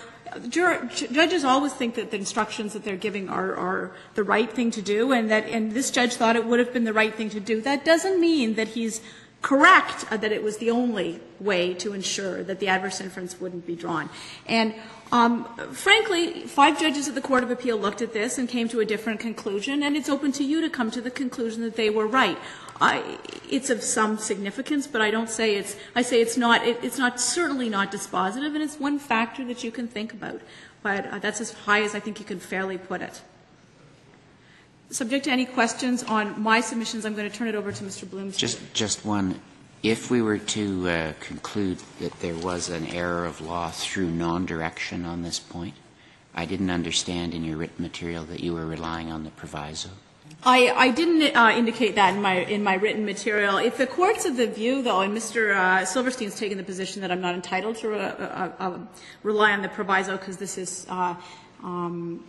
judges 0.50 1.44
always 1.44 1.74
think 1.74 1.96
that 1.96 2.12
the 2.12 2.18
instructions 2.18 2.74
that 2.74 2.84
they're 2.84 2.98
giving 2.98 3.30
are, 3.30 3.56
are, 3.56 3.92
the 4.16 4.24
right 4.24 4.52
thing 4.52 4.72
to 4.72 4.82
do, 4.82 5.12
and 5.12 5.30
that 5.32 5.46
and 5.48 5.72
this 5.72 5.92
judge 5.92 6.16
thought 6.16 6.36
it 6.36 6.46
would 6.46 6.60
have 6.60 6.74
been 6.74 6.84
the 6.84 6.94
right 6.94 7.16
thing 7.16 7.30
to 7.30 7.40
do. 7.40 7.62
That 7.62 7.86
doesn't 7.86 8.20
mean 8.20 8.56
that 8.56 8.70
he's 8.70 9.02
correct 9.42 10.06
uh, 10.12 10.18
that 10.18 10.32
it 10.32 10.44
was 10.44 10.58
the 10.58 10.70
only 10.70 11.20
way 11.40 11.74
to 11.74 11.94
ensure 11.94 12.44
that 12.44 12.60
the 12.60 12.68
adverse 12.68 13.00
inference 13.00 13.40
wouldn't 13.40 13.66
be 13.66 13.76
drawn. 13.76 14.10
And 14.46 14.74
um, 15.12 15.46
frankly, 15.72 16.44
five 16.44 16.80
judges 16.80 17.08
of 17.08 17.16
the 17.16 17.22
Court 17.22 17.44
of 17.44 17.50
Appeal 17.50 17.78
looked 17.78 18.02
at 18.02 18.14
this 18.14 18.38
and 18.38 18.48
came 18.48 18.68
to 18.70 18.80
a 18.80 18.86
different 18.86 19.20
conclusion, 19.20 19.82
and 19.82 19.96
it's 19.96 20.10
open 20.10 20.32
to 20.34 20.44
you 20.44 20.62
to 20.62 20.70
come 20.70 20.92
to 20.92 21.02
the 21.02 21.10
conclusion 21.10 21.62
that 21.64 21.76
they 21.76 21.90
were 21.90 22.06
right. 22.06 22.38
It's 23.50 23.70
of 23.70 23.84
some 23.84 24.18
significance, 24.18 24.88
but 24.88 25.02
I 25.02 25.12
don't 25.12 25.30
say 25.30 25.56
it's. 25.56 25.76
I 25.96 26.02
say 26.02 26.22
it's 26.22 26.38
not. 26.38 26.66
It, 26.66 26.80
it's 26.82 26.98
not 26.98 27.20
certainly 27.20 27.70
not 27.70 27.92
dispositive, 27.92 28.54
and 28.54 28.64
it's 28.64 28.80
one 28.80 29.00
factor 29.00 29.44
that 29.46 29.64
you 29.64 29.72
can 29.72 29.88
think 29.88 30.14
about. 30.14 30.42
But 30.82 31.08
uh, 31.08 31.20
that's 31.20 31.42
as 31.42 31.52
high 31.52 31.82
as 31.82 31.94
I 31.94 32.00
think 32.00 32.20
you 32.20 32.26
can 32.26 32.40
fairly 32.40 32.78
put 32.78 33.02
it. 33.02 33.22
Subject 34.92 35.26
to 35.26 35.32
any 35.32 35.46
questions 35.46 36.04
on 36.04 36.42
my 36.42 36.62
submissions, 36.62 37.06
I'm 37.06 37.16
going 37.16 37.30
to 37.30 37.36
turn 37.36 37.48
it 37.48 37.56
over 37.56 37.72
to 37.72 37.84
Mr. 37.84 38.10
Bloomsbury. 38.10 38.40
Just, 38.40 38.74
just 38.74 39.06
one. 39.06 39.40
If 39.84 40.10
we 40.10 40.22
were 40.22 40.40
to 40.40 40.90
uh, 40.90 41.14
conclude 41.20 41.78
that 42.00 42.20
there 42.20 42.36
was 42.36 42.70
an 42.70 42.88
error 42.88 43.26
of 43.26 43.40
law 43.40 43.70
through 43.70 44.10
non-direction 44.10 45.06
on 45.06 45.22
this 45.22 45.40
point, 45.40 45.76
I 46.34 46.46
didn't 46.46 46.72
understand 46.72 47.34
in 47.34 47.44
your 47.44 47.58
written 47.58 47.84
material 47.84 48.24
that 48.26 48.40
you 48.40 48.54
were 48.54 48.66
relying 48.66 49.12
on 49.12 49.24
the 49.24 49.30
proviso. 49.30 49.90
I, 50.44 50.70
I 50.70 50.90
didn't 50.90 51.36
uh, 51.36 51.52
indicate 51.56 51.96
that 51.96 52.16
in 52.16 52.22
my 52.22 52.36
in 52.46 52.64
my 52.64 52.76
written 52.76 53.06
material. 53.06 53.58
If 53.58 53.78
the 53.78 53.88
court's 53.88 54.26
of 54.26 54.38
the 54.38 54.48
view, 54.48 54.82
though, 54.82 55.02
and 55.02 55.16
Mr. 55.16 55.54
Uh, 55.54 55.86
Silverstein's 55.86 56.36
taken 56.36 56.58
the 56.58 56.64
position 56.64 57.02
that 57.02 57.12
I'm 57.12 57.20
not 57.20 57.36
entitled 57.36 57.76
to 57.78 57.96
uh, 57.96 58.52
uh, 58.60 58.64
uh 58.64 58.78
rely 59.24 59.52
on 59.52 59.62
the 59.62 59.70
proviso 59.70 60.18
because 60.18 60.38
this 60.38 60.58
is 60.58 60.86
uh, 60.90 61.16
um, 61.62 62.24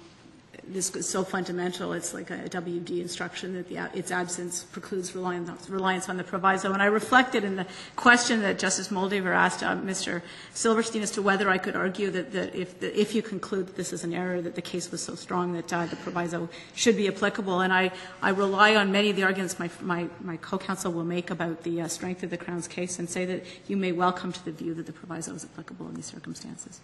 this 0.67 0.95
is 0.95 1.09
so 1.09 1.25
fundamental. 1.25 1.93
It's 1.93 2.15
like 2.15 2.31
a 2.31 2.49
WD 2.49 3.01
instruction 3.01 3.55
that 3.55 3.69
the, 3.69 3.91
its 3.97 4.11
absence 4.11 4.65
precludes 4.65 5.15
reliance, 5.15 6.09
on 6.09 6.17
the 6.17 6.25
proviso. 6.25 6.73
And 6.73 6.83
I 6.83 6.87
reflected 6.87 7.45
in 7.45 7.57
the 7.57 7.67
question 7.97 8.41
that 8.43 8.59
Justice 8.59 8.89
Moldaver 8.89 9.35
asked 9.35 9.63
uh, 9.63 9.77
Mr. 9.77 10.23
Silverstein 10.55 11.03
as 11.03 11.11
to 11.13 11.23
whether 11.23 11.49
I 11.49 11.59
could 11.59 11.77
argue 11.77 12.11
that, 12.11 12.33
that 12.33 12.55
if, 12.55 12.83
if 12.83 13.15
you 13.15 13.23
conclude 13.23 13.69
that 13.69 13.77
this 13.77 13.93
is 13.93 14.05
an 14.05 14.13
error, 14.13 14.41
that 14.41 14.55
the 14.55 14.63
case 14.63 14.91
was 14.91 15.03
so 15.03 15.15
strong 15.15 15.53
that 15.55 15.73
uh, 15.73 15.87
the 15.87 15.97
proviso 15.97 16.49
should 16.75 16.97
be 16.97 17.09
applicable. 17.09 17.61
And 17.61 17.73
I, 17.73 17.91
I 18.23 18.31
rely 18.31 18.77
on 18.77 18.93
many 18.93 19.11
of 19.11 19.17
the 19.17 19.25
arguments 19.25 19.59
my, 19.59 19.71
my, 19.81 20.09
my 20.21 20.37
co-counsel 20.37 20.93
will 20.93 21.05
make 21.05 21.31
about 21.31 21.63
the 21.63 21.83
uh, 21.83 21.89
strength 21.89 22.23
of 22.23 22.31
the 22.31 22.39
Crown's 22.39 22.69
case 22.69 22.99
and 22.99 23.09
say 23.09 23.25
that 23.25 23.45
you 23.67 23.77
may 23.77 23.93
well 23.93 24.13
come 24.13 24.33
to 24.33 24.45
the 24.45 24.53
view 24.53 24.75
that 24.75 24.87
the 24.87 24.93
proviso 24.93 25.35
is 25.35 25.45
applicable 25.45 25.89
in 25.89 25.95
these 25.95 26.07
circumstances. 26.07 26.81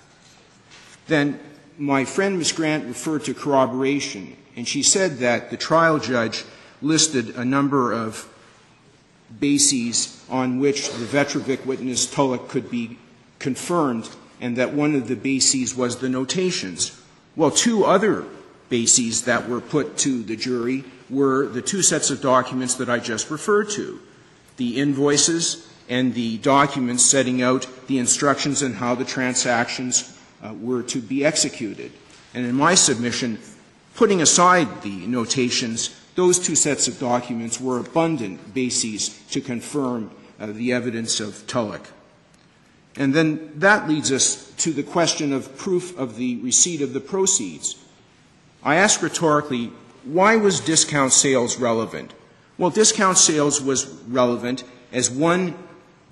Then 1.08 1.40
my 1.78 2.06
friend 2.06 2.38
Ms. 2.38 2.52
Grant 2.52 2.86
referred 2.86 3.24
to 3.24 3.34
corroboration, 3.34 4.36
and 4.56 4.68
she 4.68 4.84
said 4.84 5.18
that 5.20 5.50
the 5.50 5.58
trial 5.58 5.98
judge 5.98 6.46
listed 6.82 7.36
a 7.36 7.46
number 7.46 7.92
of 7.92 8.28
bases 9.40 10.24
on 10.30 10.60
which 10.60 10.90
the 10.92 11.06
Vetrovec 11.06 11.66
witness 11.66 12.10
Tulloch 12.10 12.48
could 12.48 12.70
be 12.70 12.98
confirmed, 13.38 14.10
and 14.42 14.56
that 14.58 14.74
one 14.74 14.96
of 14.96 15.08
the 15.08 15.16
bases 15.16 15.76
was 15.76 15.98
the 15.98 16.10
notations. 16.10 17.00
Well, 17.36 17.52
two 17.52 17.86
other 17.86 18.26
bases 18.70 19.24
that 19.24 19.48
were 19.48 19.62
put 19.62 19.98
to 20.00 20.24
the 20.24 20.36
jury 20.36 20.84
were 21.10 21.48
the 21.48 21.62
two 21.62 21.82
sets 21.82 22.10
of 22.10 22.22
documents 22.22 22.76
that 22.76 22.90
I 22.90 23.00
just 23.00 23.30
referred 23.30 23.70
to 23.72 24.00
the 24.58 24.80
invoices 24.80 25.68
and 25.88 26.14
the 26.14 26.38
documents 26.38 27.04
setting 27.04 27.42
out 27.42 27.66
the 27.88 27.98
instructions 27.98 28.62
on 28.62 28.74
how 28.74 28.94
the 28.94 29.06
transactions 29.06 30.16
uh, 30.44 30.54
were 30.54 30.84
to 30.84 31.02
be 31.02 31.26
executed. 31.26 31.92
And 32.34 32.46
in 32.46 32.56
my 32.56 32.76
submission, 32.76 33.40
putting 33.96 34.22
aside 34.22 34.84
the 34.84 35.08
notations, 35.08 35.99
those 36.20 36.38
two 36.38 36.56
sets 36.56 36.90
of 36.90 37.00
documents 37.00 37.62
were 37.62 37.80
abundant 37.80 38.54
bases 38.54 39.18
to 39.32 39.40
confirm 39.40 40.12
uh, 40.38 40.48
the 40.48 40.74
evidence 40.74 41.22
of 41.22 41.48
Tulloch. 41.48 41.94
And 42.98 43.14
then 43.14 43.54
that 43.56 43.88
leads 43.88 44.12
us 44.12 44.52
to 44.58 44.74
the 44.74 44.84
question 44.84 45.32
of 45.32 45.58
proof 45.58 45.98
of 45.98 46.18
the 46.18 46.36
receipt 46.42 46.82
of 46.82 46.92
the 46.92 47.00
proceeds. 47.00 47.78
I 48.62 48.76
ask 48.76 49.02
rhetorically, 49.02 49.72
why 50.04 50.36
was 50.36 50.60
discount 50.60 51.14
sales 51.14 51.58
relevant? 51.58 52.14
Well, 52.58 52.70
discount 52.70 53.18
sales 53.18 53.62
was 53.62 53.86
relevant 54.10 54.66
as 54.92 55.10
one 55.10 55.56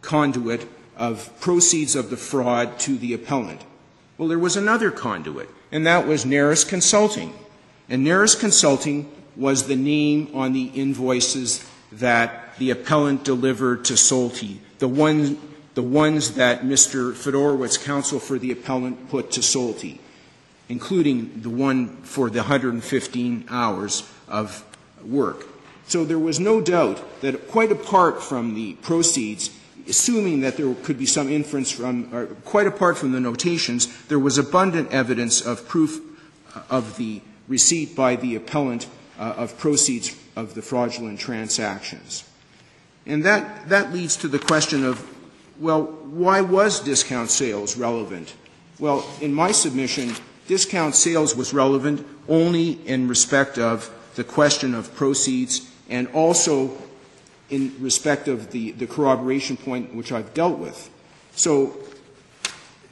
conduit 0.01 0.69
of 0.95 1.37
proceeds 1.41 1.97
of 1.97 2.09
the 2.09 2.15
fraud 2.15 2.79
to 2.79 2.97
the 2.97 3.13
appellant. 3.13 3.65
Well, 4.17 4.29
there 4.29 4.39
was 4.39 4.55
another 4.55 4.89
conduit, 4.89 5.49
and 5.69 5.85
that 5.85 6.07
was 6.07 6.23
Naris 6.23 6.65
Consulting. 6.65 7.33
And 7.89 8.07
Naris 8.07 8.39
Consulting 8.39 9.11
was 9.37 9.67
the 9.67 9.75
name 9.75 10.29
on 10.33 10.53
the 10.53 10.65
invoices 10.65 11.63
that 11.91 12.57
the 12.57 12.71
appellant 12.71 13.23
delivered 13.23 13.85
to 13.85 13.93
Solty, 13.93 14.57
the, 14.79 14.87
one, 14.87 15.37
the 15.75 15.83
ones 15.83 16.33
that 16.33 16.63
Mr. 16.63 17.13
Fedorowicz, 17.13 17.83
counsel 17.83 18.19
for 18.19 18.39
the 18.39 18.51
appellant, 18.51 19.09
put 19.09 19.31
to 19.31 19.41
Solty, 19.41 19.99
including 20.69 21.41
the 21.41 21.49
one 21.49 21.97
for 21.97 22.29
the 22.29 22.39
115 22.39 23.45
hours 23.49 24.09
of 24.27 24.65
work. 25.05 25.45
So 25.87 26.03
there 26.03 26.19
was 26.19 26.39
no 26.39 26.59
doubt 26.59 27.21
that 27.21 27.47
quite 27.47 27.71
apart 27.71 28.21
from 28.21 28.55
the 28.55 28.73
proceeds, 28.73 29.51
assuming 29.87 30.41
that 30.41 30.57
there 30.57 30.73
could 30.73 30.97
be 30.97 31.05
some 31.05 31.29
inference 31.29 31.71
from, 31.71 32.13
or 32.13 32.25
quite 32.25 32.67
apart 32.67 32.97
from 32.97 33.13
the 33.13 33.21
notations, 33.21 33.87
there 34.07 34.19
was 34.19 34.37
abundant 34.37 34.91
evidence 34.91 35.39
of 35.39 35.67
proof 35.67 36.01
of 36.69 36.97
the 36.97 37.21
receipt 37.47 37.95
by 37.95 38.17
the 38.17 38.35
appellant 38.35 38.87
uh, 39.17 39.33
of 39.37 39.57
proceeds 39.57 40.15
of 40.35 40.53
the 40.53 40.61
fraudulent 40.61 41.19
transactions. 41.19 42.23
And 43.05 43.23
that, 43.23 43.69
that 43.69 43.93
leads 43.93 44.17
to 44.17 44.27
the 44.27 44.39
question 44.39 44.83
of, 44.83 45.05
well, 45.59 45.83
why 45.83 46.41
was 46.41 46.79
discount 46.79 47.31
sales 47.31 47.77
relevant? 47.77 48.35
Well, 48.79 49.05
in 49.21 49.33
my 49.33 49.51
submission, 49.51 50.13
discount 50.47 50.95
sales 50.95 51.35
was 51.35 51.53
relevant 51.53 52.05
only 52.27 52.71
in 52.85 53.07
respect 53.07 53.57
of 53.57 53.91
the 54.15 54.23
question 54.23 54.75
of 54.75 54.93
proceeds 54.93 55.71
and 55.89 56.07
also 56.09 56.77
in 57.49 57.73
respect 57.79 58.27
of 58.27 58.51
the, 58.51 58.71
the 58.71 58.87
corroboration 58.87 59.55
point 59.57 59.95
which 59.95 60.11
I've 60.11 60.33
dealt 60.33 60.59
with. 60.59 60.89
So 61.33 61.77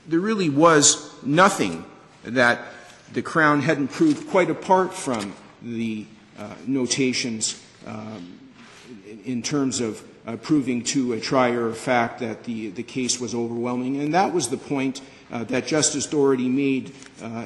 there 0.08 0.20
really 0.20 0.50
was 0.50 1.12
nothing 1.24 1.86
that 2.24 2.62
the 3.12 3.22
Crown 3.22 3.62
hadn't 3.62 3.90
proved 3.90 4.30
quite 4.30 4.50
apart 4.50 4.94
from 4.94 5.34
the 5.62 6.06
notations 6.66 7.62
um, 7.86 8.40
in 9.26 9.42
terms 9.42 9.80
of 9.80 10.04
uh, 10.26 10.36
proving 10.38 10.84
to 10.84 11.14
a 11.14 11.20
trier 11.20 11.68
of 11.68 11.78
fact 11.78 12.20
that 12.20 12.44
the, 12.46 12.70
the 12.72 12.84
case 12.84 13.20
was 13.20 13.36
overwhelming. 13.36 14.02
And 14.02 14.14
that 14.14 14.34
was 14.34 14.50
the 14.50 14.58
point 14.58 15.02
uh, 15.32 15.44
that 15.46 15.68
Justice 15.68 16.06
Doherty 16.06 16.50
made 16.50 16.94
uh, 17.22 17.46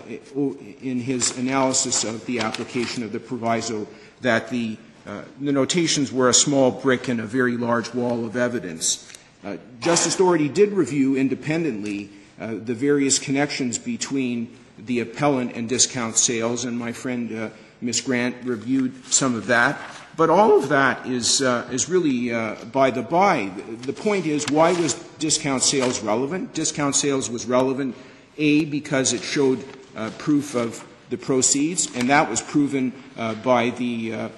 in 0.81 0.99
his 0.99 1.37
analysis 1.37 2.03
of 2.03 2.25
the 2.25 2.39
application 2.39 3.03
of 3.03 3.11
the 3.11 3.19
proviso 3.19 3.87
that 4.21 4.49
the, 4.49 4.77
uh, 5.05 5.23
the 5.39 5.51
notations 5.51 6.11
were 6.11 6.29
a 6.29 6.33
small 6.33 6.71
brick 6.71 7.09
in 7.09 7.19
a 7.19 7.25
very 7.25 7.57
large 7.57 7.93
wall 7.93 8.25
of 8.25 8.35
evidence. 8.35 9.11
Uh, 9.43 9.57
Justice 9.79 10.15
Doherty 10.15 10.49
did 10.49 10.71
review 10.73 11.15
independently 11.15 12.09
the 12.37 12.73
various 12.73 13.19
connections 13.19 13.77
between 13.77 14.55
the 14.77 15.01
appellant 15.01 15.53
and 15.57 15.67
discount 15.67 16.15
sales, 16.15 16.63
and 16.63 16.79
my 16.79 16.93
friend 16.93 17.51
Ms. 17.81 18.01
Grant 18.01 18.35
reviewed 18.43 19.05
some 19.05 19.35
of 19.35 19.47
that. 19.47 19.79
But 20.17 20.29
all 20.29 20.57
of 20.57 20.67
that 20.69 21.05
is, 21.07 21.41
uh, 21.41 21.65
is 21.71 21.87
really 21.87 22.33
uh, 22.33 22.55
by 22.65 22.91
the 22.91 23.01
by. 23.01 23.51
The 23.83 23.93
point 23.93 24.25
is, 24.25 24.45
why 24.49 24.73
was 24.73 24.95
discount 25.17 25.63
sales 25.63 26.01
relevant? 26.01 26.53
Discount 26.53 26.95
sales 26.95 27.29
was 27.29 27.45
relevant, 27.45 27.95
A, 28.37 28.65
because 28.65 29.13
it 29.13 29.21
showed 29.21 29.63
uh, 29.95 30.09
proof 30.17 30.55
of 30.55 30.85
the 31.09 31.17
proceeds, 31.17 31.95
and 31.95 32.09
that 32.09 32.29
was 32.29 32.41
proven 32.41 32.91
uh, 33.17 33.35
by 33.35 33.69
the 33.71 34.13
uh, 34.13 34.29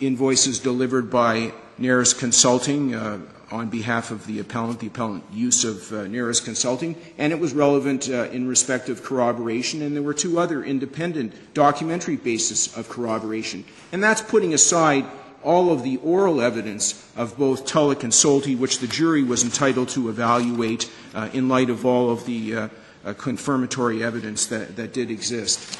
invoices 0.00 0.58
delivered 0.58 1.10
by 1.10 1.52
Naris 1.78 2.18
Consulting 2.18 2.94
uh, 2.94 3.18
on 3.50 3.68
behalf 3.70 4.10
of 4.10 4.26
the 4.26 4.40
appellant, 4.40 4.80
the 4.80 4.88
appellant 4.88 5.24
use 5.32 5.64
of 5.64 5.90
uh, 5.92 6.04
Naris 6.04 6.44
Consulting, 6.44 6.96
and 7.16 7.32
it 7.32 7.38
was 7.38 7.52
relevant 7.52 8.08
uh, 8.08 8.28
in 8.30 8.46
respect 8.46 8.88
of 8.88 9.02
corroboration, 9.02 9.80
and 9.82 9.96
there 9.96 10.02
were 10.02 10.14
two 10.14 10.38
other 10.38 10.62
independent 10.62 11.32
documentary 11.54 12.16
bases 12.16 12.76
of 12.76 12.88
corroboration. 12.88 13.64
And 13.92 14.02
that's 14.02 14.20
putting 14.20 14.52
aside 14.52 15.06
all 15.42 15.72
of 15.72 15.82
the 15.82 15.96
oral 15.98 16.40
evidence 16.40 17.10
of 17.16 17.38
both 17.38 17.64
Tulloch 17.64 18.02
and 18.02 18.12
Solty, 18.12 18.58
which 18.58 18.80
the 18.80 18.86
jury 18.86 19.22
was 19.22 19.44
entitled 19.44 19.88
to 19.90 20.08
evaluate 20.08 20.90
uh, 21.14 21.30
in 21.32 21.48
light 21.48 21.70
of 21.70 21.86
all 21.86 22.10
of 22.10 22.26
the 22.26 22.54
uh, 22.54 22.68
uh, 23.04 23.14
confirmatory 23.14 24.02
evidence 24.02 24.46
that, 24.46 24.76
that 24.76 24.92
did 24.92 25.10
exist. 25.10 25.78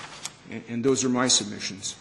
And, 0.51 0.63
and 0.69 0.85
those 0.85 1.05
are 1.05 1.09
my 1.09 1.29
submissions. 1.29 1.97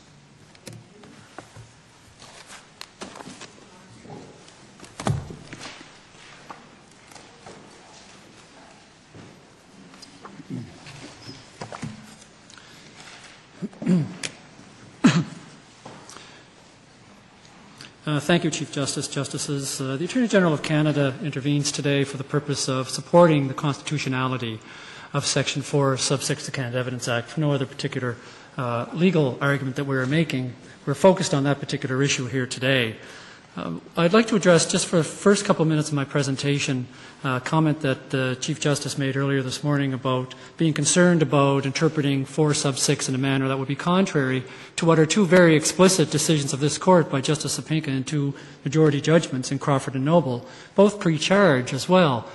Uh, 18.06 18.22
thank 18.22 18.46
you, 18.46 18.50
Chief 18.50 18.72
Justice, 18.72 19.08
Justices. 19.08 19.82
Uh, 19.82 19.98
the 19.98 20.06
Attorney 20.06 20.30
General 20.30 20.54
of 20.54 20.64
Canada 20.64 21.14
intervenes 21.22 21.74
today 21.74 22.06
for 22.06 22.16
the 22.16 22.24
purpose 22.24 22.70
of 22.70 22.90
supporting 22.90 23.50
the 23.50 23.54
constitutionality 23.54 24.60
of 25.14 25.26
Section 25.26 25.62
4, 25.62 25.98
Sub 25.98 26.22
6 26.22 26.42
of 26.42 26.46
the 26.46 26.52
Canada 26.54 26.78
Evidence 26.78 27.10
Act 27.10 27.30
for 27.30 27.42
no 27.42 27.52
other 27.52 27.66
particular 27.66 28.16
uh, 28.58 28.86
legal 28.94 29.38
argument 29.42 29.76
that 29.76 29.84
we 29.84 29.98
are 29.98 30.06
making. 30.06 30.54
We're 30.86 30.94
focused 30.94 31.34
on 31.34 31.44
that 31.44 31.60
particular 31.60 32.02
issue 32.02 32.28
here 32.28 32.48
today. 32.48 32.96
Um, 33.58 33.82
I'd 33.98 34.14
like 34.14 34.28
to 34.28 34.36
address, 34.36 34.68
just 34.72 34.86
for 34.86 34.98
the 34.98 35.04
first 35.04 35.44
couple 35.44 35.66
minutes 35.66 35.88
of 35.88 35.96
my 35.96 36.06
presentation, 36.06 36.88
a 37.24 37.40
comment 37.40 37.82
that 37.82 38.12
the 38.12 38.38
Chief 38.40 38.60
Justice 38.60 39.00
made 39.00 39.18
earlier 39.18 39.42
this 39.42 39.64
morning 39.64 39.94
about 39.94 40.36
being 40.58 40.74
concerned 40.74 41.24
about 41.24 41.66
interpreting 41.66 42.24
4 42.24 42.54
sub 42.54 42.78
6 42.78 43.10
in 43.10 43.16
a 43.16 43.18
manner 43.18 43.48
that 43.48 43.58
would 43.58 43.68
be 43.68 43.76
contrary 43.76 44.44
to 44.76 44.86
what 44.86 45.00
are 45.00 45.08
two 45.08 45.26
very 45.26 45.56
explicit 45.56 46.12
decisions 46.12 46.54
of 46.54 46.60
this 46.60 46.78
Court 46.78 47.10
by 47.10 47.20
Justice 47.20 47.60
Sopinka 47.60 47.88
and 47.88 48.06
two 48.06 48.36
majority 48.64 49.02
judgments 49.02 49.52
in 49.52 49.58
Crawford 49.58 49.96
and 49.96 50.06
Noble, 50.06 50.46
both 50.76 51.00
pre-charge 51.00 51.74
as 51.74 51.90
well. 51.90 52.30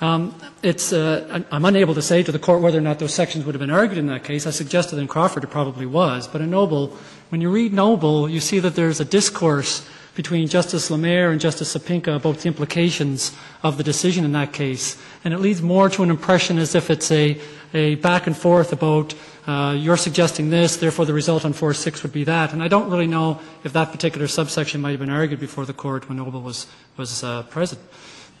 Um, 0.00 0.32
it's, 0.62 0.92
uh, 0.92 1.42
I'm 1.50 1.64
unable 1.64 1.94
to 1.94 2.02
say 2.02 2.22
to 2.22 2.30
the 2.30 2.38
Court 2.38 2.62
whether 2.62 2.78
or 2.78 2.82
not 2.82 3.00
those 3.00 3.14
sections 3.14 3.44
would 3.44 3.56
have 3.56 3.60
been 3.60 3.68
argued 3.68 3.98
in 3.98 4.06
that 4.06 4.22
case. 4.22 4.46
I 4.46 4.50
suggested 4.50 5.00
in 5.00 5.08
Crawford 5.08 5.42
it 5.42 5.50
probably 5.50 5.86
was. 5.86 6.28
But 6.28 6.40
in 6.40 6.50
Noble, 6.50 6.96
when 7.30 7.40
you 7.40 7.50
read 7.50 7.72
Noble, 7.72 8.28
you 8.28 8.38
see 8.38 8.60
that 8.60 8.76
there's 8.76 9.00
a 9.00 9.04
discourse 9.04 9.84
between 10.18 10.48
Justice 10.48 10.90
Lamer 10.90 11.30
and 11.30 11.40
Justice 11.40 11.76
Sopinka 11.76 12.16
about 12.16 12.38
the 12.38 12.48
implications 12.48 13.30
of 13.62 13.76
the 13.76 13.84
decision 13.84 14.24
in 14.24 14.32
that 14.32 14.52
case. 14.52 15.00
And 15.22 15.32
it 15.32 15.38
leads 15.38 15.62
more 15.62 15.88
to 15.90 16.02
an 16.02 16.10
impression 16.10 16.58
as 16.58 16.74
if 16.74 16.90
it's 16.90 17.12
a, 17.12 17.40
a 17.72 17.94
back 17.94 18.26
and 18.26 18.36
forth 18.36 18.72
about 18.72 19.14
uh, 19.46 19.76
you're 19.78 19.96
suggesting 19.96 20.50
this, 20.50 20.74
therefore 20.74 21.06
the 21.06 21.14
result 21.14 21.44
on 21.44 21.54
4-6 21.54 22.02
would 22.02 22.12
be 22.12 22.24
that. 22.24 22.52
And 22.52 22.64
I 22.64 22.66
don't 22.66 22.90
really 22.90 23.06
know 23.06 23.38
if 23.62 23.72
that 23.74 23.92
particular 23.92 24.26
subsection 24.26 24.80
might 24.80 24.90
have 24.90 24.98
been 24.98 25.08
argued 25.08 25.38
before 25.38 25.64
the 25.64 25.72
court 25.72 26.08
when 26.08 26.18
Noble 26.18 26.42
was, 26.42 26.66
was 26.96 27.22
uh, 27.22 27.44
present. 27.44 27.80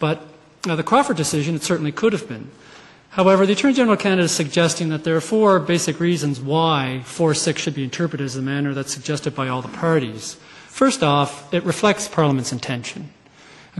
But 0.00 0.26
uh, 0.68 0.74
the 0.74 0.82
Crawford 0.82 1.16
decision, 1.16 1.54
it 1.54 1.62
certainly 1.62 1.92
could 1.92 2.12
have 2.12 2.28
been. 2.28 2.50
However, 3.10 3.46
the 3.46 3.52
Attorney 3.52 3.74
General 3.74 3.94
of 3.94 4.00
Canada 4.00 4.22
is 4.22 4.32
suggesting 4.32 4.88
that 4.88 5.04
there 5.04 5.14
are 5.14 5.20
four 5.20 5.60
basic 5.60 6.00
reasons 6.00 6.40
why 6.40 7.02
4-6 7.04 7.56
should 7.56 7.74
be 7.76 7.84
interpreted 7.84 8.24
as 8.24 8.34
the 8.34 8.42
manner 8.42 8.74
that's 8.74 8.92
suggested 8.92 9.36
by 9.36 9.46
all 9.46 9.62
the 9.62 9.68
parties. 9.68 10.38
First 10.78 11.02
off, 11.02 11.52
it 11.52 11.64
reflects 11.64 12.06
Parliament's 12.06 12.52
intention. 12.52 13.10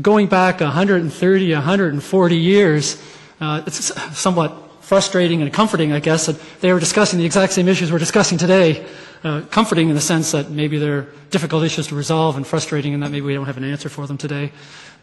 Going 0.03 0.27
back 0.27 0.61
130, 0.61 1.55
140 1.55 2.37
years, 2.37 3.01
uh, 3.41 3.63
it's 3.65 4.19
somewhat 4.19 4.83
frustrating 4.83 5.41
and 5.41 5.53
comforting, 5.53 5.93
I 5.93 6.01
guess, 6.01 6.27
that 6.27 6.41
they 6.61 6.73
were 6.73 6.81
discussing 6.81 7.21
the 7.21 7.25
exact 7.25 7.53
same 7.53 7.69
issues 7.69 7.93
we're 7.93 8.01
discussing 8.01 8.37
today. 8.37 8.85
Uh, 9.23 9.43
comforting 9.43 9.91
in 9.91 9.95
the 9.95 10.01
sense 10.01 10.33
that 10.33 10.51
maybe 10.51 10.77
they're 10.77 11.07
difficult 11.31 11.63
issues 11.63 11.87
to 11.87 11.95
resolve 11.95 12.37
and 12.37 12.45
frustrating 12.45 12.95
in 12.95 12.99
that 12.99 13.13
maybe 13.13 13.27
we 13.27 13.35
don't 13.35 13.47
have 13.47 13.59
an 13.59 13.63
answer 13.63 13.89
for 13.89 14.09
them 14.09 14.19
today. 14.19 14.51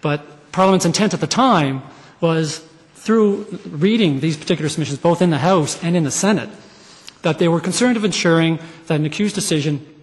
But 0.01 0.51
Parliament's 0.51 0.85
intent 0.85 1.13
at 1.13 1.21
the 1.21 1.27
time 1.27 1.81
was 2.19 2.59
through 2.95 3.45
reading 3.69 4.19
these 4.19 4.35
particular 4.35 4.67
submissions, 4.67 4.99
both 4.99 5.21
in 5.21 5.29
the 5.29 5.37
House 5.37 5.81
and 5.81 5.95
in 5.95 6.03
the 6.03 6.11
Senate, 6.11 6.49
that 7.21 7.39
they 7.39 7.47
were 7.47 7.61
concerned 7.61 7.95
of 7.95 8.03
ensuring 8.03 8.59
that 8.87 8.99
an 8.99 9.05
accused 9.05 9.33
decision 9.33 9.94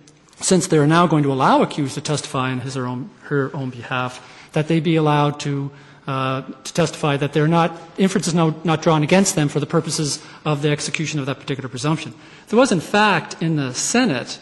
since 0.43 0.67
they 0.67 0.79
are 0.79 0.87
now 0.87 1.07
going 1.07 1.23
to 1.23 1.33
allow 1.33 1.63
accused 1.63 1.95
to 1.95 2.01
testify 2.01 2.51
on 2.51 2.61
his 2.61 2.77
or 2.77 2.87
own, 2.87 3.11
her 3.23 3.55
own 3.55 3.71
behalf, 3.71 4.21
that 4.53 4.69
they 4.69 4.81
be 4.81 4.97
allowed 4.97 5.41
to, 5.41 5.71
uh, 6.07 6.43
to 6.43 6.75
testify 6.75 7.17
that 7.17 7.33
they're 7.33 7.49
not, 7.49 7.77
inference 7.97 8.27
is 8.27 8.35
no, 8.35 8.55
not 8.65 8.83
drawn 8.83 9.03
against 9.03 9.35
them 9.35 9.49
for 9.49 9.61
the 9.61 9.67
purposes 9.67 10.23
of 10.45 10.63
the 10.63 10.71
execution 10.71 11.21
of 11.21 11.27
that 11.27 11.39
particular 11.39 11.69
presumption. 11.69 12.13
There 12.49 12.59
was, 12.59 12.73
in 12.73 12.81
fact, 12.81 13.41
in 13.41 13.57
the 13.57 13.73
Senate, 13.73 14.39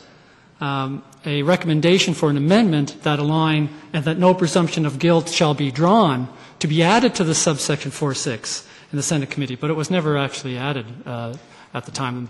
um, 0.61 1.03
a 1.25 1.43
recommendation 1.43 2.15
for 2.15 2.31
an 2.31 2.37
amendment 2.37 3.03
that 3.03 3.19
align 3.19 3.69
and 3.93 4.05
that 4.05 4.19
no 4.19 4.35
presumption 4.35 4.87
of 4.87 4.99
guilt 4.99 5.29
shall 5.29 5.55
be 5.55 5.71
drawn 5.71 6.29
to 6.61 6.69
be 6.69 6.83
added 6.83 7.15
to 7.15 7.25
the 7.25 7.35
subsection 7.35 7.91
4.6 7.91 8.67
in 8.93 8.97
the 8.97 9.03
Senate 9.03 9.31
committee, 9.31 9.55
but 9.55 9.71
it 9.71 9.75
was 9.75 9.91
never 9.91 10.17
actually 10.17 10.57
added 10.57 10.87
uh, 11.07 11.35
at 11.73 11.85
the 11.85 11.93
time 11.93 12.29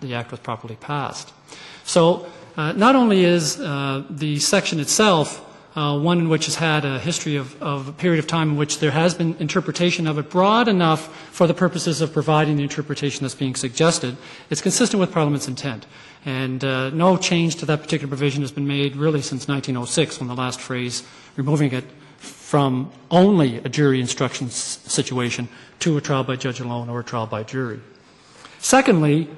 the 0.00 0.14
act 0.14 0.30
was 0.30 0.40
properly 0.40 0.76
passed. 0.76 1.32
So 1.84 2.26
uh, 2.56 2.72
not 2.72 2.96
only 2.96 3.24
is 3.24 3.60
uh, 3.60 4.04
the 4.10 4.38
section 4.38 4.80
itself 4.80 5.46
uh, 5.76 5.96
one 5.96 6.18
in 6.18 6.28
which 6.28 6.46
has 6.46 6.56
had 6.56 6.84
a 6.84 6.98
history 6.98 7.36
of, 7.36 7.60
of, 7.62 7.86
a 7.86 7.92
period 7.92 8.18
of 8.18 8.26
time 8.26 8.50
in 8.50 8.56
which 8.56 8.80
there 8.80 8.90
has 8.90 9.14
been 9.14 9.36
interpretation 9.38 10.08
of 10.08 10.18
it 10.18 10.28
broad 10.28 10.66
enough 10.66 11.14
for 11.30 11.46
the 11.46 11.54
purposes 11.54 12.00
of 12.00 12.12
providing 12.12 12.56
the 12.56 12.62
interpretation 12.64 13.22
that's 13.22 13.36
being 13.36 13.54
suggested, 13.54 14.16
it's 14.50 14.60
consistent 14.60 15.00
with 15.00 15.12
Parliament's 15.12 15.46
intent. 15.46 15.86
And 16.26 16.60
no 16.62 17.16
change 17.16 17.54
to 17.56 17.66
that 17.66 17.82
particular 17.82 18.08
provision 18.08 18.42
has 18.42 18.50
been 18.50 18.66
made 18.66 18.96
really 18.96 19.22
since 19.22 19.46
1906 19.46 20.18
when 20.18 20.28
the 20.28 20.34
last 20.34 20.60
phrase, 20.60 21.04
removing 21.36 21.72
it 21.72 21.84
from 22.18 22.90
only 23.10 23.58
a 23.58 23.68
jury 23.68 24.00
instructions 24.00 24.54
situation 24.54 25.48
to 25.78 25.96
a 25.96 26.00
trial 26.00 26.24
by 26.24 26.34
judge 26.34 26.58
alone 26.58 26.90
or 26.90 27.00
a 27.00 27.04
trial 27.04 27.26
by 27.26 27.44
jury. 27.44 27.80
Secondly, 28.58 29.28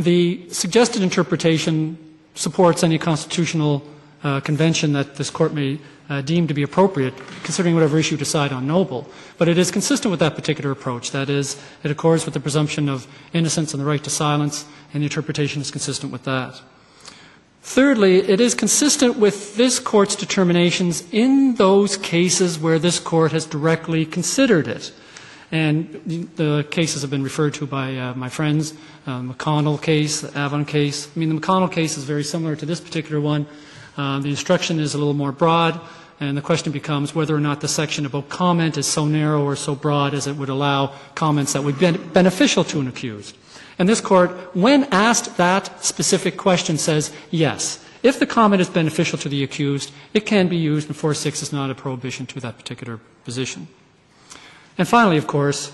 the 0.00 0.48
suggested 0.50 1.02
interpretation 1.02 1.98
supports 2.34 2.82
any 2.82 2.98
constitutional 2.98 3.82
uh, 4.22 4.40
convention 4.40 4.92
that 4.92 5.16
this 5.16 5.30
court 5.30 5.52
may 5.52 5.78
uh, 6.08 6.20
deem 6.20 6.46
to 6.48 6.54
be 6.54 6.62
appropriate, 6.62 7.14
considering 7.44 7.74
whatever 7.74 7.98
issue 7.98 8.14
you 8.14 8.18
decide 8.18 8.52
on 8.52 8.66
Noble. 8.66 9.08
But 9.38 9.48
it 9.48 9.56
is 9.56 9.70
consistent 9.70 10.10
with 10.10 10.20
that 10.20 10.34
particular 10.34 10.70
approach. 10.70 11.12
That 11.12 11.30
is, 11.30 11.60
it 11.84 11.90
accords 11.90 12.24
with 12.24 12.34
the 12.34 12.40
presumption 12.40 12.88
of 12.88 13.06
innocence 13.32 13.72
and 13.72 13.80
the 13.80 13.86
right 13.86 14.02
to 14.02 14.10
silence, 14.10 14.64
and 14.92 15.02
the 15.02 15.06
interpretation 15.06 15.62
is 15.62 15.70
consistent 15.70 16.12
with 16.12 16.24
that. 16.24 16.60
Thirdly, 17.62 18.18
it 18.18 18.40
is 18.40 18.54
consistent 18.54 19.18
with 19.18 19.56
this 19.56 19.78
court's 19.78 20.16
determinations 20.16 21.04
in 21.12 21.54
those 21.54 21.96
cases 21.96 22.58
where 22.58 22.78
this 22.78 22.98
court 22.98 23.32
has 23.32 23.46
directly 23.46 24.04
considered 24.04 24.66
it. 24.66 24.92
And 25.52 26.30
the 26.36 26.64
cases 26.70 27.02
have 27.02 27.10
been 27.10 27.24
referred 27.24 27.54
to 27.54 27.66
by 27.66 27.96
uh, 27.96 28.14
my 28.14 28.28
friends, 28.28 28.72
uh, 29.06 29.20
McConnell 29.20 29.82
case, 29.82 30.20
the 30.20 30.28
Avon 30.28 30.64
case. 30.64 31.08
I 31.08 31.18
mean, 31.18 31.34
the 31.34 31.40
McConnell 31.40 31.72
case 31.72 31.98
is 31.98 32.04
very 32.04 32.22
similar 32.22 32.54
to 32.54 32.66
this 32.66 32.80
particular 32.80 33.20
one. 33.20 33.46
Uh, 33.96 34.20
the 34.20 34.30
instruction 34.30 34.78
is 34.78 34.94
a 34.94 34.98
little 34.98 35.14
more 35.14 35.32
broad, 35.32 35.80
and 36.20 36.36
the 36.36 36.42
question 36.42 36.72
becomes 36.72 37.14
whether 37.14 37.34
or 37.34 37.40
not 37.40 37.60
the 37.60 37.68
section 37.68 38.06
about 38.06 38.28
comment 38.28 38.78
is 38.78 38.86
so 38.86 39.06
narrow 39.06 39.44
or 39.44 39.56
so 39.56 39.74
broad 39.74 40.14
as 40.14 40.28
it 40.28 40.36
would 40.36 40.48
allow 40.48 40.94
comments 41.16 41.54
that 41.54 41.64
would 41.64 41.78
be 41.78 41.90
beneficial 41.90 42.62
to 42.64 42.78
an 42.80 42.86
accused. 42.86 43.36
And 43.78 43.88
this 43.88 44.00
court, 44.00 44.30
when 44.54 44.84
asked 44.92 45.36
that 45.38 45.82
specific 45.82 46.36
question, 46.36 46.78
says 46.78 47.12
yes. 47.30 47.84
If 48.02 48.18
the 48.18 48.26
comment 48.26 48.62
is 48.62 48.70
beneficial 48.70 49.18
to 49.18 49.28
the 49.28 49.42
accused, 49.42 49.90
it 50.14 50.26
can 50.26 50.48
be 50.48 50.56
used, 50.56 50.88
and 50.88 50.96
4.6 50.96 51.42
is 51.42 51.52
not 51.52 51.70
a 51.70 51.74
prohibition 51.74 52.26
to 52.26 52.40
that 52.40 52.56
particular 52.56 53.00
position. 53.24 53.68
And 54.78 54.86
finally, 54.88 55.16
of 55.16 55.26
course, 55.26 55.72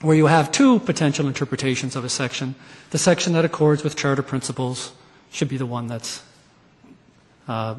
where 0.00 0.16
you 0.16 0.26
have 0.26 0.52
two 0.52 0.78
potential 0.80 1.26
interpretations 1.26 1.96
of 1.96 2.04
a 2.04 2.08
section, 2.08 2.54
the 2.90 2.98
section 2.98 3.32
that 3.32 3.44
accords 3.44 3.82
with 3.82 3.96
charter 3.96 4.22
principles 4.22 4.92
should 5.30 5.48
be 5.48 5.56
the 5.56 5.66
one 5.66 5.86
that's 5.86 6.22
uh, 7.48 7.74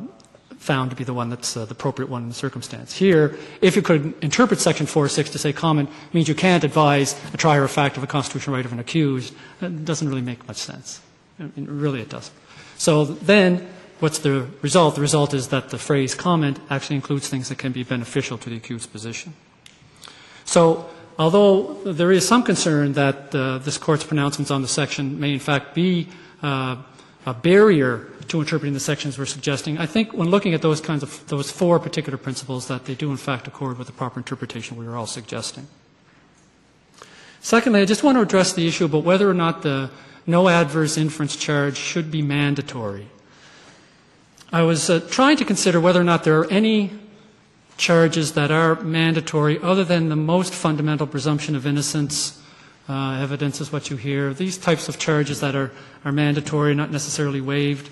found 0.57 0.89
to 0.89 0.95
be 0.95 1.03
the 1.03 1.13
one 1.13 1.29
that's 1.29 1.55
uh, 1.55 1.65
the 1.65 1.71
appropriate 1.71 2.09
one 2.09 2.23
in 2.23 2.29
the 2.29 2.35
circumstance. 2.35 2.93
Here, 2.93 3.37
if 3.61 3.75
you 3.75 3.81
could 3.81 4.13
interpret 4.21 4.59
section 4.59 4.85
4.6 4.85 5.31
to 5.31 5.37
say 5.37 5.53
comment 5.53 5.89
means 6.13 6.27
you 6.27 6.35
can't 6.35 6.63
advise 6.63 7.15
a 7.33 7.37
trier 7.37 7.63
of 7.63 7.71
fact 7.71 7.97
of 7.97 8.03
a 8.03 8.07
constitutional 8.07 8.55
right 8.55 8.65
of 8.65 8.73
an 8.73 8.79
accused, 8.79 9.33
it 9.61 9.85
doesn't 9.85 10.07
really 10.07 10.21
make 10.21 10.47
much 10.47 10.57
sense. 10.57 11.01
Really 11.39 12.01
it 12.01 12.09
doesn't. 12.09 12.33
So 12.77 13.05
then, 13.05 13.67
what's 13.99 14.19
the 14.19 14.47
result? 14.61 14.95
The 14.95 15.01
result 15.01 15.33
is 15.33 15.49
that 15.49 15.69
the 15.69 15.77
phrase 15.77 16.15
comment 16.15 16.59
actually 16.69 16.95
includes 16.95 17.29
things 17.29 17.49
that 17.49 17.57
can 17.57 17.71
be 17.71 17.83
beneficial 17.83 18.37
to 18.39 18.49
the 18.49 18.57
accused 18.57 18.91
position. 18.91 19.33
So 20.47 20.89
although 21.19 21.73
there 21.83 22.11
is 22.11 22.25
some 22.25 22.41
concern 22.41 22.93
that 22.93 23.35
uh, 23.35 23.59
this 23.59 23.77
court's 23.77 24.05
pronouncements 24.05 24.49
on 24.49 24.61
the 24.61 24.67
section 24.67 25.19
may 25.19 25.33
in 25.33 25.39
fact 25.39 25.75
be 25.75 26.07
uh, 26.41 26.77
a 27.25 27.33
barrier 27.33 28.07
to 28.29 28.39
interpreting 28.39 28.73
the 28.73 28.79
sections 28.79 29.19
we're 29.19 29.25
suggesting, 29.25 29.77
I 29.77 29.85
think 29.85 30.13
when 30.13 30.29
looking 30.29 30.53
at 30.53 30.61
those 30.61 30.79
kinds 30.79 31.03
of 31.03 31.27
those 31.27 31.51
four 31.51 31.79
particular 31.79 32.17
principles 32.17 32.67
that 32.69 32.85
they 32.85 32.95
do 32.95 33.11
in 33.11 33.17
fact 33.17 33.47
accord 33.47 33.77
with 33.77 33.87
the 33.87 33.93
proper 33.93 34.19
interpretation 34.19 34.77
we 34.77 34.87
are 34.87 34.95
all 34.95 35.05
suggesting. 35.05 35.67
Secondly, 37.41 37.81
I 37.81 37.85
just 37.85 38.03
want 38.03 38.17
to 38.17 38.21
address 38.21 38.53
the 38.53 38.67
issue 38.67 38.85
about 38.85 39.03
whether 39.03 39.29
or 39.29 39.33
not 39.33 39.61
the 39.63 39.91
no 40.25 40.47
adverse 40.47 40.97
inference 40.97 41.35
charge 41.35 41.75
should 41.75 42.09
be 42.09 42.21
mandatory. 42.21 43.07
I 44.51 44.61
was 44.61 44.89
uh, 44.89 45.01
trying 45.09 45.35
to 45.37 45.45
consider 45.45 45.79
whether 45.81 45.99
or 45.99 46.05
not 46.05 46.23
there 46.23 46.39
are 46.39 46.49
any 46.49 46.91
charges 47.77 48.33
that 48.33 48.51
are 48.51 48.75
mandatory 48.81 49.59
other 49.61 49.83
than 49.83 50.09
the 50.09 50.15
most 50.15 50.53
fundamental 50.53 51.07
presumption 51.07 51.55
of 51.55 51.65
innocence. 51.65 52.41
Uh, 52.89 53.19
evidence 53.21 53.61
is 53.61 53.71
what 53.71 53.89
you 53.89 53.97
hear. 53.97 54.33
These 54.33 54.57
types 54.57 54.89
of 54.89 54.97
charges 54.97 55.39
that 55.41 55.55
are, 55.55 55.71
are 56.03 56.11
mandatory, 56.11 56.73
not 56.73 56.91
necessarily 56.91 57.41
waived. 57.41 57.89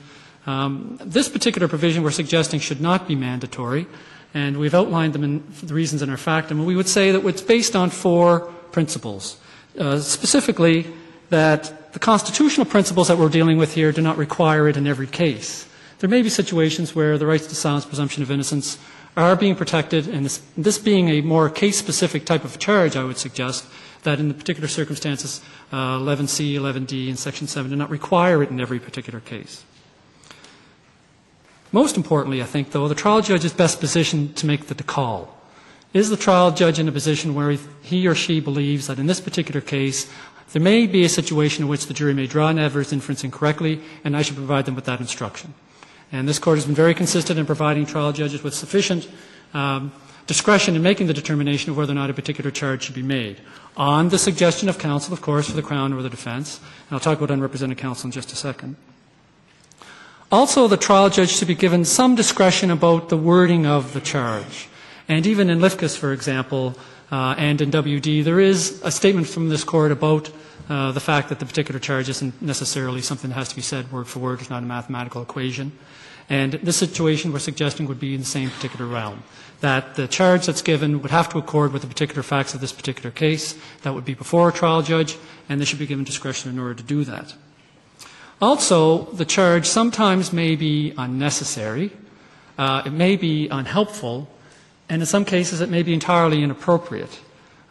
Um, 0.47 0.99
this 1.03 1.30
particular 1.30 1.67
provision 1.67 2.03
we're 2.03 2.11
suggesting 2.11 2.59
should 2.59 2.81
not 2.81 3.07
be 3.07 3.15
mandatory, 3.15 3.88
and 4.33 4.57
we've 4.57 4.75
outlined 4.75 5.14
them 5.14 5.23
in 5.23 5.43
the 5.64 5.73
reasons 5.73 6.01
in 6.01 6.09
our 6.09 6.17
factum. 6.17 6.65
We 6.65 6.75
would 6.75 6.88
say 6.88 7.11
that 7.11 7.25
it's 7.25 7.41
based 7.41 7.75
on 7.75 7.89
four 7.89 8.51
principles. 8.72 9.38
Uh, 9.77 9.99
specifically, 9.99 10.88
that 11.30 11.93
the 11.93 11.99
constitutional 11.99 12.65
principles 12.65 13.07
that 13.07 13.17
we're 13.17 13.30
dealing 13.30 13.57
with 13.57 13.73
here 13.73 13.91
do 13.91 14.01
not 14.01 14.17
require 14.17 14.67
it 14.67 14.77
in 14.77 14.88
every 14.88 15.07
case. 15.07 15.67
There 15.99 16.09
may 16.09 16.22
be 16.22 16.30
situations 16.30 16.95
where 16.95 17.17
the 17.17 17.25
rights 17.25 17.47
to 17.47 17.55
silence, 17.55 17.85
presumption 17.85 18.22
of 18.22 18.31
innocence 18.31 18.77
are 19.18 19.35
being 19.35 19.56
protected, 19.56 20.08
and 20.08 20.26
this, 20.26 20.42
this 20.58 20.77
being 20.77 21.10
a 21.10 21.22
more 21.22 21.50
case-specific 21.50 22.26
type 22.26 22.44
of 22.44 22.60
charge, 22.60 22.95
I 22.95 23.03
would 23.03 23.18
suggest 23.18 23.66
that 24.03 24.19
in 24.19 24.27
the 24.27 24.34
particular 24.34 24.68
circumstances, 24.68 25.42
uh, 25.72 25.98
11C, 25.98 26.53
11D, 26.53 27.10
and 27.10 27.18
Section 27.18 27.48
7 27.48 27.72
do 27.72 27.77
not 27.77 27.90
require 27.90 28.44
it 28.44 28.50
in 28.50 28.60
every 28.60 28.80
particular 28.80 29.19
case. 29.19 29.64
Most 31.72 31.98
importantly, 31.98 32.42
I 32.42 32.45
think, 32.45 32.72
though, 32.72 32.88
the 32.88 32.95
trial 32.95 33.22
judge 33.22 33.44
is 33.44 33.53
best 33.53 33.80
positioned 33.80 34.35
to 34.38 34.45
make 34.45 34.68
the 34.68 34.84
call. 34.84 35.35
Is 35.94 36.10
the 36.10 36.18
trial 36.18 36.52
judge 36.52 36.77
in 36.77 36.88
a 36.88 36.92
position 36.92 37.35
where 37.35 37.58
he 37.82 38.08
or 38.08 38.16
she 38.16 38.40
believes 38.40 38.88
that 38.88 39.00
in 39.00 39.08
this 39.08 39.22
particular 39.22 39.61
case, 39.61 40.11
there 40.52 40.61
may 40.61 40.88
be 40.88 41.03
a 41.03 41.10
situation 41.10 41.64
in 41.64 41.69
which 41.69 41.88
the 41.88 41.94
jury 41.94 42.14
may 42.14 42.27
draw 42.27 42.50
an 42.50 42.60
adverse 42.60 42.94
inference 42.94 43.24
incorrectly, 43.24 43.82
and 44.03 44.16
I 44.16 44.22
should 44.22 44.35
provide 44.35 44.66
them 44.66 44.76
with 44.76 44.85
that 44.85 45.00
instruction? 45.00 45.53
And 46.11 46.27
this 46.27 46.40
Court 46.40 46.58
has 46.58 46.66
been 46.66 46.75
very 46.75 46.93
consistent 46.93 47.40
in 47.40 47.45
providing 47.45 47.85
trial 47.85 48.11
judges 48.11 48.43
with 48.43 48.53
sufficient 48.53 49.08
um, 49.53 49.92
discretion 50.27 50.75
in 50.75 50.82
making 50.82 51.08
the 51.08 51.14
determination 51.14 51.72
of 51.72 51.77
whether 51.77 51.92
or 51.92 51.95
not 51.95 52.09
a 52.09 52.14
particular 52.14 52.51
charge 52.51 52.84
should 52.84 52.95
be 52.95 53.03
made, 53.03 53.42
on 53.77 54.09
the 54.09 54.17
suggestion 54.17 54.69
of 54.69 54.77
counsel, 54.77 55.14
of 55.14 55.22
course, 55.22 55.50
for 55.50 55.56
the 55.56 55.61
Crown 55.61 55.93
or 55.93 56.01
the 56.01 56.09
defense. 56.09 56.59
And 56.90 56.95
I'll 56.95 57.00
talk 57.00 57.17
about 57.17 57.32
unrepresented 57.32 57.77
counsel 57.77 58.08
in 58.08 58.11
just 58.11 58.32
a 58.32 58.35
second. 58.35 58.75
Also, 60.32 60.67
the 60.67 60.77
trial 60.77 61.09
judge 61.09 61.30
should 61.30 61.48
be 61.48 61.56
given 61.56 61.85
some 61.85 62.16
discretion 62.16 62.72
about 62.72 63.09
the 63.09 63.17
wording 63.17 63.66
of 63.66 63.93
the 63.93 64.01
charge. 64.01 64.67
And 65.08 65.27
even 65.27 65.50
in 65.50 65.59
Lifchus, 65.59 65.95
for 65.95 66.14
example, 66.14 66.75
uh, 67.11 67.35
and 67.38 67.61
in 67.61 67.69
WD, 67.69 68.24
there 68.24 68.40
is 68.40 68.82
a 68.84 68.92
statement 68.92 69.27
from 69.27 69.50
this 69.50 69.64
court 69.64 69.92
about 69.92 70.32
uh, 70.69 70.92
the 70.92 71.00
fact 71.00 71.30
that 71.30 71.40
the 71.40 71.45
particular 71.45 71.80
charge 71.80 72.10
isn't 72.10 72.42
necessarily 72.42 73.02
something 73.02 73.30
that 73.30 73.35
has 73.35 73.50
to 73.50 73.56
be 73.56 73.61
said 73.61 73.92
word 73.92 74.08
for 74.08 74.19
word. 74.19 74.40
It's 74.40 74.50
not 74.50 74.64
a 74.64 74.66
mathematical 74.66 75.22
equation. 75.22 75.72
And 76.30 76.53
this 76.53 76.77
situation 76.77 77.32
we're 77.32 77.40
suggesting 77.40 77.88
would 77.88 78.00
be 78.00 78.16
in 78.16 78.22
the 78.22 78.26
same 78.26 78.50
particular 78.50 78.88
realm. 78.88 79.24
That 79.61 79.95
the 79.95 80.08
charge 80.08 80.48
that's 80.48 80.61
given 80.61 81.02
would 81.02 81.11
have 81.11 81.30
to 81.30 81.38
accord 81.38 81.72
with 81.72 81.84
the 81.84 81.88
particular 81.88 82.24
facts 82.24 82.53
of 82.53 82.61
this 82.61 82.72
particular 82.72 83.11
case. 83.11 83.56
That 83.84 83.94
would 83.94 84.06
be 84.06 84.16
before 84.16 84.50
a 84.50 84.52
trial 84.52 84.82
judge, 84.82 85.18
and 85.48 85.61
they 85.61 85.66
should 85.66 85.80
be 85.80 85.85
given 85.85 86.03
discretion 86.03 86.50
in 86.50 86.60
order 86.60 86.74
to 86.74 86.84
do 86.84 87.03
that. 87.06 87.35
Also, 88.42 89.06
the 89.14 89.26
charge 89.26 89.66
sometimes 89.66 90.34
may 90.34 90.56
be 90.56 90.94
unnecessary, 90.98 91.92
uh, 92.58 92.84
it 92.85 92.92
may 92.92 93.16
be 93.16 93.48
unhelpful, 93.48 94.27
and 94.90 95.02
in 95.02 95.06
some 95.06 95.26
cases 95.26 95.61
it 95.61 95.69
may 95.69 95.84
be 95.84 95.94
entirely 95.94 96.44
inappropriate. 96.44 97.22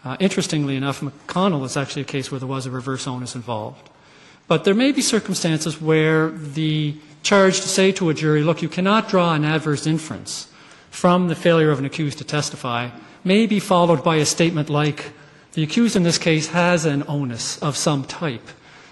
Uh, 0.05 0.17
interestingly 0.21 0.77
enough, 0.77 1.01
McConnell 1.01 1.65
is 1.65 1.77
actually 1.77 2.03
a 2.03 2.07
case 2.07 2.31
where 2.31 2.39
there 2.39 2.49
was 2.49 2.67
a 2.67 2.71
reverse 2.71 3.07
onus 3.07 3.35
involved. 3.35 3.89
But 4.47 4.65
there 4.65 4.75
may 4.75 4.93
be 4.93 5.01
circumstances 5.01 5.81
where 5.81 6.31
the 6.31 6.97
charge 7.23 7.63
to 7.63 7.69
say 7.69 7.91
to 7.93 8.11
a 8.11 8.15
jury, 8.15 8.43
look, 8.43 8.61
you 8.61 8.69
cannot 8.69 9.09
draw 9.09 9.33
an 9.33 9.45
adverse 9.45 9.87
inference 9.87 10.49
from 10.91 11.29
the 11.29 11.35
failure 11.35 11.71
of 11.71 11.79
an 11.79 11.87
accused 11.87 12.19
to 12.19 12.25
testify, 12.25 12.91
may 13.25 13.47
be 13.47 13.59
followed 13.59 14.05
by 14.05 14.17
a 14.17 14.27
statement 14.27 14.69
like, 14.69 15.13
the 15.55 15.63
accused 15.63 15.97
in 15.97 16.03
this 16.03 16.19
case 16.19 16.49
has 16.49 16.85
an 16.85 17.03
onus 17.09 17.59
of 17.63 17.77
some 17.77 18.05
type 18.05 18.47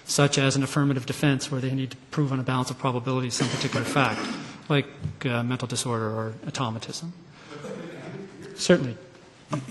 such 0.05 0.37
as 0.37 0.55
an 0.55 0.63
affirmative 0.63 1.05
defense 1.05 1.51
where 1.51 1.61
they 1.61 1.71
need 1.73 1.91
to 1.91 1.97
prove 2.11 2.31
on 2.31 2.39
a 2.39 2.43
balance 2.43 2.69
of 2.69 2.77
probability 2.77 3.29
some 3.29 3.47
particular 3.49 3.85
fact, 3.85 4.19
like 4.67 4.87
uh, 5.25 5.43
mental 5.43 5.67
disorder 5.67 6.07
or 6.07 6.33
automatism. 6.47 7.13
Certainly. 8.55 8.97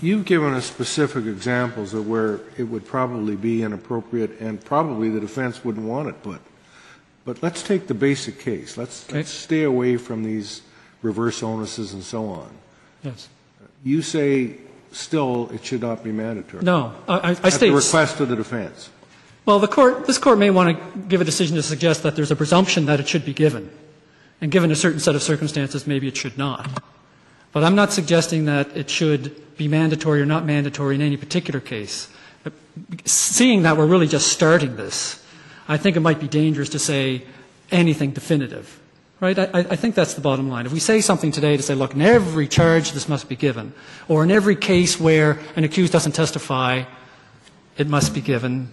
You've 0.01 0.25
given 0.25 0.53
us 0.53 0.65
specific 0.65 1.25
examples 1.25 1.93
of 1.93 2.07
where 2.07 2.39
it 2.57 2.63
would 2.63 2.85
probably 2.85 3.35
be 3.35 3.63
inappropriate 3.63 4.39
and 4.39 4.63
probably 4.63 5.09
the 5.09 5.19
defense 5.19 5.63
wouldn't 5.63 5.85
want 5.85 6.09
it 6.09 6.21
put. 6.23 6.41
But 7.25 7.41
let's 7.41 7.63
take 7.63 7.87
the 7.87 7.93
basic 7.93 8.39
case. 8.39 8.77
Let's, 8.77 9.05
okay. 9.07 9.17
let's 9.17 9.31
stay 9.31 9.63
away 9.63 9.97
from 9.97 10.23
these 10.23 10.61
reverse 11.01 11.41
onuses 11.41 11.93
and 11.93 12.03
so 12.03 12.27
on. 12.27 12.49
Yes. 13.03 13.29
You 13.83 14.01
say 14.01 14.57
still 14.91 15.49
it 15.53 15.65
should 15.65 15.81
not 15.81 16.03
be 16.03 16.11
mandatory. 16.11 16.63
No, 16.63 16.93
I, 17.07 17.17
I 17.17 17.31
At 17.31 17.53
state 17.53 17.69
the 17.69 17.75
request 17.75 18.19
of 18.19 18.29
the 18.29 18.35
defense. 18.35 18.89
Well, 19.45 19.59
the 19.59 19.67
court, 19.67 20.07
this 20.07 20.17
court 20.17 20.37
may 20.37 20.49
want 20.49 20.77
to 20.77 20.99
give 20.99 21.19
a 21.19 21.25
decision 21.25 21.57
to 21.57 21.63
suggest 21.63 22.03
that 22.03 22.15
there's 22.15 22.31
a 22.31 22.35
presumption 22.35 22.85
that 22.85 22.99
it 22.99 23.07
should 23.07 23.25
be 23.25 23.33
given. 23.33 23.69
And 24.39 24.51
given 24.51 24.71
a 24.71 24.75
certain 24.75 24.99
set 24.99 25.15
of 25.15 25.23
circumstances, 25.23 25.85
maybe 25.85 26.07
it 26.07 26.15
should 26.15 26.37
not. 26.37 26.81
But 27.53 27.63
I'm 27.63 27.75
not 27.75 27.93
suggesting 27.93 28.45
that 28.45 28.75
it 28.75 28.89
should 28.89 29.55
be 29.57 29.67
mandatory 29.67 30.21
or 30.21 30.25
not 30.25 30.45
mandatory 30.45 30.95
in 30.95 31.01
any 31.01 31.17
particular 31.17 31.59
case. 31.59 32.09
Seeing 33.05 33.61
that 33.63 33.77
we're 33.77 33.85
really 33.85 34.07
just 34.07 34.27
starting 34.29 34.75
this, 34.75 35.23
I 35.67 35.77
think 35.77 35.95
it 35.95 36.01
might 36.01 36.19
be 36.19 36.27
dangerous 36.27 36.69
to 36.69 36.79
say 36.79 37.23
anything 37.71 38.11
definitive. 38.11 38.79
Right? 39.19 39.37
I, 39.37 39.47
I 39.53 39.75
think 39.77 39.95
that's 39.95 40.15
the 40.15 40.21
bottom 40.21 40.49
line. 40.49 40.65
If 40.65 40.73
we 40.73 40.79
say 40.79 40.99
something 40.99 41.31
today 41.31 41.55
to 41.55 41.63
say, 41.63 41.75
look, 41.75 41.93
in 41.93 42.01
every 42.01 42.47
charge 42.47 42.91
this 42.91 43.07
must 43.07 43.29
be 43.29 43.37
given, 43.37 43.73
or 44.09 44.23
in 44.23 44.31
every 44.31 44.55
case 44.55 44.99
where 44.99 45.39
an 45.55 45.63
accused 45.63 45.93
doesn't 45.93 46.11
testify, 46.11 46.83
it 47.77 47.87
must 47.87 48.13
be 48.13 48.19
given, 48.19 48.69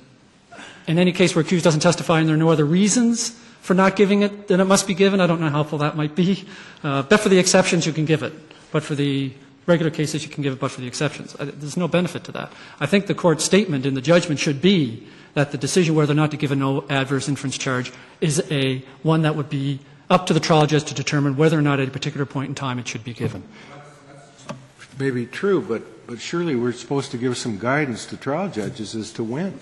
in 0.89 0.99
any 0.99 1.13
case 1.13 1.37
where 1.37 1.45
accused 1.45 1.63
doesn't 1.63 1.81
testify 1.81 2.19
and 2.19 2.29
there 2.29 2.35
are 2.35 2.39
no 2.39 2.49
other 2.49 2.65
reasons 2.65 3.31
for 3.61 3.75
not 3.75 3.95
giving 3.95 4.23
it, 4.23 4.49
then 4.49 4.59
it 4.59 4.65
must 4.65 4.89
be 4.89 4.95
given. 4.95 5.21
I 5.21 5.27
don't 5.27 5.41
know 5.41 5.47
how 5.47 5.57
helpful 5.57 5.79
that 5.79 5.97
might 5.97 6.17
be. 6.17 6.45
Uh, 6.83 7.03
but 7.03 7.21
for 7.21 7.29
the 7.29 7.39
exceptions, 7.39 7.87
you 7.87 7.93
can 7.93 8.07
give 8.07 8.23
it. 8.23 8.33
But 8.73 8.83
for 8.83 8.95
the 8.95 9.33
regular 9.67 9.91
cases, 9.91 10.25
you 10.25 10.31
can 10.31 10.43
give 10.43 10.53
it 10.53 10.61
but 10.61 10.71
for 10.71 10.81
the 10.81 10.87
exceptions. 10.87 11.37
I, 11.39 11.45
there's 11.45 11.77
no 11.77 11.89
benefit 11.89 12.25
to 12.25 12.33
that. 12.33 12.53
I 12.81 12.87
think 12.87 13.07
the 13.07 13.15
court's 13.15 13.45
statement 13.45 13.87
in 13.87 13.95
the 13.95 14.01
judgment 14.01 14.41
should 14.41 14.61
be 14.61 15.07
that 15.35 15.53
the 15.53 15.59
decision 15.59 15.95
whether 15.95 16.13
or 16.13 16.17
not 16.17 16.31
to 16.33 16.37
give 16.37 16.51
a 16.51 16.57
no 16.57 16.85
adverse 16.89 17.29
inference 17.29 17.57
charge 17.57 17.93
is 18.21 18.43
a 18.51 18.83
one 19.03 19.23
that 19.23 19.37
would 19.37 19.49
be 19.49 19.81
up 20.09 20.27
to 20.27 20.35
the 20.35 20.41
trial 20.41 20.67
judge 20.67 20.85
to 20.85 20.95
determine 20.95 21.37
whether 21.37 21.59
or 21.59 21.63
not 21.63 21.79
at 21.79 21.87
a 21.87 21.91
particular 21.91 22.27
point 22.27 22.49
in 22.49 22.55
time 22.55 22.79
it 22.79 22.89
should 22.89 23.05
be 23.05 23.15
given. 23.15 23.45
Maybe 24.99 25.25
true, 25.25 25.63
but 25.63 26.21
surely 26.21 26.57
we're 26.57 26.73
supposed 26.73 27.13
to 27.13 27.17
give 27.17 27.39
some 27.39 27.59
guidance 27.59 28.05
to 28.07 28.17
trial 28.17 28.51
judges 28.51 28.95
as 28.95 29.13
to 29.13 29.25
when. 29.25 29.59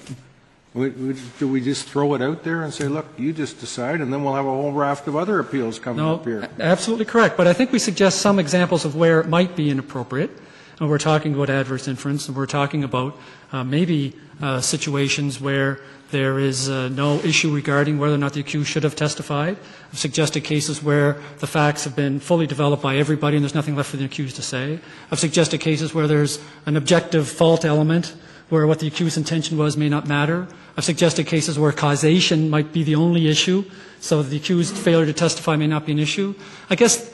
Do 0.74 1.48
we 1.48 1.60
just 1.60 1.88
throw 1.88 2.14
it 2.14 2.22
out 2.22 2.44
there 2.44 2.62
and 2.62 2.72
say, 2.72 2.88
look, 2.88 3.06
you 3.16 3.32
just 3.32 3.58
decide, 3.58 4.00
and 4.00 4.12
then 4.12 4.22
we'll 4.22 4.34
have 4.34 4.44
a 4.44 4.50
whole 4.50 4.72
raft 4.72 5.08
of 5.08 5.16
other 5.16 5.40
appeals 5.40 5.78
coming 5.78 6.04
no, 6.04 6.14
up 6.14 6.24
here? 6.24 6.48
Absolutely 6.60 7.06
correct. 7.06 7.36
But 7.36 7.46
I 7.46 7.52
think 7.52 7.72
we 7.72 7.78
suggest 7.78 8.20
some 8.20 8.38
examples 8.38 8.84
of 8.84 8.94
where 8.94 9.20
it 9.20 9.28
might 9.28 9.56
be 9.56 9.70
inappropriate. 9.70 10.30
And 10.78 10.88
we're 10.88 10.98
talking 10.98 11.34
about 11.34 11.50
adverse 11.50 11.88
inference, 11.88 12.28
and 12.28 12.36
we're 12.36 12.46
talking 12.46 12.84
about 12.84 13.18
uh, 13.50 13.64
maybe 13.64 14.14
uh, 14.40 14.60
situations 14.60 15.40
where 15.40 15.80
there 16.10 16.38
is 16.38 16.68
uh, 16.68 16.88
no 16.88 17.16
issue 17.20 17.52
regarding 17.52 17.98
whether 17.98 18.14
or 18.14 18.18
not 18.18 18.32
the 18.32 18.40
accused 18.40 18.68
should 18.68 18.84
have 18.84 18.96
testified. 18.96 19.56
I've 19.92 19.98
suggested 19.98 20.44
cases 20.44 20.82
where 20.82 21.20
the 21.38 21.46
facts 21.46 21.84
have 21.84 21.96
been 21.96 22.20
fully 22.20 22.46
developed 22.46 22.82
by 22.82 22.96
everybody 22.96 23.36
and 23.36 23.44
there's 23.44 23.54
nothing 23.54 23.76
left 23.76 23.90
for 23.90 23.98
the 23.98 24.04
accused 24.04 24.36
to 24.36 24.42
say. 24.42 24.80
I've 25.10 25.18
suggested 25.18 25.60
cases 25.60 25.92
where 25.92 26.06
there's 26.06 26.38
an 26.64 26.76
objective 26.76 27.28
fault 27.28 27.64
element 27.64 28.14
where 28.48 28.66
what 28.66 28.78
the 28.78 28.86
accused's 28.86 29.16
intention 29.18 29.58
was 29.58 29.76
may 29.76 29.88
not 29.88 30.06
matter. 30.06 30.46
I've 30.76 30.84
suggested 30.84 31.26
cases 31.26 31.58
where 31.58 31.72
causation 31.72 32.48
might 32.48 32.72
be 32.72 32.82
the 32.82 32.94
only 32.94 33.28
issue, 33.28 33.64
so 34.00 34.22
the 34.22 34.36
accused 34.36 34.76
failure 34.76 35.06
to 35.06 35.12
testify 35.12 35.56
may 35.56 35.66
not 35.66 35.84
be 35.84 35.92
an 35.92 35.98
issue. 35.98 36.34
I 36.70 36.76
guess, 36.76 37.12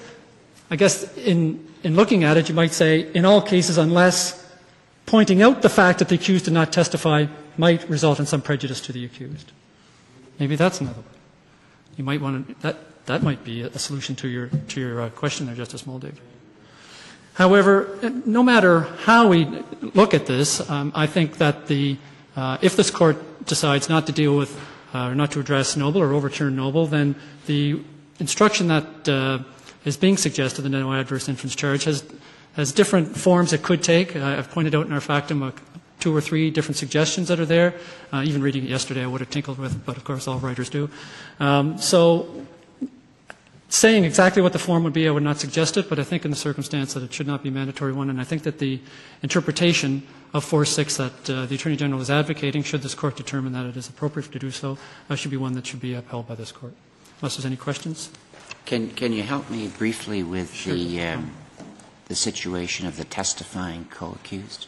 I 0.70 0.76
guess 0.76 1.16
in, 1.16 1.66
in 1.82 1.96
looking 1.96 2.24
at 2.24 2.36
it, 2.36 2.48
you 2.48 2.54
might 2.54 2.72
say, 2.72 3.10
in 3.12 3.24
all 3.24 3.40
cases, 3.42 3.78
unless 3.78 4.40
pointing 5.06 5.42
out 5.42 5.62
the 5.62 5.68
fact 5.68 5.98
that 5.98 6.08
the 6.08 6.14
accused 6.14 6.44
did 6.44 6.54
not 6.54 6.72
testify 6.72 7.26
might 7.56 7.88
result 7.88 8.20
in 8.20 8.26
some 8.26 8.42
prejudice 8.42 8.80
to 8.82 8.92
the 8.92 9.04
accused. 9.04 9.52
Maybe 10.38 10.56
that's 10.56 10.80
another 10.80 11.00
way. 11.00 11.06
You 11.96 12.04
might 12.04 12.20
want 12.20 12.48
to, 12.48 12.54
that, 12.62 13.06
that 13.06 13.22
might 13.22 13.44
be 13.44 13.62
a 13.62 13.78
solution 13.78 14.16
to 14.16 14.28
your, 14.28 14.48
to 14.48 14.80
your 14.80 15.02
uh, 15.02 15.10
question 15.10 15.46
there, 15.46 15.54
Justice 15.54 15.82
Moldig. 15.82 16.14
However, 17.34 17.98
no 18.24 18.42
matter 18.42 18.80
how 18.80 19.28
we 19.28 19.46
look 19.94 20.14
at 20.14 20.26
this, 20.26 20.68
um, 20.70 20.92
I 20.94 21.06
think 21.06 21.38
that 21.38 21.66
the, 21.66 21.98
uh, 22.36 22.58
if 22.62 22.76
this 22.76 22.90
court 22.90 23.44
decides 23.44 23.88
not 23.88 24.06
to 24.06 24.12
deal 24.12 24.36
with, 24.36 24.56
uh, 24.94 25.08
or 25.08 25.14
not 25.16 25.32
to 25.32 25.40
address 25.40 25.76
Noble 25.76 26.00
or 26.00 26.12
overturn 26.12 26.54
Noble, 26.54 26.86
then 26.86 27.16
the 27.46 27.80
instruction 28.20 28.68
that 28.68 29.08
uh, 29.08 29.38
is 29.84 29.96
being 29.96 30.16
suggested, 30.16 30.64
in 30.64 30.70
the 30.70 30.78
no 30.78 30.92
adverse 30.92 31.28
inference 31.28 31.56
charge, 31.56 31.84
has, 31.84 32.04
has 32.54 32.70
different 32.70 33.16
forms 33.16 33.52
it 33.52 33.62
could 33.62 33.82
take. 33.82 34.14
Uh, 34.14 34.24
I've 34.24 34.50
pointed 34.50 34.74
out 34.76 34.86
in 34.86 34.92
our 34.92 35.00
factum 35.00 35.42
uh, 35.42 35.50
two 35.98 36.14
or 36.14 36.20
three 36.20 36.50
different 36.50 36.76
suggestions 36.76 37.28
that 37.28 37.40
are 37.40 37.46
there. 37.46 37.74
Uh, 38.12 38.22
even 38.24 38.42
reading 38.42 38.62
it 38.62 38.70
yesterday, 38.70 39.02
I 39.02 39.06
would 39.06 39.20
have 39.20 39.30
tinkled 39.30 39.58
with, 39.58 39.84
but 39.84 39.96
of 39.96 40.04
course 40.04 40.28
all 40.28 40.38
writers 40.38 40.70
do. 40.70 40.88
Um, 41.40 41.78
so 41.78 42.46
saying 43.74 44.04
exactly 44.04 44.40
what 44.40 44.52
the 44.52 44.58
form 44.58 44.84
would 44.84 44.92
be, 44.92 45.08
I 45.08 45.10
would 45.10 45.22
not 45.22 45.38
suggest 45.38 45.76
it, 45.76 45.88
but 45.88 45.98
I 45.98 46.04
think 46.04 46.24
in 46.24 46.30
the 46.30 46.36
circumstance 46.36 46.94
that 46.94 47.02
it 47.02 47.12
should 47.12 47.26
not 47.26 47.42
be 47.42 47.48
a 47.48 47.52
mandatory 47.52 47.92
one, 47.92 48.08
and 48.08 48.20
I 48.20 48.24
think 48.24 48.44
that 48.44 48.58
the 48.58 48.80
interpretation 49.22 50.06
of 50.32 50.44
4.6 50.44 50.96
that 50.96 51.30
uh, 51.30 51.46
the 51.46 51.56
Attorney 51.56 51.76
General 51.76 52.00
is 52.00 52.10
advocating, 52.10 52.62
should 52.62 52.82
this 52.82 52.94
Court 52.94 53.16
determine 53.16 53.52
that 53.52 53.66
it 53.66 53.76
is 53.76 53.88
appropriate 53.88 54.30
to 54.32 54.38
do 54.38 54.50
so, 54.50 54.78
uh, 55.10 55.14
should 55.16 55.30
be 55.30 55.36
one 55.36 55.54
that 55.54 55.66
should 55.66 55.80
be 55.80 55.94
upheld 55.94 56.28
by 56.28 56.34
this 56.34 56.52
Court. 56.52 56.72
Unless 57.20 57.36
there's 57.36 57.46
any 57.46 57.56
questions? 57.56 58.10
Can, 58.64 58.90
can 58.90 59.12
you 59.12 59.22
help 59.22 59.50
me 59.50 59.68
briefly 59.68 60.22
with 60.22 60.64
the, 60.64 61.02
um, 61.02 61.32
the 62.06 62.14
situation 62.14 62.86
of 62.86 62.96
the 62.96 63.04
testifying 63.04 63.86
co-accused? 63.90 64.66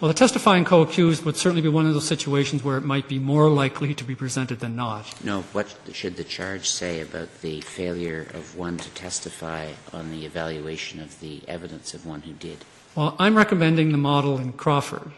Well, 0.00 0.08
the 0.08 0.14
testifying 0.14 0.64
co-accused 0.64 1.26
would 1.26 1.36
certainly 1.36 1.60
be 1.60 1.68
one 1.68 1.84
of 1.86 1.92
those 1.92 2.08
situations 2.08 2.64
where 2.64 2.78
it 2.78 2.84
might 2.84 3.06
be 3.06 3.18
more 3.18 3.50
likely 3.50 3.94
to 3.94 4.02
be 4.02 4.14
presented 4.14 4.60
than 4.60 4.74
not. 4.74 5.22
No, 5.22 5.42
what 5.52 5.76
should 5.92 6.16
the 6.16 6.24
charge 6.24 6.70
say 6.70 7.02
about 7.02 7.42
the 7.42 7.60
failure 7.60 8.26
of 8.32 8.56
one 8.56 8.78
to 8.78 8.88
testify 8.90 9.72
on 9.92 10.10
the 10.10 10.24
evaluation 10.24 11.00
of 11.00 11.20
the 11.20 11.42
evidence 11.46 11.92
of 11.92 12.06
one 12.06 12.22
who 12.22 12.32
did? 12.32 12.64
Well, 12.96 13.14
I'm 13.18 13.36
recommending 13.36 13.92
the 13.92 13.98
model 13.98 14.38
in 14.38 14.54
Crawford 14.54 15.12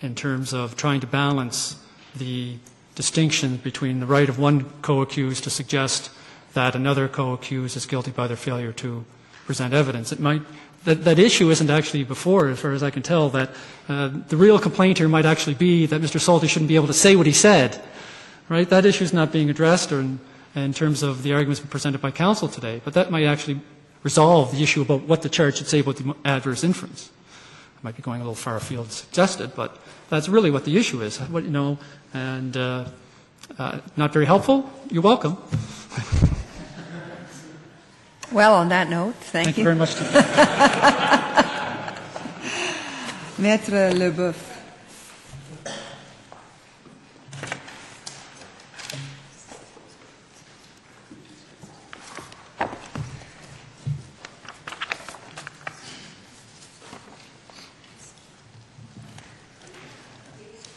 in 0.00 0.14
terms 0.14 0.54
of 0.54 0.76
trying 0.76 1.00
to 1.00 1.06
balance 1.06 1.76
the 2.16 2.56
distinction 2.94 3.58
between 3.58 4.00
the 4.00 4.06
right 4.06 4.30
of 4.30 4.38
one 4.38 4.64
co-accused 4.80 5.44
to 5.44 5.50
suggest 5.50 6.10
that 6.54 6.74
another 6.74 7.06
co-accused 7.06 7.76
is 7.76 7.84
guilty 7.84 8.10
by 8.10 8.28
their 8.28 8.36
failure 8.38 8.72
to 8.72 9.04
present 9.44 9.74
evidence. 9.74 10.10
It 10.10 10.20
might 10.20 10.40
that, 10.84 11.04
that 11.04 11.18
issue 11.18 11.50
isn't 11.50 11.70
actually 11.70 12.04
before, 12.04 12.48
as 12.48 12.60
far 12.60 12.72
as 12.72 12.82
I 12.82 12.90
can 12.90 13.02
tell, 13.02 13.28
that 13.30 13.50
uh, 13.88 14.10
the 14.28 14.36
real 14.36 14.58
complaint 14.58 14.98
here 14.98 15.08
might 15.08 15.26
actually 15.26 15.54
be 15.54 15.86
that 15.86 16.00
Mr. 16.00 16.20
Solty 16.20 16.48
shouldn't 16.48 16.68
be 16.68 16.76
able 16.76 16.88
to 16.88 16.92
say 16.92 17.16
what 17.16 17.26
he 17.26 17.32
said. 17.32 17.80
Right? 18.48 18.68
That 18.68 18.84
issue 18.84 19.04
is 19.04 19.12
not 19.12 19.32
being 19.32 19.48
addressed 19.48 19.92
in, 19.92 20.18
in 20.54 20.74
terms 20.74 21.02
of 21.02 21.22
the 21.22 21.32
arguments 21.32 21.60
presented 21.60 22.00
by 22.00 22.10
counsel 22.10 22.48
today, 22.48 22.80
but 22.84 22.94
that 22.94 23.10
might 23.10 23.24
actually 23.24 23.60
resolve 24.02 24.52
the 24.52 24.62
issue 24.62 24.82
about 24.82 25.02
what 25.02 25.22
the 25.22 25.28
charge 25.28 25.58
should 25.58 25.68
say 25.68 25.80
about 25.80 25.96
the 25.96 26.14
adverse 26.24 26.64
inference. 26.64 27.10
I 27.78 27.80
might 27.82 27.96
be 27.96 28.02
going 28.02 28.20
a 28.20 28.24
little 28.24 28.34
far 28.34 28.56
afield 28.56 28.90
suggested, 28.90 29.54
but 29.54 29.78
that's 30.08 30.28
really 30.28 30.50
what 30.50 30.64
the 30.64 30.76
issue 30.76 31.02
is. 31.02 31.18
What, 31.18 31.44
you 31.44 31.50
know, 31.50 31.78
and 32.12 32.56
uh, 32.56 32.86
uh, 33.58 33.78
not 33.96 34.12
very 34.12 34.26
helpful. 34.26 34.70
You're 34.90 35.02
welcome. 35.02 35.38
Well, 38.32 38.54
on 38.54 38.70
that 38.70 38.88
note, 38.88 39.14
thank, 39.16 39.44
Thank 39.44 39.58
you 39.58 39.64
very 39.64 39.76
much. 39.76 39.90
Maître 43.38 43.92
Leboeuf. 43.92 44.36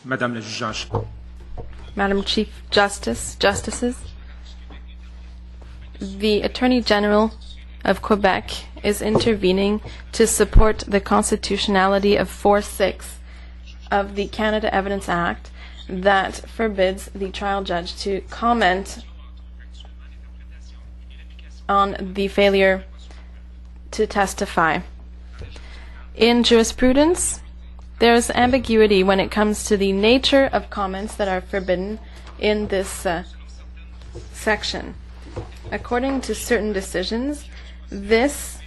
Madame 0.04 0.34
la 0.36 0.42
juge 0.42 0.90
Madam 1.96 2.22
Chief 2.26 2.50
Justice, 2.70 3.38
Justices, 3.40 3.96
the 6.02 6.42
Attorney 6.42 6.82
General 6.82 7.32
of 7.86 8.02
Quebec 8.02 8.52
is 8.84 9.02
intervening 9.02 9.82
to 10.12 10.28
support 10.28 10.80
the 10.88 11.00
constitutionality 11.00 12.16
of 12.16 12.30
4-6 12.30 13.06
of 13.92 14.16
the 14.16 14.28
Canada 14.28 14.74
Evidence 14.74 15.08
Act 15.08 15.52
that 15.88 16.36
forbids 16.36 17.10
the 17.14 17.32
trial 17.32 17.64
judge 17.64 17.96
to 17.98 18.22
comment 18.30 19.04
on 21.70 22.14
the 22.14 22.28
failure 22.28 22.84
to 23.92 24.08
testify. 24.08 24.80
In 26.16 26.44
jurisprudence, 26.44 27.42
there's 28.00 28.30
ambiguity 28.32 29.04
when 29.04 29.20
it 29.20 29.32
comes 29.32 29.64
to 29.66 29.78
the 29.78 29.92
nature 29.92 30.46
of 30.52 30.70
comments 30.70 31.16
that 31.16 31.28
are 31.28 31.42
forbidden 31.42 32.00
in 32.40 32.68
this 32.68 33.06
uh, 33.06 33.24
section. 34.34 34.96
According 35.72 36.22
to 36.22 36.36
certain 36.36 36.74
decisions, 36.74 37.46
this 37.90 38.60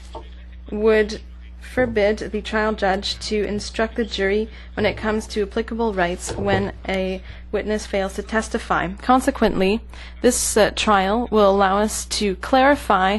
would 0.70 1.20
forbid 1.60 2.18
the 2.18 2.40
trial 2.40 2.72
judge 2.72 3.18
to 3.20 3.44
instruct 3.44 3.97
the 3.97 4.05
jury 4.05 4.48
when 4.74 4.86
it 4.86 4.97
comes 4.97 5.26
to 5.28 5.42
applicable 5.42 5.94
rights 5.94 6.32
when 6.32 6.72
a 6.88 7.22
witness 7.52 7.86
fails 7.86 8.14
to 8.14 8.22
testify. 8.22 8.88
Consequently, 8.94 9.80
this 10.22 10.56
uh, 10.56 10.70
trial 10.74 11.28
will 11.30 11.50
allow 11.50 11.78
us 11.78 12.05
to 12.06 12.36
clarify 12.36 13.18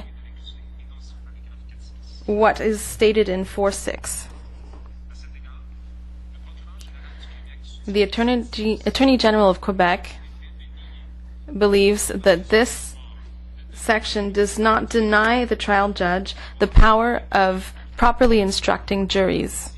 what 2.25 2.59
is 2.59 2.81
stated 2.81 3.29
in 3.29 3.45
4.6. 3.45 4.25
The 7.85 8.03
Attorney, 8.03 8.79
Attorney 8.85 9.17
General 9.17 9.49
of 9.49 9.61
Quebec 9.61 10.17
believes 11.57 12.09
that 12.09 12.49
this 12.49 12.88
section 13.73 14.31
does 14.31 14.59
not 14.59 14.89
deny 14.89 15.45
the 15.45 15.55
trial 15.55 15.91
judge 15.91 16.35
the 16.59 16.67
power 16.67 17.23
of 17.31 17.73
properly 17.97 18.39
instructing 18.39 19.07
juries. 19.07 19.73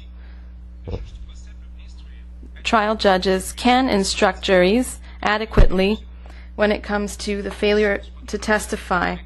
Trial 2.63 2.95
judges 2.95 3.53
can 3.53 3.89
instruct 3.89 4.43
juries 4.43 4.99
adequately 5.21 6.05
when 6.55 6.71
it 6.71 6.83
comes 6.83 7.17
to 7.17 7.41
the 7.41 7.51
failure 7.51 8.01
to 8.27 8.37
testify. 8.37 9.17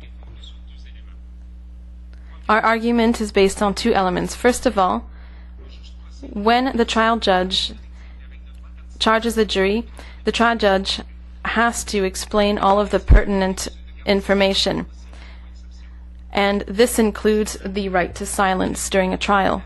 Our 2.48 2.61
argument 2.61 3.19
is 3.19 3.32
based 3.32 3.61
on 3.61 3.74
two 3.74 3.94
elements. 3.94 4.35
First 4.35 4.66
of 4.66 4.77
all, 4.77 5.10
when 6.32 6.77
the 6.77 6.85
trial 6.85 7.18
judge 7.18 7.74
charges 9.00 9.35
the 9.35 9.45
jury, 9.45 9.88
the 10.24 10.32
trial 10.32 10.58
judge 10.58 11.02
has 11.44 11.84
to 11.85 12.03
explain 12.03 12.58
all 12.58 12.80
of 12.80 12.92
the 12.92 13.00
pertinent 13.00 13.68
information. 14.06 14.85
And 16.32 16.61
this 16.61 17.00
includes 17.00 17.58
the 17.66 17.90
right 17.90 18.14
to 18.16 18.25
silence 18.25 18.90
during 18.90 19.14
a 19.14 19.17
trial. 19.17 19.64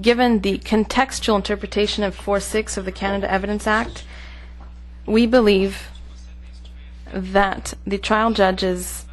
Given 0.00 0.40
the 0.40 0.58
contextual 0.58 1.36
interpretation 1.36 2.04
of 2.04 2.16
4.6 2.16 2.76
of 2.76 2.84
the 2.84 2.92
Canada 2.92 3.30
Evidence 3.30 3.66
Act, 3.66 4.04
we 5.06 5.26
believe 5.26 5.88
that 7.12 7.74
the 7.86 7.98
trial 7.98 8.32
judge's 8.32 9.06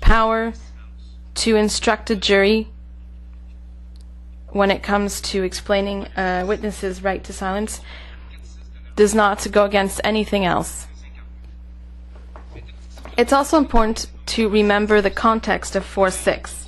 power 0.00 0.52
to 1.34 1.56
instruct 1.56 2.10
a 2.10 2.16
jury 2.16 2.68
when 4.48 4.70
it 4.70 4.82
comes 4.82 5.20
to 5.20 5.42
explaining 5.42 6.08
a 6.16 6.44
witness's 6.44 7.02
right 7.02 7.22
to 7.24 7.32
silence 7.32 7.80
does 8.96 9.14
not 9.14 9.46
go 9.52 9.64
against 9.64 10.00
anything 10.02 10.44
else. 10.44 10.86
It's 13.16 13.32
also 13.32 13.56
important 13.56 14.08
to 14.26 14.48
remember 14.48 15.00
the 15.00 15.10
context 15.10 15.74
of 15.74 15.84
4.6. 15.84 16.66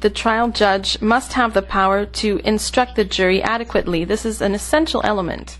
The 0.00 0.10
trial 0.10 0.48
judge 0.48 1.00
must 1.00 1.34
have 1.34 1.52
the 1.52 1.62
power 1.62 2.06
to 2.06 2.40
instruct 2.42 2.96
the 2.96 3.04
jury 3.04 3.42
adequately. 3.42 4.04
This 4.04 4.24
is 4.24 4.40
an 4.40 4.54
essential 4.54 5.02
element. 5.04 5.58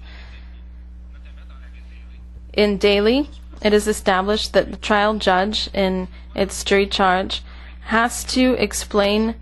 In 2.54 2.78
Daley, 2.78 3.30
it 3.62 3.72
is 3.72 3.86
established 3.86 4.52
that 4.54 4.70
the 4.70 4.76
trial 4.78 5.18
judge, 5.18 5.68
in 5.74 6.08
its 6.34 6.64
jury 6.64 6.86
charge, 6.86 7.42
has 7.82 8.24
to 8.24 8.54
explain 8.54 9.34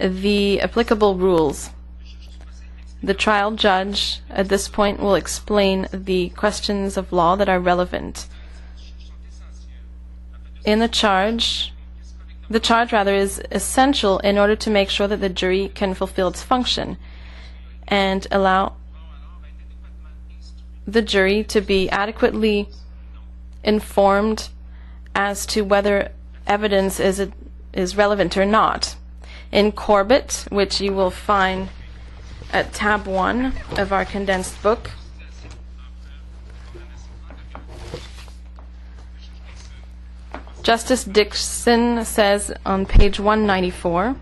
the 0.00 0.60
applicable 0.60 1.16
rules. 1.16 1.70
The 3.02 3.14
trial 3.14 3.52
judge 3.52 4.20
at 4.30 4.48
this 4.48 4.68
point 4.68 5.00
will 5.00 5.14
explain 5.14 5.88
the 5.92 6.30
questions 6.30 6.96
of 6.96 7.12
law 7.12 7.36
that 7.36 7.48
are 7.48 7.60
relevant. 7.60 8.26
In 10.64 10.78
the 10.78 10.88
charge, 10.88 11.72
the 12.48 12.60
charge 12.60 12.92
rather 12.92 13.14
is 13.14 13.42
essential 13.50 14.18
in 14.20 14.38
order 14.38 14.56
to 14.56 14.70
make 14.70 14.88
sure 14.88 15.08
that 15.08 15.20
the 15.20 15.28
jury 15.28 15.68
can 15.68 15.94
fulfill 15.94 16.28
its 16.28 16.42
function 16.42 16.96
and 17.88 18.26
allow 18.30 18.76
the 20.86 21.02
jury 21.02 21.44
to 21.44 21.60
be 21.60 21.88
adequately 21.90 22.68
informed 23.62 24.48
as 25.14 25.46
to 25.46 25.62
whether 25.62 26.10
evidence 26.46 27.00
is, 27.00 27.26
is 27.72 27.96
relevant 27.96 28.36
or 28.36 28.44
not. 28.44 28.96
In 29.50 29.72
Corbett, 29.72 30.46
which 30.50 30.80
you 30.80 30.92
will 30.92 31.10
find 31.10 31.68
at 32.54 32.72
tab 32.72 33.06
1 33.06 33.52
of 33.78 33.92
our 33.92 34.04
condensed 34.04 34.62
book. 34.62 34.90
Justice 40.62 41.04
Dickson 41.04 42.04
says 42.06 42.50
on 42.64 42.86
page 42.86 43.20
194 43.20 44.16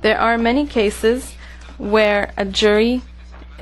there 0.00 0.18
are 0.18 0.38
many 0.38 0.66
cases 0.66 1.34
where 1.76 2.32
a 2.36 2.44
jury 2.44 3.02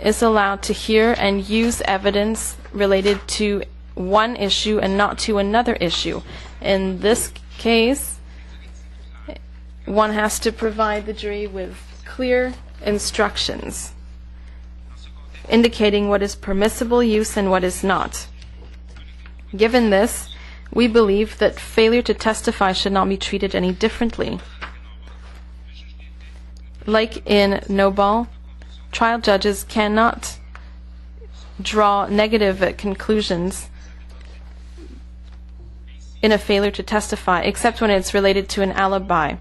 is 0.01 0.23
allowed 0.23 0.62
to 0.65 0.73
hear 0.73 1.15
and 1.19 1.49
use 1.49 1.81
evidence 1.83 2.57
related 2.73 3.27
to 3.27 3.62
one 3.94 4.36
issue 4.36 4.78
and 4.78 4.97
not 4.97 5.19
to 5.20 5.39
another 5.39 5.75
issue. 5.75 6.20
In 6.61 7.01
this 7.01 7.33
case, 7.59 8.19
one 9.85 10.12
has 10.12 10.39
to 10.41 10.52
provide 10.52 11.07
the 11.07 11.12
jury 11.12 11.47
with 11.47 11.77
clear 12.05 12.55
instructions 12.85 13.93
indicating 15.49 16.09
what 16.09 16.23
is 16.23 16.35
permissible 16.35 17.02
use 17.02 17.36
and 17.36 17.51
what 17.51 17.65
is 17.65 17.83
not. 17.85 18.27
Given 19.55 19.91
this, 19.91 20.28
we 20.73 20.89
believe 20.89 21.39
that 21.39 21.61
failure 21.61 22.02
to 22.02 22.15
testify 22.15 22.73
should 22.73 22.93
not 22.93 23.09
be 23.09 23.17
treated 23.17 23.55
any 23.55 23.73
differently. 23.73 24.41
Like 26.86 27.27
in 27.28 27.62
Noble, 27.69 28.28
trial 28.91 29.20
judges 29.20 29.65
cannot 29.65 30.39
draw 31.61 32.07
negative 32.07 32.77
conclusions 32.78 33.69
in 36.23 36.33
a 36.33 36.39
failure 36.39 36.70
to 36.70 36.83
testify, 36.83 37.43
except 37.43 37.81
when 37.81 37.91
it's 37.91 38.15
related 38.15 38.49
to 38.49 38.62
an 38.62 38.73
alibi. 38.73 39.35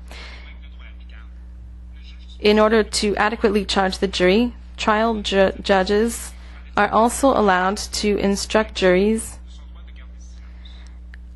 In 2.41 2.57
order 2.57 2.83
to 2.83 3.15
adequately 3.17 3.63
charge 3.65 3.99
the 3.99 4.07
jury, 4.07 4.53
trial 4.75 5.21
ju- 5.21 5.53
judges 5.61 6.33
are 6.75 6.89
also 6.89 7.27
allowed 7.27 7.77
to 7.77 8.17
instruct 8.17 8.73
juries 8.73 9.37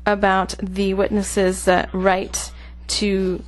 about 0.04 0.54
the 0.60 0.94
witness's 0.94 1.68
uh, 1.68 1.86
right 1.92 2.50
to 2.88 3.42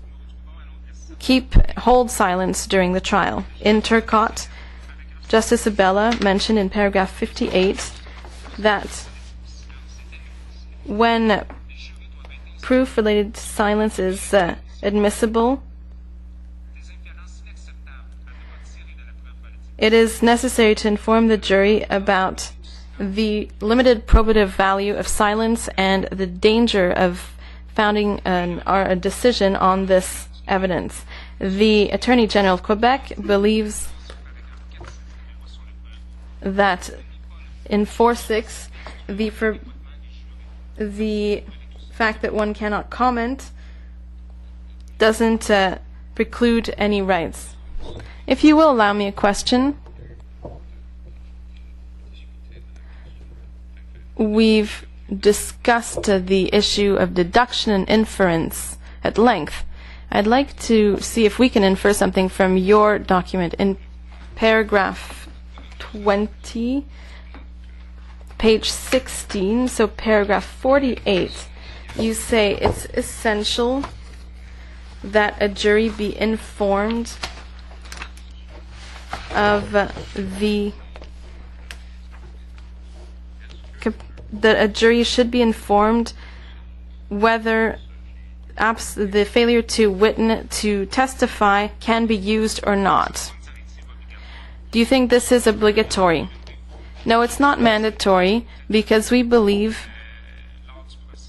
keep 1.19 1.55
hold 1.79 2.11
silence 2.11 2.67
during 2.67 2.93
the 2.93 3.01
trial. 3.01 3.45
In 3.61 3.83
Turcotte, 3.83 4.49
Justice 5.29 5.67
Abella 5.67 6.17
mentioned 6.23 6.59
in 6.59 6.71
paragraph 6.71 7.13
58 7.13 7.93
that 8.59 9.07
when 10.85 11.45
proof 12.63 12.97
related 12.97 13.35
to 13.35 13.41
silence 13.41 13.99
is 13.99 14.33
uh, 14.33 14.57
admissible, 14.83 15.63
it 19.79 19.93
is 19.93 20.23
necessary 20.23 20.75
to 20.75 20.89
inform 20.89 21.29
the 21.29 21.39
jury 21.39 21.85
about 21.89 22.51
the 22.99 23.49
limited 23.61 24.07
probative 24.07 24.49
value 24.49 24.97
of 24.97 25.07
silence 25.07 25.69
and 25.77 26.05
the 26.11 26.27
danger 26.27 26.91
of 26.91 27.35
founding 27.75 28.21
an, 28.25 28.61
a 28.67 28.97
decision 28.97 29.55
on 29.55 29.87
this 29.87 30.29
evidence. 30.49 31.05
The 31.39 31.91
Attorney 31.91 32.27
General 32.27 32.55
of 32.55 32.65
Quebec 32.65 33.13
believes 33.25 33.89
that 36.41 36.91
in 37.67 37.87
4-6, 37.87 38.69
the, 39.07 39.61
the 40.77 41.45
fact 41.93 42.23
that 42.23 42.35
one 42.35 42.53
cannot 42.53 42.91
comment 42.91 43.51
doesn't 44.99 45.49
uh, 45.49 45.79
preclude 46.17 46.75
any 46.77 47.01
rights. 47.01 47.55
If 48.29 48.45
you 48.45 48.57
will 48.57 48.71
allow 48.71 48.93
me 48.93 49.07
a 49.07 49.13
question. 49.13 49.79
We've 54.19 54.85
discussed 55.09 56.03
the 56.05 56.51
issue 56.53 56.95
of 56.97 57.15
deduction 57.15 57.73
and 57.73 57.89
inference 57.89 58.77
at 59.03 59.17
length. 59.17 59.65
I'd 60.11 60.27
like 60.27 60.59
to 60.69 61.01
see 61.01 61.25
if 61.25 61.39
we 61.39 61.49
can 61.49 61.65
infer 61.65 61.95
something 61.95 62.29
from 62.29 62.59
your 62.59 62.99
document 62.99 63.55
in 63.55 63.79
paragraph 64.37 65.27
20, 65.79 66.85
page 68.37 68.69
16, 68.71 69.69
so 69.69 69.87
paragraph 69.87 70.45
48. 70.45 71.49
You 71.97 72.13
say 72.13 72.57
it's 72.57 72.85
essential 72.93 73.85
that 75.03 75.35
a 75.41 75.49
jury 75.49 75.89
be 75.89 76.15
informed 76.21 77.17
of 79.35 79.73
the 79.73 80.73
that 84.31 84.63
a 84.63 84.69
jury 84.69 85.03
should 85.03 85.31
be 85.31 85.41
informed 85.41 86.13
whether 87.09 87.79
the 88.57 89.25
failure 89.25 89.63
to 89.63 89.91
witness 89.91 90.61
to 90.61 90.85
testify 90.87 91.69
can 91.81 92.07
be 92.07 92.17
used 92.17 92.61
or 92.67 92.77
not. 92.77 93.33
Do 94.71 94.79
you 94.79 94.85
think 94.85 95.09
this 95.09 95.33
is 95.33 95.47
obligatory? 95.47 96.29
No, 97.07 97.23
it's 97.23 97.41
not 97.41 97.61
mandatory 97.61 98.47
because 98.69 99.11
we 99.11 99.23
believe 99.23 99.87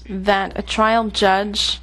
that 0.08 0.58
a 0.58 0.62
trial 0.62 1.08
judge 1.08 1.80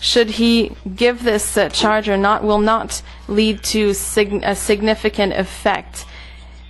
should 0.00 0.30
he 0.30 0.76
give 0.94 1.22
this 1.22 1.56
uh, 1.56 1.68
charge 1.68 2.08
or 2.08 2.16
not 2.16 2.44
will 2.44 2.58
not 2.58 3.02
lead 3.28 3.62
to 3.64 3.94
sig- 3.94 4.42
a 4.42 4.54
significant 4.54 5.32
effect. 5.32 6.04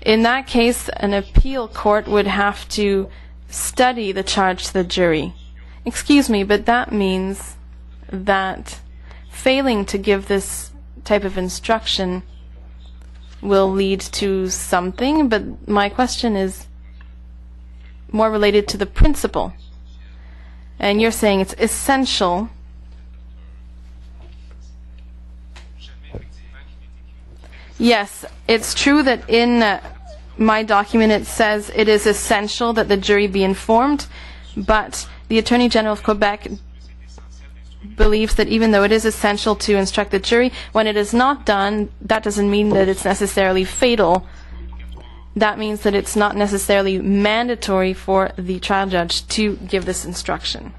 In 0.03 0.23
that 0.23 0.47
case, 0.47 0.89
an 0.91 1.13
appeal 1.13 1.67
court 1.67 2.07
would 2.07 2.27
have 2.27 2.69
to 2.71 3.09
study 3.49 4.13
the 4.13 4.23
charge 4.23 4.67
to 4.67 4.73
the 4.73 4.85
jury. 4.85 5.35
Excuse 5.85 6.31
me, 6.31 6.45
but 6.45 6.67
that 6.67 6.93
means 6.93 7.57
that 8.11 8.81
failing 9.31 9.85
to 9.87 9.99
give 9.99 10.27
this 10.29 10.71
type 11.05 11.25
of 11.25 11.37
instruction 11.37 12.23
will 13.43 13.71
lead 13.71 14.01
to 14.01 14.49
something, 14.49 15.29
but 15.29 15.69
my 15.69 15.89
question 15.89 16.37
is 16.37 16.67
more 18.11 18.31
related 18.31 18.67
to 18.69 18.77
the 18.77 18.87
principle. 18.87 19.53
And 20.79 21.01
you're 21.01 21.11
saying 21.11 21.41
it's 21.41 21.55
essential 21.59 22.51
Yes, 27.79 28.25
it's 28.49 28.75
true 28.75 29.03
that 29.03 29.29
in 29.29 29.63
uh, 29.63 29.81
my 30.39 30.63
document 30.63 31.13
it 31.13 31.27
says 31.27 31.71
it 31.75 31.89
is 31.89 32.07
essential 32.07 32.73
that 32.75 32.89
the 32.89 32.97
jury 32.97 33.27
be 33.27 33.45
informed, 33.45 34.07
but 34.57 35.09
the 35.29 35.39
Attorney 35.39 35.69
General 35.69 35.93
of 35.93 36.03
Quebec 36.03 36.49
believes 37.97 38.35
that 38.35 38.49
even 38.49 38.71
though 38.71 38.83
it 38.83 38.93
is 38.93 39.05
essential 39.05 39.55
to 39.57 39.77
instruct 39.77 40.11
the 40.11 40.19
jury, 40.19 40.53
when 40.73 40.87
it 40.87 40.97
is 40.97 41.13
not 41.15 41.45
done, 41.47 41.91
that 42.01 42.23
doesn't 42.23 42.51
mean 42.51 42.71
that 42.71 42.89
it's 42.89 43.05
necessarily 43.05 43.65
fatal. 43.65 44.27
That 45.37 45.59
means 45.59 45.83
that 45.83 45.95
it's 45.95 46.17
not 46.17 46.35
necessarily 46.35 46.99
mandatory 46.99 47.93
for 47.93 48.31
the 48.37 48.59
trial 48.59 48.89
judge 48.89 49.27
to 49.29 49.57
give 49.57 49.85
this 49.85 50.05
instruction. 50.05 50.73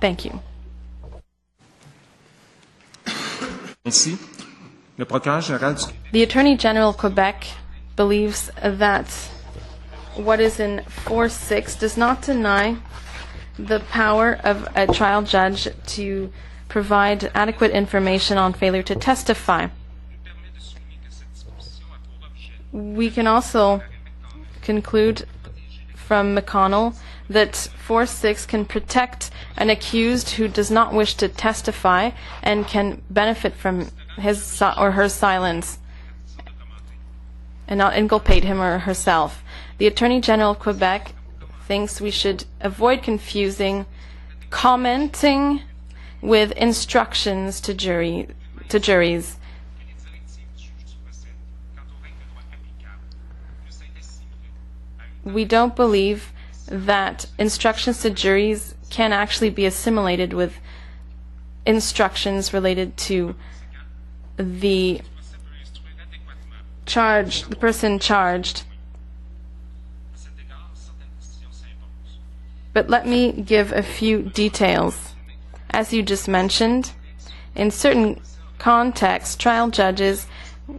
Thank 0.00 0.24
you. 0.24 0.40
Merci. 3.84 4.18
The 6.12 6.22
Attorney 6.22 6.56
General 6.56 6.90
of 6.90 6.98
Quebec 6.98 7.46
believes 7.96 8.50
that 8.62 9.10
what 10.16 10.40
is 10.40 10.60
in 10.60 10.80
4.6 11.06 11.78
does 11.78 11.96
not 11.96 12.22
deny 12.22 12.76
the 13.58 13.80
power 13.80 14.38
of 14.44 14.68
a 14.74 14.86
trial 14.86 15.22
judge 15.22 15.68
to 15.86 16.32
provide 16.68 17.30
adequate 17.34 17.72
information 17.72 18.38
on 18.38 18.52
failure 18.52 18.82
to 18.82 18.94
testify. 18.94 19.68
We 22.72 23.10
can 23.10 23.26
also 23.26 23.82
conclude 24.62 25.26
from 25.94 26.36
McConnell 26.36 26.94
that 27.28 27.52
4.6 27.52 28.46
can 28.46 28.64
protect 28.64 29.30
an 29.56 29.70
accused 29.70 30.30
who 30.30 30.48
does 30.48 30.70
not 30.70 30.92
wish 30.92 31.14
to 31.14 31.28
testify 31.28 32.10
and 32.42 32.66
can 32.66 33.02
benefit 33.10 33.54
from 33.54 33.88
his 34.20 34.62
or 34.62 34.92
her 34.92 35.08
silence 35.08 35.78
and 37.66 37.78
not 37.78 37.96
inculpate 37.96 38.44
him 38.44 38.60
or 38.60 38.80
herself. 38.80 39.44
The 39.78 39.86
Attorney 39.86 40.20
General 40.20 40.50
of 40.52 40.58
Quebec 40.58 41.12
thinks 41.66 42.00
we 42.00 42.10
should 42.10 42.44
avoid 42.60 43.02
confusing 43.02 43.86
commenting 44.50 45.62
with 46.20 46.50
instructions 46.52 47.60
to 47.60 47.72
jury 47.72 48.28
to 48.68 48.80
juries. 48.80 49.36
We 55.24 55.44
don't 55.44 55.76
believe 55.76 56.32
that 56.66 57.26
instructions 57.38 58.00
to 58.02 58.10
juries 58.10 58.74
can 58.90 59.12
actually 59.12 59.50
be 59.50 59.66
assimilated 59.66 60.32
with 60.32 60.58
instructions 61.64 62.52
related 62.52 62.96
to 62.96 63.36
the 64.42 65.00
charge, 66.86 67.44
the 67.44 67.56
person 67.56 67.98
charged. 67.98 68.64
But 72.72 72.88
let 72.88 73.06
me 73.06 73.32
give 73.32 73.72
a 73.72 73.82
few 73.82 74.22
details. 74.22 75.14
As 75.70 75.92
you 75.92 76.02
just 76.02 76.28
mentioned, 76.28 76.92
in 77.54 77.70
certain 77.70 78.20
contexts, 78.58 79.36
trial 79.36 79.70
judges 79.70 80.26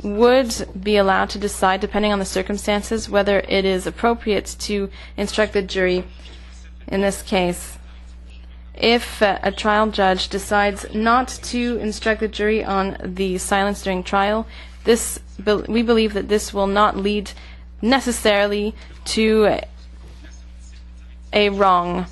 would 0.03 0.67
be 0.81 0.95
allowed 0.95 1.30
to 1.31 1.40
decide, 1.40 1.81
depending 1.81 2.14
on 2.14 2.19
the 2.19 2.25
circumstances, 2.25 3.09
whether 3.09 3.40
it 3.48 3.65
is 3.65 3.85
appropriate 3.85 4.56
to 4.59 4.90
instruct 5.17 5.53
the 5.53 5.61
jury 5.61 6.06
in 6.88 7.01
this 7.01 7.22
case. 7.22 7.77
If 8.74 9.22
uh, 9.22 9.40
a 9.43 9.51
trial 9.51 9.91
judge 9.91 10.30
decides 10.30 10.85
not 10.93 11.27
to 11.43 11.77
instruct 11.77 12.22
the 12.22 12.27
jury 12.27 12.64
on 12.64 12.98
the 13.03 13.38
silence 13.38 13.83
during 13.83 14.03
trial, 14.03 14.48
this 14.83 15.19
we 15.67 15.83
believe 15.83 16.14
that 16.14 16.30
this 16.30 16.53
will 16.53 16.67
not 16.67 16.98
lead 16.98 17.32
necessarily 17.82 18.75
to 19.06 19.59
a 21.33 21.50
wrong. 21.50 22.06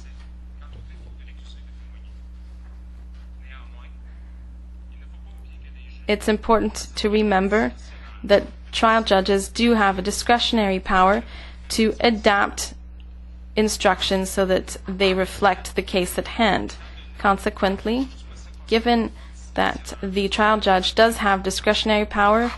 It's 6.08 6.28
important 6.28 6.88
to 6.96 7.10
remember 7.10 7.72
that 8.24 8.48
trial 8.72 9.04
judges 9.04 9.48
do 9.48 9.74
have 9.74 10.00
a 10.00 10.02
discretionary 10.02 10.80
power 10.80 11.24
to 11.70 11.94
adapt 12.00 12.74
instructions 13.60 14.30
so 14.30 14.46
that 14.46 14.78
they 14.88 15.14
reflect 15.14 15.76
the 15.76 15.82
case 15.82 16.18
at 16.18 16.30
hand. 16.40 16.76
Consequently, 17.18 18.08
given 18.68 19.12
that 19.54 19.94
the 20.02 20.30
trial 20.30 20.60
judge 20.60 20.96
does 20.96 21.18
have 21.18 21.44
discretionary 21.44 22.06
power 22.06 22.52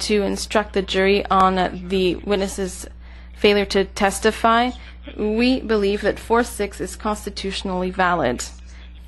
to 0.00 0.22
instruct 0.22 0.72
the 0.72 0.82
jury 0.82 1.24
on 1.26 1.88
the 1.88 2.16
witness's 2.16 2.86
failure 3.36 3.64
to 3.64 3.84
testify, 3.84 4.70
we 5.16 5.60
believe 5.60 6.00
that 6.02 6.16
4-6 6.16 6.80
is 6.80 6.96
constitutionally 6.96 7.90
valid. 7.90 8.44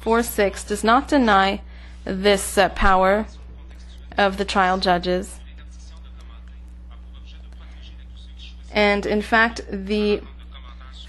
4-6 0.02 0.68
does 0.68 0.84
not 0.84 1.08
deny 1.08 1.60
this 2.04 2.56
uh, 2.56 2.68
power 2.70 3.26
of 4.16 4.36
the 4.36 4.44
trial 4.44 4.78
judges. 4.78 5.40
And 8.70 9.06
in 9.06 9.22
fact, 9.22 9.62
the 9.70 10.22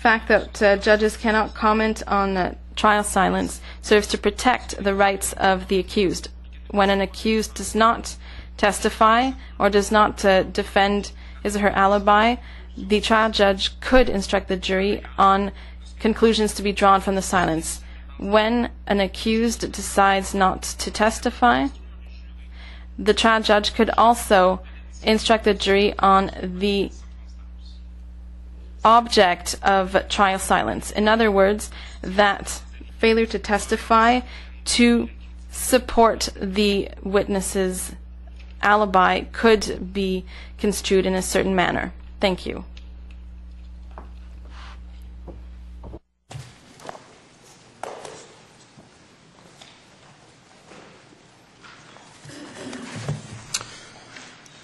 fact 0.07 0.29
that 0.29 0.63
uh, 0.63 0.77
judges 0.77 1.17
cannot 1.17 1.53
comment 1.53 2.01
on 2.07 2.37
uh, 2.37 2.55
trial 2.77 3.03
silence 3.03 3.59
serves 3.81 4.07
to 4.07 4.17
protect 4.17 4.81
the 4.81 4.95
rights 4.95 5.33
of 5.33 5.67
the 5.67 5.79
accused. 5.79 6.29
When 6.71 6.89
an 6.89 7.01
accused 7.01 7.55
does 7.55 7.75
not 7.75 8.15
testify 8.55 9.31
or 9.59 9.69
does 9.69 9.91
not 9.91 10.23
uh, 10.23 10.43
defend 10.43 11.11
his 11.43 11.57
or 11.57 11.59
her 11.59 11.71
alibi, 11.71 12.37
the 12.77 13.01
trial 13.01 13.29
judge 13.29 13.77
could 13.81 14.07
instruct 14.07 14.47
the 14.47 14.55
jury 14.55 15.03
on 15.17 15.51
conclusions 15.99 16.53
to 16.53 16.63
be 16.63 16.71
drawn 16.71 17.01
from 17.01 17.15
the 17.15 17.21
silence. 17.21 17.81
When 18.17 18.69
an 18.85 19.01
accused 19.01 19.69
decides 19.73 20.33
not 20.33 20.61
to 20.83 20.89
testify, 20.89 21.67
the 22.97 23.13
trial 23.13 23.41
judge 23.41 23.73
could 23.73 23.89
also 23.97 24.61
instruct 25.03 25.43
the 25.43 25.53
jury 25.53 25.93
on 25.99 26.31
the 26.41 26.91
object 28.87 29.55
of 29.63 30.07
trial 30.07 30.39
silence. 30.39 30.91
In 30.91 31.09
other 31.09 31.29
words, 31.29 31.69
that 32.01 32.61
failure 32.99 33.25
to 33.25 33.37
testify 33.37 34.21
to 34.63 35.09
support 35.51 36.29
the 36.37 36.89
witness's 37.03 37.91
alibi 38.61 39.21
could 39.33 39.93
be 39.93 40.23
construed 40.57 41.05
in 41.05 41.15
a 41.15 41.21
certain 41.21 41.53
manner. 41.53 41.91
Thank 42.21 42.45
you. 42.45 42.63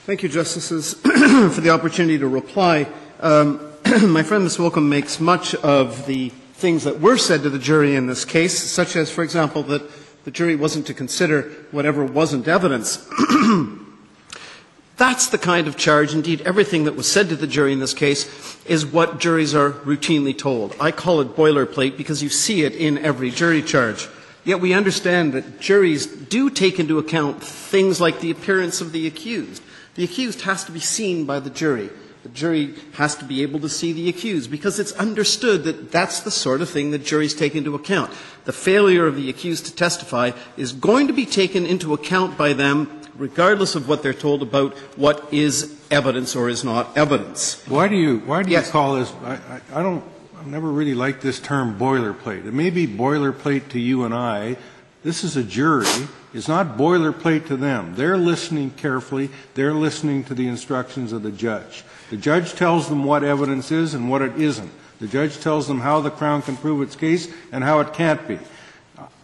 Thank 0.05 0.23
you, 0.23 0.29
Justices, 0.29 0.93
for 1.03 1.61
the 1.61 1.69
opportunity 1.69 2.17
to 2.19 2.27
reply. 2.27 2.87
Um, 3.19 3.72
my 4.07 4.23
friend 4.23 4.43
Ms. 4.43 4.57
Wilkham 4.57 4.87
makes 4.87 5.19
much 5.19 5.55
of 5.55 6.05
the 6.05 6.29
things 6.29 6.85
that 6.85 7.01
were 7.01 7.17
said 7.17 7.43
to 7.43 7.49
the 7.49 7.59
jury 7.59 7.95
in 7.95 8.07
this 8.07 8.23
case, 8.23 8.57
such 8.57 8.95
as, 8.95 9.11
for 9.11 9.23
example, 9.23 9.61
that 9.63 9.83
the 10.23 10.31
jury 10.31 10.55
wasn't 10.55 10.87
to 10.87 10.93
consider 10.93 11.49
whatever 11.71 12.05
wasn't 12.05 12.47
evidence. 12.47 13.05
That's 14.97 15.27
the 15.27 15.37
kind 15.37 15.67
of 15.67 15.75
charge, 15.75 16.13
indeed, 16.13 16.41
everything 16.41 16.85
that 16.85 16.95
was 16.95 17.11
said 17.11 17.27
to 17.29 17.35
the 17.35 17.47
jury 17.47 17.73
in 17.73 17.79
this 17.79 17.93
case 17.93 18.63
is 18.65 18.85
what 18.85 19.19
juries 19.19 19.53
are 19.53 19.71
routinely 19.71 20.37
told. 20.37 20.75
I 20.79 20.91
call 20.91 21.19
it 21.19 21.35
boilerplate 21.35 21.97
because 21.97 22.23
you 22.23 22.29
see 22.29 22.63
it 22.63 22.73
in 22.73 22.97
every 22.99 23.31
jury 23.31 23.61
charge. 23.61 24.07
Yet 24.45 24.61
we 24.61 24.73
understand 24.73 25.33
that 25.33 25.59
juries 25.59 26.05
do 26.05 26.49
take 26.49 26.79
into 26.79 26.99
account 26.99 27.43
things 27.43 27.99
like 27.99 28.21
the 28.21 28.31
appearance 28.31 28.79
of 28.79 28.93
the 28.93 29.07
accused. 29.07 29.61
The 29.95 30.03
accused 30.05 30.41
has 30.41 30.63
to 30.65 30.71
be 30.71 30.79
seen 30.79 31.25
by 31.25 31.39
the 31.39 31.49
jury. 31.49 31.89
The 32.23 32.29
jury 32.29 32.73
has 32.93 33.15
to 33.17 33.25
be 33.25 33.41
able 33.43 33.59
to 33.59 33.69
see 33.69 33.91
the 33.91 34.09
accused 34.09 34.49
because 34.49 34.79
it's 34.79 34.93
understood 34.93 35.65
that 35.65 35.91
that's 35.91 36.21
the 36.21 36.31
sort 36.31 36.61
of 36.61 36.69
thing 36.69 36.91
that 36.91 37.03
juries 37.03 37.33
take 37.33 37.53
into 37.53 37.75
account. 37.75 38.11
The 38.45 38.53
failure 38.53 39.05
of 39.05 39.15
the 39.17 39.29
accused 39.29 39.65
to 39.65 39.75
testify 39.75 40.31
is 40.55 40.71
going 40.71 41.07
to 41.07 41.13
be 41.13 41.25
taken 41.25 41.65
into 41.65 41.93
account 41.93 42.37
by 42.37 42.53
them 42.53 43.01
regardless 43.17 43.75
of 43.75 43.87
what 43.87 44.03
they're 44.03 44.13
told 44.13 44.41
about 44.41 44.73
what 44.97 45.33
is 45.33 45.79
evidence 45.91 46.35
or 46.35 46.49
is 46.49 46.63
not 46.63 46.97
evidence. 46.97 47.61
Why 47.67 47.87
do 47.87 47.95
you, 47.95 48.19
why 48.19 48.43
do 48.43 48.51
yes. 48.51 48.67
you 48.67 48.71
call 48.71 48.95
this, 48.95 49.13
I, 49.23 49.33
I, 49.33 49.79
I 49.79 49.83
don't, 49.83 50.03
I've 50.39 50.47
never 50.47 50.69
really 50.71 50.95
liked 50.95 51.21
this 51.21 51.39
term 51.39 51.77
boilerplate. 51.77 52.45
It 52.45 52.53
may 52.53 52.69
be 52.69 52.87
boilerplate 52.87 53.69
to 53.69 53.79
you 53.79 54.03
and 54.03 54.13
I. 54.13 54.57
This 55.03 55.23
is 55.23 55.35
a 55.35 55.43
jury 55.43 55.85
It's 56.33 56.47
not 56.47 56.77
boilerplate 56.77 57.47
to 57.47 57.57
them. 57.57 57.93
They're 57.95 58.17
listening 58.17 58.71
carefully. 58.71 59.29
They're 59.53 59.73
listening 59.73 60.23
to 60.25 60.33
the 60.33 60.47
instructions 60.47 61.11
of 61.11 61.21
the 61.21 61.31
judge. 61.31 61.83
The 62.13 62.19
judge 62.19 62.53
tells 62.53 62.89
them 62.89 63.05
what 63.05 63.23
evidence 63.23 63.71
is 63.71 63.95
and 63.95 64.07
what 64.07 64.21
it 64.21 64.39
isn't. 64.39 64.69
The 64.99 65.07
judge 65.07 65.39
tells 65.39 65.67
them 65.67 65.79
how 65.79 65.99
the 65.99 66.11
Crown 66.11 66.43
can 66.43 66.55
prove 66.55 66.83
its 66.83 66.95
case 66.95 67.27
and 67.51 67.63
how 67.63 67.79
it 67.79 67.91
can't 67.95 68.27
be. 68.27 68.37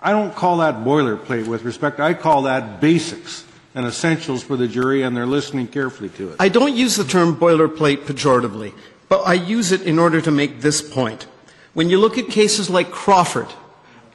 I 0.01 0.11
don't 0.11 0.33
call 0.33 0.57
that 0.57 0.77
boilerplate 0.77 1.45
with 1.45 1.61
respect. 1.61 1.99
I 1.99 2.15
call 2.15 2.41
that 2.49 2.81
basics 2.81 3.45
and 3.75 3.85
essentials 3.85 4.41
for 4.41 4.57
the 4.57 4.67
jury, 4.67 5.03
and 5.03 5.15
they're 5.15 5.27
listening 5.27 5.67
carefully 5.67 6.09
to 6.17 6.29
it. 6.29 6.37
I 6.39 6.49
don't 6.49 6.75
use 6.75 6.95
the 6.95 7.03
term 7.03 7.35
boilerplate 7.35 8.05
pejoratively, 8.05 8.73
but 9.07 9.21
I 9.21 9.35
use 9.35 9.71
it 9.71 9.83
in 9.83 9.99
order 9.99 10.19
to 10.21 10.31
make 10.31 10.61
this 10.61 10.81
point. 10.81 11.27
When 11.75 11.91
you 11.91 11.99
look 11.99 12.17
at 12.17 12.29
cases 12.29 12.71
like 12.71 12.89
Crawford 12.89 13.53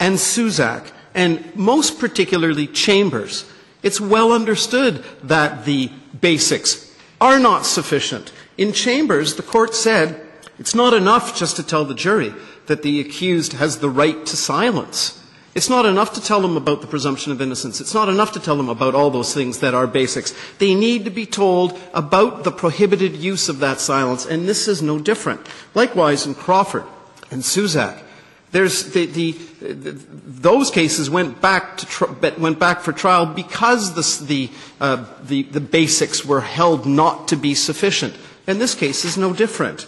and 0.01 0.17
Suzack, 0.17 0.91
and 1.15 1.55
most 1.55 2.01
particularly 2.01 2.67
Chambers, 2.67 3.49
it's 3.85 4.01
well 4.01 4.33
understood 4.33 5.05
that 5.23 5.65
the 5.65 5.93
basics 6.21 6.93
are 7.21 7.39
not 7.39 7.65
sufficient. 7.67 8.33
In 8.57 8.73
Chambers, 8.73 9.35
the 9.35 9.43
court 9.43 9.75
said 9.75 10.21
it's 10.59 10.75
not 10.75 10.95
enough 10.95 11.37
just 11.37 11.57
to 11.57 11.63
tell 11.63 11.85
the 11.85 11.95
jury 11.95 12.33
that 12.67 12.83
the 12.83 13.01
accused 13.01 13.55
has 13.55 13.79
the 13.79 13.91
right 13.91 14.25
to 14.27 14.37
silence. 14.37 15.21
It's 15.55 15.71
not 15.71 15.87
enough 15.87 16.15
to 16.15 16.21
tell 16.21 16.41
them 16.41 16.57
about 16.57 16.81
the 16.81 16.89
presumption 16.89 17.31
of 17.31 17.41
innocence. 17.41 17.81
It's 17.81 17.95
not 17.95 18.09
enough 18.09 18.33
to 18.33 18.41
tell 18.41 18.57
them 18.57 18.69
about 18.69 18.95
all 18.95 19.11
those 19.11 19.33
things 19.33 19.61
that 19.61 19.75
are 19.75 19.87
basics. 19.87 20.35
They 20.59 20.75
need 20.75 21.05
to 21.05 21.11
be 21.11 21.27
told 21.27 21.79
about 21.93 22.43
the 22.43 22.51
prohibited 22.51 23.15
use 23.15 23.49
of 23.49 23.61
that 23.61 23.81
silence, 23.81 24.27
and 24.27 24.49
this 24.49 24.67
is 24.67 24.83
no 24.83 24.99
different. 24.99 25.47
Likewise, 25.75 26.27
in 26.27 26.35
Crawford 26.35 26.85
and 27.31 27.43
Suzack, 27.43 28.03
there's 28.51 28.93
the, 28.93 29.07
the, 29.07 29.33
the, 29.61 29.93
those 29.93 30.71
cases 30.71 31.11
went 31.11 31.41
back 31.41 31.77
to 31.77 32.35
went 32.39 32.59
back 32.59 32.81
for 32.81 32.93
trial 32.93 33.27
because 33.27 33.95
the, 33.95 34.25
the, 34.27 34.51
uh, 34.81 35.05
the, 35.23 35.43
the 35.43 35.61
basics 35.61 36.25
were 36.25 36.41
held 36.41 36.87
not 36.87 37.29
to 37.29 37.37
be 37.37 37.55
sufficient. 37.55 38.15
And 38.47 38.61
this 38.61 38.75
case 38.75 39.05
is 39.05 39.17
no 39.17 39.33
different. 39.33 39.87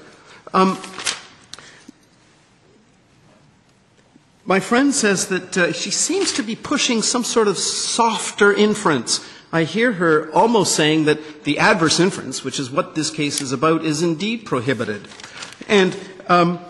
Um, 0.55 0.78
my 4.44 4.60
friend 4.60 4.94
says 4.94 5.26
that 5.28 5.59
uh, 5.59 5.73
she 5.73 5.91
seems 5.91 6.33
to 6.35 6.43
be 6.43 6.55
pushing 6.55 7.02
some 7.02 7.25
sort 7.25 7.49
of 7.49 7.59
softer 7.59 8.52
inference. 8.52 9.26
I 9.52 9.65
hear 9.65 9.93
her 9.93 10.31
almost 10.33 10.75
saying 10.75 11.05
that 11.05 11.44
the 11.44 11.59
adverse 11.59 12.01
inference, 12.01 12.44
which 12.44 12.59
is 12.59 12.70
what 12.70 12.94
this 12.94 13.10
case 13.10 13.41
is 13.41 13.52
about, 13.52 13.85
is 13.85 14.02
indeed 14.02 14.44
prohibited. 14.44 15.09
And 15.68 15.97
um, 16.28 16.60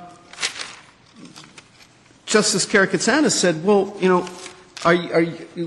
Justice 2.25 2.67
Karakatsanis 2.67 3.33
said, 3.33 3.65
well, 3.65 3.97
you 4.01 4.09
know, 4.09 4.29
are, 4.85 4.97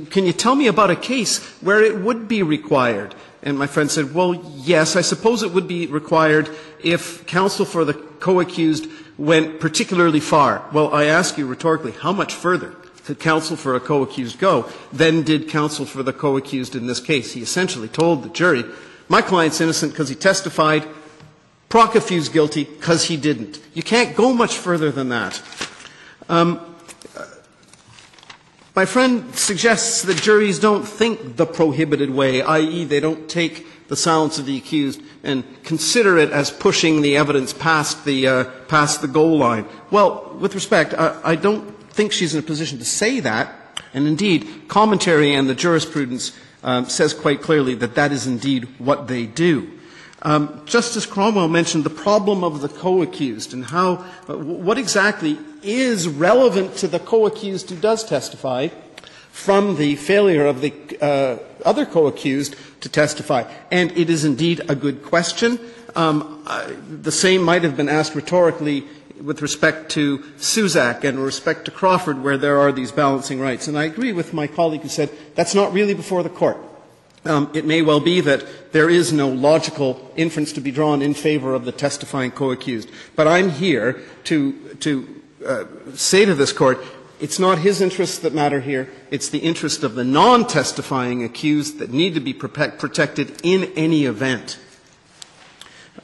can 0.10 0.26
you 0.26 0.34
tell 0.34 0.56
me 0.56 0.68
about 0.68 0.92
a 0.92 0.96
case 0.96 1.44
where 1.62 1.84
it 1.84 1.98
would 1.98 2.28
be 2.28 2.44
required? 2.44 3.16
And 3.42 3.58
my 3.58 3.68
friend 3.68 3.90
said, 3.90 4.14
well, 4.14 4.35
yes, 4.56 4.95
I 4.95 5.01
suppose 5.01 5.43
it 5.43 5.53
would 5.53 5.68
be 5.68 5.88
required 5.88 6.50
if 6.84 7.26
counsel 7.26 7.66
for 7.66 7.85
the 7.85 7.93
co-accused 7.93 8.88
went 9.18 9.59
particularly 9.59 10.19
far. 10.19 10.66
Well, 10.74 10.93
I 10.93 11.06
ask 11.06 11.38
you 11.38 11.45
rhetorically, 11.45 11.92
how 11.92 12.11
much 12.11 12.34
further 12.34 12.76
could 13.06 13.19
counsel 13.19 13.56
for 13.56 13.76
a 13.76 13.80
co-accused 13.80 14.40
go 14.40 14.69
than 14.93 15.24
did 15.24 15.50
counsel 15.50 15.85
for 15.85 16.03
the 16.03 16.14
co-accused 16.14 16.76
in 16.76 16.88
this 16.88 17.00
case? 17.00 17.34
He 17.34 17.42
essentially 17.42 17.88
told 17.88 18.24
the 18.24 18.30
jury, 18.30 18.66
my 19.08 19.22
client's 19.22 19.61
innocent 19.61 19.93
because 19.93 20.09
he 20.09 20.16
testified, 20.16 20.88
Prokofiew's 21.69 22.30
guilty 22.30 22.64
because 22.64 23.06
he 23.06 23.18
didn't. 23.18 23.59
You 23.74 23.84
can't 23.84 24.16
go 24.16 24.34
much 24.34 24.58
further 24.58 24.92
than 24.92 25.09
that. 25.09 25.42
Um, 26.27 26.69
my 28.76 28.86
friend 28.86 29.36
suggests 29.36 30.04
that 30.04 30.18
juries 30.18 30.60
don't 30.60 30.88
think 30.88 31.38
the 31.38 31.46
prohibited 31.46 32.10
way, 32.10 32.42
i.e., 32.42 32.86
they 32.86 33.00
don't 33.00 33.30
take 33.30 33.66
the 33.88 33.96
silence 33.96 34.38
of 34.38 34.46
the 34.46 34.58
accused 34.58 35.02
and 35.24 35.44
consider 35.64 36.18
it 36.18 36.30
as 36.30 36.52
pushing 36.52 37.02
the 37.02 37.18
evidence 37.18 37.52
past 37.52 38.06
the, 38.06 38.28
uh, 38.28 38.44
past 38.68 39.02
the 39.02 39.08
goal 39.08 39.38
line. 39.38 39.66
Well, 39.90 40.38
with 40.40 40.54
respect, 40.54 40.94
I, 40.94 41.20
I 41.24 41.36
don't 41.36 41.78
think 41.92 42.12
she's 42.12 42.34
in 42.34 42.40
a 42.40 42.44
position 42.44 42.78
to 42.78 42.86
say 42.86 43.20
that. 43.22 43.56
And 43.94 44.08
indeed, 44.08 44.68
commentary 44.68 45.34
and 45.34 45.50
the 45.50 45.56
jurisprudence 45.56 46.38
um, 46.64 46.86
says 46.86 47.14
quite 47.14 47.42
clearly 47.42 47.74
that 47.76 47.96
that 47.96 48.12
is 48.12 48.28
indeed 48.28 48.68
what 48.80 49.08
they 49.08 49.26
do. 49.26 49.72
Um, 50.22 50.62
Justice 50.66 51.06
Cromwell 51.06 51.48
mentioned 51.48 51.86
the 51.86 51.90
problem 51.90 52.44
of 52.44 52.62
the 52.62 52.70
co-accused 52.70 53.54
and 53.54 53.66
how, 53.66 54.06
uh, 54.28 54.38
what 54.38 54.78
exactly 54.78 55.40
is 55.64 56.08
relevant 56.08 56.76
to 56.78 56.88
the 56.88 57.00
co-accused 57.00 57.70
who 57.70 57.76
does 57.76 58.04
testify 58.04 58.70
from 59.32 59.78
the 59.78 59.96
failure 59.96 60.46
of 60.46 60.62
the 60.62 60.74
uh, 61.02 61.38
other 61.64 61.86
co-accused 61.86 62.56
to 62.82 62.90
testify. 62.90 63.44
And 63.72 63.92
it 63.98 64.10
is 64.10 64.26
indeed 64.26 64.62
a 64.70 64.76
good 64.76 65.04
question. 65.04 65.60
Um, 65.96 66.44
uh, 66.46 66.72
the 66.90 67.12
same 67.12 67.44
might 67.44 67.64
have 67.64 67.78
been 67.78 67.90
asked 67.90 68.16
rhetorically 68.16 68.86
with 69.22 69.42
respect 69.42 69.92
to 69.92 70.20
Suzack 70.38 71.04
and 71.04 71.18
with 71.18 71.26
respect 71.26 71.66
to 71.66 71.72
Crawford, 71.72 72.24
where 72.24 72.38
there 72.38 72.58
are 72.58 72.72
these 72.72 72.92
balancing 72.92 73.40
rights. 73.40 73.68
And 73.68 73.78
I 73.78 73.84
agree 73.84 74.14
with 74.14 74.34
my 74.34 74.48
colleague 74.48 74.82
who 74.82 74.90
said 74.90 75.10
that's 75.36 75.56
not 75.56 75.74
really 75.74 75.94
before 75.94 76.24
the 76.24 76.30
court. 76.30 76.58
Um, 77.26 77.52
it 77.54 77.66
may 77.66 77.82
well 77.82 78.00
be 78.00 78.22
that 78.22 78.72
there 78.72 78.90
is 78.90 79.12
no 79.12 79.28
logical 79.28 80.10
inference 80.16 80.54
to 80.54 80.62
be 80.62 80.72
drawn 80.72 81.02
in 81.02 81.14
favor 81.14 81.54
of 81.54 81.66
the 81.66 81.74
testifying 81.74 82.32
co-accused. 82.32 82.90
But 83.16 83.28
I'm 83.28 83.50
here 83.50 84.02
to, 84.26 84.54
to 84.76 85.19
say 85.95 86.26
to 86.26 86.35
this 86.35 86.51
court, 86.53 86.80
it's 87.19 87.40
not 87.40 87.59
his 87.59 87.82
interests 87.82 88.19
that 88.19 88.34
matter 88.34 88.61
here. 88.61 88.90
It's 89.11 89.30
the 89.30 89.40
interest 89.40 89.84
of 89.84 89.95
the 89.95 90.03
non-testifying 90.03 91.24
accused 91.24 91.80
that 91.80 91.92
need 91.92 92.14
to 92.14 92.19
be 92.22 92.34
protected 92.34 93.42
in 93.43 93.66
any 93.76 94.06
event. 94.06 94.58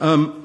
Um, 0.00 0.42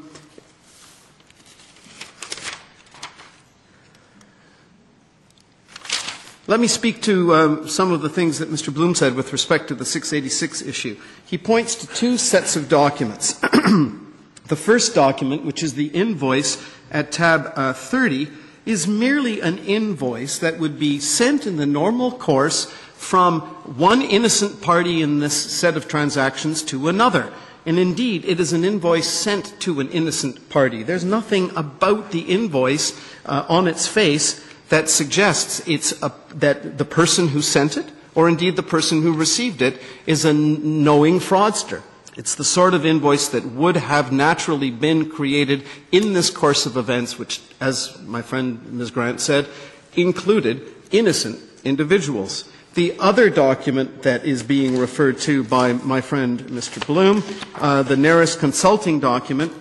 Let 6.47 6.59
me 6.59 6.67
speak 6.67 7.01
to 7.03 7.33
um, 7.33 7.67
some 7.69 7.93
of 7.93 8.01
the 8.01 8.09
things 8.09 8.39
that 8.39 8.51
Mr. 8.51 8.73
Blume 8.73 8.93
said 8.93 9.15
with 9.15 9.31
respect 9.31 9.69
to 9.69 9.73
the 9.73 9.85
686 9.85 10.61
issue. 10.63 10.97
He 11.25 11.37
points 11.37 11.75
to 11.75 11.87
two 11.87 12.17
sets 12.17 12.57
of 12.57 12.67
documents. 12.67 13.33
the 13.39 14.55
first 14.57 14.93
document, 14.93 15.45
which 15.45 15.63
is 15.63 15.75
the 15.75 15.87
invoice 15.87 16.61
at 16.91 17.13
tab 17.13 17.53
uh, 17.55 17.71
30, 17.71 18.27
is 18.65 18.87
merely 18.87 19.41
an 19.41 19.57
invoice 19.59 20.39
that 20.39 20.59
would 20.59 20.79
be 20.79 20.99
sent 20.99 21.47
in 21.47 21.57
the 21.57 21.65
normal 21.65 22.11
course 22.11 22.65
from 22.93 23.41
one 23.77 24.01
innocent 24.01 24.61
party 24.61 25.01
in 25.01 25.19
this 25.19 25.33
set 25.33 25.75
of 25.75 25.87
transactions 25.87 26.61
to 26.61 26.87
another. 26.87 27.31
And 27.65 27.77
indeed, 27.77 28.25
it 28.25 28.39
is 28.39 28.53
an 28.53 28.63
invoice 28.63 29.07
sent 29.07 29.59
to 29.61 29.79
an 29.79 29.89
innocent 29.89 30.49
party. 30.49 30.83
There's 30.83 31.03
nothing 31.03 31.51
about 31.55 32.11
the 32.11 32.21
invoice 32.21 32.99
uh, 33.25 33.45
on 33.49 33.67
its 33.67 33.87
face 33.87 34.43
that 34.69 34.89
suggests 34.89 35.61
it's 35.67 35.91
a, 36.01 36.13
that 36.35 36.77
the 36.77 36.85
person 36.85 37.29
who 37.29 37.41
sent 37.41 37.77
it, 37.77 37.85
or 38.15 38.29
indeed 38.29 38.55
the 38.55 38.63
person 38.63 39.01
who 39.01 39.13
received 39.13 39.61
it, 39.61 39.79
is 40.05 40.25
a 40.25 40.33
knowing 40.33 41.19
fraudster. 41.19 41.81
It's 42.17 42.35
the 42.35 42.43
sort 42.43 42.73
of 42.73 42.85
invoice 42.85 43.29
that 43.29 43.45
would 43.45 43.77
have 43.77 44.11
naturally 44.11 44.69
been 44.69 45.09
created 45.09 45.63
in 45.91 46.13
this 46.13 46.29
course 46.29 46.65
of 46.65 46.75
events, 46.75 47.17
which, 47.17 47.41
as 47.61 47.97
my 48.01 48.21
friend 48.21 48.73
Ms. 48.73 48.91
Grant 48.91 49.21
said, 49.21 49.47
included 49.95 50.61
innocent 50.91 51.39
individuals. 51.63 52.49
The 52.73 52.97
other 52.99 53.29
document 53.29 54.03
that 54.03 54.25
is 54.25 54.43
being 54.43 54.77
referred 54.77 55.19
to 55.19 55.43
by 55.43 55.73
my 55.73 56.01
friend 56.01 56.39
Mr. 56.43 56.85
Blume, 56.85 57.23
uh, 57.55 57.83
the 57.83 57.95
Naris 57.95 58.37
consulting 58.37 58.99
document, 58.99 59.53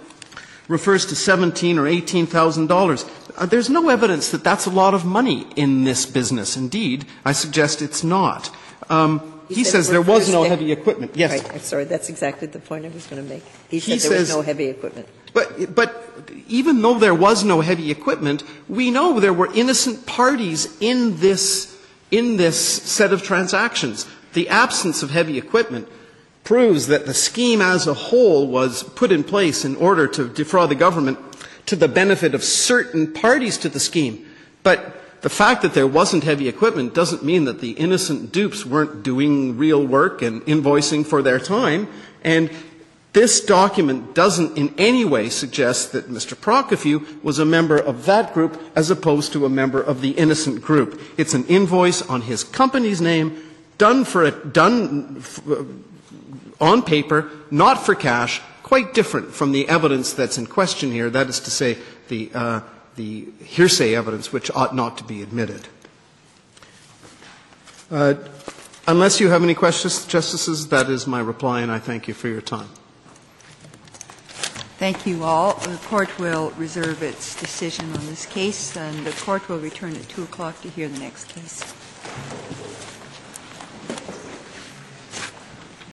refers 0.68 1.04
to 1.06 1.16
seventeen 1.16 1.78
or 1.78 1.88
eighteen 1.88 2.26
thousand 2.26 2.68
dollars. 2.68 3.04
Uh, 3.36 3.46
there's 3.46 3.68
no 3.68 3.88
evidence 3.88 4.30
that 4.30 4.44
that's 4.44 4.66
a 4.66 4.70
lot 4.70 4.94
of 4.94 5.04
money 5.04 5.46
in 5.56 5.82
this 5.82 6.06
business. 6.06 6.56
Indeed, 6.56 7.04
I 7.24 7.32
suggest 7.32 7.82
it's 7.82 8.04
not. 8.04 8.54
Um, 8.88 9.29
he, 9.54 9.64
says 9.64 9.88
there 9.88 10.02
was 10.02 10.30
no 10.30 10.44
heavy 10.44 10.72
equipment. 10.72 11.12
Yes. 11.14 11.42
Right. 11.42 11.54
I'm 11.54 11.60
sorry. 11.60 11.84
That's 11.84 12.08
exactly 12.08 12.46
the 12.46 12.58
point 12.58 12.84
I 12.84 12.88
was 12.88 13.06
going 13.06 13.22
to 13.22 13.28
make. 13.28 13.42
He 13.68 13.80
said 13.80 13.92
he 13.92 14.08
there 14.08 14.18
was 14.18 14.30
no 14.30 14.42
heavy 14.42 14.66
equipment. 14.68 15.08
But, 15.32 15.74
but 15.74 16.30
even 16.48 16.82
though 16.82 16.98
there 16.98 17.14
was 17.14 17.44
no 17.44 17.60
heavy 17.60 17.90
equipment, 17.90 18.42
we 18.68 18.90
know 18.90 19.20
there 19.20 19.32
were 19.32 19.52
innocent 19.54 20.06
parties 20.06 20.76
in 20.80 21.18
this, 21.18 21.78
in 22.10 22.36
this 22.36 22.58
set 22.58 23.12
of 23.12 23.22
transactions. 23.22 24.06
The 24.32 24.48
absence 24.48 25.02
of 25.02 25.10
heavy 25.10 25.38
equipment 25.38 25.88
proves 26.44 26.86
that 26.88 27.06
the 27.06 27.14
scheme 27.14 27.60
as 27.60 27.86
a 27.86 27.94
whole 27.94 28.46
was 28.46 28.82
put 28.82 29.12
in 29.12 29.22
place 29.22 29.64
in 29.64 29.76
order 29.76 30.06
to 30.08 30.28
defraud 30.28 30.70
the 30.70 30.74
government 30.74 31.18
to 31.66 31.76
the 31.76 31.88
benefit 31.88 32.34
of 32.34 32.42
certain 32.42 33.12
parties 33.12 33.56
to 33.58 33.68
the 33.68 33.80
scheme. 33.80 34.26
But 34.62 34.99
the 35.22 35.28
fact 35.28 35.62
that 35.62 35.74
there 35.74 35.86
wasn't 35.86 36.24
heavy 36.24 36.48
equipment 36.48 36.94
doesn't 36.94 37.24
mean 37.24 37.44
that 37.44 37.60
the 37.60 37.72
innocent 37.72 38.32
dupes 38.32 38.64
weren't 38.64 39.02
doing 39.02 39.58
real 39.58 39.84
work 39.84 40.22
and 40.22 40.42
invoicing 40.42 41.04
for 41.04 41.20
their 41.20 41.38
time. 41.38 41.88
And 42.24 42.50
this 43.12 43.40
document 43.40 44.14
doesn't 44.14 44.56
in 44.56 44.72
any 44.78 45.04
way 45.04 45.28
suggest 45.28 45.92
that 45.92 46.08
Mr. 46.08 46.34
Prokofiew 46.34 47.22
was 47.22 47.38
a 47.38 47.44
member 47.44 47.76
of 47.76 48.06
that 48.06 48.32
group 48.32 48.62
as 48.76 48.90
opposed 48.90 49.32
to 49.32 49.44
a 49.44 49.50
member 49.50 49.80
of 49.80 50.00
the 50.00 50.12
innocent 50.12 50.62
group. 50.62 51.00
It's 51.18 51.34
an 51.34 51.44
invoice 51.46 52.02
on 52.02 52.22
his 52.22 52.44
company's 52.44 53.00
name, 53.00 53.42
done 53.78 54.04
for 54.04 54.24
a, 54.24 54.30
done 54.30 55.22
on 56.60 56.82
paper, 56.82 57.30
not 57.50 57.84
for 57.84 57.94
cash, 57.94 58.40
quite 58.62 58.94
different 58.94 59.34
from 59.34 59.52
the 59.52 59.68
evidence 59.68 60.12
that's 60.12 60.38
in 60.38 60.46
question 60.46 60.92
here, 60.92 61.10
that 61.10 61.28
is 61.28 61.40
to 61.40 61.50
say, 61.50 61.76
the, 62.08 62.30
uh, 62.32 62.60
the 62.96 63.28
hearsay 63.44 63.94
evidence 63.94 64.32
which 64.32 64.50
ought 64.50 64.74
not 64.74 64.98
to 64.98 65.04
be 65.04 65.22
admitted. 65.22 65.68
Uh, 67.90 68.14
unless 68.86 69.20
you 69.20 69.28
have 69.28 69.42
any 69.42 69.54
questions, 69.54 70.06
Justices, 70.06 70.68
that 70.68 70.88
is 70.88 71.06
my 71.06 71.20
reply, 71.20 71.60
and 71.60 71.70
I 71.72 71.78
thank 71.78 72.06
you 72.06 72.14
for 72.14 72.28
your 72.28 72.40
time. 72.40 72.68
Thank 74.78 75.06
you 75.06 75.24
all. 75.24 75.54
The 75.54 75.76
court 75.84 76.18
will 76.18 76.52
reserve 76.52 77.02
its 77.02 77.38
decision 77.38 77.84
on 77.92 78.06
this 78.06 78.24
case, 78.24 78.76
and 78.76 79.04
the 79.04 79.12
court 79.12 79.46
will 79.48 79.58
return 79.58 79.94
at 79.94 80.08
2 80.08 80.22
o'clock 80.22 80.60
to 80.62 80.70
hear 80.70 80.88
the 80.88 80.98
next 80.98 81.28
case. 81.28 81.74